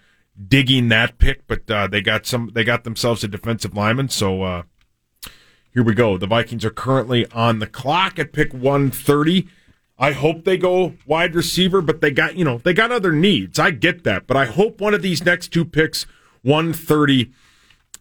digging 0.47 0.89
that 0.89 1.17
pick, 1.19 1.47
but 1.47 1.69
uh, 1.69 1.87
they 1.87 2.01
got 2.01 2.25
some. 2.25 2.51
They 2.53 2.63
got 2.63 2.83
themselves 2.83 3.23
a 3.23 3.27
defensive 3.27 3.75
lineman. 3.75 4.09
So 4.09 4.41
uh, 4.41 4.63
here 5.75 5.83
we 5.83 5.93
go. 5.93 6.17
The 6.17 6.25
Vikings 6.25 6.63
are 6.63 6.71
currently 6.71 7.29
on 7.31 7.59
the 7.59 7.67
clock 7.67 8.17
at 8.17 8.31
pick 8.31 8.53
one 8.53 8.89
thirty. 8.89 9.49
I 9.99 10.13
hope 10.13 10.45
they 10.45 10.57
go 10.57 10.93
wide 11.05 11.35
receiver, 11.35 11.81
but 11.81 11.99
they 11.99 12.11
got 12.11 12.37
you 12.37 12.45
know 12.45 12.59
they 12.59 12.73
got 12.73 12.93
other 12.93 13.11
needs. 13.11 13.59
I 13.59 13.71
get 13.71 14.05
that, 14.05 14.25
but 14.25 14.37
I 14.37 14.45
hope 14.45 14.79
one 14.79 14.93
of 14.93 15.01
these 15.01 15.25
next 15.25 15.49
two 15.49 15.65
picks, 15.65 16.05
one 16.43 16.71
thirty 16.71 17.33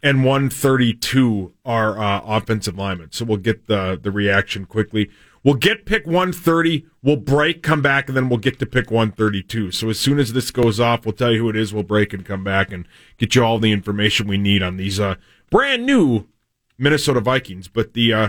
and 0.05 0.25
one 0.25 0.51
thirty 0.51 0.95
two, 0.95 1.53
are 1.64 1.99
uh, 1.99 2.20
offensive 2.25 2.79
linemen. 2.79 3.11
So 3.11 3.25
we'll 3.25 3.39
get 3.39 3.66
the 3.66 3.99
the 4.01 4.12
reaction 4.12 4.66
quickly. 4.66 5.11
We'll 5.43 5.55
get 5.55 5.85
pick 5.85 6.07
130. 6.07 6.87
We'll 7.03 7.16
break, 7.16 7.62
come 7.62 7.83
back, 7.83 8.09
and 8.09 8.16
then 8.16 8.31
we'll 8.31 8.39
get 8.39 8.59
to 8.61 8.66
pick 8.66 8.91
132. 8.91 9.72
So 9.72 9.91
as 9.91 10.01
soon 10.01 10.18
as 10.18 10.33
this 10.33 10.51
goes 10.51 10.81
off, 10.81 11.05
we'll 11.05 11.12
tell 11.12 11.33
you 11.33 11.41
who 11.41 11.51
it 11.51 11.57
is. 11.57 11.75
We'll 11.75 11.83
break 11.83 12.14
and 12.14 12.25
come 12.25 12.43
back 12.43 12.72
and 12.72 12.89
get 13.18 13.35
you 13.35 13.45
all 13.45 13.59
the 13.59 13.70
information 13.70 14.27
we 14.27 14.39
need 14.39 14.62
on 14.62 14.79
these 14.79 14.99
uh, 14.99 15.16
brand 15.51 15.85
new 15.85 16.27
Minnesota 16.79 17.20
Vikings. 17.20 17.68
But 17.68 17.95
the 17.95 18.12
uh, 18.12 18.29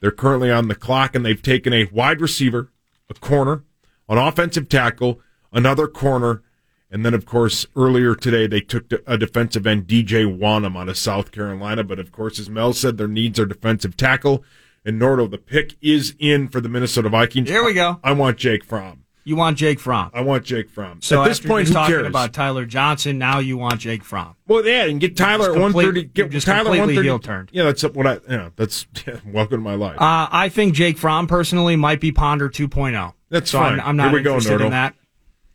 they're 0.00 0.10
currently 0.10 0.50
on 0.50 0.68
the 0.68 0.74
clock, 0.74 1.14
and 1.14 1.24
they've 1.24 1.40
taken 1.40 1.72
a 1.72 1.86
wide 1.86 2.20
receiver, 2.20 2.70
a 3.08 3.14
corner, 3.14 3.64
an 4.08 4.18
offensive 4.18 4.68
tackle, 4.68 5.20
another 5.52 5.88
corner, 5.88 6.42
and 6.90 7.04
then 7.04 7.14
of 7.14 7.26
course 7.26 7.66
earlier 7.74 8.14
today 8.14 8.46
they 8.46 8.60
took 8.60 8.92
a 9.06 9.18
defensive 9.18 9.66
end, 9.66 9.86
DJ 9.86 10.24
Wonnum, 10.26 10.76
out 10.76 10.88
of 10.88 10.98
South 10.98 11.32
Carolina. 11.32 11.82
But 11.84 11.98
of 11.98 12.12
course, 12.12 12.38
as 12.38 12.50
Mel 12.50 12.72
said, 12.72 12.98
their 12.98 13.08
needs 13.08 13.40
are 13.40 13.46
defensive 13.46 13.96
tackle. 13.96 14.44
And 14.84 15.00
Nordo, 15.00 15.28
the 15.28 15.38
pick 15.38 15.76
is 15.80 16.14
in 16.20 16.46
for 16.46 16.60
the 16.60 16.68
Minnesota 16.68 17.08
Vikings. 17.08 17.48
Here 17.48 17.64
we 17.64 17.74
go. 17.74 17.98
I 18.04 18.12
want 18.12 18.38
Jake 18.38 18.62
Fromm. 18.62 19.05
You 19.26 19.34
want 19.34 19.58
Jake 19.58 19.80
Fromm. 19.80 20.12
I 20.14 20.20
want 20.20 20.44
Jake 20.44 20.70
Fromm. 20.70 21.02
So 21.02 21.20
at 21.20 21.26
this 21.26 21.40
point, 21.40 21.66
who 21.66 21.74
talking 21.74 21.96
cares? 21.96 22.06
about 22.06 22.32
Tyler 22.32 22.64
Johnson, 22.64 23.18
now 23.18 23.40
you 23.40 23.56
want 23.56 23.80
Jake 23.80 24.04
Fromm. 24.04 24.36
well, 24.46 24.64
yeah, 24.64 24.84
and 24.84 25.00
get 25.00 25.16
Tyler 25.16 25.52
at 25.52 25.60
one 25.60 25.72
thirty. 25.72 26.04
Get 26.04 26.30
just 26.30 26.46
Tyler 26.46 26.70
one 26.70 26.88
thirty. 26.90 27.02
heel 27.02 27.18
turned. 27.18 27.50
Yeah, 27.52 27.64
that's 27.64 27.82
what 27.82 28.06
I. 28.06 28.20
Yeah, 28.30 28.50
that's 28.54 28.86
yeah, 29.06 29.18
welcome 29.26 29.56
to 29.58 29.62
my 29.64 29.74
life. 29.74 30.00
Uh, 30.00 30.28
I 30.30 30.48
think 30.48 30.74
Jake 30.74 30.96
Fromm 30.96 31.26
personally 31.26 31.74
might 31.74 32.00
be 32.00 32.12
Ponder 32.12 32.48
2.0. 32.48 33.14
That's 33.28 33.50
so 33.50 33.58
fine. 33.58 33.80
I'm, 33.80 33.88
I'm 33.88 33.96
not 33.96 34.10
Here 34.10 34.18
we 34.20 34.22
go, 34.22 34.34
interested 34.34 34.60
Nordo. 34.60 34.66
in 34.66 34.70
that. 34.70 34.94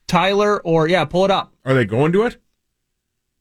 Tyler 0.06 0.62
or 0.64 0.90
yeah, 0.90 1.06
pull 1.06 1.24
it 1.24 1.32
up. 1.32 1.54
Are 1.64 1.74
they 1.74 1.86
going 1.86 2.12
to 2.12 2.24
it? 2.24 2.42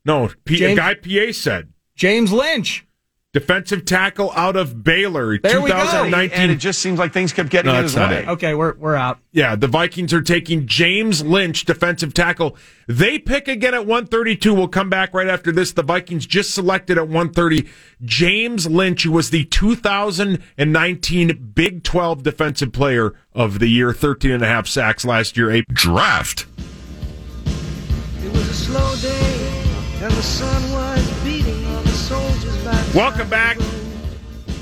No, 0.05 0.31
P- 0.45 0.59
James- 0.59 0.79
guy 0.79 0.95
PA 0.95 1.33
said 1.33 1.73
James 1.97 2.31
Lynch. 2.33 2.87
Defensive 3.33 3.85
tackle 3.85 4.33
out 4.35 4.57
of 4.57 4.83
Baylor, 4.83 5.39
There 5.39 5.61
we 5.61 5.71
go. 5.71 5.77
2019. 5.79 6.37
and 6.39 6.51
it 6.51 6.57
just 6.57 6.81
seems 6.81 6.99
like 6.99 7.13
things 7.13 7.33
kept 7.33 7.49
getting 7.49 7.71
No, 7.71 7.79
in 7.79 7.85
his 7.85 7.95
not 7.95 8.11
way. 8.11 8.23
it. 8.25 8.29
Okay, 8.29 8.55
we're 8.55 8.75
we're 8.77 8.97
out. 8.97 9.21
Yeah, 9.33 9.55
the 9.55 9.69
Vikings 9.69 10.13
are 10.13 10.21
taking 10.21 10.67
James 10.67 11.23
Lynch, 11.25 11.65
defensive 11.65 12.13
tackle. 12.13 12.57
They 12.89 13.21
pick 13.21 13.47
again 13.47 13.73
at 13.75 13.87
132. 13.87 14.53
We'll 14.53 14.67
come 14.67 14.91
back 14.91 15.15
right 15.15 15.29
after 15.29 15.53
this. 15.53 15.71
The 15.73 15.85
Vikings 15.85 16.27
just 16.27 16.53
selected 16.53 16.99
at 16.99 17.05
130 17.05 17.69
James 18.05 18.67
Lynch, 18.69 19.05
who 19.05 19.13
was 19.13 19.31
the 19.31 19.45
2019 19.45 21.53
Big 21.55 21.85
12 21.85 22.25
Defensive 22.25 22.73
Player 22.73 23.15
of 23.33 23.61
the 23.61 23.69
Year, 23.69 23.93
13 23.93 24.33
and 24.33 24.43
a 24.43 24.49
half 24.49 24.67
sacks 24.67 25.05
last 25.05 25.37
year. 25.37 25.53
A 25.53 25.63
Draft. 25.73 26.47
It 27.47 28.33
was 28.33 28.49
a 28.49 28.55
slow 28.55 28.97
day, 28.97 29.63
and 30.03 30.13
the 30.13 30.23
sun 30.23 30.73
was 30.73 31.25
beating 31.25 31.65
on 31.67 31.85
the 31.85 31.91
soldiers' 31.91 32.45
backs. 32.45 32.50
Welcome 32.95 33.29
back. 33.29 33.57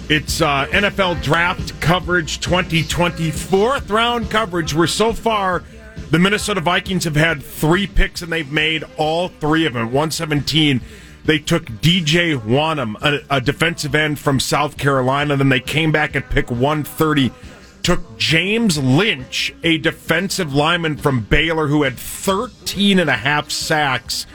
It's 0.09 0.41
uh, 0.41 0.67
NFL 0.71 1.23
Draft 1.23 1.81
Coverage 1.81 2.41
2020, 2.41 3.31
fourth 3.31 3.91
round 3.91 4.31
coverage. 4.31 4.75
We're 4.75 4.87
so 4.87 5.13
far 5.13 5.63
the 6.11 6.19
Minnesota 6.19 6.61
Vikings 6.61 7.05
have 7.05 7.17
had 7.17 7.43
three 7.43 7.87
picks 7.87 8.23
and 8.23 8.33
they've 8.33 8.51
made 8.51 8.85
all 8.97 9.29
three 9.29 9.67
of 9.67 9.75
them. 9.75 9.87
117. 9.87 10.81
They 11.25 11.39
took 11.39 11.67
DJ 11.67 12.39
Wonnum, 12.41 12.97
a, 13.03 13.37
a 13.37 13.41
defensive 13.41 13.95
end 13.95 14.19
from 14.19 14.41
South 14.41 14.79
Carolina. 14.79 15.37
Then 15.37 15.51
they 15.51 15.61
came 15.61 15.93
back 15.93 16.17
at 16.17 16.31
pick 16.31 16.51
130. 16.51 17.31
Took 17.83 18.17
James 18.17 18.79
Lynch, 18.79 19.55
a 19.63 19.77
defensive 19.77 20.55
lineman 20.55 20.97
from 20.97 21.21
Baylor 21.21 21.67
who 21.67 21.83
had 21.83 21.99
13 21.99 22.99
and 22.99 23.11
a 23.11 23.17
half 23.17 23.51
sacks 23.51 24.27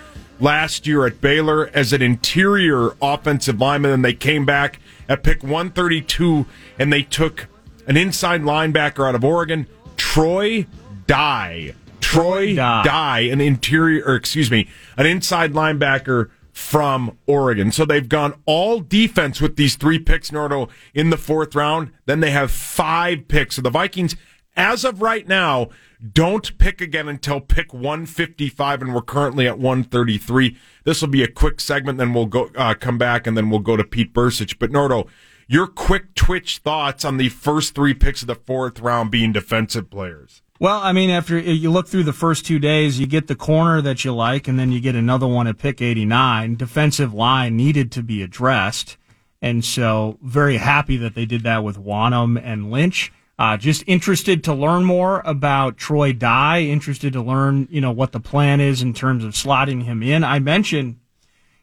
last 0.43 0.85
year 0.85 1.07
at 1.07 1.21
Baylor 1.21 1.71
as 1.73 1.93
an 1.93 2.01
interior 2.01 2.95
offensive 3.01 3.59
lineman, 3.59 3.91
and 3.91 4.05
they 4.05 4.13
came 4.13 4.45
back 4.45 4.79
at 5.07 5.23
pick 5.23 5.41
132 5.41 6.45
and 6.77 6.91
they 6.91 7.01
took 7.01 7.47
an 7.87 7.97
inside 7.97 8.41
linebacker 8.41 9.07
out 9.07 9.15
of 9.15 9.23
Oregon, 9.23 9.67
Troy 9.95 10.67
Dye. 11.07 11.73
Troy 12.01 12.55
Dye, 12.55 13.21
an 13.31 13.41
interior, 13.41 14.03
or 14.05 14.15
excuse 14.15 14.51
me, 14.51 14.67
an 14.97 15.05
inside 15.05 15.53
linebacker 15.53 16.29
from 16.51 17.17
Oregon. 17.25 17.71
So 17.71 17.85
they've 17.85 18.07
gone 18.07 18.35
all 18.45 18.79
defense 18.81 19.41
with 19.41 19.55
these 19.55 19.75
three 19.75 19.97
picks, 19.97 20.29
Nordo, 20.29 20.69
in 20.93 21.09
the 21.09 21.17
fourth 21.17 21.55
round. 21.55 21.91
Then 22.05 22.19
they 22.19 22.31
have 22.31 22.51
five 22.51 23.27
picks. 23.27 23.55
So 23.55 23.61
the 23.61 23.71
Vikings, 23.71 24.15
as 24.55 24.83
of 24.83 25.01
right 25.01 25.27
now, 25.27 25.69
don't 26.11 26.57
pick 26.57 26.81
again 26.81 27.07
until 27.07 27.39
pick 27.39 27.73
155, 27.73 28.81
and 28.81 28.93
we're 28.93 29.01
currently 29.01 29.47
at 29.47 29.57
133. 29.57 30.57
This 30.83 31.01
will 31.01 31.07
be 31.07 31.23
a 31.23 31.31
quick 31.31 31.61
segment, 31.61 31.97
then 31.97 32.13
we'll 32.13 32.25
go 32.25 32.49
uh, 32.55 32.73
come 32.73 32.97
back, 32.97 33.25
and 33.25 33.37
then 33.37 33.49
we'll 33.49 33.59
go 33.59 33.77
to 33.77 33.83
Pete 33.83 34.13
Bercich. 34.13 34.59
But 34.59 34.71
Nordo, 34.71 35.07
your 35.47 35.67
quick 35.67 36.13
twitch 36.15 36.57
thoughts 36.57 37.05
on 37.05 37.17
the 37.17 37.29
first 37.29 37.73
three 37.73 37.93
picks 37.93 38.21
of 38.21 38.27
the 38.27 38.35
fourth 38.35 38.79
round 38.79 39.11
being 39.11 39.31
defensive 39.31 39.89
players? 39.89 40.41
Well, 40.59 40.79
I 40.79 40.93
mean, 40.93 41.09
after 41.09 41.37
you 41.37 41.71
look 41.71 41.87
through 41.87 42.03
the 42.03 42.13
first 42.13 42.45
two 42.45 42.59
days, 42.59 42.99
you 42.99 43.07
get 43.07 43.27
the 43.27 43.35
corner 43.35 43.81
that 43.81 44.05
you 44.05 44.13
like, 44.13 44.47
and 44.47 44.57
then 44.57 44.71
you 44.71 44.79
get 44.79 44.95
another 44.95 45.27
one 45.27 45.47
at 45.47 45.57
pick 45.57 45.81
89. 45.81 46.55
Defensive 46.55 47.13
line 47.13 47.57
needed 47.57 47.91
to 47.93 48.03
be 48.03 48.21
addressed. 48.21 48.97
And 49.41 49.65
so, 49.65 50.17
very 50.21 50.57
happy 50.57 50.95
that 50.97 51.15
they 51.15 51.25
did 51.25 51.43
that 51.43 51.65
with 51.65 51.77
Wonnum 51.77 52.41
and 52.41 52.71
Lynch. 52.71 53.11
Uh, 53.43 53.57
just 53.57 53.83
interested 53.87 54.41
to 54.41 54.53
learn 54.53 54.85
more 54.85 55.21
about 55.25 55.75
Troy 55.75 56.13
Dye, 56.13 56.61
interested 56.61 57.11
to 57.11 57.21
learn, 57.21 57.67
you 57.69 57.81
know, 57.81 57.91
what 57.91 58.13
the 58.13 58.21
plan 58.21 58.61
is 58.61 58.81
in 58.81 58.93
terms 58.93 59.25
of 59.25 59.33
slotting 59.33 59.83
him 59.83 60.01
in. 60.01 60.23
I 60.23 60.39
mentioned, 60.39 61.01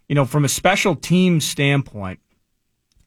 you 0.06 0.14
know, 0.14 0.26
from 0.26 0.44
a 0.44 0.48
special 0.50 0.94
team 0.94 1.40
standpoint, 1.40 2.20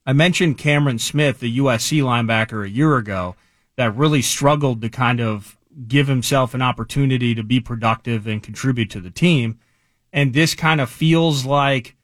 I 0.08 0.14
mentioned 0.14 0.58
Cameron 0.58 0.98
Smith, 0.98 1.40
the 1.40 1.60
USC 1.60 2.02
linebacker, 2.02 2.66
a 2.66 2.70
year 2.70 2.98
ago 2.98 3.36
that 3.76 3.96
really 3.96 4.24
struggled 4.24 4.82
to 4.82 4.90
kind 4.90 5.22
of 5.22 5.56
give 5.88 6.08
himself 6.08 6.56
an 6.56 6.64
opportunity 6.64 7.36
to 7.36 7.44
be 7.44 7.60
productive 7.60 8.26
and 8.26 8.42
contribute 8.42 8.90
to 8.90 9.00
the 9.00 9.12
team. 9.12 9.60
And 10.12 10.34
this 10.34 10.56
kind 10.56 10.82
of 10.82 10.90
feels 10.90 11.46
like 11.46 11.96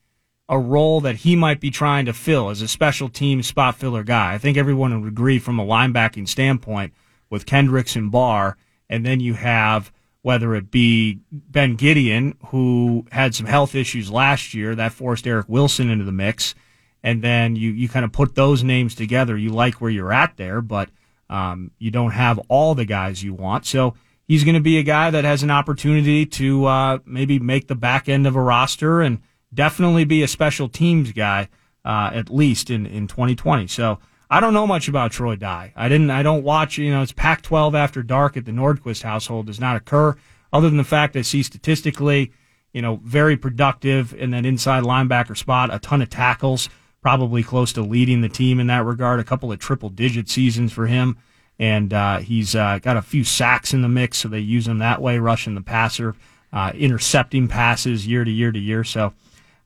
a 0.50 0.58
role 0.58 1.00
that 1.02 1.18
he 1.18 1.36
might 1.36 1.60
be 1.60 1.70
trying 1.70 2.06
to 2.08 2.14
fill 2.14 2.50
as 2.50 2.62
a 2.62 2.68
special 2.68 3.08
team 3.08 3.44
spot 3.44 3.76
filler 3.76 4.04
guy. 4.04 4.34
I 4.34 4.40
think 4.40 4.58
everyone 4.58 5.00
would 5.00 5.08
agree 5.08 5.38
from 5.38 5.60
a 5.60 5.66
linebacking 5.66 6.28
standpoint 6.28 6.92
with 7.30 7.46
Kendricks 7.46 7.96
and 7.96 8.12
Barr. 8.12 8.58
And 8.90 9.06
then 9.06 9.20
you 9.20 9.36
have 9.36 9.92
whether 10.22 10.54
it 10.56 10.70
be 10.70 11.20
Ben 11.32 11.78
Gedeon, 11.78 12.36
who 12.48 13.06
had 13.12 13.34
some 13.36 13.46
health 13.46 13.74
issues 13.74 14.12
last 14.12 14.54
year 14.54 14.76
that 14.76 14.92
forced 14.92 15.26
Eric 15.26 15.48
Wilson 15.48 15.90
into 15.90 16.04
the 16.04 16.12
mix. 16.12 16.56
And 17.04 17.22
then 17.22 17.56
you, 17.56 17.72
you 17.72 17.88
kind 17.88 18.04
of 18.04 18.12
put 18.12 18.36
those 18.36 18.64
names 18.64 18.96
together. 18.96 19.38
You 19.38 19.52
like 19.52 19.76
where 19.76 19.92
you're 19.92 20.12
at 20.12 20.36
there, 20.36 20.62
but 20.62 20.90
um, 21.30 21.72
you 21.78 21.92
don't 21.92 22.12
have 22.12 22.40
all 22.50 22.76
the 22.76 22.86
guys 22.86 23.24
you 23.24 23.34
want. 23.34 23.66
So 23.66 23.94
he's 24.28 24.44
going 24.44 24.56
to 24.56 24.62
be 24.62 24.78
a 24.78 24.84
guy 24.84 25.12
that 25.12 25.24
has 25.24 25.44
an 25.44 25.52
opportunity 25.52 26.26
to 26.26 26.66
uh, 26.66 27.00
maybe 27.06 27.40
make 27.40 27.68
the 27.68 27.76
back 27.76 28.10
end 28.10 28.28
of 28.28 28.36
a 28.36 28.42
roster 28.42 29.00
and 29.00 29.20
definitely 29.54 30.06
be 30.06 30.24
a 30.24 30.28
special 30.28 30.70
teams 30.70 31.12
guy, 31.12 31.50
uh, 31.86 32.12
at 32.14 32.30
least 32.30 32.70
in, 32.70 32.86
in 32.86 33.08
2020. 33.08 33.68
So 33.68 34.00
I 34.30 34.40
don't 34.40 34.54
know 34.54 34.68
much 34.68 34.88
about 34.88 35.12
Troy 35.12 35.36
Dye. 35.36 35.74
I 35.76 35.90
didn't, 35.90 36.12
I 36.12 36.24
don't 36.24 36.44
watch, 36.44 36.78
you 36.78 36.92
know, 36.92 37.02
it's 37.02 37.12
Pac 37.12 37.42
12 37.42 37.76
after 37.76 38.04
dark 38.04 38.38
at 38.38 38.46
the 38.46 38.52
Nordquist 38.52 39.04
household 39.04 39.48
does 39.48 39.60
not 39.60 39.76
occur 39.76 40.16
other 40.52 40.70
than 40.70 40.78
the 40.78 40.84
fact 40.84 41.16
I 41.16 41.22
see 41.22 41.44
statistically, 41.44 42.32
you 42.74 42.82
know, 42.82 43.00
very 43.04 43.38
productive 43.38 44.14
in 44.14 44.32
that 44.32 44.46
inside 44.46 44.84
linebacker 44.84 45.38
spot, 45.38 45.74
a 45.74 45.80
ton 45.80 46.02
of 46.02 46.10
tackles, 46.10 46.70
probably 47.02 47.44
close 47.44 47.74
to 47.74 47.82
leading 47.82 48.22
the 48.22 48.30
team 48.30 48.60
in 48.60 48.68
that 48.68 48.86
regard, 48.86 49.20
a 49.20 49.24
couple 49.24 49.52
of 49.52 49.60
triple 49.60 49.90
digit 49.90 50.30
seasons 50.30 50.72
for 50.72 50.88
him. 50.88 51.18
And 51.58 51.94
uh, 51.94 52.20
he's 52.20 52.56
uh, 52.56 52.80
got 52.82 52.98
a 52.98 53.02
few 53.02 53.24
sacks 53.24 53.74
in 53.74 53.82
the 53.82 53.90
mix, 53.90 54.20
so 54.20 54.28
they 54.28 54.40
use 54.40 54.68
him 54.68 54.78
that 54.80 55.02
way, 55.02 55.18
rushing 55.18 55.56
the 55.56 55.62
passer. 55.62 56.16
uh, 56.52 56.72
intercepting 56.76 57.48
passes 57.48 58.08
year 58.08 58.24
to 58.24 58.32
year 58.32 58.52
to 58.52 58.60
year. 58.60 58.84
So 58.84 59.14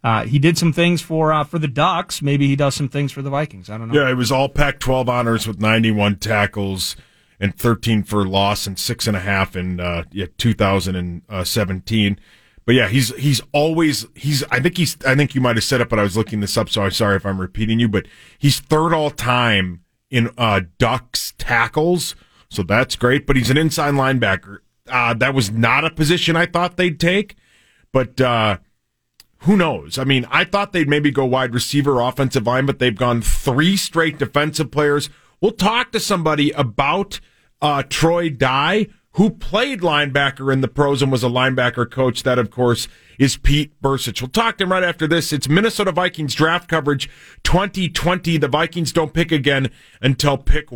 uh, 0.04 0.26
he 0.26 0.38
did 0.38 0.58
some 0.58 0.74
things 0.74 1.02
for 1.02 1.32
uh, 1.32 1.44
for 1.44 1.60
the 1.60 1.68
Ducks. 1.68 2.22
Maybe 2.22 2.48
he 2.48 2.56
does 2.56 2.76
some 2.76 2.90
things 2.90 3.12
for 3.12 3.22
the 3.22 3.30
Vikings. 3.30 3.70
I 3.70 3.78
don't 3.78 3.88
know. 3.88 4.02
Yeah, 4.02 4.10
it 4.10 4.16
was 4.16 4.32
all 4.32 4.50
Pac 4.50 4.80
12 4.80 5.08
honors 5.08 5.48
with 5.48 5.62
91 5.62 6.18
tackles 6.18 6.96
and 7.40 7.58
13 7.58 8.04
for 8.04 8.26
loss 8.26 8.68
and 8.68 8.78
six 8.78 9.08
and 9.08 9.16
a 9.16 9.22
half 9.22 9.56
in 9.56 9.80
uh, 9.80 10.04
yeah, 10.12 10.26
2017. 10.38 12.20
But 12.66 12.76
yeah, 12.76 12.88
he's 12.88 13.16
he's 13.16 13.42
always 13.54 14.06
he's 14.16 14.44
I 14.52 14.60
think 14.60 14.78
he's 14.78 14.98
I 15.06 15.16
think 15.16 15.36
you 15.36 15.42
might 15.42 15.56
have 15.56 15.64
said 15.64 15.82
it, 15.82 15.90
but 15.90 16.00
I 16.00 16.04
was 16.04 16.18
looking 16.18 16.42
this 16.42 16.58
up, 16.58 16.70
so 16.70 16.84
I'm 16.84 16.92
sorry 16.92 17.16
if 17.16 17.26
I'm 17.26 17.40
repeating 17.40 17.80
you. 17.80 17.88
But 17.88 18.08
he's 18.38 18.60
third 18.60 18.94
all 18.94 19.10
time 19.10 19.84
in 20.10 20.32
uh, 20.38 20.62
Ducks 20.78 21.34
tackles, 21.38 22.16
so 22.50 22.64
that's 22.64 22.96
great. 22.96 23.26
But 23.26 23.36
he's 23.36 23.50
an 23.50 23.58
inside 23.58 23.94
linebacker. 23.94 24.60
Uh, 24.88 25.14
that 25.14 25.34
was 25.34 25.50
not 25.52 25.86
a 25.86 25.90
position 25.90 26.36
I 26.36 26.46
thought 26.46 26.78
they'd 26.78 27.00
take, 27.00 27.36
but 27.92 28.20
uh, 28.20 28.58
who 29.44 29.58
knows? 29.58 29.98
I 29.98 30.06
mean, 30.06 30.26
I 30.32 30.46
thought 30.46 30.72
they'd 30.72 30.88
maybe 30.88 31.12
go 31.12 31.26
wide 31.26 31.54
receiver, 31.54 32.00
offensive 32.00 32.48
line, 32.48 32.66
but 32.66 32.80
they've 32.80 32.96
gone 32.96 33.22
three 33.22 33.76
straight 33.76 34.18
defensive 34.18 34.72
players. 34.72 35.10
We'll 35.42 35.52
talk 35.52 35.92
to 35.92 36.00
somebody 36.00 36.52
about 36.52 37.20
uh, 37.62 37.84
Troy 37.90 38.30
Dye, 38.30 38.88
who 39.14 39.30
played 39.30 39.82
linebacker 39.82 40.52
in 40.52 40.62
the 40.62 40.70
pros 40.70 41.02
and 41.02 41.12
was 41.12 41.24
a 41.24 41.28
linebacker 41.28 41.90
coach. 41.90 42.24
That, 42.24 42.40
of 42.40 42.52
course, 42.52 42.88
is 43.20 43.36
Pete 43.36 43.80
Bercich. 43.82 44.22
We'll 44.22 44.30
talk 44.30 44.58
to 44.58 44.64
him 44.64 44.72
right 44.72 44.84
after 44.84 45.08
this. 45.08 45.34
It's 45.34 45.50
Minnesota 45.50 45.92
Vikings 45.92 46.34
draft 46.36 46.70
coverage 46.70 47.10
2020. 47.44 48.38
The 48.38 48.48
Vikings 48.48 48.94
don't 48.94 49.14
pick 49.14 49.32
again 49.32 49.70
until 50.02 50.38
pick 50.38 50.72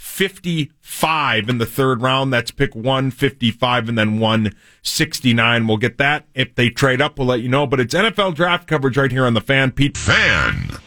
155 0.00 1.48
in 1.50 1.58
the 1.58 1.66
third 1.66 2.00
round. 2.00 2.32
That's 2.32 2.50
pick 2.50 2.74
155 2.74 3.88
and 3.90 3.98
then 3.98 4.18
169. 4.18 5.66
We'll 5.66 5.76
get 5.76 5.98
that. 5.98 6.24
If 6.34 6.54
they 6.54 6.70
trade 6.70 7.02
up, 7.02 7.18
we'll 7.18 7.26
let 7.28 7.42
you 7.42 7.50
know. 7.50 7.66
But 7.66 7.80
it's 7.80 7.94
NFL 7.94 8.34
draft 8.34 8.66
coverage 8.66 8.96
right 8.96 9.10
here 9.10 9.26
on 9.26 9.34
the 9.34 9.42
fan. 9.42 9.72
Pete 9.72 9.98
Fan. 9.98 10.78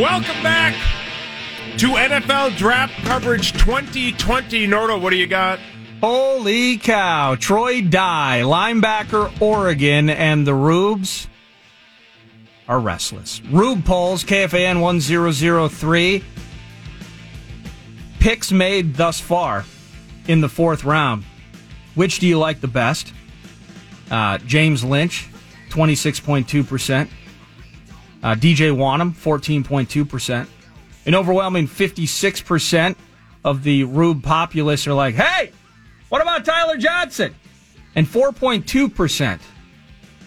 Welcome 0.00 0.42
back 0.42 0.74
to 1.78 1.86
NFL 1.88 2.56
Draft 2.58 2.94
Coverage 3.04 3.52
2020. 3.52 4.66
Nordo, 4.66 5.00
what 5.00 5.10
do 5.10 5.16
you 5.16 5.26
got? 5.26 5.60
Holy 6.02 6.76
cow. 6.76 7.36
Troy 7.36 7.80
Dye, 7.80 8.42
linebacker, 8.44 9.40
Oregon, 9.40 10.10
and 10.10 10.46
the 10.46 10.54
Rubes 10.54 11.26
are 12.68 12.78
restless. 12.78 13.40
Rube 13.50 13.84
polls, 13.84 14.22
KFAN 14.24 14.80
1003. 14.80 16.24
Picks 18.20 18.52
made 18.52 18.94
thus 18.94 19.20
far 19.20 19.64
in 20.26 20.40
the 20.40 20.48
fourth 20.48 20.84
round. 20.84 21.24
Which 21.94 22.18
do 22.18 22.26
you 22.26 22.38
like 22.38 22.60
the 22.60 22.68
best? 22.68 23.12
Uh, 24.10 24.38
James 24.38 24.84
Lynch, 24.84 25.28
26.2%. 25.70 27.08
Uh, 28.22 28.34
DJ 28.34 28.74
Wonnum, 28.76 29.12
14.2%. 29.12 30.46
An 31.06 31.14
overwhelming 31.14 31.66
56% 31.66 32.96
of 33.44 33.62
the 33.62 33.84
Rube 33.84 34.22
populace 34.22 34.86
are 34.86 34.94
like, 34.94 35.14
hey, 35.14 35.52
what 36.08 36.20
about 36.20 36.44
Tyler 36.44 36.76
Johnson? 36.76 37.34
And 37.94 38.06
4.2% 38.06 39.40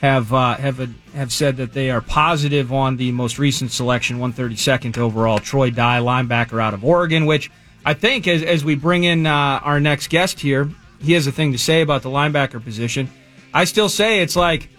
have 0.02 0.34
uh, 0.34 0.56
have 0.56 0.90
have 1.14 1.32
said 1.32 1.57
that 1.57 1.73
they 1.73 1.91
are 1.91 2.02
positive 2.02 2.73
on 2.73 2.98
the 2.98 3.11
most 3.11 3.38
recent 3.38 3.72
selection, 3.72 4.18
132nd 4.19 4.98
overall, 4.98 5.38
Troy 5.40 5.69
Dye, 5.69 5.99
linebacker 5.99 6.61
out 6.61 6.73
of 6.73 6.84
Oregon. 6.84 7.26
Which 7.26 7.52
I 7.86 7.94
think, 7.94 8.28
as 8.28 8.41
as 8.44 8.65
we 8.65 8.76
bring 8.76 9.03
in 9.03 9.26
uh, 9.28 9.32
our 9.64 9.80
next 9.80 10.10
guest 10.10 10.40
here, 10.40 10.69
he 10.99 11.14
has 11.14 11.28
a 11.28 11.32
thing 11.32 11.52
to 11.52 11.57
say 11.60 11.82
about 11.82 12.02
the 12.02 12.10
linebacker 12.10 12.64
position. 12.64 13.10
I 13.53 13.65
still 13.65 13.90
say 13.90 14.22
it's 14.22 14.36
like 14.36 14.69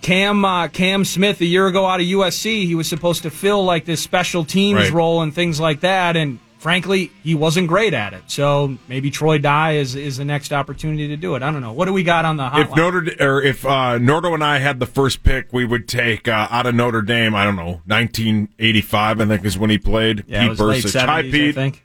Cam 0.00 0.44
uh, 0.44 0.68
Cam 0.68 1.04
Smith 1.04 1.40
a 1.40 1.44
year 1.46 1.66
ago 1.66 1.84
out 1.84 2.00
of 2.00 2.06
USC. 2.06 2.64
He 2.66 2.74
was 2.74 2.88
supposed 2.88 3.24
to 3.24 3.30
fill 3.30 3.64
like 3.64 3.84
this 3.84 4.02
special 4.02 4.44
teams 4.44 4.80
Right. 4.84 4.92
role 4.92 5.20
and 5.22 5.34
things 5.34 5.60
like 5.60 5.80
that, 5.80 6.16
and 6.16 6.38
frankly, 6.58 7.10
he 7.22 7.34
wasn't 7.34 7.68
great 7.68 7.94
at 7.94 8.12
it. 8.12 8.22
So 8.26 8.76
maybe 8.88 9.10
Troy 9.10 9.38
Dye 9.38 9.72
is 9.72 9.94
is 9.94 10.16
the 10.16 10.24
next 10.24 10.52
opportunity 10.52 11.08
to 11.08 11.16
do 11.16 11.34
it. 11.34 11.42
I 11.42 11.50
don't 11.50 11.60
know. 11.60 11.72
What 11.72 11.86
do 11.86 11.92
we 11.92 12.02
got 12.02 12.24
on 12.24 12.36
the 12.36 12.48
hotline? 12.48 12.70
If 12.70 12.76
Notre 12.76 13.14
or 13.20 13.42
if 13.42 13.64
uh, 13.64 13.98
Nordo 13.98 14.34
and 14.34 14.44
I 14.44 14.58
had 14.58 14.80
the 14.80 14.86
first 14.86 15.22
pick, 15.22 15.52
we 15.52 15.64
would 15.64 15.88
take 15.88 16.28
uh, 16.28 16.48
out 16.50 16.66
of 16.66 16.74
Notre 16.74 17.02
Dame. 17.02 17.34
I 17.34 17.44
don't 17.44 17.56
know, 17.56 17.80
1985. 17.86 19.20
I 19.20 19.26
think 19.26 19.44
is 19.44 19.58
when 19.58 19.70
he 19.70 19.78
played. 19.78 20.24
yeah, 20.26 20.38
it 20.38 20.42
Pete 20.42 20.50
was 20.50 20.60
late 20.60 20.84
Bercich. 20.84 21.06
Hi, 21.06 21.22
70s, 21.22 21.48
I 21.48 21.52
think. 21.52 21.84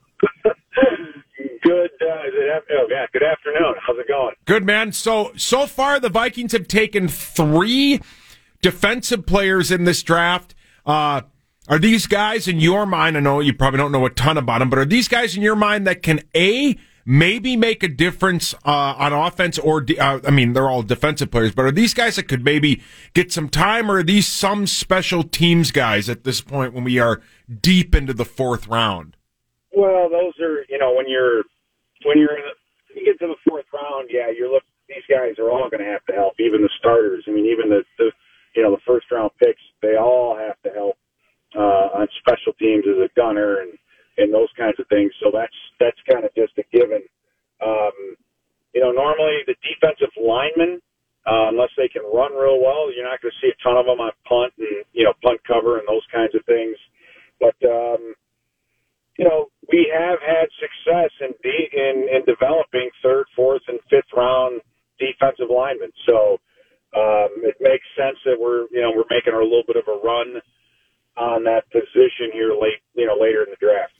Good, 1.64 1.91
uh, 2.02 2.06
oh, 2.72 2.88
yeah, 2.89 3.06
good 3.14 3.22
afternoon. 3.22 3.76
How's 3.85 3.98
it 3.99 4.07
going? 4.07 4.34
Good 4.45 4.65
man. 4.65 4.91
So 4.91 5.31
so 5.38 5.68
far, 5.68 5.99
the 5.99 6.10
Vikings 6.10 6.53
have 6.53 6.68
taken 6.68 7.07
three 7.07 8.02
defensive 8.61 9.26
players 9.26 9.72
in 9.72 9.84
this 9.84 10.02
draft. 10.02 10.56
Uh, 10.85 11.22
are 11.72 11.80
these 11.80 12.06
guys 12.06 12.49
in 12.49 12.60
your 12.60 12.85
mind? 12.85 13.15
I 13.15 13.22
know 13.22 13.39
you 13.39 13.53
probably 13.53 13.77
don't 13.77 13.93
know 13.93 14.06
a 14.06 14.10
ton 14.10 14.38
about 14.38 14.60
them, 14.60 14.69
but 14.69 14.77
are 14.77 14.85
these 14.85 15.07
guys 15.07 15.38
in 15.38 15.41
your 15.41 15.56
mind 15.56 15.88
that 15.88 16.03
can 16.03 16.19
a 16.35 16.76
maybe 17.06 17.56
make 17.56 17.81
a 17.81 17.88
difference 17.88 18.53
uh, 18.65 18.93
on 18.98 19.14
offense 19.14 19.57
or 19.57 19.80
de- 19.80 19.98
uh, 19.98 20.19
I 20.27 20.31
mean 20.31 20.52
they're 20.52 20.69
all 20.69 20.84
defensive 20.84 21.31
players, 21.31 21.53
but 21.53 21.64
are 21.64 21.72
these 21.72 21.93
guys 21.93 22.18
that 22.18 22.27
could 22.27 22.43
maybe 22.43 22.84
get 23.14 23.31
some 23.31 23.48
time, 23.48 23.89
or 23.89 23.99
are 23.99 24.03
these 24.03 24.27
some 24.27 24.68
special 24.68 25.23
teams 25.23 25.72
guys 25.72 26.10
at 26.10 26.26
this 26.26 26.41
point 26.41 26.73
when 26.73 26.84
we 26.84 26.99
are 26.99 27.22
deep 27.61 27.95
into 27.95 28.14
the 28.14 28.26
fourth 28.26 28.68
round? 28.68 29.15
Well, 29.73 30.10
those 30.10 30.34
are 30.41 30.65
you 30.68 30.77
know 30.77 30.93
when 30.93 31.07
you're 31.07 31.43
when 32.03 32.18
you're 32.18 32.35
when 32.35 32.98
you 32.98 33.06
get 33.06 33.18
to 33.19 33.27
the 33.27 33.49
fourth 33.49 33.65
round, 33.73 34.10
yeah, 34.11 34.30
you're 34.30 34.52
look. 34.52 34.64
These 34.89 35.07
guys 35.10 35.39
are 35.39 35.49
all 35.49 35.69
going 35.69 35.80
to 35.80 35.89
have 35.89 36.06
to 36.07 36.14
help, 36.14 36.34
even 36.38 36.61
the 36.61 36.69
starters. 36.77 37.23
I 37.26 37.31
mean, 37.31 37.45
even 37.45 37.69
the, 37.69 37.85
the 37.98 38.11
you 38.57 38.61
know 38.61 38.72
the 38.72 38.81
first 38.85 39.10
round 39.10 39.31
picks, 39.39 39.61
they 39.81 39.95
all 39.95 40.35
have 40.35 40.61
to 40.64 40.69
help 40.77 40.98
uh, 41.57 42.02
on 42.03 42.07
special 42.19 42.53
teams 42.60 42.86
as 42.88 42.99
a 42.99 43.10
gunner 43.15 43.61
and 43.61 43.73
and 44.18 44.34
those 44.34 44.49
kinds 44.57 44.76
of 44.80 44.88
things. 44.90 45.11
So 45.23 45.32
that's 45.34 45.56
that's 45.80 45.99
kind 46.10 46.26
of 46.26 46.32
just 46.36 46.53
a 46.60 46.65
given. 46.73 47.03
Um, 47.65 48.15
you 48.76 48.82
know, 48.82 48.91
normally 48.91 49.41
the 49.48 49.56
defensive 49.65 50.14
linemen, 50.19 50.82
uh, 51.26 51.49
unless 51.49 51.72
they 51.78 51.90
can 51.90 52.03
run 52.06 52.34
real 52.34 52.61
well, 52.61 52.94
you're 52.94 53.07
not 53.07 53.22
going 53.22 53.34
to 53.34 53.40
see 53.41 53.52
a 53.53 53.60
ton 53.64 53.78
of 53.78 53.86
them 53.88 54.02
on 54.02 54.11
punt 54.28 54.53
and 54.60 54.86
you 54.94 55.06
know 55.06 55.14
punt 55.23 55.41
cover 55.48 55.80
and 55.80 55.88
those 55.88 56.06
kinds 56.14 56.36
of 56.36 56.45
things. 56.45 56.78
But 57.40 57.57
um, 57.68 58.14
you 59.18 59.26
know, 59.26 59.49
we 59.72 59.91
have 59.94 60.19
had 60.26 60.48
success 60.60 61.11
in 61.22 61.32
de- 61.44 61.72
in 61.73 62.10
in 62.15 62.22
developing 62.26 62.90
third, 63.03 63.26
fourth, 63.36 63.64
and 63.68 63.80
fifth 63.90 64.11
round 64.15 64.61
defensive 64.99 65.49
linemen. 65.52 65.91
So 66.07 66.40
um, 66.95 67.44
it 67.44 67.57
makes 67.61 67.86
sense 67.98 68.18
that 68.26 68.40
we're 68.40 68.68
you 68.72 68.82
know 68.82 68.94
we're 68.95 69.10
making 69.11 69.34
a 69.34 69.44
little 69.44 69.68
bit 69.68 69.78
of 69.78 69.88
a 69.88 69.99
run 70.06 70.41
on 71.17 71.43
that 71.43 71.69
position 71.71 72.31
here 72.33 72.53
late 72.53 72.79
you 72.93 73.05
know 73.05 73.15
later 73.19 73.43
in 73.43 73.49
the 73.49 73.57
draft. 73.59 73.93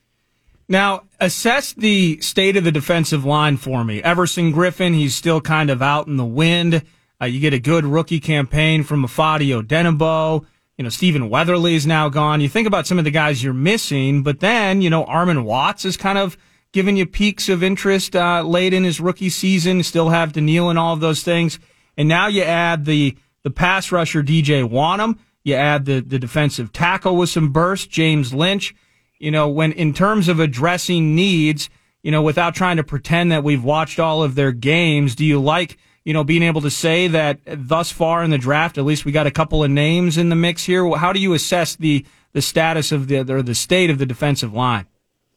Now, 0.67 1.03
assess 1.19 1.73
the 1.73 2.21
state 2.21 2.55
of 2.55 2.63
the 2.63 2.71
defensive 2.71 3.25
line 3.25 3.57
for 3.57 3.83
me. 3.83 4.01
Everson 4.01 4.53
Griffen, 4.53 4.93
he's 4.93 5.13
still 5.13 5.41
kind 5.41 5.69
of 5.69 5.81
out 5.81 6.07
in 6.07 6.15
the 6.15 6.25
wind. 6.25 6.83
Uh, 7.21 7.25
you 7.25 7.41
get 7.41 7.53
a 7.53 7.59
good 7.59 7.85
rookie 7.85 8.21
campaign 8.21 8.83
from 8.83 9.03
Ifeadi 9.03 9.49
Odenigbo. 9.49 10.45
You 10.77 10.83
know, 10.83 10.89
Stephen 10.89 11.29
Weatherly 11.29 11.75
is 11.75 11.85
now 11.85 12.07
gone. 12.07 12.39
You 12.39 12.47
think 12.47 12.67
about 12.67 12.88
some 12.88 12.97
of 12.97 13.03
the 13.03 13.11
guys 13.11 13.43
you're 13.43 13.53
missing, 13.53 14.23
but 14.23 14.39
then, 14.39 14.81
you 14.81 14.89
know, 14.89 15.03
Armon 15.05 15.43
Watts 15.43 15.83
is 15.83 15.97
kind 15.97 16.17
of 16.17 16.38
giving 16.71 16.95
you 16.95 17.05
peaks 17.05 17.49
of 17.49 17.61
interest 17.61 18.15
uh, 18.15 18.41
late 18.41 18.73
in 18.73 18.83
his 18.83 19.01
rookie 19.01 19.29
season. 19.29 19.83
Still 19.83 20.09
have 20.09 20.33
Danielle 20.33 20.69
and 20.69 20.79
all 20.79 20.93
of 20.93 21.01
those 21.01 21.21
things. 21.21 21.59
And 21.97 22.07
now 22.07 22.27
you 22.27 22.43
add 22.43 22.85
the, 22.85 23.17
the 23.43 23.51
pass 23.51 23.91
rusher 23.91 24.23
DJ 24.23 24.67
Wonnum. 24.67 25.19
You 25.43 25.55
add 25.55 25.85
the, 25.85 26.01
the 26.01 26.19
defensive 26.19 26.72
tackle 26.72 27.15
with 27.15 27.30
some 27.30 27.51
burst, 27.51 27.89
James 27.89 28.34
Lynch 28.34 28.76
you 29.22 29.30
know, 29.30 29.47
when 29.47 29.72
in 29.73 29.93
terms 29.93 30.27
of 30.27 30.39
addressing 30.39 31.13
needs, 31.13 31.69
you 32.01 32.09
know, 32.09 32.23
without 32.23 32.55
trying 32.55 32.77
to 32.77 32.84
pretend 32.84 33.31
that 33.31 33.43
we've 33.43 33.63
watched 33.63 33.99
all 33.99 34.23
of 34.23 34.34
their 34.34 34.51
games, 34.51 35.13
do 35.13 35.23
you 35.23 35.39
like, 35.39 35.77
you 36.03 36.11
know, 36.11 36.23
being 36.23 36.41
able 36.41 36.61
to 36.61 36.72
say 36.72 37.07
that 37.07 37.39
thus 37.45 37.91
far 37.91 38.23
in 38.23 38.31
the 38.31 38.39
draft, 38.39 38.80
at 38.80 38.84
least 38.84 39.05
we 39.05 39.11
got 39.11 39.27
a 39.27 39.31
couple 39.31 39.63
of 39.63 39.69
names 39.69 40.18
in 40.18 40.30
the 40.30 40.35
mix 40.35 40.65
here? 40.65 40.89
How 40.95 41.13
do 41.13 41.19
you 41.19 41.35
assess 41.35 41.76
the, 41.76 42.03
the 42.34 42.41
status 42.41 42.91
of 42.91 43.09
the, 43.09 43.19
or 43.31 43.43
the 43.43 43.53
state 43.53 43.91
of 43.91 43.99
the 43.99 44.07
defensive 44.07 44.53
line? 44.53 44.88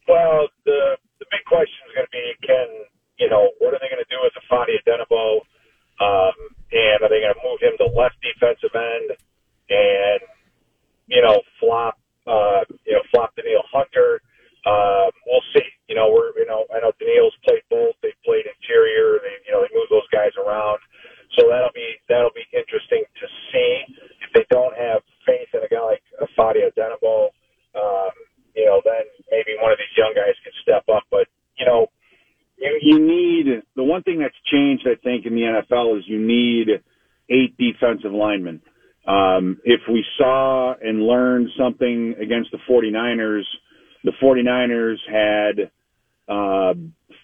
Well, 0.08 0.48
the 0.64 0.96
the 1.18 1.26
big 1.30 1.44
question 1.46 1.84
is 1.84 1.94
going 1.94 2.06
to 2.06 2.10
be 2.10 2.46
can 2.46 2.68
you 3.18 3.28
know 3.28 3.50
what 3.58 3.74
are 3.74 3.80
they 3.80 3.88
going 3.88 4.00
to 4.00 4.08
do 4.08 4.16
with 4.24 4.32
Ifeadi 4.36 4.80
Odenigbo, 4.80 5.44
um, 6.00 6.32
and 6.72 7.04
are 7.04 7.08
they 7.08 7.20
going 7.20 7.36
to 7.36 7.44
move 7.44 7.60
him 7.60 7.76
to 7.78 7.86
left 7.92 8.16
defensive 8.24 8.72
end 8.74 9.16
and 9.70 10.20
you 11.06 11.22
know 11.22 11.40
flop 11.60 11.98
uh, 12.26 12.64
you 12.84 12.92
know 12.92 13.04
flop 13.10 13.34
Danielle 13.36 13.68
Hunter? 13.72 14.20
Um, 14.64 15.12
we'll 15.28 15.44
see. 15.52 15.66
You 15.88 15.96
know 15.96 16.08
we're 16.08 16.32
you 16.38 16.46
know 16.46 16.64
I 16.74 16.80
know 16.80 16.92
Danielle's 16.98 17.36
played 17.44 17.64
both. 17.70 17.94
They 18.02 18.12
played 18.24 18.44
interior. 18.48 19.20
They 19.20 19.36
you 19.46 19.52
know 19.52 19.62
they 19.62 19.72
move 19.74 19.88
those 19.90 20.08
guys 20.12 20.32
around. 20.40 20.78
So 21.36 21.48
that'll 21.50 21.74
be 21.74 21.98
that'll 22.08 22.34
be 22.34 22.46
interesting 22.54 23.04
to 23.04 23.26
see 23.52 23.84
if 24.22 24.30
they 24.34 24.46
don't 24.50 24.76
have 24.76 25.02
faith 25.26 25.48
in 25.52 25.60
a 25.64 25.68
guy 25.68 25.82
like 25.82 26.02
Ifeadi 26.20 26.62
Odenigbo. 26.64 27.30
Um, 27.74 28.12
you 28.54 28.66
know, 28.66 28.80
then 28.84 29.04
maybe 29.30 29.58
one 29.60 29.72
of 29.72 29.78
these 29.78 29.96
young 29.96 30.14
guys 30.14 30.34
can 30.44 30.52
step 30.62 30.84
up. 30.88 31.02
But 31.10 31.26
you 31.58 31.66
know, 31.66 31.90
you 32.56 32.78
you 32.82 32.98
need 32.98 33.62
the 33.76 33.82
one 33.82 34.02
thing 34.02 34.20
that's 34.20 34.34
changed, 34.50 34.86
I 34.86 34.94
think, 35.02 35.26
in 35.26 35.34
the 35.34 35.42
NFL 35.42 35.98
is 35.98 36.04
you 36.06 36.18
need 36.18 36.68
eight 37.30 37.56
defensive 37.58 38.12
linemen. 38.12 38.62
Um, 39.06 39.60
if 39.64 39.80
we 39.90 40.04
saw 40.18 40.74
and 40.80 41.02
learned 41.02 41.48
something 41.58 42.14
against 42.20 42.50
the 42.52 42.58
49ers, 42.68 43.44
the 44.02 44.12
49ers 44.22 44.96
had 45.08 45.70
uh, 46.26 46.74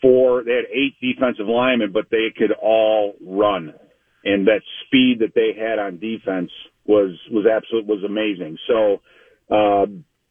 four, 0.02 0.44
they 0.44 0.52
had 0.52 0.64
eight 0.72 0.94
defensive 1.00 1.46
linemen, 1.46 1.92
but 1.92 2.06
they 2.10 2.28
could 2.36 2.52
all 2.52 3.14
run. 3.24 3.74
And 4.24 4.46
that 4.46 4.60
speed 4.84 5.20
that 5.20 5.34
they 5.34 5.52
had 5.58 5.78
on 5.78 5.98
defense 5.98 6.50
was, 6.84 7.18
was 7.30 7.46
absolute, 7.46 7.86
was 7.86 8.04
amazing. 8.04 8.58
So, 8.68 9.00
uh, 9.50 9.86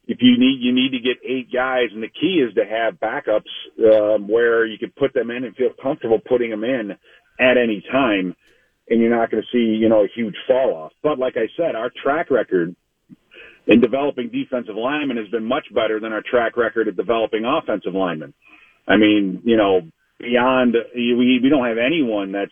if 0.06 0.18
you 0.20 0.38
need, 0.38 0.58
you 0.60 0.72
need 0.72 0.90
to 0.90 0.98
get 0.98 1.18
eight 1.24 1.52
guys 1.52 1.88
and 1.92 2.02
the 2.02 2.08
key 2.08 2.44
is 2.44 2.52
to 2.54 2.64
have 2.64 2.94
backups, 2.94 3.50
um, 3.78 4.26
where 4.28 4.66
you 4.66 4.76
can 4.78 4.90
put 4.98 5.14
them 5.14 5.30
in 5.30 5.44
and 5.44 5.54
feel 5.54 5.70
comfortable 5.80 6.18
putting 6.18 6.50
them 6.50 6.64
in 6.64 6.92
at 7.38 7.56
any 7.56 7.82
time. 7.92 8.34
And 8.90 9.00
you're 9.00 9.16
not 9.16 9.30
going 9.30 9.42
to 9.42 9.48
see, 9.52 9.78
you 9.78 9.88
know, 9.88 10.02
a 10.04 10.08
huge 10.14 10.34
fall 10.46 10.74
off. 10.74 10.92
But 11.02 11.18
like 11.18 11.36
I 11.36 11.46
said, 11.56 11.76
our 11.76 11.90
track 12.02 12.30
record 12.30 12.74
in 13.66 13.80
developing 13.80 14.30
defensive 14.30 14.74
linemen 14.74 15.16
has 15.16 15.28
been 15.28 15.44
much 15.44 15.66
better 15.72 16.00
than 16.00 16.12
our 16.12 16.22
track 16.28 16.56
record 16.56 16.88
at 16.88 16.96
developing 16.96 17.44
offensive 17.44 17.94
linemen. 17.94 18.34
I 18.88 18.96
mean, 18.96 19.42
you 19.44 19.56
know, 19.56 19.82
beyond 20.18 20.74
we 20.94 21.40
we 21.42 21.48
don't 21.48 21.66
have 21.66 21.78
anyone 21.78 22.32
that's 22.32 22.50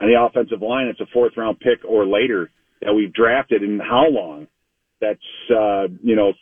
on 0.00 0.08
the 0.08 0.20
offensive 0.20 0.62
line 0.62 0.86
that's 0.86 1.00
a 1.00 1.12
fourth 1.12 1.36
round 1.36 1.60
pick 1.60 1.84
or 1.86 2.06
later 2.06 2.50
that 2.82 2.94
we've 2.94 3.12
drafted 3.12 3.62
in 3.62 3.78
how 3.78 4.06
long 4.08 4.46
that's 5.00 5.20
uh, 5.50 5.86
you 6.02 6.16
know 6.16 6.32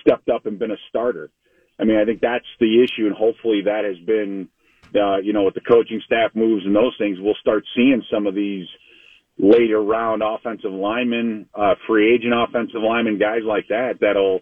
stepped 0.00 0.28
up 0.28 0.46
and 0.46 0.58
been 0.58 0.70
a 0.70 0.76
starter. 0.88 1.30
I 1.78 1.84
mean, 1.84 1.98
I 1.98 2.04
think 2.04 2.20
that's 2.20 2.46
the 2.60 2.82
issue, 2.82 3.06
and 3.06 3.14
hopefully 3.14 3.62
that 3.64 3.84
has 3.84 3.98
been 4.06 4.48
uh, 4.96 5.18
you 5.18 5.32
know 5.32 5.44
with 5.44 5.54
the 5.54 5.60
coaching 5.60 6.00
staff 6.04 6.32
moves 6.34 6.64
and 6.64 6.74
those 6.74 6.94
things, 6.98 7.18
we'll 7.20 7.34
start 7.40 7.64
seeing 7.74 8.02
some 8.10 8.26
of 8.26 8.34
these 8.34 8.66
later 9.38 9.82
round 9.82 10.22
offensive 10.22 10.72
linemen, 10.72 11.46
uh, 11.54 11.74
free 11.86 12.14
agent 12.14 12.34
offensive 12.36 12.82
linemen, 12.82 13.18
guys 13.18 13.42
like 13.44 13.68
that 13.68 13.94
that'll 14.00 14.40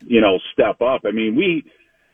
you 0.00 0.20
know 0.20 0.38
step 0.52 0.80
up. 0.80 1.02
I 1.04 1.10
mean, 1.10 1.36
we 1.36 1.64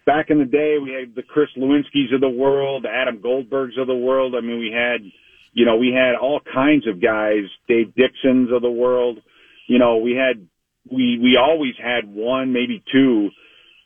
back 0.06 0.31
in 0.31 0.39
the 0.39 0.44
day, 0.44 0.77
we 0.82 0.93
had 0.93 1.15
the 1.15 1.23
Chris 1.23 1.48
Liwienski's 1.56 2.12
of 2.12 2.20
the 2.20 2.28
world, 2.28 2.86
Adam 2.86 3.19
Goldbergs 3.19 3.81
of 3.81 3.86
the 3.86 3.94
world. 3.94 4.35
I 4.36 4.40
mean, 4.40 4.59
we 4.59 4.73
had, 4.73 5.01
you 5.52 5.65
know, 5.65 5.77
we 5.77 5.93
had 5.93 6.15
all 6.15 6.40
kinds 6.40 6.86
of 6.86 7.01
guys, 7.01 7.44
Dave 7.69 7.94
Dixon's 7.94 8.52
of 8.52 8.62
the 8.62 8.70
world. 8.70 9.19
You 9.66 9.78
know, 9.78 9.97
we 9.97 10.12
had, 10.12 10.47
we, 10.90 11.19
we 11.23 11.39
always 11.40 11.74
had 11.82 12.06
one, 12.06 12.52
maybe 12.52 12.82
two 12.93 13.31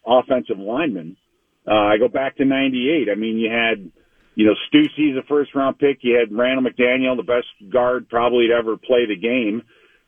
offensive 0.06 0.58
linemen. 0.58 1.16
Uh, 1.68 1.74
I 1.74 1.98
go 1.98 2.08
back 2.08 2.36
to 2.36 2.44
98. 2.44 3.08
I 3.10 3.14
mean, 3.14 3.38
you 3.38 3.50
had, 3.50 3.90
you 4.34 4.46
know, 4.46 4.54
Steussie 4.68 5.16
a 5.18 5.22
first 5.28 5.54
round 5.54 5.78
pick. 5.78 5.98
You 6.00 6.16
had 6.18 6.36
Randall 6.36 6.70
McDaniel, 6.70 7.16
the 7.16 7.22
best 7.22 7.72
guard 7.72 8.08
probably 8.08 8.48
to 8.48 8.54
ever 8.54 8.76
play 8.76 9.06
the 9.06 9.16
game. 9.16 9.62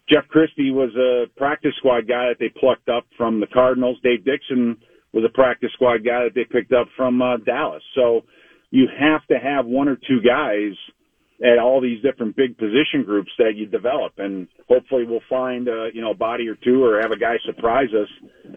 Jeff 0.08 0.26
Christy 0.28 0.70
was 0.70 0.90
a 0.96 1.26
practice 1.38 1.72
squad 1.76 2.08
guy 2.08 2.28
that 2.28 2.36
they 2.40 2.48
plucked 2.48 2.88
up 2.88 3.06
from 3.16 3.40
the 3.40 3.46
Cardinals. 3.46 3.98
Dave 4.02 4.24
Dixon, 4.24 4.76
was 5.12 5.24
a 5.24 5.32
practice 5.32 5.70
squad 5.74 6.04
guy 6.04 6.24
that 6.24 6.34
they 6.34 6.44
picked 6.44 6.72
up 6.72 6.88
from 6.96 7.20
uh, 7.20 7.36
Dallas. 7.38 7.82
So 7.94 8.22
you 8.70 8.86
have 8.98 9.26
to 9.26 9.38
have 9.38 9.66
one 9.66 9.88
or 9.88 9.96
two 9.96 10.20
guys 10.20 10.72
at 11.42 11.58
all 11.58 11.80
these 11.80 12.02
different 12.02 12.36
big 12.36 12.56
position 12.58 13.02
groups 13.04 13.30
that 13.38 13.56
you 13.56 13.66
develop, 13.66 14.12
and 14.18 14.46
hopefully 14.68 15.04
we'll 15.06 15.20
find 15.28 15.68
uh, 15.68 15.86
you 15.92 16.02
know 16.02 16.10
a 16.10 16.16
body 16.16 16.46
or 16.48 16.54
two 16.54 16.84
or 16.84 17.00
have 17.00 17.12
a 17.12 17.18
guy 17.18 17.36
surprise 17.46 17.88
us 17.94 18.08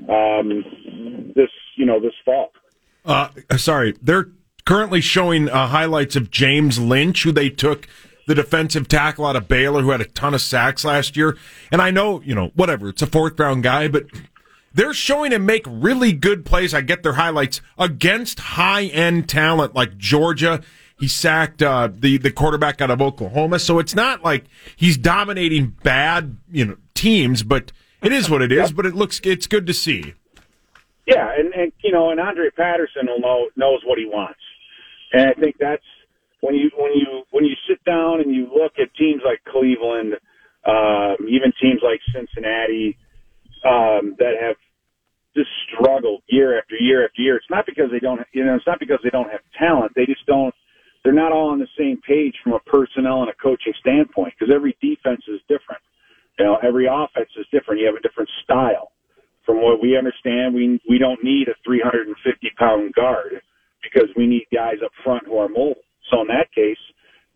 um, 0.09 1.31
this 1.35 1.49
you 1.77 1.85
know 1.85 1.99
this 1.99 2.13
fall. 2.25 2.51
Uh, 3.05 3.30
sorry, 3.57 3.95
they're 4.01 4.30
currently 4.65 5.01
showing 5.01 5.49
uh, 5.49 5.67
highlights 5.67 6.15
of 6.15 6.31
James 6.31 6.80
Lynch, 6.80 7.23
who 7.23 7.31
they 7.31 7.49
took 7.49 7.88
the 8.27 8.35
defensive 8.35 8.88
tackle 8.88 9.25
out 9.25 9.35
of 9.35 9.47
Baylor, 9.47 9.81
who 9.81 9.89
had 9.89 10.01
a 10.01 10.05
ton 10.05 10.34
of 10.34 10.41
sacks 10.41 10.85
last 10.85 11.17
year. 11.17 11.38
And 11.71 11.81
I 11.81 11.91
know, 11.91 12.21
you 12.21 12.34
know, 12.34 12.51
whatever, 12.55 12.89
it's 12.89 13.01
a 13.01 13.07
fourth 13.07 13.38
round 13.39 13.63
guy, 13.63 13.88
but 13.88 14.05
they're 14.73 14.93
showing 14.93 15.31
him 15.31 15.45
make 15.45 15.65
really 15.67 16.13
good 16.13 16.45
plays. 16.45 16.73
I 16.73 16.81
get 16.81 17.03
their 17.03 17.13
highlights 17.13 17.61
against 17.77 18.39
high 18.39 18.85
end 18.85 19.30
talent 19.30 19.75
like 19.75 19.97
Georgia. 19.97 20.61
He 20.99 21.07
sacked 21.07 21.61
uh, 21.61 21.89
the 21.93 22.17
the 22.17 22.31
quarterback 22.31 22.80
out 22.80 22.89
of 22.89 23.01
Oklahoma, 23.01 23.59
so 23.59 23.80
it's 23.80 23.95
not 23.95 24.23
like 24.23 24.45
he's 24.75 24.97
dominating 24.97 25.75
bad 25.84 26.38
you 26.49 26.65
know 26.65 26.77
teams, 26.93 27.43
but 27.43 27.71
it 28.01 28.13
is 28.13 28.30
what 28.30 28.41
it 28.41 28.51
is. 28.51 28.71
But 28.71 28.85
it 28.85 28.95
looks 28.95 29.19
it's 29.23 29.47
good 29.47 29.67
to 29.67 29.73
see. 29.73 30.13
Yeah, 31.07 31.30
and 31.38 31.53
and 31.53 31.71
you 31.84 31.91
know, 31.91 32.11
and 32.11 32.19
Andre 32.19 32.49
Patterson 32.51 33.07
will 33.07 33.19
know 33.19 33.49
knows 33.55 33.81
what 33.85 33.97
he 33.99 34.05
wants, 34.05 34.39
and 35.13 35.30
I 35.30 35.34
think 35.34 35.57
that's 35.59 35.84
when 36.41 36.55
you 36.55 36.71
when 36.77 36.93
you 36.93 37.23
when 37.31 37.45
you 37.45 37.55
sit 37.67 37.84
down 37.85 38.21
and 38.21 38.34
you 38.34 38.47
look 38.53 38.73
at 38.80 38.93
teams 38.95 39.21
like 39.25 39.43
Cleveland, 39.51 40.15
um, 40.65 41.17
even 41.27 41.51
teams 41.61 41.81
like 41.84 41.99
Cincinnati, 42.13 42.97
um, 43.65 44.15
that 44.19 44.35
have 44.41 44.55
just 45.35 45.49
struggled 45.67 46.23
year 46.27 46.57
after 46.59 46.75
year 46.75 47.05
after 47.05 47.21
year. 47.21 47.38
It's 47.38 47.49
not 47.49 47.65
because 47.65 47.91
they 47.91 47.99
don't, 47.99 48.21
you 48.34 48.45
know, 48.45 48.55
it's 48.55 48.67
not 48.67 48.80
because 48.80 48.99
they 49.03 49.11
don't 49.11 49.31
have 49.31 49.41
talent. 49.59 49.93
They 49.95 50.05
just 50.05 50.25
don't. 50.27 50.55
They're 51.03 51.13
not 51.13 51.34
all 51.34 51.49
on 51.51 51.59
the 51.59 51.67
same 51.77 51.99
page 52.07 52.35
from 52.43 52.53
a 52.53 52.61
personnel 52.61 53.21
and 53.21 53.30
a 53.30 53.35
coaching 53.35 53.73
standpoint 53.81 54.35
because 54.39 54.55
every 54.55 54.77
defense 54.81 55.23
is 55.27 55.41
different. 55.49 55.84
You 56.39 56.45
know, 56.45 56.59
every 56.63 56.88
offense 56.88 57.30
is 57.38 57.45
different. 57.51 57.81
You 57.81 57.88
have 57.88 57.95
a 57.97 58.01
different 58.01 58.30
style. 58.43 58.93
From 59.45 59.61
what 59.61 59.82
we 59.82 59.98
understand, 59.98 60.56
we 60.56 60.80
we 60.88 60.98
don't 60.98 61.24
need 61.24 61.48
a 61.48 61.56
350 61.65 62.15
pound 62.57 62.94
guard 62.94 63.41
because 63.84 64.10
we 64.15 64.28
need 64.28 64.48
guys 64.53 64.78
up 64.84 64.91
front 65.03 65.26
who 65.26 65.38
are 65.38 65.49
mobile. 65.49 65.84
So 66.10 66.22
in 66.22 66.28
that 66.28 66.52
case, 66.56 66.80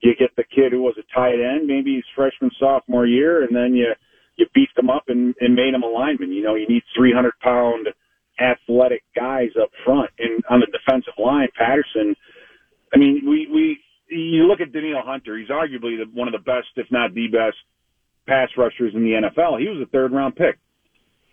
you 0.02 0.14
get 0.18 0.36
the 0.36 0.44
kid 0.44 0.72
who 0.72 0.82
was 0.82 0.96
a 0.98 1.14
tight 1.14 1.40
end, 1.40 1.68
maybe 1.68 1.96
he's 1.96 2.16
freshman 2.16 2.52
sophomore 2.60 3.06
year, 3.06 3.44
and 3.44 3.56
then 3.56 3.74
you 3.74 3.94
you 4.38 4.46
beefed 4.54 4.76
them 4.76 4.90
up 4.90 5.06
and, 5.08 5.36
and 5.42 5.56
made 5.56 5.74
them 5.74 5.84
a 5.84 5.88
lineman. 5.88 6.32
You 6.32 6.44
know, 6.44 6.56
you 6.56 6.68
need 6.68 6.84
300 6.96 7.34
pound 7.42 7.88
athletic 8.40 9.04
guys 9.16 9.50
up 9.62 9.70
front. 9.84 10.12
And 10.20 10.44
on 10.50 10.60
the 10.60 10.68
defensive 10.68 11.14
line, 11.18 11.48
Patterson, 11.58 12.16
I 12.94 12.98
mean, 12.98 13.24
we, 13.28 13.48
we, 13.52 13.80
you 14.16 14.48
look 14.48 14.62
at 14.62 14.72
Danielle 14.72 15.02
Hunter, 15.04 15.38
he's 15.38 15.50
arguably 15.50 15.98
the, 15.98 16.06
one 16.14 16.28
of 16.28 16.34
the 16.34 16.46
best, 16.46 16.68
if 16.76 16.88
not 16.92 17.14
the 17.14 17.28
best 17.28 17.58
pass 18.28 18.50
rushers 18.58 18.94
in 18.94 19.04
the 19.04 19.20
NFL. 19.20 19.60
He 19.60 19.68
was 19.68 19.82
a 19.82 19.90
third 19.90 20.12
round 20.12 20.36
pick, 20.36 20.60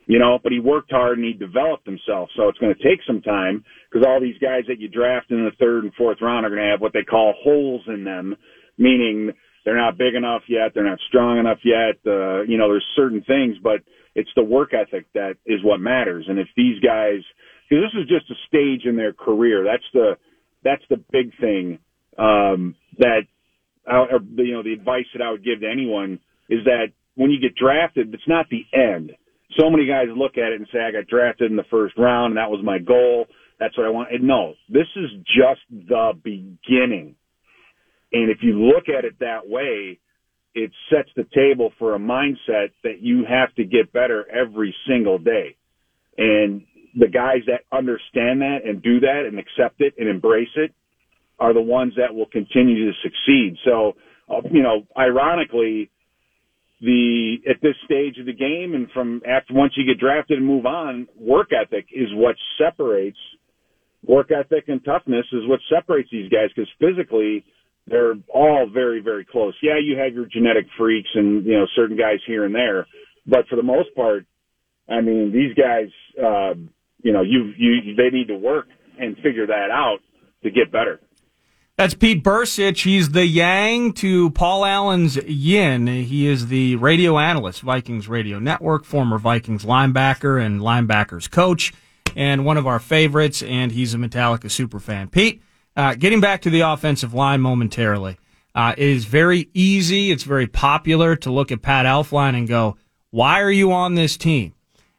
you 0.06 0.18
know, 0.18 0.38
but 0.42 0.52
he 0.52 0.60
worked 0.60 0.90
hard 0.90 1.18
and 1.18 1.26
he 1.26 1.32
developed 1.32 1.86
himself. 1.86 2.28
So 2.36 2.48
it's 2.48 2.58
going 2.58 2.74
to 2.74 2.82
take 2.82 3.00
some 3.06 3.22
time 3.22 3.64
because 3.90 4.06
all 4.06 4.20
these 4.20 4.38
guys 4.38 4.64
that 4.68 4.80
you 4.80 4.88
draft 4.88 5.30
in 5.30 5.44
the 5.44 5.52
third 5.58 5.84
and 5.84 5.94
fourth 5.94 6.18
round 6.20 6.44
are 6.44 6.50
going 6.50 6.62
to 6.62 6.70
have 6.70 6.80
what 6.80 6.92
they 6.92 7.02
call 7.02 7.34
holes 7.42 7.82
in 7.86 8.04
them, 8.04 8.36
meaning 8.76 9.32
they're 9.64 9.76
not 9.76 9.96
big 9.96 10.14
enough 10.14 10.42
yet. 10.48 10.72
They're 10.74 10.84
not 10.88 10.98
strong 11.08 11.38
enough 11.38 11.58
yet. 11.64 11.96
Uh, 12.06 12.42
you 12.42 12.58
know, 12.58 12.68
there's 12.68 12.84
certain 12.94 13.22
things, 13.22 13.56
but 13.62 13.80
it's 14.14 14.30
the 14.36 14.44
work 14.44 14.72
ethic 14.74 15.06
that 15.14 15.36
is 15.46 15.64
what 15.64 15.80
matters. 15.80 16.26
And 16.28 16.38
if 16.38 16.48
these 16.56 16.78
guys, 16.80 17.20
because 17.68 17.84
this 17.84 18.02
is 18.02 18.08
just 18.08 18.30
a 18.30 18.34
stage 18.46 18.84
in 18.84 18.96
their 18.96 19.12
career, 19.12 19.64
that's 19.64 19.84
the, 19.92 20.18
that's 20.62 20.84
the 20.90 21.02
big 21.10 21.32
thing, 21.40 21.78
um, 22.18 22.74
that, 22.98 23.22
I, 23.86 23.96
or, 23.96 24.20
you 24.36 24.52
know, 24.52 24.62
the 24.62 24.72
advice 24.72 25.06
that 25.14 25.22
I 25.22 25.30
would 25.30 25.44
give 25.44 25.60
to 25.60 25.70
anyone 25.70 26.20
is 26.48 26.64
that 26.64 26.88
when 27.16 27.30
you 27.30 27.40
get 27.40 27.56
drafted, 27.56 28.12
it's 28.12 28.28
not 28.28 28.46
the 28.50 28.64
end. 28.72 29.12
So 29.58 29.70
many 29.70 29.86
guys 29.86 30.06
look 30.14 30.38
at 30.38 30.52
it 30.52 30.60
and 30.60 30.68
say, 30.72 30.80
I 30.80 30.90
got 30.90 31.06
drafted 31.06 31.50
in 31.50 31.56
the 31.56 31.64
first 31.70 31.96
round 31.98 32.32
and 32.32 32.38
that 32.38 32.50
was 32.50 32.64
my 32.64 32.78
goal. 32.78 33.26
That's 33.60 33.76
what 33.76 33.86
I 33.86 33.90
want. 33.90 34.12
And 34.12 34.24
no, 34.24 34.54
this 34.68 34.86
is 34.96 35.10
just 35.26 35.60
the 35.70 36.12
beginning. 36.22 37.16
And 38.12 38.30
if 38.30 38.38
you 38.42 38.62
look 38.62 38.88
at 38.88 39.04
it 39.04 39.18
that 39.20 39.48
way, 39.48 39.98
it 40.54 40.70
sets 40.90 41.08
the 41.16 41.26
table 41.34 41.72
for 41.78 41.94
a 41.94 41.98
mindset 41.98 42.70
that 42.84 43.00
you 43.00 43.24
have 43.28 43.54
to 43.56 43.64
get 43.64 43.92
better 43.92 44.24
every 44.30 44.74
single 44.88 45.18
day. 45.18 45.56
And 46.16 46.62
the 46.96 47.08
guys 47.08 47.42
that 47.46 47.62
understand 47.76 48.40
that 48.40 48.58
and 48.64 48.80
do 48.82 49.00
that 49.00 49.24
and 49.26 49.38
accept 49.38 49.80
it 49.80 49.94
and 49.98 50.08
embrace 50.08 50.54
it 50.56 50.72
are 51.40 51.52
the 51.52 51.60
ones 51.60 51.94
that 51.96 52.14
will 52.14 52.26
continue 52.26 52.86
to 52.86 52.92
succeed. 53.02 53.56
So, 53.64 53.94
uh, 54.28 54.42
you 54.50 54.62
know, 54.62 54.86
ironically, 54.96 55.90
the 56.84 57.36
at 57.48 57.56
this 57.62 57.76
stage 57.84 58.18
of 58.18 58.26
the 58.26 58.32
game 58.32 58.74
and 58.74 58.90
from 58.92 59.22
after 59.26 59.54
once 59.54 59.72
you 59.76 59.86
get 59.86 59.98
drafted 59.98 60.38
and 60.38 60.46
move 60.46 60.66
on, 60.66 61.08
work 61.18 61.48
ethic 61.52 61.86
is 61.92 62.08
what 62.12 62.36
separates 62.58 63.18
work 64.06 64.30
ethic 64.30 64.64
and 64.68 64.84
toughness 64.84 65.26
is 65.32 65.46
what 65.46 65.60
separates 65.74 66.10
these 66.10 66.30
guys 66.30 66.50
because 66.54 66.70
physically 66.78 67.44
they're 67.86 68.14
all 68.32 68.68
very, 68.72 69.00
very 69.00 69.24
close. 69.24 69.54
Yeah, 69.62 69.78
you 69.82 69.98
have 69.98 70.14
your 70.14 70.26
genetic 70.26 70.66
freaks 70.78 71.08
and, 71.14 71.44
you 71.44 71.52
know, 71.52 71.66
certain 71.76 71.96
guys 71.96 72.18
here 72.26 72.44
and 72.44 72.54
there, 72.54 72.86
but 73.26 73.46
for 73.48 73.56
the 73.56 73.62
most 73.62 73.94
part, 73.94 74.24
I 74.88 75.00
mean, 75.00 75.32
these 75.32 75.54
guys, 75.54 75.88
uh, 76.18 76.54
you 77.02 77.12
know, 77.12 77.22
you, 77.22 77.52
you, 77.56 77.94
they 77.96 78.10
need 78.10 78.28
to 78.28 78.36
work 78.36 78.66
and 78.98 79.16
figure 79.16 79.46
that 79.46 79.68
out 79.70 79.98
to 80.42 80.50
get 80.50 80.72
better. 80.72 81.00
That's 81.76 81.94
Pete 81.94 82.22
Bercich. 82.22 82.84
He's 82.84 83.08
the 83.08 83.26
yang 83.26 83.94
to 83.94 84.30
Paul 84.30 84.64
Allen's 84.64 85.16
yin. 85.16 85.88
He 85.88 86.28
is 86.28 86.46
the 86.46 86.76
radio 86.76 87.18
analyst, 87.18 87.62
Vikings 87.62 88.06
Radio 88.08 88.38
Network, 88.38 88.84
former 88.84 89.18
Vikings 89.18 89.64
linebacker 89.64 90.40
and 90.40 90.60
linebackers 90.60 91.28
coach, 91.28 91.72
and 92.14 92.44
one 92.44 92.58
of 92.58 92.68
our 92.68 92.78
favorites, 92.78 93.42
and 93.42 93.72
he's 93.72 93.92
a 93.92 93.96
Metallica 93.96 94.44
superfan. 94.44 95.10
Pete, 95.10 95.42
uh, 95.76 95.96
getting 95.96 96.20
back 96.20 96.42
to 96.42 96.50
the 96.50 96.60
offensive 96.60 97.12
line 97.12 97.40
momentarily. 97.40 98.18
Uh, 98.54 98.72
it 98.78 98.88
is 98.88 99.06
very 99.06 99.48
easy. 99.52 100.12
It's 100.12 100.22
very 100.22 100.46
popular 100.46 101.16
to 101.16 101.32
look 101.32 101.50
at 101.50 101.60
Pat 101.60 101.86
Elflein 101.86 102.36
and 102.36 102.46
go, 102.46 102.76
why 103.10 103.40
are 103.40 103.50
you 103.50 103.72
on 103.72 103.96
this 103.96 104.16
team? 104.16 104.54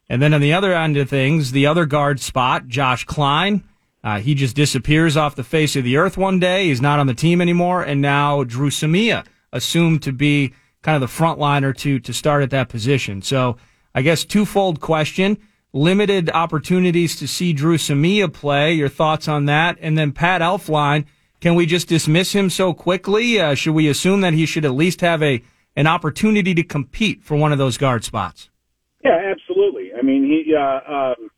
And 0.09 0.21
then 0.21 0.33
on 0.33 0.41
the 0.41 0.51
other 0.51 0.73
end 0.73 0.97
of 0.97 1.09
things, 1.09 1.53
the 1.53 1.67
other 1.67 1.85
guard 1.85 2.19
spot, 2.19 2.67
Josh 2.67 3.05
Kline, 3.05 3.63
uh, 4.05 4.19
he 4.19 4.35
just 4.35 4.55
disappears 4.55 5.17
off 5.17 5.35
the 5.35 5.43
face 5.43 5.75
of 5.75 5.83
the 5.83 5.97
earth 5.97 6.15
one 6.15 6.39
day. 6.39 6.67
He's 6.67 6.79
not 6.79 6.99
on 6.99 7.07
the 7.07 7.13
team 7.15 7.41
anymore. 7.41 7.81
And 7.81 8.01
now 8.01 8.43
Dru 8.43 8.69
Samia, 8.69 9.25
assumed 9.51 10.03
to 10.03 10.11
be 10.11 10.53
kind 10.83 11.01
of 11.01 11.01
the 11.01 11.23
frontliner 11.23 11.75
to, 11.77 11.99
to 11.99 12.13
start 12.13 12.43
at 12.43 12.51
that 12.51 12.69
position. 12.69 13.21
So 13.23 13.57
I 13.95 14.03
guess 14.03 14.23
twofold 14.23 14.79
question. 14.79 15.39
Limited 15.73 16.29
opportunities 16.29 17.15
to 17.17 17.27
see 17.27 17.51
Dru 17.51 17.77
Samia 17.77 18.31
play. 18.31 18.73
Your 18.73 18.89
thoughts 18.89 19.27
on 19.27 19.45
that? 19.45 19.77
And 19.81 19.97
then 19.97 20.11
Pat 20.11 20.41
Elflein, 20.41 21.05
can 21.41 21.55
we 21.55 21.65
just 21.65 21.87
dismiss 21.87 22.33
him 22.33 22.49
so 22.49 22.73
quickly? 22.73 23.39
Uh, 23.39 23.55
should 23.55 23.73
we 23.73 23.87
assume 23.87 24.21
that 24.21 24.33
he 24.33 24.45
should 24.45 24.65
at 24.65 24.71
least 24.71 25.01
have 25.01 25.23
a 25.23 25.41
an 25.77 25.87
opportunity 25.87 26.53
to 26.53 26.63
compete 26.63 27.21
for 27.23 27.35
one 27.35 27.51
of 27.51 27.57
those 27.57 27.77
guard 27.77 28.03
spots? 28.03 28.49
Yeah, 29.03 29.17
absolutely. 29.31 29.91
I 29.97 30.01
mean, 30.01 30.23
he, 30.23 30.55
uh, 30.55 30.93
um, 30.93 31.29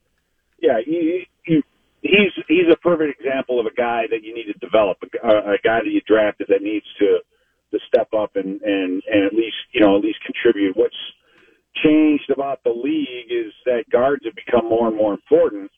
yeah, 0.62 0.80
he, 0.86 0.92
he, 0.92 1.28
he's 2.08 2.34
he's 2.48 2.72
a 2.72 2.78
perfect 2.78 3.20
example 3.20 3.60
of 3.60 3.66
a 3.66 3.76
guy 3.76 4.04
that 4.10 4.24
you 4.24 4.34
need 4.34 4.48
to 4.52 4.58
develop, 4.60 4.98
a, 5.04 5.56
a 5.56 5.60
guy 5.64 5.80
that 5.84 5.92
you 5.92 6.02
drafted 6.08 6.48
that 6.50 6.62
needs 6.62 6.86
to 7.00 7.20
to 7.72 7.80
step 7.88 8.08
up 8.18 8.36
and 8.36 8.62
and 8.62 9.04
and 9.12 9.26
at 9.26 9.34
least 9.34 9.58
you 9.74 9.82
know 9.82 9.98
at 9.98 10.04
least 10.04 10.20
contribute. 10.26 10.76
What's 10.76 10.96
changed 11.84 12.30
about 12.32 12.64
the 12.64 12.72
league 12.72 13.30
is 13.30 13.54
that 13.66 13.90
guards 13.92 14.26
have 14.26 14.36
become 14.36 14.70
more 14.70 14.88
and 14.88 14.98
more 14.98 15.14
important, 15.14 15.70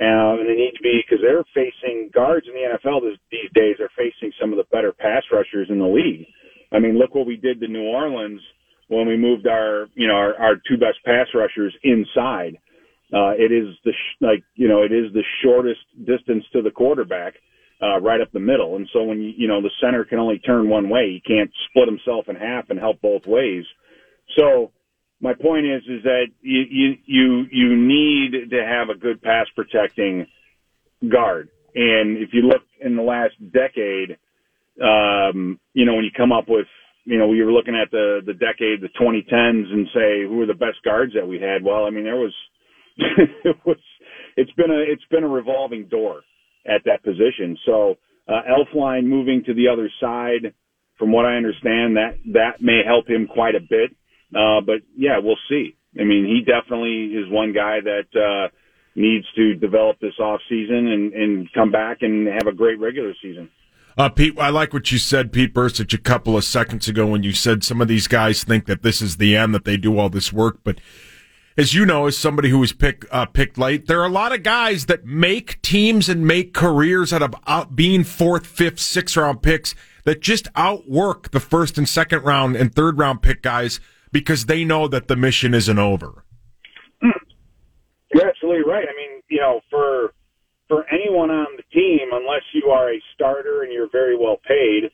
uh, 0.00 0.40
and 0.40 0.48
they 0.48 0.56
need 0.56 0.74
to 0.76 0.82
be 0.82 1.02
because 1.04 1.22
they're 1.22 1.44
facing 1.54 2.10
guards 2.12 2.46
in 2.48 2.54
the 2.54 2.66
NFL 2.66 3.02
this, 3.02 3.18
these 3.30 3.50
days 3.54 3.76
are 3.80 3.90
facing 3.96 4.32
some 4.40 4.52
of 4.52 4.58
the 4.58 4.66
better 4.72 4.92
pass 4.92 5.22
rushers 5.30 5.68
in 5.70 5.78
the 5.78 5.86
league. 5.86 6.26
I 6.72 6.78
mean, 6.78 6.98
look 6.98 7.14
what 7.14 7.26
we 7.26 7.36
did 7.36 7.60
to 7.60 7.68
New 7.68 7.84
Orleans 7.84 8.40
when 8.88 9.06
we 9.06 9.16
moved 9.16 9.46
our, 9.46 9.86
you 9.94 10.06
know, 10.06 10.14
our, 10.14 10.34
our 10.34 10.54
two 10.68 10.76
best 10.76 10.98
pass 11.04 11.26
rushers 11.34 11.74
inside. 11.82 12.58
Uh, 13.12 13.32
it 13.38 13.52
is 13.52 13.74
the, 13.84 13.92
sh- 13.92 14.16
like, 14.20 14.42
you 14.54 14.68
know, 14.68 14.82
it 14.82 14.92
is 14.92 15.12
the 15.12 15.22
shortest 15.42 15.80
distance 16.04 16.44
to 16.52 16.62
the 16.62 16.70
quarterback, 16.70 17.34
uh, 17.80 18.00
right 18.00 18.20
up 18.20 18.32
the 18.32 18.40
middle. 18.40 18.76
And 18.76 18.88
so 18.92 19.04
when 19.04 19.20
you, 19.20 19.32
you 19.36 19.48
know, 19.48 19.62
the 19.62 19.70
center 19.80 20.04
can 20.04 20.18
only 20.18 20.38
turn 20.40 20.68
one 20.68 20.88
way, 20.88 21.10
he 21.10 21.20
can't 21.20 21.50
split 21.68 21.88
himself 21.88 22.28
in 22.28 22.36
half 22.36 22.70
and 22.70 22.78
help 22.78 23.00
both 23.00 23.26
ways. 23.26 23.64
So 24.36 24.72
my 25.20 25.34
point 25.34 25.66
is, 25.66 25.82
is 25.88 26.02
that 26.02 26.26
you, 26.40 26.62
you, 26.68 26.94
you, 27.06 27.44
you 27.50 27.76
need 27.76 28.50
to 28.50 28.64
have 28.64 28.88
a 28.88 28.98
good 28.98 29.22
pass 29.22 29.46
protecting 29.54 30.26
guard. 31.08 31.48
And 31.74 32.16
if 32.16 32.30
you 32.32 32.42
look 32.42 32.62
in 32.80 32.96
the 32.96 33.02
last 33.02 33.34
decade, 33.52 34.18
um, 34.82 35.60
you 35.74 35.84
know, 35.84 35.94
when 35.94 36.04
you 36.04 36.10
come 36.16 36.32
up 36.32 36.48
with, 36.48 36.66
you 37.04 37.18
know, 37.18 37.28
we 37.28 37.42
were 37.42 37.52
looking 37.52 37.76
at 37.76 37.90
the, 37.90 38.20
the 38.26 38.34
decade, 38.34 38.80
the 38.80 38.88
2010s 39.00 39.72
and 39.72 39.86
say, 39.94 40.22
who 40.22 40.38
were 40.38 40.46
the 40.46 40.54
best 40.54 40.82
guards 40.84 41.12
that 41.14 41.26
we 41.26 41.38
had? 41.40 41.62
Well, 41.62 41.84
I 41.84 41.90
mean, 41.90 42.04
there 42.04 42.16
was, 42.16 42.34
it 43.44 43.56
was, 43.64 43.78
it's 44.36 44.52
been 44.52 44.70
a, 44.70 44.78
it's 44.78 45.04
been 45.10 45.24
a 45.24 45.28
revolving 45.28 45.86
door 45.86 46.22
at 46.66 46.82
that 46.84 47.02
position. 47.02 47.56
So, 47.64 47.96
uh, 48.28 48.42
Elflein 48.50 49.04
moving 49.04 49.44
to 49.46 49.54
the 49.54 49.68
other 49.68 49.90
side, 50.00 50.52
from 50.98 51.12
what 51.12 51.26
I 51.26 51.36
understand, 51.36 51.96
that, 51.96 52.18
that 52.32 52.60
may 52.60 52.82
help 52.84 53.08
him 53.08 53.28
quite 53.32 53.54
a 53.54 53.60
bit. 53.60 53.94
Uh, 54.34 54.60
but 54.60 54.80
yeah, 54.96 55.18
we'll 55.22 55.38
see. 55.48 55.76
I 55.98 56.04
mean, 56.04 56.26
he 56.26 56.40
definitely 56.44 57.14
is 57.14 57.30
one 57.30 57.52
guy 57.52 57.78
that, 57.80 58.20
uh, 58.20 58.48
needs 58.96 59.26
to 59.36 59.54
develop 59.54 60.00
this 60.00 60.18
off 60.18 60.40
season 60.48 60.88
and, 60.88 61.12
and 61.12 61.52
come 61.52 61.70
back 61.70 61.98
and 62.00 62.26
have 62.26 62.46
a 62.46 62.52
great 62.52 62.80
regular 62.80 63.12
season. 63.22 63.50
Uh, 63.98 64.08
Pete, 64.08 64.38
I 64.38 64.50
like 64.50 64.72
what 64.72 64.90
you 64.92 64.98
said, 64.98 65.32
Pete 65.32 65.54
Bercich, 65.54 65.94
a 65.94 65.98
couple 65.98 66.36
of 66.36 66.44
seconds 66.44 66.88
ago 66.88 67.06
when 67.06 67.22
you 67.22 67.32
said 67.32 67.64
some 67.64 67.80
of 67.80 67.88
these 67.88 68.08
guys 68.08 68.44
think 68.44 68.66
that 68.66 68.82
this 68.82 69.00
is 69.00 69.16
the 69.16 69.36
end, 69.36 69.54
that 69.54 69.64
they 69.64 69.76
do 69.76 69.98
all 69.98 70.10
this 70.10 70.32
work. 70.32 70.58
But 70.64 70.80
as 71.56 71.72
you 71.72 71.86
know, 71.86 72.06
as 72.06 72.18
somebody 72.18 72.50
who 72.50 72.58
was 72.58 72.72
picked 72.72 73.06
uh, 73.10 73.26
picked 73.26 73.56
late, 73.56 73.86
there 73.86 74.00
are 74.00 74.06
a 74.06 74.10
lot 74.10 74.32
of 74.32 74.42
guys 74.42 74.86
that 74.86 75.06
make 75.06 75.60
teams 75.62 76.08
and 76.08 76.26
make 76.26 76.52
careers 76.52 77.12
out 77.12 77.22
of 77.22 77.34
out 77.46 77.74
being 77.74 78.04
fourth, 78.04 78.46
fifth, 78.46 78.80
sixth 78.80 79.16
round 79.16 79.42
picks 79.42 79.74
that 80.04 80.20
just 80.20 80.48
outwork 80.54 81.30
the 81.30 81.40
first 81.40 81.78
and 81.78 81.88
second 81.88 82.22
round 82.22 82.56
and 82.56 82.74
third 82.74 82.98
round 82.98 83.22
pick 83.22 83.42
guys 83.42 83.80
because 84.12 84.46
they 84.46 84.64
know 84.64 84.86
that 84.88 85.08
the 85.08 85.16
mission 85.16 85.54
isn't 85.54 85.78
over. 85.78 86.24
You're 88.12 88.28
absolutely 88.28 88.70
right. 88.70 88.86
I 88.88 88.96
mean, 88.96 89.22
you 89.28 89.40
know, 89.40 89.60
for 89.70 90.12
for 90.68 90.84
anyone 90.92 91.30
on 91.30 91.46
the 91.56 91.62
team, 91.72 92.08
unless 92.12 92.42
you 92.52 92.70
are 92.70 92.92
a 92.92 93.00
starter 93.14 93.62
and 93.62 93.72
you're 93.72 93.90
very 93.90 94.16
well 94.16 94.38
paid, 94.46 94.84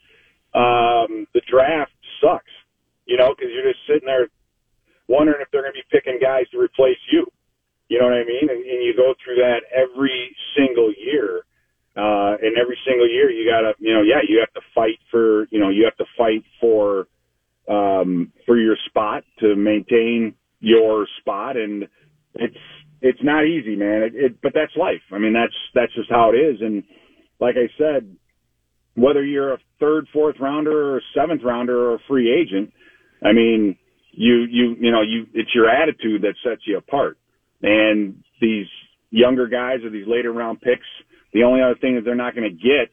um, 0.55 1.27
the 1.35 1.41
draft 1.49 1.93
sucks. 2.21 2.51
You 3.05 3.17
know, 3.17 3.35
because 3.35 3.51
you're 3.53 3.71
just 3.71 3.85
sitting 3.87 4.07
there 4.07 4.29
wondering 5.13 5.45
if 5.45 5.49
they're 5.53 5.61
going 5.61 5.77
to 5.77 5.81
be 5.85 5.93
picking 5.93 6.17
guys 6.17 6.49
to 6.53 6.59
replace 6.59 7.01
you. 7.13 7.29
You 7.89 8.01
know 8.01 8.09
what 8.09 8.17
I 8.17 8.25
mean? 8.25 8.49
And, 8.49 8.65
and 8.65 8.81
you 8.81 8.97
go 8.97 9.13
through 9.21 9.37
that 9.45 9.69
every 9.69 10.35
single 10.57 10.89
year. 10.97 11.45
Uh, 11.95 12.41
and 12.41 12.57
every 12.57 12.79
single 12.89 13.07
year 13.07 13.29
you 13.29 13.45
gotta, 13.45 13.75
you 13.79 13.93
know, 13.93 14.01
yeah, 14.01 14.25
you 14.27 14.41
have 14.41 14.53
to 14.55 14.65
fight 14.75 14.97
for, 15.11 15.47
you 15.51 15.61
know, 15.61 15.69
you 15.69 15.85
have 15.85 15.97
to 16.01 16.07
fight 16.17 16.43
for, 16.59 17.07
um, 17.69 18.33
for 18.47 18.57
your 18.57 18.77
spot 18.89 19.25
to 19.41 19.55
maintain 19.55 20.35
your 20.61 21.07
spot. 21.21 21.59
And 21.59 21.87
it's, 22.35 22.57
it's 23.03 23.23
not 23.23 23.45
easy, 23.45 23.77
man. 23.77 24.03
It, 24.05 24.13
it, 24.15 24.43
but 24.43 24.53
that's 24.55 24.73
life. 24.75 25.03
I 25.13 25.19
mean, 25.19 25.35
that's 25.35 25.53
that's 25.75 25.93
just 25.95 26.09
how 26.09 26.31
it 26.33 26.39
is. 26.39 26.61
And 26.63 26.85
like 27.41 27.57
I 27.57 27.69
said, 27.77 28.17
whether 28.95 29.25
you're 29.25 29.55
a 29.55 29.59
third, 29.81 30.07
fourth 30.13 30.37
rounder, 30.41 30.95
or 30.95 30.99
a 30.99 31.01
seventh 31.15 31.43
rounder, 31.45 31.91
or 31.91 31.95
a 31.97 31.99
free 32.09 32.33
agent, 32.33 32.73
I 33.23 33.33
mean, 33.33 33.77
you 34.13 34.47
you 34.51 34.77
you 34.81 34.91
know 34.91 35.03
you 35.03 35.27
it's 35.35 35.55
your 35.55 35.69
attitude 35.69 36.23
that 36.23 36.35
sets 36.45 36.63
you 36.67 36.79
apart. 36.79 37.19
And 37.63 38.23
these 38.41 38.67
younger 39.11 39.47
guys 39.47 39.85
or 39.85 39.91
these 39.91 40.07
later 40.07 40.33
round 40.33 40.61
picks, 40.61 40.87
the 41.33 41.45
only 41.45 41.63
other 41.63 41.77
thing 41.77 41.97
that 41.97 42.05
they're 42.05 42.15
not 42.15 42.35
going 42.35 42.51
to 42.51 42.57
get 42.57 42.91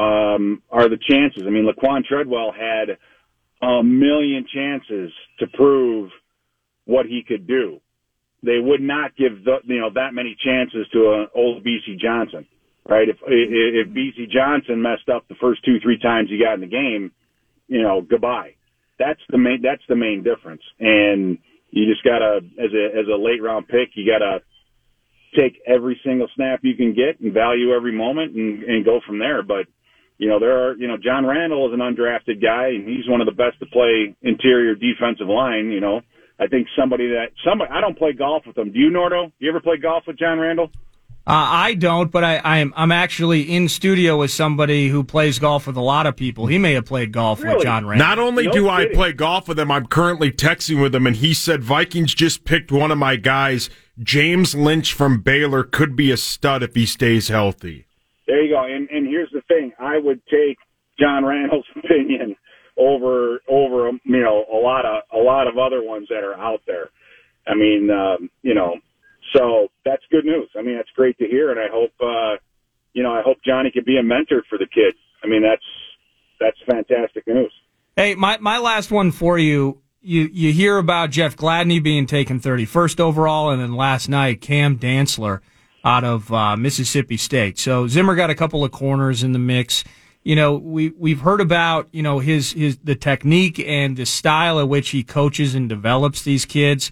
um, 0.00 0.62
are 0.70 0.88
the 0.88 0.98
chances. 1.08 1.44
I 1.46 1.50
mean, 1.50 1.66
Laquan 1.66 2.04
Treadwell 2.04 2.52
had 2.52 2.98
a 3.62 3.82
million 3.82 4.46
chances 4.52 5.12
to 5.38 5.46
prove 5.46 6.10
what 6.84 7.06
he 7.06 7.22
could 7.26 7.46
do 7.46 7.80
they 8.42 8.58
would 8.58 8.80
not 8.80 9.16
give 9.16 9.44
the, 9.44 9.58
you 9.64 9.80
know 9.80 9.90
that 9.94 10.14
many 10.14 10.36
chances 10.42 10.86
to 10.92 11.12
an 11.12 11.28
old 11.34 11.64
BC 11.64 11.98
Johnson, 11.98 12.46
right? 12.88 13.08
If 13.08 13.16
if 13.26 13.88
BC 13.88 14.30
Johnson 14.30 14.80
messed 14.80 15.08
up 15.08 15.28
the 15.28 15.34
first 15.40 15.64
two 15.64 15.78
three 15.80 15.98
times 15.98 16.30
he 16.30 16.38
got 16.42 16.54
in 16.54 16.60
the 16.60 16.66
game, 16.66 17.12
you 17.68 17.82
know, 17.82 18.00
goodbye. 18.00 18.54
That's 19.00 19.20
the 19.30 19.38
main 19.38 19.62
that's 19.62 19.82
the 19.88 19.96
main 19.96 20.22
difference, 20.22 20.62
and 20.78 21.38
you 21.70 21.88
just 21.90 22.04
gotta 22.04 22.40
as 22.60 22.70
a 22.76 22.84
as 23.00 23.06
a 23.08 23.16
late 23.16 23.42
round 23.42 23.66
pick, 23.66 23.96
you 23.96 24.04
gotta 24.04 24.44
take 25.34 25.56
every 25.66 25.98
single 26.04 26.28
snap 26.36 26.60
you 26.62 26.76
can 26.76 26.92
get 26.92 27.18
and 27.20 27.32
value 27.32 27.72
every 27.72 27.96
moment 27.96 28.36
and 28.36 28.62
and 28.62 28.84
go 28.84 29.00
from 29.06 29.18
there. 29.18 29.42
But 29.42 29.66
you 30.20 30.28
know, 30.28 30.38
there 30.38 30.68
are, 30.68 30.76
you 30.76 30.86
know, 30.86 30.98
John 31.02 31.24
Randle 31.24 31.66
is 31.66 31.72
an 31.72 31.80
undrafted 31.80 32.42
guy 32.42 32.68
and 32.76 32.86
he's 32.86 33.08
one 33.08 33.22
of 33.22 33.26
the 33.26 33.32
best 33.32 33.58
to 33.60 33.66
play 33.66 34.14
interior 34.20 34.74
defensive 34.74 35.28
line, 35.28 35.70
you 35.70 35.80
know. 35.80 36.02
I 36.38 36.46
think 36.46 36.68
somebody 36.78 37.08
that 37.08 37.32
somebody 37.42 37.70
I 37.72 37.80
don't 37.80 37.96
play 37.96 38.12
golf 38.12 38.44
with 38.46 38.56
him. 38.56 38.70
Do 38.70 38.78
you, 38.78 38.90
Nordo? 38.90 39.32
You 39.38 39.48
ever 39.48 39.60
play 39.60 39.78
golf 39.78 40.04
with 40.06 40.18
John 40.18 40.38
Randle? 40.38 40.70
Uh, 41.26 41.32
I 41.32 41.74
don't, 41.74 42.10
but 42.10 42.24
I, 42.24 42.40
I'm 42.42 42.72
I'm 42.76 42.90
actually 42.90 43.42
in 43.42 43.68
studio 43.68 44.18
with 44.18 44.30
somebody 44.30 44.88
who 44.88 45.04
plays 45.04 45.38
golf 45.38 45.66
with 45.66 45.76
a 45.76 45.80
lot 45.80 46.06
of 46.06 46.16
people. 46.16 46.46
He 46.46 46.58
may 46.58 46.72
have 46.72 46.86
played 46.86 47.12
golf 47.12 47.42
Really? 47.42 47.56
with 47.56 47.62
John 47.64 47.86
Randle. 47.86 48.06
Not 48.06 48.18
only 48.18 48.46
No 48.46 48.52
do 48.52 48.68
I 48.68 48.86
play 48.92 49.12
golf 49.12 49.46
with 49.46 49.58
him, 49.58 49.70
I'm 49.70 49.86
currently 49.86 50.32
texting 50.32 50.80
with 50.82 50.94
him, 50.94 51.06
and 51.06 51.14
he 51.16 51.34
said 51.34 51.62
Vikings 51.62 52.14
just 52.14 52.44
picked 52.44 52.72
one 52.72 52.90
of 52.90 52.98
my 52.98 53.16
guys. 53.16 53.68
James 54.02 54.54
Lynch 54.54 54.94
from 54.94 55.20
Baylor 55.20 55.62
could 55.62 55.94
be 55.94 56.10
a 56.10 56.16
stud 56.16 56.62
if 56.62 56.74
he 56.74 56.86
stays 56.86 57.28
healthy. 57.28 57.86
There 58.26 58.42
you 58.42 58.54
go. 58.54 58.64
And 58.64 58.88
and 58.88 59.06
here's 59.06 59.30
the 59.30 59.42
thing: 59.42 59.72
I 59.78 59.98
would 59.98 60.22
take 60.26 60.56
John 60.98 61.24
Randle's 61.24 61.66
opinion 61.76 62.34
over 62.78 63.40
over 63.46 63.90
you 64.04 64.20
know 64.22 64.46
a 64.52 64.56
lot 64.56 64.86
of 64.86 65.02
a 65.12 65.18
lot 65.18 65.46
of 65.46 65.58
other 65.58 65.82
ones 65.82 66.08
that 66.08 66.24
are 66.24 66.34
out 66.34 66.62
there. 66.66 66.88
I 67.46 67.54
mean, 67.54 67.90
um, 67.90 68.30
you 68.42 68.54
know, 68.54 68.76
so 69.32 69.68
that's 69.84 70.02
good 70.10 70.24
news. 70.24 70.48
I 70.56 70.62
mean, 70.62 70.76
that's 70.76 70.90
great 70.96 71.18
to 71.18 71.26
hear, 71.26 71.50
and 71.50 71.60
I 71.60 71.68
hope 71.72 71.92
uh, 72.00 72.36
you 72.92 73.02
know 73.02 73.12
I 73.12 73.22
hope 73.22 73.38
Johnny 73.44 73.70
can 73.70 73.84
be 73.84 73.98
a 73.98 74.02
mentor 74.02 74.42
for 74.48 74.58
the 74.58 74.66
kid. 74.66 74.94
I 75.22 75.26
mean, 75.26 75.42
that's 75.42 75.62
that's 76.40 76.56
fantastic 76.68 77.26
news. 77.26 77.52
Hey, 77.96 78.14
my, 78.14 78.38
my 78.38 78.58
last 78.58 78.90
one 78.90 79.12
for 79.12 79.38
you. 79.38 79.82
You 80.02 80.30
you 80.32 80.50
hear 80.52 80.78
about 80.78 81.10
Jeff 81.10 81.36
Gladney 81.36 81.82
being 81.82 82.06
taken 82.06 82.40
31st 82.40 83.00
overall, 83.00 83.50
and 83.50 83.60
then 83.60 83.74
last 83.74 84.08
night 84.08 84.40
Cam 84.40 84.78
Dantzler 84.78 85.40
out 85.84 86.04
of 86.04 86.32
uh, 86.32 86.56
Mississippi 86.56 87.18
State. 87.18 87.58
So 87.58 87.86
Zimmer 87.86 88.14
got 88.14 88.30
a 88.30 88.34
couple 88.34 88.64
of 88.64 88.72
corners 88.72 89.22
in 89.22 89.32
the 89.32 89.38
mix. 89.38 89.84
You 90.22 90.36
know, 90.36 90.54
we 90.54 90.90
we've 90.90 91.20
heard 91.20 91.42
about 91.42 91.88
you 91.92 92.02
know 92.02 92.18
his 92.18 92.52
his 92.52 92.78
the 92.78 92.94
technique 92.94 93.58
and 93.60 93.94
the 93.98 94.06
style 94.06 94.58
at 94.58 94.68
which 94.70 94.88
he 94.88 95.02
coaches 95.02 95.54
and 95.54 95.68
develops 95.68 96.22
these 96.22 96.46
kids. 96.46 96.90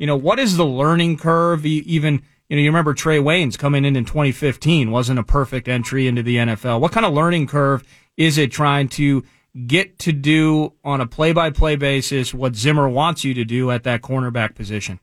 You 0.00 0.06
know, 0.06 0.16
what 0.16 0.38
is 0.38 0.56
the 0.56 0.64
learning 0.64 1.18
curve? 1.18 1.66
Even 1.66 2.22
you 2.48 2.56
know, 2.56 2.62
you 2.62 2.70
remember 2.70 2.94
Trae 2.94 3.22
Waynes 3.22 3.58
coming 3.58 3.84
in 3.84 3.96
in 3.96 4.06
2015 4.06 4.90
wasn't 4.90 5.18
a 5.18 5.22
perfect 5.22 5.68
entry 5.68 6.08
into 6.08 6.22
the 6.22 6.36
NFL. 6.36 6.80
What 6.80 6.90
kind 6.90 7.04
of 7.04 7.12
learning 7.12 7.48
curve 7.48 7.84
is 8.16 8.38
it 8.38 8.50
trying 8.50 8.88
to 8.88 9.22
get 9.66 9.98
to 9.98 10.12
do 10.12 10.72
on 10.82 11.02
a 11.02 11.06
play 11.06 11.32
by 11.32 11.50
play 11.50 11.76
basis 11.76 12.32
what 12.32 12.56
Zimmer 12.56 12.88
wants 12.88 13.24
you 13.24 13.34
to 13.34 13.44
do 13.44 13.70
at 13.70 13.82
that 13.82 14.00
cornerback 14.00 14.54
position? 14.54 15.00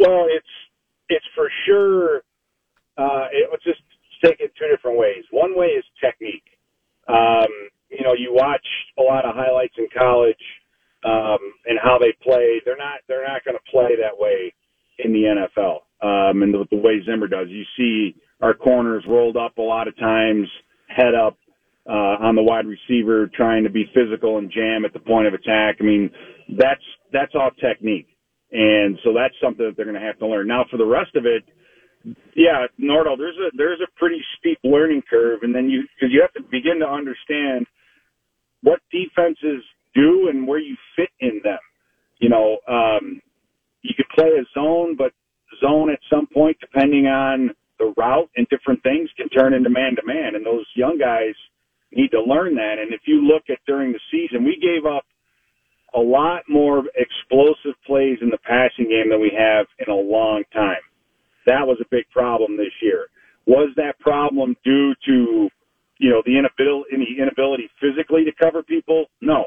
Well, 0.00 0.26
it's 0.28 0.44
it's 1.08 1.24
for 1.36 1.48
sure. 1.64 2.22
Uh, 2.98 3.28
it 3.30 3.48
was 3.48 3.60
just 3.62 3.80
take 4.24 4.40
it 4.40 4.52
two 4.58 4.66
different 4.68 4.98
ways. 4.98 5.22
One 5.30 5.56
way 5.56 5.66
is 5.66 5.84
technique. 6.02 6.58
Um, 7.06 7.46
you 7.90 8.02
know, 8.02 8.14
you 8.18 8.34
watch 8.34 8.66
a 8.98 9.02
lot 9.02 9.24
of 9.24 9.36
highlights 9.36 9.74
in 9.78 9.86
college 9.96 10.34
um, 11.04 11.38
and 11.66 11.78
how 11.82 11.98
they 11.98 12.12
play. 12.22 12.60
They're 12.64 12.76
not 12.76 13.00
they're 13.08 13.26
not 13.26 13.44
going 13.44 13.56
to 13.56 13.70
play 13.70 13.96
that 14.00 14.16
way 14.16 14.52
in 14.98 15.12
the 15.12 15.24
NFL. 15.24 15.82
Um, 16.02 16.42
and 16.42 16.52
the, 16.52 16.66
the 16.70 16.76
way 16.76 17.00
Zimmer 17.06 17.28
does, 17.28 17.48
you 17.48 17.64
see 17.76 18.16
our 18.40 18.54
corners 18.54 19.04
rolled 19.08 19.36
up 19.36 19.58
a 19.58 19.62
lot 19.62 19.86
of 19.88 19.96
times, 19.98 20.48
head 20.88 21.14
up 21.14 21.36
uh, 21.88 22.18
on 22.20 22.34
the 22.34 22.42
wide 22.42 22.66
receiver, 22.66 23.30
trying 23.34 23.64
to 23.64 23.70
be 23.70 23.84
physical 23.94 24.38
and 24.38 24.50
jam 24.50 24.84
at 24.84 24.92
the 24.92 24.98
point 24.98 25.26
of 25.26 25.34
attack. 25.34 25.76
I 25.80 25.84
mean, 25.84 26.10
that's 26.58 26.82
that's 27.12 27.32
all 27.34 27.50
technique, 27.60 28.08
and 28.50 28.98
so 29.04 29.12
that's 29.14 29.34
something 29.42 29.64
that 29.66 29.76
they're 29.76 29.86
going 29.86 30.00
to 30.00 30.06
have 30.06 30.18
to 30.18 30.26
learn. 30.26 30.48
Now, 30.48 30.64
for 30.70 30.76
the 30.76 30.86
rest 30.86 31.14
of 31.14 31.24
it, 31.26 31.44
yeah, 32.34 32.66
Nordal, 32.80 33.16
there's 33.16 33.36
a 33.36 33.56
there's 33.56 33.80
a 33.80 33.90
pretty 33.98 34.20
steep 34.38 34.58
learning 34.64 35.02
curve, 35.08 35.40
and 35.42 35.54
then 35.54 35.68
you 35.68 35.82
because 35.94 36.12
you 36.12 36.20
have 36.20 36.32
to 36.34 36.42
begin 36.50 36.80
to 36.80 36.86
understand 36.86 37.66
what 38.62 38.80
defenses 38.90 39.62
do 39.94 40.28
and 40.28 40.46
where 40.46 40.58
you 40.58 40.76
fit 40.96 41.10
in 41.20 41.40
them. 41.44 41.58
You 42.18 42.28
know, 42.28 42.58
um, 42.68 43.20
you 43.82 43.94
could 43.96 44.08
play 44.14 44.28
a 44.28 44.44
zone, 44.58 44.96
but 44.96 45.12
zone 45.60 45.90
at 45.90 45.98
some 46.10 46.26
point, 46.26 46.56
depending 46.60 47.06
on 47.06 47.50
the 47.78 47.92
route 47.96 48.30
and 48.36 48.46
different 48.48 48.82
things, 48.82 49.10
can 49.16 49.28
turn 49.28 49.54
into 49.54 49.70
man 49.70 49.96
to 49.96 50.02
man, 50.04 50.34
and 50.34 50.46
those 50.46 50.66
young 50.74 50.98
guys 50.98 51.34
need 51.92 52.10
to 52.10 52.22
learn 52.22 52.54
that. 52.54 52.76
And 52.80 52.92
if 52.92 53.02
you 53.06 53.26
look 53.26 53.44
at 53.50 53.58
during 53.66 53.92
the 53.92 54.00
season, 54.10 54.44
we 54.44 54.56
gave 54.60 54.86
up 54.86 55.04
a 55.94 56.00
lot 56.00 56.42
more 56.48 56.84
explosive 56.96 57.76
plays 57.86 58.18
in 58.22 58.30
the 58.30 58.38
passing 58.38 58.88
game 58.88 59.10
than 59.10 59.20
we 59.20 59.32
have 59.36 59.66
in 59.86 59.92
a 59.92 59.96
long 59.96 60.42
time. 60.52 60.80
That 61.46 61.66
was 61.66 61.78
a 61.80 61.88
big 61.90 62.04
problem 62.10 62.56
this 62.56 62.72
year. 62.80 63.06
Was 63.46 63.70
that 63.76 63.98
problem 63.98 64.56
due 64.64 64.94
to, 65.06 65.48
you 65.98 66.10
know, 66.10 66.22
the 66.24 66.38
inability, 66.38 66.96
the 66.96 67.22
inability 67.22 67.68
physically 67.80 68.24
to 68.24 68.32
cover 68.40 68.62
people? 68.62 69.06
No. 69.20 69.46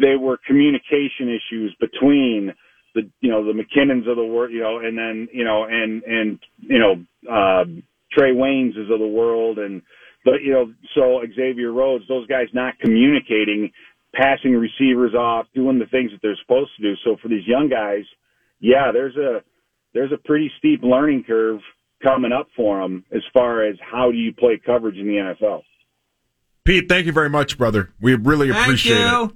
They 0.00 0.16
were 0.16 0.38
communication 0.46 1.28
issues 1.28 1.74
between 1.80 2.54
the, 2.94 3.10
you 3.20 3.30
know, 3.30 3.44
the 3.44 3.52
McKinnons 3.52 4.08
of 4.08 4.16
the 4.16 4.24
world, 4.24 4.52
you 4.52 4.60
know, 4.60 4.78
and 4.78 4.96
then, 4.96 5.28
you 5.32 5.44
know, 5.44 5.64
and, 5.64 6.02
and, 6.02 6.38
you 6.58 6.78
know, 6.78 7.04
uh, 7.30 7.64
Trae 8.16 8.34
Waynes 8.34 8.80
of 8.80 8.98
the 8.98 9.06
world 9.06 9.58
and, 9.58 9.82
but, 10.24 10.42
you 10.42 10.52
know, 10.52 10.72
so 10.94 11.20
Xavier 11.34 11.72
Rhodes, 11.72 12.04
those 12.08 12.26
guys 12.26 12.48
not 12.52 12.78
communicating, 12.80 13.70
passing 14.14 14.52
receivers 14.52 15.14
off, 15.14 15.46
doing 15.54 15.78
the 15.78 15.86
things 15.86 16.10
that 16.10 16.20
they're 16.22 16.36
supposed 16.42 16.70
to 16.76 16.82
do. 16.82 16.94
So 17.04 17.16
for 17.22 17.28
these 17.28 17.46
young 17.46 17.68
guys, 17.68 18.04
yeah, 18.60 18.90
there's 18.92 19.16
a, 19.16 19.42
there's 19.94 20.12
a 20.12 20.18
pretty 20.18 20.50
steep 20.58 20.82
learning 20.82 21.24
curve 21.26 21.60
coming 22.02 22.32
up 22.32 22.48
for 22.56 22.80
them 22.80 23.04
as 23.12 23.22
far 23.32 23.64
as 23.64 23.76
how 23.80 24.10
do 24.10 24.16
you 24.16 24.32
play 24.32 24.60
coverage 24.64 24.96
in 24.96 25.06
the 25.06 25.14
NFL. 25.14 25.62
Pete, 26.64 26.88
thank 26.88 27.06
you 27.06 27.12
very 27.12 27.30
much, 27.30 27.56
brother. 27.56 27.92
We 28.00 28.14
really 28.14 28.50
appreciate 28.50 28.96
it. 28.98 29.32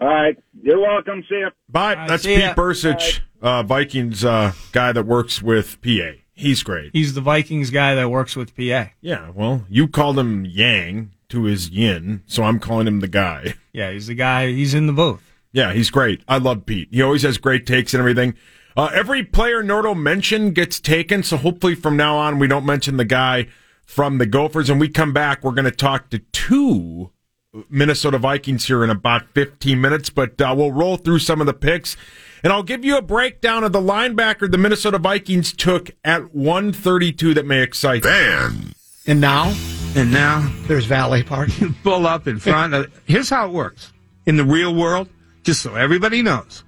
All 0.00 0.08
right, 0.08 0.36
you're 0.62 0.80
welcome. 0.80 1.22
See 1.28 1.40
ya. 1.40 1.50
Bye. 1.68 1.94
right, 1.94 2.08
That's 2.08 2.24
Pete 2.24 2.38
ya. 2.40 2.54
Bercich, 2.54 3.20
uh, 3.42 3.62
Vikings 3.62 4.24
uh, 4.24 4.52
guy 4.72 4.92
that 4.92 5.04
works 5.06 5.42
with 5.42 5.80
PA. 5.82 6.12
He's 6.32 6.62
great. 6.62 6.90
He's 6.94 7.12
the 7.12 7.20
Vikings 7.20 7.70
guy 7.70 7.94
that 7.94 8.08
works 8.10 8.34
with 8.34 8.56
PA. 8.56 8.86
Yeah, 9.02 9.30
well, 9.34 9.66
you 9.68 9.88
called 9.88 10.18
him 10.18 10.46
Yang 10.46 11.10
to 11.28 11.44
his 11.44 11.68
yin, 11.68 12.22
so 12.26 12.44
I'm 12.44 12.58
calling 12.58 12.86
him 12.86 13.00
the 13.00 13.08
guy. 13.08 13.54
Yeah, 13.72 13.92
he's 13.92 14.08
the 14.08 14.16
guy. 14.16 14.48
He's 14.48 14.74
in 14.74 14.88
the 14.88 14.92
booth. 14.92 15.22
Yeah, 15.52 15.72
he's 15.72 15.90
great. 15.90 16.22
I 16.26 16.38
love 16.38 16.66
Pete. 16.66 16.88
He 16.90 17.02
always 17.02 17.22
has 17.22 17.38
great 17.38 17.66
takes 17.68 17.94
and 17.94 18.00
everything. 18.00 18.34
Uh, 18.76 18.90
every 18.92 19.22
player 19.22 19.62
Nordo 19.62 19.96
mentioned 19.96 20.56
gets 20.56 20.80
taken, 20.80 21.22
so 21.22 21.36
hopefully 21.36 21.76
from 21.76 21.96
now 21.96 22.16
on 22.16 22.40
we 22.40 22.48
don't 22.48 22.66
mention 22.66 22.96
the 22.96 23.04
guy 23.04 23.46
from 23.86 24.18
the 24.18 24.26
Gophers. 24.26 24.68
And 24.68 24.80
we 24.80 24.88
come 24.88 25.12
back, 25.12 25.44
we're 25.44 25.52
going 25.52 25.66
to 25.66 25.70
talk 25.70 26.10
to 26.10 26.18
two 26.32 27.12
Minnesota 27.68 28.18
Vikings 28.18 28.66
here 28.66 28.84
in 28.84 28.90
about 28.90 29.24
15 29.34 29.80
minutes, 29.80 30.10
but 30.10 30.40
uh, 30.40 30.54
we'll 30.56 30.72
roll 30.72 30.96
through 30.96 31.18
some 31.18 31.40
of 31.40 31.46
the 31.46 31.52
picks. 31.52 31.96
And 32.42 32.52
I'll 32.52 32.62
give 32.62 32.84
you 32.84 32.96
a 32.96 33.02
breakdown 33.02 33.64
of 33.64 33.72
the 33.72 33.80
linebacker 33.80 34.50
the 34.50 34.56
Minnesota 34.56 34.98
Vikings 34.98 35.52
took 35.52 35.90
at 36.04 36.34
132 36.34 37.34
that 37.34 37.46
may 37.46 37.62
excite 37.62 38.04
you. 38.04 38.10
And 39.06 39.20
now 39.20 39.52
And 39.96 40.12
now 40.12 40.50
there's 40.62 40.86
valet 40.86 41.22
parking. 41.22 41.74
pull 41.82 42.06
up 42.06 42.28
in 42.28 42.38
front 42.38 42.74
of. 42.74 43.00
Here's 43.04 43.28
how 43.28 43.48
it 43.48 43.52
works 43.52 43.92
in 44.26 44.36
the 44.36 44.44
real 44.44 44.74
world, 44.74 45.08
just 45.42 45.60
so 45.60 45.74
everybody 45.74 46.22
knows. 46.22 46.62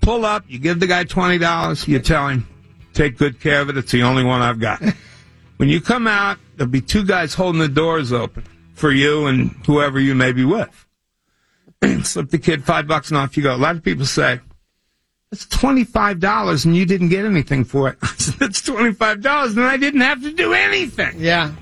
Pull 0.00 0.24
up, 0.24 0.44
you 0.48 0.58
give 0.58 0.80
the 0.80 0.86
guy 0.86 1.04
twenty 1.04 1.36
dollars, 1.36 1.86
you 1.86 1.98
tell 1.98 2.28
him, 2.28 2.48
take 2.94 3.18
good 3.18 3.40
care 3.40 3.60
of 3.60 3.68
it. 3.68 3.76
It's 3.76 3.92
the 3.92 4.04
only 4.04 4.24
one 4.24 4.40
I've 4.40 4.60
got. 4.60 4.82
when 5.58 5.68
you 5.68 5.80
come 5.80 6.06
out, 6.06 6.38
there'll 6.56 6.70
be 6.70 6.80
two 6.80 7.04
guys 7.04 7.34
holding 7.34 7.60
the 7.60 7.68
doors 7.68 8.12
open 8.12 8.44
for 8.76 8.92
you 8.92 9.26
and 9.26 9.50
whoever 9.66 9.98
you 9.98 10.14
may 10.14 10.32
be 10.32 10.44
with. 10.44 10.86
Slip 12.04 12.30
the 12.30 12.38
kid 12.38 12.64
five 12.64 12.86
bucks 12.86 13.08
and 13.08 13.18
off 13.18 13.36
you 13.36 13.42
go. 13.42 13.54
A 13.54 13.56
lot 13.56 13.74
of 13.74 13.82
people 13.82 14.06
say, 14.06 14.40
it's 15.32 15.46
twenty-five 15.46 16.20
dollars 16.20 16.64
and 16.64 16.76
you 16.76 16.86
didn't 16.86 17.08
get 17.08 17.24
anything 17.24 17.64
for 17.64 17.88
it. 17.88 17.98
Twenty-five 18.64 19.22
dollars 19.22 19.56
and 19.56 19.66
I 19.66 19.76
didn't 19.76 20.02
have 20.02 20.22
to 20.22 20.32
do 20.32 20.52
anything. 20.52 21.16
Yeah. 21.18 21.52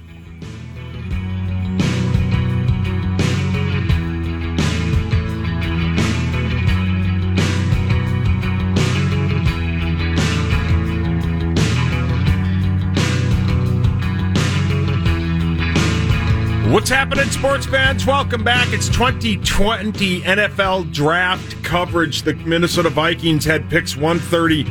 What's 16.74 16.90
happening, 16.90 17.30
sports 17.30 17.66
fans? 17.66 18.04
Welcome 18.04 18.42
back. 18.42 18.72
It's 18.72 18.88
2020 18.88 20.22
NFL 20.22 20.92
draft 20.92 21.62
coverage. 21.62 22.22
The 22.22 22.34
Minnesota 22.34 22.90
Vikings 22.90 23.44
had 23.44 23.70
picks 23.70 23.96
130 23.96 24.62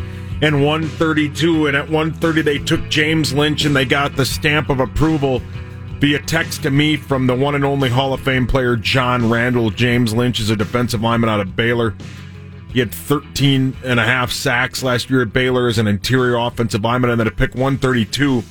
and 0.42 0.66
132, 0.66 1.68
and 1.68 1.78
at 1.78 1.86
130 1.86 2.42
they 2.42 2.58
took 2.58 2.90
James 2.90 3.32
Lynch 3.32 3.64
and 3.64 3.74
they 3.74 3.86
got 3.86 4.18
the 4.18 4.26
stamp 4.26 4.70
of 4.70 4.82
approval 4.82 5.42
via 6.00 6.20
text 6.24 6.64
to 6.64 6.72
me 6.72 6.98
from 6.98 7.26
the 7.26 7.34
one 7.34 7.56
and 7.56 7.64
only 7.64 7.88
Hall 7.88 8.12
of 8.12 8.20
Fame 8.20 8.48
player 8.48 8.76
John 8.76 9.30
Randle. 9.30 9.70
James 9.70 10.14
Lynch 10.14 10.42
is 10.42 10.50
a 10.50 10.58
defensive 10.58 11.02
lineman 11.02 11.30
out 11.30 11.40
of 11.40 11.56
Baylor. 11.56 11.96
He 12.74 12.80
had 12.80 12.94
13 12.94 13.78
and 13.86 13.98
a 13.98 14.04
half 14.04 14.30
sacks 14.30 14.84
last 14.84 15.10
year 15.10 15.22
at 15.22 15.32
Baylor 15.32 15.70
as 15.70 15.78
an 15.78 15.88
interior 15.88 16.36
offensive 16.36 16.84
lineman, 16.84 17.12
and 17.12 17.20
then 17.22 17.28
at 17.28 17.38
pick 17.38 17.56
132, 17.56 18.44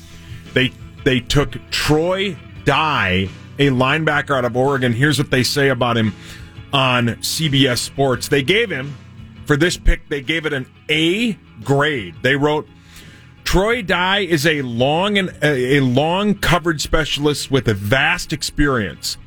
they 0.55 0.73
they 1.03 1.19
took 1.19 1.55
Troy 1.69 2.35
Dye, 2.65 3.29
a 3.59 3.67
linebacker 3.67 4.37
out 4.37 4.45
of 4.45 4.55
Oregon. 4.55 4.93
Here's 4.93 5.17
what 5.17 5.31
they 5.31 5.43
say 5.43 5.69
about 5.69 5.97
him 5.97 6.13
on 6.71 7.07
CBS 7.07 7.79
Sports. 7.79 8.27
They 8.27 8.43
gave 8.43 8.69
him 8.69 8.95
for 9.45 9.57
this 9.57 9.77
pick, 9.77 10.07
they 10.09 10.21
gave 10.21 10.45
it 10.45 10.53
an 10.53 10.65
A 10.89 11.33
grade. 11.63 12.15
They 12.21 12.35
wrote 12.35 12.67
Troy 13.43 13.81
Dye 13.81 14.19
is 14.19 14.45
a 14.45 14.61
long 14.61 15.17
and 15.17 15.37
a, 15.41 15.79
long 15.81 16.35
coverage 16.35 16.81
specialist 16.81 17.51
with 17.51 17.67
a 17.67 17.73
vast 17.73 18.31
experience. 18.31 19.17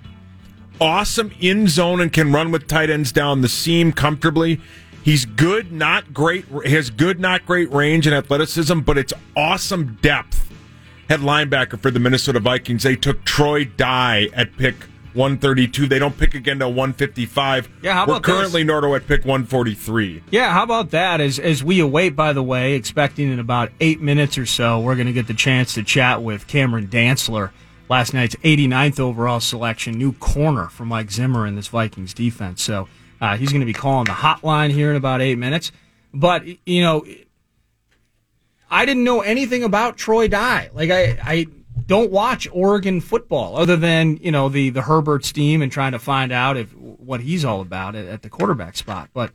Awesome 0.81 1.33
in 1.41 1.69
zone 1.69 2.01
and 2.01 2.13
can 2.13 2.33
run 2.33 2.51
with 2.51 2.67
tight 2.67 2.91
ends 2.91 3.13
down 3.13 3.41
the 3.41 3.49
seam 3.49 3.93
comfortably. 3.93 4.61
He's 5.03 5.25
good, 5.25 5.71
not 5.71 6.13
great. 6.13 6.47
Has 6.67 6.91
good, 6.91 7.21
not 7.21 7.47
great 7.47 7.71
range 7.73 8.07
and 8.07 8.17
athleticism, 8.17 8.81
but 8.81 8.99
it's 8.99 9.13
awesome 9.37 9.99
depth. 10.03 10.51
Head 11.09 11.21
linebacker 11.21 11.79
for 11.79 11.91
the 11.91 12.01
Minnesota 12.01 12.41
Vikings. 12.41 12.83
They 12.83 12.97
took 12.97 13.25
Troy 13.25 13.65
Dye 13.65 14.29
at 14.33 14.57
pick 14.57 14.75
132. 15.15 15.87
They 15.87 15.99
don't 15.99 16.19
pick 16.19 16.35
again 16.35 16.59
to 16.59 16.67
155. 16.69 17.69
Yeah, 17.83 17.95
how 17.95 18.05
about 18.05 18.09
We're 18.09 18.17
about 18.17 18.27
this? 18.27 18.35
currently 18.37 18.65
Nordo 18.65 18.97
at 18.97 19.07
pick 19.07 19.25
143. 19.25 20.25
Yeah, 20.31 20.53
how 20.53 20.63
about 20.65 20.91
that? 20.91 21.21
As 21.21 21.39
as 21.39 21.63
we 21.65 21.81
await, 21.81 22.11
by 22.17 22.33
the 22.33 22.43
way, 22.43 22.75
expecting 22.75 23.33
in 23.33 23.39
about 23.39 23.71
eight 23.81 24.01
minutes 24.01 24.37
or 24.37 24.47
so, 24.47 24.81
we're 24.81 24.97
going 24.97 25.07
to 25.07 25.13
get 25.13 25.27
the 25.27 25.35
chance 25.35 25.75
to 25.75 25.83
chat 25.83 26.23
with 26.23 26.47
Cameron 26.49 26.89
Dantzler, 26.89 27.51
last 27.89 28.13
night's 28.13 28.35
89th 28.37 28.99
overall 29.01 29.41
selection, 29.41 29.95
new 29.95 30.13
corner 30.13 30.67
for 30.69 30.85
Mike 30.85 31.11
Zimmer 31.11 31.47
in 31.47 31.55
this 31.55 31.69
Vikings 31.69 32.13
defense. 32.15 32.63
So 32.63 32.89
uh, 33.21 33.37
he's 33.37 33.51
going 33.51 33.61
to 33.61 33.67
be 33.67 33.73
calling 33.73 34.05
the 34.05 34.13
hotline 34.13 34.71
here 34.71 34.91
in 34.91 34.97
about 34.97 35.23
eight 35.23 35.39
minutes. 35.39 35.71
But 36.13 36.45
you 36.67 36.83
know, 36.83 37.05
I 38.71 38.85
didn't 38.85 39.05
know 39.05 39.21
anything 39.21 39.63
about 39.63 39.97
Troy 39.97 40.29
Dye. 40.29 40.71
Like 40.73 40.91
I, 40.91 41.19
I 41.23 41.47
don't 41.87 42.11
watch 42.11 42.49
Oregon 42.53 43.01
football 43.01 43.57
other 43.57 43.77
than 43.77 44.17
you 44.19 44.33
know 44.33 44.49
the 44.49 44.71
the 44.71 44.83
Herbert's 44.83 45.31
team 45.33 45.63
and 45.63 45.71
trying 45.71 45.93
to 45.93 45.99
find 45.99 46.33
out 46.33 46.57
if 46.57 46.75
what 46.75 47.21
he's 47.21 47.45
all 47.45 47.61
about 47.61 47.95
at, 47.95 48.07
at 48.07 48.23
the 48.23 48.29
quarterback 48.29 48.77
spot. 48.77 49.11
But 49.13 49.33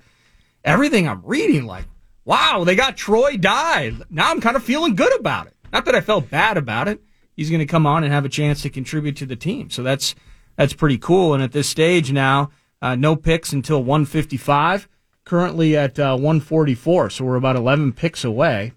everything 0.64 1.08
I'm 1.08 1.22
reading, 1.24 1.66
like, 1.66 1.86
wow, 2.26 2.64
they 2.66 2.76
got 2.76 2.98
Troy 2.98 3.38
Dye. 3.38 3.94
Now 4.10 4.30
I'm 4.32 4.42
kind 4.42 4.56
of 4.56 4.64
feeling 4.64 4.96
good 4.96 5.18
about 5.20 5.48
it. 5.48 5.56
Not 5.72 5.86
that 5.86 5.96
I 5.96 6.02
felt 6.02 6.30
bad 6.30 6.58
about 6.58 6.88
it. 6.88 7.02
He's 7.36 7.50
going 7.50 7.60
to 7.60 7.66
come 7.66 7.88
on 7.88 8.04
and 8.04 8.12
have 8.12 8.26
a 8.26 8.30
chance 8.30 8.62
to 8.64 8.70
contribute 8.70 9.16
to 9.18 9.26
the 9.26 9.38
team. 9.38 9.70
So 9.70 9.82
that's 9.84 10.14
that's 10.58 10.74
pretty 10.74 10.98
cool. 10.98 11.34
And 11.34 11.42
at 11.42 11.54
this 11.54 11.70
stage 11.70 12.12
now, 12.12 12.52
Uh, 12.84 12.96
no 12.96 13.16
picks 13.16 13.54
until 13.54 13.84
155. 13.84 14.88
Currently 15.24 15.78
at 15.78 16.00
uh, 16.00 16.18
144, 16.18 17.12
so 17.12 17.24
we're 17.24 17.36
about 17.36 17.56
11 17.56 17.94
picks 17.94 18.24
away. 18.24 18.74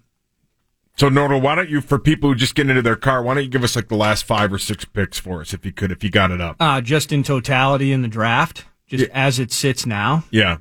So, 0.97 1.09
Nordo, 1.09 1.41
why 1.41 1.55
don't 1.55 1.69
you, 1.69 1.81
for 1.81 1.99
people 1.99 2.29
who 2.29 2.35
just 2.35 2.55
get 2.55 2.69
into 2.69 2.81
their 2.81 2.95
car, 2.95 3.21
why 3.21 3.33
don't 3.33 3.43
you 3.43 3.49
give 3.49 3.63
us 3.63 3.75
like 3.75 3.89
the 3.89 3.97
last 3.97 4.23
five 4.23 4.53
or 4.53 4.57
six 4.57 4.85
picks 4.85 5.19
for 5.19 5.41
us, 5.41 5.53
if 5.53 5.65
you 5.65 5.73
could, 5.73 5.91
if 5.91 6.03
you 6.03 6.09
got 6.09 6.31
it 6.31 6.39
up? 6.39 6.55
Uh, 6.59 6.79
just 6.79 7.11
in 7.11 7.21
totality 7.21 7.91
in 7.91 8.01
the 8.01 8.07
draft, 8.07 8.65
just 8.87 9.09
as 9.11 9.37
it 9.37 9.51
sits 9.51 9.85
now. 9.85 10.23
Yeah. 10.31 10.57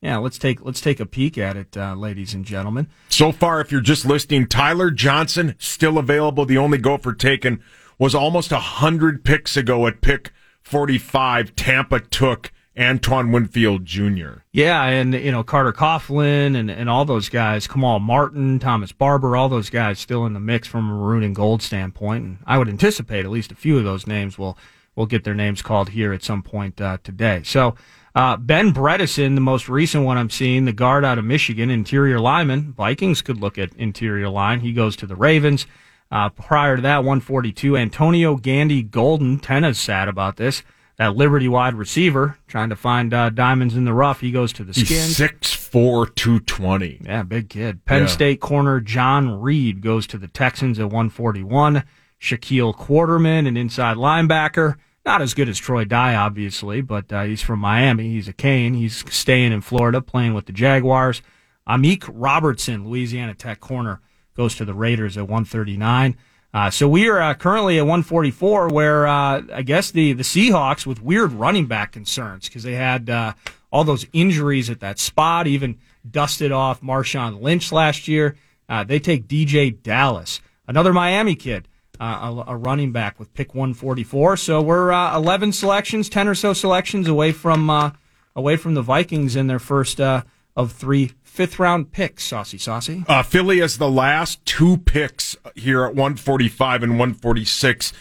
Yeah, 0.00 0.16
let's 0.16 0.36
take 0.36 0.64
let's 0.64 0.80
take 0.80 0.98
a 0.98 1.06
peek 1.06 1.38
at 1.38 1.56
it, 1.56 1.76
uh, 1.76 1.94
ladies 1.94 2.34
and 2.34 2.44
gentlemen. 2.44 2.88
So 3.08 3.30
far, 3.30 3.60
if 3.60 3.70
you're 3.70 3.80
just 3.80 4.04
listening, 4.04 4.48
Tyler 4.48 4.90
Johnson 4.90 5.54
still 5.58 5.96
available. 5.96 6.44
The 6.44 6.58
only 6.58 6.78
gopher 6.78 7.12
taken 7.12 7.62
was 8.00 8.12
almost 8.12 8.50
a 8.50 8.58
hundred 8.58 9.24
picks 9.24 9.56
ago 9.56 9.86
at 9.86 10.00
pick 10.00 10.32
45. 10.62 11.54
Tampa 11.54 12.00
took 12.00 12.50
Antoine 12.78 13.32
Winfield 13.32 13.84
Jr. 13.84 14.40
Yeah, 14.52 14.84
and 14.84 15.12
you 15.12 15.30
know 15.30 15.42
Carter 15.42 15.72
Coughlin 15.72 16.56
and, 16.56 16.70
and 16.70 16.88
all 16.88 17.04
those 17.04 17.28
guys, 17.28 17.66
Kamal 17.66 18.00
Martin, 18.00 18.58
Thomas 18.58 18.92
Barber, 18.92 19.36
all 19.36 19.48
those 19.48 19.68
guys 19.68 19.98
still 19.98 20.24
in 20.24 20.32
the 20.32 20.40
mix 20.40 20.66
from 20.66 20.90
a 20.90 20.94
maroon 20.94 21.22
and 21.22 21.34
gold 21.34 21.62
standpoint. 21.62 22.24
And 22.24 22.38
I 22.46 22.56
would 22.58 22.68
anticipate 22.68 23.24
at 23.24 23.30
least 23.30 23.52
a 23.52 23.56
few 23.56 23.76
of 23.76 23.84
those 23.84 24.06
names 24.06 24.38
will 24.38 24.56
will 24.94 25.06
get 25.06 25.24
their 25.24 25.34
names 25.34 25.62
called 25.62 25.90
here 25.90 26.12
at 26.12 26.22
some 26.22 26.42
point 26.42 26.80
uh, 26.80 26.98
today. 27.02 27.42
So 27.44 27.74
uh, 28.14 28.36
Ben 28.36 28.72
Bredeson, 28.74 29.34
the 29.34 29.40
most 29.40 29.68
recent 29.68 30.04
one 30.04 30.18
I'm 30.18 30.30
seeing, 30.30 30.64
the 30.64 30.72
guard 30.72 31.04
out 31.04 31.18
of 31.18 31.24
Michigan, 31.24 31.70
interior 31.70 32.20
lineman. 32.20 32.72
Vikings 32.72 33.22
could 33.22 33.38
look 33.38 33.58
at 33.58 33.74
interior 33.74 34.28
line. 34.28 34.60
He 34.60 34.72
goes 34.72 34.96
to 34.96 35.06
the 35.06 35.16
Ravens. 35.16 35.66
Uh, 36.10 36.28
prior 36.28 36.76
to 36.76 36.82
that, 36.82 36.98
142, 36.98 37.74
Antonio 37.76 38.36
Gandy 38.36 38.82
Golden. 38.82 39.38
Tenna's 39.38 39.78
sad 39.78 40.08
about 40.08 40.36
this. 40.36 40.62
That 41.02 41.16
Liberty 41.16 41.48
wide 41.48 41.74
receiver 41.74 42.38
trying 42.46 42.68
to 42.68 42.76
find 42.76 43.12
uh, 43.12 43.30
diamonds 43.30 43.74
in 43.74 43.84
the 43.84 43.92
rough. 43.92 44.20
He 44.20 44.30
goes 44.30 44.52
to 44.52 44.62
the 44.62 44.72
He's 44.72 44.86
Skins. 44.86 45.18
6'4", 45.18 46.14
220. 46.14 47.00
Yeah, 47.04 47.24
big 47.24 47.48
kid. 47.48 47.84
Penn 47.84 48.02
Yeah. 48.02 48.06
State 48.06 48.38
corner 48.40 48.78
John 48.78 49.40
Reid 49.40 49.80
goes 49.80 50.06
to 50.06 50.16
the 50.16 50.28
Texans 50.28 50.78
at 50.78 50.84
141. 50.84 51.82
Shaquille 52.20 52.76
Quarterman, 52.76 53.48
an 53.48 53.56
inside 53.56 53.96
linebacker. 53.96 54.76
Not 55.04 55.20
as 55.20 55.34
good 55.34 55.48
as 55.48 55.58
Troy 55.58 55.84
Dye, 55.84 56.14
obviously, 56.14 56.82
but 56.82 57.12
uh, 57.12 57.24
he's 57.24 57.42
from 57.42 57.58
Miami. 57.58 58.10
He's 58.10 58.28
a 58.28 58.32
Cane. 58.32 58.74
He's 58.74 59.04
staying 59.12 59.50
in 59.50 59.60
Florida, 59.60 60.00
playing 60.00 60.34
with 60.34 60.46
the 60.46 60.52
Jaguars. 60.52 61.20
Amik 61.68 62.08
Robertson, 62.12 62.88
Louisiana 62.88 63.34
Tech 63.34 63.58
corner, 63.58 64.00
goes 64.36 64.54
to 64.54 64.64
the 64.64 64.72
Raiders 64.72 65.16
at 65.16 65.24
139. 65.24 66.16
Uh, 66.54 66.68
so 66.68 66.86
we 66.86 67.08
are 67.08 67.20
uh, 67.20 67.34
currently 67.34 67.78
at 67.78 67.82
144, 67.82 68.68
where 68.68 69.06
uh, 69.06 69.42
I 69.52 69.62
guess 69.62 69.90
the 69.90 70.12
the 70.12 70.22
Seahawks 70.22 70.84
with 70.84 71.02
weird 71.02 71.32
running 71.32 71.66
back 71.66 71.92
concerns 71.92 72.46
because 72.46 72.62
they 72.62 72.74
had 72.74 73.08
uh, 73.08 73.32
all 73.70 73.84
those 73.84 74.06
injuries 74.12 74.68
at 74.68 74.80
that 74.80 74.98
spot, 74.98 75.46
even 75.46 75.78
dusted 76.08 76.52
off 76.52 76.82
Marshawn 76.82 77.40
Lynch 77.40 77.72
last 77.72 78.06
year. 78.06 78.36
Uh, 78.68 78.84
they 78.84 78.98
take 78.98 79.26
DJ 79.26 79.82
Dallas, 79.82 80.42
another 80.68 80.92
Miami 80.92 81.36
kid, 81.36 81.68
uh, 81.98 82.44
a, 82.46 82.52
a 82.52 82.56
running 82.56 82.92
back 82.92 83.18
with 83.18 83.32
pick 83.32 83.54
144. 83.54 84.36
So 84.36 84.60
we're 84.60 84.92
uh, 84.92 85.16
11 85.16 85.52
selections, 85.52 86.10
10 86.10 86.28
or 86.28 86.34
so 86.34 86.52
selections 86.52 87.08
away 87.08 87.32
from 87.32 87.92
away 88.36 88.56
from 88.56 88.74
the 88.74 88.82
Vikings 88.82 89.36
in 89.36 89.46
their 89.46 89.58
first 89.58 90.00
of 90.00 90.72
three 90.72 91.12
fifth 91.32 91.58
round 91.58 91.92
picks. 91.92 92.24
Saucy, 92.24 92.58
saucy. 92.58 93.04
Uh, 93.08 93.22
Philly 93.22 93.60
has 93.60 93.78
the 93.78 93.90
last 93.90 94.44
two 94.44 94.76
picks 94.76 95.34
here 95.54 95.82
at 95.84 95.94
145 95.94 96.82
and 96.82 96.92
146 96.92 97.92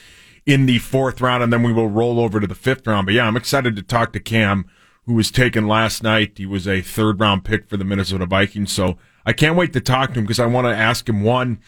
in 0.46 0.66
the 0.66 0.80
fourth 0.80 1.22
round, 1.22 1.42
and 1.42 1.54
then 1.54 1.64
we 1.64 1.72
will 1.72 1.88
roll 1.88 2.20
over 2.20 2.42
to 2.42 2.48
the 2.48 2.56
fifth 2.56 2.86
round. 2.86 3.06
But 3.06 3.14
yeah, 3.14 3.26
I'm 3.26 3.38
excited 3.38 3.78
to 3.78 3.82
talk 3.82 4.12
to 4.14 4.20
Cam, 4.20 4.66
who 5.06 5.14
was 5.14 5.32
taken 5.32 5.66
last 5.66 6.04
night. 6.04 6.34
He 6.36 6.46
was 6.46 6.68
a 6.68 6.82
third 6.82 7.22
round 7.22 7.46
pick 7.46 7.70
for 7.70 7.78
the 7.78 7.86
Minnesota 7.86 8.26
Vikings. 8.26 8.74
So 8.74 8.98
I 9.26 9.32
can't 9.32 9.56
wait 9.56 9.72
to 9.74 9.82
talk 9.82 10.10
to 10.10 10.20
him 10.20 10.26
because 10.26 10.40
I 10.40 10.46
want 10.46 10.68
to 10.68 10.76
ask 10.76 11.08
him 11.08 11.24
one, 11.24 11.62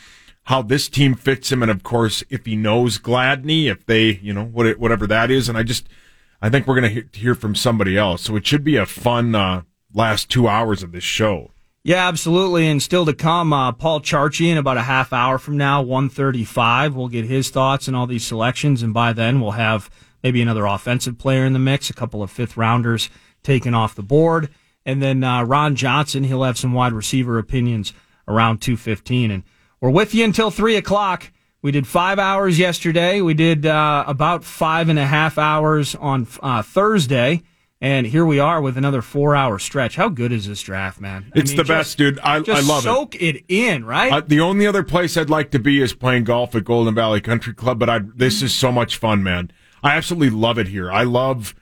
how 0.47 0.61
this 0.61 0.89
team 0.89 1.15
fits 1.15 1.49
him, 1.49 1.61
and 1.61 1.71
of 1.71 1.83
course, 1.83 2.25
if 2.29 2.45
he 2.45 2.57
knows 2.57 2.99
Gladney, 2.99 3.71
if 3.71 3.85
they, 3.85 4.19
you 4.21 4.33
know, 4.33 4.43
what 4.43 4.77
whatever 4.77 5.07
that 5.07 5.31
is. 5.31 5.47
And 5.47 5.57
I 5.57 5.63
just, 5.63 5.87
I 6.41 6.49
think 6.49 6.67
we're 6.67 6.81
going 6.81 6.93
to 6.93 7.17
hear 7.17 7.35
from 7.35 7.55
somebody 7.55 7.97
else. 7.97 8.23
So 8.23 8.35
it 8.35 8.45
should 8.45 8.65
be 8.65 8.75
a 8.75 8.85
fun 8.85 9.33
uh, 9.33 9.61
last 9.93 10.29
two 10.29 10.49
hours 10.49 10.83
of 10.83 10.91
this 10.91 11.05
show. 11.05 11.52
Yeah, 11.85 12.07
absolutely. 12.07 12.67
And 12.67 12.81
still 12.81 13.05
to 13.05 13.13
come, 13.13 13.51
uh, 13.51 13.73
Paul 13.73 13.99
Charchi 13.99 14.49
in 14.49 14.57
about 14.57 14.77
a 14.77 14.83
half 14.83 15.11
hour 15.11 15.37
from 15.37 15.57
now, 15.57 15.81
135. 15.81 16.95
We'll 16.95 17.09
get 17.09 17.25
his 17.25 17.49
thoughts 17.49 17.89
on 17.89 17.95
all 17.95 18.07
these 18.07 18.25
selections. 18.25 18.81
And 18.81 18.93
by 18.93 19.11
then 19.11 19.41
we'll 19.41 19.51
have 19.51 19.89
maybe 20.23 20.41
another 20.41 20.65
offensive 20.65 21.17
player 21.17 21.43
in 21.43 21.51
the 21.51 21.59
mix, 21.59 21.89
a 21.89 21.93
couple 21.93 22.23
of 22.23 22.31
fifth 22.31 22.55
rounders 22.55 23.09
taken 23.43 23.73
off 23.73 23.95
the 23.95 24.01
board. 24.01 24.47
And 24.85 25.01
then, 25.01 25.25
uh, 25.25 25.43
Ron 25.43 25.75
Johnson, 25.75 26.23
he'll 26.23 26.43
have 26.43 26.57
some 26.57 26.71
wide 26.71 26.93
receiver 26.93 27.37
opinions 27.37 27.91
around 28.29 28.61
215. 28.61 29.31
And 29.31 29.43
we're 29.81 29.89
with 29.89 30.15
you 30.15 30.23
until 30.23 30.51
three 30.51 30.77
o'clock. 30.77 31.31
We 31.61 31.71
did 31.71 31.85
five 31.85 32.17
hours 32.17 32.57
yesterday. 32.57 33.19
We 33.19 33.33
did, 33.33 33.65
uh, 33.65 34.05
about 34.07 34.45
five 34.45 34.87
and 34.87 34.99
a 34.99 35.05
half 35.05 35.37
hours 35.37 35.95
on, 35.95 36.27
uh, 36.41 36.61
Thursday. 36.61 37.43
And 37.83 38.07
here 38.07 38.25
we 38.25 38.39
are 38.39 38.61
with 38.61 38.77
another 38.77 39.01
four 39.01 39.35
hour 39.35 39.59
stretch. 39.59 39.97
How 39.97 40.07
good 40.07 40.31
is 40.31 40.47
this 40.47 40.61
draft, 40.61 41.01
man? 41.01 41.25
I 41.35 41.39
It's 41.39 41.51
mean, 41.51 41.57
the 41.57 41.63
just- 41.63 41.67
best, 41.67 41.97
dude. 41.97 42.17
I, 42.23 42.35
I 42.35 42.37
love 42.61 42.79
it. 42.79 42.83
soak 42.83 43.21
it. 43.21 43.43
in, 43.49 43.83
right? 43.83 44.09
Uh, 44.09 44.21
the 44.25 44.39
only 44.39 44.65
other 44.65 44.83
place 44.83 45.17
I'd 45.17 45.29
like 45.29 45.51
to 45.51 45.59
be 45.59 45.81
is 45.81 45.93
playing 45.93 46.23
golf 46.23 46.55
at 46.55 46.63
Golden 46.63 46.95
Valley 46.95 47.19
Country 47.19 47.53
Club, 47.53 47.79
but 47.79 47.89
I 47.89 47.99
this 47.99 48.41
is 48.41 48.53
so 48.55 48.71
much 48.71 48.95
fun, 48.95 49.21
man. 49.21 49.51
I 49.83 49.97
absolutely 49.97 50.29
love 50.29 50.57
it 50.57 50.69
here. 50.69 50.89
I 50.89 51.03
love, 51.03 51.53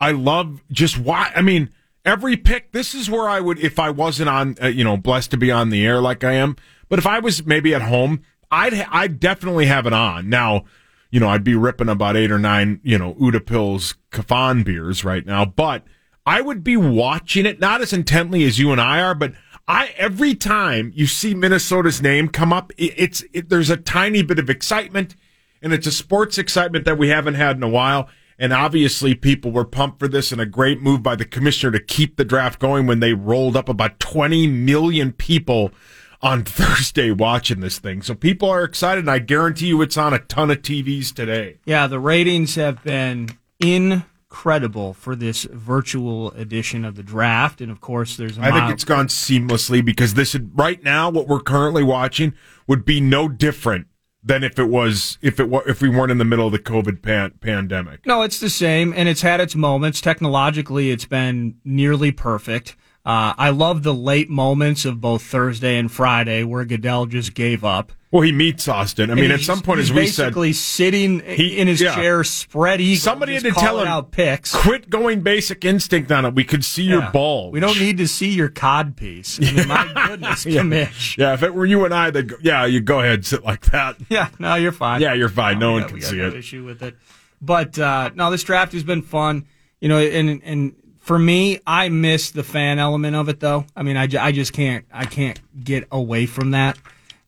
I 0.00 0.10
love 0.10 0.64
just 0.72 0.98
why. 0.98 1.30
I 1.36 1.42
mean, 1.42 1.70
every 2.04 2.36
pick. 2.36 2.72
This 2.72 2.92
is 2.92 3.08
where 3.08 3.28
I 3.28 3.38
would, 3.38 3.60
if 3.60 3.78
I 3.78 3.90
wasn't 3.90 4.30
on, 4.30 4.56
uh, 4.60 4.66
you 4.66 4.82
know, 4.82 4.96
blessed 4.96 5.30
to 5.30 5.36
be 5.36 5.52
on 5.52 5.70
the 5.70 5.86
air 5.86 6.00
like 6.00 6.24
I 6.24 6.32
am. 6.32 6.56
But 6.88 6.98
if 6.98 7.06
I 7.06 7.20
was 7.20 7.46
maybe 7.46 7.72
at 7.72 7.82
home, 7.82 8.22
I'd 8.50 8.74
I'd 8.90 9.20
definitely 9.20 9.66
have 9.66 9.86
it 9.86 9.92
on. 9.92 10.28
Now, 10.28 10.64
you 11.10 11.20
know, 11.20 11.28
I'd 11.28 11.44
be 11.44 11.54
ripping 11.54 11.88
about 11.88 12.16
eight 12.16 12.30
or 12.30 12.38
nine, 12.38 12.80
you 12.82 12.98
know, 12.98 13.14
Utepils 13.14 13.96
Kafan 14.10 14.64
beers 14.64 15.04
right 15.04 15.24
now, 15.24 15.44
but 15.44 15.84
I 16.26 16.42
would 16.42 16.62
be 16.62 16.76
watching 16.76 17.46
it 17.46 17.60
not 17.60 17.80
as 17.80 17.92
intently 17.92 18.44
as 18.44 18.58
you 18.58 18.70
and 18.70 18.80
I 18.80 19.00
are, 19.00 19.14
but 19.14 19.32
I 19.66 19.94
every 19.96 20.34
time 20.34 20.92
you 20.94 21.06
see 21.06 21.34
Minnesota's 21.34 22.02
name 22.02 22.28
come 22.28 22.52
up, 22.52 22.72
it, 22.76 22.94
it's 22.96 23.24
it, 23.32 23.48
there's 23.48 23.70
a 23.70 23.76
tiny 23.76 24.22
bit 24.22 24.38
of 24.38 24.50
excitement, 24.50 25.16
and 25.62 25.72
it's 25.72 25.86
a 25.86 25.92
sports 25.92 26.36
excitement 26.38 26.84
that 26.84 26.98
we 26.98 27.08
haven't 27.08 27.34
had 27.34 27.56
in 27.56 27.62
a 27.62 27.68
while. 27.68 28.08
And 28.38 28.52
obviously, 28.52 29.14
people 29.14 29.50
were 29.50 29.64
pumped 29.64 29.98
for 29.98 30.06
this, 30.06 30.30
and 30.30 30.40
a 30.40 30.46
great 30.46 30.80
move 30.80 31.02
by 31.02 31.16
the 31.16 31.24
commissioner 31.24 31.72
to 31.72 31.84
keep 31.84 32.16
the 32.16 32.24
draft 32.24 32.60
going 32.60 32.86
when 32.86 33.00
they 33.00 33.12
rolled 33.12 33.56
up 33.56 33.68
about 33.68 33.98
20 33.98 34.46
million 34.46 35.12
people 35.12 35.72
on 36.20 36.44
Thursday 36.44 37.10
watching 37.10 37.60
this 37.60 37.78
thing. 37.78 38.02
So 38.02 38.14
people 38.14 38.48
are 38.48 38.64
excited, 38.64 39.00
and 39.00 39.10
I 39.10 39.18
guarantee 39.18 39.68
you 39.68 39.82
it's 39.82 39.96
on 39.96 40.12
a 40.12 40.18
ton 40.18 40.50
of 40.50 40.62
TVs 40.62 41.14
today. 41.14 41.58
Yeah, 41.64 41.86
the 41.86 42.00
ratings 42.00 42.54
have 42.56 42.82
been 42.82 43.30
incredible 43.60 44.94
for 44.94 45.16
this 45.16 45.44
virtual 45.44 46.30
edition 46.32 46.84
of 46.84 46.96
the 46.96 47.02
draft, 47.02 47.60
and 47.60 47.70
of 47.70 47.80
course, 47.80 48.16
there's 48.16 48.38
I 48.38 48.50
think 48.50 48.70
it's 48.70 48.84
gone 48.84 49.08
seamlessly 49.08 49.84
because 49.84 50.14
this 50.14 50.36
right 50.54 50.82
now 50.82 51.10
what 51.10 51.28
we're 51.28 51.40
currently 51.40 51.82
watching 51.82 52.34
would 52.66 52.84
be 52.84 53.00
no 53.00 53.28
different 53.28 53.86
than 54.22 54.42
if 54.42 54.58
it 54.58 54.68
was 54.68 55.16
if 55.22 55.40
it 55.40 55.48
were 55.48 55.66
if 55.68 55.80
we 55.80 55.88
weren't 55.88 56.10
in 56.10 56.18
the 56.18 56.24
middle 56.24 56.46
of 56.46 56.52
the 56.52 56.58
COVID 56.58 57.02
pan- 57.02 57.32
pandemic. 57.40 58.04
No, 58.06 58.22
it's 58.22 58.40
the 58.40 58.50
same, 58.50 58.92
and 58.96 59.08
it's 59.08 59.22
had 59.22 59.40
its 59.40 59.54
moments. 59.54 60.00
Technologically, 60.00 60.90
it's 60.90 61.06
been 61.06 61.56
nearly 61.64 62.12
perfect. 62.12 62.76
Uh, 63.08 63.32
I 63.38 63.48
love 63.50 63.84
the 63.84 63.94
late 63.94 64.28
moments 64.28 64.84
of 64.84 65.00
both 65.00 65.22
Thursday 65.22 65.78
and 65.78 65.90
Friday 65.90 66.44
where 66.44 66.64
Goodell 66.66 67.06
just 67.06 67.32
gave 67.32 67.64
up. 67.64 67.92
Well, 68.10 68.22
he 68.22 68.32
meets 68.32 68.68
Austin. 68.68 69.10
I 69.10 69.14
mean, 69.14 69.30
at 69.30 69.40
some 69.40 69.60
point, 69.62 69.80
he's 69.80 69.90
as 69.90 69.96
we 69.96 70.06
said, 70.06 70.24
basically 70.26 70.52
sitting 70.52 71.20
He- 71.20 71.58
in 71.58 71.68
his 71.68 71.80
yeah. 71.80 71.94
chair, 71.94 72.22
spread 72.24 72.80
eagle. 72.82 73.00
somebody 73.00 73.34
had 73.34 73.42
to 73.44 73.50
tell 73.52 73.80
him 73.80 73.86
out 73.88 74.10
picks. 74.12 74.54
quit 74.54 74.88
going 74.90 75.20
basic 75.22 75.64
instinct 75.64 76.10
on 76.12 76.24
it. 76.26 76.34
We 76.34 76.44
could 76.44 76.64
see 76.64 76.84
your 76.84 77.10
ball. 77.10 77.50
We 77.50 77.60
don't 77.60 77.78
need 77.78 77.96
to 77.98 78.08
see 78.08 78.28
your 78.30 78.48
cod 78.50 78.96
piece. 78.96 79.38
I 79.42 79.52
mean, 79.52 79.68
my 79.68 79.92
goodness, 80.08 80.44
Yeah. 80.46 80.60
Kamish. 80.62 81.16
Yeah, 81.18 81.32
if 81.34 81.42
it 81.42 81.54
were 81.54 81.66
you 81.66 81.84
and 81.86 81.94
I, 81.94 82.10
that 82.10 82.30
yeah, 82.42 82.64
you 82.66 82.80
go 82.80 83.00
ahead, 83.00 83.24
sit 83.26 83.42
like 83.44 83.62
that. 83.72 83.96
Yeah, 84.10 84.28
no, 84.38 84.54
you're 84.54 84.72
fine. 84.72 85.00
Yeah, 85.02 85.12
you're 85.14 85.28
fine. 85.30 85.58
No 85.58 85.68
we 85.68 85.80
one 85.80 85.82
got- 85.82 85.90
can 85.92 86.00
see 86.02 86.16
no 86.16 86.28
it. 86.28 86.34
Issue 86.34 86.64
with 86.64 86.82
it, 86.82 86.94
but 87.42 87.78
uh, 87.78 88.10
no, 88.14 88.30
this 88.30 88.42
draft 88.42 88.72
has 88.72 88.84
been 88.84 89.02
fun. 89.02 89.46
You 89.80 89.88
know, 89.88 89.98
and 89.98 90.42
and 90.44 90.74
for 91.08 91.18
me, 91.18 91.58
I 91.66 91.88
miss 91.88 92.32
the 92.32 92.42
fan 92.42 92.78
element 92.78 93.16
of 93.16 93.30
it, 93.30 93.40
though. 93.40 93.64
I 93.74 93.82
mean, 93.82 93.96
I, 93.96 94.06
I 94.20 94.30
just 94.30 94.52
can't 94.52 94.84
I 94.92 95.06
can't 95.06 95.40
get 95.64 95.88
away 95.90 96.26
from 96.26 96.50
that. 96.50 96.76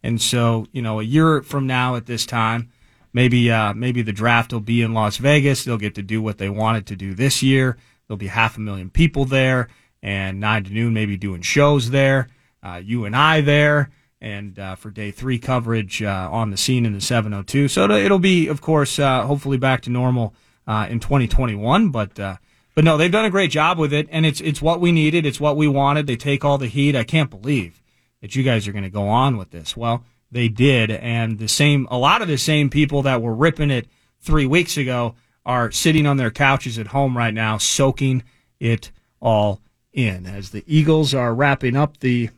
And 0.03 0.21
so, 0.21 0.67
you 0.71 0.83
know, 0.83 1.01
a 1.01 1.03
year 1.03 1.41
from 1.41 1.67
now 1.67 1.97
at 1.97 2.05
this 2.05 2.27
time, 2.27 2.71
maybe 3.15 3.51
uh, 3.51 3.73
maybe 3.73 4.03
the 4.03 4.13
draft 4.13 4.53
will 4.53 4.61
be 4.61 4.83
in 4.83 4.93
Las 4.93 5.17
Vegas. 5.17 5.65
They'll 5.65 5.79
get 5.79 5.95
to 5.95 6.03
do 6.03 6.21
what 6.21 6.37
they 6.37 6.51
wanted 6.51 6.89
to 6.89 6.95
do 6.95 7.15
this 7.15 7.43
year. 7.43 7.79
There'll 8.07 8.19
be 8.19 8.27
half 8.27 8.59
a 8.59 8.61
million 8.61 8.91
people 8.91 9.25
there, 9.25 9.69
and 10.03 10.41
nine 10.41 10.65
to 10.65 10.71
noon 10.71 10.93
maybe 10.93 11.17
doing 11.17 11.41
shows 11.41 11.89
there. 11.89 12.29
Uh, 12.63 12.83
you 12.85 13.07
and 13.07 13.17
I 13.17 13.41
there, 13.41 13.89
and 14.21 14.59
uh, 14.59 14.75
for 14.75 14.91
day 14.91 15.11
three 15.11 15.39
coverage 15.39 16.03
uh, 16.03 16.29
on 16.31 16.51
the 16.51 16.59
scene 16.59 16.85
in 16.85 16.93
the 16.93 17.01
702. 17.01 17.69
So 17.69 17.91
it'll, 17.91 18.19
be, 18.19 18.47
of 18.47 18.61
course, 18.61 18.99
uh, 18.99 19.23
hopefully 19.23 19.57
back 19.57 19.81
to 19.83 19.91
normal 19.91 20.35
uh, 20.67 20.87
in 20.91 21.01
2021. 21.01 21.89
But 21.89 22.21
uh, 22.21 22.37
but 22.81 22.87
no, 22.87 22.97
they've 22.97 23.13
done 23.13 23.27
a 23.27 23.31
great 23.31 23.51
job 23.51 23.77
with 23.77 23.93
it, 23.93 24.09
and 24.11 24.25
it's 24.25 24.41
it's 24.41 24.63
what 24.63 24.81
we 24.81 24.91
needed. 24.91 25.27
It's 25.27 25.39
what 25.39 25.55
we 25.55 25.69
wanted. 25.69 26.07
They 26.07 26.17
take 26.17 26.47
all 26.47 26.57
the 26.57 26.67
heat. 26.67 26.97
I 26.97 27.05
can't 27.05 27.29
believe 27.29 27.83
that 28.23 28.35
you 28.35 28.43
guys 28.43 28.67
are 28.67 28.73
going 28.73 28.85
to 28.85 28.89
go 28.89 29.07
on 29.07 29.37
with 29.37 29.51
this. 29.51 29.77
Well, 29.77 30.03
they 30.31 30.49
did, 30.49 30.91
and 30.91 31.39
the 31.39 31.47
same 31.47 31.87
a 31.91 31.99
lot 31.99 32.23
of 32.23 32.29
the 32.29 32.39
same 32.39 32.71
people 32.71 33.03
that 33.03 33.21
were 33.21 33.35
ripping 33.35 33.71
it 33.71 33.87
three 34.23 34.47
weeks 34.47 34.79
ago 34.79 35.15
are 35.45 35.71
sitting 35.71 36.07
on 36.07 36.17
their 36.17 36.31
couches 36.31 36.79
at 36.79 36.87
home 36.87 37.19
right 37.19 37.35
now, 37.35 37.59
soaking 37.59 38.23
it 38.59 38.93
all 39.21 39.61
in 39.93 40.25
as 40.25 40.49
the 40.49 40.65
Eagles 40.67 41.13
are 41.13 41.35
wrapping 41.35 41.77
up 41.77 41.99
the 41.99 42.31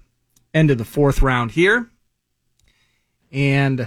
end 0.53 0.73
of 0.73 0.79
the 0.79 0.85
fourth 0.85 1.23
round 1.23 1.53
here. 1.53 1.89
And 3.31 3.87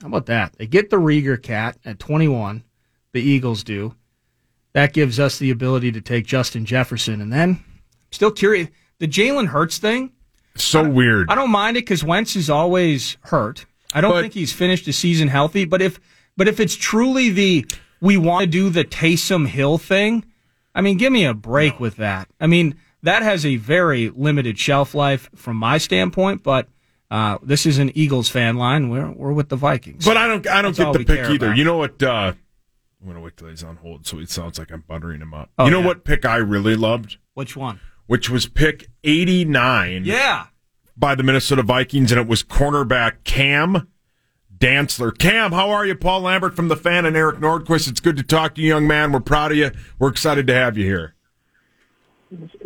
how 0.00 0.08
about 0.08 0.26
that? 0.26 0.54
They 0.54 0.66
get 0.66 0.90
the 0.90 0.96
Reagor 0.96 1.40
cat 1.40 1.78
at 1.84 2.00
21. 2.00 2.64
The 3.12 3.22
Eagles 3.22 3.62
do. 3.62 3.94
That 4.74 4.92
gives 4.92 5.18
us 5.20 5.38
the 5.38 5.50
ability 5.50 5.92
to 5.92 6.00
take 6.00 6.26
Justin 6.26 6.64
Jefferson. 6.66 7.20
And 7.20 7.32
then, 7.32 7.62
still 8.10 8.30
curious, 8.32 8.68
the 8.98 9.06
Jalen 9.08 9.46
Hurts 9.48 9.78
thing. 9.78 10.10
So 10.56 10.88
weird. 10.88 11.30
I 11.30 11.34
don't 11.34 11.50
mind 11.50 11.76
it 11.76 11.80
because 11.80 12.04
Wentz 12.04 12.36
is 12.36 12.48
always 12.50 13.16
hurt. 13.22 13.66
I 13.92 14.00
don't 14.00 14.12
But- 14.12 14.22
think 14.22 14.34
he's 14.34 14.52
finished 14.52 14.84
the 14.84 14.92
season 14.92 15.28
healthy. 15.28 15.64
But 15.64 15.80
if 15.82 15.98
but 16.36 16.48
if 16.48 16.58
it's 16.60 16.74
truly 16.76 17.30
the 17.30 17.66
we 18.00 18.16
want 18.16 18.42
to 18.44 18.46
do 18.48 18.68
the 18.70 18.84
Taysom 18.84 19.46
Hill 19.48 19.78
thing, 19.78 20.24
I 20.74 20.80
mean, 20.80 20.96
give 20.96 21.12
me 21.12 21.24
a 21.24 21.34
break 21.34 21.78
with 21.80 21.96
that. 21.96 22.28
I 22.40 22.46
mean, 22.48 22.74
that 23.02 23.22
has 23.22 23.46
a 23.46 23.56
very 23.56 24.10
limited 24.10 24.58
shelf 24.58 24.94
life 24.94 25.28
from 25.36 25.56
my 25.56 25.78
standpoint. 25.78 26.42
But 26.42 26.68
uh, 27.10 27.38
this 27.42 27.66
is 27.66 27.78
an 27.78 27.96
Eagles 27.96 28.28
fan 28.28 28.56
line. 28.56 28.88
We're 28.90 29.10
we're 29.12 29.32
with 29.32 29.48
the 29.48 29.56
Vikings. 29.56 30.04
But 30.04 30.16
I 30.16 30.26
don't. 30.26 30.46
I 30.48 30.62
don't 30.62 30.76
That's 30.76 30.96
get 30.98 31.06
the 31.06 31.14
pick 31.16 31.30
either. 31.30 31.46
about. 31.46 31.56
You 31.56 31.64
know 31.64 31.76
what? 31.76 32.02
Uh, 32.02 32.32
I'm 33.04 33.10
gonna 33.10 33.20
wait 33.20 33.36
till 33.36 33.48
he's 33.48 33.62
on 33.62 33.76
hold, 33.76 34.06
so 34.06 34.18
it 34.18 34.30
sounds 34.30 34.58
like 34.58 34.72
I'm 34.72 34.80
buttering 34.88 35.20
him 35.20 35.34
up. 35.34 35.50
Oh, 35.58 35.66
you 35.66 35.70
know 35.70 35.80
yeah. 35.80 35.86
what 35.86 36.04
pick 36.04 36.24
I 36.24 36.36
really 36.36 36.74
loved, 36.74 37.18
Which 37.34 37.54
one? 37.54 37.78
which 38.06 38.30
was 38.30 38.46
pick 38.46 38.88
89 39.04 40.04
Yeah. 40.06 40.46
by 40.96 41.14
the 41.14 41.22
Minnesota 41.22 41.62
Vikings, 41.62 42.10
and 42.12 42.18
it 42.20 42.26
was 42.26 42.42
cornerback 42.42 43.24
Cam 43.24 43.88
Dantzler. 44.56 45.16
Cam, 45.18 45.52
how 45.52 45.68
are 45.68 45.84
you? 45.84 45.94
Paul 45.94 46.22
Lambert 46.22 46.56
from 46.56 46.68
the 46.68 46.76
Fan 46.76 47.04
and 47.04 47.14
Eric 47.14 47.40
Nordquist. 47.40 47.88
It's 47.90 48.00
good 48.00 48.16
to 48.16 48.22
talk 48.22 48.54
to 48.54 48.62
you, 48.62 48.68
young 48.68 48.86
man. 48.86 49.12
We're 49.12 49.20
proud 49.20 49.52
of 49.52 49.58
you. 49.58 49.70
We're 49.98 50.08
excited 50.08 50.46
to 50.46 50.54
have 50.54 50.78
you 50.78 50.84
here. 50.86 51.14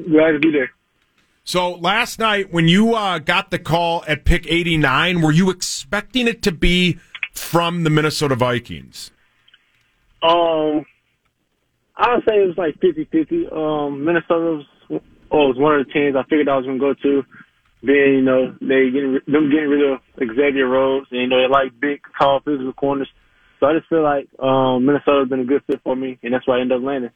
Glad 0.09 0.33
to 0.33 0.39
be 0.39 0.53
there. 0.53 0.71
So 1.43 1.73
last 1.73 2.19
night, 2.21 2.53
when 2.53 2.69
you 2.69 2.95
uh, 2.95 3.19
got 3.19 3.51
the 3.51 3.59
call 3.59 4.05
at 4.07 4.25
pick 4.25 4.47
89, 4.47 5.21
were 5.23 5.33
you 5.33 5.51
expecting 5.51 6.29
it 6.29 6.43
to 6.43 6.53
be 6.53 6.99
from 7.33 7.83
the 7.85 7.91
Minnesota 7.91 8.37
Vikings? 8.37 9.11
Um, 10.23 10.85
I 11.97 12.15
would 12.15 12.25
say 12.29 12.43
it 12.43 12.47
was 12.47 12.59
like 12.59 12.79
50-50. 12.81 13.53
Um, 13.53 14.05
Minnesota 14.05 14.63
was, 14.63 14.67
oh, 15.31 15.49
was 15.49 15.57
one 15.59 15.79
of 15.79 15.87
the 15.87 15.93
teams 15.93 16.17
I 16.17 16.23
figured 16.25 16.49
I 16.49 16.57
was 16.57 16.67
going 16.67 16.79
to 16.79 16.85
go 16.87 16.95
to. 16.95 17.25
Being, 17.85 18.15
you 18.15 18.23
know, 18.23 18.57
they 18.61 18.91
getting 18.91 19.21
them 19.29 19.51
getting 19.51 19.69
rid 19.69 19.93
of 19.93 20.01
Xavier 20.19 20.67
Rhodes, 20.67 21.07
and 21.13 21.21
you 21.21 21.27
know 21.29 21.41
they 21.41 21.47
like 21.47 21.79
big, 21.79 22.01
tall, 22.19 22.41
physical 22.41 22.73
corners. 22.73 23.09
So 23.61 23.67
I 23.67 23.75
just 23.75 23.89
feel 23.89 24.03
like 24.03 24.29
um, 24.41 24.85
Minnesota's 24.85 25.29
been 25.29 25.41
a 25.41 25.45
good 25.45 25.63
fit 25.65 25.81
for 25.85 25.95
me, 25.95 26.19
and 26.25 26.35
that's 26.35 26.45
why 26.47 26.59
I 26.59 26.61
ended 26.61 26.79
up 26.79 26.85
landing. 26.85 27.11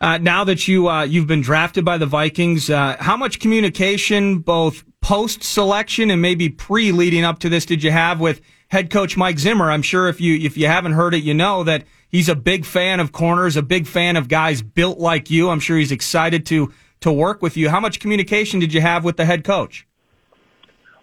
Uh, 0.00 0.18
now 0.18 0.44
that 0.44 0.66
you 0.66 0.88
uh, 0.88 1.02
you've 1.02 1.26
been 1.26 1.42
drafted 1.42 1.84
by 1.84 1.98
the 1.98 2.06
Vikings, 2.06 2.70
uh, 2.70 2.96
how 2.98 3.16
much 3.16 3.38
communication, 3.38 4.38
both 4.38 4.82
post 5.00 5.44
selection 5.44 6.10
and 6.10 6.22
maybe 6.22 6.48
pre 6.48 6.90
leading 6.90 7.22
up 7.22 7.38
to 7.40 7.48
this, 7.48 7.66
did 7.66 7.82
you 7.82 7.90
have 7.90 8.18
with 8.18 8.40
head 8.68 8.90
coach 8.90 9.16
Mike 9.16 9.38
Zimmer? 9.38 9.70
I'm 9.70 9.82
sure 9.82 10.08
if 10.08 10.20
you 10.20 10.36
if 10.36 10.56
you 10.56 10.66
haven't 10.66 10.92
heard 10.92 11.14
it, 11.14 11.22
you 11.22 11.34
know 11.34 11.64
that 11.64 11.84
he's 12.10 12.28
a 12.28 12.34
big 12.34 12.64
fan 12.64 13.00
of 13.00 13.12
corners, 13.12 13.56
a 13.56 13.62
big 13.62 13.86
fan 13.86 14.16
of 14.16 14.28
guys 14.28 14.62
built 14.62 14.98
like 14.98 15.30
you. 15.30 15.50
I'm 15.50 15.60
sure 15.60 15.78
he's 15.78 15.92
excited 15.92 16.46
to 16.46 16.72
to 17.00 17.12
work 17.12 17.40
with 17.40 17.56
you. 17.56 17.70
How 17.70 17.80
much 17.80 17.98
communication 17.98 18.60
did 18.60 18.74
you 18.74 18.80
have 18.80 19.04
with 19.04 19.16
the 19.16 19.24
head 19.24 19.42
coach? 19.42 19.86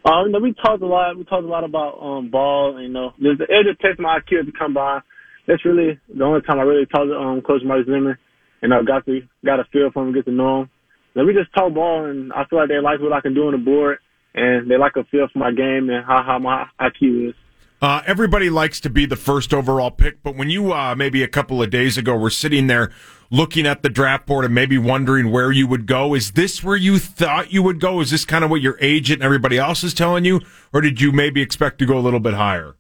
Um, 0.06 0.32
we 0.42 0.54
talked 0.54 0.82
a 0.82 0.86
lot. 0.86 1.18
We 1.18 1.26
talked 1.26 1.44
a 1.44 1.48
lot 1.48 1.64
about 1.64 2.00
um 2.00 2.30
ball. 2.30 2.80
You 2.82 2.90
know, 2.90 3.14
it 3.20 3.66
just 3.68 3.82
tested 3.82 4.00
my 4.00 4.20
IQ 4.20 4.46
to 4.46 4.52
come 4.58 4.74
by. 4.74 5.02
That's 5.48 5.66
really 5.66 6.00
the 6.14 6.24
only 6.24 6.42
time 6.42 6.60
I 6.60 6.64
really 6.64 6.86
talked 6.86 7.08
to 7.08 7.16
um 7.16 7.42
Coach 7.42 7.62
Mike 7.66 7.86
Zimmer, 7.86 8.20
and 8.62 8.74
I 8.74 8.84
got 8.84 9.06
to 9.06 9.22
got 9.44 9.60
a 9.60 9.66
feel 9.72 9.90
for 9.92 10.06
him, 10.06 10.14
get 10.14 10.26
to 10.26 10.32
know 10.32 10.62
him. 10.62 10.70
Then 11.16 11.26
we 11.26 11.34
just 11.34 11.54
talk 11.54 11.74
ball, 11.74 12.06
and 12.06 12.32
I 12.32 12.46
feel 12.46 12.60
like 12.60 12.70
they 12.70 12.80
like 12.80 13.02
what 13.02 13.12
I 13.12 13.22
can 13.22 13.34
do 13.34 13.48
on 13.48 13.54
the 13.54 13.58
board, 13.58 13.98
and 14.36 14.70
they 14.70 14.78
like 14.78 14.96
a 14.96 15.04
feel 15.06 15.28
for 15.34 15.40
my 15.40 15.52
game 15.52 15.90
and 15.90 16.06
how 16.06 16.24
how 16.24 16.40
my 16.40 16.68
IQ 16.80 17.30
is. 17.30 17.36
Uh, 17.80 18.02
everybody 18.08 18.50
likes 18.50 18.80
to 18.80 18.90
be 18.90 19.06
the 19.06 19.16
first 19.16 19.54
overall 19.54 19.92
pick, 19.92 20.24
but 20.24 20.36
when 20.36 20.50
you 20.50 20.74
uh, 20.74 20.96
maybe 20.96 21.22
a 21.22 21.28
couple 21.28 21.62
of 21.62 21.70
days 21.70 21.96
ago 21.96 22.16
were 22.16 22.32
sitting 22.32 22.66
there 22.66 22.92
looking 23.30 23.68
at 23.68 23.84
the 23.84 23.90
draft 23.90 24.26
board 24.26 24.46
and 24.46 24.56
maybe 24.56 24.80
wondering 24.80 25.30
where 25.32 25.52
you 25.52 25.68
would 25.68 25.86
go, 25.86 26.16
is 26.16 26.32
this 26.32 26.64
where 26.64 26.76
you 26.76 26.98
thought 26.98 27.54
you 27.54 27.62
would 27.62 27.80
go? 27.80 28.00
Is 28.00 28.10
this 28.10 28.26
kind 28.26 28.44
of 28.44 28.50
what 28.50 28.62
your 28.62 28.80
agent 28.82 29.20
and 29.20 29.26
everybody 29.26 29.60
else 29.60 29.84
is 29.84 29.94
telling 29.94 30.26
you, 30.26 30.42
or 30.74 30.82
did 30.82 31.00
you 31.00 31.12
maybe 31.12 31.40
expect 31.40 31.78
to 31.78 31.86
go 31.86 32.00
a 32.00 32.02
little 32.02 32.20
bit 32.20 32.34
higher? 32.34 32.76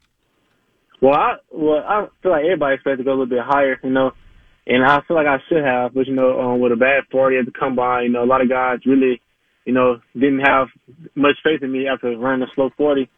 Well, 0.99 1.13
I 1.13 1.35
well 1.51 1.83
I 1.87 2.07
feel 2.23 2.31
like 2.31 2.45
everybody 2.45 2.75
expects 2.75 2.97
to 2.97 3.03
go 3.03 3.11
a 3.11 3.19
little 3.19 3.27
bit 3.27 3.43
higher, 3.45 3.79
you 3.83 3.91
know, 3.91 4.13
and 4.65 4.83
I 4.83 5.01
feel 5.07 5.15
like 5.15 5.27
I 5.27 5.37
should 5.47 5.63
have, 5.63 5.93
but 5.93 6.07
you 6.07 6.15
know, 6.15 6.39
um, 6.39 6.59
with 6.59 6.71
a 6.71 6.75
bad 6.75 7.03
forty 7.11 7.37
at 7.37 7.45
the 7.45 7.51
combine, 7.51 8.05
you 8.05 8.09
know, 8.09 8.23
a 8.23 8.25
lot 8.25 8.41
of 8.41 8.49
guys 8.49 8.79
really, 8.83 9.21
you 9.63 9.73
know, 9.73 10.01
didn't 10.15 10.39
have 10.39 10.69
much 11.13 11.35
faith 11.43 11.61
in 11.61 11.71
me 11.71 11.87
after 11.87 12.17
running 12.17 12.41
a 12.41 12.51
slow 12.55 12.71
forty. 12.75 13.11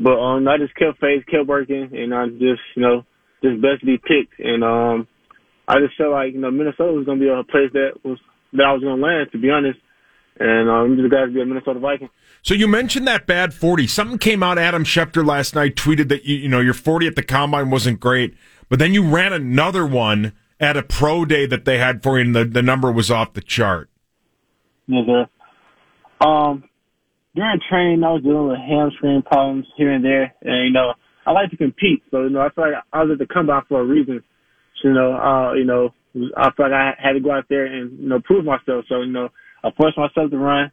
But 0.00 0.18
um, 0.18 0.48
I 0.48 0.58
just 0.58 0.74
kept 0.74 1.00
faith, 1.00 1.24
kept 1.30 1.46
working, 1.46 1.90
and 1.92 2.14
I 2.14 2.26
just, 2.28 2.62
you 2.74 2.82
know, 2.82 3.04
just 3.42 3.62
best 3.62 3.84
be 3.84 3.98
picked. 3.98 4.40
And 4.40 4.64
um, 4.64 5.06
I 5.68 5.78
just 5.78 5.96
felt 5.96 6.12
like 6.12 6.32
you 6.32 6.40
know 6.40 6.50
Minnesota 6.50 6.92
was 6.92 7.06
gonna 7.06 7.20
be 7.20 7.28
a 7.28 7.44
place 7.44 7.70
that 7.72 7.92
was 8.04 8.18
that 8.52 8.64
I 8.64 8.72
was 8.72 8.82
gonna 8.82 9.00
land, 9.00 9.30
to 9.32 9.38
be 9.38 9.50
honest. 9.50 9.78
And 10.38 10.68
um, 10.68 10.76
I'm 10.76 10.96
just 10.96 11.10
glad 11.10 11.26
to 11.26 11.32
be 11.32 11.40
a 11.40 11.46
Minnesota 11.46 11.78
Viking. 11.78 12.10
So 12.42 12.54
you 12.54 12.66
mentioned 12.66 13.06
that 13.06 13.26
bad 13.26 13.54
40. 13.54 13.86
Something 13.86 14.18
came 14.18 14.42
out. 14.42 14.58
Adam 14.58 14.84
Schefter 14.84 15.24
last 15.24 15.54
night 15.54 15.76
tweeted 15.76 16.08
that 16.08 16.24
you, 16.24 16.36
you 16.36 16.48
know 16.48 16.60
your 16.60 16.74
40 16.74 17.06
at 17.06 17.16
the 17.16 17.22
combine 17.22 17.70
wasn't 17.70 18.00
great, 18.00 18.34
but 18.68 18.78
then 18.78 18.92
you 18.92 19.08
ran 19.08 19.32
another 19.32 19.86
one 19.86 20.32
at 20.58 20.76
a 20.76 20.82
pro 20.82 21.24
day 21.24 21.46
that 21.46 21.64
they 21.64 21.78
had 21.78 22.02
for 22.02 22.18
you, 22.18 22.24
and 22.24 22.34
the, 22.34 22.44
the 22.44 22.62
number 22.62 22.90
was 22.90 23.10
off 23.10 23.32
the 23.34 23.40
chart. 23.40 23.88
Yeah. 24.86 25.26
Um, 26.20 26.64
during 27.34 27.60
training, 27.68 28.04
I 28.04 28.12
was 28.12 28.22
dealing 28.22 28.48
with 28.48 28.58
hamstring 28.58 29.22
problems 29.22 29.66
here 29.76 29.92
and 29.92 30.04
there, 30.04 30.34
and 30.42 30.66
you 30.66 30.72
know, 30.72 30.94
I 31.26 31.32
like 31.32 31.50
to 31.50 31.56
compete, 31.56 32.02
so 32.10 32.22
you 32.22 32.30
know, 32.30 32.40
I 32.40 32.50
feel 32.50 32.70
like 32.70 32.82
I 32.92 33.02
was 33.02 33.12
at 33.12 33.18
the 33.18 33.26
combine 33.26 33.62
for 33.68 33.80
a 33.80 33.84
reason. 33.84 34.22
So, 34.80 34.88
you 34.88 34.94
know, 34.94 35.14
uh, 35.14 35.54
you 35.54 35.64
know, 35.64 35.94
I 36.36 36.50
feel 36.52 36.70
like 36.70 36.72
I 36.72 36.94
had 36.98 37.12
to 37.14 37.20
go 37.20 37.32
out 37.32 37.46
there 37.48 37.66
and 37.66 37.98
you 37.98 38.08
know 38.08 38.20
prove 38.20 38.44
myself. 38.44 38.84
So 38.88 39.02
you 39.02 39.12
know, 39.12 39.30
I 39.64 39.70
forced 39.76 39.98
myself 39.98 40.30
to 40.30 40.38
run. 40.38 40.70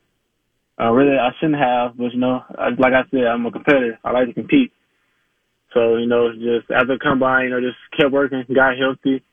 Uh, 0.80 0.92
really, 0.92 1.18
I 1.18 1.30
shouldn't 1.40 1.62
have, 1.62 1.98
but 1.98 2.14
you 2.14 2.20
know, 2.20 2.44
like 2.78 2.94
I 2.94 3.04
said, 3.12 3.26
I'm 3.26 3.46
a 3.46 3.52
competitor. 3.52 4.00
I 4.04 4.12
like 4.12 4.28
to 4.28 4.34
compete. 4.34 4.72
So 5.74 5.98
you 5.98 6.08
know, 6.08 6.32
just 6.34 6.70
after 6.70 6.98
combine, 7.02 7.46
you 7.46 7.50
know, 7.52 7.62
just 7.62 7.78
kept 7.98 8.12
working, 8.12 8.44
got 8.54 8.78
healthy, 8.78 9.24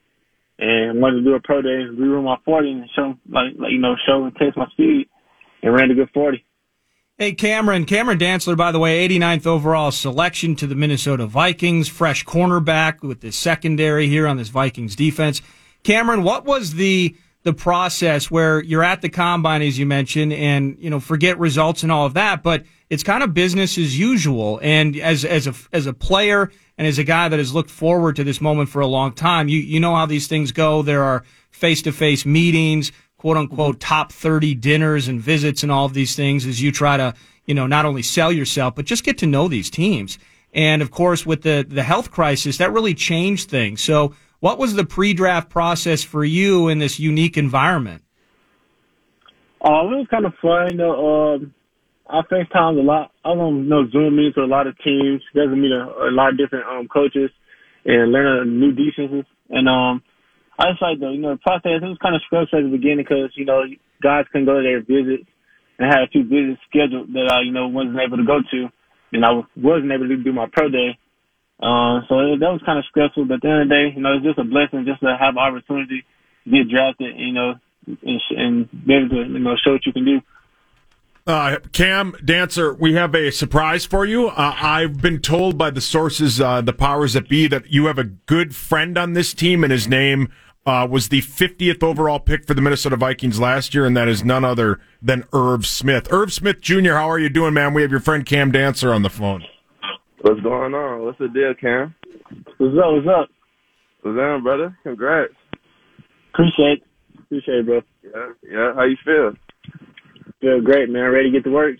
and 0.58 1.00
wanted 1.00 1.18
to 1.18 1.24
do 1.24 1.34
a 1.34 1.40
pro 1.40 1.62
day, 1.62 1.84
rerun 1.92 2.24
my 2.24 2.36
40 2.44 2.70
and 2.70 2.90
show, 2.94 3.14
like, 3.28 3.52
like 3.58 3.72
you 3.72 3.78
know, 3.80 3.96
show 4.06 4.24
and 4.24 4.34
test 4.36 4.56
my 4.56 4.66
speed, 4.72 5.08
and 5.62 5.74
ran 5.74 5.90
a 5.90 5.94
good 5.94 6.10
40. 6.14 6.44
Hey, 7.20 7.32
Cameron. 7.32 7.84
Cameron 7.84 8.20
Dantzler, 8.20 8.56
by 8.56 8.70
the 8.70 8.78
way, 8.78 9.08
89th 9.08 9.44
overall 9.44 9.90
selection 9.90 10.54
to 10.54 10.68
the 10.68 10.76
Minnesota 10.76 11.26
Vikings, 11.26 11.88
fresh 11.88 12.24
cornerback 12.24 13.02
with 13.02 13.22
the 13.22 13.32
secondary 13.32 14.06
here 14.06 14.28
on 14.28 14.36
this 14.36 14.50
Vikings 14.50 14.94
defense. 14.94 15.42
Cameron, 15.82 16.22
what 16.22 16.44
was 16.44 16.74
the 16.74 17.16
the 17.42 17.52
process 17.52 18.30
where 18.30 18.62
you're 18.62 18.84
at 18.84 19.02
the 19.02 19.08
combine, 19.08 19.62
as 19.62 19.80
you 19.80 19.84
mentioned, 19.84 20.32
and 20.32 20.76
you 20.78 20.90
know 20.90 21.00
forget 21.00 21.36
results 21.40 21.82
and 21.82 21.90
all 21.90 22.06
of 22.06 22.14
that, 22.14 22.44
but 22.44 22.62
it's 22.88 23.02
kind 23.02 23.24
of 23.24 23.34
business 23.34 23.76
as 23.78 23.98
usual. 23.98 24.60
And 24.62 24.96
as 24.96 25.24
as 25.24 25.48
a 25.48 25.54
as 25.72 25.86
a 25.86 25.92
player 25.92 26.52
and 26.76 26.86
as 26.86 27.00
a 27.00 27.04
guy 27.04 27.28
that 27.28 27.40
has 27.40 27.52
looked 27.52 27.70
forward 27.70 28.14
to 28.14 28.22
this 28.22 28.40
moment 28.40 28.68
for 28.68 28.78
a 28.78 28.86
long 28.86 29.12
time, 29.12 29.48
you 29.48 29.58
you 29.58 29.80
know 29.80 29.96
how 29.96 30.06
these 30.06 30.28
things 30.28 30.52
go. 30.52 30.82
There 30.82 31.02
are 31.02 31.24
face 31.50 31.82
to 31.82 31.90
face 31.90 32.24
meetings, 32.24 32.92
quote 33.18 33.36
unquote 33.36 33.80
top 33.80 34.12
30 34.12 34.54
dinners 34.54 35.08
and 35.08 35.20
visits 35.20 35.62
and 35.62 35.70
all 35.70 35.84
of 35.84 35.92
these 35.92 36.14
things 36.16 36.46
as 36.46 36.62
you 36.62 36.72
try 36.72 36.96
to, 36.96 37.14
you 37.44 37.54
know, 37.54 37.66
not 37.66 37.84
only 37.84 38.02
sell 38.02 38.32
yourself, 38.32 38.74
but 38.74 38.86
just 38.86 39.04
get 39.04 39.18
to 39.18 39.26
know 39.26 39.48
these 39.48 39.68
teams. 39.68 40.18
And 40.54 40.80
of 40.80 40.90
course, 40.90 41.26
with 41.26 41.42
the, 41.42 41.66
the 41.68 41.82
health 41.82 42.10
crisis, 42.10 42.56
that 42.56 42.72
really 42.72 42.94
changed 42.94 43.50
things. 43.50 43.82
So 43.82 44.14
what 44.40 44.58
was 44.58 44.74
the 44.74 44.84
pre-draft 44.84 45.50
process 45.50 46.02
for 46.02 46.24
you 46.24 46.68
in 46.68 46.78
this 46.78 46.98
unique 46.98 47.36
environment? 47.36 48.02
Uh, 49.60 49.82
it 49.82 49.98
was 49.98 50.06
kind 50.10 50.24
of 50.24 50.32
fun. 50.40 50.80
Um, 50.80 51.54
I 52.08 52.22
FaceTimed 52.22 52.78
a 52.78 52.82
lot. 52.82 53.10
I 53.24 53.30
was 53.30 53.38
on 53.38 53.64
you 53.64 53.68
know, 53.68 53.90
Zoom 53.90 54.16
meetings 54.16 54.36
with 54.36 54.44
a 54.44 54.48
lot 54.48 54.66
of 54.68 54.78
teams, 54.78 55.20
to 55.34 55.48
meet 55.48 55.72
a, 55.72 56.08
a 56.08 56.12
lot 56.12 56.30
of 56.30 56.38
different 56.38 56.66
um, 56.66 56.86
coaches 56.86 57.30
and 57.84 58.12
learn 58.12 58.40
uh, 58.40 58.44
new 58.44 58.72
defenses. 58.72 59.26
And 59.50 59.68
um, 59.68 60.02
I 60.58 60.70
just 60.70 60.82
like 60.82 60.98
the 60.98 61.10
you 61.10 61.20
know 61.20 61.34
the 61.34 61.44
process. 61.44 61.80
It 61.80 61.86
was 61.86 61.98
kind 62.02 62.16
of 62.16 62.22
stressful 62.26 62.58
at 62.58 62.64
the 62.64 62.76
beginning 62.76 63.06
because 63.08 63.30
you 63.34 63.44
know 63.44 63.62
guys 64.02 64.26
couldn't 64.32 64.46
go 64.46 64.58
to 64.58 64.62
their 64.62 64.80
visits 64.80 65.28
and 65.78 65.86
I 65.86 65.98
had 65.98 66.08
a 66.08 66.10
few 66.10 66.24
visits 66.24 66.60
scheduled 66.68 67.12
that 67.14 67.30
I 67.30 67.42
you 67.42 67.52
know 67.52 67.68
wasn't 67.68 67.98
able 67.98 68.16
to 68.16 68.24
go 68.24 68.40
to, 68.42 68.68
and 69.12 69.24
I 69.24 69.30
wasn't 69.56 69.92
able 69.92 70.08
to 70.08 70.16
do 70.16 70.32
my 70.32 70.46
pro 70.52 70.68
day. 70.68 70.98
Uh, 71.60 72.02
so 72.08 72.18
it, 72.20 72.40
that 72.40 72.54
was 72.54 72.62
kind 72.66 72.78
of 72.78 72.84
stressful. 72.90 73.26
But 73.26 73.34
at 73.34 73.40
the 73.42 73.48
end 73.48 73.62
of 73.62 73.68
the 73.68 73.74
day, 73.74 73.86
you 73.94 74.02
know, 74.02 74.14
it's 74.14 74.26
just 74.26 74.38
a 74.38 74.44
blessing 74.44 74.86
just 74.86 75.00
to 75.00 75.16
have 75.18 75.36
opportunity 75.36 76.04
to 76.44 76.50
get 76.50 76.68
drafted. 76.68 77.16
You 77.16 77.32
know, 77.32 77.54
and, 77.86 78.20
and 78.30 78.86
be 78.86 78.94
able 78.94 79.08
to 79.10 79.22
you 79.30 79.38
know 79.38 79.54
show 79.62 79.72
what 79.72 79.86
you 79.86 79.92
can 79.92 80.04
do. 80.04 80.20
Uh, 81.26 81.58
Cam 81.72 82.12
Dantzler, 82.24 82.78
we 82.78 82.94
have 82.94 83.14
a 83.14 83.30
surprise 83.30 83.84
for 83.84 84.06
you. 84.06 84.28
Uh, 84.28 84.54
I've 84.58 85.02
been 85.02 85.20
told 85.20 85.58
by 85.58 85.68
the 85.68 85.82
sources, 85.82 86.40
uh, 86.40 86.62
the 86.62 86.72
powers 86.72 87.12
that 87.12 87.28
be, 87.28 87.46
that 87.48 87.70
you 87.70 87.84
have 87.84 87.98
a 87.98 88.04
good 88.04 88.56
friend 88.56 88.96
on 88.96 89.12
this 89.12 89.34
team, 89.34 89.62
and 89.62 89.70
his 89.70 89.86
name 89.86 90.32
uh, 90.68 90.86
was 90.86 91.08
the 91.08 91.22
50th 91.22 91.82
overall 91.82 92.20
pick 92.20 92.46
for 92.46 92.54
the 92.54 92.60
Minnesota 92.60 92.96
Vikings 92.96 93.40
last 93.40 93.74
year, 93.74 93.86
and 93.86 93.96
that 93.96 94.06
is 94.06 94.24
none 94.24 94.44
other 94.44 94.78
than 95.00 95.24
Irv 95.32 95.66
Smith. 95.66 96.12
Irv 96.12 96.32
Smith 96.32 96.60
Jr., 96.60 96.92
how 96.92 97.10
are 97.10 97.18
you 97.18 97.28
doing, 97.28 97.54
man? 97.54 97.74
We 97.74 97.82
have 97.82 97.90
your 97.90 98.00
friend 98.00 98.24
Cam 98.24 98.52
Dantzler 98.52 98.94
on 98.94 99.02
the 99.02 99.10
phone. 99.10 99.44
What's 100.20 100.40
going 100.40 100.74
on? 100.74 101.04
What's 101.04 101.18
the 101.18 101.28
deal, 101.28 101.54
Cam? 101.54 101.94
What's 102.58 102.76
up? 102.76 102.92
What's 102.92 103.08
up? 103.08 103.28
What's 104.02 104.18
up, 104.18 104.42
brother? 104.42 104.78
Congrats. 104.82 105.32
Appreciate, 106.34 106.82
it. 106.82 107.18
appreciate, 107.18 107.58
it, 107.60 107.66
bro. 107.66 107.80
Yeah, 108.02 108.32
yeah. 108.48 108.74
How 108.74 108.84
you 108.84 108.96
feel? 109.04 109.32
Feel 110.40 110.60
great, 110.60 110.88
man. 110.90 111.10
Ready 111.10 111.30
to 111.30 111.38
get 111.38 111.44
to 111.44 111.50
work. 111.50 111.76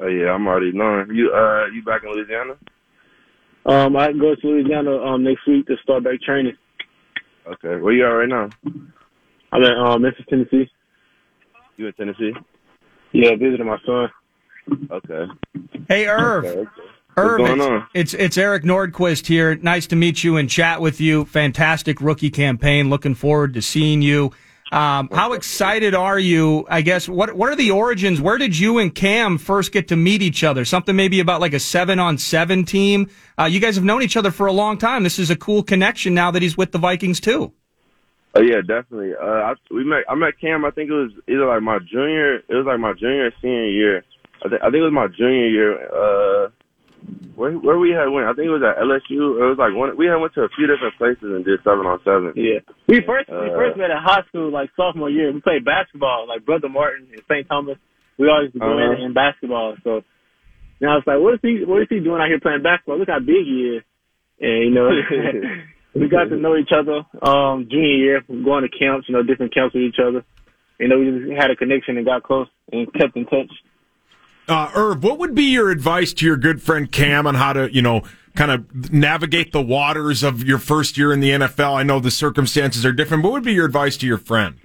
Oh 0.00 0.08
yeah, 0.08 0.30
I'm 0.32 0.46
already 0.46 0.72
knowing. 0.72 1.14
You 1.14 1.32
uh, 1.32 1.66
you 1.66 1.82
back 1.84 2.02
in 2.02 2.10
Louisiana? 2.10 2.54
Um, 3.66 3.96
I 3.96 4.12
go 4.12 4.34
to 4.34 4.46
Louisiana 4.46 4.96
um 4.98 5.24
next 5.24 5.46
week 5.46 5.66
to 5.66 5.76
start 5.82 6.04
back 6.04 6.20
training. 6.20 6.56
Okay. 7.46 7.80
Where 7.80 7.92
you 7.92 8.04
at 8.04 8.08
right 8.08 8.28
now? 8.28 8.48
I'm 9.52 9.62
at 9.62 9.76
um, 9.76 10.02
Memphis, 10.02 10.24
Tennessee. 10.28 10.70
You 11.76 11.88
in 11.88 11.92
Tennessee? 11.94 12.32
Yeah, 13.12 13.30
visiting 13.36 13.66
my 13.66 13.78
son. 13.84 14.08
Okay. 14.90 15.26
Hey, 15.88 16.06
Irv. 16.06 16.44
Okay, 16.44 16.58
okay. 16.60 16.70
Irv, 17.16 17.40
What's 17.40 17.48
going 17.48 17.60
it's, 17.60 17.68
on? 17.68 17.86
it's 17.94 18.14
it's 18.14 18.38
Eric 18.38 18.64
Nordquist 18.64 19.26
here. 19.26 19.54
Nice 19.56 19.86
to 19.88 19.96
meet 19.96 20.24
you 20.24 20.36
and 20.36 20.50
chat 20.50 20.80
with 20.80 21.00
you. 21.00 21.24
Fantastic 21.26 22.00
rookie 22.00 22.30
campaign. 22.30 22.90
Looking 22.90 23.14
forward 23.14 23.54
to 23.54 23.62
seeing 23.62 24.02
you. 24.02 24.32
Um, 24.74 25.08
how 25.12 25.34
excited 25.34 25.94
are 25.94 26.18
you? 26.18 26.66
I 26.68 26.82
guess 26.82 27.08
what 27.08 27.36
what 27.36 27.48
are 27.48 27.54
the 27.54 27.70
origins? 27.70 28.20
Where 28.20 28.38
did 28.38 28.58
you 28.58 28.78
and 28.78 28.92
Cam 28.92 29.38
first 29.38 29.70
get 29.70 29.86
to 29.88 29.96
meet 29.96 30.20
each 30.20 30.42
other? 30.42 30.64
Something 30.64 30.96
maybe 30.96 31.20
about 31.20 31.40
like 31.40 31.52
a 31.52 31.60
seven 31.60 32.00
on 32.00 32.18
seven 32.18 32.64
team. 32.64 33.08
Uh, 33.38 33.44
you 33.44 33.60
guys 33.60 33.76
have 33.76 33.84
known 33.84 34.02
each 34.02 34.16
other 34.16 34.32
for 34.32 34.48
a 34.48 34.52
long 34.52 34.76
time. 34.76 35.04
This 35.04 35.20
is 35.20 35.30
a 35.30 35.36
cool 35.36 35.62
connection 35.62 36.12
now 36.12 36.32
that 36.32 36.42
he's 36.42 36.56
with 36.56 36.72
the 36.72 36.78
Vikings 36.78 37.20
too. 37.20 37.52
Oh 38.34 38.42
yeah, 38.42 38.62
definitely. 38.66 39.12
Uh, 39.14 39.24
I, 39.24 39.54
we 39.70 39.84
met. 39.84 40.02
I 40.08 40.16
met 40.16 40.40
Cam. 40.40 40.64
I 40.64 40.72
think 40.72 40.90
it 40.90 40.94
was 40.94 41.12
either 41.28 41.46
like 41.46 41.62
my 41.62 41.78
junior. 41.78 42.38
It 42.38 42.44
was 42.48 42.66
like 42.66 42.80
my 42.80 42.94
junior 42.94 43.26
or 43.26 43.32
senior 43.40 43.70
year. 43.70 44.04
I, 44.44 44.48
th- 44.48 44.60
I 44.60 44.64
think 44.64 44.80
it 44.80 44.90
was 44.90 44.92
my 44.92 45.06
junior 45.06 45.46
year. 45.46 45.86
Uh, 45.86 46.48
where 47.34 47.52
where 47.58 47.78
we 47.78 47.90
had 47.90 48.06
went. 48.08 48.26
I 48.26 48.32
think 48.32 48.46
it 48.46 48.54
was 48.54 48.62
at 48.62 48.78
LSU. 48.78 49.42
It 49.42 49.46
was 49.50 49.58
like 49.58 49.74
one. 49.74 49.96
We 49.96 50.06
had 50.06 50.16
went 50.16 50.34
to 50.34 50.42
a 50.42 50.52
few 50.56 50.66
different 50.66 50.94
places 50.96 51.24
and 51.24 51.44
did 51.44 51.60
seven 51.64 51.86
on 51.86 51.98
seven. 52.04 52.32
Yeah. 52.36 52.60
We 52.86 53.02
first 53.02 53.28
we 53.28 53.50
Uh, 53.50 53.54
first 53.58 53.76
met 53.76 53.90
at 53.90 54.02
high 54.02 54.22
school, 54.28 54.50
like 54.50 54.70
sophomore 54.76 55.10
year. 55.10 55.32
We 55.32 55.40
played 55.40 55.64
basketball, 55.64 56.26
like 56.28 56.44
Brother 56.44 56.68
Martin 56.68 57.08
and 57.12 57.22
St. 57.28 57.48
Thomas. 57.48 57.78
We 58.18 58.28
always 58.28 58.50
go 58.52 58.62
Uh-huh. 58.64 58.94
in 58.94 59.10
in 59.10 59.12
basketball. 59.12 59.76
So 59.82 60.02
now 60.80 60.98
it's 60.98 61.06
like, 61.06 61.18
what 61.20 61.34
is 61.34 61.40
he? 61.42 61.64
What 61.64 61.82
is 61.82 61.88
he 61.90 62.00
doing 62.00 62.20
out 62.20 62.28
here 62.28 62.40
playing 62.40 62.62
basketball? 62.62 62.98
Look 62.98 63.08
how 63.10 63.18
big 63.20 63.44
he 63.44 63.78
is. 63.78 63.82
And 64.40 64.64
you 64.64 64.70
know, 64.70 64.90
we 65.94 66.08
got 66.08 66.30
to 66.30 66.36
know 66.36 66.56
each 66.56 66.72
other. 66.72 67.02
Um, 67.22 67.68
junior 67.70 67.96
year, 67.96 68.20
going 68.28 68.62
to 68.62 68.70
camps, 68.70 69.08
you 69.08 69.14
know, 69.14 69.22
different 69.22 69.54
camps 69.54 69.74
with 69.74 69.84
each 69.84 69.98
other. 69.98 70.24
You 70.78 70.88
know, 70.88 70.98
we 70.98 71.10
just 71.10 71.40
had 71.40 71.50
a 71.50 71.56
connection 71.56 71.96
and 71.96 72.06
got 72.06 72.22
close 72.24 72.48
and 72.72 72.92
kept 72.94 73.16
in 73.16 73.26
touch. 73.26 73.50
Uh, 74.48 74.70
Irv, 74.74 75.02
what 75.02 75.18
would 75.18 75.34
be 75.34 75.44
your 75.44 75.70
advice 75.70 76.12
to 76.14 76.26
your 76.26 76.36
good 76.36 76.60
friend 76.60 76.90
Cam 76.90 77.26
on 77.26 77.34
how 77.34 77.52
to, 77.54 77.74
you 77.74 77.80
know, 77.80 78.02
kind 78.36 78.50
of 78.50 78.92
navigate 78.92 79.52
the 79.52 79.62
waters 79.62 80.22
of 80.22 80.42
your 80.42 80.58
first 80.58 80.98
year 80.98 81.12
in 81.12 81.20
the 81.20 81.30
NFL? 81.30 81.74
I 81.74 81.82
know 81.82 81.98
the 81.98 82.10
circumstances 82.10 82.84
are 82.84 82.92
different. 82.92 83.22
But 83.22 83.30
What 83.30 83.34
would 83.34 83.44
be 83.44 83.54
your 83.54 83.66
advice 83.66 83.96
to 83.98 84.06
your 84.06 84.18
friend? 84.18 84.56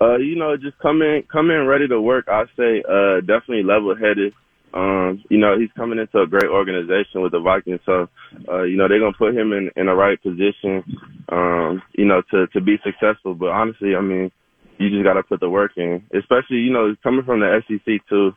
Uh, 0.00 0.16
you 0.16 0.36
know, 0.36 0.56
just 0.56 0.78
come 0.78 1.02
in, 1.02 1.22
come 1.30 1.50
in 1.50 1.66
ready 1.66 1.88
to 1.88 2.00
work. 2.00 2.26
I 2.28 2.44
say, 2.56 2.82
uh, 2.88 3.20
definitely 3.20 3.62
level 3.62 3.96
headed. 3.96 4.32
Um, 4.74 5.22
you 5.28 5.38
know, 5.38 5.58
he's 5.58 5.70
coming 5.76 5.98
into 5.98 6.20
a 6.20 6.26
great 6.26 6.50
organization 6.50 7.20
with 7.20 7.32
the 7.32 7.40
Vikings, 7.40 7.80
so 7.84 8.08
uh, 8.48 8.62
you 8.62 8.76
know 8.78 8.88
they're 8.88 8.98
gonna 8.98 9.12
put 9.12 9.36
him 9.36 9.52
in 9.52 9.70
in 9.76 9.86
the 9.86 9.92
right 9.92 10.20
position, 10.22 10.82
um, 11.28 11.82
you 11.92 12.06
know, 12.06 12.22
to 12.30 12.46
to 12.48 12.60
be 12.60 12.78
successful. 12.82 13.34
But 13.34 13.50
honestly, 13.50 13.94
I 13.94 14.00
mean, 14.00 14.32
you 14.78 14.88
just 14.88 15.04
gotta 15.04 15.22
put 15.22 15.40
the 15.40 15.50
work 15.50 15.72
in. 15.76 16.02
Especially, 16.14 16.56
you 16.56 16.72
know, 16.72 16.96
coming 17.02 17.24
from 17.24 17.40
the 17.40 17.62
SEC 17.68 18.00
too, 18.08 18.34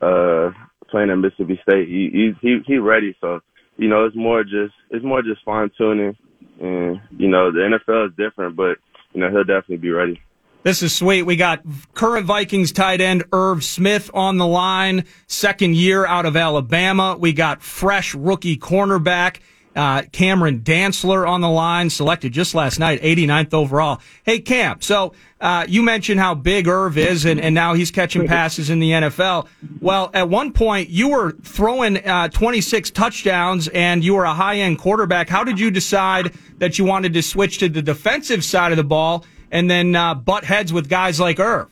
uh, 0.00 0.50
playing 0.88 1.10
at 1.10 1.16
Mississippi 1.16 1.60
State, 1.62 1.88
he 1.88 2.34
he 2.40 2.60
he, 2.66 2.78
ready. 2.78 3.16
So, 3.20 3.40
you 3.76 3.88
know, 3.88 4.04
it's 4.04 4.16
more 4.16 4.44
just 4.44 4.74
it's 4.90 5.04
more 5.04 5.22
just 5.22 5.44
fine 5.44 5.70
tuning, 5.76 6.16
and 6.60 7.00
you 7.16 7.28
know, 7.28 7.50
the 7.50 7.78
NFL 7.88 8.08
is 8.08 8.16
different, 8.16 8.56
but 8.56 8.78
you 9.12 9.20
know, 9.20 9.30
he'll 9.30 9.44
definitely 9.44 9.78
be 9.78 9.90
ready. 9.90 10.20
This 10.62 10.82
is 10.82 10.94
sweet. 10.94 11.24
We 11.24 11.36
got 11.36 11.62
current 11.92 12.26
Vikings 12.26 12.72
tight 12.72 13.02
end 13.02 13.24
Irv 13.32 13.62
Smith 13.62 14.10
on 14.14 14.38
the 14.38 14.46
line, 14.46 15.04
second 15.26 15.76
year 15.76 16.06
out 16.06 16.24
of 16.24 16.36
Alabama. 16.36 17.16
We 17.18 17.34
got 17.34 17.62
fresh 17.62 18.14
rookie 18.14 18.56
cornerback 18.56 19.40
uh, 19.74 20.02
Cameron 20.12 20.60
Dantzler 20.60 21.28
on 21.28 21.40
the 21.40 21.48
line, 21.48 21.90
selected 21.90 22.32
just 22.32 22.54
last 22.54 22.78
night, 22.78 23.02
89th 23.02 23.54
overall. 23.54 24.00
Hey, 24.24 24.40
Cam, 24.40 24.80
so 24.80 25.14
uh, 25.40 25.66
you 25.68 25.82
mentioned 25.82 26.20
how 26.20 26.34
big 26.34 26.68
Irv 26.68 26.96
is, 26.98 27.24
and, 27.24 27.40
and 27.40 27.54
now 27.54 27.74
he's 27.74 27.90
catching 27.90 28.26
passes 28.26 28.70
in 28.70 28.78
the 28.78 28.90
NFL. 28.90 29.46
Well, 29.80 30.10
at 30.14 30.28
one 30.28 30.52
point, 30.52 30.88
you 30.88 31.08
were 31.10 31.32
throwing 31.42 31.96
uh, 32.06 32.28
26 32.28 32.90
touchdowns, 32.90 33.68
and 33.68 34.04
you 34.04 34.14
were 34.14 34.24
a 34.24 34.34
high 34.34 34.56
end 34.56 34.78
quarterback. 34.78 35.28
How 35.28 35.44
did 35.44 35.58
you 35.60 35.70
decide 35.70 36.34
that 36.58 36.78
you 36.78 36.84
wanted 36.84 37.12
to 37.14 37.22
switch 37.22 37.58
to 37.58 37.68
the 37.68 37.82
defensive 37.82 38.44
side 38.44 38.72
of 38.72 38.76
the 38.76 38.84
ball? 38.84 39.24
and 39.54 39.70
then 39.70 39.94
uh, 39.94 40.14
butt 40.14 40.44
heads 40.44 40.72
with 40.72 40.88
guys 40.88 41.20
like 41.20 41.38
Irv? 41.38 41.70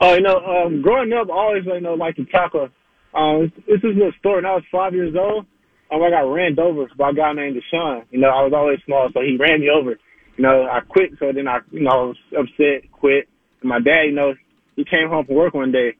Oh, 0.00 0.14
you 0.14 0.20
know, 0.20 0.36
um, 0.36 0.82
growing 0.82 1.12
up, 1.14 1.30
I 1.30 1.32
always, 1.32 1.64
you 1.64 1.80
know, 1.80 1.94
like 1.94 2.16
to 2.16 2.26
tackle. 2.26 2.68
Um, 3.14 3.50
this 3.66 3.78
is 3.82 3.96
a 3.96 4.12
story. 4.18 4.36
When 4.36 4.46
I 4.46 4.54
was 4.54 4.64
five 4.70 4.92
years 4.92 5.14
old, 5.18 5.46
um, 5.92 6.02
I 6.02 6.10
got 6.10 6.32
ran 6.32 6.58
over 6.58 6.86
by 6.96 7.10
a 7.10 7.14
guy 7.14 7.32
named 7.32 7.56
Deshaun. 7.56 8.04
You 8.10 8.20
know, 8.20 8.28
I 8.28 8.42
was 8.42 8.52
always 8.54 8.78
small, 8.86 9.10
so 9.12 9.20
he 9.20 9.36
ran 9.36 9.60
me 9.60 9.68
over. 9.68 9.98
You 10.36 10.42
know, 10.42 10.64
I 10.64 10.80
quit, 10.80 11.10
so 11.18 11.30
then 11.34 11.46
I, 11.46 11.58
you 11.70 11.80
know, 11.80 11.90
I 11.90 12.02
was 12.08 12.16
upset, 12.32 12.90
quit. 12.92 13.28
And 13.60 13.68
my 13.68 13.78
dad, 13.78 14.04
you 14.06 14.12
know, 14.12 14.34
he 14.76 14.84
came 14.84 15.08
home 15.08 15.26
from 15.26 15.36
work 15.36 15.54
one 15.54 15.72
day, 15.72 15.92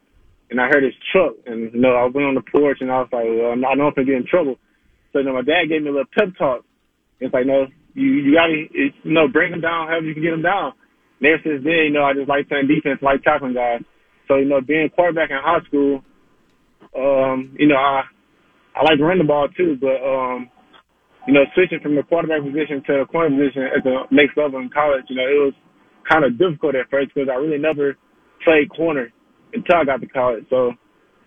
and 0.51 0.61
I 0.61 0.69
heard 0.69 0.83
his 0.83 0.95
truck, 1.13 1.35
and 1.47 1.73
you 1.75 1.81
know, 1.81 1.95
I 1.95 2.05
went 2.05 2.27
on 2.27 2.35
the 2.35 2.43
porch, 2.43 2.79
and 2.81 2.91
I 2.91 3.01
was 3.01 3.13
like, 3.13 3.29
well, 3.29 3.53
I 3.53 3.75
know 3.75 3.89
I'm 3.89 3.95
gonna 3.95 4.07
get 4.07 4.17
in 4.17 4.27
trouble. 4.27 4.57
So, 5.13 5.19
you 5.19 5.27
know, 5.27 5.35
my 5.35 5.43
dad 5.43 5.69
gave 5.69 5.83
me 5.83 5.89
a 5.89 5.93
little 5.93 6.09
pep 6.17 6.33
talk. 6.39 6.65
It's 7.21 7.33
like, 7.35 7.47
no, 7.47 7.67
you 7.95 8.09
you 8.09 8.35
gotta, 8.35 8.65
you 8.73 9.13
know, 9.13 9.29
bring 9.29 9.53
them 9.53 9.61
down 9.61 9.89
however 9.89 10.07
you 10.07 10.15
can 10.15 10.23
get 10.23 10.31
them 10.31 10.43
down. 10.43 10.73
And 11.21 11.29
ever 11.29 11.43
since 11.45 11.65
then, 11.65 11.85
you 11.87 11.93
know, 11.93 12.05
I 12.05 12.15
just 12.15 12.29
like 12.29 12.49
playing 12.49 12.67
defense, 12.67 13.01
like 13.03 13.23
tackling 13.23 13.55
guys. 13.55 13.85
So, 14.27 14.37
you 14.37 14.47
know, 14.47 14.61
being 14.61 14.89
quarterback 14.89 15.31
in 15.31 15.37
high 15.37 15.61
school, 15.69 16.03
um, 16.97 17.55
you 17.59 17.69
know, 17.69 17.77
I 17.77 18.05
I 18.75 18.85
like 18.85 18.99
to 18.99 19.05
run 19.05 19.19
the 19.19 19.25
ball 19.25 19.49
too, 19.49 19.77
but 19.81 20.01
um, 20.01 20.49
you 21.27 21.35
know, 21.35 21.45
switching 21.55 21.81
from 21.81 21.95
the 21.95 22.03
quarterback 22.03 22.43
position 22.43 22.83
to 22.87 23.05
the 23.05 23.07
corner 23.11 23.31
position 23.31 23.63
at 23.63 23.85
the 23.85 24.05
next 24.11 24.37
level 24.37 24.61
in 24.61 24.71
college, 24.71 25.05
you 25.09 25.17
know, 25.17 25.29
it 25.29 25.39
was 25.39 25.55
kind 26.09 26.25
of 26.25 26.39
difficult 26.39 26.75
at 26.75 26.91
first 26.91 27.15
because 27.15 27.29
I 27.31 27.37
really 27.37 27.59
never 27.59 27.97
played 28.45 28.71
corner 28.75 29.13
until 29.53 29.77
I 29.77 29.85
got 29.85 30.01
to 30.01 30.07
college. 30.07 30.45
So, 30.51 30.73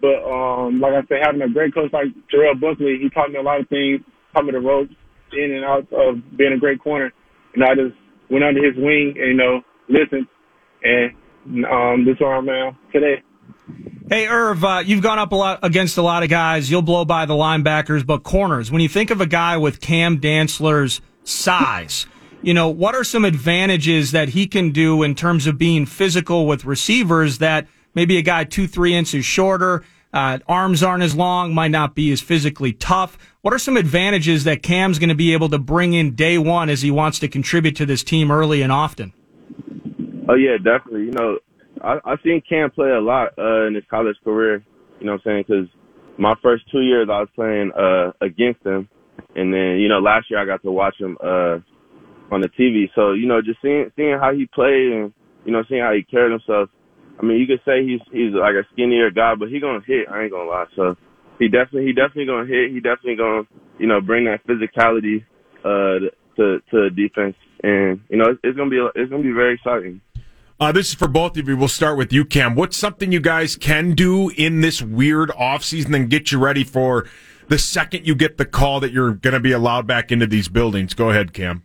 but 0.01 0.19
um, 0.25 0.79
like 0.81 0.93
I 0.93 1.05
said, 1.07 1.23
having 1.23 1.41
a 1.41 1.49
great 1.49 1.73
coach 1.73 1.93
like 1.93 2.11
Terrell 2.29 2.55
Buckley, 2.55 2.99
he 3.01 3.09
taught 3.09 3.31
me 3.31 3.39
a 3.39 3.41
lot 3.41 3.61
of 3.61 3.69
things, 3.69 4.01
taught 4.33 4.45
me 4.45 4.51
the 4.51 4.59
ropes 4.59 4.93
in 5.31 5.53
and 5.55 5.63
out 5.63 5.87
of 5.93 6.37
being 6.37 6.53
a 6.53 6.59
great 6.59 6.81
corner. 6.81 7.11
And 7.53 7.63
I 7.63 7.75
just 7.75 7.95
went 8.29 8.43
under 8.43 8.63
his 8.63 8.75
wing 8.75 9.15
and, 9.15 9.27
you 9.27 9.37
know, 9.37 9.61
listened. 9.87 10.27
And 10.83 11.65
um, 11.65 12.05
this 12.05 12.15
is 12.15 12.21
where 12.21 12.35
I'm 12.35 12.49
at 12.49 12.75
today. 12.91 13.23
Hey, 14.07 14.27
Irv, 14.27 14.63
uh, 14.63 14.83
you've 14.85 15.01
gone 15.01 15.17
up 15.17 15.31
a 15.31 15.35
lot 15.35 15.59
against 15.63 15.97
a 15.97 16.03
lot 16.03 16.21
of 16.21 16.29
guys. 16.29 16.69
You'll 16.69 16.83
blow 16.83 17.05
by 17.05 17.25
the 17.25 17.33
linebackers, 17.33 18.05
but 18.05 18.21
corners. 18.21 18.71
When 18.71 18.79
you 18.79 18.87
think 18.87 19.09
of 19.09 19.19
a 19.19 19.25
guy 19.25 19.57
with 19.57 19.81
Cam 19.81 20.19
Dantzler's 20.19 21.01
size, 21.23 22.05
you 22.43 22.53
know, 22.53 22.69
what 22.69 22.93
are 22.93 23.03
some 23.03 23.25
advantages 23.25 24.11
that 24.11 24.29
he 24.29 24.45
can 24.45 24.69
do 24.69 25.01
in 25.01 25.15
terms 25.15 25.47
of 25.47 25.57
being 25.57 25.87
physical 25.87 26.45
with 26.45 26.65
receivers 26.65 27.39
that 27.39 27.67
maybe 27.95 28.19
a 28.19 28.21
guy 28.21 28.43
two, 28.43 28.67
three 28.67 28.93
inches 28.93 29.25
shorter, 29.25 29.83
uh, 30.13 30.37
arms 30.47 30.83
aren't 30.83 31.01
as 31.01 31.15
long, 31.15 31.55
might 31.55 31.71
not 31.71 31.95
be 31.95 32.11
as 32.11 32.21
physically 32.21 32.73
tough. 32.73 33.17
What 33.41 33.55
are 33.55 33.59
some 33.59 33.75
advantages 33.75 34.43
that 34.43 34.61
Cam's 34.61 34.99
going 34.99 35.09
to 35.09 35.15
be 35.15 35.33
able 35.33 35.49
to 35.49 35.57
bring 35.57 35.93
in 35.93 36.13
day 36.13 36.37
one 36.37 36.69
as 36.69 36.83
he 36.83 36.91
wants 36.91 37.17
to 37.19 37.27
contribute 37.27 37.75
to 37.77 37.87
this 37.87 38.03
team 38.03 38.29
early 38.29 38.61
and 38.61 38.71
often? 38.71 39.13
Oh 40.29 40.35
yeah, 40.35 40.57
definitely. 40.57 41.05
You 41.05 41.11
know, 41.11 41.39
I 41.81 41.99
I 42.05 42.15
seen 42.23 42.41
Cam 42.47 42.71
play 42.71 42.89
a 42.89 43.01
lot 43.01 43.37
uh, 43.37 43.67
in 43.67 43.75
his 43.75 43.83
college 43.89 44.17
career. 44.23 44.63
You 44.99 45.05
know 45.05 45.13
what 45.13 45.21
I'm 45.25 45.43
saying? 45.43 45.45
Because 45.47 45.67
my 46.17 46.33
first 46.41 46.63
two 46.71 46.81
years 46.81 47.07
I 47.11 47.19
was 47.19 47.29
playing 47.35 47.71
uh, 47.77 48.11
against 48.21 48.65
him, 48.65 48.87
and 49.35 49.53
then 49.53 49.77
you 49.79 49.89
know 49.89 49.99
last 49.99 50.29
year 50.29 50.39
I 50.39 50.45
got 50.45 50.61
to 50.63 50.71
watch 50.71 50.95
him 50.99 51.17
uh, 51.21 51.59
on 52.31 52.41
the 52.41 52.49
TV. 52.49 52.89
So 52.95 53.13
you 53.13 53.27
know, 53.27 53.41
just 53.41 53.61
seeing 53.61 53.91
seeing 53.95 54.17
how 54.19 54.33
he 54.33 54.45
played 54.45 54.91
and 54.91 55.13
you 55.45 55.51
know 55.51 55.63
seeing 55.69 55.81
how 55.81 55.93
he 55.93 56.03
carried 56.03 56.31
himself. 56.31 56.69
I 57.19 57.23
mean, 57.23 57.39
you 57.39 57.47
could 57.47 57.63
say 57.65 57.85
he's 57.85 58.01
he's 58.11 58.33
like 58.33 58.55
a 58.55 58.67
skinnier 58.73 59.11
guy, 59.11 59.35
but 59.35 59.49
he 59.49 59.59
gonna 59.59 59.83
hit. 59.85 60.07
I 60.09 60.23
ain't 60.23 60.31
gonna 60.31 60.49
lie. 60.49 60.65
So 60.75 60.95
he 61.39 61.47
definitely 61.47 61.85
he 61.85 61.93
definitely 61.93 62.25
gonna 62.25 62.47
hit. 62.47 62.71
He 62.71 62.79
definitely 62.79 63.15
gonna 63.15 63.43
you 63.79 63.87
know 63.87 64.01
bring 64.01 64.25
that 64.25 64.45
physicality 64.47 65.23
uh, 65.63 66.11
to 66.37 66.59
to 66.71 66.89
defense, 66.89 67.35
and 67.63 68.01
you 68.09 68.17
know 68.17 68.31
it's, 68.31 68.39
it's 68.43 68.57
gonna 68.57 68.69
be 68.69 68.83
it's 68.95 69.09
gonna 69.09 69.23
be 69.23 69.31
very 69.31 69.55
exciting. 69.55 70.01
Uh, 70.57 70.71
this 70.71 70.89
is 70.89 70.93
for 70.93 71.09
both 71.09 71.37
of 71.37 71.49
you. 71.49 71.57
We'll 71.57 71.67
start 71.67 71.97
with 71.97 72.13
you, 72.13 72.23
Cam. 72.23 72.55
What's 72.55 72.77
something 72.77 73.11
you 73.11 73.19
guys 73.19 73.57
can 73.57 73.91
do 73.91 74.29
in 74.29 74.61
this 74.61 74.81
weird 74.81 75.29
offseason 75.31 75.93
and 75.93 76.09
get 76.09 76.31
you 76.31 76.39
ready 76.39 76.63
for 76.63 77.05
the 77.49 77.59
second 77.59 78.07
you 78.07 78.15
get 78.15 78.37
the 78.37 78.45
call 78.45 78.79
that 78.79 78.93
you're 78.93 79.13
going 79.13 79.33
to 79.33 79.41
be 79.41 79.51
allowed 79.51 79.85
back 79.85 80.13
into 80.13 80.27
these 80.27 80.47
buildings? 80.47 80.93
Go 80.93 81.09
ahead, 81.09 81.33
Cam. 81.33 81.63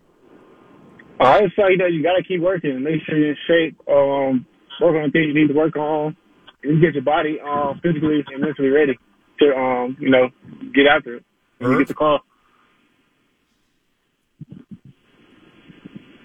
I 1.21 1.43
would 1.43 1.53
say 1.55 1.77
that 1.77 1.93
you 1.93 2.03
got 2.03 2.17
to 2.17 2.25
keep 2.27 2.41
working, 2.41 2.71
and 2.71 2.83
make 2.83 3.03
sure 3.07 3.17
you're 3.17 3.31
in 3.31 3.37
shape, 3.47 3.79
um, 3.89 4.47
work 4.81 4.97
on 4.97 5.03
the 5.05 5.11
things 5.13 5.27
you 5.29 5.35
need 5.35 5.49
to 5.49 5.55
work 5.55 5.77
on, 5.77 6.17
and 6.65 6.81
get 6.81 6.95
your 6.95 7.05
body 7.05 7.39
uh, 7.41 7.75
physically 7.83 8.25
and 8.27 8.41
mentally 8.41 8.71
ready 8.71 8.99
to, 9.39 9.55
um, 9.55 9.97
you 10.01 10.11
know, 10.11 10.31
get 10.75 10.87
after 10.87 11.17
it 11.17 11.25
when 11.59 11.73
you 11.73 11.79
get 11.79 11.89
the 11.89 11.95
call. 11.95 12.21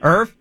Irv? 0.02 0.36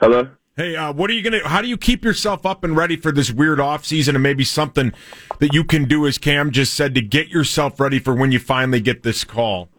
Hello. 0.00 0.28
Hey, 0.54 0.76
uh, 0.76 0.92
what 0.92 1.08
are 1.08 1.14
you 1.14 1.22
gonna? 1.22 1.48
How 1.48 1.62
do 1.62 1.68
you 1.68 1.78
keep 1.78 2.04
yourself 2.04 2.44
up 2.44 2.62
and 2.62 2.76
ready 2.76 2.96
for 2.96 3.10
this 3.10 3.30
weird 3.30 3.58
off 3.58 3.86
season, 3.86 4.14
and 4.14 4.22
maybe 4.22 4.44
something 4.44 4.92
that 5.38 5.54
you 5.54 5.64
can 5.64 5.86
do, 5.86 6.06
as 6.06 6.18
Cam 6.18 6.50
just 6.50 6.74
said, 6.74 6.94
to 6.94 7.00
get 7.00 7.28
yourself 7.28 7.80
ready 7.80 7.98
for 7.98 8.14
when 8.14 8.32
you 8.32 8.38
finally 8.38 8.78
get 8.78 9.02
this 9.02 9.24
call? 9.24 9.70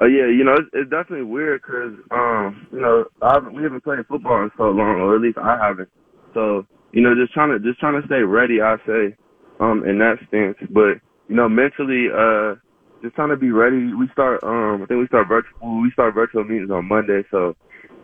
Uh, 0.00 0.06
yeah, 0.06 0.28
you 0.28 0.44
know, 0.44 0.54
it's, 0.54 0.70
it's 0.72 0.90
definitely 0.90 1.26
weird 1.26 1.60
because, 1.60 1.92
um, 2.10 2.66
you 2.72 2.80
know, 2.80 3.04
I 3.20 3.34
haven't, 3.34 3.52
we 3.52 3.62
haven't 3.62 3.84
played 3.84 3.98
football 4.08 4.44
in 4.44 4.50
so 4.56 4.64
long, 4.64 5.00
or 5.00 5.14
at 5.14 5.20
least 5.20 5.36
I 5.36 5.58
haven't. 5.58 5.90
So, 6.32 6.66
you 6.92 7.02
know, 7.02 7.14
just 7.14 7.34
trying 7.34 7.50
to 7.50 7.58
just 7.58 7.78
trying 7.78 8.00
to 8.00 8.06
stay 8.06 8.22
ready. 8.22 8.62
I 8.62 8.76
say, 8.86 9.14
um, 9.60 9.84
in 9.86 9.98
that 9.98 10.16
stance, 10.28 10.56
but 10.70 11.04
you 11.28 11.36
know, 11.36 11.50
mentally, 11.50 12.08
uh, 12.08 12.54
just 13.02 13.14
trying 13.14 13.28
to 13.28 13.36
be 13.36 13.50
ready. 13.50 13.92
We 13.92 14.08
start, 14.14 14.42
um, 14.42 14.82
I 14.82 14.86
think 14.86 15.00
we 15.00 15.06
start 15.08 15.28
virtual. 15.28 15.82
We 15.82 15.90
start 15.92 16.14
virtual 16.14 16.44
meetings 16.44 16.70
on 16.70 16.88
Monday, 16.88 17.24
so 17.30 17.54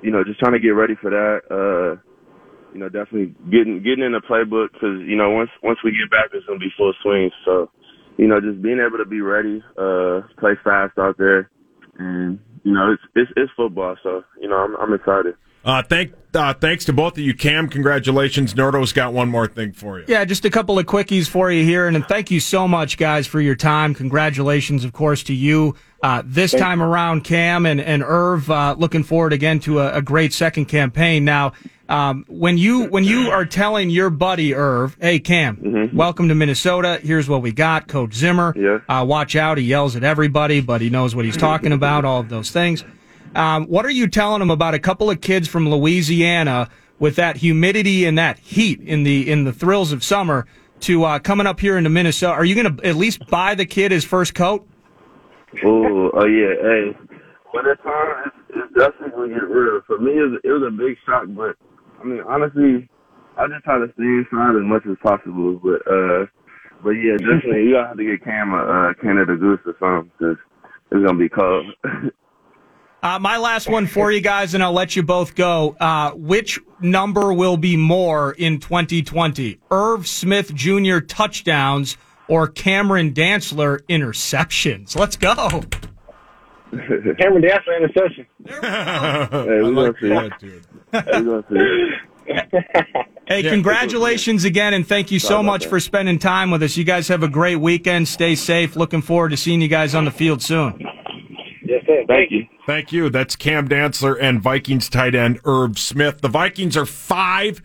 you 0.02 0.10
know, 0.10 0.24
just 0.24 0.38
trying 0.40 0.52
to 0.52 0.60
get 0.60 0.70
ready 0.70 0.94
for 1.00 1.10
that. 1.10 1.40
Uh, 1.50 2.00
you 2.72 2.80
know, 2.80 2.88
definitely 2.88 3.34
getting 3.50 3.82
getting 3.82 4.04
in 4.04 4.12
the 4.12 4.20
playbook 4.20 4.72
because 4.72 5.00
you 5.06 5.16
know 5.16 5.30
once 5.30 5.50
once 5.62 5.78
we 5.84 5.92
get 5.92 6.10
back, 6.10 6.30
it's 6.32 6.46
gonna 6.46 6.58
be 6.58 6.72
full 6.76 6.92
swing. 7.02 7.30
So, 7.44 7.70
you 8.16 8.26
know, 8.26 8.40
just 8.40 8.62
being 8.62 8.80
able 8.80 8.98
to 8.98 9.08
be 9.08 9.20
ready, 9.20 9.62
uh, 9.78 10.22
play 10.38 10.52
fast 10.64 10.98
out 10.98 11.16
there, 11.18 11.50
and 11.98 12.38
you 12.64 12.72
know, 12.72 12.92
it's 12.92 13.02
it's 13.14 13.32
it's 13.36 13.52
football. 13.56 13.96
So, 14.02 14.22
you 14.40 14.48
know, 14.48 14.56
I'm 14.56 14.76
I'm 14.76 14.94
excited. 14.94 15.34
Uh, 15.64 15.82
thank, 15.82 16.12
uh, 16.34 16.54
thanks 16.54 16.84
to 16.86 16.92
both 16.92 17.12
of 17.12 17.18
you, 17.20 17.34
Cam. 17.34 17.68
Congratulations. 17.68 18.54
Nordo's 18.54 18.92
got 18.92 19.12
one 19.12 19.28
more 19.28 19.46
thing 19.46 19.72
for 19.72 20.00
you. 20.00 20.04
Yeah, 20.08 20.24
just 20.24 20.44
a 20.44 20.50
couple 20.50 20.78
of 20.78 20.86
quickies 20.86 21.28
for 21.28 21.52
you 21.52 21.64
here. 21.64 21.86
And 21.86 22.04
thank 22.06 22.30
you 22.30 22.40
so 22.40 22.66
much, 22.66 22.96
guys, 22.96 23.26
for 23.26 23.40
your 23.40 23.54
time. 23.54 23.94
Congratulations, 23.94 24.84
of 24.84 24.92
course, 24.92 25.22
to 25.24 25.34
you. 25.34 25.76
Uh, 26.02 26.22
this 26.24 26.50
Thank 26.50 26.62
time 26.62 26.82
around, 26.82 27.22
Cam 27.22 27.64
and, 27.64 27.80
and 27.80 28.02
Irv, 28.02 28.50
uh, 28.50 28.74
looking 28.76 29.04
forward 29.04 29.32
again 29.32 29.60
to 29.60 29.78
a, 29.78 29.98
a 29.98 30.02
great 30.02 30.32
second 30.32 30.64
campaign. 30.64 31.24
Now, 31.24 31.52
um, 31.88 32.24
when 32.26 32.58
you, 32.58 32.86
when 32.86 33.04
you 33.04 33.30
are 33.30 33.44
telling 33.44 33.88
your 33.88 34.10
buddy 34.10 34.52
Irv, 34.54 34.96
hey, 35.00 35.20
Cam, 35.20 35.90
welcome 35.94 36.28
to 36.28 36.34
Minnesota. 36.34 36.98
Here's 37.00 37.28
what 37.28 37.40
we 37.40 37.52
got. 37.52 37.86
Coach 37.86 38.14
Zimmer. 38.14 38.52
Yeah. 38.56 38.78
Uh, 38.88 39.04
watch 39.04 39.36
out. 39.36 39.58
He 39.58 39.64
yells 39.64 39.94
at 39.94 40.02
everybody, 40.02 40.60
but 40.60 40.80
he 40.80 40.90
knows 40.90 41.14
what 41.14 41.24
he's 41.24 41.36
talking 41.36 41.70
about, 41.70 42.04
all 42.04 42.18
of 42.18 42.28
those 42.30 42.50
things. 42.50 42.82
Um, 43.34 43.66
what 43.66 43.86
are 43.86 43.90
you 43.90 44.08
telling 44.08 44.40
them 44.40 44.50
about 44.50 44.74
a 44.74 44.78
couple 44.78 45.10
of 45.10 45.20
kids 45.20 45.48
from 45.48 45.68
Louisiana 45.68 46.68
with 46.98 47.16
that 47.16 47.36
humidity 47.36 48.04
and 48.04 48.18
that 48.18 48.38
heat 48.38 48.80
in 48.80 49.02
the 49.04 49.30
in 49.30 49.44
the 49.44 49.52
thrills 49.52 49.92
of 49.92 50.04
summer 50.04 50.46
to 50.80 51.04
uh, 51.04 51.18
coming 51.18 51.46
up 51.46 51.60
here 51.60 51.78
into 51.78 51.90
Minnesota? 51.90 52.34
Are 52.34 52.44
you 52.44 52.54
going 52.54 52.76
to 52.76 52.86
at 52.86 52.96
least 52.96 53.26
buy 53.26 53.54
the 53.54 53.64
kid 53.64 53.92
his 53.92 54.04
first 54.04 54.34
coat? 54.34 54.66
Oh, 55.64 56.10
oh 56.14 56.26
yeah. 56.26 56.54
Hey, 56.60 56.96
when 57.52 57.66
it's 57.66 57.82
time, 57.82 58.24
it's, 58.26 58.36
it's 58.50 58.74
definitely 58.74 59.10
gonna 59.10 59.40
get 59.40 59.48
real. 59.48 59.80
For 59.86 59.98
me, 59.98 60.12
it 60.12 60.22
was, 60.22 60.40
it 60.44 60.52
was 60.52 60.62
a 60.66 60.70
big 60.70 60.96
shock, 61.04 61.24
but 61.28 61.56
I 62.00 62.04
mean, 62.04 62.22
honestly, 62.26 62.88
I 63.36 63.46
just 63.48 63.64
try 63.64 63.78
to 63.78 63.92
stay 63.94 64.04
inside 64.04 64.56
as 64.56 64.64
much 64.64 64.82
as 64.88 64.96
possible. 65.02 65.60
But 65.62 65.80
uh, 65.84 66.26
but 66.82 66.96
yeah, 66.96 67.16
definitely, 67.20 67.68
you 67.68 67.74
gotta 67.76 67.88
have 67.88 67.96
to 67.96 68.04
get 68.04 68.24
Cam 68.24 68.52
a 68.52 68.64
uh, 68.64 68.94
Canada 69.00 69.36
Goose 69.36 69.60
or 69.66 69.76
something 69.78 70.10
because 70.18 70.36
it's 70.90 71.04
gonna 71.04 71.18
be 71.18 71.28
cold. 71.28 71.66
Uh, 73.02 73.18
my 73.18 73.36
last 73.36 73.68
one 73.68 73.88
for 73.88 74.12
you 74.12 74.20
guys, 74.20 74.54
and 74.54 74.62
I'll 74.62 74.72
let 74.72 74.94
you 74.94 75.02
both 75.02 75.34
go. 75.34 75.76
Uh, 75.80 76.12
which 76.12 76.60
number 76.80 77.32
will 77.32 77.56
be 77.56 77.76
more 77.76 78.32
in 78.32 78.60
2020? 78.60 79.58
Irv 79.72 80.06
Smith 80.06 80.54
Jr. 80.54 81.00
touchdowns 81.00 81.96
or 82.28 82.46
Cameron 82.46 83.12
Dantzler 83.12 83.80
interceptions? 83.88 84.96
Let's 84.96 85.16
go. 85.16 85.34
Cameron 86.70 87.42
Dantzler 87.42 87.76
interception. 87.78 88.26
hey, 88.46 89.62
we 89.62 89.74
gonna 89.74 89.94
see. 90.40 90.60
Hey, 90.92 91.20
we 91.20 91.24
gonna 91.24 91.44
see. 91.50 91.98
Hey, 93.26 93.42
congratulations 93.42 94.44
again, 94.44 94.74
and 94.74 94.86
thank 94.86 95.10
you 95.10 95.18
so 95.18 95.42
much 95.42 95.64
that. 95.64 95.70
for 95.70 95.80
spending 95.80 96.20
time 96.20 96.52
with 96.52 96.62
us. 96.62 96.76
You 96.76 96.84
guys 96.84 97.08
have 97.08 97.24
a 97.24 97.28
great 97.28 97.56
weekend. 97.56 98.06
Stay 98.06 98.36
safe. 98.36 98.76
Looking 98.76 99.02
forward 99.02 99.30
to 99.30 99.36
seeing 99.36 99.60
you 99.60 99.68
guys 99.68 99.96
on 99.96 100.04
the 100.04 100.10
field 100.12 100.40
soon. 100.40 100.78
Yes, 101.64 101.82
sir. 101.86 102.04
Thank 102.06 102.30
you. 102.30 102.46
Thank 102.64 102.92
you. 102.92 103.10
That's 103.10 103.34
Cam 103.34 103.68
Dantzler 103.68 104.16
and 104.20 104.40
Vikings 104.40 104.88
tight 104.88 105.14
end 105.16 105.40
Irv 105.44 105.78
Smith. 105.78 106.20
The 106.20 106.28
Vikings 106.28 106.76
are 106.76 106.86
five 106.86 107.60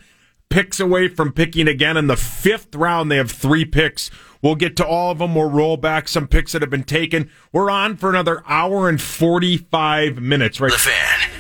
picks 0.50 0.80
away 0.80 1.08
from 1.08 1.32
picking 1.34 1.68
again 1.68 1.98
in 1.98 2.08
the 2.08 2.18
fifth 2.18 2.74
round. 2.74 3.12
They 3.12 3.18
have 3.18 3.30
three 3.30 3.64
picks. 3.64 4.10
We'll 4.42 4.56
get 4.56 4.76
to 4.78 4.86
all 4.86 5.12
of 5.12 5.20
them. 5.20 5.36
We'll 5.36 5.52
roll 5.52 5.78
back 5.78 6.08
some 6.08 6.28
picks 6.28 6.54
that 6.54 6.62
have 6.62 6.72
been 6.72 6.84
taken. 6.84 7.30
We're 7.52 7.70
on 7.70 7.98
for 7.98 8.10
another 8.10 8.44
hour 8.48 8.90
and 8.90 9.00
45 9.00 10.20
minutes, 10.20 10.60
right? 10.60 10.72
The 10.72 10.78
fan. 10.78 11.32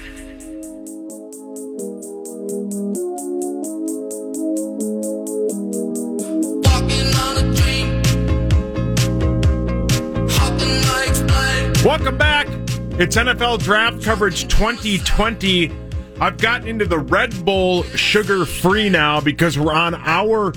Welcome 11.83 12.17
back. 12.17 12.56
It's 12.99 13.15
NFL 13.15 13.59
Draft 13.59 14.01
Coverage 14.01 14.47
2020. 14.47 15.71
I've 16.19 16.39
gotten 16.39 16.67
into 16.67 16.85
the 16.85 16.97
Red 16.97 17.45
Bull 17.45 17.83
sugar 17.83 18.43
free 18.43 18.89
now 18.89 19.21
because 19.21 19.57
we're 19.57 19.71
on 19.71 19.93
our 19.93 20.51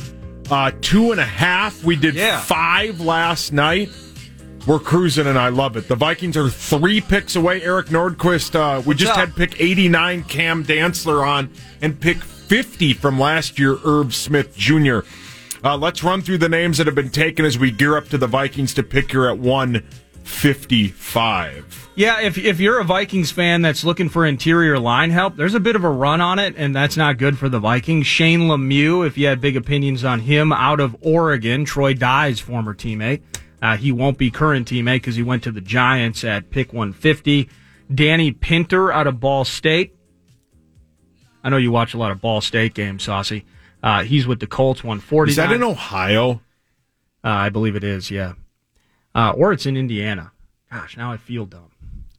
uh, 0.50 0.72
two 0.80 1.12
and 1.12 1.20
a 1.20 1.24
half. 1.24 1.84
We 1.84 1.96
did 1.96 2.16
five 2.40 2.98
last 2.98 3.52
night. 3.52 3.90
We're 4.66 4.78
cruising 4.78 5.26
and 5.26 5.38
I 5.38 5.50
love 5.50 5.76
it. 5.76 5.86
The 5.86 5.96
Vikings 5.96 6.34
are 6.38 6.48
three 6.48 7.02
picks 7.02 7.36
away. 7.36 7.60
Eric 7.62 7.88
Nordquist, 7.88 8.54
uh, 8.54 8.80
we 8.86 8.94
just 8.94 9.12
up? 9.12 9.18
had 9.18 9.36
pick 9.36 9.60
89 9.60 10.24
Cam 10.24 10.64
Dantzler 10.64 11.22
on 11.26 11.50
and 11.82 12.00
pick 12.00 12.16
50 12.22 12.94
from 12.94 13.18
last 13.18 13.58
year, 13.58 13.76
Irv 13.84 14.14
Smith 14.14 14.56
Jr. 14.56 15.00
Uh, 15.62 15.76
let's 15.76 16.02
run 16.02 16.22
through 16.22 16.38
the 16.38 16.48
names 16.48 16.78
that 16.78 16.86
have 16.86 16.96
been 16.96 17.10
taken 17.10 17.44
as 17.44 17.58
we 17.58 17.70
gear 17.70 17.98
up 17.98 18.08
to 18.08 18.16
the 18.16 18.26
Vikings 18.26 18.72
to 18.72 18.82
pick 18.82 19.10
here 19.10 19.28
at 19.28 19.38
155. 20.30 21.90
Yeah, 21.96 22.20
if 22.20 22.38
if 22.38 22.60
you're 22.60 22.80
a 22.80 22.84
Vikings 22.84 23.30
fan 23.30 23.60
that's 23.60 23.84
looking 23.84 24.08
for 24.08 24.24
interior 24.24 24.78
line 24.78 25.10
help, 25.10 25.36
there's 25.36 25.54
a 25.54 25.60
bit 25.60 25.76
of 25.76 25.84
a 25.84 25.90
run 25.90 26.22
on 26.22 26.38
it, 26.38 26.54
and 26.56 26.74
that's 26.74 26.96
not 26.96 27.18
good 27.18 27.36
for 27.36 27.50
the 27.50 27.58
Vikings. 27.58 28.06
Shane 28.06 28.42
Lemieux, 28.42 29.06
if 29.06 29.18
you 29.18 29.26
had 29.26 29.40
big 29.40 29.56
opinions 29.56 30.02
on 30.02 30.20
him, 30.20 30.50
out 30.52 30.80
of 30.80 30.96
Oregon, 31.02 31.66
Troy 31.66 31.92
Dye's 31.92 32.40
former 32.40 32.74
teammate. 32.74 33.20
Uh, 33.60 33.76
he 33.76 33.92
won't 33.92 34.16
be 34.16 34.30
current 34.30 34.66
teammate 34.66 34.96
because 34.96 35.16
he 35.16 35.22
went 35.22 35.42
to 35.42 35.52
the 35.52 35.60
Giants 35.60 36.24
at 36.24 36.48
pick 36.50 36.72
150. 36.72 37.50
Danny 37.94 38.32
Pinter 38.32 38.90
out 38.90 39.06
of 39.06 39.20
Ball 39.20 39.44
State. 39.44 39.94
I 41.44 41.50
know 41.50 41.58
you 41.58 41.70
watch 41.70 41.92
a 41.92 41.98
lot 41.98 42.12
of 42.12 42.22
Ball 42.22 42.40
State 42.40 42.72
games, 42.72 43.02
Saucy. 43.02 43.44
Uh, 43.82 44.04
he's 44.04 44.26
with 44.26 44.40
the 44.40 44.46
Colts 44.46 44.82
140. 44.82 45.30
Is 45.32 45.36
that 45.36 45.52
in 45.52 45.62
Ohio? 45.62 46.40
Uh, 47.22 47.28
I 47.28 47.48
believe 47.50 47.76
it 47.76 47.84
is, 47.84 48.10
yeah. 48.10 48.32
Uh, 49.14 49.32
or 49.36 49.52
it's 49.52 49.66
in 49.66 49.76
Indiana. 49.76 50.32
Gosh, 50.70 50.96
now 50.96 51.12
I 51.12 51.16
feel 51.16 51.46
dumb. 51.46 51.70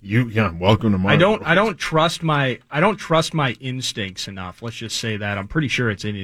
You 0.04 0.28
yeah, 0.30 0.52
welcome 0.52 0.94
to 0.94 0.98
my 0.98 1.14
I 1.14 1.16
don't 1.16 1.44
I 1.44 1.54
don't 1.54 1.78
trust 1.78 2.24
my 2.24 2.60
I 2.72 2.80
don't 2.80 2.98
trust 2.98 3.36
my 3.36 3.52
instincts 3.60 4.28
enough. 4.28 4.64
Let's 4.64 4.76
just 4.76 4.98
say 4.98 5.16
that. 5.18 5.38
I'm 5.38 5.48
pretty 5.48 5.68
sure 5.68 5.92
it's 5.92 6.04
in 6.04 6.16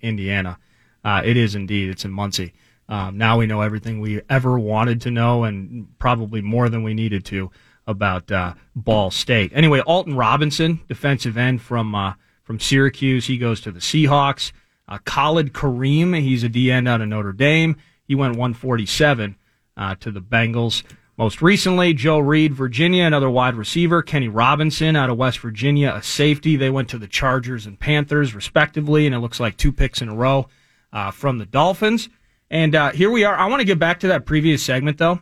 Indiana. 0.00 0.58
Uh, 1.04 1.20
it 1.22 1.36
is 1.36 1.54
indeed. 1.54 1.90
It's 1.90 2.04
in 2.04 2.12
Muncie. 2.12 2.54
Um, 2.88 3.18
now 3.18 3.38
we 3.38 3.46
know 3.46 3.60
everything 3.60 4.00
we 4.00 4.22
ever 4.30 4.58
wanted 4.58 5.02
to 5.02 5.10
know, 5.10 5.44
and 5.44 5.86
probably 5.98 6.40
more 6.40 6.68
than 6.68 6.82
we 6.82 6.94
needed 6.94 7.24
to 7.26 7.50
about 7.86 8.32
uh, 8.32 8.54
Ball 8.74 9.10
State. 9.10 9.52
Anyway, 9.54 9.80
Alton 9.80 10.16
Robinson, 10.16 10.80
defensive 10.88 11.36
end 11.36 11.60
from 11.60 11.94
uh, 11.94 12.14
from 12.42 12.58
Syracuse, 12.58 13.26
he 13.26 13.38
goes 13.38 13.60
to 13.60 13.70
the 13.70 13.80
Seahawks. 13.80 14.52
Uh, 14.88 14.98
Khalid 15.04 15.52
Kareem, 15.52 16.18
he's 16.20 16.42
a 16.42 16.48
D 16.48 16.70
end 16.70 16.88
out 16.88 17.00
of 17.00 17.08
Notre 17.08 17.32
Dame. 17.32 17.76
He 18.08 18.14
went 18.14 18.36
147 18.36 19.36
uh, 19.76 19.94
to 19.96 20.10
the 20.10 20.20
Bengals. 20.20 20.82
Most 21.18 21.40
recently, 21.40 21.94
Joe 21.94 22.18
Reed, 22.18 22.52
Virginia, 22.52 23.04
another 23.04 23.30
wide 23.30 23.54
receiver. 23.54 24.02
Kenny 24.02 24.28
Robinson 24.28 24.96
out 24.96 25.08
of 25.08 25.16
West 25.16 25.38
Virginia, 25.38 25.92
a 25.96 26.02
safety. 26.02 26.56
They 26.56 26.68
went 26.68 26.90
to 26.90 26.98
the 26.98 27.06
Chargers 27.08 27.64
and 27.64 27.80
Panthers, 27.80 28.34
respectively, 28.34 29.06
and 29.06 29.14
it 29.14 29.20
looks 29.20 29.40
like 29.40 29.56
two 29.56 29.72
picks 29.72 30.02
in 30.02 30.10
a 30.10 30.14
row 30.14 30.46
uh, 30.92 31.10
from 31.10 31.38
the 31.38 31.46
Dolphins. 31.46 32.10
And 32.50 32.74
uh, 32.74 32.92
here 32.92 33.10
we 33.10 33.24
are. 33.24 33.34
I 33.34 33.46
want 33.46 33.60
to 33.60 33.64
get 33.64 33.78
back 33.78 34.00
to 34.00 34.08
that 34.08 34.26
previous 34.26 34.62
segment, 34.62 34.98
though. 34.98 35.20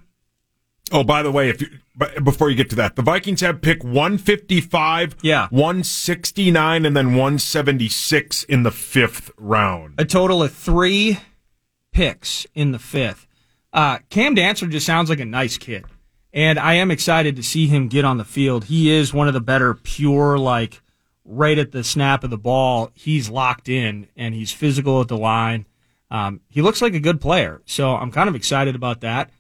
Oh, 0.93 1.05
by 1.05 1.23
the 1.23 1.31
way, 1.33 1.49
if 1.49 1.63
you, 1.63 1.69
before 2.23 2.51
you 2.51 2.57
get 2.57 2.69
to 2.71 2.77
that, 2.77 2.95
the 2.97 3.03
Vikings 3.03 3.41
have 3.41 3.63
pick 3.63 3.83
155, 3.83 5.17
Yeah. 5.23 5.47
169, 5.49 6.85
and 6.85 6.97
then 6.97 7.15
176 7.15 8.43
in 8.45 8.65
the 8.65 8.71
fifth 8.71 9.31
round. 9.39 9.95
a 9.97 10.05
total 10.05 10.43
of 10.43 10.53
three 10.53 11.19
picks 11.93 12.47
in 12.55 12.73
the 12.73 12.79
fifth. 12.79 13.27
Uh, 13.75 13.99
Cam 14.09 14.37
Dantzler 14.37 14.71
just 14.71 14.87
sounds 14.87 15.11
like 15.11 15.19
a 15.19 15.25
nice 15.25 15.59
kid, 15.59 15.85
and 16.33 16.61
I 16.61 16.75
am 16.75 16.93
excited 16.93 17.35
to 17.37 17.43
see 17.43 17.67
him 17.67 17.89
get 17.89 18.05
on 18.05 18.19
the 18.19 18.25
field. 18.25 18.65
He 18.65 18.89
is 18.91 19.13
one 19.13 19.27
of 19.27 19.35
the 19.35 19.41
better 19.41 19.75
pure, 19.75 20.39
like 20.39 20.81
right 21.25 21.59
at 21.59 21.73
the 21.73 21.83
snap 21.83 22.23
of 22.23 22.31
the 22.31 22.39
ball. 22.39 22.93
He's 22.95 23.29
locked 23.29 23.69
in 23.69 24.07
and 24.17 24.33
he's 24.33 24.53
physical 24.53 25.01
at 25.01 25.09
the 25.09 25.19
line. 25.19 25.67
Um, 26.09 26.41
he 26.49 26.63
looks 26.63 26.81
like 26.81 26.95
a 26.95 27.01
good 27.01 27.21
player, 27.21 27.63
so 27.65 27.97
I'm 27.97 28.13
kind 28.13 28.29
of 28.29 28.37
excited 28.37 28.77
about 28.77 29.01
that. 29.01 29.31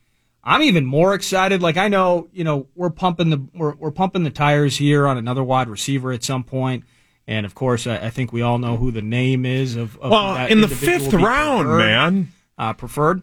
I'm 0.42 0.62
even 0.62 0.84
more 0.84 1.14
excited. 1.14 1.62
Like 1.62 1.76
I 1.76 1.86
know, 1.86 2.28
you 2.32 2.42
know, 2.42 2.66
we're 2.74 2.90
pumping 2.90 3.30
the 3.30 3.46
we're, 3.54 3.74
we're 3.76 3.92
pumping 3.92 4.24
the 4.24 4.30
tires 4.30 4.76
here 4.76 5.06
on 5.06 5.16
another 5.16 5.44
wide 5.44 5.68
receiver 5.68 6.10
at 6.10 6.24
some 6.24 6.42
point, 6.42 6.82
and 7.28 7.46
of 7.46 7.54
course, 7.54 7.86
I, 7.86 7.98
I 7.98 8.10
think 8.10 8.32
we 8.32 8.42
all 8.42 8.58
know 8.58 8.76
who 8.76 8.90
the 8.90 9.00
name 9.02 9.46
is 9.46 9.76
of. 9.76 9.96
of 10.00 10.10
Well, 10.10 10.34
that 10.34 10.50
in 10.50 10.60
the 10.60 10.68
fifth 10.68 11.12
round, 11.12 11.66
preferred, 11.66 11.78
man. 11.78 12.32
uh, 12.58 12.72
preferred. 12.72 13.22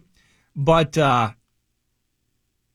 But 0.54 0.98
uh, 0.98 1.30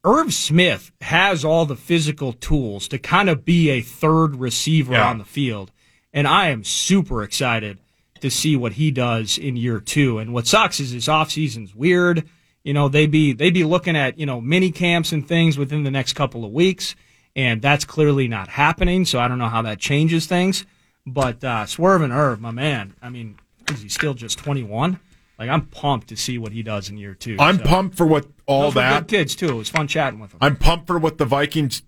Irv 0.03 0.33
Smith 0.33 0.91
has 1.01 1.43
all 1.43 1.65
the 1.65 1.75
physical 1.75 2.33
tools 2.33 2.87
to 2.89 2.97
kind 2.97 3.29
of 3.29 3.43
be 3.45 3.69
a 3.69 3.81
third 3.81 4.35
receiver 4.37 4.93
Yeah. 4.93 5.09
on 5.09 5.17
the 5.17 5.25
field, 5.25 5.71
and 6.13 6.27
I 6.27 6.49
am 6.49 6.63
super 6.63 7.23
excited 7.23 7.79
to 8.21 8.31
see 8.31 8.55
what 8.55 8.73
he 8.73 8.89
does 8.89 9.37
in 9.37 9.55
year 9.57 9.79
two. 9.79 10.17
And 10.17 10.33
what 10.33 10.47
sucks 10.47 10.79
is 10.79 10.91
his 10.91 11.07
off 11.07 11.31
season's 11.31 11.75
weird. 11.75 12.27
You 12.63 12.73
know, 12.73 12.89
they 12.89 13.05
be 13.07 13.33
they 13.33 13.49
be 13.51 13.63
looking 13.63 13.95
at 13.95 14.17
you 14.17 14.25
know 14.25 14.41
mini 14.41 14.71
camps 14.71 15.11
and 15.11 15.27
things 15.27 15.57
within 15.57 15.83
the 15.83 15.91
next 15.91 16.13
couple 16.13 16.43
of 16.45 16.51
weeks, 16.51 16.95
and 17.35 17.61
that's 17.61 17.85
clearly 17.85 18.27
not 18.27 18.47
happening. 18.49 19.05
So 19.05 19.19
I 19.19 19.27
don't 19.27 19.37
know 19.37 19.49
how 19.49 19.61
that 19.63 19.79
changes 19.79 20.25
things. 20.25 20.65
But 21.05 21.43
uh, 21.43 21.65
Swerve 21.65 22.01
and 22.01 22.11
Irv, 22.11 22.41
my 22.41 22.51
man, 22.51 22.93
I 23.01 23.09
mean, 23.09 23.37
is 23.71 23.81
he 23.81 23.87
still 23.87 24.13
just 24.13 24.37
21? 24.39 24.99
Like 25.39 25.49
I'm 25.49 25.65
pumped 25.68 26.07
to 26.09 26.18
see 26.18 26.38
what 26.38 26.51
he 26.51 26.64
does 26.64 26.89
in 26.89 26.97
year 26.97 27.14
two. 27.14 27.38
I'm 27.39 27.57
So- 27.57 27.64
pumped 27.64 27.95
for 27.97 28.05
what 28.07 28.26
all 28.45 28.64
Those 28.72 28.73
that. 28.76 29.07
kids 29.07 29.35
too. 29.35 29.49
It 29.49 29.53
was 29.55 29.69
fun 29.69 29.88
chatting 29.88 30.19
with 30.19 30.31
them. 30.31 30.39
I'm 30.41 30.55
pumped 30.55 30.88
for 30.88 30.97
what 30.97 31.18
the 31.18 31.26
Vikings. 31.26 31.84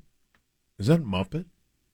Is 0.78 0.88
that 0.88 1.04
Muppet? 1.04 1.46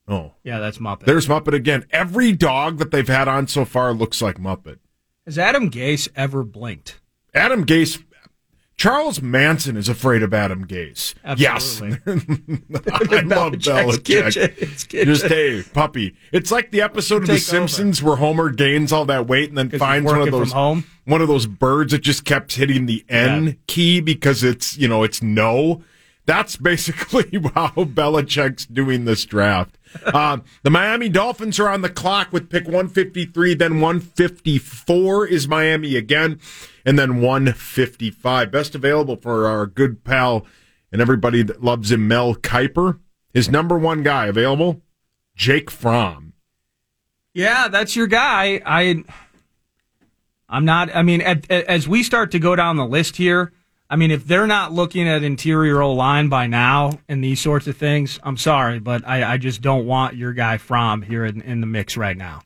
Oh, 0.07 0.33
Yeah, 0.43 0.59
that's 0.59 0.77
Muppet. 0.79 1.05
there's 1.05 1.27
Muppet 1.27 1.53
again. 1.53 1.85
Every 1.91 2.31
dog 2.31 2.77
that 2.77 2.91
they've 2.91 3.07
had 3.07 3.27
on 3.27 3.47
so 3.47 3.65
far 3.65 3.93
looks 3.93 4.21
like 4.21 4.37
Muppet. 4.37 4.77
Has 5.25 5.39
Adam 5.39 5.71
Gase 5.71 6.07
ever 6.15 6.43
blinked? 6.43 6.99
Adam 7.33 7.65
Gase. 7.65 8.03
Charles 8.77 9.21
Manson 9.21 9.77
is 9.77 9.87
afraid 9.87 10.21
of 10.21 10.33
Adam 10.33 10.65
Gase. 10.65 11.13
Absolutely. 11.23 11.97
Yes. 12.05 12.25
I 12.91 13.21
love 13.21 13.53
Belichick's 13.53 13.67
Belichick. 13.67 14.03
kitchen. 14.03 14.53
It's 14.57 14.83
kitchen. 14.83 15.13
Just 15.13 15.25
hey, 15.27 15.63
puppy. 15.73 16.15
It's 16.33 16.51
like 16.51 16.71
the 16.71 16.81
episode 16.81 17.21
of 17.21 17.27
The 17.27 17.33
over. 17.33 17.39
Simpsons 17.41 18.03
where 18.03 18.17
Homer 18.17 18.49
gains 18.49 18.91
all 18.91 19.05
that 19.05 19.27
weight 19.27 19.47
and 19.49 19.57
then 19.57 19.69
finds 19.79 20.05
one 20.11 20.21
of 20.21 20.31
those 20.31 20.53
one 20.53 21.21
of 21.21 21.27
those 21.27 21.45
birds 21.45 21.93
that 21.93 21.99
just 21.99 22.25
kept 22.25 22.53
hitting 22.55 22.85
the 22.85 23.05
N 23.07 23.45
Yeah. 23.45 23.51
key 23.67 24.01
because 24.01 24.43
it's 24.43 24.77
you 24.77 24.87
know 24.89 25.03
it's 25.03 25.21
no. 25.23 25.81
That's 26.25 26.57
basically 26.57 27.29
how 27.53 27.69
Belichick's 27.69 28.65
doing 28.65 29.05
this 29.05 29.25
draft. 29.25 29.77
Um, 30.13 30.43
the 30.63 30.69
Miami 30.69 31.07
Dolphins 31.07 31.59
are 31.59 31.69
on 31.69 31.81
the 31.81 31.89
clock 31.89 32.33
with 32.33 32.49
pick 32.49 32.65
153, 32.65 33.53
then 33.53 33.79
154 33.79 35.27
is 35.27 35.47
Miami 35.47 35.95
again, 35.95 36.39
and 36.85 36.97
then 36.97 37.21
155. 37.21 38.51
Best 38.51 38.75
available 38.75 39.15
for 39.15 39.47
our 39.47 39.65
good 39.65 40.03
pal 40.03 40.45
and 40.91 41.01
everybody 41.01 41.43
that 41.43 41.63
loves 41.63 41.91
him, 41.91 42.07
Mel 42.07 42.35
Kiper. 42.35 42.99
His 43.33 43.49
number 43.49 43.77
one 43.77 44.01
guy 44.01 44.27
available, 44.27 44.81
Jake 45.35 45.69
Fromm. 45.69 46.33
Yeah, 47.33 47.67
that's 47.67 47.97
your 47.97 48.07
guy. 48.07 48.61
I, 48.65 49.03
I'm 50.47 50.63
not. 50.63 50.95
I 50.95 51.03
mean, 51.03 51.21
as 51.21 51.85
we 51.87 52.01
start 52.01 52.31
to 52.31 52.39
go 52.39 52.55
down 52.55 52.77
the 52.77 52.85
list 52.85 53.17
here, 53.17 53.51
I 53.89 53.97
mean, 53.97 54.09
if 54.09 54.25
they're 54.25 54.47
not 54.47 54.71
looking 54.71 55.07
at 55.07 55.23
interior 55.23 55.81
O 55.81 55.93
line 55.93 56.27
by 56.27 56.47
now 56.47 56.99
and 57.07 57.23
these 57.23 57.39
sorts 57.39 57.67
of 57.67 57.77
things, 57.77 58.19
I'm 58.23 58.37
sorry, 58.37 58.79
but 58.79 59.07
I, 59.07 59.33
I 59.33 59.37
just 59.37 59.61
don't 59.61 59.85
want 59.85 60.15
your 60.15 60.33
guy 60.33 60.57
from 60.57 61.03
here 61.03 61.23
in, 61.23 61.41
in 61.41 61.61
the 61.61 61.67
mix 61.67 61.95
right 61.95 62.17
now. 62.17 62.41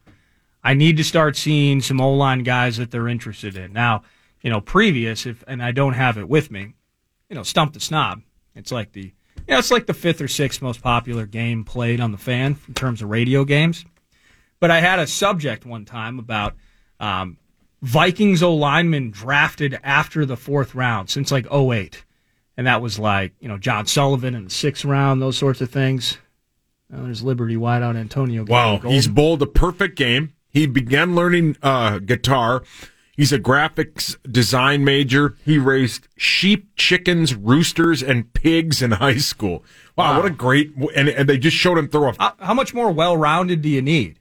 I 0.62 0.74
need 0.74 0.98
to 0.98 1.04
start 1.04 1.38
seeing 1.38 1.80
some 1.80 2.02
O 2.02 2.14
line 2.14 2.44
guys 2.44 2.78
that 2.78 2.92
they're 2.92 3.08
interested 3.08 3.56
in. 3.56 3.72
Now, 3.72 4.04
you 4.42 4.50
know, 4.50 4.60
previous, 4.60 5.26
if 5.26 5.44
and 5.48 5.64
I 5.64 5.72
don't 5.72 5.94
have 5.94 6.18
it 6.18 6.28
with 6.28 6.52
me, 6.52 6.74
you 7.30 7.36
know, 7.36 7.44
stump 7.44 7.74
the 7.74 7.80
snob. 7.80 8.22
It's 8.56 8.72
like 8.72 8.92
the, 8.92 9.04
you 9.04 9.14
know, 9.48 9.60
it's 9.60 9.72
like 9.72 9.86
the 9.86 9.94
fifth 9.94 10.22
or 10.22 10.28
sixth 10.28 10.62
most 10.62 10.82
popular 10.82 11.26
game 11.26 11.64
played 11.64 12.02
on 12.02 12.12
the 12.12 12.18
fan 12.18 12.58
in 12.68 12.74
terms 12.74 13.02
of 13.02 13.10
radio 13.10 13.46
games. 13.46 13.86
But 14.60 14.72
I 14.72 14.82
had 14.82 15.00
a 15.00 15.08
subject 15.08 15.66
one 15.66 15.86
time 15.86 16.20
about 16.20 16.56
um, 17.00 17.38
Vikings 17.82 18.44
O 18.44 18.54
linemen 18.54 19.12
drafted 19.12 19.80
after 19.84 20.26
the 20.26 20.38
fourth 20.38 20.76
round 20.76 21.10
since 21.10 21.32
like 21.32 21.52
08. 21.52 22.04
And 22.58 22.68
that 22.68 22.82
was 22.82 23.00
like, 23.00 23.34
you 23.40 23.48
know, 23.48 23.58
John 23.58 23.86
Sullivan 23.86 24.36
in 24.36 24.44
the 24.46 24.50
sixth 24.50 24.84
round, 24.84 25.22
those 25.22 25.38
sorts 25.38 25.62
of 25.62 25.70
things. 25.70 26.18
Now 26.90 27.04
there's 27.04 27.24
Liberty 27.24 27.56
wideout 27.56 27.96
Antonio. 27.96 28.44
Wow, 28.46 28.80
he's 28.80 29.08
bowled 29.08 29.42
a 29.42 29.46
perfect 29.48 29.96
game. 29.96 30.34
He 30.50 30.66
began 30.66 31.16
learning 31.16 31.56
uh, 31.62 32.00
guitar. 32.00 32.64
He's 33.16 33.32
a 33.32 33.40
graphics 33.40 34.18
design 34.30 34.84
major. 34.84 35.36
He 35.46 35.58
raised 35.58 36.08
sheep, 36.18 36.76
chickens, 36.76 37.36
roosters, 37.36 38.02
and 38.02 38.34
pigs 38.34 38.82
in 38.82 38.92
high 38.92 39.18
school. 39.18 39.64
Wow, 39.96 40.12
Wow. 40.14 40.18
what 40.18 40.26
a 40.26 40.30
great! 40.34 40.74
And, 40.96 41.08
and 41.10 41.30
they 41.30 41.38
just 41.38 41.56
showed 41.56 41.78
him 41.78 41.88
throw 41.90 42.10
a. 42.10 42.16
How, 42.18 42.34
how 42.40 42.54
much 42.54 42.74
more 42.74 42.92
well 42.92 43.16
rounded 43.16 43.62
do 43.62 43.70
you 43.70 43.82
need 43.82 44.19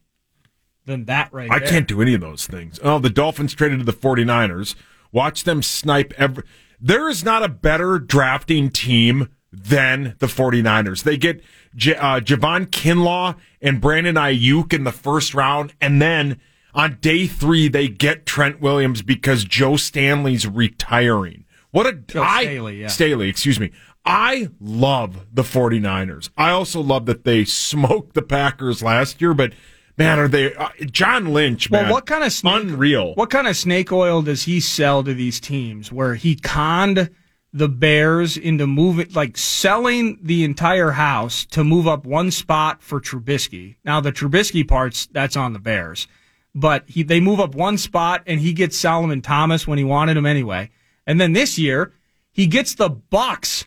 than 0.89 1.05
that 1.05 1.32
right 1.32 1.48
I 1.51 1.60
there? 1.60 1.69
can't 1.69 1.86
do 1.86 2.02
any 2.02 2.15
of 2.15 2.20
those 2.20 2.47
things. 2.48 2.81
Oh, 2.82 2.98
the 2.98 3.10
Dolphins 3.10 3.55
traded 3.55 3.78
to 3.78 3.85
the 3.85 3.93
49ers. 3.93 4.74
Watch 5.12 5.44
them 5.44 5.62
snipe 5.62 6.12
every. 6.19 6.43
There 6.81 7.09
is 7.09 7.24
not 7.24 7.44
a 7.44 7.48
better 7.48 7.98
drafting 8.01 8.70
team 8.70 9.28
than 9.52 10.15
the 10.19 10.27
49ers. 10.27 11.05
They 11.05 11.16
get 11.16 11.40
J- 11.74 11.94
uh, 11.97 12.20
Javon 12.20 12.66
Kinlaw 12.66 13.36
and 13.62 13.81
Brandon 13.81 14.16
Aiyuk 14.16 14.73
in 14.73 14.85
the 14.85 14.93
first 14.93 15.32
round, 15.35 15.73
and 15.81 16.02
then 16.02 16.40
on 16.74 16.98
day 17.01 17.27
three 17.27 17.69
they 17.69 17.89
get 17.89 18.27
Trent 18.27 18.60
Williams 18.60 19.01
because 19.02 19.44
Joe 19.44 19.77
Stanley's 19.77 20.47
retiring. 20.47 21.44
What 21.70 21.86
a 21.86 21.93
Joe 21.94 22.23
I- 22.23 22.43
Staley, 22.44 22.81
yeah. 22.81 22.86
Staley, 22.89 23.28
excuse 23.28 23.59
me. 23.60 23.70
I 24.05 24.48
love 24.60 25.27
the 25.32 25.43
49ers. 25.43 26.31
I 26.36 26.51
also 26.51 26.81
love 26.81 27.06
that 27.06 27.24
they 27.24 27.44
smoked 27.47 28.15
the 28.15 28.23
Packers 28.23 28.82
last 28.82 29.20
year, 29.20 29.35
but 29.35 29.52
man, 29.98 30.18
are 30.18 30.28
they 30.28 30.54
uh, 30.54 30.68
John 30.90 31.32
Lynch, 31.32 31.70
man. 31.70 31.84
Well, 31.84 31.92
what 31.92 32.06
kind 32.06 32.24
of 32.24 32.32
snake, 32.32 32.62
unreal? 32.62 33.14
What 33.14 33.30
kind 33.30 33.46
of 33.46 33.56
snake 33.56 33.92
oil 33.92 34.22
does 34.22 34.44
he 34.44 34.60
sell 34.60 35.02
to 35.04 35.12
these 35.12 35.40
teams 35.40 35.92
where 35.92 36.14
he 36.14 36.36
conned 36.36 37.10
the 37.52 37.68
Bears 37.68 38.36
into 38.36 38.66
moving, 38.66 39.08
like 39.14 39.36
selling 39.36 40.18
the 40.22 40.44
entire 40.44 40.92
house 40.92 41.44
to 41.46 41.64
move 41.64 41.86
up 41.86 42.06
one 42.06 42.30
spot 42.30 42.82
for 42.82 43.00
Trubisky? 43.00 43.76
Now, 43.84 44.00
the 44.00 44.12
Trubisky 44.12 44.66
parts, 44.66 45.06
that's 45.06 45.36
on 45.36 45.52
the 45.52 45.58
Bears. 45.58 46.06
But 46.54 46.88
he, 46.88 47.02
they 47.02 47.20
move 47.20 47.40
up 47.40 47.54
one 47.54 47.78
spot 47.78 48.22
and 48.26 48.40
he 48.40 48.52
gets 48.52 48.76
Solomon 48.76 49.22
Thomas 49.22 49.66
when 49.66 49.78
he 49.78 49.84
wanted 49.84 50.16
him 50.16 50.26
anyway. 50.26 50.70
And 51.06 51.20
then 51.20 51.32
this 51.32 51.58
year, 51.58 51.92
he 52.32 52.46
gets 52.46 52.74
the 52.74 52.88
Bucks 52.88 53.66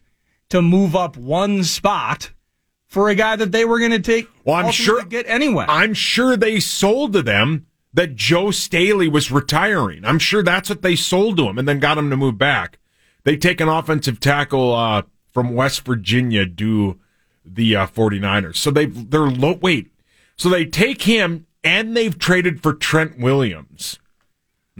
to 0.49 0.61
move 0.61 0.95
up 0.95 1.17
one 1.17 1.63
spot 1.63 2.31
for 2.91 3.07
a 3.07 3.15
guy 3.15 3.37
that 3.37 3.53
they 3.53 3.63
were 3.63 3.79
going 3.79 3.91
to 3.91 3.99
take. 3.99 4.27
Well, 4.43 4.57
I'm 4.57 4.71
sure 4.71 5.01
get 5.03 5.25
anyway. 5.25 5.65
I'm 5.69 5.93
sure 5.93 6.35
they 6.35 6.59
sold 6.59 7.13
to 7.13 7.21
them 7.21 7.65
that 7.93 8.15
Joe 8.15 8.51
Staley 8.51 9.07
was 9.07 9.31
retiring. 9.31 10.03
I'm 10.03 10.19
sure 10.19 10.43
that's 10.43 10.67
what 10.67 10.81
they 10.81 10.97
sold 10.97 11.37
to 11.37 11.47
him, 11.47 11.57
and 11.57 11.65
then 11.65 11.79
got 11.79 11.97
him 11.97 12.09
to 12.09 12.17
move 12.17 12.37
back. 12.37 12.79
They 13.23 13.37
take 13.37 13.61
an 13.61 13.69
offensive 13.69 14.19
tackle 14.19 14.73
uh, 14.73 15.03
from 15.31 15.55
West 15.55 15.85
Virginia, 15.85 16.45
do 16.45 16.99
the 17.45 17.77
uh, 17.77 17.87
49ers. 17.87 18.57
So 18.57 18.71
they 18.71 18.87
they're 18.87 19.21
low. 19.21 19.53
Wait, 19.61 19.93
so 20.35 20.49
they 20.49 20.65
take 20.65 21.03
him, 21.03 21.47
and 21.63 21.95
they've 21.95 22.17
traded 22.19 22.61
for 22.61 22.73
Trent 22.73 23.17
Williams. 23.19 23.99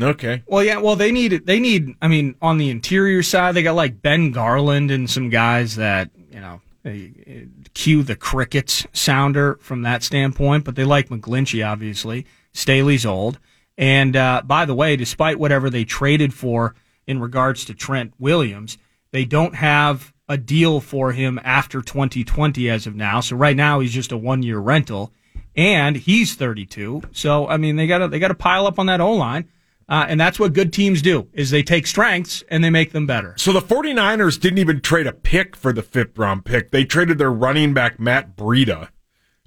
Okay. 0.01 0.43
Well, 0.47 0.65
yeah. 0.65 0.79
Well, 0.79 0.97
they 0.97 1.13
need 1.13 1.45
they 1.45 1.61
need. 1.61 1.95
I 2.01 2.09
mean, 2.09 2.35
on 2.41 2.57
the 2.57 2.69
interior 2.69 3.23
side, 3.23 3.55
they 3.55 3.63
got 3.63 3.75
like 3.75 4.01
Ben 4.01 4.31
Garland 4.31 4.91
and 4.91 5.09
some 5.09 5.29
guys 5.29 5.77
that 5.77 6.09
you 6.29 6.41
know 6.41 6.59
cue 6.83 8.03
the 8.03 8.15
crickets 8.15 8.85
sounder 8.93 9.57
from 9.61 9.83
that 9.83 10.03
standpoint. 10.03 10.65
But 10.65 10.75
they 10.75 10.83
like 10.83 11.09
McGlinchey, 11.09 11.65
obviously. 11.65 12.25
Staley's 12.53 13.05
old, 13.05 13.39
and 13.77 14.15
uh, 14.15 14.41
by 14.45 14.65
the 14.65 14.75
way, 14.75 14.95
despite 14.95 15.39
whatever 15.39 15.69
they 15.69 15.85
traded 15.85 16.33
for 16.33 16.75
in 17.07 17.19
regards 17.19 17.65
to 17.65 17.73
Trent 17.73 18.13
Williams, 18.19 18.77
they 19.11 19.25
don't 19.25 19.55
have 19.55 20.13
a 20.27 20.37
deal 20.37 20.79
for 20.79 21.11
him 21.11 21.39
after 21.43 21.81
2020 21.81 22.69
as 22.69 22.87
of 22.87 22.95
now. 22.95 23.19
So 23.19 23.35
right 23.35 23.55
now 23.55 23.79
he's 23.79 23.93
just 23.93 24.11
a 24.11 24.17
one 24.17 24.43
year 24.43 24.59
rental, 24.59 25.13
and 25.55 25.95
he's 25.95 26.35
32. 26.35 27.03
So 27.11 27.47
I 27.47 27.57
mean, 27.57 27.75
they 27.75 27.87
got 27.87 27.99
to 27.99 28.07
they 28.07 28.19
got 28.19 28.29
to 28.29 28.35
pile 28.35 28.67
up 28.67 28.79
on 28.79 28.87
that 28.87 29.01
O 29.01 29.13
line. 29.13 29.49
Uh, 29.91 30.05
and 30.07 30.17
that's 30.17 30.39
what 30.39 30.53
good 30.53 30.71
teams 30.71 31.01
do 31.01 31.27
is 31.33 31.49
they 31.49 31.61
take 31.61 31.85
strengths 31.85 32.45
and 32.47 32.63
they 32.63 32.69
make 32.69 32.93
them 32.93 33.05
better. 33.05 33.35
So 33.37 33.51
the 33.51 33.59
49ers 33.59 34.39
didn't 34.39 34.59
even 34.59 34.79
trade 34.79 35.05
a 35.05 35.11
pick 35.11 35.53
for 35.53 35.73
the 35.73 35.83
fifth 35.83 36.17
round 36.17 36.45
pick. 36.45 36.71
They 36.71 36.85
traded 36.85 37.17
their 37.17 37.29
running 37.29 37.73
back 37.73 37.99
Matt 37.99 38.37
Breida 38.37 38.87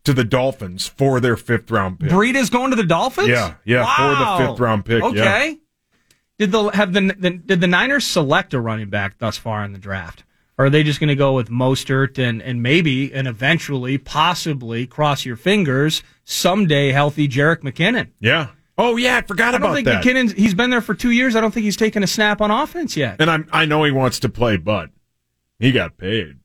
to 0.05 0.12
the 0.12 0.23
Dolphins 0.23 0.87
for 0.87 1.19
their 1.19 1.39
fifth 1.39 1.71
round 1.71 1.99
pick. 1.99 2.11
Breida's 2.11 2.51
going 2.51 2.69
to 2.71 2.77
the 2.77 2.85
Dolphins? 2.85 3.29
Yeah, 3.29 3.55
yeah, 3.65 3.87
for 3.97 4.43
the 4.43 4.47
fifth 4.47 4.61
round 4.61 4.85
pick. 4.85 5.03
Okay. 5.03 5.49
yeah. 5.49 5.55
Did 6.39 6.53
the 6.53 6.65
have 6.65 6.93
the, 6.93 7.15
the 7.19 7.31
did 7.31 7.62
the 7.62 7.66
Niners 7.66 8.07
select 8.07 8.53
a 8.53 8.61
running 8.61 8.91
back 8.91 9.16
thus 9.16 9.39
far 9.39 9.65
in 9.65 9.73
the 9.73 9.79
draft? 9.79 10.25
Or 10.59 10.66
are 10.66 10.71
they 10.71 10.83
just 10.83 11.01
going 11.01 11.09
to 11.09 11.16
go 11.16 11.33
with 11.33 11.49
Mostert 11.49 12.19
and, 12.19 12.43
and 12.43 12.62
maybe 12.62 13.12
and 13.12 13.27
eventually, 13.27 13.97
possibly, 13.97 14.87
cross 14.87 15.25
your 15.25 15.37
fingers, 15.37 16.03
someday 16.23 16.93
healthy 16.93 17.27
Jerick 17.29 17.62
McKinnon? 17.62 18.11
Yeah. 18.21 18.49
Oh 18.77 18.97
yeah, 18.97 19.17
I 19.19 19.23
forgot 19.23 19.55
I 19.55 19.59
about 19.59 19.75
that. 19.75 19.79
I 19.79 19.95
don't 19.95 20.03
think 20.03 20.05
that. 20.05 20.05
McKinnon's 20.05 20.33
he's 20.33 20.55
been 20.55 20.71
there 20.71 20.81
for 20.81 20.95
two 20.95 21.11
years. 21.11 21.37
I 21.37 21.41
don't 21.41 21.53
think 21.53 21.65
he's 21.65 21.77
taken 21.77 22.03
a 22.03 22.07
snap 22.07 22.41
on 22.41 22.51
offense 22.51 22.97
yet. 22.97 23.17
And 23.21 23.31
I'm, 23.31 23.49
I 23.53 23.65
know 23.67 23.85
he 23.85 23.91
wants 23.93 24.19
to 24.21 24.29
play, 24.29 24.57
but 24.57 24.91
he 25.59 25.71
got 25.73 25.97
paid. 25.97 26.39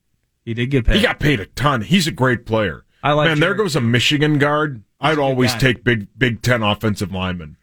He 0.44 0.54
did 0.54 0.66
get 0.70 0.86
paid. 0.86 0.96
He 0.96 1.02
got 1.02 1.18
paid 1.18 1.40
a 1.40 1.46
ton. 1.46 1.82
He's 1.82 2.06
a 2.06 2.12
great 2.12 2.46
player. 2.46 2.84
I 3.02 3.12
like 3.12 3.28
Man, 3.28 3.40
there 3.40 3.54
goes 3.54 3.74
a 3.76 3.80
Michigan 3.80 4.38
guard. 4.38 4.82
I'd 5.00 5.18
always 5.18 5.52
guy. 5.54 5.58
take 5.58 5.84
big 5.84 6.06
Big 6.16 6.42
Ten 6.42 6.62
offensive 6.62 7.12
linemen. 7.12 7.56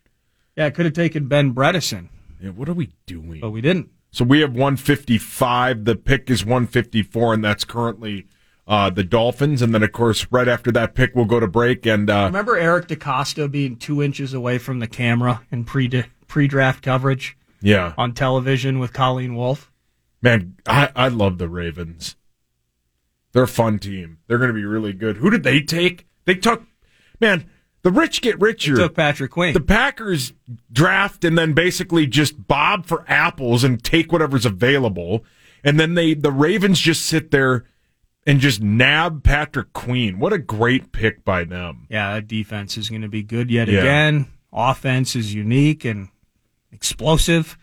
Yeah, 0.55 0.65
it 0.65 0.73
could 0.73 0.85
have 0.85 0.93
taken 0.95 1.27
Ben 1.27 1.53
Bredeson, 1.53 2.09
Yeah, 2.41 2.49
what 2.49 2.67
are 2.67 2.73
we 2.73 2.89
doing? 3.05 3.39
but 3.39 3.51
we 3.51 3.61
didn't. 3.61 3.89
So 4.09 4.25
we 4.25 4.39
have 4.39 4.53
155. 4.53 5.85
The 5.85 5.95
pick 5.95 6.29
is 6.31 6.43
154, 6.43 7.35
and 7.35 7.43
that's 7.43 7.63
currently 7.63 8.25
uh, 8.67 8.89
the 8.89 9.03
Dolphins. 9.03 9.61
And 9.61 9.73
then, 9.73 9.83
of 9.83 9.91
course, 9.91 10.27
right 10.31 10.47
after 10.47 10.71
that 10.73 10.93
pick, 10.93 11.15
we'll 11.15 11.25
go 11.25 11.39
to 11.39 11.47
break. 11.47 11.85
And 11.85 12.09
uh, 12.09 12.25
Remember 12.25 12.57
Eric 12.57 12.87
DeCosta 12.87 13.49
being 13.49 13.77
two 13.77 14.03
inches 14.03 14.33
away 14.33 14.57
from 14.57 14.79
the 14.79 14.87
camera 14.87 15.41
in 15.51 15.63
pre 15.63 16.03
pre 16.27 16.47
draft 16.47 16.83
coverage 16.83 17.37
yeah, 17.61 17.93
on 17.97 18.13
television 18.13 18.79
with 18.79 18.93
Colleen 18.93 19.35
Wolfe? 19.35 19.71
man, 20.21 20.55
I, 20.65 20.89
I 20.95 21.07
love 21.09 21.37
the 21.37 21.47
Ravens. 21.47 22.15
They're 23.31 23.43
a 23.43 23.47
fun 23.47 23.79
team. 23.79 24.17
They're 24.27 24.39
going 24.39 24.49
to 24.49 24.53
be 24.53 24.65
really 24.65 24.93
good. 24.93 25.17
Who 25.17 25.29
did 25.29 25.43
they 25.43 25.61
take? 25.61 26.07
They 26.25 26.35
took, 26.35 26.63
man, 27.21 27.49
the 27.83 27.91
rich 27.91 28.21
get 28.21 28.39
richer. 28.41 28.75
Took 28.75 28.95
Patrick 28.95 29.31
Queen. 29.31 29.53
the 29.53 29.61
Packers 29.61 30.33
draft 30.71 31.23
and 31.23 31.37
then 31.37 31.53
basically 31.53 32.07
just 32.07 32.47
bob 32.47 32.85
for 32.85 33.05
apples 33.07 33.63
and 33.63 33.83
take 33.83 34.11
whatever's 34.11 34.45
available. 34.45 35.23
And 35.63 35.79
then 35.79 35.93
they 35.93 36.13
the 36.13 36.31
Ravens 36.31 36.79
just 36.79 37.05
sit 37.05 37.31
there 37.31 37.65
and 38.27 38.39
just 38.39 38.61
nab 38.61 39.23
Patrick 39.23 39.73
Queen. 39.73 40.19
What 40.19 40.33
a 40.33 40.37
great 40.37 40.91
pick 40.91 41.25
by 41.25 41.43
them. 41.45 41.87
yeah, 41.89 42.13
that 42.13 42.27
defense 42.27 42.77
is 42.77 42.89
going 42.89 43.01
to 43.01 43.07
be 43.07 43.23
good 43.23 43.49
yet 43.49 43.67
Yeah. 43.67 43.79
again. 43.79 44.27
Offense 44.53 45.15
is 45.15 45.33
unique 45.33 45.83
and 45.85 46.09
explosive. 46.71 47.57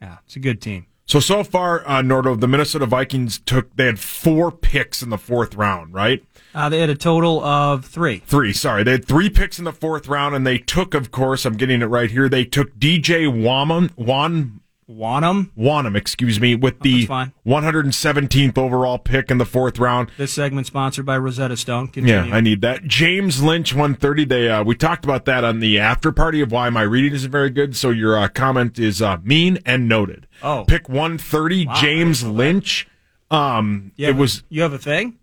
Yeah, 0.00 0.16
it's 0.24 0.36
a 0.36 0.40
good 0.40 0.60
team. 0.60 0.86
So 1.06 1.20
so 1.20 1.44
far, 1.44 1.86
uh, 1.86 2.02
Nordo, 2.02 2.38
the 2.38 2.48
Minnesota 2.48 2.84
Vikings 2.84 3.38
took 3.38 3.74
they 3.76 3.86
had 3.86 4.00
four 4.00 4.50
picks 4.50 5.02
in 5.02 5.10
the 5.10 5.18
fourth 5.18 5.54
round, 5.54 5.94
right? 5.94 6.24
Uh, 6.52 6.68
they 6.68 6.80
had 6.80 6.90
a 6.90 6.96
total 6.96 7.42
of 7.44 7.84
three. 7.84 8.18
Three, 8.26 8.52
sorry. 8.52 8.82
They 8.82 8.92
had 8.92 9.04
three 9.04 9.30
picks 9.30 9.58
in 9.58 9.64
the 9.64 9.72
fourth 9.72 10.08
round, 10.08 10.34
and 10.34 10.44
they 10.46 10.58
took, 10.58 10.94
of 10.94 11.10
course, 11.12 11.44
I'm 11.44 11.56
getting 11.56 11.80
it 11.82 11.84
right 11.86 12.10
here. 12.10 12.28
They 12.28 12.44
took 12.44 12.76
DJ 12.78 13.28
Waman, 13.28 13.90
Wan, 13.96 14.60
Wonnum. 14.88 15.50
Wonnum, 15.58 15.96
excuse 15.96 16.38
me, 16.40 16.54
with 16.54 16.78
the 16.80 17.04
Oh, 17.04 17.06
fine. 17.06 17.32
117th 17.44 18.56
overall 18.56 18.98
pick 18.98 19.30
in 19.30 19.38
the 19.38 19.44
fourth 19.44 19.78
round. 19.80 20.10
This 20.16 20.32
segment 20.32 20.66
sponsored 20.68 21.04
by 21.04 21.18
Rosetta 21.18 21.56
Stone. 21.56 21.88
Continue. 21.88 22.14
Yeah, 22.28 22.34
I 22.34 22.40
need 22.40 22.60
that. 22.60 22.84
James 22.84 23.42
Lynch, 23.42 23.72
130. 23.74 24.24
They 24.26 24.48
uh, 24.48 24.62
we 24.62 24.76
talked 24.76 25.04
about 25.04 25.24
that 25.24 25.42
on 25.42 25.58
the 25.60 25.78
after 25.80 26.12
party 26.12 26.40
of 26.40 26.52
why 26.52 26.70
my 26.70 26.82
reading 26.82 27.12
isn't 27.14 27.30
very 27.30 27.50
good. 27.50 27.76
So 27.76 27.90
your 27.90 28.16
uh, 28.16 28.28
comment 28.28 28.78
is 28.78 29.02
uh, 29.02 29.16
mean 29.24 29.58
and 29.66 29.88
noted. 29.88 30.26
Oh. 30.42 30.64
pick 30.68 30.88
130, 30.88 31.66
Wow, 31.66 31.74
James 31.74 32.22
Lynch. 32.24 32.86
Um, 33.28 33.90
it 33.96 34.14
was 34.14 34.44
you 34.48 34.62
have 34.62 34.72
a 34.72 34.78
thing? 34.78 35.18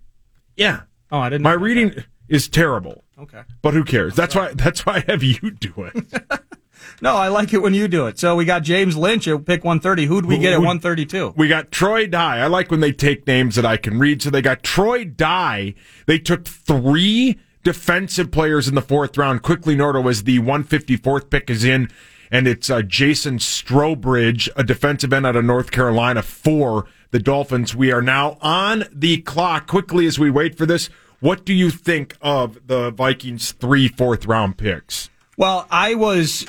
yeah. 0.57 0.81
Oh, 1.09 1.19
I 1.19 1.29
didn't. 1.29 1.43
My 1.43 1.53
reading 1.53 2.03
is 2.27 2.47
terrible, 2.49 3.03
Okay. 3.19 3.43
but 3.61 3.73
who 3.75 3.83
cares? 3.85 4.15
That's 4.15 4.35
why. 4.35 4.51
That's 4.53 4.85
why 4.85 4.95
I 5.07 5.11
have 5.11 5.23
you 5.23 5.51
do 5.51 5.73
it. 5.93 6.05
No, 7.01 7.15
I 7.15 7.27
like 7.27 7.53
it 7.53 7.61
when 7.61 7.73
you 7.73 7.87
do 7.87 8.07
it. 8.07 8.19
So 8.19 8.35
we 8.35 8.45
got 8.45 8.63
James 8.63 8.95
Lynch 8.95 9.27
at 9.27 9.45
pick 9.45 9.63
130. 9.63 10.05
Who'd 10.05 10.25
we 10.25 10.37
get 10.37 10.53
at 10.53 10.59
132? 10.59 11.33
We 11.35 11.47
got 11.47 11.71
Troy 11.71 12.07
Dye. 12.07 12.39
I 12.39 12.47
like 12.47 12.71
when 12.71 12.79
they 12.79 12.91
take 12.91 13.27
names 13.27 13.55
that 13.55 13.65
I 13.65 13.77
can 13.77 13.99
read. 13.99 14.21
So 14.21 14.29
they 14.29 14.41
got 14.41 14.63
Troy 14.63 15.03
Dye. 15.03 15.73
They 16.05 16.19
took 16.19 16.45
three 16.45 17.39
defensive 17.63 18.31
players 18.31 18.67
in 18.67 18.75
the 18.75 18.81
fourth 18.81 19.17
round. 19.17 19.41
Quickly, 19.41 19.75
Nordo 19.75 20.09
as 20.09 20.23
the 20.23 20.39
154th 20.39 21.29
pick 21.29 21.49
is 21.49 21.63
in, 21.63 21.89
and 22.31 22.47
it's 22.47 22.69
uh, 22.69 22.81
Jason 22.81 23.37
Strowbridge, 23.37 24.49
a 24.55 24.63
defensive 24.63 25.13
end 25.13 25.25
out 25.25 25.35
of 25.35 25.45
North 25.45 25.71
Carolina 25.71 26.21
for 26.21 26.85
the 27.11 27.19
Dolphins. 27.19 27.75
We 27.75 27.91
are 27.91 28.01
now 28.01 28.37
on 28.41 28.85
the 28.91 29.21
clock. 29.21 29.67
Quickly 29.67 30.05
as 30.05 30.19
we 30.19 30.29
wait 30.29 30.57
for 30.57 30.65
this, 30.65 30.89
what 31.19 31.45
do 31.45 31.53
you 31.53 31.69
think 31.69 32.17
of 32.21 32.67
the 32.67 32.91
Vikings' 32.91 33.53
three 33.53 33.87
fourth 33.87 34.25
round 34.25 34.57
picks? 34.57 35.09
Well, 35.37 35.67
I 35.71 35.95
was 35.95 36.45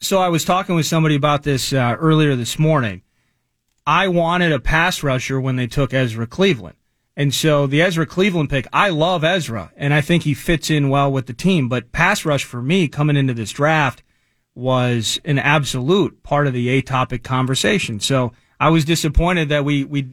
so 0.00 0.18
I 0.18 0.28
was 0.28 0.44
talking 0.44 0.74
with 0.74 0.86
somebody 0.86 1.14
about 1.14 1.42
this 1.42 1.72
uh, 1.72 1.96
earlier 1.98 2.36
this 2.36 2.58
morning. 2.58 3.02
I 3.86 4.08
wanted 4.08 4.52
a 4.52 4.60
pass 4.60 5.02
rusher 5.02 5.40
when 5.40 5.56
they 5.56 5.66
took 5.66 5.94
Ezra 5.94 6.26
Cleveland. 6.26 6.76
And 7.16 7.34
so 7.34 7.66
the 7.66 7.82
Ezra 7.82 8.06
Cleveland 8.06 8.48
pick, 8.48 8.68
I 8.72 8.90
love 8.90 9.24
Ezra 9.24 9.72
and 9.76 9.92
I 9.92 10.00
think 10.00 10.22
he 10.22 10.34
fits 10.34 10.70
in 10.70 10.88
well 10.88 11.10
with 11.10 11.26
the 11.26 11.32
team, 11.32 11.68
but 11.68 11.90
pass 11.90 12.24
rush 12.24 12.44
for 12.44 12.62
me 12.62 12.86
coming 12.86 13.16
into 13.16 13.34
this 13.34 13.50
draft 13.50 14.04
was 14.54 15.20
an 15.24 15.38
absolute 15.38 16.22
part 16.22 16.46
of 16.46 16.52
the 16.52 16.80
atopic 16.80 17.24
conversation. 17.24 17.98
So 17.98 18.32
I 18.60 18.70
was 18.70 18.84
disappointed 18.84 19.48
that 19.48 19.64
we 19.64 19.84
we 19.84 20.10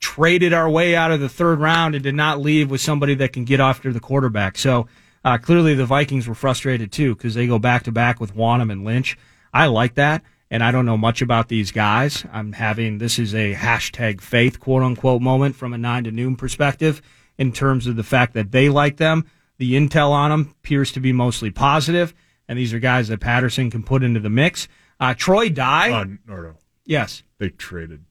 traded 0.00 0.52
our 0.52 0.68
way 0.68 0.94
out 0.94 1.10
of 1.10 1.20
the 1.20 1.28
third 1.30 1.60
round 1.60 1.94
and 1.94 2.04
did 2.04 2.14
not 2.14 2.40
leave 2.40 2.70
with 2.70 2.80
somebody 2.80 3.14
that 3.14 3.32
can 3.32 3.44
get 3.44 3.60
after 3.60 3.90
the 3.90 4.00
quarterback. 4.00 4.58
So 4.58 4.86
uh, 5.24 5.38
clearly 5.38 5.74
the 5.74 5.86
Vikings 5.86 6.28
were 6.28 6.34
frustrated 6.34 6.92
too 6.92 7.14
because 7.14 7.34
they 7.34 7.46
go 7.46 7.58
back 7.58 7.84
to 7.84 7.92
back 7.92 8.20
with 8.20 8.34
Wonnum 8.36 8.70
and 8.70 8.84
Lynch. 8.84 9.16
I 9.52 9.66
like 9.66 9.94
that. 9.94 10.22
And 10.50 10.62
I 10.62 10.70
don't 10.70 10.86
know 10.86 10.98
much 10.98 11.20
about 11.22 11.48
these 11.48 11.72
guys. 11.72 12.24
I'm 12.32 12.52
having 12.52 12.98
this 12.98 13.18
is 13.18 13.34
a 13.34 13.54
hashtag 13.54 14.20
faith 14.20 14.60
quote 14.60 14.82
unquote 14.82 15.20
moment 15.22 15.56
from 15.56 15.72
a 15.72 15.78
nine 15.78 16.04
to 16.04 16.10
noon 16.12 16.36
perspective 16.36 17.02
in 17.38 17.50
terms 17.50 17.86
of 17.88 17.96
the 17.96 18.04
fact 18.04 18.34
that 18.34 18.52
they 18.52 18.68
like 18.68 18.98
them. 18.98 19.24
The 19.58 19.72
intel 19.74 20.10
on 20.10 20.30
them 20.30 20.54
appears 20.60 20.92
to 20.92 21.00
be 21.00 21.12
mostly 21.12 21.50
positive, 21.50 22.12
and 22.46 22.58
these 22.58 22.72
are 22.74 22.78
guys 22.78 23.08
that 23.08 23.20
Patterson 23.20 23.70
can 23.70 23.82
put 23.82 24.02
into 24.04 24.20
the 24.20 24.30
mix. 24.30 24.68
Uh, 25.00 25.14
Troy 25.14 25.48
Dye, 25.48 25.90
Uh, 25.90 26.04
Nordo, 26.28 26.56
yes, 26.84 27.22
they 27.38 27.48
traded. 27.48 28.04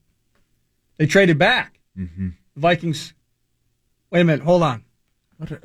they 0.98 1.06
traded 1.06 1.38
back. 1.38 1.80
Mm-hmm. 1.98 2.30
Vikings. 2.57 3.14
Wait 4.10 4.22
a 4.22 4.23
minute. 4.26 4.44
Hold 4.44 4.64
on. 4.64 4.84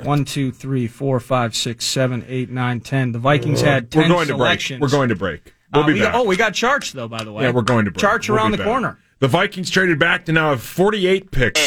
One, 0.03 0.25
two, 0.25 0.51
three, 0.53 0.87
four, 0.87 1.21
five, 1.21 1.55
six, 1.57 1.85
seven, 1.85 2.25
eight, 2.29 2.51
nine, 2.51 2.81
ten. 2.81 3.13
The 3.13 3.19
Vikings 3.19 3.61
had 3.61 3.91
ten 3.91 4.03
We're 4.05 4.09
going 4.09 4.27
selections. 4.29 4.77
to 4.77 4.81
break. 4.81 4.93
We're 4.93 4.97
going 4.99 5.09
to 5.11 5.15
break. 5.17 5.55
We'll 5.73 5.85
Uh, 5.85 5.87
be 5.87 5.93
we 5.95 6.01
back. 6.01 6.15
oh, 6.15 6.25
we 6.25 6.37
got 6.37 6.55
Charts 6.55 6.93
though. 6.93 7.09
By 7.09 7.25
the 7.25 7.33
way, 7.33 7.45
Yeah, 7.45 7.51
we're 7.51 7.63
going 7.63 7.85
to 7.85 7.91
break. 7.91 8.01
Charts 8.01 8.29
We'll 8.29 8.39
around 8.39 8.53
the 8.53 8.59
back. 8.59 8.67
corner. 8.67 8.99
The 9.21 9.29
Vikings 9.29 9.69
traded 9.71 9.99
back 9.99 10.25
to 10.27 10.33
now 10.33 10.51
have 10.51 10.63
48 10.63 11.31
picks. 11.31 11.61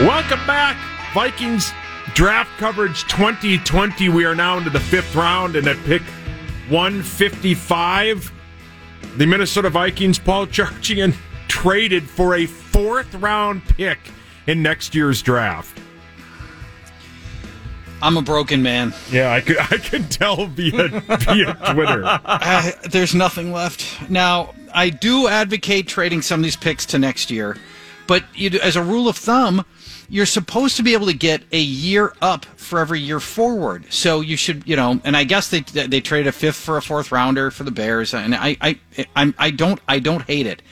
Welcome 0.00 0.44
back, 0.46 0.78
Vikings 1.12 1.72
draft 2.14 2.50
coverage 2.58 3.02
2020. 3.04 4.08
We 4.08 4.24
are 4.24 4.34
now 4.34 4.56
into 4.56 4.70
the 4.70 4.80
fifth 4.80 5.14
round, 5.14 5.56
and 5.56 5.66
at 5.68 5.76
pick 5.84 6.00
155, 6.70 8.32
the 9.18 9.26
Minnesota 9.26 9.68
Vikings, 9.68 10.18
Paul 10.18 10.46
Charchian, 10.46 11.14
traded 11.50 12.08
for 12.08 12.36
a 12.36 12.46
fourth 12.46 13.12
round 13.16 13.64
pick 13.66 13.98
in 14.46 14.62
next 14.62 14.94
year's 14.94 15.20
draft. 15.20 15.78
I'm 18.00 18.16
a 18.16 18.22
broken 18.22 18.62
man. 18.62 18.94
Yeah, 19.10 19.32
I 19.32 19.40
could 19.40 19.58
I 19.58 19.76
can 19.76 20.04
tell 20.04 20.46
via 20.46 20.88
via 20.88 21.54
Twitter. 21.74 22.04
Uh, 22.24 22.70
there's 22.88 23.14
nothing 23.14 23.52
left. 23.52 24.08
Now, 24.08 24.54
I 24.72 24.90
do 24.90 25.28
advocate 25.28 25.88
trading 25.88 26.22
some 26.22 26.40
of 26.40 26.44
these 26.44 26.56
picks 26.56 26.86
to 26.86 26.98
next 26.98 27.30
year, 27.30 27.56
but 28.06 28.24
you 28.34 28.58
as 28.62 28.76
a 28.76 28.82
rule 28.82 29.08
of 29.08 29.16
thumb, 29.16 29.66
you're 30.08 30.26
supposed 30.26 30.76
to 30.76 30.82
be 30.82 30.94
able 30.94 31.06
to 31.06 31.14
get 31.14 31.42
a 31.52 31.58
year 31.58 32.14
up 32.22 32.44
for 32.56 32.78
every 32.78 33.00
year 33.00 33.20
forward. 33.20 33.92
So 33.92 34.20
you 34.20 34.36
should, 34.36 34.66
you 34.66 34.76
know, 34.76 35.00
and 35.04 35.16
I 35.16 35.24
guess 35.24 35.50
they 35.50 35.60
they 35.60 36.00
traded 36.00 36.28
a 36.28 36.32
fifth 36.32 36.56
for 36.56 36.76
a 36.76 36.82
fourth 36.82 37.10
rounder 37.10 37.50
for 37.50 37.64
the 37.64 37.72
Bears, 37.72 38.14
and 38.14 38.34
I 38.34 38.56
I 38.60 38.78
I'm, 39.16 39.34
I 39.36 39.50
don't 39.50 39.80
I 39.88 39.98
don't 39.98 40.22
hate 40.22 40.46
it. 40.46 40.62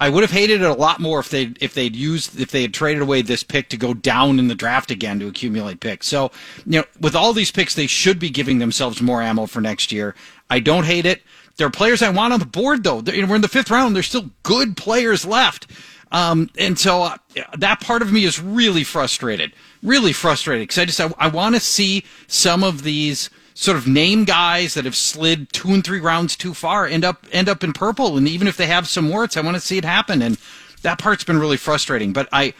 I 0.00 0.08
would 0.08 0.22
have 0.22 0.30
hated 0.30 0.60
it 0.60 0.68
a 0.68 0.74
lot 0.74 1.00
more 1.00 1.20
if 1.20 1.30
they 1.30 1.52
if 1.60 1.74
they'd 1.74 1.94
used 1.94 2.38
if 2.40 2.50
they 2.50 2.62
had 2.62 2.74
traded 2.74 3.02
away 3.02 3.22
this 3.22 3.42
pick 3.42 3.68
to 3.70 3.76
go 3.76 3.94
down 3.94 4.38
in 4.38 4.48
the 4.48 4.54
draft 4.54 4.90
again 4.90 5.20
to 5.20 5.28
accumulate 5.28 5.80
picks. 5.80 6.06
So 6.06 6.30
you 6.66 6.80
know, 6.80 6.84
with 7.00 7.14
all 7.14 7.32
these 7.32 7.50
picks, 7.50 7.74
they 7.74 7.86
should 7.86 8.18
be 8.18 8.30
giving 8.30 8.58
themselves 8.58 9.00
more 9.00 9.22
ammo 9.22 9.46
for 9.46 9.60
next 9.60 9.92
year. 9.92 10.14
I 10.50 10.60
don't 10.60 10.84
hate 10.84 11.06
it. 11.06 11.22
There 11.56 11.66
are 11.66 11.70
players 11.70 12.02
I 12.02 12.10
want 12.10 12.32
on 12.32 12.40
the 12.40 12.46
board 12.46 12.84
though. 12.84 13.00
We're 13.00 13.36
in 13.36 13.40
the 13.40 13.48
fifth 13.48 13.70
round. 13.70 13.94
There's 13.94 14.08
still 14.08 14.30
good 14.42 14.76
players 14.76 15.24
left. 15.24 15.68
Um, 16.12 16.50
and 16.58 16.78
so 16.78 17.02
uh, 17.02 17.16
that 17.58 17.80
part 17.80 18.02
of 18.02 18.12
me 18.12 18.24
is 18.24 18.40
really 18.40 18.84
frustrated, 18.84 19.52
really 19.82 20.12
frustrated 20.12 20.68
because 20.68 20.78
I 20.78 20.84
just 20.84 21.00
I, 21.00 21.12
I 21.18 21.28
want 21.28 21.56
to 21.56 21.60
see 21.60 22.04
some 22.28 22.62
of 22.62 22.82
these 22.82 23.30
sort 23.54 23.76
of 23.76 23.86
name 23.86 24.24
guys 24.24 24.74
that 24.74 24.84
have 24.84 24.96
slid 24.96 25.52
two 25.52 25.72
and 25.72 25.84
three 25.84 26.00
rounds 26.00 26.36
too 26.36 26.52
far 26.52 26.86
end 26.86 27.04
up 27.04 27.24
end 27.32 27.48
up 27.48 27.64
in 27.64 27.72
purple, 27.72 28.16
and 28.16 28.28
even 28.28 28.48
if 28.48 28.56
they 28.56 28.66
have 28.66 28.88
some 28.88 29.08
warts, 29.08 29.36
I 29.36 29.40
want 29.40 29.56
to 29.56 29.60
see 29.60 29.78
it 29.78 29.84
happen. 29.84 30.20
And 30.20 30.38
that 30.82 30.98
part's 30.98 31.24
been 31.24 31.38
really 31.38 31.56
frustrating. 31.56 32.12
But 32.12 32.28
I 32.32 32.54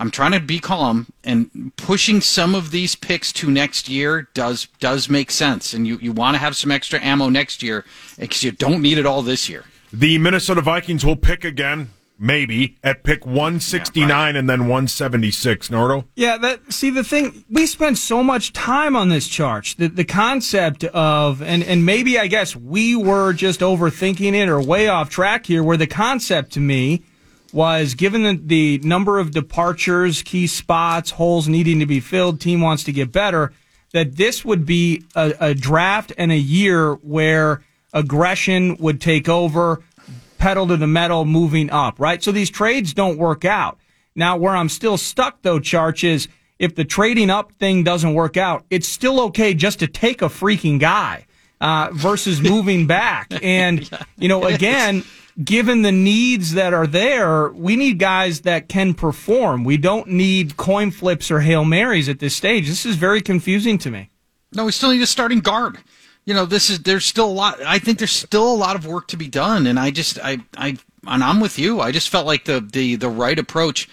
I'm 0.00 0.10
trying 0.10 0.32
to 0.32 0.40
be 0.40 0.60
calm 0.60 1.06
and 1.24 1.72
pushing 1.76 2.20
some 2.20 2.54
of 2.54 2.70
these 2.70 2.94
picks 2.94 3.32
to 3.34 3.50
next 3.50 3.88
year 3.88 4.28
does 4.34 4.68
does 4.78 5.08
make 5.08 5.30
sense. 5.30 5.74
And 5.74 5.86
you, 5.86 5.98
you 6.00 6.12
want 6.12 6.34
to 6.34 6.38
have 6.38 6.56
some 6.56 6.70
extra 6.70 7.02
ammo 7.02 7.28
next 7.28 7.62
year 7.62 7.84
because 8.18 8.42
you 8.42 8.52
don't 8.52 8.80
need 8.82 8.98
it 8.98 9.06
all 9.06 9.22
this 9.22 9.48
year. 9.48 9.64
The 9.92 10.18
Minnesota 10.18 10.60
Vikings 10.60 11.04
will 11.04 11.16
pick 11.16 11.44
again, 11.44 11.90
maybe, 12.18 12.76
at 12.82 13.04
pick 13.04 13.24
169 13.24 14.36
and 14.36 14.48
then 14.48 14.60
176. 14.62 15.68
Nordo? 15.68 16.04
Yeah, 16.14 16.36
that 16.38 16.72
see 16.72 16.90
the 16.90 17.04
thing 17.04 17.44
we 17.48 17.66
spent 17.66 17.98
so 17.98 18.22
much 18.22 18.52
time 18.52 18.96
on 18.96 19.08
this 19.08 19.28
chart. 19.28 19.74
The 19.78 19.88
the 19.88 20.04
concept 20.04 20.84
of 20.84 21.42
and 21.42 21.62
and 21.62 21.86
maybe 21.86 22.18
I 22.18 22.26
guess 22.26 22.56
we 22.56 22.96
were 22.96 23.32
just 23.32 23.60
overthinking 23.60 24.34
it 24.34 24.48
or 24.48 24.60
way 24.60 24.88
off 24.88 25.10
track 25.10 25.46
here 25.46 25.62
where 25.62 25.76
the 25.76 25.86
concept 25.86 26.52
to 26.52 26.60
me 26.60 27.02
was 27.52 27.94
given 27.94 28.22
the, 28.22 28.40
the 28.44 28.86
number 28.86 29.18
of 29.18 29.30
departures, 29.30 30.22
key 30.22 30.46
spots, 30.46 31.12
holes 31.12 31.48
needing 31.48 31.80
to 31.80 31.86
be 31.86 32.00
filled, 32.00 32.40
team 32.40 32.60
wants 32.60 32.84
to 32.84 32.92
get 32.92 33.10
better, 33.10 33.52
that 33.92 34.16
this 34.16 34.44
would 34.44 34.66
be 34.66 35.04
a, 35.14 35.34
a 35.40 35.54
draft 35.54 36.12
and 36.18 36.30
a 36.30 36.36
year 36.36 36.94
where 36.94 37.62
aggression 37.92 38.76
would 38.76 39.00
take 39.00 39.28
over, 39.28 39.82
pedal 40.38 40.66
to 40.68 40.76
the 40.76 40.86
metal, 40.86 41.24
moving 41.24 41.70
up, 41.70 41.98
right? 41.98 42.22
So 42.22 42.32
these 42.32 42.50
trades 42.50 42.94
don't 42.94 43.18
work 43.18 43.44
out. 43.44 43.78
Now, 44.14 44.36
where 44.36 44.56
I'm 44.56 44.68
still 44.68 44.96
stuck 44.96 45.42
though, 45.42 45.60
Charch, 45.60 46.04
is 46.04 46.28
if 46.58 46.74
the 46.74 46.84
trading 46.84 47.30
up 47.30 47.52
thing 47.58 47.84
doesn't 47.84 48.14
work 48.14 48.36
out, 48.36 48.64
it's 48.70 48.88
still 48.88 49.20
okay 49.26 49.54
just 49.54 49.78
to 49.80 49.86
take 49.86 50.22
a 50.22 50.26
freaking 50.26 50.80
guy 50.80 51.26
uh, 51.60 51.90
versus 51.92 52.40
moving 52.40 52.86
back. 52.86 53.32
And, 53.42 53.88
you 54.16 54.28
know, 54.28 54.44
again, 54.44 55.04
given 55.42 55.82
the 55.82 55.92
needs 55.92 56.54
that 56.54 56.74
are 56.74 56.86
there, 56.86 57.50
we 57.50 57.76
need 57.76 57.98
guys 57.98 58.40
that 58.40 58.68
can 58.68 58.94
perform. 58.94 59.64
We 59.64 59.76
don't 59.76 60.08
need 60.08 60.56
coin 60.56 60.90
flips 60.90 61.30
or 61.30 61.40
Hail 61.40 61.64
Marys 61.64 62.08
at 62.08 62.18
this 62.18 62.34
stage. 62.34 62.66
This 62.66 62.84
is 62.84 62.96
very 62.96 63.22
confusing 63.22 63.78
to 63.78 63.90
me. 63.90 64.10
No, 64.52 64.64
we 64.64 64.72
still 64.72 64.90
need 64.90 65.02
a 65.02 65.06
starting 65.06 65.40
guard. 65.40 65.78
You 66.28 66.34
know, 66.34 66.44
this 66.44 66.68
is 66.68 66.80
there's 66.80 67.06
still 67.06 67.24
a 67.24 67.32
lot. 67.32 67.58
I 67.62 67.78
think 67.78 67.96
there's 67.96 68.12
still 68.12 68.52
a 68.52 68.54
lot 68.54 68.76
of 68.76 68.84
work 68.84 69.08
to 69.08 69.16
be 69.16 69.28
done, 69.28 69.66
and 69.66 69.80
I 69.80 69.90
just 69.90 70.18
I 70.22 70.36
I 70.58 70.76
and 71.06 71.24
I'm 71.24 71.40
with 71.40 71.58
you. 71.58 71.80
I 71.80 71.90
just 71.90 72.10
felt 72.10 72.26
like 72.26 72.44
the 72.44 72.60
the 72.60 72.96
the 72.96 73.08
right 73.08 73.38
approach 73.38 73.88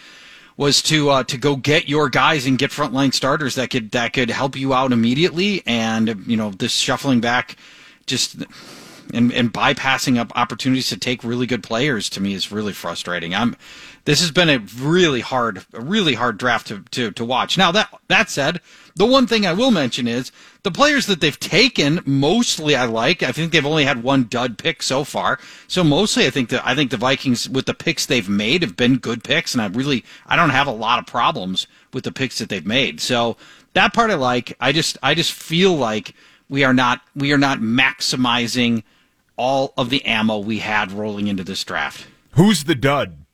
was 0.57 0.81
to 0.81 1.11
uh, 1.11 1.23
to 1.23 1.37
go 1.37 1.55
get 1.55 1.87
your 1.87 2.09
guys 2.09 2.45
and 2.45 2.57
get 2.57 2.71
frontline 2.71 3.13
starters 3.13 3.55
that 3.55 3.69
could 3.69 3.91
that 3.91 4.11
could 4.11 4.29
help 4.29 4.57
you 4.57 4.73
out 4.73 4.91
immediately, 4.91 5.63
and 5.65 6.25
you 6.27 6.35
know 6.35 6.49
this 6.49 6.73
shuffling 6.73 7.21
back 7.21 7.55
just 8.05 8.43
and 9.13 9.31
and 9.33 9.53
bypassing 9.53 10.17
up 10.17 10.31
opportunities 10.35 10.89
to 10.89 10.97
take 10.97 11.23
really 11.23 11.45
good 11.45 11.63
players 11.63 12.09
to 12.11 12.21
me 12.21 12.33
is 12.33 12.51
really 12.51 12.73
frustrating. 12.73 13.33
I'm 13.33 13.55
this 14.05 14.21
has 14.21 14.31
been 14.31 14.49
a 14.49 14.59
really 14.59 15.21
hard 15.21 15.65
a 15.73 15.81
really 15.81 16.13
hard 16.13 16.37
draft 16.37 16.67
to, 16.67 16.83
to, 16.91 17.11
to 17.11 17.25
watch. 17.25 17.57
Now 17.57 17.71
that 17.71 17.89
that 18.07 18.29
said, 18.29 18.61
the 18.95 19.05
one 19.05 19.27
thing 19.27 19.45
I 19.45 19.53
will 19.53 19.71
mention 19.71 20.07
is 20.07 20.31
the 20.63 20.71
players 20.71 21.07
that 21.07 21.21
they've 21.21 21.39
taken 21.39 22.01
mostly 22.05 22.75
I 22.75 22.85
like. 22.85 23.23
I 23.23 23.31
think 23.31 23.51
they've 23.51 23.65
only 23.65 23.85
had 23.85 24.03
one 24.03 24.25
dud 24.25 24.57
pick 24.57 24.83
so 24.83 25.03
far. 25.03 25.39
So 25.67 25.83
mostly 25.83 26.25
I 26.27 26.29
think 26.29 26.49
that 26.49 26.65
I 26.65 26.75
think 26.75 26.91
the 26.91 26.97
Vikings 26.97 27.49
with 27.49 27.65
the 27.65 27.73
picks 27.73 28.05
they've 28.05 28.29
made 28.29 28.61
have 28.61 28.75
been 28.75 28.97
good 28.97 29.23
picks 29.23 29.53
and 29.53 29.61
I 29.61 29.67
really 29.67 30.05
I 30.27 30.35
don't 30.35 30.51
have 30.51 30.67
a 30.67 30.71
lot 30.71 30.99
of 30.99 31.05
problems 31.05 31.67
with 31.93 32.03
the 32.03 32.11
picks 32.11 32.37
that 32.39 32.49
they've 32.49 32.65
made. 32.65 33.01
So 33.01 33.37
that 33.73 33.93
part 33.93 34.11
I 34.11 34.15
like. 34.15 34.55
I 34.59 34.71
just 34.71 34.97
I 35.01 35.15
just 35.15 35.31
feel 35.31 35.75
like 35.75 36.13
we 36.47 36.63
are 36.63 36.73
not 36.73 37.01
we 37.15 37.33
are 37.33 37.37
not 37.37 37.59
maximizing 37.59 38.83
all 39.37 39.73
of 39.77 39.89
the 39.89 40.03
ammo 40.05 40.37
we 40.37 40.59
had 40.59 40.91
rolling 40.91 41.27
into 41.27 41.43
this 41.43 41.63
draft. 41.63 42.07
Who's 42.31 42.63
the 42.65 42.75
dud? 42.75 43.24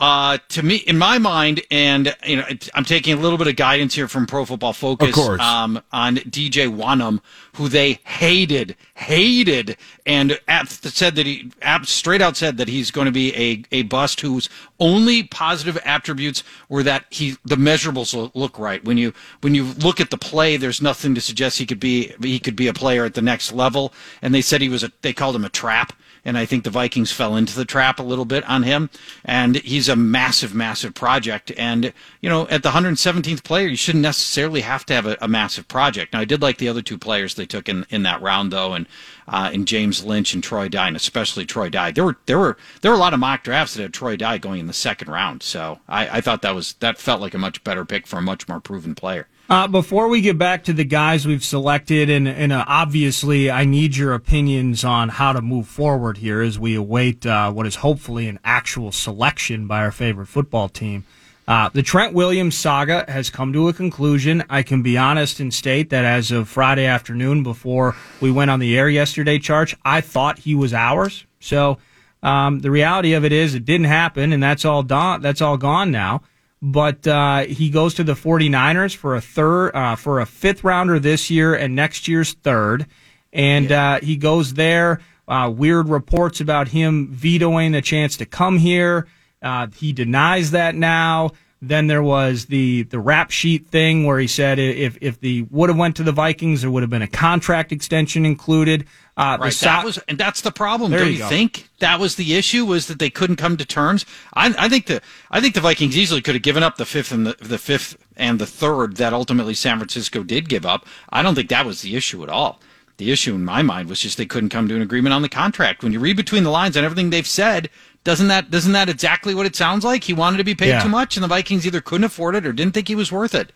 Uh, 0.00 0.38
to 0.48 0.60
me, 0.64 0.76
in 0.76 0.98
my 0.98 1.18
mind, 1.18 1.62
and 1.70 2.16
you 2.26 2.36
know, 2.36 2.44
I'm 2.74 2.84
taking 2.84 3.16
a 3.16 3.20
little 3.20 3.38
bit 3.38 3.46
of 3.46 3.54
guidance 3.54 3.94
here 3.94 4.08
from 4.08 4.26
Pro 4.26 4.44
Football 4.44 4.72
Focus, 4.72 5.16
um, 5.38 5.80
on 5.92 6.16
DJ 6.16 6.68
Wonnum, 6.68 7.20
who 7.54 7.68
they 7.68 8.00
hated, 8.04 8.74
hated, 8.94 9.76
and 10.04 10.40
said 10.66 11.14
that 11.14 11.26
he 11.26 11.52
straight 11.84 12.20
out 12.20 12.36
said 12.36 12.56
that 12.56 12.66
he's 12.66 12.90
going 12.90 13.04
to 13.04 13.12
be 13.12 13.32
a, 13.36 13.62
a 13.70 13.82
bust 13.82 14.20
whose 14.20 14.48
only 14.80 15.22
positive 15.22 15.78
attributes 15.84 16.42
were 16.68 16.82
that 16.82 17.04
he 17.10 17.36
the 17.44 17.56
measurables 17.56 18.32
look 18.34 18.58
right. 18.58 18.84
When 18.84 18.98
you 18.98 19.14
when 19.42 19.54
you 19.54 19.64
look 19.64 20.00
at 20.00 20.10
the 20.10 20.18
play, 20.18 20.56
there's 20.56 20.82
nothing 20.82 21.14
to 21.14 21.20
suggest 21.20 21.58
he 21.58 21.66
could 21.66 21.78
be 21.78 22.12
he 22.20 22.40
could 22.40 22.56
be 22.56 22.66
a 22.66 22.74
player 22.74 23.04
at 23.04 23.14
the 23.14 23.22
next 23.22 23.52
level. 23.52 23.94
And 24.22 24.34
they 24.34 24.42
said 24.42 24.60
he 24.60 24.68
was 24.68 24.82
a 24.82 24.90
they 25.02 25.12
called 25.12 25.36
him 25.36 25.44
a 25.44 25.50
trap 25.50 25.92
and 26.24 26.38
I 26.38 26.46
think 26.46 26.64
the 26.64 26.70
Vikings 26.70 27.12
fell 27.12 27.36
into 27.36 27.54
the 27.54 27.64
trap 27.64 27.98
a 27.98 28.02
little 28.02 28.24
bit 28.24 28.48
on 28.48 28.62
him. 28.62 28.90
And 29.24 29.56
he's 29.56 29.88
a 29.88 29.96
massive, 29.96 30.54
massive 30.54 30.94
project. 30.94 31.52
And 31.56 31.92
you 32.20 32.28
know, 32.30 32.48
at 32.48 32.62
the 32.62 32.70
117th 32.70 33.42
player, 33.44 33.68
you 33.68 33.76
shouldn't 33.76 34.02
necessarily 34.02 34.62
have 34.62 34.86
to 34.86 34.94
have 34.94 35.06
a, 35.06 35.16
a 35.20 35.28
massive 35.28 35.68
project. 35.68 36.12
Now, 36.12 36.20
I 36.20 36.24
did 36.24 36.42
like 36.42 36.58
the 36.58 36.68
other 36.68 36.82
two 36.82 36.98
players 36.98 37.34
they 37.34 37.46
took 37.46 37.68
in, 37.68 37.86
in 37.90 38.02
that 38.04 38.22
round, 38.22 38.52
though, 38.52 38.72
and 38.72 38.86
uh, 39.28 39.50
in 39.52 39.64
James 39.64 40.04
Lynch 40.04 40.34
and 40.34 40.42
Troy 40.42 40.68
Dye, 40.68 40.88
and 40.88 40.96
especially 40.96 41.46
Troy 41.46 41.68
Dye. 41.68 41.90
There 41.90 42.04
were 42.04 42.16
there 42.26 42.38
were 42.38 42.56
there 42.80 42.90
were 42.90 42.96
a 42.96 43.00
lot 43.00 43.14
of 43.14 43.20
mock 43.20 43.42
drafts 43.42 43.74
that 43.74 43.82
had 43.82 43.94
Troy 43.94 44.16
Dye 44.16 44.38
going 44.38 44.60
in 44.60 44.66
the 44.66 44.72
second 44.72 45.08
round. 45.08 45.42
So 45.42 45.80
I, 45.88 46.18
I 46.18 46.20
thought 46.20 46.42
that 46.42 46.54
was 46.54 46.74
that 46.74 46.98
felt 46.98 47.20
like 47.20 47.34
a 47.34 47.38
much 47.38 47.64
better 47.64 47.84
pick 47.84 48.06
for 48.06 48.18
a 48.18 48.22
much 48.22 48.48
more 48.48 48.60
proven 48.60 48.94
player. 48.94 49.26
Uh, 49.48 49.68
before 49.68 50.08
we 50.08 50.22
get 50.22 50.38
back 50.38 50.64
to 50.64 50.72
the 50.72 50.84
guys 50.84 51.26
we've 51.26 51.44
selected, 51.44 52.08
and, 52.08 52.26
and 52.26 52.50
uh, 52.50 52.64
obviously, 52.66 53.50
I 53.50 53.66
need 53.66 53.94
your 53.94 54.14
opinions 54.14 54.84
on 54.84 55.10
how 55.10 55.34
to 55.34 55.42
move 55.42 55.68
forward 55.68 56.16
here 56.16 56.40
as 56.40 56.58
we 56.58 56.74
await 56.74 57.26
uh, 57.26 57.52
what 57.52 57.66
is 57.66 57.76
hopefully 57.76 58.26
an 58.26 58.38
actual 58.42 58.90
selection 58.90 59.66
by 59.66 59.80
our 59.80 59.92
favorite 59.92 60.28
football 60.28 60.70
team. 60.70 61.04
Uh, 61.46 61.68
the 61.74 61.82
Trent 61.82 62.14
Williams 62.14 62.56
saga 62.56 63.04
has 63.06 63.28
come 63.28 63.52
to 63.52 63.68
a 63.68 63.74
conclusion. 63.74 64.42
I 64.48 64.62
can 64.62 64.80
be 64.80 64.96
honest 64.96 65.40
and 65.40 65.52
state 65.52 65.90
that 65.90 66.06
as 66.06 66.30
of 66.30 66.48
Friday 66.48 66.86
afternoon, 66.86 67.42
before 67.42 67.94
we 68.22 68.30
went 68.30 68.50
on 68.50 68.60
the 68.60 68.78
air 68.78 68.88
yesterday, 68.88 69.38
Charge, 69.38 69.76
I 69.84 70.00
thought 70.00 70.38
he 70.38 70.54
was 70.54 70.72
ours. 70.72 71.26
So 71.40 71.76
um, 72.22 72.60
the 72.60 72.70
reality 72.70 73.12
of 73.12 73.26
it 73.26 73.32
is, 73.32 73.54
it 73.54 73.66
didn't 73.66 73.88
happen, 73.88 74.32
and 74.32 74.42
that's 74.42 74.64
all. 74.64 74.82
That's 74.84 75.42
all 75.42 75.58
gone 75.58 75.90
now 75.90 76.22
but 76.66 77.06
uh, 77.06 77.40
he 77.40 77.68
goes 77.68 77.92
to 77.92 78.02
the 78.02 78.14
49ers 78.14 78.96
for 78.96 79.14
a 79.14 79.20
third 79.20 79.76
uh, 79.76 79.96
for 79.96 80.20
a 80.20 80.24
fifth 80.24 80.64
rounder 80.64 80.98
this 80.98 81.28
year 81.28 81.54
and 81.54 81.76
next 81.76 82.08
year's 82.08 82.32
third. 82.32 82.86
And 83.34 83.70
uh, 83.70 84.00
he 84.00 84.16
goes 84.16 84.54
there. 84.54 85.00
Uh, 85.28 85.52
weird 85.54 85.90
reports 85.90 86.40
about 86.40 86.68
him 86.68 87.08
vetoing 87.08 87.74
a 87.74 87.82
chance 87.82 88.16
to 88.16 88.24
come 88.24 88.56
here. 88.56 89.06
Uh, 89.42 89.66
he 89.76 89.92
denies 89.92 90.52
that 90.52 90.74
now 90.74 91.32
then 91.68 91.86
there 91.86 92.02
was 92.02 92.46
the 92.46 92.82
the 92.84 92.98
rap 92.98 93.30
sheet 93.30 93.66
thing 93.68 94.04
where 94.04 94.18
he 94.18 94.26
said 94.26 94.58
if 94.58 94.96
if 95.00 95.20
the 95.20 95.42
would 95.50 95.68
have 95.68 95.78
went 95.78 95.96
to 95.96 96.02
the 96.02 96.12
Vikings 96.12 96.62
there 96.62 96.70
would 96.70 96.82
have 96.82 96.90
been 96.90 97.02
a 97.02 97.08
contract 97.08 97.72
extension 97.72 98.24
included 98.24 98.86
uh, 99.16 99.38
Right, 99.40 99.52
Sou- 99.52 99.66
that 99.66 99.84
was, 99.84 99.98
and 100.08 100.18
that's 100.18 100.40
the 100.40 100.50
problem. 100.50 100.90
There 100.90 101.00
Don't 101.00 101.12
you 101.12 101.18
you, 101.18 101.28
think 101.28 101.68
that 101.78 102.00
was 102.00 102.16
the 102.16 102.34
issue? 102.34 102.64
Was 102.64 102.88
that 102.88 102.98
they 102.98 103.10
couldn't 103.10 103.36
come 103.36 103.56
to 103.56 103.64
terms? 103.64 104.04
I, 104.34 104.52
I 104.58 104.68
think 104.68 104.86
the 104.86 105.00
I 105.30 105.40
think 105.40 105.54
the 105.54 105.60
Vikings 105.60 105.96
easily 105.96 106.20
could 106.20 106.34
have 106.34 106.42
given 106.42 106.64
up 106.64 106.78
the 106.78 106.84
fifth 106.84 107.12
and 107.12 107.26
the, 107.26 107.36
the 107.40 107.58
fifth 107.58 107.96
and 108.16 108.40
the 108.40 108.46
third 108.46 108.96
that 108.96 109.12
ultimately 109.12 109.54
San 109.54 109.78
Francisco 109.78 110.24
did 110.24 110.48
give 110.48 110.66
up. 110.66 110.86
I 111.10 111.22
don't 111.22 111.36
think 111.36 111.48
that 111.50 111.64
was 111.64 111.82
the 111.82 111.94
issue 111.94 112.24
at 112.24 112.28
all. 112.28 112.60
The 112.96 113.12
issue 113.12 113.34
in 113.34 113.44
my 113.44 113.62
mind 113.62 113.88
was 113.88 114.00
just 114.00 114.18
they 114.18 114.26
couldn't 114.26 114.50
come 114.50 114.68
to 114.68 114.76
an 114.76 114.82
agreement 114.82 115.14
on 115.14 115.22
the 115.22 115.28
contract. 115.28 115.82
When 115.82 115.92
you 115.92 116.00
read 116.00 116.16
between 116.16 116.44
the 116.44 116.50
lines 116.50 116.76
and 116.76 116.84
everything 116.84 117.10
they've 117.10 117.26
said, 117.26 117.70
doesn't 118.04 118.28
that 118.28 118.50
doesn't 118.50 118.72
that 118.72 118.88
exactly 118.88 119.34
what 119.34 119.46
it 119.46 119.56
sounds 119.56 119.84
like? 119.84 120.04
He 120.04 120.12
wanted 120.12 120.36
to 120.38 120.44
be 120.44 120.54
paid 120.54 120.68
Yeah. 120.68 120.82
too 120.82 120.88
much, 120.88 121.16
and 121.16 121.24
the 121.24 121.28
Vikings 121.28 121.66
either 121.66 121.80
couldn't 121.80 122.04
afford 122.04 122.34
it 122.36 122.46
or 122.46 122.52
didn't 122.52 122.74
think 122.74 122.88
he 122.88 122.94
was 122.94 123.10
worth 123.10 123.34
it. 123.34 123.52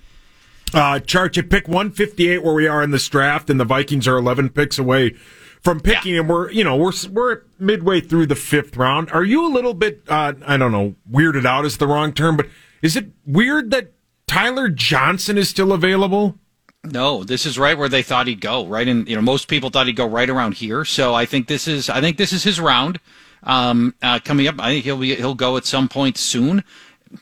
Uh, 0.75 0.99
Chart, 1.01 1.37
you 1.37 1.43
pick 1.43 1.67
158 1.69 2.43
where 2.43 2.53
we 2.55 2.67
are 2.67 2.83
in 2.83 2.91
this 2.91 3.09
draft, 3.09 3.49
and 3.49 3.59
the 3.59 3.65
Vikings 3.65 4.07
are 4.07 4.17
11 4.19 4.51
picks 4.51 4.79
away 4.79 5.15
from 5.63 5.81
picking, 5.81 6.19
and 6.19 6.29
we're 6.29 6.51
you 6.51 6.65
know 6.65 6.77
we're 6.77 6.93
we're 7.11 7.43
midway 7.59 8.01
through 8.01 8.27
the 8.27 8.35
fifth 8.35 8.77
round. 8.77 9.11
Are 9.13 9.25
you 9.25 9.47
a 9.47 9.53
little 9.53 9.75
bit 9.75 10.03
uh, 10.09 10.33
I 10.47 10.57
don't 10.57 10.73
know 10.73 10.95
weirded 11.11 11.45
out 11.45 11.65
is 11.65 11.77
the 11.79 11.87
wrong 11.87 12.13
term, 12.13 12.37
but 12.37 12.47
is 12.83 12.97
it 12.97 13.09
weird 13.27 13.71
that 13.73 13.93
Tyler 14.27 14.69
Johnson 14.69 15.37
is 15.37 15.49
still 15.49 15.73
available? 15.73 16.39
No, 16.85 17.25
this 17.25 17.45
is 17.45 17.59
right 17.59 17.77
where 17.77 17.89
they 17.89 18.03
thought 18.03 18.29
he'd 18.29 18.41
go. 18.41 18.65
Right 18.67 18.87
and 18.87 19.07
you 19.09 19.17
know, 19.17 19.23
most 19.23 19.49
people 19.49 19.69
thought 19.69 19.87
he'd 19.89 19.97
go 19.97 20.07
right 20.07 20.31
around 20.31 20.55
here. 20.55 20.85
So 20.85 21.13
I 21.15 21.27
think 21.27 21.49
this 21.49 21.67
is, 21.67 21.91
I 21.91 22.01
think 22.01 22.17
this 22.19 22.33
is 22.33 22.45
his 22.45 22.61
round 22.61 23.01
um, 23.43 23.95
uh, 24.03 24.19
coming 24.21 24.49
up. 24.49 24.57
I 24.59 24.73
think 24.73 24.85
he'll 24.85 24.97
be, 24.99 25.15
he'll 25.15 25.35
go 25.35 25.57
at 25.57 25.65
some 25.65 25.89
point 25.89 26.17
soon. 26.17 26.65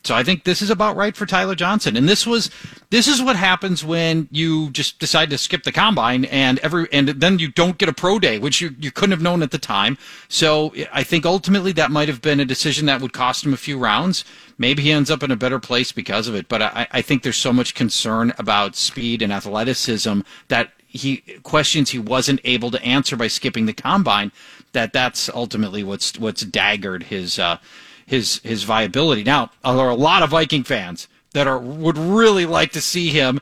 So 0.02 0.14
I 0.14 0.24
think 0.24 0.44
this 0.44 0.62
is 0.62 0.70
about 0.70 0.96
right 0.96 1.16
for 1.16 1.26
Tyler 1.26 1.54
Johnson. 1.54 1.96
And 1.96 2.08
this 2.08 2.26
was 2.26 2.50
this 2.90 3.06
is 3.06 3.22
what 3.22 3.36
happens 3.36 3.84
when 3.84 4.28
you 4.30 4.70
just 4.70 4.98
decide 4.98 5.30
to 5.30 5.38
skip 5.38 5.62
the 5.62 5.72
combine 5.72 6.24
and 6.26 6.58
every 6.60 6.88
and 6.92 7.08
then 7.08 7.38
you 7.38 7.48
don't 7.52 7.78
get 7.78 7.88
a 7.88 7.92
pro 7.92 8.18
day, 8.18 8.38
which 8.38 8.60
you, 8.60 8.74
you 8.80 8.90
couldn't 8.90 9.12
have 9.12 9.22
known 9.22 9.42
at 9.42 9.52
the 9.52 9.58
time. 9.58 9.96
So 10.28 10.74
I 10.92 11.02
think 11.02 11.24
ultimately 11.24 11.72
that 11.72 11.90
might 11.90 12.08
have 12.08 12.20
been 12.20 12.40
a 12.40 12.44
decision 12.44 12.86
that 12.86 13.00
would 13.00 13.12
cost 13.12 13.44
him 13.44 13.54
a 13.54 13.56
few 13.56 13.78
rounds. 13.78 14.24
Maybe 14.58 14.82
he 14.82 14.92
ends 14.92 15.10
up 15.10 15.22
in 15.22 15.30
a 15.30 15.36
better 15.36 15.60
place 15.60 15.92
because 15.92 16.26
of 16.26 16.34
it. 16.34 16.48
But 16.48 16.62
I, 16.62 16.88
I 16.90 17.02
think 17.02 17.22
there's 17.22 17.36
so 17.36 17.52
much 17.52 17.74
concern 17.74 18.32
about 18.38 18.74
speed 18.74 19.22
and 19.22 19.32
athleticism 19.32 20.20
that 20.48 20.72
he 20.86 21.18
questions 21.42 21.90
he 21.90 21.98
wasn't 21.98 22.40
able 22.44 22.70
to 22.70 22.82
answer 22.82 23.16
by 23.16 23.28
skipping 23.28 23.66
the 23.66 23.72
combine. 23.72 24.32
That 24.72 24.92
that's 24.92 25.28
ultimately 25.28 25.84
what's 25.84 26.18
what's 26.18 26.44
daggered 26.44 27.04
his 27.04 27.38
uh, 27.38 27.58
his 28.06 28.40
his 28.44 28.64
viability. 28.64 29.24
Now 29.24 29.50
there 29.64 29.78
are 29.78 29.90
a 29.90 29.94
lot 29.94 30.22
of 30.22 30.30
Viking 30.30 30.62
fans 30.62 31.08
that 31.32 31.46
are 31.46 31.58
would 31.58 31.98
really 31.98 32.46
like 32.46 32.72
to 32.72 32.80
see 32.80 33.10
him. 33.10 33.40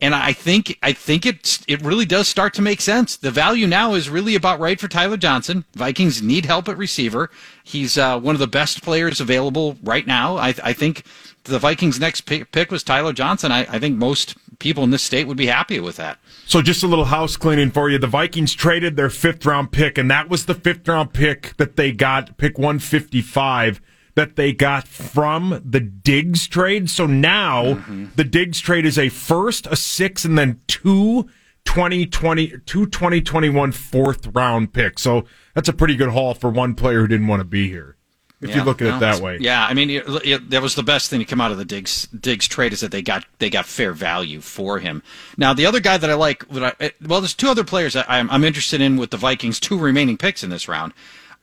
And 0.00 0.16
I 0.16 0.32
think 0.32 0.78
I 0.82 0.92
think 0.92 1.24
it 1.26 1.60
it 1.68 1.80
really 1.82 2.04
does 2.04 2.26
start 2.26 2.54
to 2.54 2.62
make 2.62 2.80
sense. 2.80 3.16
The 3.16 3.30
value 3.30 3.66
now 3.66 3.94
is 3.94 4.10
really 4.10 4.34
about 4.34 4.58
right 4.58 4.78
for 4.78 4.88
Tyler 4.88 5.16
Johnson. 5.16 5.64
Vikings 5.74 6.20
need 6.20 6.44
help 6.44 6.68
at 6.68 6.76
receiver. 6.76 7.30
He's 7.62 7.96
uh, 7.96 8.18
one 8.18 8.34
of 8.34 8.40
the 8.40 8.48
best 8.48 8.82
players 8.82 9.20
available 9.20 9.76
right 9.82 10.06
now. 10.06 10.36
I, 10.36 10.54
I 10.62 10.72
think 10.72 11.04
the 11.44 11.58
Vikings' 11.58 12.00
next 12.00 12.22
pick, 12.22 12.70
was 12.70 12.82
Tyler 12.82 13.12
Johnson. 13.12 13.52
I, 13.52 13.60
I 13.60 13.78
think 13.78 13.96
most 13.96 14.36
people 14.58 14.84
in 14.84 14.90
this 14.90 15.02
state 15.02 15.26
would 15.26 15.36
be 15.36 15.46
happy 15.46 15.80
with 15.80 15.96
that. 15.96 16.18
So 16.46 16.62
just 16.62 16.82
a 16.82 16.86
little 16.86 17.06
house 17.06 17.36
cleaning 17.36 17.70
for 17.70 17.90
you. 17.90 17.98
The 17.98 18.06
Vikings 18.06 18.54
traded 18.54 18.96
their 18.96 19.10
fifth 19.10 19.44
round 19.44 19.72
pick, 19.72 19.98
and 19.98 20.10
that 20.10 20.28
was 20.28 20.46
the 20.46 20.54
fifth 20.54 20.86
round 20.86 21.12
pick 21.12 21.56
that 21.56 21.76
they 21.76 21.92
got, 21.92 22.36
pick 22.38 22.58
155, 22.58 23.80
that 24.14 24.36
they 24.36 24.52
got 24.52 24.86
from 24.86 25.62
the 25.64 25.80
Diggs 25.80 26.46
trade. 26.46 26.90
So 26.90 27.06
now 27.06 27.64
mm-hmm. 27.64 28.06
the 28.16 28.24
Diggs 28.24 28.60
trade 28.60 28.84
is 28.84 28.98
a 28.98 29.08
first, 29.08 29.66
a 29.66 29.76
six, 29.76 30.24
and 30.24 30.38
then 30.38 30.60
two 30.66 31.28
2020, 31.64 32.48
two 32.66 32.86
2021 32.86 33.72
fourth 33.72 34.26
round 34.28 34.72
pick. 34.72 34.98
So 34.98 35.24
that's 35.54 35.68
a 35.68 35.72
pretty 35.72 35.96
good 35.96 36.10
haul 36.10 36.34
for 36.34 36.50
one 36.50 36.74
player 36.74 37.00
who 37.00 37.08
didn't 37.08 37.28
want 37.28 37.40
to 37.40 37.44
be 37.44 37.68
here. 37.68 37.96
If 38.42 38.56
you 38.56 38.64
look 38.64 38.82
at 38.82 38.88
no, 38.88 38.96
it 38.96 39.00
that 39.00 39.22
way. 39.22 39.38
Yeah, 39.40 39.64
I 39.64 39.72
mean, 39.72 39.88
it, 39.88 40.04
it, 40.24 40.50
that 40.50 40.60
was 40.60 40.74
the 40.74 40.82
best 40.82 41.08
thing 41.08 41.20
to 41.20 41.24
come 41.24 41.40
out 41.40 41.52
of 41.52 41.58
the 41.58 41.64
Diggs 41.64 42.08
Diggs 42.08 42.48
trade 42.48 42.72
is 42.72 42.80
that 42.80 42.90
they 42.90 43.00
got 43.00 43.24
they 43.38 43.48
got 43.48 43.66
fair 43.66 43.92
value 43.92 44.40
for 44.40 44.80
him. 44.80 45.00
Now, 45.36 45.54
the 45.54 45.64
other 45.64 45.78
guy 45.78 45.96
that 45.96 46.10
I 46.10 46.14
like, 46.14 46.48
that 46.48 46.64
I, 46.64 46.84
eh, 46.84 46.90
well, 47.06 47.20
there's 47.20 47.34
two 47.34 47.48
other 47.48 47.62
players 47.62 47.92
that 47.92 48.10
I'm, 48.10 48.28
I'm 48.30 48.42
interested 48.42 48.80
in 48.80 48.96
with 48.96 49.10
the 49.10 49.16
Vikings' 49.16 49.60
two 49.60 49.78
remaining 49.78 50.16
picks 50.18 50.42
in 50.42 50.50
this 50.50 50.66
round. 50.66 50.92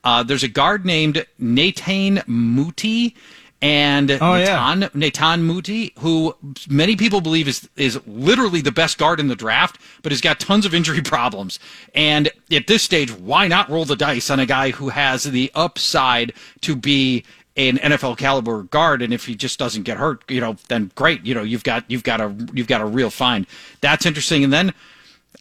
Uh, 0.03 0.23
there's 0.23 0.43
a 0.43 0.47
guard 0.47 0.85
named 0.85 1.25
Nathan 1.37 2.21
Muti 2.27 3.15
and 3.61 4.09
Oh, 4.21 4.35
yeah. 4.35 4.73
Nathan, 4.73 4.99
Nathan 4.99 5.45
Muti, 5.45 5.93
who 5.99 6.33
many 6.69 6.95
people 6.95 7.19
believe 7.19 7.47
is 7.47 7.67
is 7.75 7.99
literally 8.07 8.61
the 8.61 8.71
best 8.71 8.97
guard 8.97 9.19
in 9.19 9.27
the 9.27 9.35
draft, 9.35 9.77
but 10.01 10.11
has 10.13 10.21
got 10.21 10.39
tons 10.39 10.65
of 10.65 10.73
injury 10.73 11.01
problems. 11.03 11.59
And 11.93 12.29
at 12.51 12.67
this 12.67 12.83
stage, 12.83 13.11
why 13.11 13.47
not 13.49 13.69
roll 13.69 13.83
the 13.85 13.97
dice 13.97 14.29
on 14.29 14.39
a 14.39 14.45
guy 14.45 14.71
who 14.71 14.89
has 14.89 15.23
the 15.23 15.51
upside 15.55 16.31
to 16.61 16.75
be 16.77 17.25
an 17.57 17.77
NFL 17.79 18.17
caliber 18.17 18.63
guard? 18.63 19.01
And 19.01 19.13
if 19.13 19.25
he 19.25 19.35
just 19.35 19.59
doesn't 19.59 19.83
get 19.83 19.97
hurt, 19.97 20.23
you 20.29 20.39
know, 20.39 20.55
then 20.69 20.91
great. 20.95 21.25
You 21.25 21.35
know, 21.35 21.43
you've 21.43 21.65
got 21.65 21.83
you've 21.91 22.03
got 22.03 22.21
a 22.21 22.33
you've 22.53 22.67
got 22.67 22.79
a 22.79 22.85
real 22.85 23.09
find. 23.09 23.45
That's 23.81 24.05
interesting. 24.05 24.45
And 24.45 24.53
then 24.53 24.73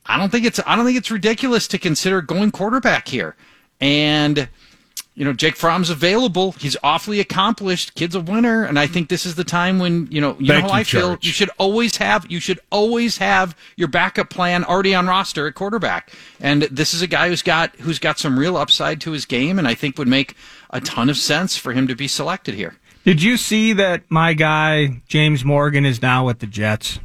I 0.07 0.19
don't 0.19 0.31
think 0.33 0.45
it's 0.45 0.59
I 0.67 0.75
don't 0.75 0.85
think 0.85 0.99
it's 0.99 1.13
ridiculous 1.13 1.69
to 1.69 1.79
consider 1.79 2.21
going 2.21 2.51
quarterback 2.51 3.07
here. 3.07 3.37
And 3.81 4.49
you 5.19 5.25
know, 5.25 5.33
Jake 5.33 5.57
Fromm's 5.57 5.91
available. 5.91 6.53
He's 6.53 6.77
awfully 6.81 7.19
accomplished. 7.19 7.97
Kid's 7.97 8.15
a 8.15 8.21
winner, 8.21 8.63
and 8.63 8.79
I 8.79 8.87
think 8.87 9.09
this 9.09 9.27
is 9.27 9.35
the 9.35 9.43
time 9.43 9.81
when 9.81 10.07
you 10.13 10.21
know 10.21 10.37
you 10.39 10.47
Thank 10.47 10.63
know 10.63 10.69
how 10.69 10.77
you, 10.77 10.81
I 10.81 10.85
feel. 10.85 11.11
Church. 11.15 11.27
You 11.27 11.33
should 11.33 11.51
always 11.59 11.97
have 11.97 12.31
you 12.31 12.39
should 12.39 12.61
always 12.71 13.19
have 13.19 13.57
your 13.75 13.89
backup 13.89 14.31
plan 14.31 14.63
already 14.63 14.95
on 14.95 15.09
roster 15.09 15.49
at 15.49 15.57
quarterback. 15.57 16.13
And 16.39 16.63
this 16.63 16.95
is 16.95 17.03
a 17.03 17.09
guy 17.09 17.31
who's 17.31 17.43
got 17.43 17.75
who's 17.81 17.99
got 17.99 18.21
some 18.21 18.39
real 18.39 18.57
upside 18.57 19.01
to 19.01 19.11
his 19.11 19.25
game, 19.25 19.59
and 19.59 19.67
I 19.67 19.75
think 19.75 19.99
would 19.99 20.07
make 20.07 20.37
a 20.71 20.81
ton 20.81 21.11
of 21.11 21.17
sense 21.17 21.57
for 21.57 21.73
him 21.73 21.89
to 21.89 21.97
be 21.97 22.07
selected 22.07 22.55
here. 22.55 22.77
Did 23.03 23.21
you 23.21 23.37
see 23.39 23.73
that 23.73 24.03
my 24.09 24.35
guy 24.35 25.01
James 25.09 25.45
Morgan 25.45 25.85
is 25.85 26.01
now 26.01 26.27
with 26.27 26.39
the 26.39 26.47
Jets? 26.47 27.01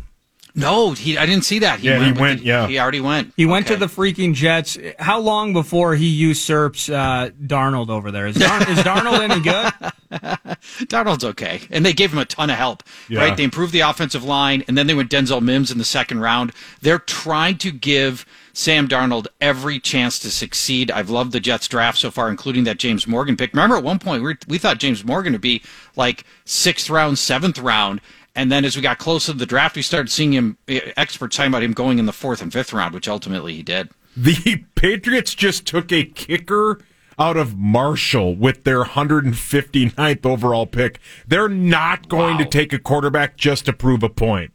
No, 0.55 0.91
he 0.91 1.17
I 1.17 1.25
didn't 1.25 1.45
see 1.45 1.59
that. 1.59 1.81
Yeah, 1.81 2.03
he 2.03 2.11
went, 2.11 2.39
the- 2.41 2.45
yeah. 2.45 2.67
he 2.67 2.77
already 2.79 3.01
went. 3.01 3.33
He 3.35 3.45
went 3.45 3.67
to 3.67 3.75
the 3.75 3.87
freaking 3.87 4.33
Jets. 4.35 4.77
How 4.99 5.19
long 5.19 5.51
before 5.51 5.95
he 5.95 6.07
usurps 6.07 6.89
uh, 6.89 7.31
Darnold 7.43 7.89
over 7.89 8.11
there? 8.11 8.27
Is, 8.27 8.35
Dar- 8.35 8.61
is 8.69 8.77
Darnold 8.79 9.19
any 9.19 9.41
good? 9.41 9.73
Darnold's 10.89 11.23
okay, 11.23 11.61
and 11.71 11.83
they 11.83 11.93
gave 11.93 12.13
him 12.13 12.19
a 12.19 12.25
ton 12.25 12.49
of 12.51 12.57
help. 12.57 12.83
Yeah. 13.09 13.21
Right? 13.21 13.35
They 13.35 13.43
improved 13.43 13.73
the 13.73 13.79
offensive 13.81 14.23
line, 14.23 14.63
and 14.67 14.77
then 14.77 14.85
they 14.85 14.93
went 14.93 15.09
Denzel 15.09 15.41
Mims 15.41 15.71
in 15.71 15.79
the 15.79 15.83
second 15.85 16.19
round. 16.19 16.51
They're 16.81 16.99
trying 16.99 17.57
to 17.59 17.71
give 17.71 18.23
Sam 18.53 18.87
Darnold 18.87 19.25
every 19.41 19.79
chance 19.79 20.19
to 20.19 20.29
succeed. 20.29 20.91
I've 20.91 21.09
loved 21.09 21.31
the 21.31 21.39
Jets 21.39 21.67
draft 21.67 21.97
so 21.97 22.11
far, 22.11 22.29
including 22.29 22.65
that 22.65 22.77
James 22.77 23.07
Morgan 23.07 23.35
pick. 23.35 23.53
Remember, 23.53 23.75
at 23.77 23.83
one 23.83 23.97
point 23.97 24.21
we, 24.21 24.29
were, 24.29 24.37
we 24.47 24.59
thought 24.59 24.77
James 24.77 25.03
Morgan 25.03 25.33
would 25.33 25.41
be 25.41 25.63
like 25.95 26.25
sixth 26.45 26.91
round, 26.91 27.17
seventh 27.17 27.57
round. 27.57 27.99
And 28.35 28.51
then 28.51 28.65
as 28.65 28.75
we 28.75 28.81
got 28.81 28.97
closer 28.97 29.31
to 29.31 29.37
the 29.37 29.45
draft, 29.45 29.75
we 29.75 29.81
started 29.83 30.09
seeing 30.09 30.33
him, 30.33 30.57
eh, 30.67 30.91
experts 30.97 31.35
talking 31.37 31.51
about 31.51 31.61
him 31.63 31.73
going 31.73 31.99
in 31.99 32.05
the 32.07 32.13
fourth 32.13 32.41
and 32.41 32.51
fifth 32.51 32.73
round, 32.73 32.93
which 32.93 33.07
ultimately 33.07 33.53
he 33.55 33.61
did. 33.63 33.89
The 34.17 34.63
Patriots 34.75 35.35
just 35.35 35.67
took 35.67 35.91
a 35.91 36.03
kicker 36.05 36.79
out 37.19 37.37
of 37.37 37.55
Marshall 37.57 38.35
with 38.35 38.63
their 38.63 38.83
159th 38.83 40.25
overall 40.25 40.65
pick. 40.65 40.99
They're 41.27 41.47
not 41.49 42.09
going 42.09 42.39
to 42.39 42.45
take 42.45 42.73
a 42.73 42.79
quarterback 42.79 43.37
just 43.37 43.65
to 43.65 43.73
prove 43.73 44.01
a 44.01 44.09
point. 44.09 44.51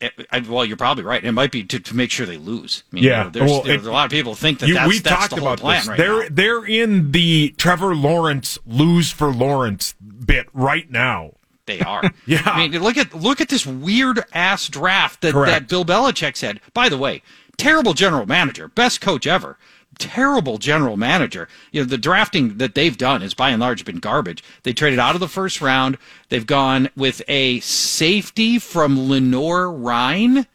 Eh, 0.00 0.10
I, 0.32 0.40
well, 0.40 0.64
you're 0.64 0.76
probably 0.76 1.04
right. 1.04 1.24
It 1.24 1.30
might 1.32 1.52
be 1.52 1.62
to, 1.64 1.78
to 1.78 1.94
make 1.96 2.10
sure 2.10 2.26
they 2.26 2.36
lose. 2.38 2.82
I 2.92 2.94
mean, 2.96 3.04
Yeah, 3.04 3.18
you 3.18 3.24
know, 3.24 3.30
there's, 3.30 3.50
well, 3.50 3.62
there's 3.62 3.86
it- 3.86 3.88
a 3.88 3.92
lot 3.92 4.04
of 4.06 4.10
people 4.10 4.34
think 4.34 4.58
that 4.60 4.68
You- 4.68 4.74
that's, 4.74 4.88
we 4.88 4.98
that's 4.98 5.16
talked 5.16 5.30
the 5.30 5.36
whole 5.40 5.48
about 5.50 5.58
plan 5.60 5.78
this. 5.80 5.88
right 5.88 5.96
they're 5.96 6.22
now. 6.22 6.28
they're 6.30 6.64
in 6.64 7.12
the 7.12 7.54
Trevor 7.56 7.94
Lawrence 7.94 8.58
lose 8.66 9.12
for 9.12 9.32
Lawrence 9.32 9.94
bit 10.24 10.48
right 10.52 10.90
now. 10.90 11.34
They 11.68 11.80
are. 11.80 12.02
Yeah. 12.26 12.42
I 12.44 12.66
mean, 12.66 12.82
look 12.82 12.96
at 12.96 13.14
look 13.14 13.40
at 13.40 13.48
this 13.48 13.64
weird 13.64 14.24
ass 14.34 14.68
draft 14.68 15.20
that, 15.20 15.32
Correct. 15.32 15.50
that 15.52 15.68
Bill 15.68 15.84
Belichick 15.84 16.36
said. 16.36 16.60
By 16.74 16.88
the 16.88 16.98
way, 16.98 17.22
terrible 17.56 17.94
general 17.94 18.26
manager, 18.26 18.68
best 18.68 19.00
coach 19.00 19.26
ever. 19.26 19.56
Terrible 19.98 20.58
general 20.58 20.96
manager. 20.96 21.48
You 21.72 21.80
know, 21.82 21.86
the 21.86 21.96
drafting 21.98 22.58
that 22.58 22.74
they've 22.74 22.96
done 22.96 23.20
has 23.22 23.34
by 23.34 23.50
and 23.50 23.60
large 23.60 23.84
been 23.84 23.98
garbage. 23.98 24.44
They 24.62 24.72
traded 24.72 24.98
out 24.98 25.14
of 25.14 25.20
the 25.20 25.28
first 25.28 25.60
round. 25.60 25.96
They've 26.28 26.46
gone 26.46 26.90
with 26.96 27.22
a 27.28 27.60
safety 27.60 28.58
from 28.58 29.08
Lenoir-Rhyne 29.08 30.46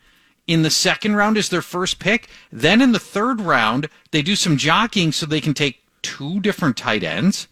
in 0.47 0.61
the 0.61 0.69
second 0.69 1.15
round 1.15 1.37
as 1.37 1.49
their 1.49 1.61
first 1.61 1.99
pick. 1.99 2.29
Then 2.51 2.81
in 2.81 2.91
the 2.91 2.99
third 2.99 3.41
round, 3.41 3.89
they 4.11 4.21
do 4.21 4.35
some 4.35 4.57
jockeying 4.57 5.11
so 5.11 5.25
they 5.25 5.41
can 5.41 5.53
take 5.53 5.81
two 6.01 6.39
different 6.39 6.77
tight 6.77 7.03
ends. 7.03 7.47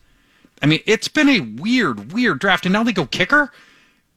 I 0.62 0.68
mean, 0.68 0.82
it's 0.86 1.08
been 1.08 1.30
a 1.30 1.40
weird, 1.40 2.14
weird 2.14 2.40
draft, 2.40 2.66
and 2.66 2.74
now 2.74 2.84
they 2.84 2.94
go 2.94 3.06
kicker 3.06 3.52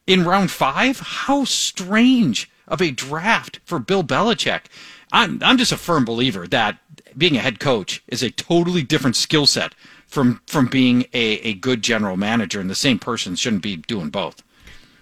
in 0.05 0.23
round 0.23 0.51
five. 0.51 0.99
How 0.99 1.45
strange 1.45 2.49
of 2.67 2.81
a 2.81 2.91
draft 2.91 3.59
for 3.65 3.79
Bill 3.79 4.03
Belichick. 4.03 4.61
I'm 5.11 5.41
I'm 5.43 5.57
just 5.57 5.71
a 5.71 5.77
firm 5.77 6.05
believer 6.05 6.47
that 6.47 6.79
being 7.17 7.37
a 7.37 7.39
head 7.39 7.59
coach 7.59 8.03
is 8.07 8.23
a 8.23 8.31
totally 8.31 8.83
different 8.83 9.15
skill 9.15 9.45
set 9.45 9.73
from 10.07 10.41
from 10.47 10.67
being 10.67 11.05
a, 11.13 11.39
a 11.39 11.53
good 11.53 11.81
general 11.81 12.17
manager, 12.17 12.59
and 12.59 12.69
the 12.69 12.75
same 12.75 12.99
person 12.99 13.35
shouldn't 13.35 13.63
be 13.63 13.77
doing 13.77 14.09
both. 14.09 14.43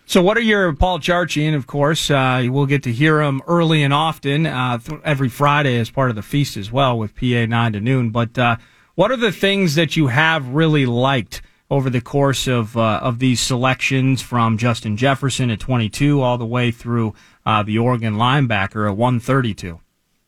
So, 0.06 0.22
what 0.22 0.38
are 0.38 0.42
your 0.42 0.74
Paul 0.74 1.00
Charchian? 1.00 1.56
Of 1.56 1.66
course, 1.66 2.12
uh, 2.12 2.46
we'll 2.50 2.66
get 2.66 2.84
to 2.84 2.92
hear 2.92 3.22
him 3.22 3.42
early 3.48 3.84
and 3.84 3.94
often 3.94 4.46
uh, 4.46 4.78
th- 4.78 5.00
every 5.04 5.30
Friday 5.30 5.80
as 5.80 5.90
part 5.90 6.10
of 6.10 6.16
the 6.16 6.22
feast 6.22 6.58
as 6.58 6.72
well 6.72 6.98
with 6.98 7.16
PA 7.16 7.46
nine 7.46 7.74
to 7.74 7.80
noon. 7.80 8.10
But 8.10 8.38
uh, 8.38 8.58
what 8.96 9.12
are 9.12 9.18
the 9.18 9.32
things 9.32 9.76
that 9.76 9.96
you 9.96 10.08
have 10.08 10.48
really 10.50 10.86
liked 10.86 11.42
over 11.70 11.90
the 11.90 12.02
course 12.02 12.48
of 12.48 12.78
uh, 12.78 13.00
of 13.02 13.20
these 13.20 13.40
selections 13.40 14.22
from 14.22 14.58
Justin 14.58 14.98
Jefferson 14.98 15.50
at 15.50 15.60
22 15.60 16.22
all 16.22 16.38
the 16.38 16.46
way 16.46 16.72
through 16.72 17.14
uh, 17.46 17.64
the 17.64 17.78
Oregon 17.78 18.16
linebacker 18.16 18.90
at 18.90 18.98
132? 18.98 19.80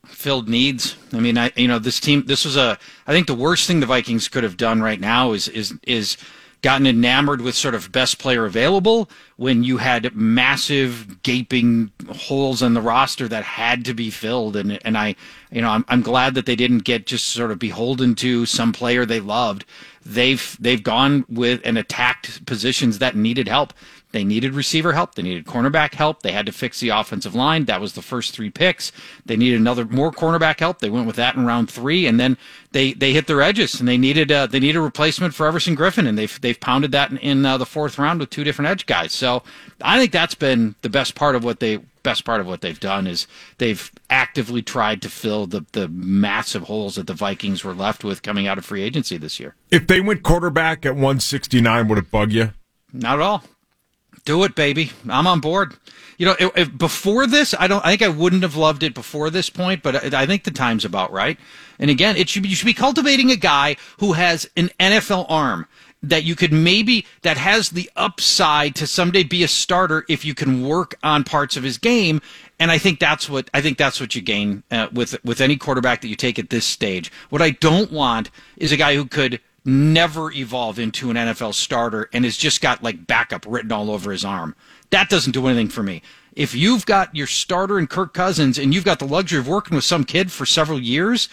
filled 0.05 0.47
needs. 0.47 0.95
I 1.13 1.19
mean, 1.19 1.37
I 1.37 1.51
you 1.55 1.67
know 1.67 1.79
this 1.79 1.99
team. 1.99 2.25
This 2.25 2.45
was 2.45 2.57
a. 2.57 2.77
I 3.07 3.11
think 3.11 3.27
the 3.27 3.35
worst 3.35 3.67
thing 3.67 3.79
the 3.79 3.85
Vikings 3.85 4.27
could 4.27 4.43
have 4.43 4.57
done 4.57 4.81
right 4.81 4.99
now 4.99 5.33
is 5.33 5.47
is 5.47 5.73
is 5.83 6.17
gotten 6.65 6.87
enamored 6.87 7.41
with 7.41 7.53
sort 7.53 7.75
of 7.75 7.91
best 7.91 8.17
player 8.17 8.43
available 8.43 9.07
when 9.35 9.63
you 9.63 9.77
had 9.77 10.15
massive 10.15 11.21
gaping 11.21 11.91
holes 12.09 12.63
in 12.63 12.73
the 12.73 12.81
roster 12.81 13.27
that 13.27 13.43
had 13.43 13.85
to 13.85 13.93
be 13.93 14.09
filled. 14.09 14.55
And 14.55 14.79
and 14.83 14.97
I 14.97 15.13
you 15.51 15.61
know 15.61 15.69
I'm 15.69 15.85
I'm 15.87 16.01
glad 16.01 16.33
that 16.33 16.47
they 16.47 16.55
didn't 16.55 16.79
get 16.79 17.05
just 17.05 17.27
sort 17.27 17.51
of 17.51 17.59
beholden 17.59 18.15
to 18.15 18.47
some 18.47 18.73
player 18.73 19.05
they 19.05 19.19
loved. 19.19 19.63
They've 20.03 20.57
they've 20.59 20.81
gone 20.81 21.23
with 21.29 21.61
and 21.63 21.77
attacked 21.77 22.43
positions 22.47 22.97
that 22.97 23.15
needed 23.15 23.47
help. 23.47 23.71
They 24.15 24.23
needed 24.23 24.53
receiver 24.53 24.93
help. 24.93 25.15
They 25.15 25.23
needed 25.23 25.45
cornerback 25.45 25.93
help. 25.93 26.21
They 26.21 26.31
had 26.31 26.45
to 26.45 26.53
fix 26.53 26.79
the 26.79 26.87
offensive 26.87 27.35
line. 27.35 27.65
That 27.65 27.81
was 27.81 27.91
the 27.91 28.01
first 28.01 28.33
three 28.33 28.49
picks. 28.49 28.93
They 29.25 29.35
needed 29.35 29.59
another 29.59 29.83
more 29.83 30.09
cornerback 30.09 30.61
help. 30.61 30.79
They 30.79 30.89
went 30.89 31.05
with 31.05 31.17
that 31.17 31.35
in 31.35 31.45
round 31.45 31.69
three, 31.69 32.07
and 32.07 32.17
then 32.17 32.37
they 32.71 32.93
they 32.93 33.11
hit 33.11 33.27
their 33.27 33.41
edges 33.41 33.77
and 33.77 33.89
they 33.89 33.97
needed 33.97 34.31
uh, 34.31 34.47
they 34.47 34.61
needed 34.61 34.77
a 34.77 34.81
replacement 34.81 35.33
for 35.33 35.45
Everson 35.47 35.75
Griffen, 35.75 36.07
and 36.07 36.17
they've 36.17 36.39
they've 36.39 36.57
pounded 36.57 36.93
that 36.93 37.11
in, 37.11 37.17
in 37.17 37.45
uh, 37.45 37.57
the 37.57 37.65
fourth 37.65 37.99
round 37.99 38.21
with 38.21 38.29
two 38.29 38.45
different 38.45 38.71
edge 38.71 38.85
guys. 38.85 39.11
So 39.11 39.43
I 39.81 39.99
think 39.99 40.13
that's 40.13 40.33
been 40.33 40.75
the 40.81 40.87
best 40.87 41.15
part 41.15 41.35
of 41.35 41.43
what 41.43 41.59
they 41.59 41.81
best 42.01 42.23
part 42.23 42.39
of 42.39 42.47
what 42.47 42.61
they've 42.61 42.79
done 42.79 43.07
is 43.07 43.27
they've 43.57 43.91
actively 44.09 44.61
tried 44.61 45.01
to 45.01 45.09
fill 45.09 45.45
the 45.45 45.65
the 45.73 45.89
massive 45.89 46.63
holes 46.63 46.95
that 46.95 47.07
the 47.07 47.13
Vikings 47.13 47.65
were 47.65 47.73
left 47.73 48.05
with 48.05 48.23
coming 48.23 48.47
out 48.47 48.57
of 48.57 48.63
free 48.63 48.81
agency 48.81 49.17
this 49.17 49.41
year. 49.41 49.55
If 49.71 49.87
they 49.87 49.99
went 49.99 50.23
quarterback 50.23 50.85
at 50.85 50.93
169, 50.93 51.89
would 51.89 51.97
it 51.97 52.09
bug 52.09 52.31
you? 52.31 52.53
Not 52.93 53.15
at 53.15 53.21
all. 53.21 53.43
Do 54.25 54.43
it, 54.43 54.55
baby. 54.55 54.91
I'm 55.07 55.27
on 55.27 55.39
board. 55.39 55.75
You 56.17 56.25
know, 56.25 56.35
if, 56.39 56.57
if 56.57 56.77
before 56.77 57.27
this, 57.27 57.53
I 57.57 57.67
don't. 57.67 57.85
I 57.85 57.89
think 57.89 58.01
I 58.01 58.07
wouldn't 58.07 58.41
have 58.41 58.55
loved 58.55 58.81
it 58.81 58.93
before 58.95 59.29
this 59.29 59.49
point, 59.49 59.83
but 59.83 60.13
I, 60.13 60.23
I 60.23 60.25
think 60.25 60.43
the 60.43 60.51
time's 60.51 60.83
about 60.83 61.11
right. 61.11 61.37
And 61.77 61.91
again, 61.91 62.17
it 62.17 62.29
should 62.29 62.43
be, 62.43 62.49
you 62.49 62.55
should 62.55 62.65
be 62.65 62.73
cultivating 62.73 63.29
a 63.29 63.35
guy 63.35 63.75
who 63.99 64.13
has 64.13 64.49
an 64.57 64.71
NFL 64.79 65.25
arm 65.29 65.67
that 66.01 66.23
you 66.23 66.35
could 66.35 66.53
maybe 66.53 67.05
that 67.21 67.37
has 67.37 67.69
the 67.69 67.89
upside 67.95 68.75
to 68.75 68.87
someday 68.87 69.23
be 69.23 69.43
a 69.43 69.47
starter 69.47 70.05
if 70.07 70.23
you 70.23 70.33
can 70.33 70.65
work 70.67 70.95
on 71.03 71.23
parts 71.23 71.57
of 71.57 71.63
his 71.63 71.77
game. 71.77 72.21
And 72.59 72.71
I 72.71 72.77
think 72.77 72.99
that's 72.99 73.29
what 73.29 73.49
I 73.53 73.61
think 73.61 73.77
that's 73.77 73.99
what 73.99 74.15
you 74.15 74.21
gain 74.21 74.63
uh, 74.71 74.87
with 74.91 75.23
with 75.23 75.41
any 75.41 75.57
quarterback 75.57 76.01
that 76.01 76.07
you 76.07 76.15
take 76.15 76.39
at 76.39 76.49
this 76.49 76.65
stage. 76.65 77.11
What 77.29 77.41
I 77.41 77.51
don't 77.51 77.91
want 77.91 78.31
is 78.57 78.71
a 78.71 78.77
guy 78.77 78.95
who 78.95 79.05
could 79.05 79.39
never 79.65 80.31
evolve 80.31 80.77
into 80.77 81.09
an 81.09 81.17
NFL 81.17 81.55
starter 81.55 82.09
and 82.13 82.23
has 82.23 82.37
just 82.37 82.61
got 82.61 82.83
like 82.83 83.07
backup 83.07 83.45
written 83.47 83.71
all 83.71 83.89
over 83.89 84.11
his 84.11 84.23
arm. 84.23 84.55
That 84.91 85.09
doesn't 85.09 85.33
do 85.33 85.47
anything 85.47 85.69
for 85.69 85.83
me. 85.83 86.01
If 86.33 86.53
you've 86.53 86.85
got 86.85 87.15
your 87.15 87.27
starter 87.27 87.77
and 87.77 87.89
Kirk 87.89 88.13
Cousins 88.13 88.57
and 88.57 88.73
you've 88.73 88.85
got 88.85 88.99
the 88.99 89.07
luxury 89.07 89.39
of 89.39 89.47
working 89.47 89.75
with 89.75 89.85
some 89.85 90.03
kid 90.03 90.31
for 90.31 90.45
several 90.45 90.79
years, 90.79 91.29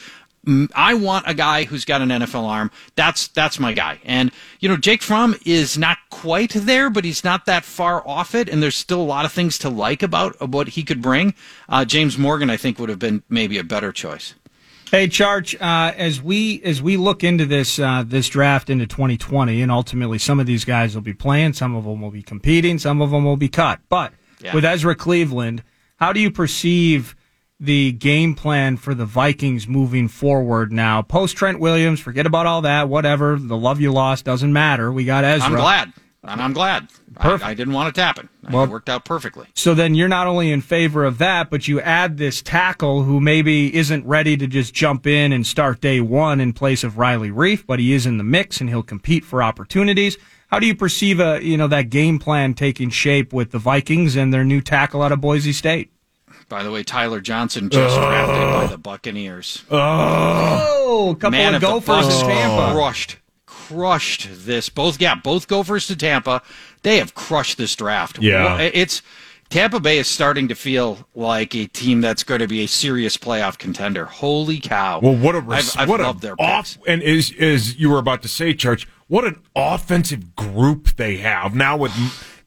I 0.75 0.95
want 0.95 1.29
a 1.29 1.35
guy 1.35 1.65
who's 1.65 1.85
got 1.85 2.03
an 2.03 2.09
NFL 2.09 2.45
arm. 2.45 2.71
That's 2.97 3.29
that's 3.29 3.61
my 3.61 3.73
guy. 3.73 4.01
And 4.05 4.33
you 4.59 4.69
know, 4.69 4.77
Jake 4.77 5.03
Fromm 5.03 5.37
is 5.47 5.79
not 5.79 5.99
quite 6.11 6.53
there, 6.53 6.91
but 6.91 7.05
he's 7.05 7.23
not 7.23 7.47
that 7.47 7.65
far 7.65 8.07
off 8.07 8.35
it. 8.35 8.49
And 8.49 8.63
there's 8.63 8.77
still 8.77 9.01
a 9.01 9.05
lot 9.05 9.25
of 9.25 9.33
things 9.33 9.57
to 9.59 9.69
like 9.69 10.03
about 10.03 10.49
what 10.49 10.71
he 10.71 10.83
could 10.83 11.01
bring. 11.01 11.35
Uh, 11.69 11.85
James 11.85 12.19
Morgan, 12.19 12.51
I 12.51 12.57
think, 12.57 12.79
would 12.79 12.89
have 12.89 12.99
been 12.99 13.23
maybe 13.29 13.57
a 13.59 13.65
better 13.65 13.93
choice. 13.93 14.35
Hey, 14.93 15.09
Charge. 15.09 15.55
Uh, 15.55 15.91
as 15.97 16.21
we 16.21 16.61
as 16.65 16.83
we 16.83 16.99
look 16.99 17.25
into 17.25 17.47
this 17.47 17.79
uh, 17.79 18.05
this 18.07 18.29
draft 18.29 18.69
into 18.69 18.87
2020, 18.87 19.63
and 19.63 19.73
ultimately 19.73 20.19
some 20.19 20.39
of 20.39 20.45
these 20.45 20.67
guys 20.67 20.95
will 20.95 21.01
be 21.01 21.15
playing, 21.15 21.55
some 21.55 21.75
of 21.75 21.85
them 21.85 22.03
will 22.03 22.11
be 22.11 22.23
competing, 22.23 22.79
some 22.79 23.01
of 23.01 23.11
them 23.11 23.25
will 23.25 23.39
be 23.39 23.49
cut. 23.49 23.81
But 23.89 24.13
Yeah. 24.41 24.55
with 24.55 24.67
Ezra 24.67 24.95
Cleveland, 24.95 25.63
how 25.97 26.13
do 26.13 26.21
you 26.21 26.31
perceive 26.31 27.17
the 27.59 27.93
game 27.93 28.35
plan 28.35 28.77
for 28.77 28.93
the 28.93 29.07
Vikings 29.07 29.67
moving 29.67 30.09
forward 30.09 30.71
now? 30.71 31.01
Post 31.01 31.39
Trent 31.39 31.59
Williams, 31.59 31.99
forget 31.99 32.27
about 32.27 32.45
all 32.45 32.61
that. 32.61 32.91
Whatever, 32.91 33.39
the 33.39 33.57
love 33.57 33.81
you 33.81 33.93
lost 33.93 34.27
doesn't 34.27 34.53
matter. 34.53 34.93
We 34.93 35.07
got 35.07 35.25
Ezra. 35.25 35.47
I'm 35.47 35.55
glad. 35.55 35.93
And 36.25 36.41
I'm 36.41 36.53
glad. 36.53 36.89
I, 37.17 37.33
I 37.43 37.55
didn't 37.55 37.75
want 37.75 37.89
it 37.89 37.95
to 37.97 38.03
happen. 38.03 38.29
Well- 38.49 38.65
it 38.65 38.71
worked 38.71 38.89
out 38.89 39.05
perfectly. 39.05 39.47
So 39.55 39.75
then 39.75 39.95
you're 39.97 40.09
not 40.09 40.29
only 40.29 40.53
in 40.53 40.61
favor 40.61 41.05
of 41.05 41.19
that, 41.19 41.51
but 41.51 41.67
you 41.67 41.81
add 41.81 42.17
this 42.17 42.41
tackle 42.41 43.03
who 43.03 43.21
maybe 43.21 43.75
isn't 43.75 44.07
ready 44.07 44.37
to 44.37 44.47
just 44.47 44.73
jump 44.73 45.07
in 45.07 45.33
and 45.33 45.45
start 45.47 45.81
day 45.81 46.01
one 46.01 46.41
in 46.41 46.53
place 46.53 46.85
of 46.85 46.97
Riley 46.97 47.31
Reiff, 47.31 47.67
but 47.67 47.81
he 47.81 47.93
is 47.93 48.07
in 48.07 48.19
the 48.19 48.25
mix 48.25 48.61
and 48.61 48.71
he'll 48.71 48.85
compete 48.85 49.25
for 49.25 49.43
opportunities. 49.43 50.17
How 50.47 50.59
do 50.61 50.67
you 50.67 50.77
perceive 50.77 51.19
a 51.19 51.43
you 51.43 51.57
know 51.57 51.67
that 51.69 51.89
game 51.91 52.19
plan 52.19 52.55
taking 52.55 52.91
shape 52.91 53.33
with 53.33 53.51
the 53.53 53.59
Vikings 53.59 54.15
and 54.17 54.33
their 54.35 54.45
new 54.45 54.61
tackle 54.61 55.01
out 55.03 55.11
of 55.11 55.21
Boise 55.21 55.53
State? 55.53 55.91
By 56.49 56.63
the 56.63 56.71
way, 56.71 56.83
Tyler 56.85 57.21
Johnson 57.21 57.71
just 57.71 57.97
drafted 57.97 58.53
by 58.53 58.67
the 58.67 58.77
Buccaneers. 58.77 59.65
Oh, 59.71 61.11
a 61.13 61.15
couple 61.15 61.31
Man, 61.31 61.55
of 61.55 61.63
if 61.63 61.69
the 61.69 61.73
gophers 61.75 62.07
Bucs 62.07 62.21
in 62.23 62.29
Tampa. 62.29 62.75
crushed, 62.75 63.17
crushed 63.69 64.29
this. 64.31 64.69
Both, 64.69 65.01
yeah, 65.01 65.15
both 65.15 65.49
Gophers 65.49 65.87
to 65.89 65.97
Tampa. 65.97 66.43
They 66.83 66.99
have 66.99 67.15
crushed 67.15 67.59
this 67.59 67.75
draft. 67.77 68.19
Yeah. 68.21 68.59
It's 68.59 69.03
Tampa 69.53 69.81
Bay 69.81 69.99
is 69.99 70.09
starting 70.09 70.49
to 70.49 70.55
feel 70.55 71.07
like 71.15 71.55
a 71.55 71.67
team 71.67 72.01
that's 72.01 72.25
going 72.25 72.41
to 72.41 72.47
be 72.47 72.65
a 72.65 72.69
serious 72.69 73.19
playoff 73.19 73.59
contender. 73.59 74.07
Holy 74.07 74.59
cow! 74.59 75.01
Well, 75.01 75.15
what 75.15 75.35
a 75.35 75.41
res- 75.41 75.77
I've, 75.77 75.83
I've 75.83 75.89
what 75.91 76.01
loved 76.01 76.23
their 76.23 76.41
off 76.41 76.79
and 76.87 77.03
is 77.03 77.35
as 77.39 77.79
you 77.79 77.91
were 77.91 77.99
about 77.99 78.23
to 78.23 78.29
say, 78.29 78.55
Church. 78.55 78.89
What 79.09 79.25
an 79.27 79.43
offensive 79.55 80.35
group 80.35 80.97
they 80.97 81.19
have 81.19 81.55
now 81.55 81.77
with 81.77 81.93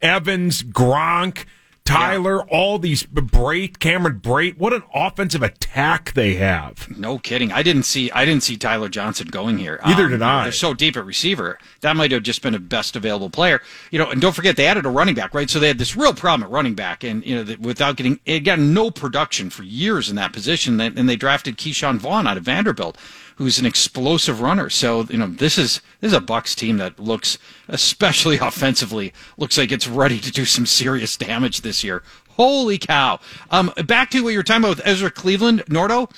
Evans, 0.02 0.64
Gronk, 0.64 1.46
Tyler, 1.86 2.44
all 2.50 2.80
these 2.80 3.04
Brate, 3.04 3.78
Cameron 3.78 4.20
Brate. 4.20 4.58
What 4.58 4.74
an 4.74 4.82
offensive 4.94 5.44
attack 5.44 6.14
they 6.14 6.34
have. 6.34 6.90
No 6.98 7.20
kidding. 7.20 7.52
I 7.52 7.62
didn't 7.62 7.84
see 7.84 8.10
I 8.12 8.26
didn't 8.26 8.42
see 8.42 8.58
Tyler 8.58 8.90
Johnson 8.90 9.28
going 9.28 9.60
here. 9.60 9.80
Um, 9.84 9.92
Neither 9.92 10.10
did 10.10 10.22
I. 10.24 10.44
They're 10.44 10.52
so 10.52 10.74
deep 10.74 10.98
at 10.98 11.06
receiver. 11.06 11.60
That 11.82 11.96
might 11.96 12.12
have 12.12 12.24
just 12.24 12.42
been 12.42 12.56
a 12.56 12.60
best 12.60 12.96
available 12.96 13.30
player. 13.30 13.62
You 13.92 14.00
know, 14.00 14.10
and 14.10 14.20
don't 14.20 14.34
forget 14.34 14.56
they 14.56 14.66
added 14.66 14.88
a 14.88 14.90
running 14.90 15.14
back, 15.14 15.36
right? 15.36 15.50
So 15.50 15.60
they 15.60 15.68
had 15.68 15.78
this 15.78 15.96
real 15.96 16.14
problem 16.14 16.48
at 16.48 16.52
running 16.52 16.74
back, 16.74 17.04
and 17.04 17.24
you 17.24 17.44
know, 17.44 17.56
without 17.60 17.98
getting 17.98 18.20
it 18.26 18.40
got 18.40 18.58
no 18.58 18.90
production 18.90 19.52
for 19.52 19.62
years 19.62 20.10
in 20.10 20.16
that 20.16 20.34
position. 20.34 20.82
And 20.82 21.08
they 21.08 21.16
drafted 21.16 21.58
Ke'Shawn 21.58 21.98
Vaughn 22.00 22.26
out 22.26 22.38
of 22.38 22.44
Vanderbilt, 22.44 22.98
who's 23.36 23.60
an 23.60 23.66
explosive 23.66 24.42
runner. 24.42 24.70
So 24.70 25.04
you 25.10 25.18
know, 25.18 25.28
this 25.28 25.58
is 25.58 25.82
this 26.02 26.12
is 26.12 26.18
a 26.18 26.22
Bucs 26.22 26.56
team 26.56 26.78
that 26.78 27.00
looks, 27.00 27.38
especially 27.68 28.38
offensively, 28.42 29.14
looks 29.38 29.58
like 29.58 29.72
it's 29.72 29.88
ready 29.88 30.20
to 30.20 30.32
do 30.32 30.46
some 30.46 30.66
serious 30.66 31.18
damage 31.18 31.62
this 31.62 31.84
year. 31.84 32.04
Holy 32.32 32.78
cow! 32.78 33.20
Um, 33.50 33.72
back 33.86 34.12
to 34.12 34.24
what 34.24 34.32
you 34.32 34.40
were 34.40 34.44
talking 34.44 34.64
about 34.64 34.78
with 34.78 34.88
Ezra 34.88 35.12
Cleveland, 35.12 35.64
Nordo. 35.68 36.12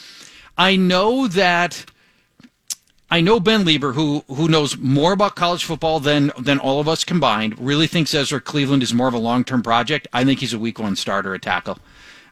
I 0.58 0.76
know 0.76 1.28
that 1.28 1.86
I 3.10 3.22
know 3.22 3.40
Ben 3.40 3.64
Leber, 3.64 3.94
who 3.94 4.24
who 4.28 4.48
knows 4.48 4.78
more 4.78 5.14
about 5.14 5.36
college 5.36 5.64
football 5.64 6.00
than 6.00 6.32
than 6.38 6.60
all 6.60 6.80
of 6.80 6.90
us 6.90 7.04
combined, 7.04 7.58
really 7.58 7.88
thinks 7.88 8.14
Ezra 8.14 8.42
Cleveland 8.42 8.84
is 8.84 8.94
more 8.94 9.08
of 9.08 9.14
a 9.14 9.20
long 9.20 9.44
term 9.44 9.64
project. 9.64 10.08
I 10.12 10.26
think 10.26 10.40
he's 10.40 10.54
a 10.54 10.60
week 10.60 10.80
one 10.80 10.96
starter 10.96 11.34
at 11.34 11.42
tackle. 11.42 11.78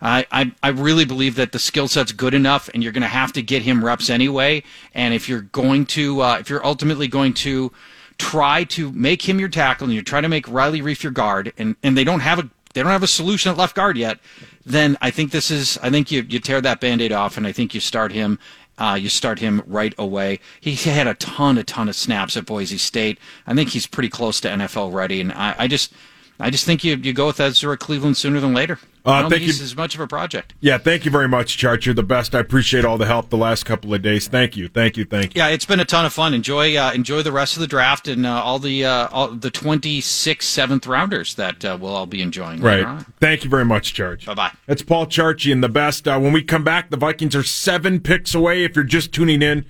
I, 0.01 0.25
I 0.31 0.51
I 0.61 0.69
really 0.69 1.05
believe 1.05 1.35
that 1.35 1.51
the 1.51 1.59
skill 1.59 1.87
set's 1.87 2.11
good 2.11 2.33
enough, 2.33 2.69
and 2.73 2.83
you're 2.83 2.91
going 2.91 3.01
to 3.01 3.07
have 3.07 3.33
to 3.33 3.41
get 3.41 3.61
him 3.61 3.83
reps 3.83 4.09
anyway. 4.09 4.63
And 4.93 5.13
if 5.13 5.27
you're 5.29 5.41
going 5.41 5.85
to, 5.87 6.21
uh, 6.21 6.37
if 6.39 6.49
you're 6.49 6.65
ultimately 6.65 7.07
going 7.07 7.33
to 7.35 7.71
try 8.17 8.63
to 8.63 8.91
make 8.91 9.27
him 9.27 9.39
your 9.39 9.49
tackle, 9.49 9.85
and 9.85 9.93
you're 9.93 10.03
trying 10.03 10.23
to 10.23 10.29
make 10.29 10.47
Riley 10.47 10.81
Reiff 10.81 11.03
your 11.03 11.11
guard, 11.11 11.53
and 11.57 11.75
and 11.83 11.97
they 11.97 12.03
don't 12.03 12.21
have 12.21 12.39
a 12.39 12.49
they 12.73 12.83
don't 12.83 12.91
have 12.91 13.03
a 13.03 13.07
solution 13.07 13.51
at 13.51 13.57
left 13.57 13.75
guard 13.75 13.97
yet, 13.97 14.19
then 14.65 14.97
I 15.01 15.09
think 15.09 15.31
this 15.31 15.49
is 15.49 15.77
I 15.81 15.89
think 15.89 16.11
you 16.11 16.25
you 16.27 16.39
tear 16.39 16.61
that 16.61 16.81
band-aid 16.81 17.11
off, 17.11 17.37
and 17.37 17.47
I 17.47 17.51
think 17.51 17.73
you 17.73 17.79
start 17.79 18.11
him. 18.11 18.39
Uh, 18.77 18.97
you 18.99 19.07
start 19.07 19.39
him 19.39 19.63
right 19.65 19.93
away. 19.97 20.37
He 20.59 20.75
had 20.75 21.07
a 21.07 21.13
ton, 21.13 21.57
a 21.57 21.63
ton 21.63 21.87
of 21.87 21.95
snaps 21.95 22.35
at 22.35 22.45
Boise 22.45 22.77
State. 22.77 23.17
I 23.47 23.53
think 23.53 23.69
he's 23.69 23.87
pretty 23.87 24.09
close 24.09 24.41
to 24.41 24.49
NFL 24.49 24.93
ready, 24.93 25.21
and 25.21 25.31
I, 25.31 25.55
I 25.57 25.67
just, 25.69 25.93
I 26.39 26.49
just 26.49 26.65
think 26.65 26.83
you 26.83 26.95
you 26.95 27.13
go 27.13 27.27
with 27.27 27.39
Ezra 27.39 27.77
Cleveland 27.77 28.17
sooner 28.17 28.39
than 28.39 28.53
later. 28.53 28.77
Uh, 29.05 29.11
I 29.11 29.21
don't 29.21 29.29
think 29.29 29.43
he's 29.43 29.59
you. 29.59 29.65
as 29.65 29.75
much 29.75 29.93
of 29.93 30.01
a 30.01 30.07
project. 30.07 30.55
Yeah, 30.59 30.79
thank 30.79 31.05
you 31.05 31.11
very 31.11 31.27
much, 31.27 31.57
Chart. 31.57 31.85
You're 31.85 31.93
the 31.93 32.03
best. 32.03 32.33
I 32.33 32.39
appreciate 32.39 32.83
all 32.83 32.97
the 32.97 33.05
help 33.05 33.29
the 33.29 33.37
last 33.37 33.63
couple 33.63 33.93
of 33.93 34.01
days. 34.01 34.27
Thank 34.27 34.57
you, 34.57 34.67
thank 34.67 34.97
you, 34.97 35.05
thank 35.05 35.35
you. 35.35 35.39
Yeah, 35.39 35.49
it's 35.49 35.65
been 35.65 35.79
a 35.79 35.85
ton 35.85 36.05
of 36.05 36.13
fun. 36.13 36.33
Enjoy 36.33 36.75
uh, 36.75 36.91
enjoy 36.93 37.21
the 37.21 37.31
rest 37.31 37.55
of 37.55 37.61
the 37.61 37.67
draft 37.67 38.07
and 38.07 38.25
uh, 38.25 38.41
all 38.41 38.59
the 38.59 38.83
uh, 38.83 39.07
all 39.11 39.29
the 39.29 39.51
26 39.51 40.45
seventh 40.45 40.87
rounders 40.87 41.35
that 41.35 41.63
uh, 41.63 41.77
we'll 41.79 41.95
all 41.95 42.07
be 42.07 42.21
enjoying. 42.21 42.61
Right. 42.61 42.77
later 42.77 42.87
on. 42.87 43.05
Thank 43.19 43.43
you 43.43 43.49
very 43.49 43.65
much, 43.65 43.93
Charge. 43.93 44.25
Bye 44.25 44.33
bye. 44.33 44.51
That's 44.65 44.81
Paul 44.81 45.05
Charchian 45.05 45.61
the 45.61 45.69
best. 45.69 46.07
Uh, 46.07 46.19
when 46.19 46.33
we 46.33 46.43
come 46.43 46.63
back, 46.63 46.89
the 46.89 46.97
Vikings 46.97 47.35
are 47.35 47.43
seven 47.43 47.99
picks 47.99 48.33
away. 48.33 48.63
If 48.63 48.75
you're 48.75 48.83
just 48.83 49.13
tuning 49.13 49.41
in, 49.41 49.65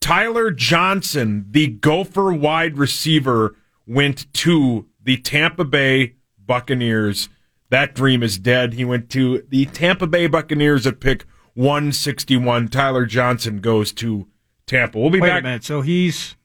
Tyler 0.00 0.50
Johnson, 0.50 1.46
the 1.50 1.68
Gopher 1.68 2.32
wide 2.32 2.76
receiver, 2.76 3.56
went 3.86 4.32
to 4.34 4.86
the 5.04 5.16
Tampa 5.18 5.64
Bay 5.64 6.14
Buccaneers. 6.38 7.28
That 7.70 7.94
dream 7.94 8.22
is 8.22 8.38
dead. 8.38 8.74
He 8.74 8.84
went 8.84 9.10
to 9.10 9.44
the 9.48 9.66
Tampa 9.66 10.06
Bay 10.06 10.26
Buccaneers 10.26 10.86
at 10.86 11.00
pick 11.00 11.24
161. 11.54 12.68
Tyler 12.68 13.06
Johnson 13.06 13.60
goes 13.60 13.92
to 13.94 14.26
Tampa. 14.66 14.98
We'll 14.98 15.10
be 15.10 15.20
Wait 15.20 15.28
back. 15.28 15.40
a 15.40 15.44
minute. 15.44 15.64
So 15.64 15.80
he's 15.80 16.36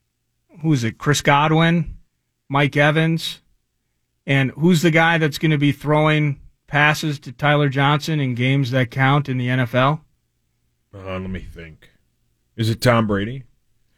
who's 0.61 0.84
it? 0.84 0.98
Chris 0.98 1.22
Godwin, 1.22 1.98
Mike 2.48 2.77
Evans, 2.77 3.41
and 4.26 4.52
who's 4.52 4.81
the 4.81 4.91
guy 4.91 5.18
that's 5.18 5.38
going 5.38 5.52
to 5.52 5.57
be 5.57 5.72
throwing 5.72 6.40
passes 6.68 7.19
to 7.19 7.31
Tyler 7.31 7.69
Johnson 7.69 8.19
in 8.19 8.36
games 8.36 8.72
that 8.72 8.91
count 8.91 9.30
in 9.30 9.38
the 9.38 9.48
NFL? 9.48 10.02
Uh, 10.94 11.19
let 11.19 11.30
me 11.30 11.40
think. 11.40 11.90
Is 12.56 12.69
it 12.69 12.81
Tom 12.81 13.07
Brady? 13.07 13.44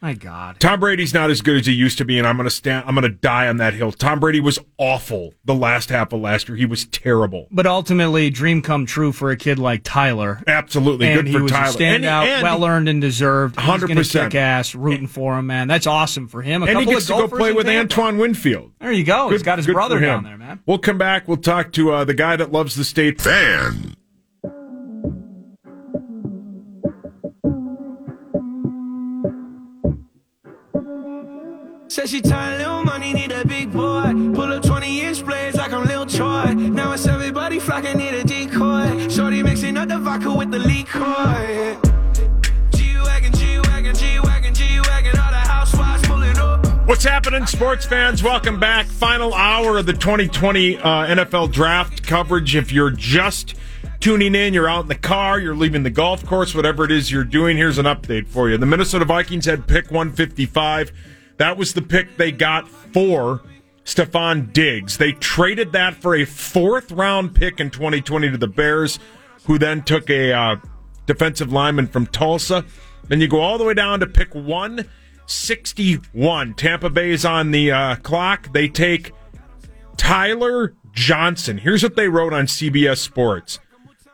My 0.02 0.14
God. 0.16 0.60
Tom 0.60 0.80
Brady's 0.80 1.14
not 1.14 1.30
as 1.30 1.42
good 1.42 1.58
as 1.60 1.68
he 1.68 1.74
used 1.74 2.00
to 2.00 2.06
be, 2.06 2.18
and 2.18 2.28
I'm 2.28 2.36
going 2.36 2.50
to 2.50 2.56
stand. 2.56 2.86
I'm 2.88 2.96
going 2.96 3.04
to 3.04 3.10
die 3.10 3.48
on 3.48 3.58
that 3.58 3.76
hill. 3.76 3.92
Tom 3.92 4.20
Brady 4.20 4.40
was 4.40 4.58
awful 4.80 5.36
the 5.46 5.54
last 5.54 5.90
half 5.92 6.12
of 6.12 6.22
last 6.22 6.50
year. 6.50 6.58
He 6.58 6.66
was 6.66 6.86
terrible. 6.86 7.48
But 7.52 7.68
ultimately, 7.68 8.32
dream 8.32 8.64
come 8.64 8.88
true 8.88 9.12
for 9.12 9.30
a 9.30 9.38
kid 9.38 9.60
like 9.60 9.82
Tyler. 9.84 10.42
Absolutely 10.48 11.06
and 11.08 11.18
good 11.18 11.28
he 11.28 11.34
for 11.34 11.44
was 11.44 11.52
Tyler. 11.52 11.70
a 11.70 11.74
standout, 11.74 12.24
And- 12.24 12.30
and- 12.32 12.44
well 12.44 12.66
earned 12.66 12.90
and 12.90 13.00
deserved. 13.00 13.60
He's 13.60 13.66
gonna 13.84 14.02
100%. 14.02 14.32
kick 14.32 14.36
ass, 14.36 14.74
rooting 14.74 15.06
for 15.08 15.38
him, 15.38 15.46
man. 15.46 15.68
That's 15.68 15.86
awesome 15.86 16.28
for 16.28 16.42
him. 16.42 16.64
A 16.64 16.66
and 16.66 16.80
he 16.80 16.86
gets 16.86 17.08
of 17.10 17.18
to 17.18 17.28
go 17.28 17.38
play 17.38 17.54
with 17.54 17.68
Tampa. 17.68 17.82
Antoine 17.94 18.18
Winfield. 18.18 18.72
There 18.80 18.92
you 18.92 19.04
go. 19.04 19.30
He's 19.30 19.44
got 19.44 19.60
his 19.60 19.68
brother 19.68 19.98
for 20.00 20.04
him. 20.04 20.10
down 20.10 20.24
there, 20.24 20.38
man. 20.38 20.62
We'll 20.66 20.80
come 20.80 20.98
back. 20.98 21.28
We'll 21.28 21.38
talk 21.38 21.72
to 21.74 21.92
uh, 21.92 22.06
the 22.06 22.16
guy 22.16 22.36
that 22.38 22.52
loves 22.52 22.74
the 22.74 22.84
state 22.84 23.22
fan. 23.22 23.96
Said 31.92 32.08
she 32.08 32.22
tired, 32.22 32.60
little 32.60 32.86
money, 32.86 33.12
need 33.12 33.34
a 33.34 33.46
big 33.46 33.70
boy. 33.74 34.14
Pull 34.34 34.54
up 34.54 34.64
20 34.64 35.02
inch 35.02 35.26
blades 35.26 35.58
like 35.58 35.74
I'm 35.74 35.84
Lil 35.84 36.06
Troy. 36.06 36.54
Now 36.54 36.94
it's 36.94 37.06
everybody 37.06 37.60
flocking, 37.60 37.98
need 37.98 38.14
a 38.14 38.24
decoy. 38.24 39.10
Shorty 39.10 39.44
mixing 39.44 39.76
up 39.76 39.90
the 39.90 40.00
vodka 40.00 40.34
with 40.34 40.52
the 40.52 40.60
liquor. 40.60 41.78
What's 46.86 47.04
happening, 47.04 47.46
sports 47.46 47.86
fans? 47.86 48.24
Welcome 48.24 48.58
back. 48.58 48.86
Final 48.86 49.34
hour 49.34 49.78
of 49.78 49.86
the 49.86 49.92
2020 49.92 50.78
uh, 50.78 50.82
NFL 50.84 51.52
draft 51.52 52.04
coverage. 52.08 52.56
If 52.56 52.72
you're 52.72 52.92
just 52.92 53.56
tuning 54.00 54.34
in, 54.34 54.54
you're 54.54 54.70
out 54.70 54.84
in 54.84 54.88
the 54.88 54.96
car, 54.96 55.42
you're 55.42 55.56
leaving 55.56 55.84
the 55.84 55.90
golf 55.90 56.26
course, 56.26 56.56
whatever 56.56 56.86
it 56.86 56.92
is 56.92 57.12
you're 57.12 57.26
doing, 57.26 57.58
here's 57.58 57.78
an 57.78 57.86
update 57.86 58.28
for 58.28 58.50
you. 58.50 58.58
The 58.58 58.66
Minnesota 58.66 59.04
Vikings 59.04 59.46
had 59.46 59.68
pick 59.68 59.92
155. 59.92 60.94
That 61.42 61.58
was 61.58 61.74
the 61.74 61.82
pick 61.82 62.16
they 62.18 62.32
got 62.32 62.68
for 62.68 63.42
Stefon 63.84 64.54
Diggs. 64.54 65.00
They 65.00 65.14
traded 65.14 65.72
that 65.72 65.96
for 65.96 66.14
a 66.14 66.24
fourth 66.24 66.92
round 66.92 67.34
pick 67.34 67.60
in 67.60 67.72
2020 67.72 68.30
to 68.30 68.38
the 68.38 68.48
Bears, 68.48 69.00
who 69.46 69.58
then 69.58 69.82
took 69.82 70.08
a 70.12 70.32
uh, 70.32 70.58
defensive 71.08 71.52
lineman 71.52 71.88
from 71.88 72.06
Tulsa. 72.06 72.64
Then 73.08 73.22
you 73.22 73.28
go 73.28 73.40
all 73.40 73.58
the 73.58 73.64
way 73.64 73.74
down 73.74 74.02
to 74.02 74.06
pick 74.06 74.36
161. 74.36 76.54
Tampa 76.54 76.92
Bay 76.92 77.10
is 77.10 77.26
on 77.26 77.50
the 77.50 77.72
uh, 77.72 77.96
clock. 77.96 78.54
They 78.54 78.68
take 78.68 79.12
Tyler 79.98 80.76
Johnson. 80.92 81.58
Here's 81.58 81.82
what 81.82 81.96
they 81.96 82.08
wrote 82.08 82.34
on 82.34 82.46
CBS 82.46 83.00
Sports. 83.00 83.58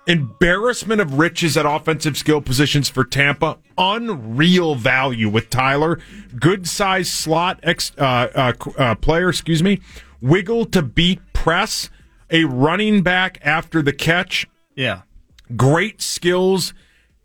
Embarrassment 0.08 1.02
of 1.02 1.20
riches 1.20 1.58
at 1.58 1.66
offensive 1.66 2.16
skill 2.18 2.42
positions 2.42 2.90
for 2.90 3.04
Tampa. 3.04 3.58
Unreal 3.78 4.76
value 4.76 5.28
with 5.30 5.50
Tyler. 5.50 6.00
Good 6.40 6.68
size 6.68 7.12
slot 7.12 7.60
ex, 7.62 7.92
uh, 7.98 8.28
uh, 8.34 8.54
uh, 8.78 8.96
player, 8.96 9.30
excuse 9.30 9.62
me. 9.62 9.82
Wiggle 10.22 10.66
to 10.68 10.82
beat 10.82 11.20
press. 11.34 11.90
A 12.30 12.44
running 12.46 13.04
back 13.04 13.38
after 13.42 13.82
the 13.82 13.94
catch. 13.94 14.48
Yeah. 14.76 15.02
Great 15.56 16.02
skills 16.02 16.74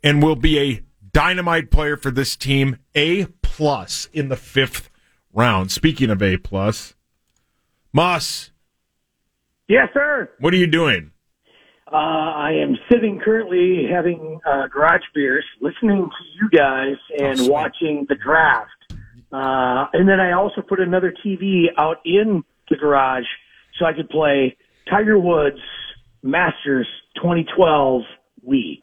and 0.03 0.21
will 0.23 0.35
be 0.35 0.59
a 0.59 0.81
dynamite 1.11 1.71
player 1.71 1.97
for 1.97 2.11
this 2.11 2.35
team. 2.35 2.77
A 2.95 3.25
plus 3.41 4.07
in 4.13 4.29
the 4.29 4.35
fifth 4.37 4.89
round. 5.33 5.71
Speaking 5.71 6.09
of 6.09 6.21
A 6.21 6.37
plus, 6.37 6.95
Moss, 7.93 8.51
Yes, 9.67 9.89
sir. 9.93 10.29
what 10.39 10.53
are 10.53 10.57
you 10.57 10.67
doing? 10.67 11.11
Uh, 11.93 11.97
I 11.97 12.53
am 12.53 12.75
sitting 12.91 13.19
currently 13.23 13.85
having 13.87 14.39
uh, 14.47 14.65
garage 14.65 15.03
beers, 15.13 15.45
listening 15.61 16.09
to 16.09 16.25
you 16.41 16.49
guys 16.49 16.95
and 17.19 17.47
watching 17.47 18.07
the 18.09 18.15
draft. 18.15 18.71
Uh, 19.31 19.85
and 19.93 20.09
then 20.09 20.19
I 20.19 20.31
also 20.31 20.61
put 20.61 20.79
another 20.79 21.13
TV 21.23 21.65
out 21.77 21.97
in 22.03 22.43
the 22.69 22.77
garage 22.77 23.25
so 23.77 23.85
I 23.85 23.93
could 23.93 24.09
play 24.09 24.57
Tiger 24.89 25.19
Woods 25.19 25.59
Masters 26.23 26.87
2012 27.17 28.01
Wii. 28.47 28.81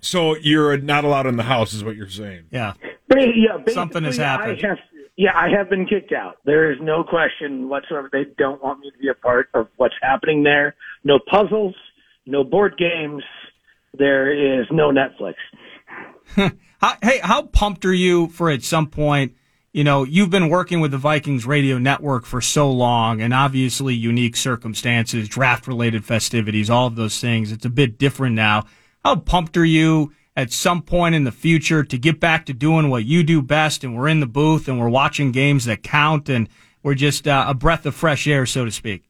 So 0.00 0.36
you're 0.36 0.76
not 0.76 1.04
allowed 1.04 1.26
in 1.26 1.36
the 1.36 1.42
house, 1.42 1.72
is 1.72 1.82
what 1.82 1.96
you're 1.96 2.08
saying? 2.10 2.44
Yeah. 2.50 2.74
Ba- 3.08 3.26
yeah, 3.34 3.72
Something 3.72 4.04
has 4.04 4.18
happened. 4.18 4.60
I 4.62 4.68
have, 4.68 4.78
yeah, 5.16 5.30
I 5.34 5.48
have 5.48 5.70
been 5.70 5.86
kicked 5.86 6.12
out. 6.12 6.36
There 6.44 6.70
is 6.70 6.78
no 6.80 7.04
question 7.04 7.68
whatsoever. 7.68 8.10
They 8.12 8.24
don't 8.36 8.62
want 8.62 8.80
me 8.80 8.90
to 8.90 8.98
be 8.98 9.08
a 9.08 9.14
part 9.14 9.48
of 9.54 9.68
what's 9.76 9.94
happening 10.02 10.42
there. 10.42 10.74
No 11.04 11.18
puzzles, 11.30 11.74
no 12.30 12.44
board 12.44 12.76
games. 12.78 13.22
There 13.98 14.60
is 14.60 14.66
no 14.70 14.92
Netflix. 14.92 15.34
Hey, 17.02 17.20
how 17.22 17.42
pumped 17.42 17.84
are 17.84 17.92
you 17.92 18.28
for 18.28 18.48
at 18.48 18.62
some 18.62 18.86
point? 18.86 19.34
You 19.70 19.84
know, 19.84 20.02
you've 20.02 20.30
been 20.30 20.48
working 20.48 20.80
with 20.80 20.92
the 20.92 20.96
Vikings 20.96 21.44
radio 21.44 21.76
network 21.76 22.24
for 22.24 22.40
so 22.40 22.70
long, 22.70 23.20
and 23.20 23.34
obviously 23.34 23.94
unique 23.94 24.34
circumstances, 24.34 25.28
draft 25.28 25.66
related 25.66 26.06
festivities, 26.06 26.70
all 26.70 26.86
of 26.86 26.96
those 26.96 27.20
things. 27.20 27.52
It's 27.52 27.66
a 27.66 27.70
bit 27.70 27.98
different 27.98 28.34
now. 28.34 28.64
How 29.04 29.16
pumped 29.16 29.58
are 29.58 29.64
you 29.64 30.14
at 30.34 30.52
some 30.52 30.80
point 30.80 31.14
in 31.14 31.24
the 31.24 31.32
future 31.32 31.84
to 31.84 31.98
get 31.98 32.18
back 32.18 32.46
to 32.46 32.54
doing 32.54 32.88
what 32.88 33.04
you 33.04 33.22
do 33.22 33.42
best? 33.42 33.84
And 33.84 33.94
we're 33.94 34.08
in 34.08 34.20
the 34.20 34.26
booth 34.26 34.66
and 34.66 34.80
we're 34.80 34.88
watching 34.88 35.32
games 35.32 35.66
that 35.66 35.82
count, 35.82 36.30
and 36.30 36.48
we're 36.82 36.94
just 36.94 37.28
uh, 37.28 37.44
a 37.46 37.52
breath 37.52 37.84
of 37.84 37.94
fresh 37.94 38.26
air, 38.26 38.46
so 38.46 38.64
to 38.64 38.70
speak. 38.70 39.04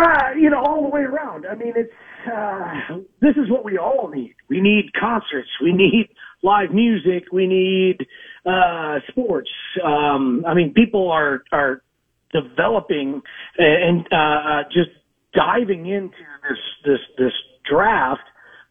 Uh, 0.00 0.30
you 0.34 0.48
know, 0.48 0.62
all 0.62 0.82
the 0.82 0.88
way 0.88 1.02
around. 1.02 1.44
I 1.46 1.54
mean, 1.54 1.74
it's 1.76 1.92
this 3.20 3.36
is 3.36 3.50
what 3.50 3.64
we 3.64 3.78
all 3.78 4.10
need. 4.12 4.34
We 4.48 4.60
need 4.60 4.92
concerts. 4.98 5.48
We 5.62 5.72
need 5.72 6.08
live 6.42 6.72
music. 6.72 7.24
We 7.32 7.46
need 7.46 7.98
uh, 8.44 8.98
sports. 9.08 9.50
Um, 9.84 10.44
I 10.46 10.54
mean, 10.54 10.72
people 10.72 11.10
are 11.10 11.42
are 11.52 11.82
developing 12.32 13.22
and 13.58 14.06
uh, 14.12 14.16
uh, 14.16 14.62
just 14.64 14.90
diving 15.34 15.86
into 15.86 16.16
this 16.48 16.58
this 16.84 17.00
this 17.18 17.32
draft. 17.70 18.22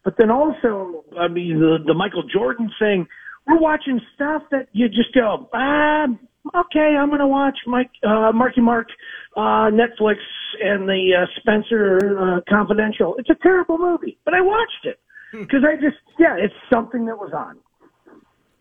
But 0.04 0.16
then 0.20 0.30
also, 0.30 1.04
I 1.18 1.28
mean, 1.28 1.60
the, 1.60 1.78
the 1.86 1.94
Michael 1.94 2.24
Jordan 2.32 2.70
thing. 2.80 3.08
We're 3.48 3.60
watching 3.60 4.00
stuff 4.16 4.44
that 4.52 4.68
you 4.72 4.88
just 4.88 5.14
go, 5.14 5.50
ah, 5.54 6.06
okay, 6.54 6.96
I'm 7.00 7.10
going 7.10 7.20
to 7.20 7.28
watch 7.28 7.58
Mike, 7.68 7.92
uh, 8.04 8.32
Marky 8.34 8.62
Mark, 8.62 8.88
uh, 9.36 9.70
Netflix 9.72 10.18
and 10.64 10.88
the 10.88 11.12
uh, 11.24 11.26
Spenser 11.40 12.38
uh, 12.38 12.42
Confidential. 12.50 13.16
It's 13.18 13.30
a 13.30 13.36
terrible 13.44 13.78
movie, 13.78 14.18
but 14.26 14.34
I 14.34 14.42
watched 14.42 14.86
it 14.86 15.00
because 15.32 15.64
I 15.68 15.76
just, 15.76 15.98
yeah, 16.18 16.36
it's 16.38 16.54
something 16.72 17.06
that 17.06 17.18
was 17.18 17.32
on. 17.34 17.58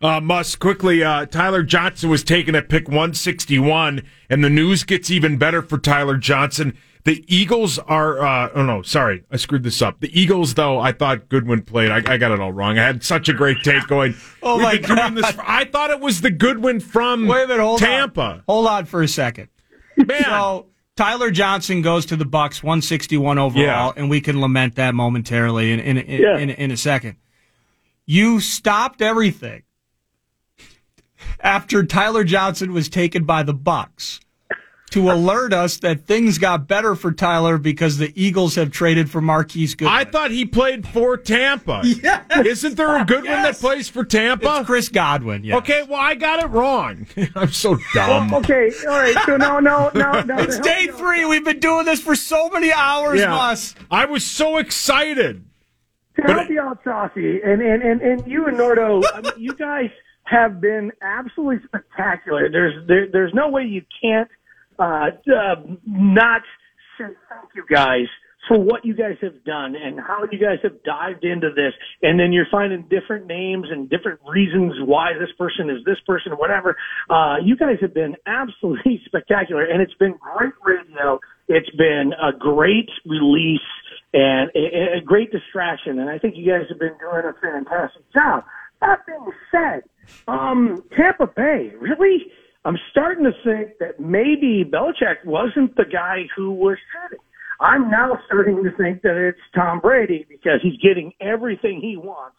Uh, 0.01 0.19
Musk, 0.19 0.59
quickly, 0.59 1.03
uh, 1.03 1.25
Tyler 1.25 1.63
Johnson 1.63 2.09
was 2.09 2.23
taken 2.23 2.53
at 2.53 2.67
pick 2.67 2.87
161, 2.89 4.03
and 4.29 4.43
the 4.43 4.49
news 4.49 4.83
gets 4.83 5.09
even 5.09 5.37
better 5.37 5.61
for 5.61 5.77
Tyler 5.77 6.17
Johnson. 6.17 6.77
The 7.05 7.23
Eagles 7.33 7.79
are, 7.79 8.19
uh, 8.19 8.49
oh 8.55 8.63
no, 8.63 8.81
sorry, 8.81 9.23
I 9.31 9.37
screwed 9.37 9.63
this 9.63 9.81
up. 9.81 10.01
The 10.01 10.19
Eagles, 10.19 10.55
though, 10.55 10.79
I 10.79 10.91
thought 10.91 11.29
Goodwin 11.29 11.61
played. 11.61 11.91
I, 11.91 11.97
I 12.13 12.17
got 12.17 12.31
it 12.31 12.39
all 12.39 12.51
wrong. 12.51 12.77
I 12.77 12.83
had 12.83 13.03
such 13.03 13.29
a 13.29 13.33
great 13.33 13.57
take 13.63 13.87
going. 13.87 14.15
Oh, 14.43 14.57
We've 14.57 14.63
my 14.63 14.77
been 14.77 14.95
doing 14.95 15.13
this. 15.15 15.31
For, 15.31 15.43
I 15.47 15.65
thought 15.65 15.89
it 15.89 15.99
was 15.99 16.21
the 16.21 16.29
Goodwin 16.29 16.79
from 16.79 17.25
Wait 17.25 17.45
a 17.45 17.47
minute, 17.47 17.63
hold 17.63 17.79
Tampa. 17.79 18.21
on. 18.21 18.43
Hold 18.47 18.67
on 18.67 18.85
for 18.85 19.01
a 19.01 19.07
second. 19.07 19.47
Man. 19.97 20.23
So 20.23 20.67
Tyler 20.95 21.29
Johnson 21.31 21.81
goes 21.81 22.05
to 22.07 22.15
the 22.15 22.25
Bucs, 22.25 22.63
161 22.63 23.37
overall, 23.37 23.63
Yeah. 23.63 23.91
and 23.95 24.09
we 24.09 24.21
can 24.21 24.39
lament 24.39 24.75
that 24.75 24.95
momentarily 24.95 25.71
in 25.71 25.79
in 25.79 25.97
in, 25.97 26.21
Yeah. 26.21 26.37
in, 26.37 26.49
in 26.51 26.71
a 26.71 26.77
second. 26.77 27.17
You 28.05 28.39
stopped 28.39 29.01
everything 29.01 29.63
after 31.41 31.83
Tyler 31.83 32.23
Johnson 32.23 32.73
was 32.73 32.87
taken 32.89 33.23
by 33.23 33.43
the 33.43 33.53
Bucs 33.53 34.19
to 34.91 35.11
alert 35.11 35.51
us 35.51 35.77
that 35.79 36.05
things 36.05 36.37
got 36.37 36.67
better 36.67 36.95
for 36.95 37.11
Tyler 37.11 37.57
because 37.57 37.97
the 37.97 38.13
Eagles 38.15 38.55
have 38.55 38.71
traded 38.71 39.09
for 39.09 39.19
Marquise 39.19 39.75
Goodwin. 39.75 39.93
I 39.93 40.05
thought 40.05 40.31
he 40.31 40.45
played 40.45 40.87
for 40.87 41.17
Tampa. 41.17 41.81
Yes. 41.83 42.25
Isn't 42.45 42.75
there 42.77 42.95
a 43.01 43.03
Goodwin 43.03 43.25
Yes. 43.31 43.59
that 43.59 43.61
plays 43.67 43.89
for 43.89 44.05
Tampa? 44.05 44.57
It's 44.59 44.65
Chris 44.67 44.89
Godwin. 44.89 45.43
Yeah. 45.43 45.57
Okay, 45.57 45.83
well, 45.83 45.99
I 45.99 46.15
got 46.15 46.43
it 46.43 46.47
wrong. 46.47 47.07
I'm 47.35 47.51
so 47.51 47.77
dumb. 47.93 48.29
Well, 48.29 48.39
okay, 48.41 48.71
all 48.87 48.93
right. 48.99 49.15
So 49.25 49.37
no, 49.37 49.59
no, 49.59 49.91
no, 49.95 50.21
no. 50.21 50.37
It's 50.37 50.59
day 50.59 50.87
three. 50.87 51.25
We've 51.25 51.43
been 51.43 51.59
doing 51.59 51.85
this 51.85 51.99
for 51.99 52.15
so 52.15 52.49
many 52.49 52.71
hours, 52.71 53.19
Yeah. 53.19 53.29
Moss. 53.31 53.75
I 53.91 54.05
was 54.05 54.23
so 54.25 54.57
excited. 54.57 55.43
to 56.15 56.21
help 56.31 56.49
you 56.49 56.61
out, 56.61 56.79
Saucy, 56.83 57.41
and, 57.43 57.61
and, 57.61 57.81
and, 57.83 58.01
and 58.01 58.27
you 58.31 58.45
and 58.45 58.55
Nordo, 58.57 59.03
I 59.13 59.21
mean, 59.21 59.33
you 59.37 59.53
guys 59.55 59.89
have 60.23 60.61
been 60.61 60.91
absolutely 61.01 61.65
spectacular. 61.67 62.49
There's 62.49 62.87
there, 62.87 63.07
there's 63.11 63.33
no 63.33 63.49
way 63.49 63.63
you 63.63 63.81
can't 64.01 64.29
uh, 64.79 65.09
uh, 65.31 65.55
not 65.85 66.41
say 66.97 67.05
thank 67.29 67.49
you 67.55 67.65
guys 67.69 68.07
for 68.47 68.59
what 68.59 68.85
you 68.85 68.93
guys 68.93 69.17
have 69.21 69.43
done 69.43 69.75
and 69.75 69.99
how 69.99 70.23
you 70.31 70.37
guys 70.37 70.59
have 70.61 70.83
dived 70.83 71.23
into 71.23 71.49
this. 71.55 71.73
And 72.03 72.19
then 72.19 72.31
you're 72.31 72.45
finding 72.51 72.83
different 72.89 73.25
names 73.25 73.67
and 73.71 73.89
different 73.89 74.19
reasons 74.27 74.73
why 74.85 75.13
this 75.13 75.29
person 75.37 75.69
is 75.69 75.83
this 75.85 75.97
person, 76.05 76.33
whatever. 76.33 76.75
Uh, 77.09 77.37
you 77.43 77.57
guys 77.57 77.77
have 77.81 77.93
been 77.93 78.15
absolutely 78.27 79.01
spectacular, 79.05 79.63
and 79.63 79.81
it's 79.81 79.95
been 79.95 80.15
great 80.19 80.53
radio. 80.63 81.19
It's 81.47 81.69
been 81.71 82.13
a 82.21 82.31
great 82.37 82.89
release 83.05 83.59
and 84.13 84.49
a, 84.55 84.97
a 84.97 85.01
great 85.01 85.31
distraction. 85.31 85.99
And 85.99 86.09
I 86.09 86.19
think 86.19 86.35
you 86.37 86.45
guys 86.45 86.67
have 86.69 86.79
been 86.79 86.95
doing 86.99 87.23
a 87.25 87.33
fantastic 87.41 88.03
job. 88.13 88.43
That 88.81 89.05
being 89.07 89.31
said, 89.51 89.81
Um, 90.27 90.83
Tampa 90.95 91.27
Bay, 91.27 91.71
really? 91.79 92.27
I'm 92.65 92.77
starting 92.89 93.23
to 93.25 93.31
think 93.43 93.77
that 93.79 93.99
maybe 93.99 94.65
Belichick 94.65 95.23
wasn't 95.23 95.75
the 95.75 95.85
guy 95.85 96.25
who 96.35 96.51
was 96.51 96.77
traded. 96.91 97.19
I'm 97.59 97.89
now 97.91 98.19
starting 98.25 98.63
to 98.63 98.71
think 98.75 99.03
that 99.03 99.15
it's 99.15 99.39
Tom 99.53 99.79
Brady 99.79 100.25
because 100.27 100.59
he's 100.61 100.77
getting 100.81 101.13
everything 101.21 101.79
he 101.79 101.95
wants 101.95 102.35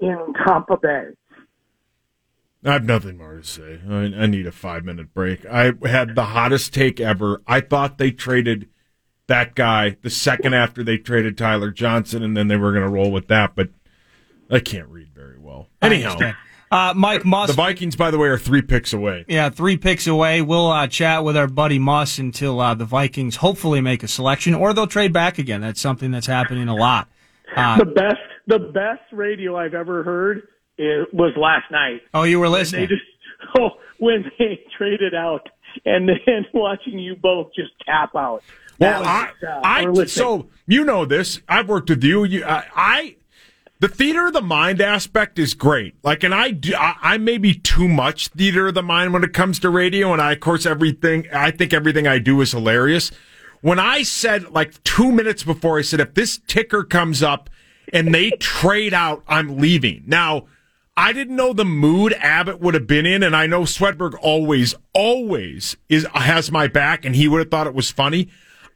in 0.00 0.34
Tampa 0.44 0.76
Bay. 0.76 1.10
I 2.64 2.72
have 2.72 2.84
nothing 2.84 3.16
more 3.18 3.36
to 3.36 3.44
say. 3.44 3.78
I, 3.88 4.22
I 4.22 4.26
need 4.26 4.46
a 4.46 4.52
five 4.52 4.84
minute 4.84 5.14
break. 5.14 5.46
I 5.46 5.72
had 5.84 6.16
the 6.16 6.24
hottest 6.24 6.74
take 6.74 7.00
ever. 7.00 7.40
I 7.46 7.60
thought 7.60 7.98
they 7.98 8.10
traded 8.10 8.68
that 9.28 9.54
guy 9.54 9.96
the 10.02 10.10
second 10.10 10.54
after 10.54 10.82
they 10.82 10.98
traded 10.98 11.38
Tyler 11.38 11.70
Johnson, 11.70 12.24
and 12.24 12.36
then 12.36 12.48
they 12.48 12.56
were 12.56 12.72
going 12.72 12.84
to 12.84 12.90
roll 12.90 13.12
with 13.12 13.28
that, 13.28 13.54
but 13.54 13.70
I 14.50 14.58
can't 14.58 14.88
read 14.88 15.10
very 15.14 15.38
well. 15.38 15.68
Anyhow, 15.80 16.12
understand. 16.12 16.36
Uh, 16.70 16.92
Mike 16.96 17.24
Moss. 17.24 17.48
the 17.48 17.54
Vikings, 17.54 17.96
by 17.96 18.10
the 18.10 18.18
way, 18.18 18.28
are 18.28 18.38
three 18.38 18.62
picks 18.62 18.92
away. 18.92 19.24
Yeah, 19.28 19.48
three 19.50 19.76
picks 19.76 20.06
away. 20.06 20.42
We'll 20.42 20.68
uh, 20.70 20.86
chat 20.86 21.24
with 21.24 21.36
our 21.36 21.46
buddy 21.46 21.78
Moss 21.78 22.18
until 22.18 22.60
uh, 22.60 22.74
the 22.74 22.84
Vikings 22.84 23.36
hopefully 23.36 23.80
make 23.80 24.02
a 24.02 24.08
selection, 24.08 24.54
or 24.54 24.72
they'll 24.74 24.86
trade 24.86 25.12
back 25.12 25.38
again. 25.38 25.60
That's 25.62 25.80
something 25.80 26.10
that's 26.10 26.26
happening 26.26 26.68
a 26.68 26.74
lot. 26.74 27.08
Uh, 27.56 27.78
the 27.78 27.84
best, 27.86 28.16
the 28.46 28.58
best 28.58 29.02
radio 29.12 29.56
I've 29.56 29.74
ever 29.74 30.02
heard 30.02 30.48
is, 30.76 31.06
was 31.12 31.32
last 31.36 31.70
night. 31.70 32.02
oh, 32.12 32.24
you 32.24 32.38
were 32.38 32.48
They 32.48 32.58
listening. 32.58 32.88
just, 32.88 33.02
oh, 33.58 33.70
when 33.98 34.24
they 34.38 34.60
traded 34.76 35.14
out, 35.14 35.48
and 35.84 36.08
then 36.08 36.44
watching 36.54 36.98
you 36.98 37.16
both 37.16 37.48
just 37.54 37.70
tap 37.86 38.14
out. 38.14 38.42
Well, 38.78 39.02
That 39.02 39.32
I, 39.64 39.86
I 39.86 40.04
so 40.04 40.48
you 40.66 40.84
know 40.84 41.04
this. 41.04 41.40
I've 41.48 41.68
worked 41.68 41.88
with 41.90 42.04
you. 42.04 42.24
You, 42.24 42.44
I, 42.44 42.64
I, 42.76 43.16
the 43.80 43.88
theater 43.88 44.26
of 44.26 44.32
the 44.32 44.42
mind 44.42 44.80
aspect 44.80 45.38
is 45.38 45.54
great. 45.54 45.94
Like, 46.02 46.24
and 46.24 46.34
I 46.34 46.50
do. 46.50 46.74
I, 46.74 46.96
I 47.00 47.18
may 47.18 47.38
be 47.38 47.54
too 47.54 47.88
much 47.88 48.28
theater 48.28 48.68
of 48.68 48.74
the 48.74 48.82
mind 48.82 49.12
when 49.12 49.22
it 49.22 49.32
comes 49.32 49.58
to 49.60 49.70
radio, 49.70 50.12
and 50.12 50.20
I, 50.20 50.32
of 50.32 50.40
course, 50.40 50.66
everything. 50.66 51.26
I 51.32 51.50
think 51.50 51.72
everything 51.72 52.06
I 52.06 52.18
do 52.18 52.40
is 52.40 52.52
hilarious. 52.52 53.10
When 53.60 53.78
I 53.78 54.02
said 54.02 54.50
like 54.50 54.82
two 54.84 55.12
minutes 55.12 55.44
before, 55.44 55.78
I 55.78 55.82
said 55.82 56.00
if 56.00 56.14
this 56.14 56.40
ticker 56.46 56.82
comes 56.84 57.22
up 57.22 57.50
and 57.92 58.14
they 58.14 58.30
trade 58.40 58.94
out, 58.94 59.22
I'm 59.28 59.58
leaving. 59.58 60.04
Now. 60.06 60.46
I 61.00 61.12
didn't 61.12 61.36
know 61.36 61.52
the 61.52 61.64
mood 61.64 62.12
Abbott 62.14 62.58
would 62.58 62.74
have 62.74 62.88
been 62.88 63.06
in, 63.06 63.22
and 63.22 63.36
I 63.36 63.46
know 63.46 63.60
Swedberg 63.60 64.18
always, 64.20 64.74
always 64.92 65.76
is 65.88 66.04
has 66.12 66.50
my 66.50 66.66
back, 66.66 67.04
and 67.04 67.14
he 67.14 67.28
would 67.28 67.38
have 67.38 67.52
thought 67.52 67.68
it 67.68 67.74
was 67.74 67.88
funny. 67.88 68.30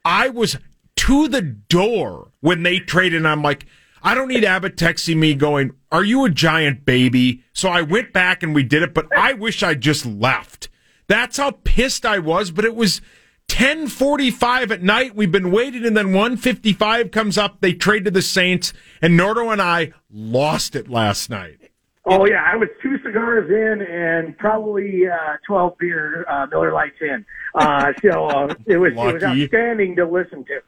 I 0.04 0.28
was 0.28 0.56
to 0.94 1.26
the 1.26 1.42
door 1.42 2.30
when 2.38 2.62
they 2.62 2.78
traded, 2.78 3.16
and 3.16 3.26
I'm 3.26 3.42
like, 3.42 3.66
I 4.02 4.14
don't 4.14 4.28
need 4.28 4.44
Abbott 4.44 4.76
texting 4.76 5.16
me 5.16 5.34
going, 5.34 5.72
"Are 5.90 6.04
you 6.04 6.24
a 6.24 6.30
giant 6.30 6.84
baby?" 6.84 7.44
So 7.52 7.68
I 7.68 7.82
went 7.82 8.12
back 8.12 8.42
and 8.42 8.54
we 8.54 8.62
did 8.62 8.82
it, 8.82 8.94
but 8.94 9.06
I 9.16 9.32
wish 9.32 9.62
I 9.62 9.74
just 9.74 10.04
left. 10.04 10.68
That's 11.06 11.36
how 11.36 11.52
pissed 11.64 12.04
I 12.04 12.18
was. 12.18 12.50
But 12.50 12.64
it 12.64 12.74
was 12.74 13.00
10:45 13.48 14.70
at 14.70 14.82
night. 14.82 15.14
We've 15.14 15.30
been 15.30 15.50
waiting, 15.50 15.84
and 15.84 15.96
then 15.96 16.12
155 16.12 17.10
comes 17.10 17.36
up. 17.36 17.60
They 17.60 17.72
trade 17.74 18.04
to 18.06 18.10
the 18.10 18.22
Saints, 18.22 18.72
and 19.00 19.18
Nordo 19.18 19.52
and 19.52 19.60
I 19.60 19.92
lost 20.10 20.74
it 20.74 20.88
last 20.88 21.30
night. 21.30 21.58
Oh 22.04 22.26
yeah, 22.26 22.42
I 22.44 22.56
was 22.56 22.68
two 22.82 22.98
cigars 23.04 23.48
in 23.48 23.86
and 23.86 24.36
probably 24.36 25.06
uh, 25.06 25.36
twelve 25.46 25.78
beer 25.78 26.24
uh, 26.28 26.46
Miller 26.50 26.72
Lites 26.72 26.96
in. 27.00 27.24
Uh, 27.54 27.92
so 28.02 28.26
uh, 28.26 28.54
it 28.66 28.76
was 28.76 28.92
it 28.94 29.14
was 29.14 29.22
outstanding 29.22 29.94
to 29.96 30.06
listen 30.06 30.44
to. 30.46 30.60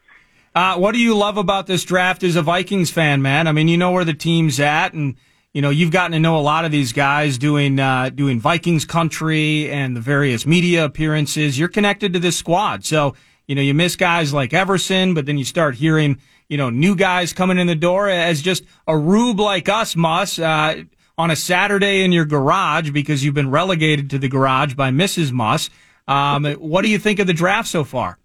Uh, 0.55 0.77
what 0.77 0.93
do 0.93 1.01
you 1.01 1.17
love 1.17 1.37
about 1.37 1.67
this 1.67 1.85
draft 1.85 2.23
as 2.23 2.37
a 2.37 2.43
Vikings 2.43 2.91
fan, 2.91 3.23
man? 3.23 3.49
I 3.49 3.53
mean, 3.53 3.67
you 3.67 3.77
know 3.77 3.91
where 3.91 4.05
the 4.05 4.15
team's 4.15 4.61
at, 4.61 4.93
and 4.93 5.17
you 5.53 5.61
know 5.61 5.71
you've 5.71 5.91
gotten 5.91 6.13
to 6.13 6.21
know 6.21 6.39
a 6.39 6.41
lot 6.41 6.65
of 6.65 6.71
these 6.71 6.93
guys 6.93 7.39
doing 7.39 7.81
uh, 7.81 8.11
doing 8.11 8.39
Vikings 8.39 8.85
country 8.85 9.69
and 9.71 9.97
the 9.97 10.01
various 10.01 10.47
media 10.47 10.85
appearances. 10.85 11.59
You're 11.59 11.69
connected 11.69 12.13
to 12.13 12.21
this 12.21 12.39
squad, 12.39 12.85
so 12.85 13.17
you 13.49 13.57
know 13.57 13.63
you 13.63 13.75
miss 13.75 13.97
guys 13.97 14.33
like 14.33 14.53
Everson, 14.53 15.13
but 15.13 15.27
then 15.27 15.39
you 15.39 15.45
start 15.45 15.75
hearing 15.75 16.21
you 16.49 16.57
know 16.57 16.71
new 16.71 16.95
guys 16.95 17.33
coming 17.33 17.59
in 17.59 17.67
the 17.67 17.75
door 17.75 18.09
as 18.09 18.41
just 18.41 18.63
a 18.87 18.97
rube 18.97 19.41
like 19.41 19.69
us, 19.69 19.97
Muss. 19.97 20.39
Uh, 20.39 20.85
on 21.17 21.31
a 21.31 21.37
Saturday 21.37 22.03
in 22.03 22.11
your 22.11 22.25
garage 22.25 22.91
because 22.91 23.25
you've 23.25 23.35
been 23.35 23.51
relegated 23.51 24.11
to 24.11 24.19
the 24.19 24.29
garage 24.29 24.75
by 24.75 24.91
Mrs. 24.91 25.31
Muss. 25.31 25.71
Um, 26.09 26.45
what 26.55 26.83
do 26.83 26.89
you 26.89 26.99
think 26.99 27.21
of 27.21 27.29
the 27.29 27.33
draft 27.33 27.69
so 27.69 27.85
far? 27.85 28.19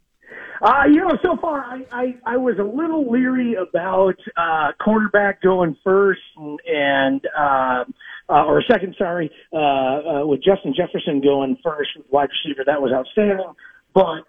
Uh, 0.62 0.84
you 0.88 0.98
know, 0.98 1.18
so 1.24 1.38
far 1.38 1.64
I, 1.64 1.86
I, 1.92 2.18
I 2.26 2.38
was 2.38 2.56
a 2.60 2.64
little 2.64 3.10
leery 3.10 3.56
about 3.56 4.16
uh, 4.36 4.72
quarterback 4.80 5.42
going 5.42 5.78
first 5.84 6.22
and, 6.36 6.60
and 6.68 7.22
uh, 7.38 7.86
uh, 8.30 8.46
or 8.46 8.62
second, 8.70 8.96
sorry, 8.98 9.32
uh, 9.54 9.58
uh, 9.58 10.26
with 10.26 10.44
Justin 10.44 10.74
Jefferson 10.76 11.22
going 11.22 11.58
first 11.64 11.92
with 11.98 12.06
wide 12.12 12.30
receiver. 12.30 12.64
That 12.66 12.82
was 12.82 12.92
outstanding. 12.94 13.54
But 13.94 14.24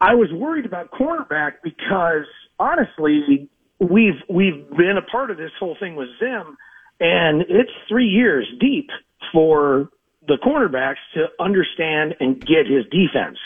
I 0.00 0.14
was 0.14 0.30
worried 0.32 0.66
about 0.66 0.90
cornerback 0.90 1.54
because 1.62 2.26
honestly, 2.58 3.48
we've 3.78 4.20
we've 4.28 4.68
been 4.76 4.96
a 4.98 5.10
part 5.10 5.30
of 5.30 5.36
this 5.36 5.50
whole 5.58 5.76
thing 5.78 5.96
with 5.96 6.08
Zim, 6.18 6.56
and 7.00 7.42
it's 7.42 7.70
three 7.88 8.08
years 8.08 8.46
deep 8.60 8.90
for 9.32 9.88
the 10.26 10.36
cornerbacks 10.44 10.96
to 11.14 11.26
understand 11.40 12.14
and 12.20 12.38
get 12.40 12.66
his 12.66 12.84
defense. 12.90 13.38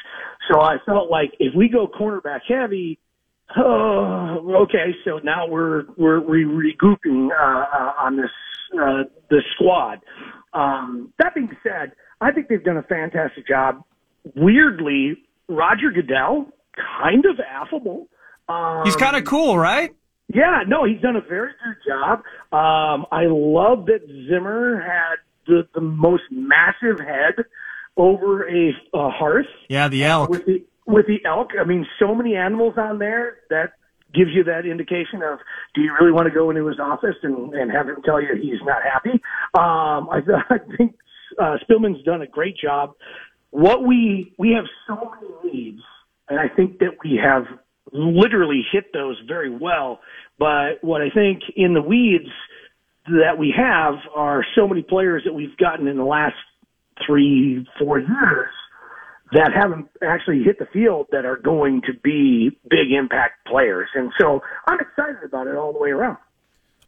So 0.50 0.60
I 0.60 0.76
felt 0.86 1.10
like 1.10 1.32
if 1.38 1.54
we 1.54 1.68
go 1.68 1.86
cornerback 1.86 2.40
heavy, 2.48 2.98
oh, 3.56 4.64
okay, 4.64 4.94
so 5.04 5.18
now 5.18 5.46
we're 5.46 5.84
we're 5.96 6.20
re- 6.20 6.44
regrouping 6.44 7.28
uh, 7.30 7.64
uh, 7.72 7.92
on 7.98 8.16
this 8.16 8.30
uh, 8.80 9.02
this 9.30 9.42
squad. 9.54 10.00
Um, 10.52 11.12
that 11.18 11.34
being 11.34 11.50
said, 11.62 11.92
I 12.20 12.32
think 12.32 12.48
they've 12.48 12.62
done 12.64 12.76
a 12.76 12.82
fantastic 12.82 13.46
job. 13.46 13.82
Weirdly, 14.36 15.16
Roger 15.48 15.90
Goodell, 15.94 16.48
kind 17.02 17.24
of 17.24 17.40
affable. 17.40 18.08
Um, 18.48 18.82
He's 18.84 18.96
kind 18.96 19.16
of 19.16 19.24
cool, 19.24 19.56
right? 19.58 19.94
yeah, 20.34 20.62
no, 20.66 20.84
he's 20.84 21.00
done 21.00 21.16
a 21.16 21.20
very 21.20 21.52
good 21.64 21.76
job. 21.86 22.18
Um, 22.52 23.06
I 23.12 23.24
love 23.26 23.86
that 23.86 24.00
Zimmer 24.28 24.80
had 24.80 25.16
the, 25.46 25.68
the 25.74 25.80
most 25.80 26.22
massive 26.30 27.00
head 27.00 27.44
over 27.96 28.48
a, 28.48 28.70
a 28.94 29.10
hearth 29.10 29.46
Yeah, 29.68 29.88
the 29.88 30.04
elk. 30.04 30.30
with 30.30 30.46
the 30.46 30.64
with 30.86 31.06
the 31.06 31.24
elk. 31.24 31.50
I 31.60 31.64
mean, 31.64 31.86
so 31.98 32.14
many 32.14 32.34
animals 32.34 32.74
on 32.76 32.98
there 32.98 33.38
that 33.50 33.74
gives 34.14 34.30
you 34.32 34.44
that 34.44 34.66
indication 34.66 35.22
of 35.22 35.38
do 35.74 35.80
you 35.80 35.92
really 35.98 36.12
want 36.12 36.26
to 36.26 36.34
go 36.34 36.50
into 36.50 36.66
his 36.66 36.78
office 36.78 37.16
and, 37.22 37.54
and 37.54 37.70
have 37.70 37.88
him 37.88 37.96
tell 38.04 38.20
you 38.20 38.28
he's 38.40 38.60
not 38.64 38.82
happy? 38.82 39.20
Um, 39.54 40.08
I, 40.10 40.20
I 40.50 40.58
think 40.76 40.94
uh, 41.40 41.56
Spielman's 41.68 42.02
done 42.04 42.22
a 42.22 42.26
great 42.26 42.56
job. 42.56 42.94
What 43.50 43.84
we 43.84 44.34
we 44.38 44.52
have 44.52 44.64
so 44.86 45.12
many 45.20 45.54
needs, 45.54 45.82
and 46.28 46.40
I 46.40 46.48
think 46.48 46.78
that 46.78 46.96
we 47.04 47.20
have 47.22 47.44
literally 47.92 48.62
hit 48.72 48.92
those 48.92 49.20
very 49.26 49.50
well. 49.50 50.00
But 50.38 50.82
what 50.82 51.02
I 51.02 51.10
think 51.10 51.42
in 51.56 51.74
the 51.74 51.82
weeds 51.82 52.30
that 53.06 53.36
we 53.38 53.52
have 53.56 53.94
are 54.14 54.44
so 54.54 54.66
many 54.66 54.82
players 54.82 55.22
that 55.24 55.32
we've 55.32 55.56
gotten 55.58 55.86
in 55.86 55.96
the 55.98 56.04
last 56.04 56.36
three, 57.06 57.66
four 57.78 57.98
years 57.98 58.50
that 59.32 59.50
haven't 59.54 59.88
actually 60.02 60.42
hit 60.42 60.58
the 60.58 60.66
field 60.66 61.06
that 61.10 61.24
are 61.24 61.36
going 61.36 61.80
to 61.82 61.92
be 62.02 62.50
big 62.68 62.92
impact 62.92 63.46
players. 63.46 63.88
And 63.94 64.12
so 64.20 64.42
I'm 64.66 64.78
excited 64.78 65.22
about 65.24 65.46
it 65.46 65.56
all 65.56 65.72
the 65.72 65.78
way 65.78 65.90
around. 65.90 66.18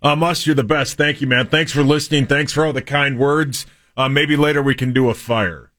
Uh, 0.03 0.35
you're 0.45 0.55
the 0.55 0.63
best. 0.63 0.99
Thank 0.99 1.23
you, 1.23 1.27
man. 1.27 1.47
Thanks 1.47 1.73
for 1.73 1.83
listening. 1.83 2.27
Thanks 2.27 2.53
for 2.53 2.67
all 2.67 2.75
the 2.75 2.83
kind 2.83 3.19
words. 3.19 3.65
Uh, 3.97 4.09
maybe 4.09 4.37
later 4.37 4.63
we 4.63 4.75
can 4.75 4.93
do 4.93 5.09
a 5.09 5.15
fire. 5.15 5.71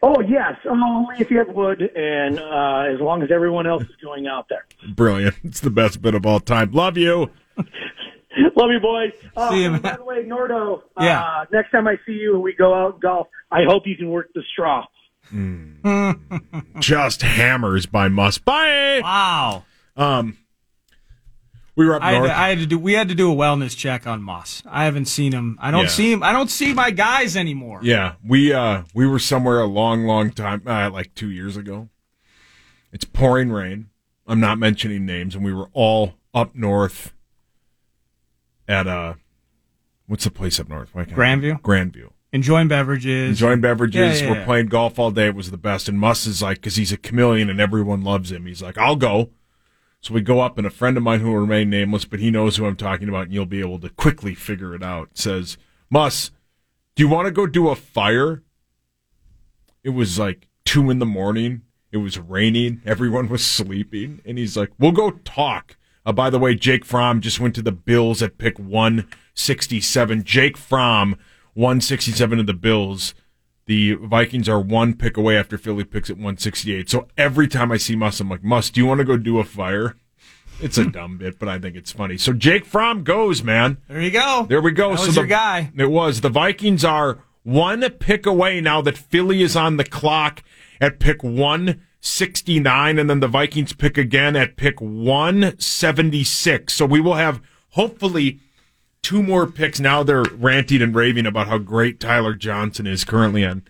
Oh 0.00 0.20
yes, 0.20 0.54
only 0.68 1.16
if 1.18 1.30
you 1.30 1.38
have 1.38 1.48
wood, 1.48 1.82
and 1.82 2.38
uh, 2.38 2.94
as 2.94 3.00
long 3.00 3.20
as 3.22 3.30
everyone 3.32 3.66
else 3.66 3.82
is 3.82 3.96
going 4.02 4.28
out 4.28 4.46
there. 4.48 4.64
Brilliant. 4.94 5.34
It's 5.42 5.58
the 5.60 5.70
best 5.70 6.00
bit 6.00 6.14
of 6.14 6.24
all 6.24 6.38
time. 6.38 6.70
Love 6.70 6.96
you. 6.96 7.30
Love 8.56 8.70
you, 8.70 8.80
boys. 8.80 9.12
Uh, 9.36 9.50
See 9.50 9.62
you, 9.62 9.72
and 9.74 9.82
by 9.82 9.96
the 9.96 10.04
way, 10.04 10.24
Nordo. 10.24 10.82
Yeah. 11.00 11.20
Uh, 11.22 11.44
next 11.52 11.70
time 11.70 11.86
I 11.86 11.96
see 12.06 12.12
you 12.12 12.34
and 12.34 12.42
we 12.42 12.52
go 12.54 12.74
out 12.74 12.94
and 12.94 13.02
golf, 13.02 13.28
I 13.50 13.64
hope 13.64 13.86
you 13.86 13.96
can 13.96 14.10
work 14.10 14.30
the 14.34 14.42
straw. 14.52 14.84
Just 16.80 17.22
hammers 17.22 17.86
by 17.86 18.08
Muss. 18.08 18.38
Bye. 18.38 19.00
Wow. 19.02 19.64
Um, 19.96 20.38
we 21.76 21.86
were 21.86 21.96
up 21.96 22.02
I 22.02 22.12
had, 22.12 22.18
north. 22.18 22.30
to, 22.30 22.38
I 22.38 22.48
had 22.48 22.58
to 22.58 22.66
do. 22.66 22.78
We 22.78 22.92
had 22.94 23.08
to 23.08 23.14
do 23.14 23.30
a 23.32 23.34
wellness 23.34 23.76
check 23.76 24.06
on 24.06 24.22
Moss. 24.22 24.62
I 24.66 24.84
haven't 24.84 25.04
seen 25.06 25.32
him. 25.32 25.58
I 25.60 25.70
don't 25.70 25.82
Yeah. 25.84 25.88
see 25.88 26.12
him. 26.12 26.22
I 26.22 26.32
don't 26.32 26.50
see 26.50 26.72
my 26.72 26.90
guys 26.90 27.36
anymore. 27.36 27.80
Yeah, 27.82 28.14
we 28.26 28.52
uh 28.52 28.82
we 28.94 29.06
were 29.06 29.18
somewhere 29.18 29.60
a 29.60 29.66
long, 29.66 30.04
long 30.04 30.30
time, 30.32 30.62
uh, 30.66 30.90
like 30.90 31.14
two 31.14 31.30
years 31.30 31.56
ago. 31.56 31.88
It's 32.92 33.04
pouring 33.04 33.50
rain. 33.50 33.90
I'm 34.26 34.40
not 34.40 34.58
mentioning 34.58 35.06
names, 35.06 35.34
and 35.34 35.44
we 35.44 35.52
were 35.52 35.68
all 35.72 36.14
up 36.34 36.54
north 36.54 37.12
at 38.68 38.86
uh, 38.86 39.14
what's 40.06 40.24
the 40.24 40.30
place 40.30 40.60
up 40.60 40.68
north? 40.68 40.94
Why 40.94 41.04
can't 41.04 41.18
I- 41.18 41.22
Grandview? 41.22 41.60
Grandview. 41.62 42.10
Enjoying 42.30 42.68
beverages. 42.68 43.30
Enjoying 43.30 43.62
beverages. 43.62 44.20
Yeah, 44.20 44.26
yeah, 44.26 44.32
we're 44.32 44.38
yeah. 44.40 44.44
playing 44.44 44.66
golf 44.66 44.98
all 44.98 45.10
day. 45.10 45.28
It 45.28 45.34
was 45.34 45.50
the 45.50 45.56
best. 45.56 45.88
And 45.88 45.98
Muss 45.98 46.26
is 46.26 46.42
like, 46.42 46.58
because 46.58 46.76
he's 46.76 46.92
a 46.92 46.98
chameleon 46.98 47.48
and 47.48 47.58
everyone 47.58 48.02
loves 48.04 48.30
him. 48.30 48.44
He's 48.44 48.60
like, 48.60 48.76
I'll 48.76 48.96
go. 48.96 49.30
So 50.02 50.12
we 50.14 50.20
go 50.20 50.40
up, 50.40 50.58
and 50.58 50.66
a 50.66 50.70
friend 50.70 50.96
of 50.96 51.02
mine 51.02 51.20
who 51.20 51.28
will 51.32 51.38
remain 51.40 51.70
nameless, 51.70 52.04
but 52.04 52.20
he 52.20 52.30
knows 52.30 52.56
who 52.56 52.66
I'm 52.66 52.76
talking 52.76 53.08
about, 53.08 53.24
and 53.24 53.32
you'll 53.32 53.46
be 53.46 53.58
able 53.60 53.80
to 53.80 53.88
quickly 53.88 54.32
figure 54.34 54.72
it 54.74 54.82
out. 54.82 55.08
Says, 55.14 55.56
Muss, 55.90 56.30
Do 56.94 57.02
you 57.02 57.08
want 57.08 57.26
to 57.26 57.32
go 57.32 57.46
do 57.46 57.68
a 57.68 57.74
fire? 57.74 58.42
It 59.82 59.90
was 59.90 60.18
like 60.18 60.48
two 60.64 60.90
in 60.90 60.98
the 60.98 61.06
morning. 61.06 61.62
It 61.90 61.96
was 61.96 62.18
raining. 62.18 62.82
Everyone 62.84 63.28
was 63.28 63.44
sleeping. 63.44 64.20
And 64.24 64.36
he's 64.36 64.56
like, 64.56 64.70
we'll 64.78 64.92
go 64.92 65.12
talk. 65.12 65.76
Uh, 66.04 66.12
by 66.12 66.30
the 66.30 66.38
way, 66.38 66.54
Jake 66.54 66.84
Fromm 66.84 67.20
just 67.20 67.40
went 67.40 67.54
to 67.56 67.62
the 67.62 67.72
Bills 67.72 68.22
at 68.22 68.38
pick 68.38 68.58
167. 68.58 70.24
Jake 70.24 70.56
Fromm, 70.56 71.16
167 71.54 72.40
of 72.40 72.46
the 72.46 72.54
Bills. 72.54 73.14
The 73.66 73.94
Vikings 73.94 74.48
are 74.48 74.60
one 74.60 74.94
pick 74.94 75.16
away 75.18 75.36
after 75.36 75.58
Philly 75.58 75.84
picks 75.84 76.08
at 76.08 76.16
168. 76.16 76.88
So 76.88 77.06
every 77.18 77.46
time 77.46 77.70
I 77.70 77.76
see 77.76 77.94
Muss, 77.96 78.18
I'm 78.18 78.30
like, 78.30 78.42
Muss, 78.42 78.70
do 78.70 78.80
you 78.80 78.86
want 78.86 78.98
to 78.98 79.04
go 79.04 79.18
do 79.18 79.38
a 79.38 79.44
fire? 79.44 79.96
It's 80.60 80.78
a 80.78 80.86
dumb 80.86 81.18
bit, 81.18 81.38
but 81.38 81.48
I 81.48 81.58
think 81.58 81.76
it's 81.76 81.92
funny. 81.92 82.16
So 82.16 82.32
Jake 82.32 82.64
Fromm 82.64 83.04
goes, 83.04 83.42
man. 83.42 83.78
There 83.88 84.00
you 84.00 84.10
go. 84.10 84.46
There 84.48 84.60
we 84.60 84.72
go. 84.72 84.92
That 84.92 85.00
so 85.00 85.06
was 85.06 85.14
the, 85.14 85.20
your 85.20 85.28
guy. 85.28 85.70
It 85.76 85.90
was. 85.90 86.20
The 86.20 86.30
Vikings 86.30 86.84
are 86.84 87.22
one 87.42 87.88
pick 87.98 88.26
away 88.26 88.60
now 88.60 88.80
that 88.82 88.98
Philly 88.98 89.42
is 89.42 89.54
on 89.56 89.76
the 89.76 89.84
clock 89.84 90.42
at 90.80 90.98
pick 90.98 91.22
169, 92.00 92.98
and 92.98 93.10
then 93.10 93.20
the 93.20 93.28
Vikings 93.28 93.72
pick 93.72 93.98
again 93.98 94.36
at 94.36 94.56
pick 94.56 94.80
176. 94.80 96.72
So 96.72 96.86
we 96.86 97.00
will 97.00 97.14
have 97.14 97.40
hopefully 97.70 98.40
two 99.02 99.22
more 99.22 99.46
picks. 99.46 99.80
Now 99.80 100.02
they're 100.02 100.22
ranting 100.22 100.80
and 100.82 100.94
raving 100.94 101.26
about 101.26 101.48
how 101.48 101.58
great 101.58 102.00
Tyler 102.00 102.34
Johnson 102.34 102.86
is 102.86 103.04
currently 103.04 103.44
on. 103.44 103.64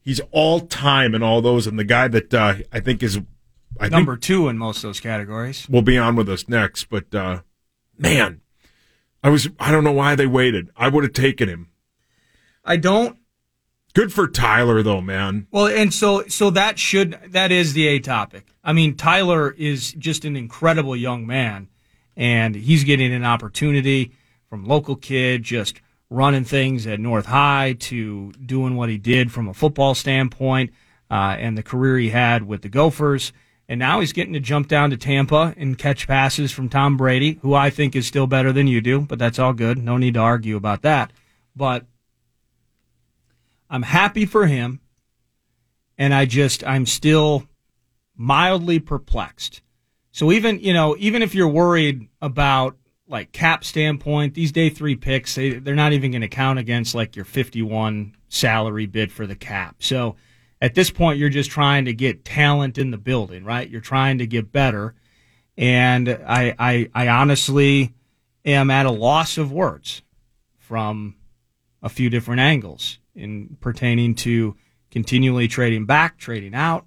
He's 0.00 0.20
all 0.30 0.60
time 0.60 1.14
in 1.14 1.22
all 1.22 1.42
those, 1.42 1.66
and 1.66 1.78
the 1.78 1.84
guy 1.84 2.08
that 2.08 2.32
uh, 2.32 2.54
I 2.72 2.80
think 2.80 3.02
is 3.02 3.20
I 3.78 3.88
Number 3.88 4.14
think 4.14 4.22
two 4.22 4.48
in 4.48 4.56
most 4.56 4.78
of 4.78 4.82
those 4.84 5.00
categories. 5.00 5.68
will 5.68 5.82
be 5.82 5.98
on 5.98 6.16
with 6.16 6.28
us 6.28 6.48
next. 6.48 6.84
But 6.84 7.14
uh, 7.14 7.40
man, 7.98 8.40
I 9.22 9.28
was 9.28 9.48
I 9.58 9.70
don't 9.70 9.84
know 9.84 9.92
why 9.92 10.14
they 10.14 10.26
waited. 10.26 10.70
I 10.76 10.88
would 10.88 11.04
have 11.04 11.12
taken 11.12 11.48
him. 11.48 11.68
I 12.64 12.76
don't. 12.76 13.18
Good 13.96 14.12
for 14.12 14.28
Tyler 14.28 14.82
though, 14.82 15.00
man. 15.00 15.46
Well, 15.50 15.68
and 15.68 15.92
so 15.92 16.24
so 16.28 16.50
that 16.50 16.78
should 16.78 17.18
that 17.28 17.50
is 17.50 17.72
the 17.72 17.86
A 17.86 17.98
topic. 17.98 18.52
I 18.62 18.74
mean, 18.74 18.94
Tyler 18.94 19.52
is 19.52 19.92
just 19.92 20.26
an 20.26 20.36
incredible 20.36 20.94
young 20.94 21.26
man, 21.26 21.68
and 22.14 22.54
he's 22.54 22.84
getting 22.84 23.14
an 23.14 23.24
opportunity 23.24 24.12
from 24.50 24.66
local 24.66 24.96
kid, 24.96 25.44
just 25.44 25.80
running 26.10 26.44
things 26.44 26.86
at 26.86 27.00
North 27.00 27.24
High 27.24 27.72
to 27.80 28.32
doing 28.32 28.76
what 28.76 28.90
he 28.90 28.98
did 28.98 29.32
from 29.32 29.48
a 29.48 29.54
football 29.54 29.94
standpoint, 29.94 30.72
uh, 31.10 31.36
and 31.38 31.56
the 31.56 31.62
career 31.62 31.96
he 31.96 32.10
had 32.10 32.46
with 32.46 32.60
the 32.60 32.68
Gophers. 32.68 33.32
And 33.66 33.78
now 33.78 34.00
he's 34.00 34.12
getting 34.12 34.34
to 34.34 34.40
jump 34.40 34.68
down 34.68 34.90
to 34.90 34.98
Tampa 34.98 35.54
and 35.56 35.78
catch 35.78 36.06
passes 36.06 36.52
from 36.52 36.68
Tom 36.68 36.98
Brady, 36.98 37.38
who 37.40 37.54
I 37.54 37.70
think 37.70 37.96
is 37.96 38.06
still 38.06 38.26
better 38.26 38.52
than 38.52 38.66
you 38.66 38.82
do, 38.82 39.00
but 39.00 39.18
that's 39.18 39.38
all 39.38 39.54
good. 39.54 39.78
No 39.78 39.96
need 39.96 40.14
to 40.14 40.20
argue 40.20 40.56
about 40.56 40.82
that. 40.82 41.14
But 41.56 41.86
I'm 43.68 43.82
happy 43.82 44.26
for 44.26 44.46
him, 44.46 44.80
and 45.98 46.14
I 46.14 46.24
just 46.24 46.64
I'm 46.64 46.86
still 46.86 47.46
mildly 48.16 48.78
perplexed. 48.78 49.62
So 50.12 50.32
even 50.32 50.60
you 50.60 50.72
know 50.72 50.96
even 50.98 51.22
if 51.22 51.34
you're 51.34 51.48
worried 51.48 52.08
about 52.22 52.76
like 53.08 53.32
cap 53.32 53.64
standpoint, 53.64 54.34
these 54.34 54.52
day 54.52 54.70
three 54.70 54.96
picks 54.96 55.34
they 55.34 55.58
they're 55.58 55.74
not 55.74 55.92
even 55.92 56.10
going 56.10 56.22
to 56.22 56.28
count 56.28 56.58
against 56.58 56.94
like 56.94 57.16
your 57.16 57.24
51 57.24 58.16
salary 58.28 58.86
bid 58.86 59.12
for 59.12 59.26
the 59.26 59.36
cap. 59.36 59.76
So 59.80 60.16
at 60.60 60.74
this 60.74 60.90
point, 60.90 61.18
you're 61.18 61.28
just 61.28 61.50
trying 61.50 61.84
to 61.84 61.92
get 61.92 62.24
talent 62.24 62.78
in 62.78 62.90
the 62.90 62.98
building, 62.98 63.44
right? 63.44 63.68
You're 63.68 63.80
trying 63.80 64.18
to 64.18 64.26
get 64.26 64.52
better, 64.52 64.94
and 65.56 66.08
I 66.08 66.54
I, 66.58 66.90
I 66.94 67.08
honestly 67.08 67.94
am 68.44 68.70
at 68.70 68.86
a 68.86 68.90
loss 68.90 69.38
of 69.38 69.52
words 69.52 70.02
from 70.56 71.16
a 71.82 71.88
few 71.88 72.08
different 72.08 72.40
angles 72.40 72.98
in 73.16 73.56
pertaining 73.60 74.14
to 74.16 74.56
continually 74.90 75.48
trading 75.48 75.86
back, 75.86 76.18
trading 76.18 76.54
out. 76.54 76.86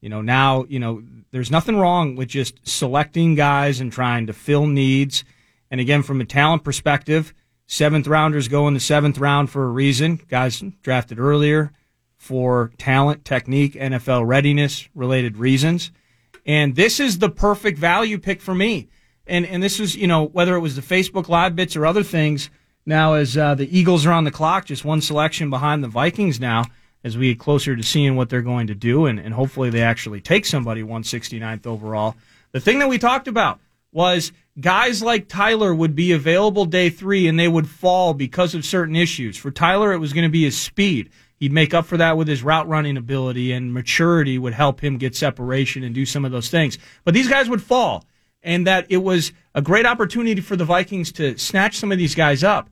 You 0.00 0.08
know, 0.08 0.22
now, 0.22 0.64
you 0.68 0.78
know, 0.78 1.02
there's 1.30 1.50
nothing 1.50 1.76
wrong 1.76 2.16
with 2.16 2.28
just 2.28 2.66
selecting 2.66 3.34
guys 3.34 3.80
and 3.80 3.92
trying 3.92 4.26
to 4.26 4.32
fill 4.32 4.66
needs. 4.66 5.24
And 5.70 5.80
again, 5.80 6.02
from 6.02 6.20
a 6.20 6.24
talent 6.24 6.64
perspective, 6.64 7.34
seventh 7.66 8.06
rounders 8.06 8.48
go 8.48 8.66
in 8.66 8.74
the 8.74 8.80
seventh 8.80 9.18
round 9.18 9.50
for 9.50 9.64
a 9.64 9.70
reason. 9.70 10.20
Guys 10.28 10.62
drafted 10.82 11.18
earlier 11.18 11.72
for 12.16 12.72
talent, 12.78 13.24
technique, 13.24 13.74
NFL 13.74 14.26
readiness 14.26 14.88
related 14.94 15.36
reasons. 15.36 15.90
And 16.44 16.74
this 16.74 17.00
is 17.00 17.18
the 17.18 17.30
perfect 17.30 17.78
value 17.78 18.18
pick 18.18 18.40
for 18.40 18.54
me. 18.54 18.88
And, 19.26 19.46
and 19.46 19.62
this 19.62 19.78
was, 19.78 19.94
you 19.96 20.06
know, 20.06 20.26
whether 20.26 20.56
it 20.56 20.60
was 20.60 20.76
the 20.76 20.82
Facebook 20.82 21.28
live 21.28 21.54
bits 21.54 21.76
or 21.76 21.86
other 21.86 22.02
things, 22.02 22.50
now, 22.86 23.14
as 23.14 23.36
uh, 23.36 23.54
the 23.54 23.78
Eagles 23.78 24.06
are 24.06 24.12
on 24.12 24.24
the 24.24 24.30
clock, 24.30 24.66
just 24.66 24.84
one 24.84 25.00
selection 25.00 25.50
behind 25.50 25.84
the 25.84 25.88
Vikings 25.88 26.40
now, 26.40 26.64
as 27.04 27.16
we 27.16 27.28
get 27.28 27.38
closer 27.38 27.76
to 27.76 27.82
seeing 27.82 28.16
what 28.16 28.28
they're 28.28 28.42
going 28.42 28.66
to 28.66 28.74
do, 28.74 29.06
and, 29.06 29.18
and 29.18 29.34
hopefully 29.34 29.70
they 29.70 29.82
actually 29.82 30.20
take 30.20 30.44
somebody 30.44 30.82
169th 30.82 31.66
overall. 31.66 32.16
The 32.52 32.60
thing 32.60 32.78
that 32.80 32.88
we 32.88 32.98
talked 32.98 33.28
about 33.28 33.60
was 33.92 34.32
guys 34.60 35.02
like 35.02 35.28
Tyler 35.28 35.74
would 35.74 35.94
be 35.94 36.12
available 36.12 36.64
day 36.64 36.90
three 36.90 37.26
and 37.26 37.38
they 37.38 37.48
would 37.48 37.68
fall 37.68 38.14
because 38.14 38.54
of 38.54 38.64
certain 38.64 38.96
issues. 38.96 39.36
For 39.36 39.50
Tyler, 39.50 39.92
it 39.92 39.98
was 39.98 40.12
going 40.12 40.24
to 40.24 40.30
be 40.30 40.44
his 40.44 40.58
speed. 40.58 41.10
He'd 41.36 41.52
make 41.52 41.72
up 41.72 41.86
for 41.86 41.96
that 41.96 42.16
with 42.16 42.28
his 42.28 42.42
route 42.42 42.68
running 42.68 42.98
ability, 42.98 43.52
and 43.52 43.72
maturity 43.72 44.38
would 44.38 44.52
help 44.52 44.84
him 44.84 44.98
get 44.98 45.16
separation 45.16 45.82
and 45.82 45.94
do 45.94 46.04
some 46.04 46.26
of 46.26 46.32
those 46.32 46.50
things. 46.50 46.76
But 47.04 47.14
these 47.14 47.28
guys 47.28 47.48
would 47.48 47.62
fall 47.62 48.04
and 48.42 48.66
that 48.66 48.86
it 48.88 48.98
was 48.98 49.32
a 49.54 49.62
great 49.62 49.86
opportunity 49.86 50.40
for 50.40 50.56
the 50.56 50.64
Vikings 50.64 51.12
to 51.12 51.36
snatch 51.38 51.78
some 51.78 51.92
of 51.92 51.98
these 51.98 52.14
guys 52.14 52.42
up. 52.44 52.68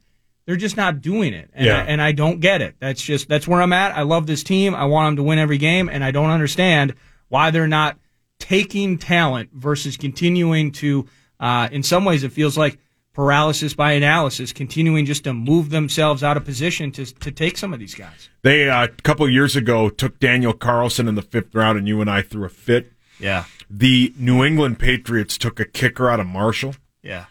They're 0.47 0.57
just 0.57 0.77
not 0.79 1.03
doing 1.03 1.35
it, 1.35 1.51
and, 1.53 1.67
Yeah. 1.67 1.77
I, 1.77 1.81
and 1.83 2.01
I 2.01 2.13
don't 2.13 2.41
get 2.41 2.63
it. 2.63 2.77
That's 2.81 3.03
just 3.03 3.29
that's 3.29 3.47
where 3.47 3.61
I'm 3.61 3.73
at. 3.73 3.97
I 3.97 4.03
love 4.03 4.27
this 4.27 4.43
team. 4.43 4.75
I 4.75 4.87
want 4.87 5.09
them 5.09 5.17
to 5.17 5.29
win 5.29 5.39
every 5.39 5.59
game, 5.59 5.89
and 5.91 6.03
I 6.03 6.11
don't 6.11 6.31
understand 6.31 6.95
why 7.29 7.51
they're 7.51 7.69
not 7.69 7.99
taking 8.39 8.97
talent 8.99 9.51
versus 9.53 9.97
continuing 9.97 10.73
to. 10.73 11.07
Uh, 11.39 11.69
in 11.71 11.83
some 11.83 12.05
ways, 12.05 12.25
it 12.25 12.33
feels 12.33 12.57
like 12.57 12.79
paralysis 13.13 13.75
by 13.75 13.93
analysis, 13.93 14.53
continuing 14.53 15.05
just 15.05 15.25
to 15.25 15.35
move 15.35 15.71
themselves 15.71 16.23
out 16.25 16.37
of 16.37 16.45
position 16.45 16.93
to 16.93 17.05
to 17.05 17.31
take 17.31 17.59
some 17.59 17.75
of 17.75 17.79
these 17.79 17.95
guys. 17.95 18.31
They 18.43 18.71
uh, 18.71 18.85
a 18.85 18.89
couple 18.89 19.27
of 19.27 19.33
years 19.33 19.55
ago 19.55 19.91
took 19.91 20.19
Daniel 20.19 20.55
Carlson 20.55 21.09
in 21.09 21.15
the 21.15 21.23
fifth 21.23 21.55
round, 21.55 21.77
and 21.77 21.87
you 21.87 22.01
and 22.01 22.09
I 22.09 22.23
threw 22.23 22.45
a 22.45 22.49
fit. 22.49 22.93
Yeah. 23.21 23.45
The 23.71 24.15
New 24.17 24.43
England 24.45 24.79
Patriots 24.79 25.37
took 25.37 25.61
a 25.61 25.65
kicker 25.65 26.09
out 26.11 26.21
of 26.21 26.27
Marshall. 26.27 26.75
Yeah. 27.03 27.27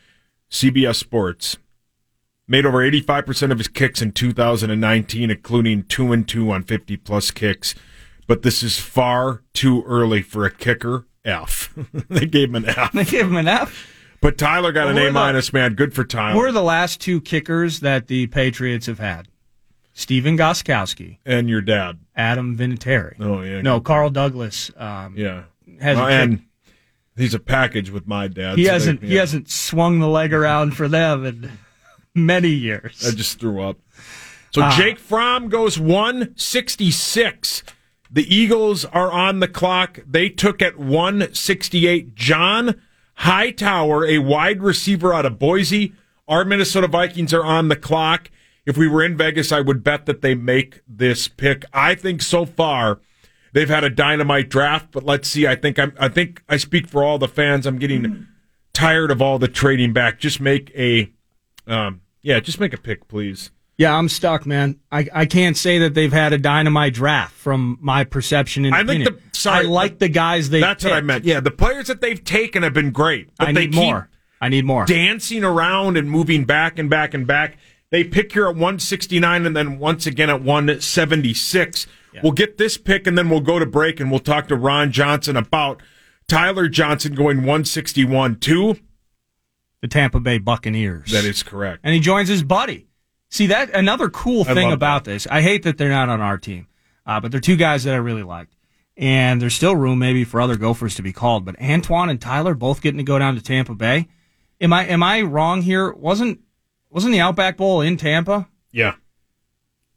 CBS 0.52 0.96
Sports 0.96 1.58
made 2.48 2.66
over 2.66 2.80
85% 2.80 3.52
of 3.52 3.58
his 3.58 3.68
kicks 3.68 4.02
in 4.02 4.12
2019, 4.12 5.30
including 5.32 5.84
two 5.84 6.12
and 6.14 6.28
two 6.28 6.52
on 6.52 6.64
50 6.64 6.98
plus 6.98 7.32
kicks. 7.32 7.76
But 8.28 8.42
this 8.44 8.62
is 8.64 8.80
far 8.80 9.44
too 9.54 9.84
early 9.86 10.22
for 10.22 10.46
a 10.46 10.52
kicker. 10.52 11.06
F. 11.26 11.74
they 12.10 12.26
gave 12.26 12.50
him 12.50 12.56
an 12.56 12.66
F. 12.70 12.92
They 12.94 13.04
gave 13.04 13.26
him 13.26 13.36
an 13.36 13.48
F. 13.48 13.94
But 14.22 14.38
Tyler 14.38 14.72
got 14.72 14.88
Well, 14.88 14.98
an 14.98 15.08
A 15.08 15.12
minus, 15.12 15.52
man. 15.54 15.74
Good 15.76 15.94
for 15.94 16.04
Tyler. 16.04 16.38
We're 16.38 16.52
the 16.52 16.64
last 16.64 17.02
two 17.02 17.20
kickers 17.22 17.82
that 17.82 18.08
the 18.08 18.28
Patriots 18.28 18.86
have 18.88 19.00
had. 19.00 19.28
Stephen 19.94 20.38
Gostkowski 20.38 21.18
and 21.26 21.50
your 21.50 21.62
dad, 21.62 22.00
Adam 22.16 22.56
Vinatieri. 22.56 23.16
Oh 23.20 23.42
yeah, 23.42 23.62
No, 23.62 23.80
Carl 23.82 24.10
Douglas. 24.12 24.70
Um, 24.78 25.16
yeah, 25.18 25.44
has 25.82 25.98
Well, 25.98 26.08
and 26.08 26.44
he's 27.16 27.34
a 27.34 27.40
package 27.40 27.90
with 27.90 28.08
my 28.08 28.28
dad. 28.28 28.58
he 28.58 28.66
so 28.66 28.72
hasn't 28.74 29.04
he 29.04 29.16
yeah. 29.16 29.22
hasn't 29.22 29.50
swung 29.50 30.00
the 30.00 30.08
leg 30.08 30.34
around 30.34 30.76
for 30.78 30.88
them 30.88 31.26
in 31.26 31.52
many 32.16 32.50
years. 32.50 33.06
I 33.08 33.12
just 33.16 33.40
threw 33.40 33.62
up. 33.62 33.78
So 34.52 34.62
Ah. 34.64 34.76
Jake 34.78 34.98
Fromm 35.00 35.50
goes 35.50 35.78
166. 35.80 37.64
The 38.10 38.34
Eagles 38.34 38.86
are 38.86 39.12
on 39.12 39.40
the 39.40 39.48
clock. 39.48 40.00
They 40.08 40.30
took 40.30 40.62
at 40.62 40.78
168 40.80 42.16
John 42.16 42.82
Hightower, 43.16 44.06
a 44.06 44.20
wide 44.20 44.62
receiver 44.62 45.14
out 45.14 45.26
of 45.26 45.38
Boise. 45.40 45.94
Our 46.28 46.46
Minnesota 46.46 46.88
Vikings 46.88 47.34
are 47.34 47.44
on 47.44 47.68
the 47.68 47.76
clock. 47.76 48.30
If 48.66 48.78
we 48.78 48.88
were 48.88 49.04
in 49.04 49.18
Vegas, 49.18 49.52
I 49.52 49.62
would 49.62 49.84
bet 49.84 50.06
that 50.06 50.22
they 50.22 50.36
make 50.36 50.82
this 50.88 51.28
pick. 51.28 51.66
I 51.74 51.96
think 51.96 52.22
so 52.22 52.46
far 52.46 53.00
they've 53.58 53.70
had 53.70 53.84
a 53.84 53.90
dynamite 53.90 54.50
draft, 54.50 54.92
but 54.92 55.04
let's 55.04 55.28
see. 55.28 55.48
I 55.48 55.56
think 55.56 55.80
I'm, 55.80 55.92
I 56.00 56.10
think 56.10 56.44
I 56.48 56.58
speak 56.58 56.88
for 56.88 57.04
all 57.04 57.18
the 57.18 57.28
fans. 57.28 57.66
I'm 57.66 57.80
getting 57.80 58.28
tired 58.72 59.10
of 59.10 59.20
all 59.20 59.40
the 59.40 59.48
trading 59.48 59.94
back. 59.94 60.20
Just 60.20 60.40
make 60.40 60.72
a, 60.76 61.12
um, 61.66 62.02
yeah, 62.22 62.40
just 62.40 62.60
make 62.60 62.74
a 62.74 62.78
pick, 62.78 63.08
please. 63.08 63.50
Yeah, 63.76 63.96
I'm 63.96 64.10
stuck, 64.10 64.46
man. 64.46 64.80
I, 64.92 65.08
I 65.12 65.26
can't 65.26 65.58
say 65.58 65.80
that 65.80 65.96
they've 65.96 66.14
had 66.14 66.34
a 66.34 66.38
dynamite 66.38 66.94
draft 66.94 67.34
from 67.34 67.80
my 67.82 68.04
perception. 68.04 68.66
And 68.66 68.76
I 68.76 68.84
think 68.84 69.08
opinion. 69.08 69.24
the 69.32 69.38
sorry, 69.38 69.66
I 69.66 69.70
like 69.70 69.98
the 69.98 70.10
guys 70.10 70.52
they. 70.52 70.60
That's 70.60 70.84
what 70.84 70.94
I 70.94 71.02
meant. 71.02 71.26
Yeah, 71.26 71.40
the 71.40 71.52
players 71.52 71.88
that 71.88 72.00
they've 72.00 72.24
taken 72.24 72.62
have 72.62 72.74
been 72.74 72.92
great, 72.92 73.30
but 73.38 73.48
I 73.48 73.54
they 73.54 73.62
need 73.62 73.74
keep 73.74 73.84
more. 73.84 74.10
I 74.40 74.50
need 74.50 74.66
more. 74.66 74.86
dancing 74.86 75.44
around 75.44 75.98
and 75.98 76.10
moving 76.12 76.46
back 76.46 76.78
and 76.78 76.92
back 76.92 77.16
and 77.16 77.26
back. 77.26 77.58
They 77.90 78.04
pick 78.04 78.34
here 78.34 78.46
at 78.48 78.56
169 78.56 79.46
and 79.46 79.56
then 79.56 79.80
once 79.80 80.06
again 80.06 80.30
at 80.30 80.42
176. 80.42 81.88
We'll 82.24 82.32
get 82.32 82.58
this 82.58 82.78
pick 82.78 83.06
and 83.06 83.16
then 83.18 83.30
we'll 83.30 83.42
go 83.42 83.60
to 83.60 83.66
break 83.66 84.00
and 84.00 84.10
we'll 84.10 84.20
talk 84.20 84.48
to 84.48 84.56
Ron 84.56 84.92
Johnson 84.92 85.38
about 85.38 85.82
Tyler 86.28 86.68
Johnson 86.68 87.14
going 87.14 87.38
161 87.38 88.38
too. 88.40 88.78
The 89.82 89.88
Tampa 89.88 90.20
Bay 90.20 90.40
Buccaneers. 90.40 91.12
That 91.12 91.26
is 91.26 91.44
correct. 91.44 91.82
and 91.84 91.94
he 91.94 92.00
joins 92.00 92.28
his 92.28 92.42
buddy 92.42 92.88
See 93.30 93.48
that 93.48 93.72
another 93.76 94.10
cool 94.10 94.46
thing 94.46 94.72
about 94.72 95.04
this. 95.04 95.28
I 95.30 95.42
hate 95.42 95.64
that 95.64 95.78
they're 95.78 95.90
not 95.90 96.08
on 96.10 96.22
our 96.22 96.38
team, 96.38 96.68
uh, 97.06 97.20
but 97.20 97.32
they're 97.32 97.42
two 97.42 97.58
guys 97.58 97.84
that 97.84 97.94
I 97.94 97.98
really 97.98 98.24
liked, 98.24 98.56
and 98.96 99.42
there's 99.42 99.54
still 99.54 99.76
room 99.76 100.00
maybe 100.00 100.24
for 100.24 100.40
other 100.40 100.56
Gophers 100.56 100.96
to 100.96 101.02
be 101.02 101.12
called. 101.12 101.44
But 101.44 101.62
Antoine 101.62 102.10
and 102.10 102.22
Tyler 102.22 102.54
both 102.54 102.82
getting 102.82 103.00
to 103.00 103.04
go 103.04 103.20
down 103.20 103.36
to 103.36 103.42
Tampa 103.42 103.76
Bay. 103.76 104.08
Am 104.62 104.72
I 104.72 104.86
am 104.86 105.04
I 105.04 105.22
wrong 105.24 105.62
here? 105.62 105.92
Wasn't 105.92 106.40
wasn't 106.90 107.14
the 107.14 107.20
Outback 107.20 107.58
Bowl 107.58 107.82
in 107.82 107.98
Tampa? 107.98 108.48
Yeah. 108.72 108.96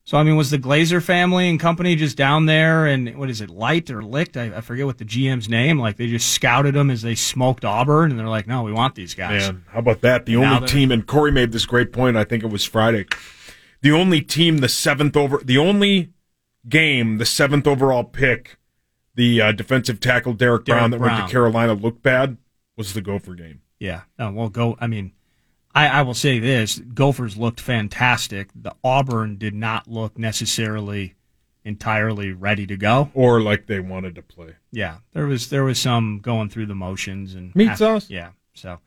So 0.04 0.18
I 0.18 0.24
mean, 0.24 0.36
was 0.36 0.50
the 0.50 0.58
Glazer 0.58 1.00
family 1.00 1.48
and 1.48 1.60
company 1.60 1.94
just 1.94 2.16
down 2.16 2.46
there 2.46 2.86
and 2.86 3.16
what 3.16 3.30
is 3.30 3.40
it, 3.40 3.48
light 3.48 3.90
or 3.90 4.02
licked? 4.02 4.36
I, 4.36 4.56
I 4.56 4.60
forget 4.60 4.86
what 4.86 4.98
the 4.98 5.04
GM's 5.04 5.48
name. 5.48 5.78
Like 5.78 5.96
they 5.96 6.08
just 6.08 6.32
scouted 6.32 6.74
them 6.74 6.90
as 6.90 7.02
they 7.02 7.14
smoked 7.14 7.64
Auburn, 7.64 8.10
and 8.10 8.18
they're 8.18 8.28
like, 8.28 8.48
no, 8.48 8.62
we 8.62 8.72
want 8.72 8.96
these 8.96 9.14
guys. 9.14 9.42
Man, 9.42 9.64
how 9.68 9.78
about 9.78 10.00
that? 10.00 10.26
The 10.26 10.36
Now 10.36 10.56
only 10.56 10.68
team, 10.68 10.90
and 10.90 11.06
Corey 11.06 11.30
made 11.30 11.52
this 11.52 11.64
great 11.64 11.92
point. 11.92 12.16
I 12.16 12.24
think 12.24 12.42
it 12.42 12.48
was 12.48 12.64
Friday. 12.64 13.06
The 13.82 13.92
only 13.92 14.20
team, 14.20 14.58
the 14.58 14.68
seventh 14.68 15.16
over, 15.16 15.40
the 15.44 15.58
only 15.58 16.10
game, 16.68 17.18
the 17.18 17.26
seventh 17.26 17.66
overall 17.66 18.04
pick, 18.04 18.58
the 19.14 19.40
uh, 19.40 19.52
defensive 19.52 20.00
tackle 20.00 20.32
Derrick, 20.32 20.64
Derrick 20.64 20.80
Brown 20.80 20.90
that 20.90 21.00
went 21.00 21.24
to 21.24 21.32
Carolina 21.32 21.74
looked 21.74 22.02
bad 22.02 22.36
was 22.76 22.94
the 22.94 23.00
Gopher 23.00 23.34
game. 23.34 23.62
Yeah. 23.78 24.02
No, 24.18 24.32
well, 24.32 24.48
go. 24.48 24.76
I 24.80 24.86
mean, 24.86 25.12
I, 25.74 25.86
I 25.88 26.02
will 26.02 26.14
say 26.14 26.38
this: 26.38 26.78
Gophers 26.78 27.36
looked 27.36 27.60
fantastic. 27.60 28.48
The 28.54 28.74
Auburn 28.82 29.36
did 29.36 29.54
not 29.54 29.88
look 29.88 30.18
necessarily 30.18 31.14
entirely 31.64 32.32
ready 32.32 32.66
to 32.66 32.76
go, 32.76 33.10
or 33.14 33.40
like 33.40 33.66
they 33.66 33.80
wanted 33.80 34.14
to 34.16 34.22
play. 34.22 34.54
Yeah, 34.72 34.98
there 35.12 35.26
was 35.26 35.48
there 35.50 35.64
was 35.64 35.78
some 35.78 36.18
going 36.22 36.48
through 36.48 36.66
the 36.66 36.74
motions 36.74 37.34
and 37.34 37.54
Meat 37.54 37.76
sauce? 37.76 38.10
Yeah. 38.10 38.30
So, 38.54 38.78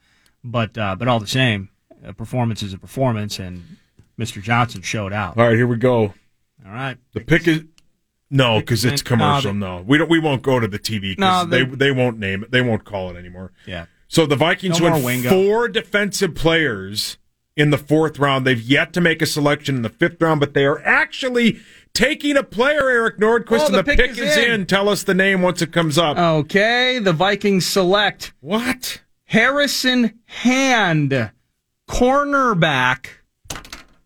but 0.43 0.77
uh, 0.77 0.95
but 0.95 1.07
all 1.07 1.19
the 1.19 1.27
same, 1.27 1.69
a 2.03 2.13
performance 2.13 2.61
is 2.63 2.73
a 2.73 2.77
performance, 2.77 3.39
and 3.39 3.77
Mr. 4.19 4.41
Johnson 4.41 4.81
showed 4.81 5.13
out. 5.13 5.37
All 5.37 5.45
right, 5.47 5.55
here 5.55 5.67
we 5.67 5.77
go. 5.77 6.13
All 6.65 6.71
right. 6.71 6.97
The 7.13 7.21
pick 7.21 7.47
is 7.47 7.63
no, 8.29 8.59
because 8.59 8.83
it's 8.83 9.01
commercial. 9.03 9.53
No, 9.53 9.83
we 9.87 9.97
don't. 9.97 10.09
We 10.09 10.19
won't 10.19 10.41
go 10.41 10.59
to 10.59 10.67
the 10.67 10.79
TV 10.79 11.17
No, 11.17 11.45
because 11.45 11.49
they, 11.49 11.63
they- 11.63 11.75
they 11.75 11.91
won't 11.91 12.17
name 12.19 12.43
it. 12.43 12.51
They 12.51 12.61
won't 12.61 12.83
call 12.83 13.09
it 13.11 13.15
anymore. 13.17 13.51
Yeah. 13.65 13.85
So 14.13 14.27
the 14.27 14.35
Vikings 14.35 14.79
No 14.79 14.91
went 15.01 15.25
four 15.25 15.67
defensive 15.67 16.35
players 16.35 17.17
in 17.57 17.71
the 17.71 17.79
fourth 17.79 18.19
round. 18.19 18.45
They've 18.45 18.61
yet 18.61 18.93
to 18.93 19.01
make 19.01 19.23
a 19.23 19.25
selection 19.25 19.75
in 19.77 19.81
the 19.81 19.89
fifth 19.89 20.21
round, 20.21 20.39
but 20.39 20.53
they 20.53 20.65
are 20.65 20.79
actually 20.85 21.59
taking 21.95 22.37
a 22.37 22.43
player, 22.43 22.89
Eric 22.91 23.17
Nordquist, 23.17 23.61
Oh, 23.63 23.65
and 23.65 23.73
the 23.73 23.81
the 23.81 23.83
pick 23.83 23.97
pick, 23.97 24.11
is 24.11 24.19
is 24.19 24.37
in. 24.37 24.51
in. 24.51 24.65
Tell 24.67 24.87
us 24.87 25.01
the 25.01 25.15
name 25.15 25.41
once 25.41 25.63
it 25.63 25.71
comes 25.73 25.97
up. 25.97 26.19
Okay, 26.19 26.99
the 26.99 27.11
Vikings 27.11 27.65
select 27.65 28.33
what? 28.39 29.01
Harrison 29.25 30.19
Hand, 30.25 31.31
cornerback, 31.89 33.07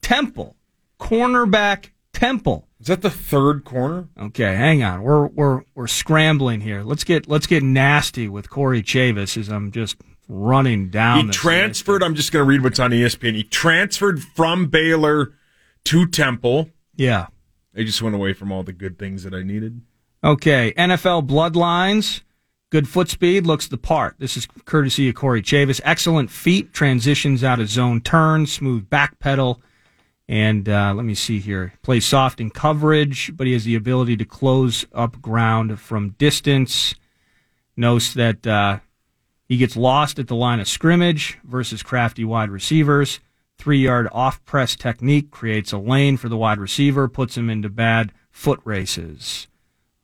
Temple, 0.01 0.55
cornerback, 1.01 1.89
Temple. 2.13 2.66
Is 2.88 2.90
that 2.90 3.01
the 3.01 3.09
third 3.09 3.66
corner? 3.66 4.07
Okay, 4.17 4.56
hang 4.56 4.82
on. 4.82 5.03
We're 5.03 5.27
we're 5.27 5.64
we're 5.75 5.88
scrambling 5.88 6.61
here. 6.61 6.83
Let's 6.83 7.03
get 7.03 7.27
let's 7.27 7.45
get 7.45 7.61
nasty 7.61 8.30
with 8.30 8.49
Corey 8.49 8.82
Chavous 8.82 9.35
as 9.35 9.49
I'm 9.49 9.74
just 9.74 9.98
running 10.30 10.88
down. 10.88 11.25
He 11.25 11.32
transferred. 11.32 12.01
I'm 12.01 12.16
just 12.16 12.32
going 12.32 12.45
to 12.45 12.48
read 12.48 12.64
what's 12.64 12.80
on 12.80 12.91
ESPN. 12.91 13.35
He 13.35 13.43
transferred 13.43 14.24
from 14.24 14.67
Baylor 14.67 15.33
to 15.83 16.07
Temple. 16.07 16.69
Yeah. 16.95 17.27
I 17.75 17.83
just 17.83 18.01
went 18.01 18.16
away 18.16 18.32
from 18.32 18.53
all 18.53 18.64
the 18.64 18.72
good 18.72 18.98
things 18.98 19.25
that 19.25 19.33
I 19.33 19.43
needed. 19.43 19.82
Okay, 20.24 20.72
NFL 20.77 21.27
bloodlines. 21.27 22.22
Good 22.69 22.88
foot 22.88 23.09
speed, 23.09 23.45
looks 23.45 23.67
the 23.67 23.77
part. 23.77 24.16
This 24.17 24.38
is 24.38 24.48
courtesy 24.64 25.09
of 25.09 25.16
Corey 25.16 25.41
Chavous. 25.41 25.82
Excellent 25.83 26.32
feet, 26.32 26.72
transitions 26.72 27.43
out 27.43 27.59
of 27.59 27.67
zone 27.67 27.99
turn, 27.99 28.45
smooth 28.45 28.90
back 28.90 29.19
pedal, 29.19 29.61
and 30.27 30.67
uh, 30.67 30.93
let 30.93 31.06
me 31.06 31.15
see 31.15 31.39
here. 31.39 31.73
Plays 31.83 32.06
soft 32.06 32.41
in 32.41 32.49
coverage, 32.49 33.31
but 33.35 33.47
he 33.47 33.53
has 33.53 33.64
the 33.64 33.75
ability 33.75 34.17
to 34.17 34.25
close 34.25 34.85
up 34.93 35.22
ground 35.22 35.80
from 35.80 36.09
distance. 36.11 36.95
Notes 37.75 38.14
that 38.14 38.45
uh, 38.45 38.80
he 39.47 39.57
gets 39.57 39.77
lost 39.77 40.19
at 40.19 40.27
the 40.27 40.35
line 40.35 40.59
of 40.59 40.67
scrimmage 40.67 41.38
versus 41.43 41.83
crafty 41.83 42.25
wide 42.25 42.49
receivers. 42.49 43.19
Three 43.57 43.80
yard 43.80 44.07
off 44.11 44.43
press 44.45 44.75
technique 44.75 45.31
creates 45.31 45.72
a 45.72 45.77
lane 45.77 46.17
for 46.17 46.30
the 46.30 46.38
wide 46.38 46.59
receiver, 46.59 47.07
puts 47.07 47.38
him 47.38 47.49
into 47.49 47.69
bad 47.69 48.11
foot 48.30 48.59
races. 48.65 49.47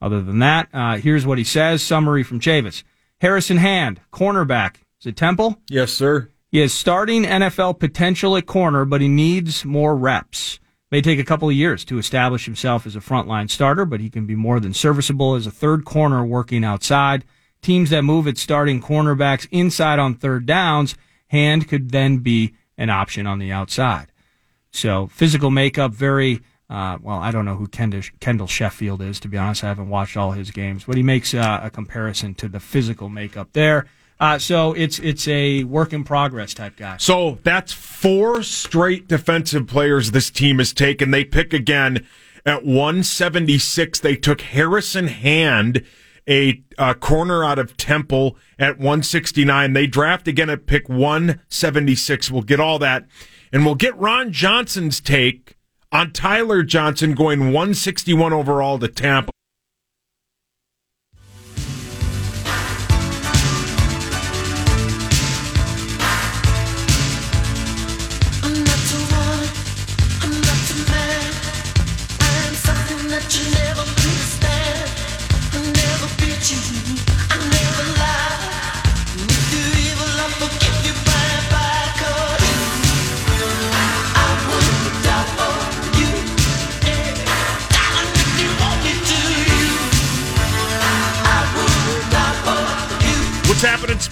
Other 0.02 0.22
than 0.22 0.40
that, 0.40 0.70
uh, 0.74 0.98
here's 0.98 1.26
what 1.26 1.38
he 1.38 1.44
says. 1.44 1.82
Summary 1.82 2.24
from 2.24 2.40
Chavous. 2.40 2.84
Harrison 3.22 3.58
Hand, 3.58 4.02
cornerback. 4.12 4.78
Is 5.00 5.08
it 5.08 5.16
Temple? 5.16 5.60
Yes, 5.70 5.94
sir. 5.94 6.30
He 6.54 6.60
has 6.60 6.72
starting 6.72 7.24
NFL 7.24 7.80
potential 7.80 8.38
at 8.38 8.46
corner, 8.46 8.86
but 8.86 9.02
he 9.02 9.08
needs 9.08 9.66
more 9.66 9.96
reps. 9.96 10.60
May 10.92 11.02
take 11.02 11.18
a 11.18 11.24
couple 11.24 11.50
of 11.50 11.56
years 11.56 11.84
to 11.86 11.98
establish 11.98 12.46
himself 12.46 12.86
as 12.86 12.96
a 12.96 13.00
frontline 13.00 13.50
starter, 13.50 13.86
but 13.86 14.00
he 14.00 14.12
can 14.12 14.28
be 14.28 14.36
more 14.36 14.60
than 14.60 14.72
serviceable 14.72 15.34
as 15.34 15.48
a 15.48 15.52
third 15.52 15.84
corner 15.84 16.24
working 16.24 16.64
outside. 16.64 17.26
Teams 17.64 17.90
that 17.90 18.04
move 18.04 18.28
at 18.28 18.38
starting 18.38 18.84
cornerbacks 18.84 19.48
inside 19.50 19.98
on 19.98 20.14
third 20.14 20.46
downs, 20.46 20.96
Hand 21.30 21.68
could 21.68 21.90
then 21.90 22.20
be 22.20 22.54
an 22.78 22.92
option 22.92 23.26
on 23.26 23.40
the 23.40 23.52
outside. 23.52 24.12
So 24.70 25.08
physical 25.08 25.50
makeup, 25.50 25.92
very 25.92 26.42
uh, 26.70 27.00
well. 27.02 27.18
I 27.18 27.32
don't 27.32 27.46
know 27.46 27.56
who 27.56 27.66
Kendall, 27.66 28.04
Kendall 28.20 28.46
Sheffield 28.46 29.02
is, 29.02 29.20
to 29.22 29.28
be 29.28 29.40
honest. 29.40 29.64
I 29.64 29.70
haven't 29.70 29.90
watched 29.90 30.18
all 30.18 30.34
his 30.34 30.52
games, 30.52 30.84
but 30.84 30.98
he 30.98 31.04
makes 31.04 31.34
uh, 31.34 31.62
a 31.64 31.72
comparison 31.72 32.36
to 32.36 32.48
the 32.48 32.60
physical 32.60 33.10
makeup 33.10 33.54
there. 33.54 33.88
Uh, 34.20 34.38
so 34.38 34.74
it's 34.74 35.00
it's 35.00 35.28
a 35.28 35.64
work 35.66 35.92
in 35.92 36.04
progress 36.04 36.54
type 36.54 36.78
guy. 36.78 36.98
So 36.98 37.40
that's 37.44 37.74
four 37.74 38.44
straight 38.44 39.08
defensive 39.08 39.68
players 39.68 40.12
this 40.12 40.30
team 40.30 40.60
has 40.60 40.72
taken. 40.72 41.12
They 41.12 41.26
pick 41.26 41.54
again 41.54 42.06
at 42.46 42.66
176. 42.66 44.00
They 44.00 44.16
took 44.16 44.42
Harrison 44.42 45.08
Hand, 45.08 45.84
a 46.28 46.64
uh, 46.78 46.94
corner 46.94 47.44
out 47.44 47.60
of 47.60 47.76
Temple, 47.76 48.38
at 48.60 48.78
169. 48.78 49.74
They 49.74 49.88
draft 49.88 50.28
again 50.28 50.50
at 50.50 50.68
pick 50.68 50.88
176. 50.88 52.32
We'll 52.32 52.44
get 52.44 52.60
all 52.60 52.80
that. 52.80 53.06
And 53.52 53.66
we'll 53.66 53.76
get 53.76 53.98
Ron 53.98 54.32
Johnson's 54.32 55.00
take 55.00 55.58
on 55.92 56.12
Tyler 56.12 56.64
Johnson 56.64 57.14
going 57.14 57.52
161 57.52 58.34
overall 58.34 58.80
to 58.80 58.88
Tampa. 58.88 59.33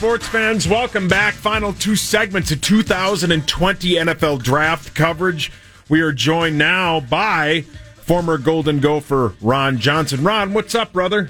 Sports 0.02 0.28
fans? 0.28 0.68
Welcome 0.68 1.08
back. 1.08 1.36
Final 1.36 1.74
two 1.74 1.96
segments 1.96 2.50
of 2.50 2.60
2020 2.62 3.94
NFL 3.98 4.42
draft 4.42 4.96
coverage. 4.96 5.52
We 5.90 6.02
are 6.02 6.12
joined 6.12 6.58
now 6.58 7.02
by 7.02 7.62
former 7.98 8.40
Golden 8.40 8.80
Gopher 8.80 9.36
Ron 9.42 9.78
Johnson. 9.78 10.24
Ron, 10.24 10.56
what's 10.56 10.74
up, 10.74 10.92
brother? 10.92 11.30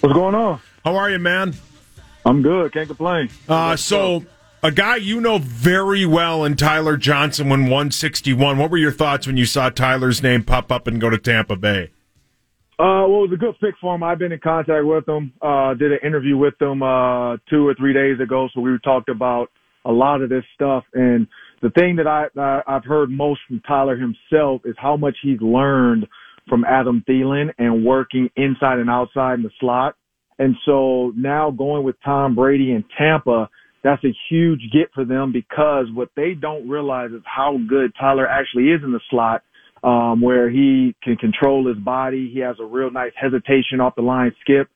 What's 0.00 0.12
going 0.12 0.34
on? 0.34 0.60
How 0.84 0.96
are 0.96 1.10
you, 1.10 1.18
man? 1.18 1.54
I'm 2.26 2.42
good. 2.42 2.74
Can't 2.74 2.88
complain. 2.88 3.30
Uh, 3.48 3.74
so, 3.74 4.26
a 4.62 4.70
guy 4.70 4.96
you 4.96 5.18
know 5.18 5.38
very 5.38 6.04
well 6.04 6.44
in 6.44 6.56
Tyler 6.56 6.98
Johnson 6.98 7.48
when 7.48 7.62
161. 7.62 8.58
What 8.58 8.70
were 8.70 8.76
your 8.76 8.92
thoughts 8.92 9.26
when 9.26 9.38
you 9.38 9.46
saw 9.46 9.70
Tyler's 9.70 10.22
name 10.22 10.42
pop 10.42 10.70
up 10.70 10.86
and 10.86 11.00
go 11.00 11.08
to 11.08 11.16
Tampa 11.16 11.56
Bay? 11.56 11.93
Uh, 12.76 13.06
well, 13.06 13.22
it 13.22 13.30
was 13.30 13.32
a 13.34 13.36
good 13.36 13.54
pick 13.60 13.74
for 13.80 13.94
him. 13.94 14.02
I've 14.02 14.18
been 14.18 14.32
in 14.32 14.40
contact 14.40 14.84
with 14.84 15.08
him. 15.08 15.32
Uh, 15.40 15.74
did 15.74 15.92
an 15.92 16.00
interview 16.04 16.36
with 16.36 16.60
him 16.60 16.82
uh, 16.82 17.36
two 17.48 17.68
or 17.68 17.74
three 17.78 17.92
days 17.92 18.18
ago, 18.20 18.48
so 18.52 18.60
we 18.60 18.76
talked 18.82 19.08
about 19.08 19.46
a 19.84 19.92
lot 19.92 20.22
of 20.22 20.28
this 20.28 20.42
stuff. 20.56 20.82
And 20.92 21.28
the 21.62 21.70
thing 21.70 21.94
that 21.96 22.08
I, 22.08 22.26
I 22.36 22.62
I've 22.66 22.84
heard 22.84 23.10
most 23.10 23.40
from 23.46 23.60
Tyler 23.60 23.96
himself 23.96 24.62
is 24.64 24.74
how 24.76 24.96
much 24.96 25.16
he's 25.22 25.40
learned 25.40 26.08
from 26.48 26.64
Adam 26.64 27.04
Thielen 27.08 27.50
and 27.58 27.84
working 27.84 28.28
inside 28.34 28.80
and 28.80 28.90
outside 28.90 29.34
in 29.34 29.44
the 29.44 29.50
slot. 29.60 29.94
And 30.40 30.56
so 30.66 31.12
now 31.16 31.52
going 31.52 31.84
with 31.84 31.94
Tom 32.04 32.34
Brady 32.34 32.72
in 32.72 32.84
Tampa, 32.98 33.48
that's 33.84 34.02
a 34.02 34.12
huge 34.28 34.60
get 34.72 34.90
for 34.92 35.04
them 35.04 35.30
because 35.32 35.86
what 35.94 36.08
they 36.16 36.34
don't 36.34 36.68
realize 36.68 37.12
is 37.12 37.22
how 37.24 37.56
good 37.68 37.92
Tyler 38.00 38.26
actually 38.26 38.64
is 38.70 38.82
in 38.82 38.90
the 38.90 39.00
slot 39.10 39.42
um, 39.84 40.22
where 40.22 40.48
he 40.48 40.96
can 41.02 41.16
control 41.16 41.68
his 41.68 41.76
body. 41.76 42.30
He 42.32 42.40
has 42.40 42.56
a 42.58 42.64
real 42.64 42.90
nice 42.90 43.12
hesitation 43.20 43.80
off 43.80 43.94
the 43.94 44.02
line 44.02 44.32
skip. 44.40 44.68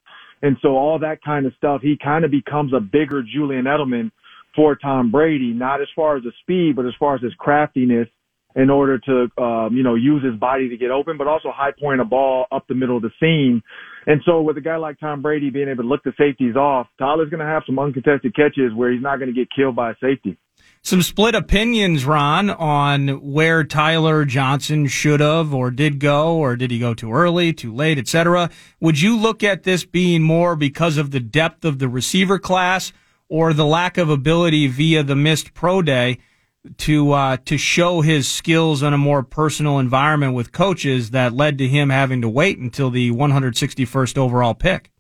And 0.43 0.57
so 0.63 0.77
all 0.77 0.99
that 1.01 1.23
kind 1.25 1.47
of 1.47 1.53
stuff, 1.57 1.81
he 1.83 1.97
kind 2.03 2.25
of 2.25 2.31
becomes 2.31 2.73
a 2.73 2.81
bigger 2.81 3.23
Julian 3.23 3.65
Edelman 3.65 4.13
for 4.55 4.77
Tom 4.77 5.11
Brady, 5.11 5.53
not 5.53 5.81
as 5.81 5.89
far 5.97 6.17
as 6.17 6.23
the 6.23 6.33
speed, 6.43 6.77
but 6.77 6.87
as 6.87 6.93
far 6.99 7.15
as 7.15 7.23
his 7.23 7.33
craftiness 7.39 8.07
in 8.55 8.71
order 8.71 8.99
to, 8.99 9.43
um, 9.43 9.77
you 9.77 9.83
know, 9.83 9.95
use 9.95 10.23
his 10.25 10.35
body 10.39 10.69
to 10.69 10.77
get 10.77 10.91
open, 10.91 11.17
but 11.17 11.27
also 11.27 11.51
high 11.53 11.73
point 11.79 12.01
a 12.01 12.05
ball 12.05 12.47
up 12.51 12.67
the 12.69 12.75
middle 12.75 12.97
of 12.97 13.03
the 13.03 13.11
seam. 13.21 13.63
And 14.07 14.21
so 14.25 14.43
with 14.43 14.57
a 14.57 14.61
guy 14.61 14.77
like 14.77 14.99
Tom 15.01 15.23
Brady 15.23 15.51
being 15.51 15.69
able 15.69 15.85
to 15.85 15.89
look 15.89 16.03
the 16.03 16.13
safeties 16.19 16.57
off, 16.57 16.87
Tyler's 16.99 17.31
going 17.31 17.41
to 17.41 17.47
have 17.47 17.63
some 17.67 17.79
uncontested 17.79 18.35
catches 18.35 18.75
where 18.75 18.93
he's 18.93 19.03
not 19.03 19.19
going 19.19 19.33
to 19.33 19.39
get 19.39 19.49
killed 19.55 19.77
by 19.77 19.91
a 19.91 19.95
safety. 20.01 20.39
Some 20.83 21.03
split 21.03 21.35
opinions, 21.35 22.05
Ron, 22.05 22.51
on 22.51 23.09
where 23.33 23.65
Tyler 23.65 24.25
Johnson 24.25 24.87
should 24.87 25.21
have 25.21 25.53
or 25.53 25.71
did 25.71 25.99
go, 25.99 26.37
or 26.37 26.57
did 26.57 26.71
he 26.71 26.79
go 26.79 26.95
too 26.95 27.13
early, 27.13 27.53
too 27.53 27.75
late, 27.75 27.99
etc. 27.99 28.51
Would 28.81 29.01
you 29.01 29.17
look 29.17 29.43
at 29.43 29.65
this 29.65 29.85
being 29.85 30.23
more 30.23 30.57
because 30.57 30.97
of 30.97 31.11
the 31.11 31.21
depth 31.21 31.65
of 31.65 31.79
the 31.79 31.89
receiver 31.89 32.39
class 32.39 32.93
or 33.29 33.53
the 33.53 33.67
lack 33.67 33.99
of 33.99 34.09
ability 34.09 34.67
via 34.69 35.03
the 35.03 35.17
missed 35.17 35.53
pro 35.53 35.83
day 35.83 36.19
to 36.77 37.13
uh, 37.13 37.37
to 37.45 37.57
show 37.57 38.01
his 38.01 38.29
skills 38.29 38.83
in 38.83 38.93
a 38.93 38.99
more 38.99 39.23
personal 39.23 39.79
environment 39.79 40.35
with 40.35 40.53
coaches 40.53 41.11
that 41.11 41.33
led 41.33 41.59
to 41.59 41.69
him 41.69 41.91
having 41.91 42.21
to 42.23 42.29
wait 42.29 42.59
until 42.59 42.91
the 42.91 43.11
161st 43.11 44.19
overall 44.19 44.55
pick? 44.55 44.91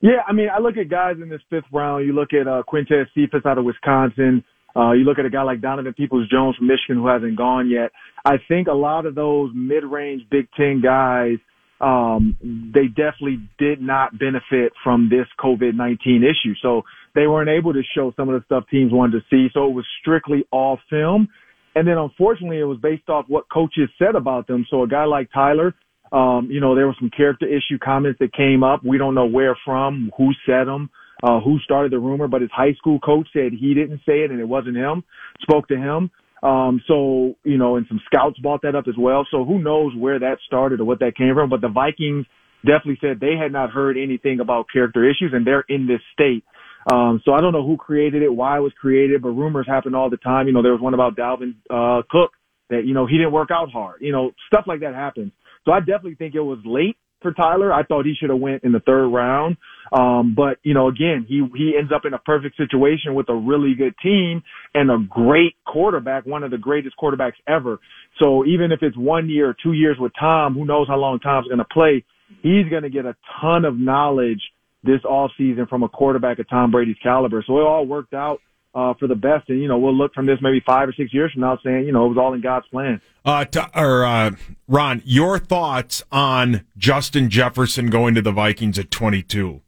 Yeah, 0.00 0.22
I 0.26 0.32
mean, 0.32 0.48
I 0.52 0.58
look 0.58 0.76
at 0.76 0.88
guys 0.88 1.16
in 1.22 1.28
this 1.28 1.40
fifth 1.48 1.64
round. 1.72 2.04
You 2.04 2.12
look 2.12 2.32
at 2.32 2.48
uh, 2.48 2.62
Quintez 2.68 3.06
Cephus 3.14 3.46
out 3.46 3.58
of 3.58 3.64
Wisconsin. 3.64 4.42
Uh, 4.74 4.92
you 4.92 5.04
look 5.04 5.18
at 5.18 5.26
a 5.26 5.30
guy 5.30 5.42
like 5.42 5.60
Donovan 5.60 5.92
Peoples 5.92 6.28
Jones 6.28 6.56
from 6.56 6.66
Michigan 6.66 6.96
who 6.96 7.06
hasn't 7.06 7.36
gone 7.36 7.68
yet. 7.68 7.90
I 8.24 8.36
think 8.48 8.68
a 8.68 8.72
lot 8.72 9.06
of 9.06 9.14
those 9.14 9.50
mid-range 9.54 10.22
Big 10.30 10.48
Ten 10.56 10.80
guys, 10.82 11.38
um, 11.80 12.36
they 12.42 12.86
definitely 12.86 13.40
did 13.58 13.82
not 13.82 14.18
benefit 14.18 14.72
from 14.82 15.10
this 15.10 15.26
COVID-19 15.38 16.22
issue. 16.22 16.54
So 16.62 16.82
they 17.14 17.26
weren't 17.26 17.50
able 17.50 17.72
to 17.72 17.82
show 17.94 18.12
some 18.16 18.28
of 18.28 18.40
the 18.40 18.44
stuff 18.46 18.64
teams 18.70 18.92
wanted 18.92 19.20
to 19.20 19.24
see. 19.30 19.50
So 19.52 19.68
it 19.68 19.74
was 19.74 19.86
strictly 20.00 20.44
all 20.50 20.78
film. 20.88 21.28
And 21.74 21.86
then 21.86 21.98
unfortunately 21.98 22.60
it 22.60 22.64
was 22.64 22.78
based 22.82 23.08
off 23.08 23.24
what 23.28 23.44
coaches 23.52 23.88
said 23.98 24.14
about 24.14 24.46
them. 24.46 24.66
So 24.70 24.82
a 24.82 24.88
guy 24.88 25.04
like 25.04 25.30
Tyler, 25.32 25.74
um, 26.12 26.48
you 26.50 26.60
know, 26.60 26.74
there 26.74 26.86
were 26.86 26.96
some 27.00 27.10
character 27.14 27.46
issue 27.46 27.78
comments 27.82 28.18
that 28.20 28.34
came 28.34 28.62
up. 28.62 28.84
We 28.84 28.98
don't 28.98 29.14
know 29.14 29.26
where 29.26 29.56
from, 29.64 30.10
who 30.16 30.30
said 30.46 30.66
them 30.66 30.90
uh, 31.22 31.40
who 31.40 31.58
started 31.60 31.92
the 31.92 31.98
rumor, 31.98 32.28
but 32.28 32.42
his 32.42 32.50
high 32.52 32.74
school 32.74 32.98
coach 32.98 33.28
said 33.32 33.52
he 33.52 33.74
didn't 33.74 34.00
say 34.06 34.20
it 34.20 34.30
and 34.30 34.40
it 34.40 34.48
wasn't 34.48 34.76
him, 34.76 35.04
spoke 35.40 35.68
to 35.68 35.76
him. 35.76 36.10
Um, 36.42 36.82
so, 36.88 37.34
you 37.44 37.56
know, 37.56 37.76
and 37.76 37.86
some 37.88 38.00
scouts 38.06 38.38
bought 38.40 38.62
that 38.62 38.74
up 38.74 38.88
as 38.88 38.96
well. 38.98 39.26
So 39.30 39.44
who 39.44 39.62
knows 39.62 39.92
where 39.96 40.18
that 40.18 40.38
started 40.46 40.80
or 40.80 40.84
what 40.84 40.98
that 40.98 41.16
came 41.16 41.34
from, 41.34 41.50
but 41.50 41.60
the 41.60 41.68
Vikings 41.68 42.26
definitely 42.64 42.98
said 43.00 43.20
they 43.20 43.36
had 43.40 43.52
not 43.52 43.70
heard 43.70 43.96
anything 43.96 44.40
about 44.40 44.66
character 44.72 45.04
issues 45.08 45.30
and 45.32 45.46
they're 45.46 45.64
in 45.68 45.86
this 45.86 46.00
state. 46.12 46.44
Um, 46.90 47.22
so 47.24 47.32
I 47.32 47.40
don't 47.40 47.52
know 47.52 47.64
who 47.64 47.76
created 47.76 48.22
it, 48.22 48.34
why 48.34 48.58
it 48.58 48.60
was 48.60 48.72
created, 48.80 49.22
but 49.22 49.28
rumors 49.28 49.68
happen 49.68 49.94
all 49.94 50.10
the 50.10 50.16
time. 50.16 50.48
You 50.48 50.52
know, 50.52 50.62
there 50.62 50.72
was 50.72 50.80
one 50.80 50.94
about 50.94 51.14
Dalvin, 51.14 51.54
uh, 51.70 52.02
Cook 52.10 52.32
that, 52.70 52.84
you 52.84 52.94
know, 52.94 53.06
he 53.06 53.18
didn't 53.18 53.32
work 53.32 53.50
out 53.52 53.70
hard. 53.70 54.00
You 54.00 54.10
know, 54.10 54.32
stuff 54.52 54.64
like 54.66 54.80
that 54.80 54.94
happens. 54.94 55.30
So 55.64 55.70
I 55.70 55.78
definitely 55.78 56.16
think 56.16 56.34
it 56.34 56.40
was 56.40 56.58
late 56.64 56.96
for 57.22 57.32
Tyler. 57.32 57.72
I 57.72 57.82
thought 57.84 58.04
he 58.04 58.14
should 58.18 58.30
have 58.30 58.38
went 58.38 58.64
in 58.64 58.72
the 58.72 58.80
third 58.80 59.08
round. 59.08 59.56
Um, 59.92 60.34
but 60.34 60.58
you 60.62 60.74
know, 60.74 60.88
again, 60.88 61.26
he 61.28 61.46
he 61.54 61.74
ends 61.78 61.92
up 61.94 62.02
in 62.04 62.14
a 62.14 62.18
perfect 62.18 62.56
situation 62.56 63.14
with 63.14 63.28
a 63.28 63.34
really 63.34 63.74
good 63.76 63.94
team 64.02 64.42
and 64.74 64.90
a 64.90 64.98
great 65.08 65.54
quarterback, 65.66 66.24
one 66.24 66.42
of 66.42 66.50
the 66.50 66.58
greatest 66.58 66.96
quarterbacks 67.00 67.40
ever. 67.46 67.78
So 68.20 68.44
even 68.46 68.72
if 68.72 68.80
it's 68.82 68.96
one 68.96 69.28
year 69.28 69.50
or 69.50 69.56
two 69.62 69.72
years 69.72 69.96
with 69.98 70.12
Tom, 70.18 70.54
who 70.54 70.64
knows 70.64 70.88
how 70.88 70.96
long 70.96 71.18
Tom's 71.18 71.46
going 71.46 71.58
to 71.58 71.64
play? 71.64 72.04
He's 72.42 72.68
going 72.70 72.82
to 72.84 72.90
get 72.90 73.04
a 73.04 73.14
ton 73.40 73.64
of 73.64 73.78
knowledge 73.78 74.40
this 74.82 75.04
off 75.04 75.30
season 75.36 75.66
from 75.66 75.82
a 75.82 75.88
quarterback 75.88 76.38
of 76.38 76.48
Tom 76.48 76.70
Brady's 76.70 76.96
caliber. 77.02 77.44
So 77.46 77.58
it 77.58 77.62
all 77.62 77.86
worked 77.86 78.14
out 78.14 78.40
uh, 78.74 78.94
for 78.98 79.06
the 79.06 79.14
best. 79.14 79.48
And, 79.48 79.60
you 79.60 79.68
know, 79.68 79.78
we'll 79.78 79.96
look 79.96 80.14
from 80.14 80.26
this 80.26 80.38
maybe 80.40 80.62
five 80.64 80.88
or 80.88 80.92
six 80.92 81.12
years 81.12 81.32
from 81.32 81.42
now 81.42 81.58
saying, 81.64 81.86
you 81.86 81.92
know, 81.92 82.06
it 82.06 82.08
was 82.08 82.18
all 82.18 82.34
in 82.34 82.40
God's 82.40 82.66
plan. 82.68 83.00
Uh, 83.24 83.44
to, 83.44 83.70
or, 83.78 84.04
uh, 84.04 84.30
Ron, 84.68 85.02
your 85.04 85.38
thoughts 85.38 86.02
on 86.10 86.64
Justin 86.76 87.30
Jefferson 87.30 87.90
going 87.90 88.14
to 88.14 88.22
the 88.22 88.32
Vikings 88.32 88.78
at 88.78 88.90
22? 88.90 89.60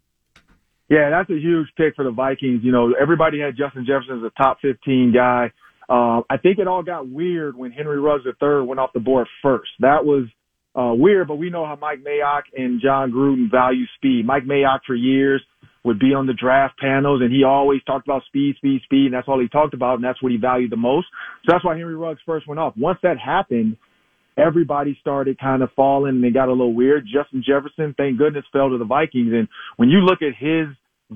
Yeah, 0.89 1.10
that's 1.10 1.31
a 1.31 1.39
huge 1.39 1.68
pick 1.76 1.97
for 1.97 2.05
the 2.05 2.10
Vikings. 2.10 2.60
You 2.62 2.73
know, 2.73 2.94
everybody 3.00 3.41
had 3.41 3.57
Justin 3.57 3.86
Jefferson 3.86 4.18
as 4.18 4.24
a 4.24 4.42
top 4.42 4.58
15 4.60 5.12
guy. 5.15 5.52
Uh, 5.89 6.23
I 6.31 6.39
think 6.39 6.58
it 6.58 6.66
all 6.66 6.83
got 6.83 7.08
weird 7.08 7.57
when 7.57 7.70
Henry 7.70 7.99
Ruggs 7.99 8.24
III 8.26 8.62
went 8.62 8.81
off 8.81 8.92
the 8.94 9.00
board 9.00 9.26
first. 9.42 9.70
That 9.81 10.05
was 10.05 10.26
uh, 10.74 10.94
weird, 10.94 11.28
but 11.28 11.36
we 11.36 11.50
know 11.50 11.66
how 11.66 11.76
Mike 11.76 12.02
Mayock 12.02 12.42
and 12.57 12.81
Jon 12.81 13.12
Gruden 13.12 13.50
value 13.50 13.84
speed. 13.97 14.26
Mike 14.26 14.44
Mayock 14.44 14.81
for 14.86 14.94
years 14.94 15.42
would 15.85 15.99
be 15.99 16.15
on 16.15 16.27
the 16.27 16.33
draft 16.33 16.79
panels 16.79 17.21
and 17.23 17.33
he 17.33 17.45
always 17.45 17.83
talked 17.85 18.07
about 18.07 18.23
speed, 18.27 18.57
speed, 18.57 18.81
speed, 18.85 19.07
and 19.07 19.15
that's 19.15 19.29
all 19.29 19.41
he 19.41 19.49
talked 19.49 19.75
about, 19.75 19.97
and 19.97 20.05
that's 20.05 20.23
what 20.23 20.33
he 20.33 20.39
valued 20.39 20.73
the 20.73 20.77
most. 20.77 21.07
So 21.45 21.53
that's 21.53 21.65
why 21.65 21.77
Henry 21.77 21.95
Ruggs 21.95 22.21
first 22.25 22.49
went 22.49 22.59
off. 22.59 22.75
Once 22.77 22.99
that 23.03 23.19
happened, 23.19 23.77
everybody 24.37 24.97
started 25.01 25.39
kind 25.39 25.63
of 25.63 25.71
falling 25.77 26.17
and 26.17 26.25
they 26.25 26.31
got 26.31 26.49
a 26.49 26.53
little 26.53 26.75
weird. 26.75 27.07
Justin 27.07 27.45
Jefferson, 27.47 27.95
thank 27.97 28.19
goodness, 28.19 28.45
fell 28.53 28.71
to 28.71 28.79
the 28.79 28.85
Vikings. 28.85 29.33
And 29.33 29.49
when 29.77 29.91
you 29.91 29.99
look 29.99 30.21
at 30.23 30.35
his 30.39 30.69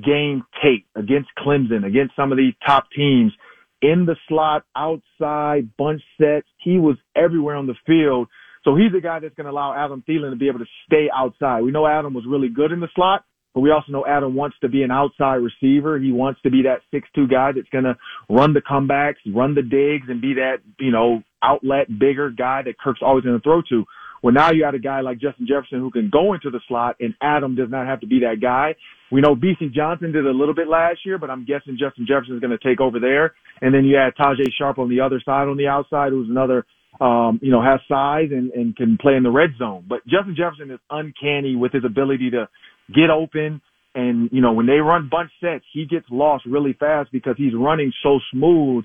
game 0.04 0.44
tape 0.62 0.86
against 0.94 1.30
Clemson, 1.38 1.84
against 1.86 2.14
some 2.14 2.30
of 2.30 2.38
these 2.38 2.54
top 2.64 2.84
teams, 2.94 3.32
in 3.80 4.06
the 4.06 4.16
slot, 4.28 4.64
outside, 4.76 5.70
bunch 5.76 6.02
sets, 6.20 6.46
he 6.58 6.78
was 6.78 6.96
everywhere 7.16 7.54
on 7.54 7.66
the 7.66 7.76
field. 7.86 8.28
So 8.64 8.74
he's 8.74 8.92
a 8.96 9.00
guy 9.00 9.20
that's 9.20 9.34
going 9.34 9.46
to 9.46 9.52
allow 9.52 9.72
Adam 9.72 10.02
Thielen 10.06 10.30
to 10.30 10.36
be 10.36 10.48
able 10.48 10.58
to 10.58 10.66
stay 10.86 11.08
outside. 11.14 11.62
We 11.62 11.70
know 11.70 11.86
Adam 11.86 12.12
was 12.12 12.24
really 12.28 12.48
good 12.48 12.72
in 12.72 12.80
the 12.80 12.88
slot, 12.94 13.24
but 13.58 13.62
we 13.62 13.72
also 13.72 13.90
know 13.90 14.06
Adam 14.06 14.36
wants 14.36 14.56
to 14.60 14.68
be 14.68 14.84
an 14.84 14.92
outside 14.92 15.40
receiver. 15.42 15.98
He 15.98 16.12
wants 16.12 16.40
to 16.42 16.48
be 16.48 16.62
that 16.62 16.78
six-two 16.92 17.26
guy 17.26 17.50
that's 17.50 17.68
going 17.70 17.82
to 17.82 17.96
run 18.30 18.54
the 18.54 18.60
comebacks, 18.60 19.16
run 19.34 19.56
the 19.56 19.62
digs, 19.62 20.06
and 20.08 20.20
be 20.20 20.34
that, 20.34 20.58
you 20.78 20.92
know, 20.92 21.24
outlet, 21.42 21.88
bigger 21.98 22.30
guy 22.30 22.62
that 22.62 22.78
Kirk's 22.78 23.00
always 23.02 23.24
going 23.24 23.36
to 23.36 23.42
throw 23.42 23.60
to. 23.62 23.84
Well, 24.22 24.32
now 24.32 24.52
you 24.52 24.62
got 24.62 24.76
a 24.76 24.78
guy 24.78 25.00
like 25.00 25.18
Justin 25.18 25.48
Jefferson 25.48 25.80
who 25.80 25.90
can 25.90 26.08
go 26.08 26.34
into 26.34 26.50
the 26.50 26.60
slot, 26.68 26.98
and 27.00 27.14
Adam 27.20 27.56
does 27.56 27.68
not 27.68 27.88
have 27.88 27.98
to 28.02 28.06
be 28.06 28.20
that 28.20 28.36
guy. 28.40 28.76
We 29.10 29.22
know 29.22 29.34
Bisi 29.34 29.74
Johnson 29.74 30.12
did 30.12 30.24
a 30.24 30.30
little 30.30 30.54
bit 30.54 30.68
last 30.68 31.00
year, 31.04 31.18
but 31.18 31.28
I'm 31.28 31.44
guessing 31.44 31.78
Justin 31.80 32.06
Jefferson 32.06 32.36
is 32.36 32.40
going 32.40 32.56
to 32.56 32.64
take 32.64 32.80
over 32.80 33.00
there. 33.00 33.34
And 33.60 33.74
then 33.74 33.84
you 33.84 33.96
add 33.96 34.14
Tajae 34.14 34.52
Sharpe 34.56 34.78
on 34.78 34.88
the 34.88 35.00
other 35.00 35.20
side, 35.24 35.48
on 35.48 35.56
the 35.56 35.66
outside, 35.66 36.10
who's 36.10 36.30
another, 36.30 36.64
um, 37.00 37.40
you 37.42 37.50
know, 37.50 37.60
has 37.60 37.80
size 37.88 38.28
and, 38.30 38.52
and 38.52 38.76
can 38.76 38.98
play 39.00 39.16
in 39.16 39.24
the 39.24 39.32
red 39.32 39.50
zone. 39.58 39.84
But 39.88 40.06
Justin 40.06 40.36
Jefferson 40.36 40.70
is 40.70 40.78
uncanny 40.90 41.56
with 41.56 41.72
his 41.72 41.84
ability 41.84 42.30
to 42.30 42.48
get 42.94 43.10
open. 43.10 43.60
And, 43.94 44.28
you 44.32 44.40
know, 44.40 44.52
when 44.52 44.66
they 44.66 44.78
run 44.78 45.08
bunch 45.10 45.30
sets, 45.40 45.64
he 45.72 45.86
gets 45.86 46.06
lost 46.10 46.44
really 46.46 46.72
fast 46.72 47.10
because 47.10 47.34
he's 47.36 47.54
running 47.54 47.92
so 48.02 48.20
smooth. 48.32 48.84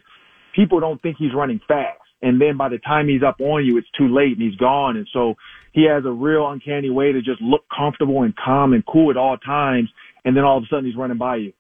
People 0.56 0.80
don't 0.80 1.01
think 1.01 1.17
he's 1.17 1.33
running 1.35 1.59
fast. 1.67 1.99
And 2.22 2.40
then 2.40 2.56
by 2.57 2.69
the 2.69 2.77
time 2.77 3.09
he's 3.09 3.22
up 3.22 3.41
on 3.41 3.65
you, 3.65 3.77
it's 3.77 3.88
too 3.98 4.07
late 4.07 4.38
and 4.38 4.41
he's 4.41 4.56
gone. 4.56 4.95
And 4.95 5.07
so 5.11 5.35
he 5.73 5.85
has 5.88 6.06
a 6.06 6.11
real 6.11 6.49
uncanny 6.49 6.90
way 6.90 7.11
to 7.11 7.22
just 7.22 7.41
look 7.41 7.65
comfortable 7.75 8.23
and 8.23 8.33
calm 8.35 8.73
and 8.73 8.83
cool 8.85 9.11
at 9.11 9.17
all 9.17 9.38
times. 9.38 9.90
And 10.23 10.35
then 10.35 10.43
all 10.43 10.57
of 10.57 10.64
a 10.64 10.67
sudden 10.67 10.85
he's 10.85 10.95
running 10.95 11.17
by 11.17 11.35
you. 11.35 11.53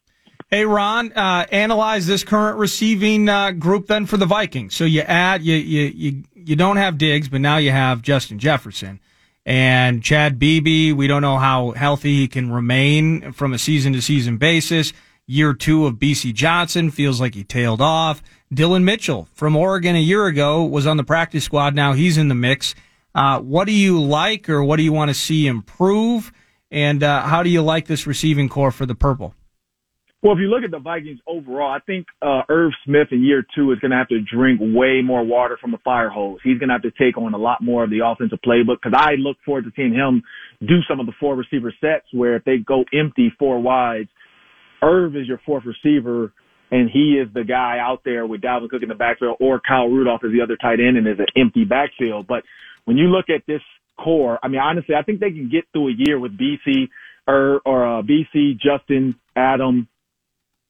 Hey 0.49 0.65
Ron, 0.65 1.11
uh, 1.13 1.45
analyze 1.51 2.05
this 2.05 2.23
current 2.23 2.57
receiving 2.59 3.27
uh, 3.27 3.51
group 3.51 3.87
then 3.87 4.05
for 4.05 4.17
the 4.17 4.25
Vikings. 4.25 4.75
So 4.75 4.85
you 4.85 5.01
add 5.01 5.41
you 5.41 5.55
you 5.55 5.81
you 5.95 6.23
you 6.35 6.55
don't 6.55 6.77
have 6.77 6.97
Diggs, 6.97 7.27
but 7.27 7.41
now 7.41 7.57
you 7.57 7.71
have 7.71 8.01
Justin 8.01 8.39
Jefferson 8.39 8.99
and 9.45 10.03
Chad 10.03 10.39
Beebe. 10.39 10.91
We 10.91 11.07
don't 11.07 11.21
know 11.21 11.37
how 11.37 11.71
healthy 11.71 12.17
he 12.17 12.27
can 12.27 12.51
remain 12.51 13.31
from 13.33 13.53
a 13.53 13.59
season 13.59 13.93
to 13.93 14.01
season 14.01 14.37
basis. 14.37 14.93
Year 15.25 15.53
two 15.53 15.85
of 15.85 15.95
Bisi 15.95 16.33
Johnson 16.33 16.91
feels 16.91 17.21
like 17.21 17.33
he 17.33 17.43
tailed 17.43 17.81
off. 17.81 18.21
Dillon 18.53 18.85
Mitchell 18.85 19.27
from 19.33 19.55
Oregon 19.55 19.95
a 19.95 19.99
year 19.99 20.25
ago 20.25 20.63
was 20.63 20.85
on 20.85 20.97
the 20.97 21.03
practice 21.03 21.43
squad. 21.43 21.75
Now 21.75 21.93
he's 21.93 22.17
in 22.17 22.27
the 22.27 22.35
mix. 22.35 22.75
Uh, 23.15 23.39
what 23.39 23.65
do 23.65 23.73
you 23.73 24.01
like 24.01 24.49
or 24.49 24.63
what 24.63 24.77
do 24.77 24.83
you 24.83 24.91
want 24.93 25.09
to 25.09 25.15
see 25.15 25.47
improve? 25.47 26.31
And 26.71 27.03
uh, 27.03 27.21
how 27.21 27.43
do 27.43 27.49
you 27.49 27.61
like 27.61 27.87
this 27.87 28.07
receiving 28.07 28.49
corps 28.49 28.71
for 28.71 28.85
the 28.85 28.95
purple? 28.95 29.35
Well, 30.23 30.31
if 30.31 30.39
you 30.39 30.47
look 30.47 30.63
at 30.63 30.71
the 30.71 30.79
Vikings 30.79 31.19
overall, 31.27 31.69
I 31.69 31.79
think 31.79 32.07
uh, 32.21 32.43
Irv 32.47 32.71
Smith 32.85 33.09
in 33.11 33.25
year 33.25 33.45
two 33.53 33.73
is 33.73 33.79
going 33.79 33.91
to 33.91 33.97
have 33.97 34.07
to 34.07 34.21
drink 34.21 34.61
way 34.61 35.01
more 35.03 35.21
water 35.21 35.57
from 35.59 35.71
the 35.71 35.77
fire 35.79 36.09
hose. 36.09 36.39
He's 36.45 36.57
going 36.57 36.69
to 36.69 36.75
have 36.75 36.83
to 36.83 36.91
take 36.91 37.17
on 37.17 37.33
a 37.33 37.37
lot 37.37 37.61
more 37.61 37.83
of 37.83 37.89
the 37.89 37.99
offensive 38.05 38.39
playbook 38.39 38.77
because 38.81 38.97
I 38.97 39.15
look 39.17 39.35
forward 39.45 39.65
to 39.65 39.71
seeing 39.75 39.93
him 39.93 40.23
do 40.61 40.79
some 40.87 41.01
of 41.01 41.07
the 41.07 41.11
four 41.19 41.35
receiver 41.35 41.73
sets 41.81 42.05
where 42.13 42.37
if 42.37 42.45
they 42.45 42.55
go 42.57 42.85
empty 42.93 43.33
four 43.37 43.61
wides, 43.61 44.07
Irv 44.81 45.17
is 45.17 45.27
your 45.27 45.41
fourth 45.45 45.65
receiver 45.65 46.31
and 46.71 46.89
he 46.89 47.19
is 47.21 47.27
the 47.33 47.43
guy 47.43 47.79
out 47.81 47.99
there 48.05 48.25
with 48.25 48.39
Dalvin 48.39 48.69
Cook 48.69 48.81
in 48.81 48.87
the 48.87 48.95
backfield 48.95 49.35
or 49.41 49.59
Kyle 49.59 49.89
Rudolph 49.89 50.21
is 50.23 50.31
the 50.31 50.41
other 50.41 50.55
tight 50.55 50.79
end 50.79 50.95
and 50.95 51.05
is 51.05 51.19
an 51.19 51.27
empty 51.35 51.65
backfield. 51.65 52.27
But 52.27 52.43
when 52.85 52.95
you 52.95 53.07
look 53.07 53.25
at 53.29 53.45
this 53.45 53.61
corps, 54.01 54.39
I 54.41 54.47
mean, 54.47 54.61
honestly, 54.61 54.95
I 54.95 55.01
think 55.01 55.19
they 55.19 55.31
can 55.31 55.49
get 55.49 55.65
through 55.73 55.89
a 55.89 55.95
year 55.97 56.17
with 56.17 56.31
Bisi 56.37 56.87
or, 57.27 57.59
or 57.65 57.99
uh, 57.99 58.01
Bisi, 58.03 58.57
Justin, 58.57 59.15
Adam, 59.35 59.89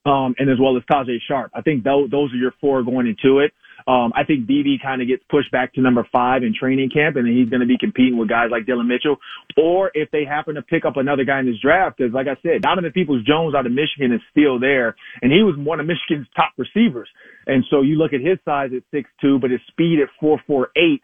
um, 0.05 0.35
and 0.37 0.49
as 0.49 0.57
well 0.59 0.77
as 0.77 0.83
Tajae 0.83 1.17
Sharpe. 1.27 1.51
I 1.53 1.61
think 1.61 1.83
those, 1.83 2.09
those 2.09 2.33
are 2.33 2.37
your 2.37 2.53
four 2.59 2.83
going 2.83 3.07
into 3.07 3.39
it. 3.39 3.53
Um, 3.87 4.13
I 4.15 4.23
think 4.23 4.47
Beebe 4.47 4.77
kind 4.81 5.01
of 5.01 5.07
gets 5.07 5.23
pushed 5.29 5.51
back 5.51 5.73
to 5.73 5.81
number 5.81 6.07
five 6.11 6.43
in 6.43 6.53
training 6.57 6.89
camp, 6.93 7.15
and 7.15 7.25
then 7.27 7.35
he's 7.35 7.49
going 7.49 7.59
to 7.61 7.67
be 7.67 7.77
competing 7.77 8.17
with 8.17 8.29
guys 8.29 8.47
like 8.51 8.65
Dillon 8.65 8.87
Mitchell. 8.87 9.17
Or 9.57 9.91
if 9.93 10.09
they 10.11 10.23
happen 10.25 10.55
to 10.55 10.61
pick 10.61 10.85
up 10.85 10.95
another 10.95 11.25
guy 11.25 11.39
in 11.39 11.45
this 11.47 11.59
draft, 11.61 11.97
because 11.97 12.13
like 12.13 12.27
I 12.27 12.39
said, 12.41 12.61
Donovan 12.61 12.91
Peoples 12.91 13.25
Jones 13.25 13.55
out 13.55 13.65
of 13.65 13.71
Michigan 13.71 14.13
is 14.13 14.21
still 14.31 14.59
there, 14.59 14.95
and 15.21 15.31
he 15.31 15.43
was 15.43 15.55
one 15.57 15.79
of 15.79 15.85
Michigan's 15.85 16.27
top 16.35 16.53
receivers. 16.57 17.09
And 17.45 17.65
so 17.69 17.81
you 17.81 17.97
look 17.97 18.13
at 18.13 18.21
his 18.21 18.39
size 18.45 18.71
at 18.75 18.83
six 18.91 19.09
two, 19.19 19.39
but 19.39 19.51
his 19.51 19.59
speed 19.67 19.99
at 20.01 20.09
four 20.19 20.39
four 20.47 20.69
eight. 20.77 21.01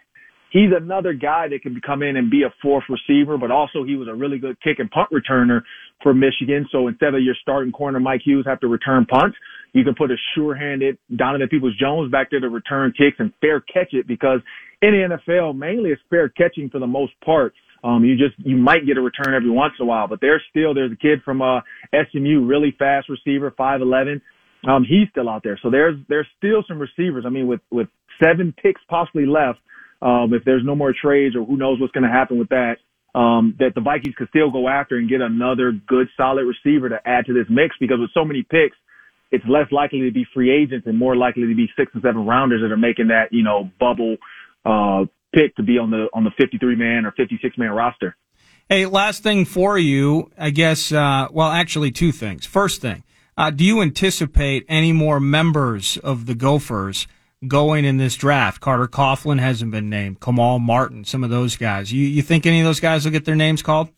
He's 0.52 0.72
another 0.76 1.14
guy 1.14 1.48
that 1.50 1.62
can 1.62 1.80
come 1.86 2.02
in 2.02 2.18
and 2.18 2.32
be 2.32 2.44
a 2.44 2.54
fourth 2.62 2.86
receiver, 2.90 3.38
but 3.38 3.52
also 3.52 3.84
he 3.84 3.96
was 3.96 4.08
a 4.08 4.16
really 4.16 4.40
good 4.40 4.60
kick 4.62 4.80
and 4.80 4.90
punt 4.90 5.10
returner 5.12 5.62
for 6.02 6.14
Michigan. 6.14 6.68
So 6.72 6.88
instead 6.88 7.14
of 7.14 7.22
your 7.22 7.36
starting 7.42 7.72
corner 7.72 8.00
Mike 8.00 8.22
Hughes 8.26 8.46
have 8.48 8.60
to 8.62 8.68
return 8.68 9.06
punts, 9.06 9.38
you 9.74 9.84
can 9.84 9.94
put 9.94 10.10
a 10.10 10.16
sure-handed 10.34 10.98
Donovan 11.16 11.48
Peoples-Jones 11.50 12.12
back 12.12 12.32
there 12.32 12.40
to 12.40 12.50
return 12.50 12.94
kicks 12.98 13.18
and 13.20 13.32
fair 13.42 13.62
catch 13.62 13.94
it 13.94 14.08
because 14.08 14.40
in 14.82 14.92
the 14.92 15.18
NFL, 15.18 15.56
mainly 15.56 15.92
it's 15.92 16.02
fair 16.10 16.30
catching 16.30 16.70
for 16.70 16.80
the 16.80 16.88
most 16.88 17.14
part. 17.24 17.54
Um, 17.84 18.04
you 18.04 18.18
just, 18.18 18.36
you 18.40 18.58
might 18.58 18.86
get 18.88 18.98
a 18.98 19.02
return 19.02 19.36
every 19.36 19.52
once 19.52 19.74
in 19.80 19.84
a 19.84 19.88
while, 19.88 20.08
but 20.08 20.20
there's 20.20 20.42
still, 20.50 20.74
there's 20.74 20.92
a 20.92 20.98
kid 20.98 21.20
from, 21.24 21.42
uh, 21.42 21.62
SMU, 21.94 22.46
really 22.46 22.76
fast 22.78 23.08
receiver, 23.08 23.52
5'11. 23.52 24.20
Um, 24.68 24.84
he's 24.84 25.08
still 25.12 25.30
out 25.30 25.44
there. 25.44 25.58
So 25.62 25.70
there's, 25.70 25.96
there's 26.10 26.28
still 26.38 26.64
some 26.68 26.80
receivers. 26.80 27.24
I 27.26 27.30
mean, 27.30 27.48
with, 27.48 27.62
with 27.72 27.88
seven 28.22 28.54
picks 28.62 28.82
possibly 28.90 29.26
left, 29.26 29.60
um, 30.02 30.34
if 30.34 30.44
there's 30.46 30.64
no 30.64 30.76
more 30.76 30.94
trades 30.94 31.36
or 31.36 31.44
who 31.46 31.58
knows 31.58 31.80
what's 31.80 31.94
going 31.94 32.04
to 32.04 32.10
happen 32.10 32.40
with 32.40 32.50
that, 32.50 32.78
um, 33.16 33.56
that 33.60 33.74
the 33.76 33.82
Vikings 33.82 34.16
could 34.16 34.30
still 34.30 34.52
go 34.52 34.68
after 34.68 34.98
and 34.98 35.10
get 35.10 35.22
another 35.22 35.72
good 35.72 36.08
solid 36.16 36.44
receiver 36.44 36.90
to 36.90 37.00
add 37.06 37.26
to 37.26 37.34
this 37.34 37.48
mix 37.50 37.76
because 37.80 38.00
with 38.00 38.12
so 38.14 38.24
many 38.24 38.44
picks, 38.44 38.78
it's 39.32 39.44
less 39.48 39.72
likely 39.72 40.02
to 40.02 40.12
be 40.12 40.26
free 40.34 40.52
agents 40.52 40.88
and 40.88 40.98
more 40.98 41.16
likely 41.16 41.48
to 41.48 41.56
be 41.56 41.68
six 41.78 41.92
and 41.94 42.02
seven 42.04 42.26
rounders 42.26 42.62
that 42.62 42.72
are 42.72 42.78
making 42.78 43.08
that, 43.08 43.32
you 43.32 43.44
know, 43.44 43.70
bubble, 43.80 44.18
uh, 44.66 45.06
pick 45.34 45.56
to 45.56 45.64
be 45.64 45.78
on 45.78 45.92
the, 45.92 46.08
on 46.14 46.24
the 46.24 46.32
53 46.38 46.76
man 46.76 47.06
or 47.06 47.12
56 47.12 47.58
man 47.58 47.72
roster. 47.72 48.16
Hey, 48.68 48.86
last 48.86 49.24
thing 49.24 49.46
for 49.46 49.78
you, 49.78 50.32
I 50.38 50.52
guess, 50.52 50.92
uh, 50.92 51.28
well, 51.32 51.50
actually 51.50 51.92
two 51.92 52.12
things. 52.12 52.46
First 52.46 52.82
thing, 52.82 53.04
uh, 53.38 53.50
do 53.50 53.64
you 53.64 53.82
anticipate 53.82 54.66
any 54.68 54.92
more 54.92 55.20
members 55.20 55.98
of 55.98 56.26
the 56.26 56.36
Gophers 56.36 57.08
going 57.48 57.86
in 57.86 57.98
this 57.98 58.16
draft? 58.16 58.62
Carter 58.62 58.88
Coughlin 58.88 59.40
hasn't 59.40 59.72
been 59.72 59.90
named. 59.90 60.20
Kamal 60.20 60.60
Martin, 60.60 61.06
some 61.06 61.24
of 61.24 61.30
those 61.30 61.56
guys. 61.56 61.92
You, 61.92 62.06
you 62.06 62.22
think 62.22 62.46
any 62.46 62.60
of 62.60 62.66
those 62.66 62.80
guys 62.80 63.06
will 63.06 63.12
get 63.12 63.26
their 63.26 63.36
names 63.36 63.62
called? 63.62 63.90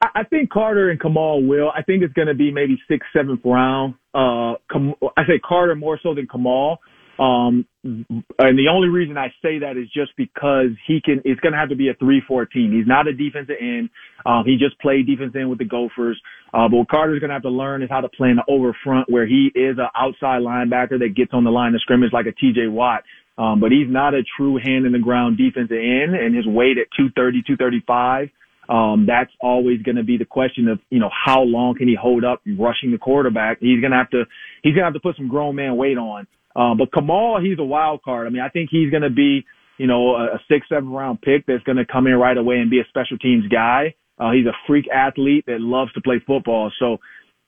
I 0.00 0.08
I 0.14 0.24
think 0.24 0.50
Carter 0.50 0.90
and 0.90 1.00
Kamal 1.00 1.42
will. 1.44 1.70
I 1.74 1.82
think 1.82 2.02
it's 2.02 2.14
going 2.14 2.28
to 2.28 2.34
be 2.34 2.52
maybe 2.52 2.80
sixth, 2.88 3.08
seventh 3.12 3.40
round. 3.44 3.94
Uh, 4.14 4.54
Kam- 4.70 4.94
I 5.16 5.26
say 5.26 5.40
Carter 5.44 5.74
more 5.74 5.98
so 6.02 6.14
than 6.14 6.28
Kamal. 6.28 6.78
Um, 7.18 7.66
and 7.84 8.58
the 8.58 8.68
only 8.72 8.88
reason 8.88 9.18
I 9.18 9.28
say 9.42 9.58
that 9.60 9.76
is 9.76 9.86
just 9.92 10.12
because 10.16 10.70
he 10.86 11.00
can, 11.04 11.20
it's 11.24 11.40
going 11.40 11.52
to 11.52 11.58
have 11.58 11.68
to 11.68 11.76
be 11.76 11.88
a 11.88 11.94
3-4 11.94 12.50
team. 12.50 12.72
He's 12.72 12.86
not 12.86 13.06
a 13.06 13.12
defensive 13.12 13.56
end. 13.60 13.90
Um, 14.24 14.44
he 14.46 14.56
just 14.56 14.80
played 14.80 15.06
defense 15.06 15.34
end 15.36 15.50
with 15.50 15.58
the 15.58 15.64
Gophers. 15.64 16.20
Uh, 16.54 16.68
but 16.68 16.76
what 16.76 16.88
Carter's 16.88 17.20
going 17.20 17.28
to 17.30 17.34
have 17.34 17.42
to 17.42 17.50
learn 17.50 17.82
is 17.82 17.90
how 17.90 18.00
to 18.00 18.08
play 18.08 18.30
in 18.30 18.36
the 18.36 18.44
over 18.48 18.76
front 18.84 19.10
where 19.10 19.26
he 19.26 19.50
is 19.54 19.78
an 19.78 19.88
outside 19.96 20.42
linebacker 20.42 20.98
that 21.00 21.14
gets 21.16 21.32
on 21.34 21.44
the 21.44 21.50
line 21.50 21.74
of 21.74 21.80
scrimmage 21.80 22.12
like 22.12 22.26
a 22.26 22.32
TJ 22.32 22.70
Watt. 22.70 23.02
Um, 23.38 23.60
but 23.60 23.72
he's 23.72 23.88
not 23.88 24.14
a 24.14 24.22
true 24.36 24.58
hand 24.62 24.86
in 24.86 24.92
the 24.92 24.98
ground 24.98 25.38
defensive 25.38 25.76
end 25.76 26.14
and 26.14 26.34
his 26.36 26.46
weight 26.46 26.78
at 26.78 26.86
230, 26.96 27.42
235. 27.46 28.28
Um, 28.68 29.06
that's 29.06 29.30
always 29.40 29.82
going 29.82 29.96
to 29.96 30.04
be 30.04 30.18
the 30.18 30.24
question 30.24 30.68
of, 30.68 30.78
you 30.88 31.00
know, 31.00 31.10
how 31.10 31.42
long 31.42 31.74
can 31.74 31.88
he 31.88 31.96
hold 32.00 32.24
up 32.24 32.40
rushing 32.58 32.92
the 32.92 32.98
quarterback? 32.98 33.58
He's 33.60 33.80
going 33.80 33.90
to 33.90 33.96
have 33.96 34.10
to, 34.10 34.24
he's 34.62 34.74
going 34.74 34.82
to 34.82 34.84
have 34.84 34.94
to 34.94 35.00
put 35.00 35.16
some 35.16 35.28
grown 35.28 35.56
man 35.56 35.76
weight 35.76 35.98
on. 35.98 36.26
Um, 36.54 36.76
but 36.78 36.92
Kamal, 36.92 37.40
he's 37.42 37.58
a 37.58 37.64
wild 37.64 38.02
card. 38.02 38.26
I 38.26 38.30
mean, 38.30 38.42
I 38.42 38.48
think 38.48 38.68
he's 38.70 38.90
going 38.90 39.02
to 39.02 39.10
be, 39.10 39.44
you 39.78 39.86
know, 39.86 40.14
a, 40.16 40.36
a 40.36 40.40
six, 40.48 40.66
seven 40.68 40.90
round 40.90 41.22
pick 41.22 41.46
that's 41.46 41.62
going 41.64 41.78
to 41.78 41.86
come 41.86 42.06
in 42.06 42.14
right 42.14 42.36
away 42.36 42.56
and 42.56 42.70
be 42.70 42.80
a 42.80 42.88
special 42.88 43.18
teams 43.18 43.46
guy. 43.48 43.94
Uh, 44.18 44.32
he's 44.32 44.46
a 44.46 44.56
freak 44.66 44.86
athlete 44.88 45.44
that 45.46 45.60
loves 45.60 45.92
to 45.94 46.00
play 46.00 46.22
football. 46.26 46.70
So, 46.78 46.98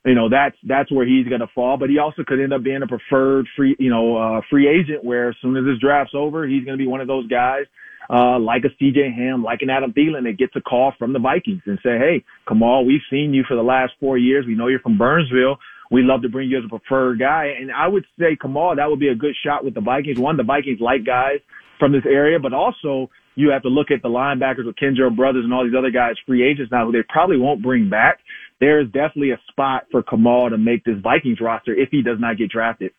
you 0.05 0.15
know, 0.15 0.29
that's, 0.29 0.57
that's 0.67 0.91
where 0.91 1.07
he's 1.07 1.29
going 1.29 1.41
to 1.41 1.47
fall, 1.55 1.77
but 1.77 1.89
he 1.89 1.99
also 1.99 2.23
could 2.27 2.41
end 2.41 2.53
up 2.53 2.63
being 2.63 2.83
a 2.83 2.87
preferred 2.87 3.47
free, 3.57 3.77
you 3.79 3.91
know, 3.91 4.17
uh, 4.17 4.41
free 4.51 4.69
agent 4.69 5.05
where 5.05 5.31
as 5.31 5.37
soon 5.41 5.57
as 5.57 5.65
this 5.65 5.81
draft's 5.81 6.15
over, 6.15 6.47
he's 6.47 6.65
going 6.65 6.77
to 6.77 6.83
be 6.83 6.89
one 6.89 7.01
of 7.01 7.07
those 7.07 7.27
guys, 7.29 7.65
uh, 8.11 8.39
like 8.39 8.65
a 8.65 8.83
CJ 8.83 9.15
Ham, 9.15 9.43
like 9.43 9.61
an 9.63 9.71
Adam 9.71 9.93
Thielen 9.93 10.25
that 10.25 10.37
gets 10.39 10.55
a 10.57 10.61
call 10.61 10.93
from 10.99 11.13
the 11.13 11.19
Vikings 11.19 11.63
and 11.67 11.79
say, 11.83 11.97
Hey, 11.99 12.25
Kamal, 12.49 12.85
we've 12.85 13.01
seen 13.11 13.33
you 13.33 13.45
for 13.47 13.57
the 13.57 13.63
last 13.63 13.93
four 14.01 14.19
years. 14.19 14.45
We 14.47 14.55
know 14.55 14.67
you're 14.67 14.81
from 14.81 14.99
Burnsville. 14.99 15.59
We 15.95 16.03
love 16.03 16.23
to 16.23 16.29
bring 16.29 16.51
you 16.51 16.59
as 16.59 16.65
a 16.65 16.69
preferred 16.69 17.21
guy. 17.21 17.53
And 17.57 17.71
I 17.71 17.87
would 17.87 18.05
say 18.19 18.37
Kamal, 18.41 18.75
that 18.77 18.91
would 18.91 18.99
be 18.99 19.09
a 19.09 19.15
good 19.15 19.37
shot 19.47 19.65
with 19.65 19.75
the 19.75 19.81
Vikings. 19.81 20.19
One, 20.19 20.37
the 20.37 20.43
Vikings 20.43 20.81
like 20.81 21.05
guys 21.07 21.39
from 21.79 21.93
this 21.93 22.03
area, 22.05 22.41
but 22.41 22.53
also 22.53 23.11
you 23.37 23.51
have 23.51 23.63
to 23.63 23.69
look 23.69 23.93
at 23.93 24.03
the 24.03 24.09
linebackers 24.09 24.67
with 24.67 24.75
Kenjo 24.75 25.15
Brothers 25.15 25.45
and 25.45 25.55
all 25.55 25.65
these 25.65 25.79
other 25.79 25.93
guys, 25.93 26.17
free 26.27 26.43
agents 26.43 26.73
now 26.73 26.87
who 26.87 26.91
they 26.91 27.05
probably 27.09 27.39
won't 27.39 27.63
bring 27.63 27.89
back. 27.89 28.19
There 28.59 28.81
is 28.81 28.87
definitely 28.87 29.31
a 29.31 29.41
spot 29.51 29.85
for 29.93 30.03
Kamal 30.03 30.51
to 30.51 30.59
make 30.59 30.83
this 30.83 30.97
Vikings 31.01 31.41
roster 31.41 31.73
if 31.73 31.91
he 31.91 32.03
does 32.03 32.19
not 32.19 32.39
get 32.39 32.51
drafted. 32.51 32.91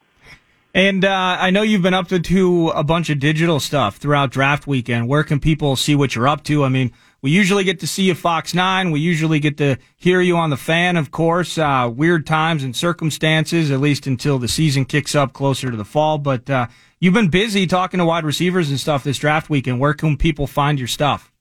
And 0.74 1.04
uh, 1.04 1.38
I 1.40 1.52
know 1.52 1.64
you've 1.64 1.82
been 1.82 1.94
up 1.94 2.10
to, 2.10 2.20
to 2.20 2.70
a 2.70 2.84
bunch 2.84 3.10
of 3.10 3.20
digital 3.20 3.60
stuff 3.60 3.98
throughout 3.98 4.32
draft 4.32 4.68
weekend. 4.68 5.08
Where 5.08 5.24
can 5.24 5.40
people 5.40 5.76
see 5.76 5.96
what 5.96 6.16
you're 6.16 6.28
up 6.28 6.44
to? 6.46 6.64
I 6.64 6.70
mean, 6.70 6.92
we 7.22 7.32
usually 7.32 7.64
get 7.64 7.80
to 7.80 7.88
see 7.88 8.04
you 8.04 8.16
Fox 8.16 8.54
9. 8.54 8.92
We 8.92 9.00
usually 9.00 9.40
get 9.40 9.58
to 9.58 9.78
hear 9.98 10.22
you 10.22 10.38
on 10.38 10.50
the 10.50 10.58
fan, 10.58 10.98
of 10.98 11.12
course. 11.12 11.58
Uh, 11.58 11.92
weird 11.94 12.28
times 12.28 12.64
and 12.64 12.76
circumstances, 12.76 13.72
at 13.72 13.80
least 13.80 14.08
until 14.08 14.38
the 14.38 14.48
season 14.48 14.86
kicks 14.86 15.16
up 15.16 15.34
closer 15.34 15.72
to 15.72 15.78
the 15.78 15.86
fall. 15.86 16.18
But 16.18 16.50
uh, 16.50 16.68
you've 17.00 17.14
been 17.14 17.30
busy 17.30 17.68
talking 17.68 17.98
to 17.98 18.06
wide 18.06 18.26
receivers 18.26 18.70
and 18.70 18.80
stuff 18.80 19.04
this 19.04 19.18
draft 19.18 19.50
weekend. 19.50 19.80
Where 19.80 19.94
can 19.94 20.18
people 20.18 20.48
find 20.48 20.78
your 20.78 20.88
stuff? 20.88 21.32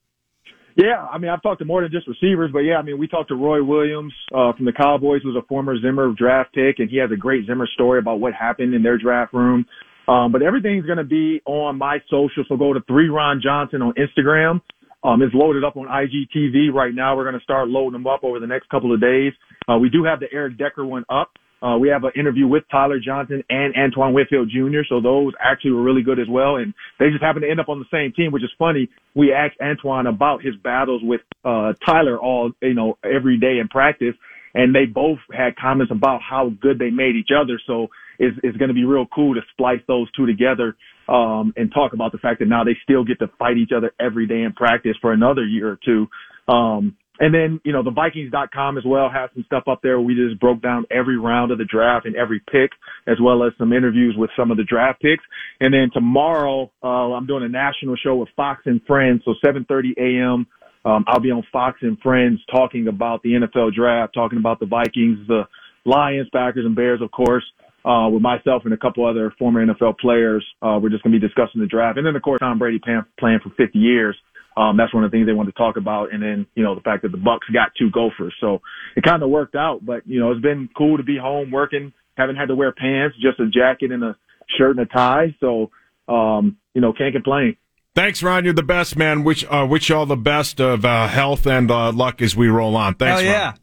Yeah, 0.77 1.07
I 1.07 1.19
mean, 1.19 1.31
I've 1.31 1.43
talked 1.43 1.61
to 1.61 1.65
more 1.65 1.83
than 1.83 1.93
just 1.93 2.09
receivers, 2.09 2.51
but 2.53 2.61
yeah, 2.61 2.77
I 2.77 2.83
mean, 2.83 2.99
we 2.99 3.07
talked 3.07 3.29
to 3.29 3.37
Roy 3.37 3.63
Williams 3.63 4.13
uh, 4.35 4.53
from 4.55 4.65
the 4.65 4.73
Cowboys, 4.73 5.23
who's 5.23 5.37
a 5.37 5.47
former 5.47 5.79
Zimmer 5.79 6.13
draft 6.17 6.53
pick, 6.53 6.81
and 6.81 6.91
he 6.91 6.97
has 6.97 7.13
a 7.13 7.17
great 7.17 7.47
Zimmer 7.47 7.69
story 7.75 8.01
about 8.01 8.19
what 8.19 8.33
happened 8.35 8.75
in 8.75 8.83
their 8.83 8.99
draft 8.99 9.33
room. 9.33 9.67
Um, 10.09 10.33
but 10.33 10.43
everything's 10.43 10.85
going 10.85 10.99
to 10.99 11.05
be 11.05 11.41
on 11.47 11.79
my 11.79 11.99
social, 12.11 12.45
so 12.49 12.57
go 12.57 12.73
to 12.73 12.81
three 12.89 13.09
Ron 13.09 13.41
Johnson 13.43 13.83
on 13.83 13.95
Instagram. 13.95 14.61
Um, 15.05 15.21
it's 15.21 15.35
loaded 15.35 15.65
up 15.65 15.77
on 15.77 15.87
IGTV 15.87 16.73
right 16.73 16.95
now. 16.95 17.15
We're 17.15 17.25
going 17.25 17.39
to 17.39 17.45
start 17.45 17.69
loading 17.69 17.93
them 17.93 18.07
up 18.07 18.25
over 18.25 18.41
the 18.41 18.47
next 18.47 18.71
couple 18.71 18.93
of 18.95 19.01
days. 19.01 19.33
Uh, 19.69 19.77
we 19.77 19.91
do 19.91 20.03
have 20.05 20.19
the 20.19 20.27
Eric 20.33 20.57
Decker 20.57 20.85
one 20.85 21.05
up. 21.11 21.31
Uh, 21.63 21.79
we 21.79 21.89
have 21.89 22.05
an 22.05 22.11
interview 22.17 22.47
with 22.47 22.63
Tyler 22.71 22.99
Johnson 22.99 23.43
and 23.49 23.75
Antoine 23.75 24.13
Winfield 24.13 24.51
Jr. 24.51 24.81
So 24.89 25.01
those 25.01 25.33
actually 25.41 25.73
were 25.73 25.83
really 25.83 26.03
good 26.03 26.19
as 26.19 26.27
well. 26.29 26.57
And 26.57 26.75
they 26.99 27.11
just 27.11 27.23
happen 27.23 27.43
to 27.43 27.51
end 27.51 27.61
up 27.61 27.69
on 27.69 27.79
the 27.79 27.87
same 27.91 28.13
team, 28.13 28.33
which 28.33 28.43
is 28.43 28.51
funny. 28.59 28.89
We 29.15 29.33
asked 29.33 29.57
Antoine 29.63 30.07
about 30.07 30.43
his 30.43 30.57
battles 30.57 31.01
with, 31.03 31.23
uh, 31.45 31.73
Tyler 31.85 32.19
all, 32.19 32.53
you 32.61 32.75
know, 32.75 32.99
every 33.03 33.39
day 33.39 33.59
in 33.61 33.69
practice. 33.69 34.15
And 34.55 34.75
they 34.75 34.85
both 34.85 35.19
had 35.33 35.57
comments 35.57 35.91
about 35.91 36.21
how 36.23 36.51
good 36.61 36.79
they 36.79 36.91
made 36.91 37.17
each 37.17 37.31
other. 37.35 37.61
So 37.67 37.89
it's, 38.19 38.39
it's 38.43 38.57
going 38.57 38.69
to 38.69 38.75
be 38.75 38.85
real 38.85 39.07
cool 39.07 39.35
to 39.35 39.41
splice 39.53 39.81
those 39.89 40.11
two 40.13 40.27
together, 40.27 40.77
um, 41.09 41.53
and 41.57 41.73
talk 41.73 41.93
about 41.93 42.13
the 42.13 42.19
fact 42.19 42.41
that 42.41 42.49
now 42.49 42.65
they 42.65 42.77
still 42.83 43.05
get 43.05 43.19
to 43.21 43.29
fight 43.39 43.57
each 43.57 43.71
other 43.77 43.93
every 44.01 44.27
day 44.27 44.43
in 44.43 44.53
practice 44.53 44.97
for 45.01 45.13
another 45.13 45.45
year 45.45 45.71
or 45.71 45.79
two. 45.85 46.07
Um, 46.53 46.97
and 47.21 47.33
then, 47.33 47.61
you 47.65 47.73
know, 47.73 47.85
the 47.85 47.93
Vikings.com 47.93 48.77
as 48.77 48.85
well 48.85 49.09
has 49.09 49.31
some 49.35 49.45
stuff 49.47 49.65
up 49.69 49.81
there. 49.83 50.01
We 50.01 50.17
just 50.17 50.41
broke 50.41 50.61
down 50.61 50.85
every 50.91 51.17
round 51.17 51.53
of 51.53 51.59
the 51.59 51.65
draft 51.65 52.07
and 52.07 52.17
every 52.17 52.41
pick, 52.41 52.71
as 53.07 53.19
well 53.23 53.45
as 53.45 53.53
some 53.57 53.73
interviews 53.73 54.17
with 54.19 54.31
some 54.37 54.51
of 54.51 54.57
the 54.57 54.65
draft 54.65 55.01
picks. 55.01 55.23
And 55.61 55.73
then 55.73 55.91
tomorrow, 55.93 56.73
uh, 56.83 57.13
I'm 57.15 57.27
doing 57.27 57.45
a 57.45 57.49
national 57.49 57.95
show 57.97 58.17
with 58.17 58.31
Fox 58.35 58.63
and 58.67 58.81
Friends. 58.85 59.23
So 59.25 59.35
7.30 59.45 59.97
a.m. 59.97 60.47
Um, 60.85 61.05
I'll 61.07 61.21
be 61.21 61.31
on 61.31 61.45
Fox 61.53 61.79
and 61.83 61.99
Friends 62.01 62.41
talking 62.51 62.89
about 62.89 63.23
the 63.23 63.31
NFL 63.31 63.75
draft, 63.75 64.13
talking 64.13 64.39
about 64.39 64.59
the 64.59 64.67
Vikings, 64.67 65.19
the 65.29 65.45
Lions, 65.85 66.29
Packers, 66.33 66.67
and 66.67 66.75
Bears, 66.75 67.01
of 67.01 67.13
course. 67.13 67.45
Uh, 67.85 68.09
with 68.09 68.23
myself 68.23 68.63
and 68.65 68.73
a 68.73 68.79
couple 68.79 69.07
other 69.07 69.35
former 69.39 69.65
NFL 69.65 69.99
players, 69.99 70.45
uh, 70.63 70.79
we're 70.83 70.89
just 70.89 71.03
going 71.03 71.13
to 71.13 71.21
be 71.21 71.27
discussing 71.27 71.61
the 71.61 71.67
draft. 71.67 71.99
And 71.99 72.07
then, 72.07 72.17
of 72.17 72.23
course, 72.23 72.39
Tom 72.41 72.59
Brady 72.59 72.79
plan, 72.79 73.05
playing 73.19 73.41
for 73.43 73.51
50 73.51 73.79
years. 73.79 74.17
Um, 74.57 74.77
that's 74.77 74.95
one 74.95 75.05
of 75.05 75.11
the 75.11 75.17
things 75.17 75.27
they 75.27 75.33
wanted 75.33 75.53
to 75.53 75.59
talk 75.59 75.77
about. 75.77 76.13
And 76.13 76.23
then, 76.23 76.47
you 76.55 76.63
know, 76.63 76.75
the 76.75 76.81
fact 76.81 77.03
that 77.03 77.13
the 77.13 77.19
Bucs 77.19 77.53
got 77.53 77.73
two 77.79 77.91
Gophers. 77.91 78.35
So 78.41 78.63
it 78.97 79.05
kind 79.05 79.23
of 79.23 79.29
worked 79.29 79.55
out, 79.55 79.85
but 79.85 80.07
you 80.07 80.21
know, 80.21 80.31
it's 80.31 80.41
been 80.41 80.69
cool 80.77 80.97
to 80.97 81.03
be 81.03 81.19
home 81.19 81.51
working. 81.51 81.93
Haven't 82.17 82.37
had 82.37 82.49
to 82.49 82.55
wear 82.55 82.73
pants, 82.73 83.17
just 83.21 83.41
a 83.41 83.49
jacket 83.49 83.91
and 83.91 84.05
a 84.05 84.17
shirt 84.57 84.77
and 84.77 84.81
a 84.81 84.87
tie. 84.87 85.35
So, 85.41 85.71
um, 86.09 86.59
you 86.73 86.81
know, 86.81 86.93
can't 86.93 87.13
complain. 87.13 87.57
Thanks, 87.95 88.23
Ron. 88.23 88.45
You're 88.45 88.55
the 88.55 88.63
best, 88.63 88.97
man. 88.97 89.25
Wish 89.25 89.45
uh, 89.49 89.67
wish 89.69 89.89
you 89.89 89.97
all 89.97 90.07
the 90.07 90.17
best 90.17 90.61
of 90.61 90.85
uh, 90.85 91.07
health 91.07 91.47
and 91.47 91.71
uh, 91.71 91.93
luck 91.93 92.23
as 92.23 92.37
we 92.37 92.49
roll 92.49 92.77
on. 92.77 92.95
Thanks, 92.95 93.23
Hell 93.23 93.31
yeah. 93.31 93.45
Ron. 93.45 93.59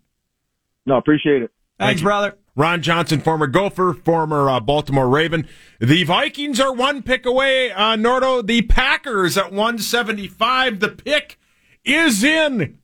No, 0.86 0.98
appreciate 0.98 1.44
it. 1.44 1.52
Thanks, 1.78 2.02
you. 2.02 2.06
brother. 2.06 2.38
Ron 2.62 2.84
Johnson, 2.84 3.22
former 3.22 3.48
Gopher, 3.48 3.92
former 3.92 4.48
uh, 4.48 4.60
Baltimore 4.60 5.10
Raven. 5.10 5.48
The 5.80 6.04
Vikings 6.04 6.60
are 6.60 6.72
one 6.72 7.02
pick 7.02 7.26
away. 7.26 7.72
Uh, 7.72 7.96
Nordo, 7.96 8.46
the 8.46 8.62
Packers 8.62 9.36
at 9.36 9.46
175. 9.46 10.80
The 10.80 10.90
pick 10.90 11.40
is 11.84 12.24
in. 12.24 12.78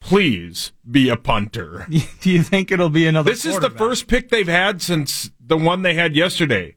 Please 0.00 0.72
be 0.90 1.10
a 1.10 1.16
punter. 1.16 1.86
Do 2.20 2.30
you 2.30 2.42
think 2.42 2.72
it'll 2.72 2.88
be 2.88 3.06
another? 3.06 3.30
This 3.30 3.44
is 3.44 3.58
the 3.60 3.68
first 3.68 4.06
pick 4.06 4.30
they've 4.30 4.48
had 4.48 4.80
since 4.80 5.30
the 5.38 5.58
one 5.58 5.82
they 5.82 5.92
had 5.92 6.16
yesterday. 6.16 6.76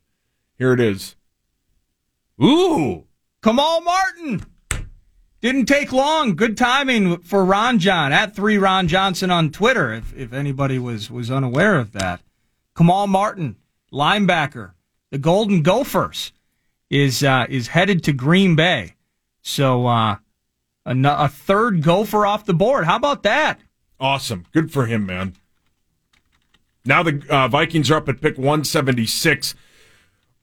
Here 0.57 0.73
it 0.73 0.81
is. 0.81 1.15
Ooh. 2.43 3.05
Kamal 3.41 3.79
Martin. 3.79 4.45
Didn't 5.39 5.67
take 5.67 5.93
long. 5.93 6.35
Good 6.35 6.57
timing 6.57 7.19
for 7.21 7.45
Ron 7.45 7.79
John 7.79 8.11
at 8.11 8.35
three 8.35 8.57
Ron 8.57 8.89
Johnson 8.89 9.31
on 9.31 9.51
Twitter. 9.51 9.93
If 9.93 10.13
if 10.17 10.33
anybody 10.33 10.79
was 10.79 11.09
was 11.09 11.31
unaware 11.31 11.79
of 11.79 11.93
that, 11.93 12.19
Kamal 12.81 13.05
Martin, 13.05 13.57
linebacker, 13.93 14.71
the 15.11 15.19
Golden 15.19 15.61
Gophers, 15.61 16.31
is 16.89 17.23
uh, 17.23 17.45
is 17.47 17.67
headed 17.67 18.03
to 18.05 18.11
Green 18.11 18.55
Bay. 18.55 18.95
So 19.43 19.85
uh, 19.85 20.15
a, 20.83 20.97
a 20.97 21.27
third 21.27 21.83
Gopher 21.83 22.25
off 22.25 22.45
the 22.45 22.55
board. 22.55 22.85
How 22.85 22.95
about 22.95 23.21
that? 23.21 23.59
Awesome. 23.99 24.47
Good 24.51 24.73
for 24.73 24.87
him, 24.87 25.05
man. 25.05 25.35
Now 26.83 27.03
the 27.03 27.23
uh, 27.29 27.47
Vikings 27.49 27.91
are 27.91 27.97
up 27.97 28.09
at 28.09 28.19
pick 28.19 28.39
176. 28.39 29.53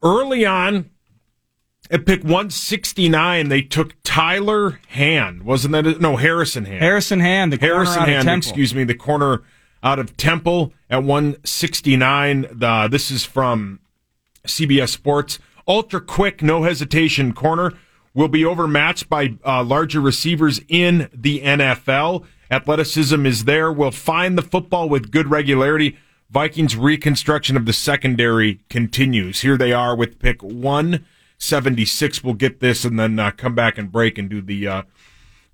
Early 0.01 0.45
on, 0.45 0.89
at 1.91 2.05
pick 2.05 2.21
169, 2.21 3.49
they 3.49 3.61
took 3.61 3.95
Tyler 4.05 4.79
Hand. 4.87 5.43
Wasn't 5.43 5.73
that 5.73 5.85
it? 5.85 5.99
No, 5.99 6.15
Harrison 6.15 6.63
Hand. 6.63 6.81
Harrison 6.81 7.19
Hand, 7.19 7.51
the 7.51 7.57
corner 7.57 7.73
Harrison 7.73 8.03
Hand, 8.03 8.29
excuse 8.29 8.73
me, 8.73 8.85
the 8.85 8.95
corner 8.95 9.43
out 9.83 9.99
of 9.99 10.17
Temple 10.17 10.73
at 10.89 11.03
169. 11.03 12.47
The, 12.51 12.87
this 12.89 13.11
is 13.11 13.25
from 13.25 13.79
CBS 14.45 14.89
Sports. 14.89 15.39
Ultra 15.67 16.01
quick, 16.01 16.41
no 16.41 16.63
hesitation 16.63 17.33
corner 17.33 17.73
will 18.13 18.27
be 18.27 18.43
overmatched 18.43 19.09
by 19.09 19.35
uh, 19.45 19.63
larger 19.63 20.01
receivers 20.01 20.59
in 20.67 21.09
the 21.13 21.41
NFL. 21.41 22.25
Athleticism 22.51 23.25
is 23.25 23.45
there. 23.45 23.71
Will 23.71 23.91
find 23.91 24.37
the 24.37 24.41
football 24.41 24.89
with 24.89 25.11
good 25.11 25.29
regularity. 25.29 25.97
Vikings 26.29 26.75
reconstruction 26.75 27.57
of 27.57 27.65
the 27.65 27.73
secondary 27.73 28.59
continues. 28.69 29.41
Here 29.41 29.57
they 29.57 29.71
are 29.71 29.95
with 29.95 30.19
pick 30.19 30.43
176. 30.43 32.23
We'll 32.23 32.33
get 32.35 32.59
this 32.59 32.85
and 32.85 32.99
then 32.99 33.17
uh, 33.17 33.31
come 33.31 33.55
back 33.55 33.77
and 33.77 33.91
break 33.91 34.17
and 34.17 34.29
do 34.29 34.41
the 34.41 34.67
uh, 34.67 34.81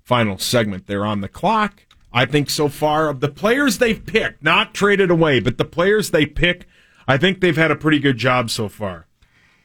final 0.02 0.38
segment 0.38 0.86
there 0.86 1.04
on 1.04 1.20
the 1.20 1.28
clock. 1.28 1.85
I 2.12 2.24
think 2.24 2.50
so 2.50 2.68
far 2.68 3.08
of 3.08 3.20
the 3.20 3.28
players 3.28 3.78
they've 3.78 4.04
picked, 4.04 4.42
not 4.42 4.74
traded 4.74 5.10
away, 5.10 5.40
but 5.40 5.58
the 5.58 5.64
players 5.64 6.10
they 6.10 6.26
pick, 6.26 6.66
I 7.06 7.18
think 7.18 7.40
they've 7.40 7.56
had 7.56 7.70
a 7.70 7.76
pretty 7.76 7.98
good 7.98 8.16
job 8.16 8.50
so 8.50 8.68
far. 8.68 9.06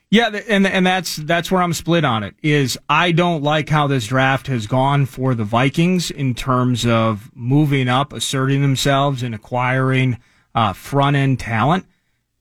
Yeah, 0.10 0.28
and 0.50 0.68
and 0.68 0.86
that's 0.86 1.16
that's 1.16 1.50
where 1.50 1.62
I'm 1.62 1.72
split 1.72 2.04
on 2.04 2.24
it. 2.24 2.36
Is 2.44 2.78
I 2.90 3.14
don't 3.14 3.44
like 3.44 3.70
how 3.70 3.88
this 3.88 4.08
draft 4.08 4.48
has 4.48 4.68
gone 4.68 5.06
for 5.06 5.34
the 5.34 5.46
Vikings 5.46 6.12
in 6.12 6.36
terms 6.36 6.86
of 6.86 7.32
moving 7.34 7.88
up, 7.88 8.12
asserting 8.12 8.62
themselves, 8.62 9.24
and 9.24 9.34
acquiring 9.34 10.20
uh, 10.54 10.74
front 10.74 11.16
end 11.16 11.40
talent. 11.40 11.86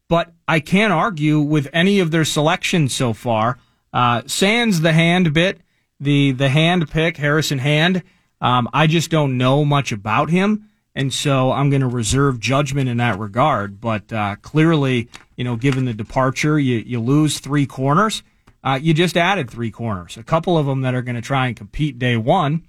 But 0.09 0.33
I 0.49 0.59
can't 0.59 0.93
argue 0.93 1.39
with 1.39 1.69
any 1.73 2.01
of 2.01 2.11
their 2.11 2.25
selections 2.25 2.93
so 2.93 3.13
far. 3.13 3.59
Uh, 3.93 4.23
sans 4.27 4.81
the 4.81 4.93
hand 4.93 5.33
bit, 5.33 5.61
the 6.01 6.33
the 6.33 6.49
hand 6.49 6.91
pick, 6.91 7.19
Harrison 7.19 7.61
Hand. 7.61 8.03
Um, 8.41 8.69
I 8.73 8.87
just 8.87 9.11
don't 9.11 9.37
know 9.37 9.65
much 9.65 9.93
about 9.93 10.31
him. 10.31 10.69
And 10.95 11.13
so 11.13 11.53
I'm 11.53 11.71
going 11.71 11.83
to 11.83 11.89
reserve 11.89 12.41
judgment 12.41 12.89
in 12.89 12.97
that 12.97 13.19
regard. 13.19 13.81
But 13.81 14.13
uh, 14.13 14.37
clearly, 14.43 15.09
you 15.37 15.45
know, 15.45 15.57
given 15.57 15.85
the 15.85 15.95
departure, 15.95 16.59
you, 16.59 16.79
you 16.79 17.01
lose 17.01 17.39
three 17.39 17.67
corners. 17.67 18.23
Uh, 18.63 18.79
you 18.81 18.93
just 18.93 19.17
added 19.17 19.51
three 19.51 19.71
corners, 19.71 20.17
a 20.17 20.23
couple 20.23 20.59
of 20.59 20.67
them 20.67 20.83
that 20.83 20.95
are 20.95 21.01
going 21.01 21.15
to 21.15 21.23
try 21.23 21.47
and 21.47 21.57
compete 21.57 21.99
day 21.99 22.17
one. 22.17 22.67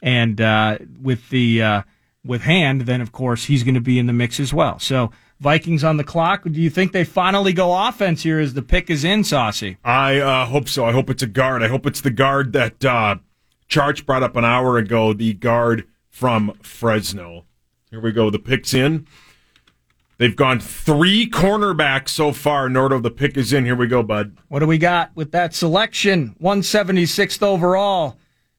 And 0.00 0.40
uh, 0.40 0.78
with 1.00 1.28
the 1.28 1.62
uh, 1.62 1.82
with 2.24 2.42
Hand, 2.42 2.82
then 2.82 3.00
of 3.00 3.12
course 3.12 3.44
he's 3.44 3.62
going 3.62 3.74
to 3.74 3.80
be 3.80 3.98
in 3.98 4.06
the 4.06 4.12
mix 4.12 4.40
as 4.40 4.54
well. 4.54 4.78
So 4.78 5.10
Vikings 5.40 5.84
on 5.84 5.98
the 5.98 6.04
clock. 6.04 6.44
Do 6.44 6.60
you 6.60 6.70
think 6.70 6.92
they 6.92 7.04
finally 7.04 7.52
go 7.52 7.86
offense 7.88 8.22
here 8.22 8.38
as 8.38 8.54
the 8.54 8.62
pick 8.62 8.88
is 8.88 9.04
in, 9.04 9.24
Saucy? 9.24 9.76
I 9.84 10.18
uh, 10.18 10.46
hope 10.46 10.68
so. 10.68 10.86
I 10.86 10.92
hope 10.92 11.10
it's 11.10 11.22
a 11.22 11.26
guard. 11.26 11.62
I 11.62 11.68
hope 11.68 11.86
it's 11.86 12.00
the 12.00 12.10
guard 12.10 12.54
that 12.54 12.84
uh, 12.84 13.16
Charge 13.68 14.06
brought 14.06 14.22
up 14.22 14.36
an 14.36 14.44
hour 14.44 14.78
ago, 14.78 15.12
the 15.12 15.32
guard 15.34 15.86
from 16.08 16.52
Fresno. 16.62 17.44
Here 17.90 18.00
we 18.00 18.12
go. 18.12 18.30
The 18.30 18.38
pick's 18.38 18.72
in. 18.74 19.06
They've 20.18 20.34
gone 20.36 20.60
three 20.60 21.28
cornerbacks 21.28 22.08
so 22.08 22.32
far. 22.32 22.68
Nordo, 22.68 23.02
the 23.02 23.10
pick 23.10 23.36
is 23.36 23.52
in. 23.52 23.64
Here 23.66 23.76
we 23.76 23.86
go, 23.86 24.02
bud. 24.02 24.36
What 24.48 24.60
do 24.60 24.66
we 24.66 24.78
got 24.78 25.10
with 25.14 25.32
that 25.32 25.54
selection? 25.54 26.34
176th 26.40 27.42
overall. 27.42 28.16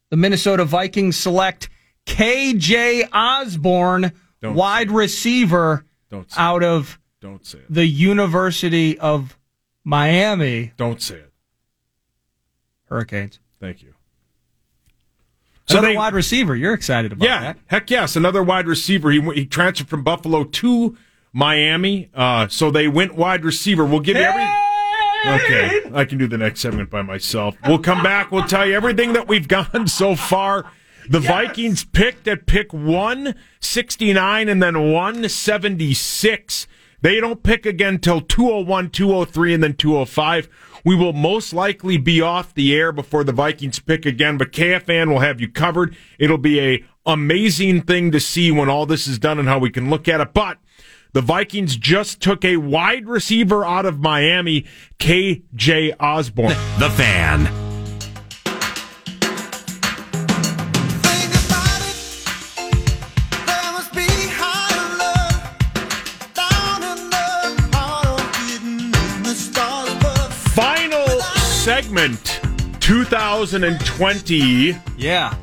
The 0.10 0.18
Minnesota 0.18 0.66
Vikings 0.66 1.18
select 1.18 1.70
KJ 2.06 3.10
Osborn, 3.12 4.12
Don't 4.42 4.54
wide 4.56 4.92
receiver 4.92 5.84
out 6.38 6.64
of 6.64 7.00
Don't 7.22 7.46
say 7.46 7.58
it. 7.58 7.66
the 7.70 7.86
University 7.88 8.98
of 9.00 9.38
Miami 9.84 10.72
Don't 10.78 11.02
say 11.02 11.16
it. 11.16 11.34
Hurricanes. 12.86 13.40
Thank 13.60 13.82
you. 13.82 13.94
Another 15.70 15.88
they- 15.90 15.98
wide 15.98 16.14
receiver. 16.14 16.56
You're 16.56 16.74
excited 16.74 17.12
about 17.12 17.26
yeah, 17.26 17.42
that. 17.42 17.58
heck 17.68 17.90
yes. 17.90 18.16
Another 18.16 18.42
wide 18.44 18.68
receiver. 18.68 19.12
He, 19.12 19.22
he 19.34 19.46
transferred 19.46 19.90
from 19.90 20.04
Buffalo 20.04 20.44
to 20.44 20.98
Miami. 21.34 22.10
Uh, 22.14 22.48
so 22.48 22.72
they 22.72 22.88
went 22.88 23.16
wide 23.16 23.44
receiver. 23.44 23.86
We'll 23.86 24.00
give 24.00 24.18
you 24.18 24.24
every. 24.24 24.44
Okay, 25.26 25.82
I 25.94 26.06
can 26.06 26.18
do 26.20 26.28
the 26.28 26.38
next 26.38 26.62
segment 26.62 26.90
by 26.90 27.02
myself. 27.02 27.58
We'll 27.68 27.80
come 27.80 28.02
back. 28.04 28.32
We'll 28.32 28.46
tell 28.46 28.66
you 28.66 28.76
everything 28.76 29.14
that 29.14 29.28
we've 29.28 29.48
gone 29.48 29.88
so 29.90 30.16
far. 30.16 30.72
The 31.10 31.20
Vikings 31.20 31.84
picked 31.86 32.28
at 32.28 32.46
pick 32.46 32.72
169 32.74 34.50
and 34.50 34.62
then 34.62 34.92
176. 34.92 36.68
They 37.02 37.20
don't 37.20 37.44
pick 37.44 37.66
again 37.66 38.00
till 38.00 38.22
201, 38.22 38.90
203, 38.90 39.54
and 39.54 39.64
then 39.64 39.74
205. 39.74 40.50
We 40.88 40.96
will 40.96 41.12
most 41.12 41.52
likely 41.52 41.98
be 41.98 42.22
off 42.22 42.54
the 42.54 42.74
air 42.74 42.94
before 42.94 43.26
the 43.26 43.34
Vikings 43.34 43.78
pick 43.78 44.06
again, 44.06 44.38
but 44.38 44.54
KFN 44.54 45.10
will 45.10 45.20
have 45.20 45.42
you 45.42 45.50
covered. 45.50 45.98
It'll 46.18 46.38
be 46.38 46.62
a 46.62 46.86
amazing 47.06 47.82
thing 47.82 48.10
to 48.12 48.22
see 48.22 48.52
when 48.52 48.70
all 48.70 48.86
this 48.86 49.06
is 49.06 49.20
done 49.20 49.38
and 49.38 49.50
how 49.50 49.60
we 49.60 49.70
can 49.70 49.90
look 49.90 50.08
at 50.08 50.22
it. 50.22 50.34
But 50.34 50.60
the 51.12 51.20
Vikings 51.20 51.76
just 51.76 52.22
took 52.22 52.46
a 52.46 52.56
wide 52.56 53.06
receiver 53.06 53.66
out 53.66 53.86
of 53.86 54.00
Miami, 54.00 54.64
KJ 54.98 55.94
Osborn. 56.00 56.56
The 56.80 56.90
Fan. 56.92 57.67
Segment 71.98 72.40
2020. 72.80 74.76
Yeah. 75.00 75.36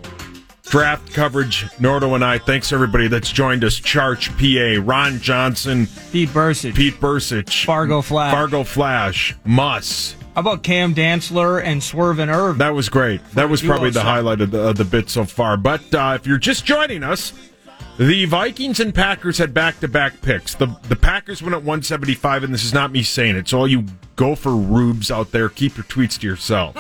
Draft 0.63 1.13
coverage, 1.13 1.65
Nordo 1.81 2.15
and 2.15 2.25
I. 2.25 2.39
Thanks 2.39 2.73
everybody 2.73 3.09
that's 3.09 3.33
joined 3.33 3.65
us. 3.65 3.81
Charch 3.81 4.29
PA, 4.39 4.81
Ron 4.87 5.19
Johnson, 5.19 5.89
Pete 6.13 6.29
Bercich, 6.29 6.77
Pete 6.77 6.95
Bercich, 6.95 7.65
Fargo 7.65 8.01
Flash, 8.03 8.33
Fargo 8.33 8.63
Flash, 8.63 9.35
Muss. 9.45 10.15
How 10.37 10.43
about 10.43 10.63
Cam 10.63 10.95
Dantzler 10.95 11.61
and 11.61 11.81
Swervin 11.81 12.33
Irv? 12.33 12.59
That 12.59 12.73
was 12.75 12.89
great. 12.89 13.21
That 13.33 13.49
was 13.51 13.61
probably 13.61 13.91
the 13.91 14.03
highlight 14.03 14.41
of 14.41 14.53
the, 14.53 14.61
of 14.61 14.77
the 14.77 14.85
bit 14.85 15.11
so 15.11 15.25
far. 15.25 15.57
But 15.57 15.93
uh, 15.93 16.17
if 16.21 16.25
you're 16.25 16.39
just 16.39 16.65
joining 16.65 17.03
us, 17.03 17.33
the 17.99 18.25
Vikings 18.25 18.81
and 18.81 18.95
Packers 18.95 19.39
had 19.39 19.55
back 19.55 19.79
to 19.81 19.89
back 19.89 20.21
picks. 20.21 20.55
The 20.55 20.67
the 20.89 20.97
Packers 20.97 21.43
went 21.43 21.55
at 21.55 21.63
175, 21.63 22.45
and 22.45 22.53
this 22.55 22.65
is 22.65 22.75
not 22.75 22.91
me 22.93 23.03
saying 23.03 23.37
it. 23.37 23.41
It's 23.41 23.53
all 23.53 23.69
you 23.69 23.85
gopher 24.17 24.55
rubes 24.55 25.11
out 25.11 25.31
there. 25.31 25.49
Keep 25.49 25.77
your 25.77 25.85
tweets 25.85 26.19
to 26.21 26.27
yourself. 26.27 26.77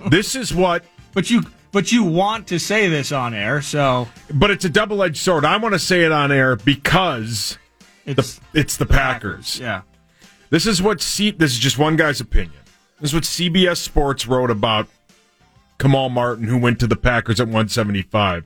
this 0.10 0.34
is 0.34 0.54
what. 0.54 0.84
But 1.12 1.30
you 1.30 1.42
but 1.72 1.92
you 1.92 2.02
want 2.04 2.46
to 2.48 2.58
say 2.58 2.88
this 2.88 3.12
on 3.12 3.34
air, 3.34 3.60
so 3.62 4.08
But 4.32 4.50
it's 4.50 4.64
a 4.64 4.68
double 4.68 5.02
edged 5.02 5.18
sword. 5.18 5.44
I 5.44 5.56
want 5.56 5.74
to 5.74 5.78
say 5.78 6.04
it 6.04 6.12
on 6.12 6.32
air 6.32 6.56
because 6.56 7.58
it's 8.04 8.36
the, 8.36 8.60
it's 8.60 8.76
the 8.76 8.86
Packers. 8.86 9.58
yeah. 9.58 9.82
This 10.50 10.66
is 10.66 10.82
what 10.82 11.00
C. 11.00 11.30
This 11.30 11.52
is 11.52 11.58
just 11.58 11.78
one 11.78 11.96
guy's 11.96 12.20
opinion. 12.20 12.60
This 13.00 13.10
is 13.10 13.14
what 13.14 13.24
CBS 13.24 13.78
Sports 13.78 14.26
wrote 14.26 14.50
about 14.50 14.88
Kamal 15.78 16.10
Martin, 16.10 16.46
who 16.46 16.58
went 16.58 16.78
to 16.80 16.86
the 16.86 16.96
Packers 16.96 17.40
at 17.40 17.46
175. 17.46 18.44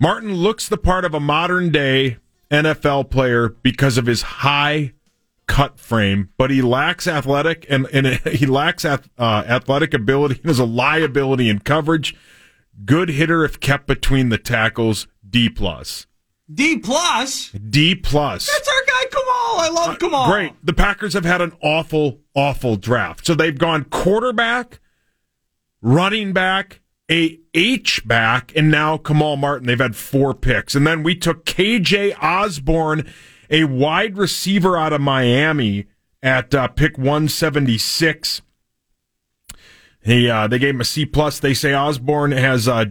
Martin 0.00 0.34
looks 0.34 0.66
the 0.68 0.78
part 0.78 1.04
of 1.04 1.12
a 1.12 1.20
modern 1.20 1.70
day 1.70 2.16
NFL 2.50 3.10
player 3.10 3.50
because 3.50 3.98
of 3.98 4.06
his 4.06 4.22
high 4.22 4.94
cut 5.46 5.78
frame, 5.78 6.30
but 6.38 6.50
he 6.50 6.62
lacks 6.62 7.06
athletic 7.06 7.66
and, 7.68 7.86
and 7.92 8.06
he 8.28 8.46
lacks 8.46 8.84
uh, 8.84 8.98
athletic 9.18 9.92
ability 9.92 10.40
and 10.42 10.50
is 10.50 10.58
a 10.58 10.64
liability 10.64 11.50
in 11.50 11.58
coverage. 11.58 12.16
Good 12.84 13.10
hitter 13.10 13.44
if 13.44 13.60
kept 13.60 13.86
between 13.86 14.30
the 14.30 14.38
tackles. 14.38 15.06
D 15.28 15.50
plus. 15.50 16.06
D 16.52 16.78
plus. 16.78 17.50
D 17.50 17.94
plus. 17.94 18.46
That's 18.50 18.68
our 18.68 18.84
guy 18.86 19.04
Kamal. 19.10 19.60
I 19.60 19.70
love 19.72 19.98
Kamal. 19.98 20.30
Great. 20.30 20.52
The 20.64 20.72
Packers 20.72 21.12
have 21.12 21.24
had 21.24 21.40
an 21.42 21.52
awful, 21.62 22.20
awful 22.34 22.76
draft. 22.76 23.26
So 23.26 23.34
they've 23.34 23.56
gone 23.56 23.84
quarterback, 23.84 24.80
running 25.82 26.32
back, 26.32 26.80
a 27.10 27.40
H 27.52 28.06
back, 28.06 28.52
and 28.54 28.70
now 28.70 28.96
Kamal 28.96 29.36
Martin. 29.36 29.66
They've 29.66 29.78
had 29.78 29.96
four 29.96 30.32
picks. 30.32 30.74
And 30.74 30.86
then 30.86 31.02
we 31.02 31.16
took 31.16 31.44
KJ 31.44 32.16
Osborn, 32.22 33.10
a 33.50 33.64
wide 33.64 34.16
receiver 34.16 34.76
out 34.76 34.92
of 34.92 35.00
Miami, 35.00 35.86
at 36.22 36.54
uh, 36.54 36.68
pick 36.68 36.96
176. 36.96 38.42
He, 40.02 40.30
uh, 40.30 40.46
they 40.46 40.58
gave 40.58 40.74
him 40.74 40.80
a 40.80 40.84
C 40.84 41.04
plus. 41.04 41.40
They 41.40 41.52
say 41.52 41.74
Osborn 41.74 42.32
has 42.32 42.68
uh, 42.68 42.86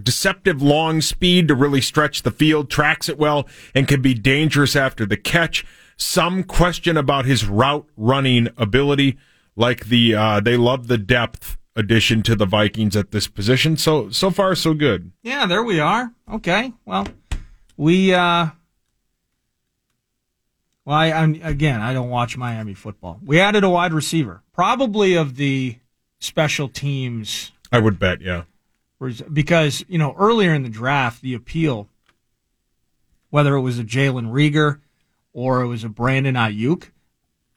deceptive 0.00 0.60
long 0.60 1.00
speed 1.00 1.48
to 1.48 1.54
really 1.54 1.80
stretch 1.80 2.22
the 2.22 2.30
field, 2.30 2.70
tracks 2.70 3.08
it 3.08 3.18
well, 3.18 3.48
and 3.74 3.88
can 3.88 4.02
be 4.02 4.14
dangerous 4.14 4.76
after 4.76 5.06
the 5.06 5.16
catch. 5.16 5.64
some 5.96 6.44
question 6.44 6.96
about 6.96 7.24
his 7.24 7.46
route 7.46 7.86
running 7.96 8.48
ability. 8.58 9.16
Like 9.56 9.86
the 9.86 10.14
uh, 10.14 10.40
they 10.40 10.58
love 10.58 10.86
the 10.86 10.98
depth 10.98 11.56
addition 11.76 12.22
to 12.22 12.34
the 12.34 12.46
Vikings 12.46 12.96
at 12.96 13.12
this 13.12 13.28
position. 13.28 13.76
So 13.76 14.10
so 14.10 14.30
far 14.30 14.54
so 14.56 14.74
good. 14.74 15.12
Yeah, 15.22 15.46
there 15.46 15.62
we 15.62 15.78
are. 15.78 16.12
Okay. 16.32 16.72
Well, 16.84 17.06
we 17.76 18.12
uh 18.12 18.48
well, 20.84 20.96
I, 20.96 21.12
I'm 21.12 21.40
again, 21.42 21.80
I 21.80 21.92
don't 21.92 22.08
watch 22.08 22.36
Miami 22.36 22.74
football. 22.74 23.20
We 23.24 23.38
added 23.38 23.62
a 23.62 23.70
wide 23.70 23.92
receiver, 23.92 24.42
probably 24.52 25.14
of 25.14 25.36
the 25.36 25.78
special 26.18 26.68
teams 26.68 27.52
I 27.70 27.78
would 27.78 27.98
bet, 27.98 28.22
yeah. 28.22 28.44
because 29.32 29.84
you 29.88 29.98
know 29.98 30.14
earlier 30.18 30.54
in 30.54 30.62
the 30.62 30.68
draft, 30.68 31.22
the 31.22 31.34
appeal, 31.34 31.88
whether 33.30 33.54
it 33.54 33.60
was 33.60 33.78
a 33.78 33.84
Jalen 33.84 34.30
Reagor 34.30 34.80
or 35.32 35.60
it 35.60 35.66
was 35.66 35.84
a 35.84 35.88
Brandon 35.88 36.34
Aiyuk, 36.34 36.90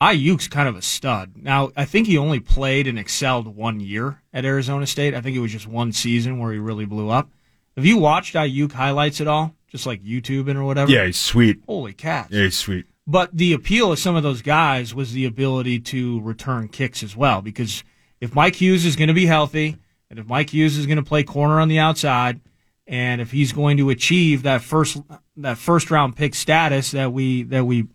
Aiyuk's 0.02 0.48
kind 0.48 0.70
of 0.70 0.78
a 0.78 0.82
stud. 0.82 1.34
Now, 1.36 1.72
I 1.76 1.86
think 1.86 2.08
he 2.08 2.18
only 2.18 2.40
played 2.40 2.88
and 2.88 2.98
excelled 2.98 3.54
one 3.54 3.80
year 3.80 4.22
at 4.34 4.46
Arizona 4.46 4.88
State. 4.88 5.14
I 5.14 5.22
think 5.22 5.36
it 5.36 5.42
was 5.42 5.52
just 5.52 5.68
one 5.68 5.92
season 5.92 6.40
where 6.40 6.54
he 6.54 6.60
really 6.60 6.86
blew 6.86 7.10
up. 7.10 7.30
Have 7.76 7.86
you 7.86 7.98
watched 7.98 8.36
Ayuk 8.36 8.72
highlights 8.72 9.20
at 9.20 9.28
all? 9.28 9.56
Just 9.68 9.86
like 9.86 10.02
YouTube 10.04 10.50
and 10.50 10.58
or 10.58 10.64
whatever? 10.64 10.92
Yeah, 10.92 11.06
he's 11.06 11.18
sweet. 11.18 11.62
Holy 11.68 11.94
cats. 11.94 12.32
Yeah, 12.32 12.44
he's 12.44 12.58
sweet. 12.58 12.86
But 13.06 13.36
the 13.36 13.54
appeal 13.54 13.92
of 13.92 14.00
some 14.00 14.16
of 14.16 14.24
those 14.24 14.42
guys 14.42 14.96
was 14.96 15.14
the 15.14 15.26
ability 15.26 15.80
to 15.80 16.22
return 16.22 16.70
kicks 16.70 17.04
as 17.04 17.16
well. 17.16 17.42
Because 17.42 17.84
if 18.22 18.34
Mike 18.34 18.56
Hughes 18.56 18.86
is 18.86 18.96
going 18.96 19.10
to 19.10 19.14
be 19.14 19.26
healthy, 19.26 19.78
and 20.10 20.18
if 20.18 20.28
Mike 20.28 20.52
Hughes 20.52 20.78
is 20.78 20.86
going 20.86 20.98
to 20.98 21.04
play 21.04 21.24
corner 21.24 21.60
on 21.60 21.68
the 21.68 21.80
outside, 21.80 22.40
and 22.88 23.22
if 23.22 23.32
he's 23.32 23.52
going 23.52 23.78
to 23.78 23.90
achieve 23.90 24.44
that 24.44 24.62
first 24.62 25.02
that 25.38 25.58
first 25.58 25.92
round 25.92 26.16
pick 26.16 26.34
status 26.36 26.92
that 26.92 27.14
we 27.14 27.44
that 27.44 27.66
we 27.66 27.88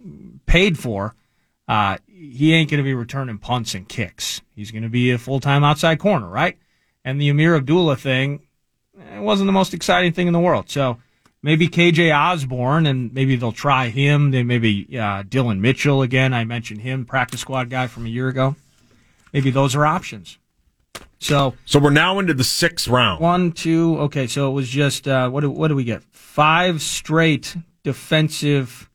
paid 0.47 0.79
for, 0.79 1.15
uh, 1.69 1.99
he 2.07 2.53
ain't 2.55 2.71
going 2.71 2.79
to 2.79 2.85
be 2.85 2.95
returning 2.95 3.39
punts 3.39 3.75
and 3.75 3.89
kicks. 3.89 4.41
He's 4.55 4.71
going 4.71 4.83
to 4.83 4.89
be 4.89 5.11
a 5.11 5.19
full 5.19 5.41
time 5.41 5.65
outside 5.65 5.99
corner, 5.99 6.29
right? 6.29 6.59
And 7.05 7.21
the 7.21 7.29
Ameer 7.31 7.57
Abdullah 7.57 7.97
thing 7.97 8.41
it 9.15 9.21
wasn't 9.21 9.47
the 9.47 9.53
most 9.53 9.75
exciting 9.75 10.13
thing 10.13 10.27
in 10.27 10.33
the 10.33 10.41
world. 10.41 10.71
So 10.71 10.99
maybe 11.43 11.69
KJ 11.69 12.15
Osborn, 12.17 12.87
and 12.87 13.13
maybe 13.13 13.37
they'll 13.37 13.53
try 13.53 13.89
him. 13.89 14.31
Then 14.31 14.47
maybe 14.47 14.99
uh, 14.99 15.25
Dillon 15.29 15.61
Mitchell 15.61 16.03
again. 16.03 16.33
I 16.33 16.45
mentioned 16.45 16.81
him, 16.83 17.05
practice 17.05 17.41
squad 17.41 17.71
guy 17.71 17.87
from 17.87 18.07
a 18.07 18.09
year 18.09 18.29
ago. 18.29 18.57
Maybe 19.33 19.51
those 19.51 19.75
are 19.75 19.85
options. 19.85 20.39
So 21.19 21.55
So 21.65 21.79
we're 21.79 21.91
now 21.91 22.19
into 22.19 22.35
the 22.35 22.45
sixth 22.45 22.87
round. 22.87 23.21
one, 23.21 23.53
two. 23.53 23.99
Okay, 24.01 24.27
so 24.27 24.49
it 24.51 24.53
was 24.53 24.69
just 24.69 25.09
uh, 25.09 25.29
what? 25.29 25.41
Do, 25.41 25.51
what 25.51 25.69
do 25.69 25.75
we 25.75 25.85
get? 25.85 26.03
Five 26.05 26.83
straight 26.83 27.57
defensive 27.83 28.89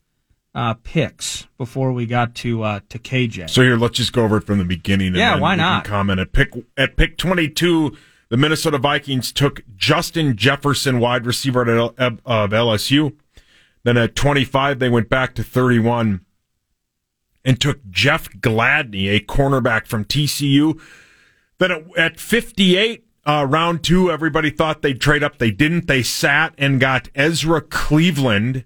uh, 0.54 0.74
picks 0.82 1.46
before 1.58 1.92
we 1.92 2.06
got 2.06 2.34
to 2.36 2.62
uh, 2.62 2.80
to 2.88 2.98
KJ. 2.98 3.48
So 3.50 3.62
here, 3.62 3.76
let's 3.76 3.96
just 3.96 4.12
go 4.12 4.24
over 4.24 4.38
it 4.38 4.44
from 4.44 4.58
the 4.58 4.64
beginning. 4.64 5.08
And 5.08 5.16
Yeah, 5.16 5.38
why 5.38 5.54
not? 5.54 5.84
comment 5.84 6.18
at 6.20 6.32
pick 6.32 6.50
at 6.76 6.96
pick 6.96 7.16
twenty 7.18 7.48
two. 7.48 7.96
The 8.30 8.36
Minnesota 8.36 8.78
Vikings 8.78 9.32
took 9.32 9.62
Justin 9.76 10.36
Jefferson, 10.36 11.00
wide 11.00 11.26
receiver 11.26 11.68
L- 11.68 11.94
of 11.98 12.50
LSU. 12.50 13.14
Then 13.82 13.96
at 13.96 14.14
twenty 14.14 14.44
five, 14.44 14.78
they 14.78 14.88
went 14.88 15.08
back 15.08 15.34
to 15.36 15.42
thirty 15.42 15.78
one 15.78 16.24
and 17.44 17.60
took 17.60 17.80
Jeff 17.90 18.28
Gladney, 18.34 19.08
a 19.16 19.20
cornerback 19.20 19.86
from 19.86 20.04
TCU. 20.04 20.78
Then 21.58 21.70
at, 21.70 21.96
at 21.98 22.20
58, 22.20 23.04
uh, 23.26 23.46
round 23.48 23.82
two, 23.82 24.10
everybody 24.10 24.50
thought 24.50 24.82
they'd 24.82 25.00
trade 25.00 25.22
up. 25.22 25.38
They 25.38 25.50
didn't. 25.50 25.86
They 25.86 26.02
sat 26.02 26.52
and 26.58 26.78
got 26.78 27.08
Ezra 27.14 27.62
Cleveland, 27.62 28.64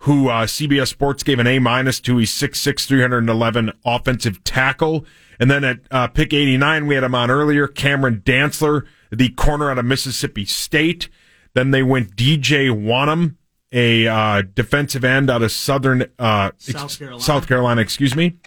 who 0.00 0.28
uh, 0.28 0.46
CBS 0.46 0.88
Sports 0.88 1.22
gave 1.22 1.38
an 1.38 1.46
A 1.46 1.58
minus 1.58 2.00
to. 2.00 2.16
He's 2.18 2.32
6'6", 2.32 2.86
311 2.86 3.72
offensive 3.84 4.42
tackle. 4.44 5.04
And 5.38 5.50
then 5.50 5.64
at 5.64 5.78
uh, 5.90 6.08
pick 6.08 6.32
89, 6.32 6.86
we 6.86 6.94
had 6.94 7.04
him 7.04 7.14
on 7.14 7.30
earlier, 7.30 7.66
Cameron 7.66 8.22
Dantzler, 8.24 8.86
the 9.10 9.30
corner 9.30 9.70
out 9.70 9.78
of 9.78 9.84
Mississippi 9.84 10.44
State. 10.44 11.08
Then 11.54 11.70
they 11.70 11.82
went 11.82 12.16
DJ 12.16 12.70
Wonnum, 12.70 13.36
a 13.72 14.06
uh, 14.06 14.42
defensive 14.54 15.04
end 15.04 15.28
out 15.28 15.42
of 15.42 15.52
Southern 15.52 16.06
uh, 16.18 16.50
South 16.56 16.98
Carolina. 16.98 17.22
South 17.22 17.46
Carolina, 17.46 17.80
excuse 17.80 18.16
me. 18.16 18.38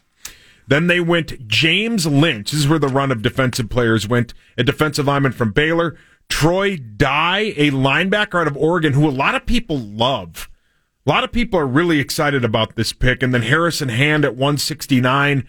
Then 0.68 0.88
they 0.88 1.00
went 1.00 1.48
James 1.48 2.08
Lynch. 2.08 2.52
This 2.52 2.62
is 2.62 2.68
where 2.68 2.80
the 2.80 2.88
run 2.88 3.12
of 3.12 3.22
defensive 3.22 3.70
players 3.70 4.08
went. 4.08 4.34
A 4.58 4.64
defensive 4.64 5.06
lineman 5.06 5.34
from 5.34 5.52
Baylor. 5.52 5.98
Troy 6.30 6.78
Dye, 6.78 7.54
a 7.58 7.72
linebacker 7.72 8.40
out 8.42 8.48
of 8.48 8.58
Oregon, 8.58 8.94
who 8.94 9.08
a 9.08 9.12
lot 9.12 9.36
of 9.36 9.46
people 9.46 9.78
love. 9.78 10.50
A 11.06 11.10
lot 11.10 11.24
of 11.24 11.32
people 11.32 11.60
are 11.60 11.68
really 11.68 12.00
excited 12.00 12.46
about 12.46 12.76
this 12.76 12.94
pick. 12.94 13.22
And 13.22 13.34
then 13.34 13.42
Harrison 13.42 13.90
Hand 13.90 14.24
at 14.24 14.36
169 14.36 15.46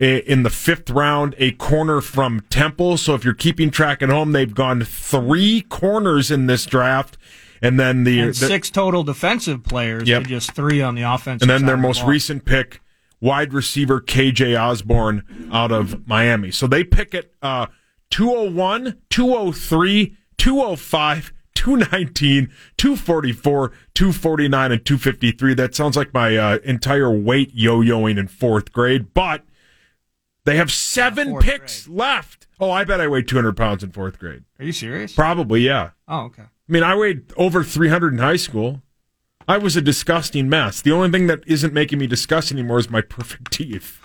in 0.00 0.42
the 0.42 0.50
fifth 0.50 0.88
round, 0.90 1.34
a 1.38 1.52
corner 1.52 2.00
from 2.00 2.40
Temple. 2.50 2.96
So 2.96 3.14
if 3.14 3.24
you're 3.24 3.34
keeping 3.34 3.70
track 3.70 4.02
at 4.02 4.08
home, 4.08 4.32
they've 4.32 4.54
gone 4.54 4.82
three 4.82 5.60
corners 5.62 6.30
in 6.30 6.46
this 6.46 6.64
draft. 6.66 7.18
And 7.62 7.78
then 7.78 8.04
the, 8.04 8.18
and 8.20 8.30
the 8.30 8.34
six 8.34 8.70
total 8.70 9.04
defensive 9.04 9.62
players 9.62 10.08
Yep. 10.08 10.24
just 10.24 10.52
three 10.52 10.82
on 10.82 10.94
the 10.94 11.02
offense. 11.02 11.42
and 11.42 11.50
then 11.50 11.64
their 11.66 11.76
of 11.76 11.80
the 11.80 11.86
most 11.86 12.02
recent 12.04 12.44
pick, 12.44 12.80
wide 13.20 13.52
receiver 13.54 14.00
KJ 14.00 14.58
Osborn 14.60 15.48
out 15.52 15.70
of 15.72 16.06
Miami. 16.08 16.50
So 16.50 16.66
they 16.66 16.82
pick 16.84 17.14
it 17.14 17.32
uh, 17.42 17.66
201, 18.10 18.96
203, 19.10 20.16
205, 20.38 21.32
219, 21.54 22.50
244, 22.76 23.72
249, 23.94 24.72
and 24.72 24.84
253. 24.84 25.54
That 25.54 25.74
sounds 25.74 25.96
like 25.96 26.12
my 26.12 26.36
uh, 26.36 26.58
entire 26.64 27.10
weight 27.10 27.50
yo 27.54 27.80
yoing 27.80 28.18
in 28.18 28.28
fourth 28.28 28.72
grade, 28.72 29.14
but 29.14 29.42
they 30.44 30.56
have 30.56 30.70
seven 30.70 31.38
picks 31.38 31.88
left. 31.88 32.46
Oh, 32.60 32.70
I 32.70 32.84
bet 32.84 33.00
I 33.00 33.08
weighed 33.08 33.28
200 33.28 33.56
pounds 33.56 33.82
in 33.82 33.92
fourth 33.92 34.18
grade. 34.18 34.44
Are 34.58 34.64
you 34.64 34.72
serious? 34.72 35.14
Probably, 35.14 35.62
yeah. 35.62 35.90
Oh, 36.06 36.24
okay. 36.24 36.42
I 36.42 36.72
mean, 36.72 36.82
I 36.82 36.94
weighed 36.94 37.32
over 37.36 37.64
300 37.64 38.12
in 38.12 38.18
high 38.18 38.36
school. 38.36 38.82
I 39.46 39.58
was 39.58 39.76
a 39.76 39.82
disgusting 39.82 40.48
mess. 40.48 40.80
The 40.80 40.92
only 40.92 41.10
thing 41.10 41.26
that 41.26 41.42
isn't 41.46 41.74
making 41.74 41.98
me 41.98 42.06
disgust 42.06 42.52
anymore 42.52 42.78
is 42.78 42.88
my 42.90 43.00
perfect 43.02 43.50
teeth. 43.52 44.00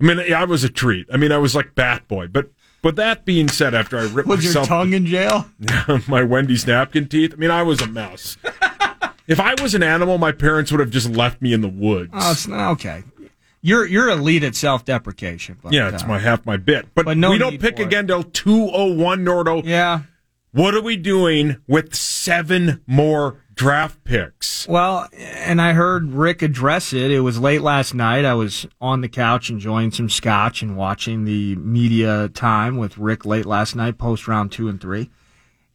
I 0.00 0.04
mean, 0.04 0.32
I 0.32 0.44
was 0.44 0.64
a 0.64 0.68
treat. 0.68 1.06
I 1.12 1.16
mean, 1.16 1.32
I 1.32 1.38
was 1.38 1.54
like 1.54 1.74
Bat 1.74 2.08
Boy. 2.08 2.26
But 2.26 2.50
but 2.82 2.96
that 2.96 3.24
being 3.24 3.48
said, 3.48 3.74
after 3.74 3.98
I 3.98 4.06
ripped 4.06 4.28
Was 4.28 4.44
your 4.44 4.64
tongue 4.64 4.92
in 4.92 5.06
jail? 5.06 5.46
my 6.08 6.22
Wendy's 6.22 6.66
napkin 6.66 7.08
teeth, 7.08 7.32
I 7.32 7.36
mean, 7.36 7.50
I 7.50 7.62
was 7.62 7.80
a 7.80 7.86
mess. 7.86 8.36
if 9.26 9.40
I 9.40 9.54
was 9.62 9.74
an 9.74 9.82
animal, 9.82 10.18
my 10.18 10.32
parents 10.32 10.70
would 10.72 10.80
have 10.80 10.90
just 10.90 11.08
left 11.10 11.40
me 11.40 11.52
in 11.52 11.60
the 11.60 11.68
woods. 11.68 12.10
Oh, 12.12 12.32
it's 12.32 12.46
not 12.48 12.72
okay. 12.72 13.04
You're 13.64 13.86
you're 13.86 14.08
elite 14.10 14.42
at 14.42 14.56
self 14.56 14.84
deprecation. 14.84 15.56
yeah, 15.70 15.88
it's 15.88 16.02
uh, 16.02 16.08
my 16.08 16.18
half 16.18 16.44
my 16.44 16.56
bit. 16.56 16.88
But, 16.94 17.04
But 17.04 17.16
no 17.16 17.30
we 17.30 17.38
don't 17.38 17.60
pick 17.60 17.78
again 17.78 18.08
till 18.08 18.24
201 18.24 19.24
Nordo. 19.24 19.64
Yeah. 19.64 20.02
What 20.50 20.74
are 20.74 20.82
we 20.82 20.96
doing 20.96 21.58
with 21.68 21.94
seven 21.94 22.82
more 22.86 23.40
draft 23.62 24.02
picks? 24.02 24.66
Well, 24.66 25.08
and 25.16 25.62
I 25.62 25.72
heard 25.72 26.10
Rick 26.10 26.42
address 26.42 26.92
it. 26.92 27.12
It 27.12 27.20
was 27.20 27.38
late 27.38 27.62
last 27.62 27.94
night. 27.94 28.24
I 28.24 28.34
was 28.34 28.66
on 28.80 29.02
the 29.02 29.08
couch 29.08 29.50
enjoying 29.50 29.92
some 29.92 30.08
scotch 30.08 30.62
and 30.62 30.76
watching 30.76 31.24
the 31.24 31.54
media 31.54 32.28
time 32.30 32.76
with 32.76 32.98
Rick 32.98 33.24
late 33.24 33.46
last 33.46 33.76
night, 33.76 33.98
post 33.98 34.26
round 34.26 34.50
two 34.50 34.68
and 34.68 34.80
three. 34.80 35.10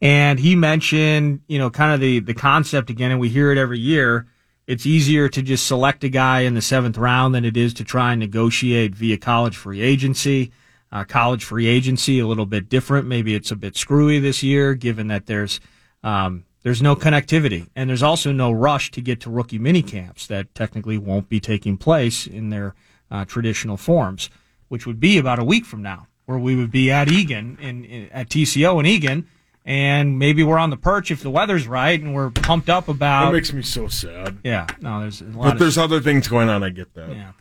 And 0.02 0.38
he 0.38 0.54
mentioned, 0.54 1.40
you 1.48 1.58
know, 1.58 1.70
kind 1.70 1.94
of 1.94 2.00
the, 2.00 2.20
the 2.20 2.34
concept 2.34 2.90
again, 2.90 3.10
and 3.10 3.18
we 3.18 3.30
hear 3.30 3.50
it 3.50 3.56
every 3.56 3.78
year. 3.78 4.26
It's 4.66 4.84
easier 4.84 5.30
to 5.30 5.40
just 5.40 5.66
select 5.66 6.04
a 6.04 6.10
guy 6.10 6.40
in 6.40 6.52
the 6.52 6.60
seventh 6.60 6.98
round 6.98 7.34
than 7.34 7.46
it 7.46 7.56
is 7.56 7.72
to 7.74 7.84
try 7.84 8.12
and 8.12 8.20
negotiate 8.20 8.94
via 8.94 9.16
college 9.16 9.56
free 9.56 9.80
agency. 9.80 10.52
Uh, 10.92 11.04
college 11.04 11.42
free 11.42 11.66
agency 11.66 12.18
a 12.18 12.26
little 12.26 12.46
bit 12.46 12.68
different. 12.68 13.06
Maybe 13.06 13.34
it's 13.34 13.50
a 13.50 13.56
bit 13.56 13.76
screwy 13.76 14.18
this 14.18 14.42
year, 14.42 14.74
given 14.74 15.08
that 15.08 15.24
there's 15.24 15.58
um, 16.04 16.44
there's 16.62 16.82
no 16.82 16.96
connectivity 16.96 17.68
and 17.76 17.88
there's 17.88 18.02
also 18.02 18.32
no 18.32 18.50
rush 18.50 18.90
to 18.92 19.00
get 19.00 19.20
to 19.20 19.30
rookie 19.30 19.58
mini 19.58 19.82
camps 19.82 20.26
that 20.26 20.54
technically 20.54 20.98
won't 20.98 21.28
be 21.28 21.40
taking 21.40 21.76
place 21.76 22.26
in 22.26 22.50
their 22.50 22.74
uh, 23.10 23.24
traditional 23.24 23.76
forms, 23.76 24.28
which 24.68 24.86
would 24.86 25.00
be 25.00 25.18
about 25.18 25.38
a 25.38 25.44
week 25.44 25.64
from 25.64 25.82
now, 25.82 26.06
where 26.26 26.38
we 26.38 26.54
would 26.56 26.70
be 26.70 26.90
at 26.90 27.08
Eagan 27.10 27.56
in, 27.60 27.84
in 27.84 28.08
at 28.10 28.28
TCO 28.28 28.78
in 28.80 28.86
Eagan, 28.86 29.26
and 29.64 30.18
maybe 30.18 30.42
we're 30.42 30.58
on 30.58 30.70
the 30.70 30.76
perch 30.76 31.10
if 31.10 31.22
the 31.22 31.30
weather's 31.30 31.66
right 31.66 32.00
and 32.00 32.14
we're 32.14 32.30
pumped 32.30 32.68
up 32.68 32.88
about. 32.88 33.26
That 33.26 33.32
makes 33.32 33.52
me 33.52 33.62
so 33.62 33.88
sad. 33.88 34.38
yeah, 34.44 34.66
no, 34.80 35.00
there's 35.00 35.20
a 35.22 35.24
lot 35.26 35.44
But 35.44 35.52
of 35.54 35.58
there's 35.58 35.78
other 35.78 36.00
things 36.00 36.28
going 36.28 36.48
on. 36.48 36.62
I 36.62 36.70
get 36.70 36.92
that. 36.94 37.10
yeah. 37.10 37.32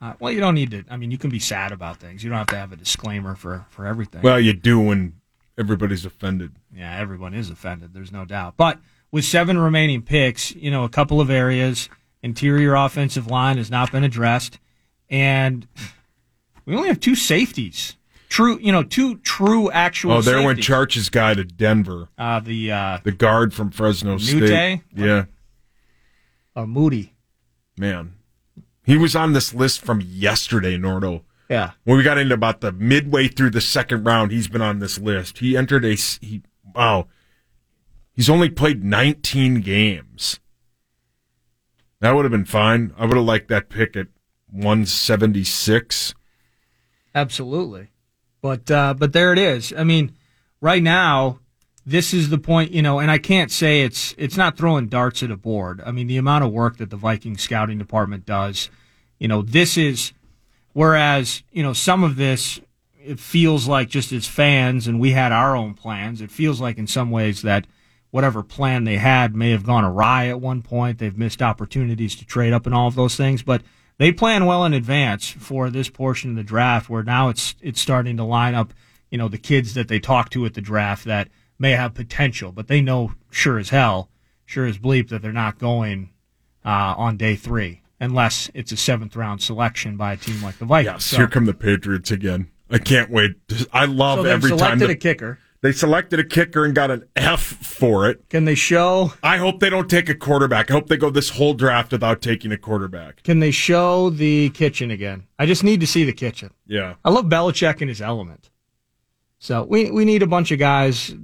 Uh, 0.00 0.12
well, 0.20 0.30
you 0.32 0.40
don't 0.40 0.54
need 0.54 0.70
to. 0.72 0.84
I 0.90 0.96
mean, 0.98 1.10
you 1.10 1.16
can 1.18 1.30
be 1.30 1.38
sad 1.38 1.72
about 1.72 1.96
things. 1.98 2.22
You 2.22 2.28
don't 2.28 2.38
have 2.38 2.48
to 2.48 2.56
have 2.56 2.72
a 2.72 2.76
disclaimer 2.76 3.34
for 3.34 3.64
for 3.70 3.86
everything. 3.86 4.20
Well, 4.22 4.38
you 4.38 4.52
do 4.52 4.78
when 4.80 5.14
everybody's 5.58 6.04
offended. 6.04 6.52
Yeah, 6.74 6.96
everyone 6.98 7.34
is 7.34 7.50
offended. 7.50 7.92
There's 7.94 8.12
no 8.12 8.24
doubt. 8.24 8.54
But 8.56 8.78
with 9.10 9.24
seven 9.24 9.58
remaining 9.58 10.02
picks, 10.02 10.54
you 10.54 10.70
know, 10.70 10.84
a 10.84 10.88
couple 10.88 11.20
of 11.20 11.30
areas, 11.30 11.88
interior 12.22 12.74
offensive 12.74 13.26
line 13.28 13.56
has 13.58 13.70
not 13.70 13.92
been 13.92 14.04
addressed, 14.04 14.58
and 15.08 15.66
we 16.64 16.74
only 16.74 16.88
have 16.88 17.00
two 17.00 17.14
safeties. 17.14 17.96
True, 18.28 18.58
you 18.60 18.72
know, 18.72 18.82
two 18.82 19.18
true 19.18 19.70
actual. 19.70 20.12
Oh, 20.14 20.20
there 20.22 20.38
went 20.38 20.58
safeties. 20.58 20.66
Charch's 20.66 21.08
guy 21.10 21.34
to 21.34 21.44
Denver. 21.44 22.08
Uh, 22.18 22.40
the 22.40 22.72
uh, 22.72 22.98
The 23.04 23.12
guard 23.12 23.54
from 23.54 23.70
Fresno 23.70 24.12
Nute? 24.12 24.20
State. 24.48 24.80
Yeah, 24.94 25.26
uh, 26.56 26.66
Muti. 26.66 27.14
man. 27.76 28.14
He 28.86 28.98
was 28.98 29.16
on 29.16 29.32
this 29.32 29.54
list 29.54 29.80
from 29.80 30.02
yesterday, 30.02 30.76
Nordo. 30.76 31.22
Yeah. 31.48 31.72
When 31.84 31.96
we 31.96 32.02
got 32.02 32.18
into 32.18 32.34
about 32.34 32.60
the 32.60 32.72
midway 32.72 33.28
through 33.28 33.50
the 33.50 33.60
second 33.60 34.04
round, 34.04 34.32
he's 34.32 34.48
been 34.48 34.62
on 34.62 34.78
this 34.78 34.98
list. 34.98 35.38
He 35.38 35.56
entered 35.56 35.84
a 35.84 35.94
he 35.94 36.42
wow. 36.74 37.06
He's 38.12 38.30
only 38.30 38.48
played 38.48 38.84
19 38.84 39.60
games. 39.60 40.38
That 42.00 42.14
would 42.14 42.24
have 42.24 42.32
been 42.32 42.44
fine. 42.44 42.92
I 42.96 43.06
would 43.06 43.16
have 43.16 43.26
liked 43.26 43.48
that 43.48 43.68
pick 43.68 43.96
at 43.96 44.06
176. 44.50 46.14
Absolutely. 47.14 47.90
But 48.40 48.70
uh, 48.70 48.94
but 48.94 49.12
there 49.12 49.32
it 49.32 49.38
is. 49.38 49.72
I 49.76 49.84
mean, 49.84 50.14
right 50.60 50.82
now, 50.82 51.40
this 51.86 52.12
is 52.12 52.30
the 52.30 52.38
point, 52.38 52.72
you 52.72 52.82
know, 52.82 52.98
and 52.98 53.10
I 53.10 53.18
can't 53.18 53.50
say 53.50 53.82
it's 53.82 54.14
it's 54.18 54.36
not 54.36 54.56
throwing 54.56 54.88
darts 54.88 55.22
at 55.22 55.30
a 55.30 55.36
board. 55.36 55.82
I 55.84 55.92
mean, 55.92 56.06
the 56.06 56.16
amount 56.16 56.44
of 56.44 56.52
work 56.52 56.76
that 56.78 56.90
the 56.90 56.96
Viking 56.96 57.36
scouting 57.36 57.78
department 57.78 58.26
does, 58.26 58.70
you 59.18 59.28
know, 59.28 59.42
this 59.42 59.76
is 59.76 60.12
whereas, 60.74 61.42
you 61.50 61.62
know, 61.62 61.72
some 61.72 62.04
of 62.04 62.16
this 62.16 62.60
it 63.04 63.20
feels 63.20 63.68
like 63.68 63.88
just 63.88 64.12
as 64.12 64.26
fans 64.26 64.86
and 64.86 64.98
we 64.98 65.10
had 65.10 65.30
our 65.30 65.54
own 65.54 65.74
plans, 65.74 66.20
it 66.20 66.30
feels 66.30 66.60
like 66.60 66.78
in 66.78 66.86
some 66.86 67.10
ways 67.10 67.42
that 67.42 67.66
whatever 68.10 68.42
plan 68.42 68.84
they 68.84 68.96
had 68.96 69.34
may 69.34 69.50
have 69.50 69.66
gone 69.66 69.84
awry 69.84 70.28
at 70.28 70.40
one 70.40 70.62
point. 70.62 70.98
They've 70.98 71.16
missed 71.16 71.42
opportunities 71.42 72.16
to 72.16 72.24
trade 72.24 72.52
up 72.52 72.64
and 72.64 72.74
all 72.74 72.88
of 72.88 72.94
those 72.94 73.16
things, 73.16 73.42
but 73.42 73.62
they 73.98 74.10
plan 74.10 74.46
well 74.46 74.64
in 74.64 74.72
advance 74.72 75.28
for 75.30 75.68
this 75.68 75.90
portion 75.90 76.30
of 76.30 76.36
the 76.36 76.42
draft 76.42 76.88
where 76.88 77.02
now 77.02 77.28
it's 77.28 77.54
it's 77.60 77.80
starting 77.80 78.16
to 78.16 78.24
line 78.24 78.54
up, 78.54 78.72
you 79.10 79.18
know, 79.18 79.28
the 79.28 79.38
kids 79.38 79.74
that 79.74 79.88
they 79.88 80.00
talk 80.00 80.30
to 80.30 80.46
at 80.46 80.54
the 80.54 80.60
draft 80.60 81.04
that 81.04 81.28
may 81.58 81.72
have 81.72 81.94
potential, 81.94 82.52
but 82.52 82.68
they 82.68 82.80
know 82.80 83.12
sure 83.30 83.58
as 83.58 83.68
hell, 83.68 84.08
sure 84.46 84.66
as 84.66 84.78
bleep 84.78 85.10
that 85.10 85.22
they're 85.22 85.32
not 85.32 85.58
going 85.58 86.10
uh, 86.64 86.94
on 86.96 87.16
day 87.16 87.36
three 87.36 87.82
unless 88.04 88.50
it's 88.54 88.70
a 88.72 88.76
seventh 88.76 89.16
round 89.16 89.42
selection 89.42 89.96
by 89.96 90.12
a 90.12 90.16
team 90.16 90.42
like 90.42 90.58
the 90.58 90.64
Vikings. 90.64 90.94
Yes, 90.94 91.04
So- 91.04 91.16
here 91.16 91.26
come 91.28 91.46
the 91.46 91.54
Patriots 91.54 92.10
again. 92.10 92.48
I 92.70 92.78
can't 92.78 93.10
wait. 93.10 93.32
I 93.72 93.84
love 93.84 94.20
So 94.20 94.24
every 94.24 94.50
time 94.50 94.58
selected 94.58 94.90
a 94.90 94.94
kicker. 94.96 95.38
They 95.60 95.72
selected 95.72 96.20
a 96.20 96.24
kicker 96.24 96.64
and 96.66 96.74
got 96.74 96.90
an 96.90 97.04
F 97.16 97.40
for 97.40 98.08
it. 98.10 98.28
Can 98.28 98.44
they 98.44 98.54
show? 98.54 99.14
I 99.22 99.38
hope 99.38 99.60
they 99.60 99.70
don't 99.70 99.88
take 99.88 100.10
a 100.10 100.14
quarterback. 100.14 100.70
I 100.70 100.74
hope 100.74 100.88
they 100.88 100.98
go 100.98 101.08
this 101.08 101.30
whole 101.30 101.54
draft 101.54 101.90
without 101.92 102.20
taking 102.20 102.52
a 102.52 102.58
quarterback. 102.58 103.22
Can 103.22 103.38
they 103.40 103.50
show 103.50 104.10
the 104.10 104.50
kitchen 104.50 104.90
again? 104.90 105.24
I 105.38 105.46
just 105.46 105.64
need 105.64 105.80
to 105.80 105.86
see 105.86 106.04
the 106.04 106.12
kitchen. 106.12 106.50
Yeah. 106.66 106.96
I 107.02 107.08
love 107.10 107.26
Belichick 107.26 107.80
in 107.80 107.88
his 107.88 108.02
element. 108.02 108.50
So 109.38 109.64
we 109.64 109.90
we 109.90 110.04
need 110.04 110.22
a 110.22 110.26
bunch 110.26 110.50
of 110.52 110.58
guys 110.58 111.14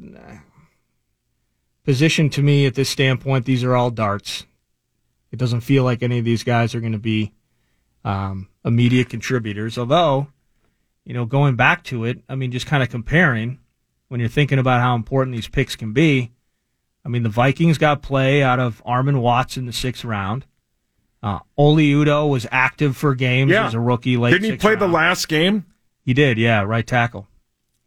positioned 1.85 2.33
to 2.33 2.43
me 2.43 2.67
at 2.67 2.75
this 2.75 2.89
standpoint. 2.89 3.45
These 3.45 3.65
are 3.65 3.75
all 3.77 3.91
darts. 3.91 4.47
It 5.33 5.39
doesn't 5.39 5.61
feel 5.61 5.85
like 5.85 6.03
any 6.03 6.19
of 6.19 6.25
these 6.25 6.43
guys 6.45 6.75
are 6.75 6.81
going 6.81 6.93
to 6.93 6.99
be 6.99 7.33
um, 8.05 8.49
immediate 8.65 9.09
contributors. 9.09 9.79
Although, 9.79 10.27
you 11.05 11.15
know, 11.15 11.25
going 11.25 11.57
back 11.57 11.85
to 11.85 12.05
it, 12.05 12.23
I 12.29 12.35
mean, 12.35 12.51
just 12.51 12.67
kind 12.67 12.83
of 12.83 12.89
comparing 12.91 13.59
when 14.09 14.21
you're 14.21 14.29
thinking 14.29 14.59
about 14.59 14.81
how 14.81 14.95
important 14.95 15.35
these 15.37 15.49
picks 15.49 15.77
can 15.77 15.93
be. 15.93 16.33
I 17.05 17.09
mean, 17.09 17.23
the 17.23 17.29
Vikings 17.29 17.79
got 17.79 18.03
play 18.03 18.43
out 18.43 18.59
of 18.61 18.83
Armon 18.85 19.21
Watts 19.21 19.57
in 19.57 19.67
the 19.67 19.73
sixth 19.73 20.05
round. 20.05 20.47
Uh, 21.23 21.39
Oli 21.57 21.93
Udoh 21.93 22.29
was 22.29 22.47
active 22.51 22.97
for 22.97 23.15
games 23.15 23.51
Yeah. 23.53 23.67
as 23.67 23.75
a 23.75 23.81
rookie 23.81 24.17
late. 24.17 24.31
Didn't 24.33 24.51
he 24.51 24.57
play 24.57 24.75
the 24.75 24.89
last 24.89 25.29
game? 25.29 25.67
He 26.05 26.15
did, 26.15 26.39
yeah, 26.39 26.63
right 26.63 26.87
tackle. 26.87 27.29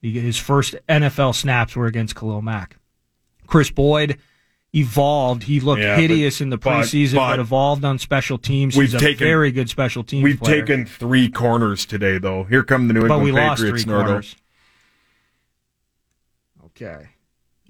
He, 0.02 0.20
his 0.20 0.38
first 0.38 0.76
NFL 0.88 1.36
snaps 1.36 1.76
were 1.76 1.88
against 1.88 2.16
Khalil 2.16 2.42
Mack. 2.42 2.78
Kris 3.48 3.70
Boyd 3.72 4.18
evolved. 4.76 5.44
He 5.44 5.60
looked 5.60 5.82
Yeah, 5.82 5.96
but- 5.96 6.02
hideous 6.02 6.42
in 6.42 6.50
the 6.50 6.58
preseason, 6.58 7.16
but, 7.16 7.30
but 7.32 7.40
evolved 7.40 7.86
on 7.86 8.00
special 8.00 8.38
teams. 8.38 8.76
We've 8.76 8.88
He's 8.90 8.96
a 8.96 9.00
taken- 9.00 9.26
very 9.26 9.52
good 9.52 9.70
special 9.70 10.04
teams 10.04 10.24
We've 10.24 10.40
player. 10.40 10.62
taken 10.62 10.86
three 10.86 11.30
corners 11.30 11.86
today, 11.86 12.18
though. 12.18 12.44
Here 12.46 12.64
come 12.64 12.88
the 12.88 12.94
New 12.94 13.02
England 13.02 13.20
but 13.22 13.24
we 13.24 13.32
lost 13.32 13.62
Patriots. 13.62 13.84
three 13.84 13.94
Nordo. 13.94 14.06
corners. 14.06 14.36
Okay. 16.68 17.08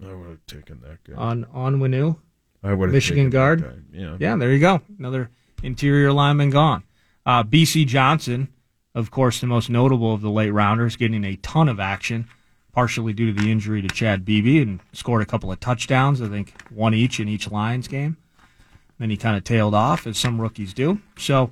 I 0.04 0.14
would 0.14 0.30
have 0.30 0.46
taken 0.48 0.82
that 0.82 1.04
guy. 1.04 1.16
On 1.22 1.46
on 1.54 1.80
Winu, 1.80 2.18
I 2.64 2.74
would 2.74 2.90
have 2.90 2.94
Michigan 2.94 3.30
guard. 3.30 3.86
yeah. 3.94 4.18
yeah, 4.20 4.36
there 4.36 4.52
you 4.52 4.60
go. 4.60 4.82
Another 4.98 5.30
interior 5.62 6.12
lineman 6.12 6.50
gone. 6.50 6.84
Uh, 7.26 7.44
Bisi 7.44 7.86
Johnson, 7.86 8.50
of 8.96 9.12
course, 9.12 9.40
the 9.40 9.48
most 9.48 9.70
notable 9.70 10.14
of 10.14 10.22
the 10.22 10.30
late 10.32 10.50
rounders, 10.52 10.96
getting 10.98 11.24
a 11.24 11.36
ton 11.38 11.70
of 11.70 11.80
action, 11.80 12.28
partially 12.74 13.14
due 13.14 13.34
to 13.34 13.42
the 13.42 13.52
injury 13.52 13.82
to 13.82 13.88
Chad 13.88 14.26
Beebe, 14.26 14.62
and 14.62 14.80
scored 14.92 15.22
a 15.22 15.26
couple 15.26 15.52
of 15.52 15.60
touchdowns. 15.60 16.22
I 16.22 16.28
think 16.28 16.54
one 16.70 16.94
each 16.94 17.20
in 17.20 17.30
each 17.30 17.50
Lions 17.50 17.88
game. 17.88 18.18
Then 19.00 19.10
he 19.10 19.18
kind 19.18 19.38
of 19.38 19.44
tailed 19.44 19.74
off, 19.74 20.06
as 20.06 20.18
some 20.18 20.42
rookies 20.42 20.74
do. 20.74 21.00
So 21.18 21.52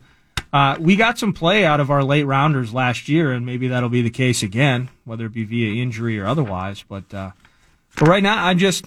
uh, 0.54 0.76
we 0.80 0.96
got 0.96 1.18
some 1.18 1.34
play 1.34 1.66
out 1.66 1.80
of 1.80 1.90
our 1.90 2.04
late 2.04 2.24
rounders 2.24 2.74
last 2.74 3.08
year, 3.08 3.32
and 3.32 3.46
maybe 3.46 3.68
that'll 3.68 3.90
be 3.90 4.02
the 4.02 4.10
case 4.10 4.44
again, 4.44 4.90
whether 5.06 5.26
it 5.26 5.34
be 5.34 5.46
via 5.46 5.82
injury 5.82 6.20
or 6.20 6.28
otherwise. 6.28 6.84
But 6.88 7.14
uh, 7.14 7.32
but 7.98 8.08
right 8.08 8.24
now, 8.24 8.46
I'm 8.46 8.58
just 8.58 8.86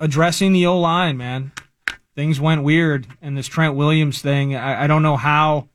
addressing 0.00 0.52
the 0.52 0.66
O 0.66 0.78
line, 0.78 1.16
man. 1.16 1.52
Things 2.14 2.40
went 2.40 2.64
weird, 2.64 3.06
and 3.22 3.36
this 3.36 3.46
Trent 3.46 3.76
Williams 3.76 4.20
thing. 4.20 4.56
I, 4.56 4.84
I 4.84 4.86
don't 4.86 5.02
know 5.02 5.16
how. 5.16 5.68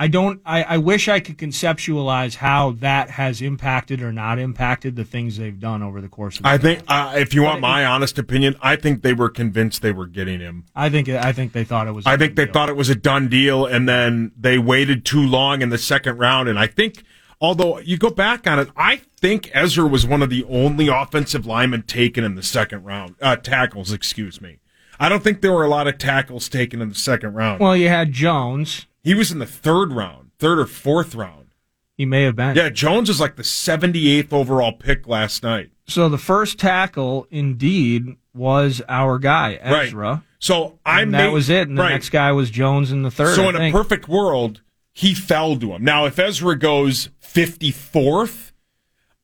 I 0.00 0.08
don't. 0.08 0.40
I, 0.46 0.62
I 0.62 0.78
wish 0.78 1.08
I 1.08 1.20
could 1.20 1.36
conceptualize 1.36 2.36
how 2.36 2.70
that 2.80 3.10
has 3.10 3.42
impacted 3.42 4.00
or 4.00 4.10
not 4.14 4.38
impacted 4.38 4.96
the 4.96 5.04
things 5.04 5.36
they've 5.36 5.60
done 5.60 5.82
over 5.82 6.00
the 6.00 6.08
course 6.08 6.38
of. 6.38 6.44
The 6.44 6.48
I 6.48 6.56
think, 6.56 6.82
uh, 6.88 7.12
if 7.16 7.34
you 7.34 7.42
want 7.42 7.60
my 7.60 7.84
honest 7.84 8.18
opinion, 8.18 8.56
I 8.62 8.76
think 8.76 9.02
they 9.02 9.12
were 9.12 9.28
convinced 9.28 9.82
they 9.82 9.92
were 9.92 10.06
getting 10.06 10.40
him. 10.40 10.64
I 10.74 10.88
think. 10.88 11.10
I 11.10 11.34
think 11.34 11.52
they 11.52 11.64
thought 11.64 11.86
it 11.86 11.92
was. 11.92 12.06
I 12.06 12.16
think 12.16 12.36
they 12.36 12.46
thought 12.46 12.70
it 12.70 12.76
was 12.76 12.88
a 12.88 12.94
done 12.94 13.28
deal, 13.28 13.66
and 13.66 13.86
then 13.86 14.32
they 14.40 14.56
waited 14.56 15.04
too 15.04 15.20
long 15.20 15.60
in 15.60 15.68
the 15.68 15.76
second 15.76 16.16
round. 16.16 16.48
And 16.48 16.58
I 16.58 16.66
think, 16.66 17.04
although 17.38 17.78
you 17.80 17.98
go 17.98 18.08
back 18.08 18.46
on 18.46 18.58
it, 18.58 18.70
I 18.78 19.02
think 19.18 19.50
Ezra 19.52 19.86
was 19.86 20.06
one 20.06 20.22
of 20.22 20.30
the 20.30 20.44
only 20.44 20.88
offensive 20.88 21.44
linemen 21.44 21.82
taken 21.82 22.24
in 22.24 22.36
the 22.36 22.42
second 22.42 22.84
round. 22.84 23.16
Uh, 23.20 23.36
tackles, 23.36 23.92
excuse 23.92 24.40
me. 24.40 24.60
I 24.98 25.10
don't 25.10 25.22
think 25.22 25.42
there 25.42 25.52
were 25.52 25.64
a 25.64 25.68
lot 25.68 25.88
of 25.88 25.98
tackles 25.98 26.48
taken 26.48 26.80
in 26.80 26.88
the 26.88 26.94
second 26.94 27.34
round. 27.34 27.60
Well, 27.60 27.76
you 27.76 27.88
had 27.88 28.12
Jones. 28.12 28.86
He 29.02 29.14
was 29.14 29.30
in 29.32 29.38
the 29.38 29.46
third 29.46 29.92
round, 29.92 30.30
third 30.38 30.58
or 30.58 30.66
fourth 30.66 31.14
round. 31.14 31.48
He 31.96 32.06
may 32.06 32.22
have 32.22 32.36
been. 32.36 32.56
Yeah, 32.56 32.70
Jones 32.70 33.08
was 33.08 33.20
like 33.20 33.36
the 33.36 33.42
78th 33.42 34.32
overall 34.32 34.72
pick 34.72 35.06
last 35.06 35.42
night. 35.42 35.70
So 35.86 36.08
the 36.08 36.18
first 36.18 36.58
tackle, 36.58 37.26
indeed, 37.30 38.16
was 38.32 38.80
our 38.88 39.18
guy 39.18 39.58
Ezra. 39.60 40.08
Right. 40.12 40.20
So 40.38 40.78
I 40.86 41.02
and 41.02 41.12
that 41.12 41.26
made- 41.26 41.32
was 41.32 41.50
it. 41.50 41.68
And 41.68 41.76
the 41.76 41.82
right. 41.82 41.90
next 41.90 42.08
guy 42.10 42.32
was 42.32 42.50
Jones 42.50 42.90
in 42.90 43.02
the 43.02 43.10
third. 43.10 43.34
So 43.36 43.44
I 43.44 43.48
in 43.50 43.56
a 43.56 43.72
perfect 43.72 44.08
world, 44.08 44.62
he 44.92 45.14
fell 45.14 45.56
to 45.56 45.72
him. 45.74 45.84
Now, 45.84 46.06
if 46.06 46.18
Ezra 46.18 46.56
goes 46.58 47.10
54th, 47.22 48.52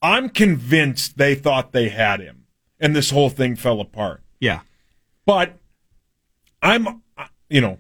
I'm 0.02 0.28
convinced 0.28 1.16
they 1.16 1.34
thought 1.34 1.72
they 1.72 1.88
had 1.88 2.20
him, 2.20 2.44
and 2.78 2.94
this 2.94 3.10
whole 3.10 3.30
thing 3.30 3.56
fell 3.56 3.80
apart. 3.80 4.22
Yeah. 4.38 4.60
But 5.24 5.55
I'm, 6.62 7.02
you 7.48 7.60
know, 7.60 7.78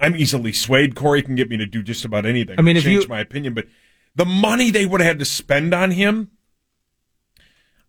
I'm 0.00 0.16
easily 0.16 0.52
swayed. 0.52 0.94
Corey 0.94 1.22
can 1.22 1.34
get 1.34 1.48
me 1.48 1.56
to 1.56 1.66
do 1.66 1.82
just 1.82 2.04
about 2.04 2.26
anything. 2.26 2.56
I 2.58 2.62
mean, 2.62 2.76
if 2.76 2.84
change 2.84 3.04
you- 3.04 3.08
my 3.08 3.20
opinion, 3.20 3.54
but 3.54 3.66
the 4.14 4.24
money 4.24 4.70
they 4.70 4.86
would 4.86 5.00
have 5.00 5.08
had 5.08 5.18
to 5.20 5.24
spend 5.24 5.72
on 5.74 5.92
him. 5.92 6.30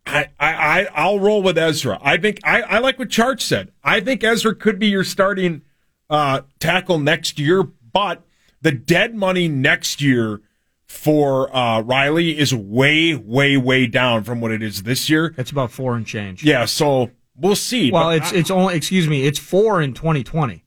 I, 0.05 0.29
I, 0.39 0.53
I, 0.53 0.87
I'll 0.95 1.19
roll 1.19 1.43
with 1.43 1.57
Ezra. 1.57 1.99
I 2.01 2.17
think 2.17 2.39
I, 2.43 2.61
I 2.61 2.79
like 2.79 2.97
what 2.97 3.09
Charge 3.09 3.43
said. 3.43 3.71
I 3.83 3.99
think 3.99 4.23
Ezra 4.23 4.55
could 4.55 4.79
be 4.79 4.87
your 4.87 5.03
starting 5.03 5.61
uh, 6.09 6.41
tackle 6.59 6.97
next 6.99 7.37
year, 7.37 7.63
but 7.63 8.23
the 8.61 8.71
dead 8.71 9.13
money 9.13 9.47
next 9.47 10.01
year 10.01 10.41
for 10.87 11.55
uh, 11.55 11.81
Riley 11.81 12.37
is 12.39 12.53
way, 12.55 13.13
way, 13.13 13.55
way 13.57 13.85
down 13.85 14.23
from 14.23 14.41
what 14.41 14.51
it 14.51 14.63
is 14.63 14.83
this 14.83 15.09
year. 15.09 15.35
It's 15.37 15.51
about 15.51 15.69
four 15.71 15.95
and 15.95 16.07
change. 16.07 16.43
Yeah, 16.43 16.65
so 16.65 17.11
we'll 17.35 17.55
see. 17.55 17.91
Well, 17.91 18.09
it's 18.09 18.33
I, 18.33 18.37
it's 18.37 18.49
only 18.49 18.75
excuse 18.75 19.07
me, 19.07 19.27
it's 19.27 19.37
four 19.37 19.79
in 19.81 19.93
2020. 19.93 20.63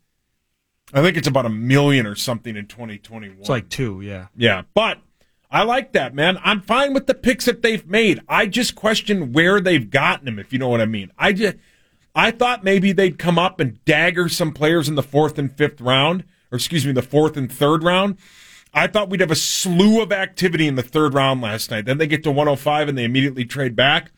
I 0.92 1.02
think 1.02 1.16
it's 1.16 1.28
about 1.28 1.46
a 1.46 1.50
million 1.50 2.06
or 2.06 2.14
something 2.14 2.56
in 2.56 2.66
2021. 2.66 3.38
It's 3.40 3.48
like 3.48 3.68
two, 3.68 4.00
yeah. 4.02 4.26
Yeah, 4.36 4.62
but 4.74 4.98
I 5.50 5.62
like 5.62 5.92
that, 5.92 6.14
man. 6.14 6.38
I'm 6.42 6.60
fine 6.60 6.92
with 6.92 7.06
the 7.06 7.14
picks 7.14 7.46
that 7.46 7.62
they've 7.62 7.86
made. 7.86 8.20
I 8.28 8.46
just 8.46 8.74
question 8.74 9.32
where 9.32 9.60
they've 9.60 9.88
gotten 9.88 10.26
them, 10.26 10.38
if 10.38 10.52
you 10.52 10.58
know 10.58 10.68
what 10.68 10.80
I 10.80 10.86
mean. 10.86 11.10
I 11.18 11.32
just, 11.32 11.56
I 12.14 12.30
thought 12.30 12.64
maybe 12.64 12.92
they'd 12.92 13.18
come 13.18 13.38
up 13.38 13.58
and 13.60 13.82
dagger 13.84 14.28
some 14.28 14.52
players 14.52 14.88
in 14.88 14.94
the 14.94 15.02
fourth 15.02 15.38
and 15.38 15.50
fifth 15.50 15.80
round, 15.80 16.24
or 16.50 16.56
excuse 16.56 16.86
me, 16.86 16.92
the 16.92 17.02
fourth 17.02 17.36
and 17.36 17.50
third 17.50 17.82
round. 17.82 18.18
I 18.74 18.86
thought 18.86 19.10
we'd 19.10 19.20
have 19.20 19.30
a 19.30 19.36
slew 19.36 20.00
of 20.02 20.12
activity 20.12 20.66
in 20.66 20.76
the 20.76 20.82
third 20.82 21.14
round 21.14 21.40
last 21.42 21.70
night. 21.70 21.84
Then 21.84 21.98
they 21.98 22.06
get 22.06 22.22
to 22.24 22.30
105 22.30 22.88
and 22.88 22.96
they 22.96 23.04
immediately 23.04 23.44
trade 23.44 23.76
back. 23.76 24.10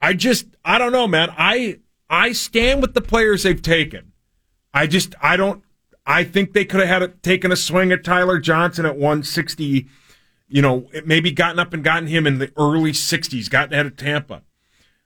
I 0.00 0.14
just, 0.14 0.46
I 0.64 0.78
don't 0.78 0.92
know, 0.92 1.08
man. 1.08 1.30
I, 1.36 1.80
I 2.08 2.32
stand 2.32 2.82
with 2.82 2.94
the 2.94 3.00
players 3.00 3.42
they've 3.42 3.60
taken. 3.60 4.09
I 4.72 4.86
just, 4.86 5.14
I 5.20 5.36
don't, 5.36 5.62
I 6.06 6.24
think 6.24 6.52
they 6.52 6.64
could 6.64 6.80
have 6.80 6.88
had 6.88 7.02
a, 7.02 7.08
taken 7.08 7.52
a 7.52 7.56
swing 7.56 7.92
at 7.92 8.04
Tyler 8.04 8.38
Johnson 8.38 8.86
at 8.86 8.94
160, 8.94 9.88
you 10.48 10.62
know, 10.62 10.88
maybe 11.04 11.30
gotten 11.30 11.58
up 11.58 11.72
and 11.72 11.84
gotten 11.84 12.08
him 12.08 12.26
in 12.26 12.38
the 12.38 12.52
early 12.56 12.92
60s, 12.92 13.48
gotten 13.50 13.72
ahead 13.72 13.86
of 13.86 13.96
Tampa. 13.96 14.42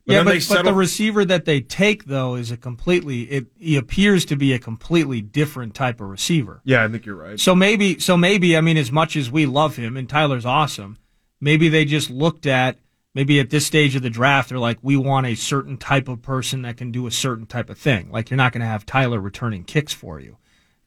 yeah, 0.07 0.19
then 0.19 0.25
but, 0.25 0.33
they 0.33 0.55
but 0.55 0.65
the 0.65 0.75
receiver 0.75 1.25
that 1.25 1.45
they 1.45 1.61
take 1.61 2.05
though 2.05 2.35
is 2.35 2.51
a 2.51 2.57
completely. 2.57 3.23
It 3.23 3.47
he 3.59 3.77
appears 3.77 4.25
to 4.27 4.37
be 4.37 4.53
a 4.53 4.59
completely 4.59 5.21
different 5.21 5.75
type 5.75 6.01
of 6.01 6.09
receiver. 6.09 6.61
yeah, 6.65 6.85
I 6.85 6.89
think 6.89 7.05
you're 7.07 7.17
right. 7.17 7.39
So 7.41 7.55
maybe, 7.55 7.99
so 7.99 8.17
maybe, 8.17 8.57
I 8.57 8.61
mean, 8.61 8.77
as 8.77 8.93
much 8.93 9.17
as 9.17 9.31
we 9.31 9.47
love 9.47 9.77
him 9.77 9.97
and 9.97 10.09
Tyler's 10.09 10.47
awesome, 10.47 10.99
maybe 11.41 11.69
they 11.69 11.85
just 11.85 12.11
looked 12.11 12.47
at, 12.47 12.79
maybe 13.15 13.41
at 13.41 13.51
this 13.51 13.67
stage 13.67 13.95
of 13.97 14.03
the 14.03 14.11
draft, 14.11 14.49
they're 14.49 14.59
like, 14.59 14.79
we 14.83 14.97
want 14.97 15.27
a 15.27 15.35
certain 15.35 15.77
type 15.77 16.09
of 16.09 16.23
person 16.23 16.63
that 16.63 16.77
can 16.77 16.91
do 16.91 17.07
a 17.07 17.11
certain 17.11 17.47
type 17.47 17.71
of 17.71 17.79
thing. 17.79 18.11
Like 18.11 18.31
you're 18.31 18.37
not 18.37 18.53
going 18.53 18.61
to 18.61 18.67
have 18.67 18.85
Tyler 18.85 19.21
returning 19.21 19.65
kicks 19.65 19.93
for 19.93 20.21
you. 20.21 20.37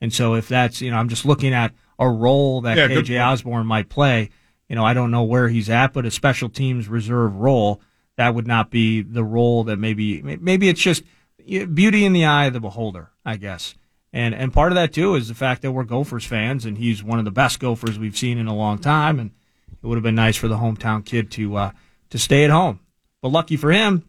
And 0.02 0.14
so 0.14 0.36
if 0.36 0.48
that's, 0.48 0.82
you 0.82 0.92
know, 0.92 0.98
I'm 0.98 1.10
just 1.10 1.26
looking 1.26 1.54
at 1.54 1.74
a 1.98 2.08
role 2.08 2.62
that 2.62 2.78
Yeah, 2.78 2.88
KJ. 2.88 3.26
Osborn 3.26 3.66
might 3.66 3.90
play. 3.90 4.30
You 4.70 4.76
know, 4.76 4.84
I 4.84 4.94
don't 4.94 5.12
know 5.12 5.24
where 5.24 5.48
he's 5.48 5.70
at, 5.70 5.94
but 5.94 6.06
a 6.06 6.12
special 6.12 6.50
teams 6.50 6.88
reserve 6.88 7.36
role, 7.36 7.82
that 8.18 8.36
would 8.36 8.48
not 8.48 8.70
be 8.70 9.02
the 9.02 9.24
role 9.24 9.64
that 9.64 9.78
maybe, 9.78 10.22
maybe 10.22 10.70
it's 10.70 10.82
just 10.82 11.04
beauty 11.48 12.04
in 12.04 12.14
the 12.14 12.26
eye 12.26 12.46
of 12.46 12.54
the 12.54 12.60
beholder, 12.60 13.12
I 13.26 13.38
guess. 13.38 13.76
And 14.14 14.34
and 14.34 14.54
part 14.54 14.72
of 14.72 14.76
that 14.76 14.94
too 14.94 15.16
is 15.16 15.28
the 15.28 15.36
fact 15.36 15.62
that 15.62 15.72
we're 15.72 15.84
Gophers 15.84 16.26
fans, 16.26 16.66
and 16.66 16.78
he's 16.78 17.04
one 17.04 17.20
of 17.20 17.26
the 17.26 17.32
best 17.32 17.60
Gophers 17.60 18.00
we've 18.00 18.18
seen 18.18 18.38
in 18.38 18.48
a 18.48 18.56
long 18.56 18.80
time. 18.80 19.20
And 19.20 19.32
it 19.70 19.86
would 19.86 19.96
have 19.96 20.04
been 20.04 20.16
nice 20.16 20.38
for 20.38 20.48
the 20.48 20.58
hometown 20.58 21.06
kid 21.06 21.30
to 21.32 21.56
uh, 21.56 21.72
to 22.10 22.18
stay 22.19 22.44
at 22.44 22.50
home. 22.50 22.80
But 23.22 23.30
lucky 23.30 23.58
for 23.58 23.72
him, 23.72 24.08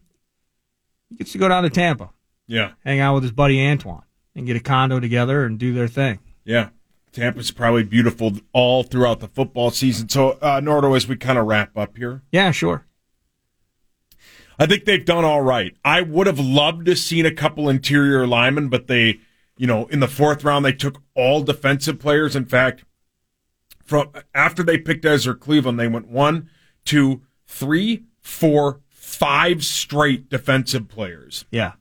he 1.09 1.15
gets 1.15 1.31
to 1.33 1.37
go 1.37 1.47
down 1.47 1.63
to 1.63 1.69
Tampa, 1.69 2.11
Yeah, 2.47 2.71
hang 2.83 2.99
out 2.99 3.15
with 3.15 3.23
his 3.23 3.31
buddy 3.31 3.65
Antoine, 3.65 4.03
and 4.35 4.45
get 4.45 4.55
a 4.55 4.59
condo 4.59 4.99
together 4.99 5.45
and 5.45 5.57
do 5.59 5.73
their 5.73 5.87
thing. 5.87 6.19
yeah. 6.43 6.69
Tampa's 7.11 7.49
probably 7.49 7.81
beautiful 7.83 8.33
all 8.53 8.83
throughout 8.83 9.19
the 9.19 9.27
football 9.27 9.71
season. 9.71 10.07
So, 10.09 10.33
uh, 10.43 10.61
Nordo, 10.61 10.95
as 10.95 11.07
we 11.07 11.15
kind 11.15 11.39
of 11.39 11.47
wrap 11.47 11.75
up 11.75 11.97
here, 11.97 12.21
Yeah, 12.31 12.51
sure. 12.51 12.85
I 14.59 14.67
think 14.67 14.85
they've 14.85 15.03
done 15.03 15.25
all 15.25 15.41
right. 15.41 15.75
I 15.83 16.01
would 16.01 16.27
have 16.27 16.39
loved 16.39 16.85
to 16.85 16.95
seen 16.95 17.25
a 17.25 17.33
couple 17.33 17.67
interior 17.67 18.27
linemen, 18.27 18.69
but 18.69 18.85
they, 18.85 19.21
you 19.57 19.65
know, 19.65 19.87
in 19.87 20.01
the 20.01 20.07
fourth 20.07 20.43
round 20.43 20.63
they 20.63 20.71
took 20.71 21.01
all 21.15 21.41
defensive 21.41 21.97
players. 21.97 22.35
In 22.35 22.45
fact, 22.45 22.83
from 23.83 24.11
after 24.35 24.61
they 24.61 24.77
picked 24.77 25.03
Ezra 25.03 25.33
Cleveland, 25.33 25.79
they 25.79 25.87
went 25.87 26.09
one, 26.09 26.47
two, 26.85 27.21
three, 27.49 28.05
four, 28.21 28.79
five 28.89 29.65
straight 29.65 30.29
defensive 30.29 30.87
players. 30.87 31.45
Yeah. 31.51 31.73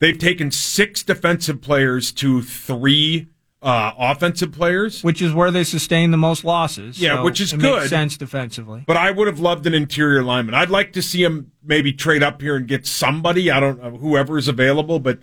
They've 0.00 0.18
taken 0.18 0.50
six 0.50 1.02
defensive 1.02 1.62
players 1.62 2.12
to 2.12 2.42
three 2.42 3.28
uh, 3.62 3.92
offensive 3.96 4.52
players. 4.52 5.02
Which 5.02 5.22
is 5.22 5.32
where 5.32 5.50
they 5.50 5.64
sustain 5.64 6.10
the 6.10 6.18
most 6.18 6.44
losses. 6.44 7.00
Yeah, 7.00 7.16
so 7.16 7.24
which 7.24 7.40
is 7.40 7.52
good. 7.52 7.62
Makes 7.62 7.88
sense 7.88 8.16
defensively. 8.18 8.84
But 8.86 8.98
I 8.98 9.10
would 9.10 9.26
have 9.28 9.40
loved 9.40 9.66
an 9.66 9.72
interior 9.72 10.22
lineman. 10.22 10.54
I'd 10.54 10.68
like 10.68 10.92
to 10.94 11.02
see 11.02 11.24
him 11.24 11.52
maybe 11.64 11.92
trade 11.92 12.22
up 12.22 12.42
here 12.42 12.56
and 12.56 12.68
get 12.68 12.86
somebody. 12.86 13.50
I 13.50 13.58
don't 13.58 13.82
know 13.82 13.96
whoever 13.96 14.36
is 14.36 14.48
available, 14.48 14.98
but 14.98 15.20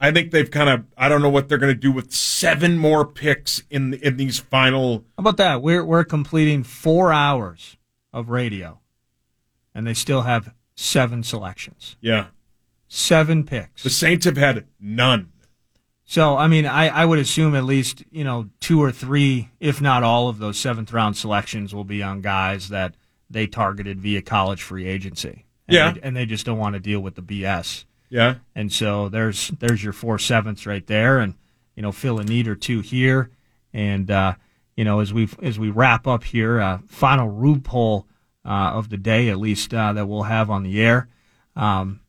I 0.00 0.12
think 0.12 0.30
they've 0.30 0.50
kind 0.50 0.70
of. 0.70 0.84
I 0.96 1.10
don't 1.10 1.20
know 1.20 1.28
what 1.28 1.48
they're 1.48 1.58
going 1.58 1.74
to 1.74 1.78
do 1.78 1.92
with 1.92 2.12
seven 2.12 2.78
more 2.78 3.04
picks 3.04 3.62
in 3.68 3.94
in 3.94 4.16
these 4.16 4.38
final. 4.38 5.04
How 5.18 5.22
about 5.22 5.36
that? 5.36 5.62
We're 5.62 5.84
we're 5.84 6.04
completing 6.04 6.62
four 6.62 7.12
hours 7.12 7.76
of 8.12 8.28
radio, 8.30 8.80
and 9.74 9.86
they 9.86 9.94
still 9.94 10.22
have 10.22 10.54
seven 10.74 11.22
selections, 11.22 11.96
Yeah, 12.00 12.26
seven 12.88 13.44
picks. 13.44 13.82
the 13.82 13.90
Saints 13.90 14.24
have 14.26 14.36
had 14.36 14.66
none. 14.80 15.30
So, 16.04 16.36
I 16.36 16.46
mean, 16.46 16.66
I, 16.66 16.88
I 16.88 17.04
would 17.06 17.18
assume 17.18 17.54
at 17.54 17.64
least, 17.64 18.04
you 18.10 18.22
know, 18.24 18.50
two 18.60 18.82
or 18.82 18.92
three, 18.92 19.48
if 19.60 19.80
not 19.80 20.02
all 20.02 20.28
of 20.28 20.38
those 20.38 20.58
seventh 20.58 20.92
round 20.92 21.16
selections 21.16 21.74
will 21.74 21.84
be 21.84 22.02
on 22.02 22.20
guys 22.20 22.68
that 22.68 22.94
they 23.30 23.46
targeted 23.46 23.98
via 24.00 24.20
college 24.20 24.62
free 24.62 24.86
agency. 24.86 25.46
And 25.68 25.74
Yeah. 25.74 25.92
They, 25.92 26.00
and 26.02 26.14
they 26.16 26.26
just 26.26 26.44
don't 26.44 26.58
want 26.58 26.74
to 26.74 26.80
deal 26.80 27.00
with 27.00 27.14
the 27.14 27.22
BS. 27.22 27.84
Yeah, 28.10 28.34
And 28.54 28.70
so 28.70 29.08
there's 29.08 29.48
there's 29.58 29.82
your 29.82 29.94
four 29.94 30.18
sevenths 30.18 30.66
right 30.66 30.86
there, 30.86 31.18
and 31.18 31.32
you 31.74 31.80
know 31.82 31.92
fill 31.92 32.18
a 32.18 32.24
need 32.24 32.46
or 32.46 32.54
two 32.54 32.80
here, 32.80 33.30
and 33.72 34.10
uh, 34.10 34.34
you 34.76 34.84
know 34.84 35.00
as 35.00 35.12
we 35.12 35.28
as 35.42 35.58
we 35.58 35.70
wrap 35.70 36.06
up 36.06 36.24
here, 36.24 36.60
uh, 36.60 36.78
final 36.86 37.28
Rube 37.28 37.64
poll 37.64 38.06
uh, 38.44 38.72
of 38.74 38.88
the 38.88 38.96
day, 38.96 39.28
at 39.28 39.38
least 39.38 39.72
uh, 39.72 39.92
that 39.92 40.06
we'll 40.06 40.24
have 40.24 40.50
on 40.50 40.62
the 40.62 40.80
air. 40.80 41.08
Um, 41.54 42.00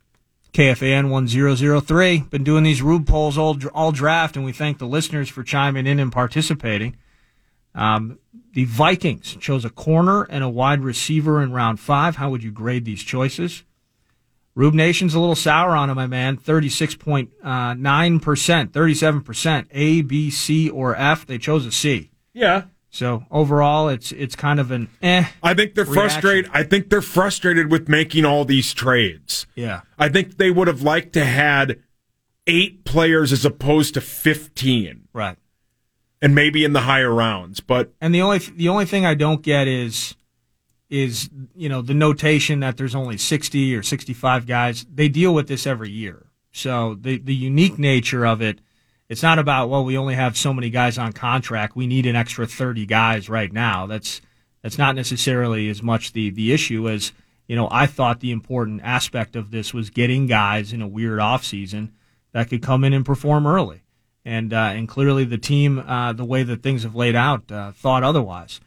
KFAN 0.54 1.10
one 1.10 1.28
zero 1.28 1.56
zero 1.56 1.80
three. 1.80 2.20
Been 2.20 2.44
doing 2.44 2.64
these 2.64 2.82
Rube 2.82 3.08
polls 3.08 3.38
all 3.38 3.58
all 3.74 3.92
draft, 3.92 4.36
and 4.36 4.46
we 4.46 4.52
thank 4.52 4.78
the 4.78 4.88
listeners 4.88 5.30
for 5.30 5.44
chiming 5.44 5.88
in 5.88 6.00
and 6.00 6.12
participating. 6.12 6.96
Um, 7.76 8.20
the 8.54 8.66
Vikings 8.66 9.36
chose 9.40 9.66
a 9.66 9.70
corner 9.72 10.24
and 10.24 10.44
a 10.44 10.50
wide 10.50 10.82
receiver 10.82 11.42
in 11.42 11.52
round 11.52 11.80
five. 11.80 12.18
How 12.18 12.30
would 12.30 12.44
you 12.44 12.52
grade 12.52 12.86
these 12.86 13.02
choices? 13.02 13.64
Rube 14.56 14.76
Nation's 14.76 15.16
a 15.16 15.20
little 15.20 15.36
sour 15.36 15.76
on 15.76 15.90
him, 15.90 15.96
my 15.96 16.06
man. 16.06 16.38
36.9%, 16.38 17.32
37%. 18.70 19.66
A, 19.72 20.02
B, 20.04 20.30
C, 20.30 20.70
or 20.70 20.96
F. 20.96 21.26
They 21.26 21.40
chose 21.40 21.66
a 21.66 21.72
C. 21.72 22.12
yeah. 22.34 22.64
So 22.90 23.26
overall, 23.32 23.90
it's 23.90 24.12
it's 24.12 24.36
kind 24.36 24.60
of 24.60 24.70
an 24.70 24.88
eh. 25.02 25.26
I 25.42 25.54
think 25.56 25.74
they're 25.74 25.84
Reaction. 25.86 26.10
frustrated. 26.22 26.52
I 26.54 26.62
think 26.64 26.90
they're 26.92 27.02
frustrated 27.02 27.72
with 27.72 27.90
making 27.90 28.24
all 28.26 28.46
these 28.46 28.72
trades. 28.74 29.48
Yeah. 29.56 29.82
I 29.98 30.10
think 30.10 30.38
they 30.38 30.52
would 30.52 30.68
have 30.68 30.84
liked 30.84 31.14
to 31.14 31.26
had 31.26 31.80
eight 32.46 32.86
players 32.86 33.32
as 33.32 33.46
opposed 33.46 33.96
to 33.96 34.02
fifteen, 34.02 35.08
Right. 35.12 35.38
and 36.22 36.36
maybe 36.36 36.64
in 36.64 36.74
the 36.74 36.82
higher 36.82 37.12
rounds. 37.12 37.62
But 37.62 37.94
And 38.00 38.14
the 38.14 38.22
only 38.22 38.38
the 38.38 38.70
only 38.70 38.86
thing 38.86 39.06
I 39.08 39.16
don't 39.16 39.42
get 39.42 39.68
is 39.68 40.16
is 40.90 41.32
you 41.56 41.70
know 41.70 41.82
the 41.82 41.96
notation 41.96 42.60
that 42.60 42.78
there's 42.78 42.94
only 42.94 43.18
60 43.18 43.76
or 43.76 43.82
65 43.82 44.46
guys. 44.46 44.86
They 44.94 45.10
deal 45.10 45.34
with 45.34 45.48
this 45.48 45.66
every 45.66 45.90
year. 45.90 46.28
So 46.52 46.96
the 47.02 47.18
the 47.18 47.34
unique 47.34 47.80
nature 47.80 48.24
of 48.24 48.40
it, 48.40 48.60
it's 49.10 49.24
not 49.24 49.40
about 49.40 49.70
well 49.70 49.84
we 49.84 49.98
only 49.98 50.16
have 50.16 50.38
so 50.38 50.54
many 50.54 50.70
guys 50.70 50.98
on 50.98 51.14
contract. 51.14 51.76
We 51.76 51.88
need 51.88 52.06
an 52.06 52.16
extra 52.16 52.48
30 52.48 52.86
guys 52.86 53.30
right 53.30 53.52
now. 53.52 53.86
That's 53.86 54.22
that's 54.62 54.78
not 54.78 54.96
necessarily 54.96 55.70
as 55.70 55.84
much 55.84 56.14
the 56.14 56.30
the 56.30 56.54
issue 56.54 56.90
as 56.90 57.12
you 57.48 57.56
know. 57.56 57.68
I 57.72 57.86
thought 57.86 58.20
the 58.22 58.32
important 58.32 58.82
aspect 58.84 59.36
of 59.36 59.52
this 59.52 59.74
was 59.74 59.90
getting 59.90 60.28
guys 60.28 60.74
in 60.74 60.82
a 60.82 60.88
weird 60.88 61.20
off 61.20 61.44
season 61.44 61.94
that 62.32 62.50
could 62.50 62.62
come 62.62 62.84
in 62.84 62.94
and 62.94 63.06
perform 63.06 63.48
early. 63.48 63.84
And 64.26 64.54
uh, 64.54 64.72
and 64.74 64.88
clearly 64.88 65.26
the 65.26 65.38
team, 65.38 65.80
uh, 65.80 66.14
the 66.14 66.26
way 66.26 66.44
that 66.44 66.64
things 66.64 66.84
have 66.84 66.96
laid 66.96 67.16
out, 67.16 67.52
uh, 67.52 67.72
thought 67.74 68.04
otherwise. 68.04 68.62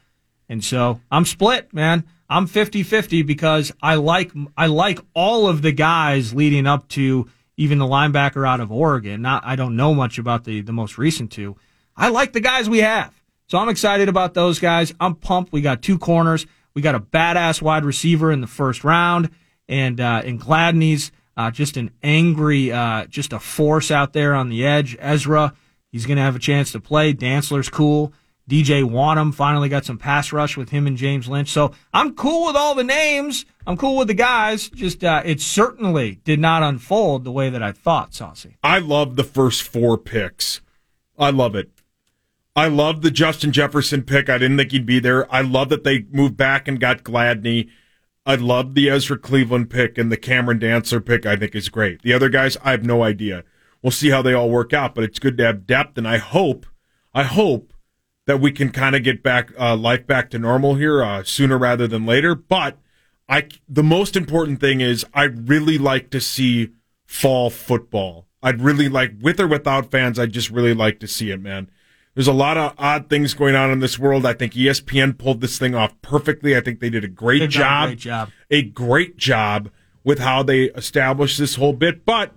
And 0.47 0.63
so 0.63 1.01
I'm 1.11 1.25
split, 1.25 1.73
man. 1.73 2.05
I'm 2.29 2.47
50-50 2.47 3.25
because 3.25 3.71
I 3.81 3.95
like 3.95 4.31
I 4.55 4.67
like 4.67 4.99
all 5.13 5.47
of 5.47 5.61
the 5.61 5.71
guys 5.71 6.33
leading 6.33 6.67
up 6.67 6.87
to 6.89 7.29
even 7.57 7.79
the 7.79 7.85
linebacker 7.85 8.47
out 8.47 8.59
of 8.59 8.71
Oregon. 8.71 9.21
Not 9.21 9.43
I 9.45 9.55
don't 9.55 9.75
know 9.75 9.93
much 9.93 10.17
about 10.17 10.45
the 10.45 10.61
the 10.61 10.73
most 10.73 10.97
recent 10.97 11.31
two. 11.31 11.57
I 11.95 12.09
like 12.09 12.33
the 12.33 12.39
guys 12.39 12.69
we 12.69 12.79
have. 12.79 13.13
So 13.47 13.57
I'm 13.57 13.69
excited 13.69 14.09
about 14.09 14.33
those 14.33 14.59
guys. 14.59 14.93
I'm 14.99 15.15
pumped. 15.15 15.51
We 15.51 15.61
got 15.61 15.81
two 15.81 15.97
corners. 15.97 16.45
We 16.73 16.81
got 16.81 16.95
a 16.95 16.99
badass 16.99 17.61
wide 17.61 17.85
receiver 17.85 18.31
in 18.31 18.41
the 18.41 18.47
first 18.47 18.83
round, 18.83 19.31
and 19.67 19.99
uh, 19.99 20.21
and 20.23 20.39
Gladney's 20.39 21.11
uh, 21.35 21.51
just 21.51 21.77
an 21.77 21.91
angry, 22.03 22.71
uh, 22.71 23.05
just 23.05 23.33
a 23.33 23.39
force 23.39 23.89
out 23.89 24.13
there 24.13 24.35
on 24.35 24.49
the 24.49 24.65
edge. 24.65 24.95
Ezra, 24.99 25.53
he's 25.91 26.05
going 26.05 26.17
to 26.17 26.23
have 26.23 26.35
a 26.35 26.39
chance 26.39 26.71
to 26.73 26.79
play. 26.79 27.13
Dantzler's 27.13 27.69
cool. 27.69 28.13
DJ 28.49 28.83
Wonnum 28.83 29.33
finally 29.33 29.67
got 29.67 29.83
some 29.83 29.97
pass 29.97 30.31
rush 30.31 30.55
with 30.55 30.69
him 30.69 30.87
and 30.87 30.95
James 30.95 31.27
Lynch. 31.27 31.49
So 31.49 31.73
I'm 31.93 32.15
cool 32.15 32.47
with 32.47 32.55
all 32.55 32.75
the 32.75 32.83
names. 32.83 33.45
I'm 33.65 33.75
cool 33.75 33.97
with 33.97 34.07
the 34.07 34.13
guys. 34.13 34.69
Just 34.69 35.03
uh, 35.03 35.21
it 35.25 35.41
certainly 35.41 36.19
did 36.23 36.39
not 36.39 36.63
unfold 36.63 37.23
the 37.25 37.31
way 37.31 37.49
that 37.49 37.61
I 37.61 37.73
thought, 37.73 38.13
Saucy. 38.13 38.57
I 38.63 38.79
love 38.79 39.17
the 39.17 39.25
first 39.25 39.63
four 39.63 39.97
picks. 39.97 40.61
I 41.19 41.29
love 41.29 41.55
it. 41.55 41.71
I 42.55 42.69
love 42.69 43.01
the 43.01 43.11
Justin 43.11 43.51
Jefferson 43.51 44.03
pick. 44.03 44.29
I 44.29 44.37
didn't 44.37 44.57
think 44.57 44.71
he'd 44.71 44.85
be 44.85 44.99
there. 44.99 45.31
I 45.33 45.41
love 45.41 45.69
that 45.69 45.83
they 45.83 46.05
moved 46.09 46.37
back 46.37 46.67
and 46.67 46.79
got 46.79 47.03
Gladney. 47.03 47.69
I 48.25 48.35
love 48.35 48.73
the 48.73 48.89
Ezra 48.89 49.17
Cleveland 49.17 49.69
pick 49.69 49.97
and 49.97 50.11
the 50.11 50.17
Cameron 50.17 50.59
Dantzler 50.59 51.05
pick. 51.05 51.25
I 51.25 51.35
think 51.35 51.53
is 51.53 51.69
great. 51.69 52.01
The 52.01 52.13
other 52.13 52.29
guys, 52.29 52.57
I 52.63 52.71
have 52.71 52.85
no 52.85 53.03
idea. 53.03 53.43
We'll 53.81 53.91
see 53.91 54.09
how 54.09 54.21
they 54.21 54.33
all 54.33 54.49
work 54.49 54.73
out, 54.73 54.95
but 54.95 55.03
it's 55.03 55.19
good 55.19 55.37
to 55.37 55.45
have 55.45 55.67
depth, 55.67 55.97
and 55.97 56.07
I 56.07 56.17
hope, 56.17 56.65
I 57.13 57.23
hope 57.23 57.73
that 58.27 58.39
we 58.39 58.51
can 58.51 58.69
kind 58.69 58.95
of 58.95 59.03
get 59.03 59.23
back 59.23 59.51
uh, 59.59 59.75
life 59.75 60.05
back 60.05 60.29
to 60.29 60.37
normal 60.37 60.75
here 60.75 61.01
uh, 61.01 61.23
sooner 61.23 61.57
rather 61.57 61.87
than 61.87 62.05
later. 62.05 62.35
But 62.35 62.77
I, 63.27 63.47
the 63.67 63.83
most 63.83 64.15
important 64.15 64.59
thing 64.59 64.81
is 64.81 65.05
I 65.13 65.23
really 65.23 65.77
like 65.77 66.11
to 66.11 66.21
see 66.21 66.73
fall 67.05 67.49
football. 67.49 68.27
I'd 68.43 68.61
really 68.61 68.89
like, 68.89 69.13
with 69.19 69.39
or 69.39 69.47
without 69.47 69.89
fans, 69.89 70.19
I'd 70.19 70.33
just 70.33 70.51
really 70.51 70.73
like 70.73 70.99
to 70.99 71.07
see 71.07 71.31
it, 71.31 71.41
man. 71.41 71.71
There's 72.13 72.27
a 72.27 72.33
lot 72.33 72.57
of 72.57 72.73
odd 72.77 73.09
things 73.09 73.33
going 73.33 73.55
on 73.55 73.71
in 73.71 73.79
this 73.79 73.97
world. 73.97 74.25
I 74.25 74.33
think 74.33 74.53
ESPN 74.53 75.17
pulled 75.17 75.39
this 75.39 75.57
thing 75.57 75.73
off 75.73 75.99
perfectly. 76.01 76.57
I 76.57 76.61
think 76.61 76.79
they 76.79 76.89
did 76.89 77.03
a 77.03 77.07
great 77.07 77.39
They've 77.39 77.49
a 77.49 77.87
great 77.87 77.99
job. 77.99 78.29
A 78.51 78.63
great 78.63 79.17
job 79.17 79.69
with 80.03 80.19
how 80.19 80.43
they 80.43 80.63
established 80.71 81.37
this 81.37 81.55
whole 81.55 81.73
bit. 81.73 82.05
But 82.05 82.33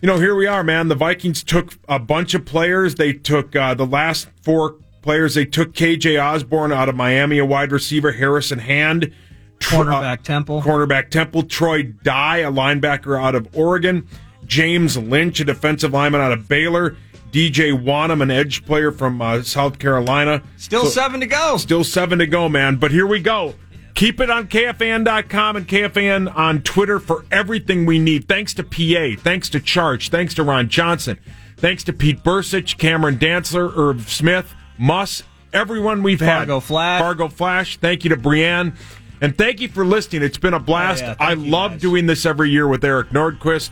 you 0.00 0.06
know, 0.06 0.18
here 0.18 0.34
we 0.34 0.46
are, 0.46 0.62
man. 0.64 0.88
The 0.88 0.94
Vikings 0.94 1.42
took 1.44 1.74
a 1.88 1.98
bunch 1.98 2.34
of 2.34 2.44
players. 2.44 2.94
They 2.94 3.12
took 3.12 3.54
uh, 3.54 3.74
the 3.74 3.86
last 3.86 4.28
four 4.42 4.76
players. 5.02 5.34
They 5.34 5.44
took 5.44 5.72
KJ 5.72 6.22
Osborn 6.22 6.72
out 6.72 6.88
of 6.88 6.96
Miami, 6.96 7.38
a 7.38 7.44
wide 7.44 7.72
receiver, 7.72 8.12
Harrison 8.12 8.60
Hand. 8.60 9.12
Cornerback 9.60 10.22
Temple. 10.22 10.62
Cornerback 10.62 11.10
Temple. 11.10 11.42
Troy 11.42 11.82
Dye, 11.82 12.38
a 12.38 12.50
linebacker 12.50 13.20
out 13.20 13.34
of 13.34 13.48
Oregon. 13.54 14.08
James 14.46 14.96
Lynch, 14.96 15.38
a 15.40 15.44
defensive 15.44 15.92
lineman 15.92 16.20
out 16.20 16.32
of 16.32 16.48
Baylor. 16.48 16.96
DJ 17.30 17.72
Wonnum, 17.72 18.22
an 18.22 18.30
edge 18.30 18.64
player 18.64 18.90
from 18.90 19.22
uh, 19.22 19.42
South 19.42 19.78
Carolina. 19.78 20.42
Still 20.56 20.86
seven 20.86 21.20
to 21.20 21.26
go. 21.26 21.58
Still 21.58 21.84
seven 21.84 22.18
to 22.18 22.26
go, 22.26 22.48
man. 22.48 22.76
But 22.76 22.90
here 22.90 23.06
we 23.06 23.20
go. 23.20 23.54
Keep 23.94 24.20
it 24.20 24.30
on 24.30 24.48
KFAN.com 24.48 25.56
and 25.56 25.68
KFAN 25.68 26.34
on 26.34 26.62
Twitter 26.62 26.98
for 26.98 27.24
everything 27.30 27.86
we 27.86 27.98
need. 27.98 28.28
Thanks 28.28 28.54
to 28.54 28.64
PA. 28.64 29.20
Thanks 29.22 29.48
to 29.50 29.60
Charge. 29.60 30.08
Thanks 30.08 30.34
to 30.34 30.42
Ron 30.42 30.68
Johnson. 30.68 31.18
Thanks 31.56 31.84
to 31.84 31.92
Pete 31.92 32.22
Bercich, 32.22 32.78
Cameron 32.78 33.18
Dantzler, 33.18 33.76
Irv 33.76 34.10
Smith, 34.10 34.54
Muss, 34.78 35.22
everyone 35.52 36.02
we've 36.02 36.20
had. 36.20 36.38
Fargo 36.38 36.60
Flash. 36.60 37.00
Fargo 37.00 37.28
Flash. 37.28 37.76
Thank 37.76 38.04
you 38.04 38.10
to 38.10 38.16
Brienne. 38.16 38.74
And 39.20 39.36
thank 39.36 39.60
you 39.60 39.68
for 39.68 39.84
listening. 39.84 40.22
It's 40.22 40.38
been 40.38 40.54
a 40.54 40.60
blast. 40.60 41.04
Oh, 41.04 41.08
yeah. 41.08 41.16
I 41.18 41.34
love 41.34 41.72
guys. 41.72 41.80
doing 41.82 42.06
this 42.06 42.24
every 42.24 42.50
year 42.50 42.66
with 42.66 42.82
Eric 42.84 43.10
Nordquist. 43.10 43.70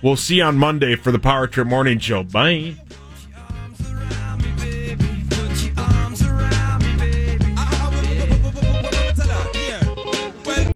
We'll 0.00 0.16
see 0.16 0.36
you 0.36 0.44
on 0.44 0.56
Monday 0.56 0.96
for 0.96 1.12
the 1.12 1.18
Power 1.18 1.46
Trip 1.46 1.66
Morning 1.66 1.98
Show. 1.98 2.22
Bye. 2.22 2.76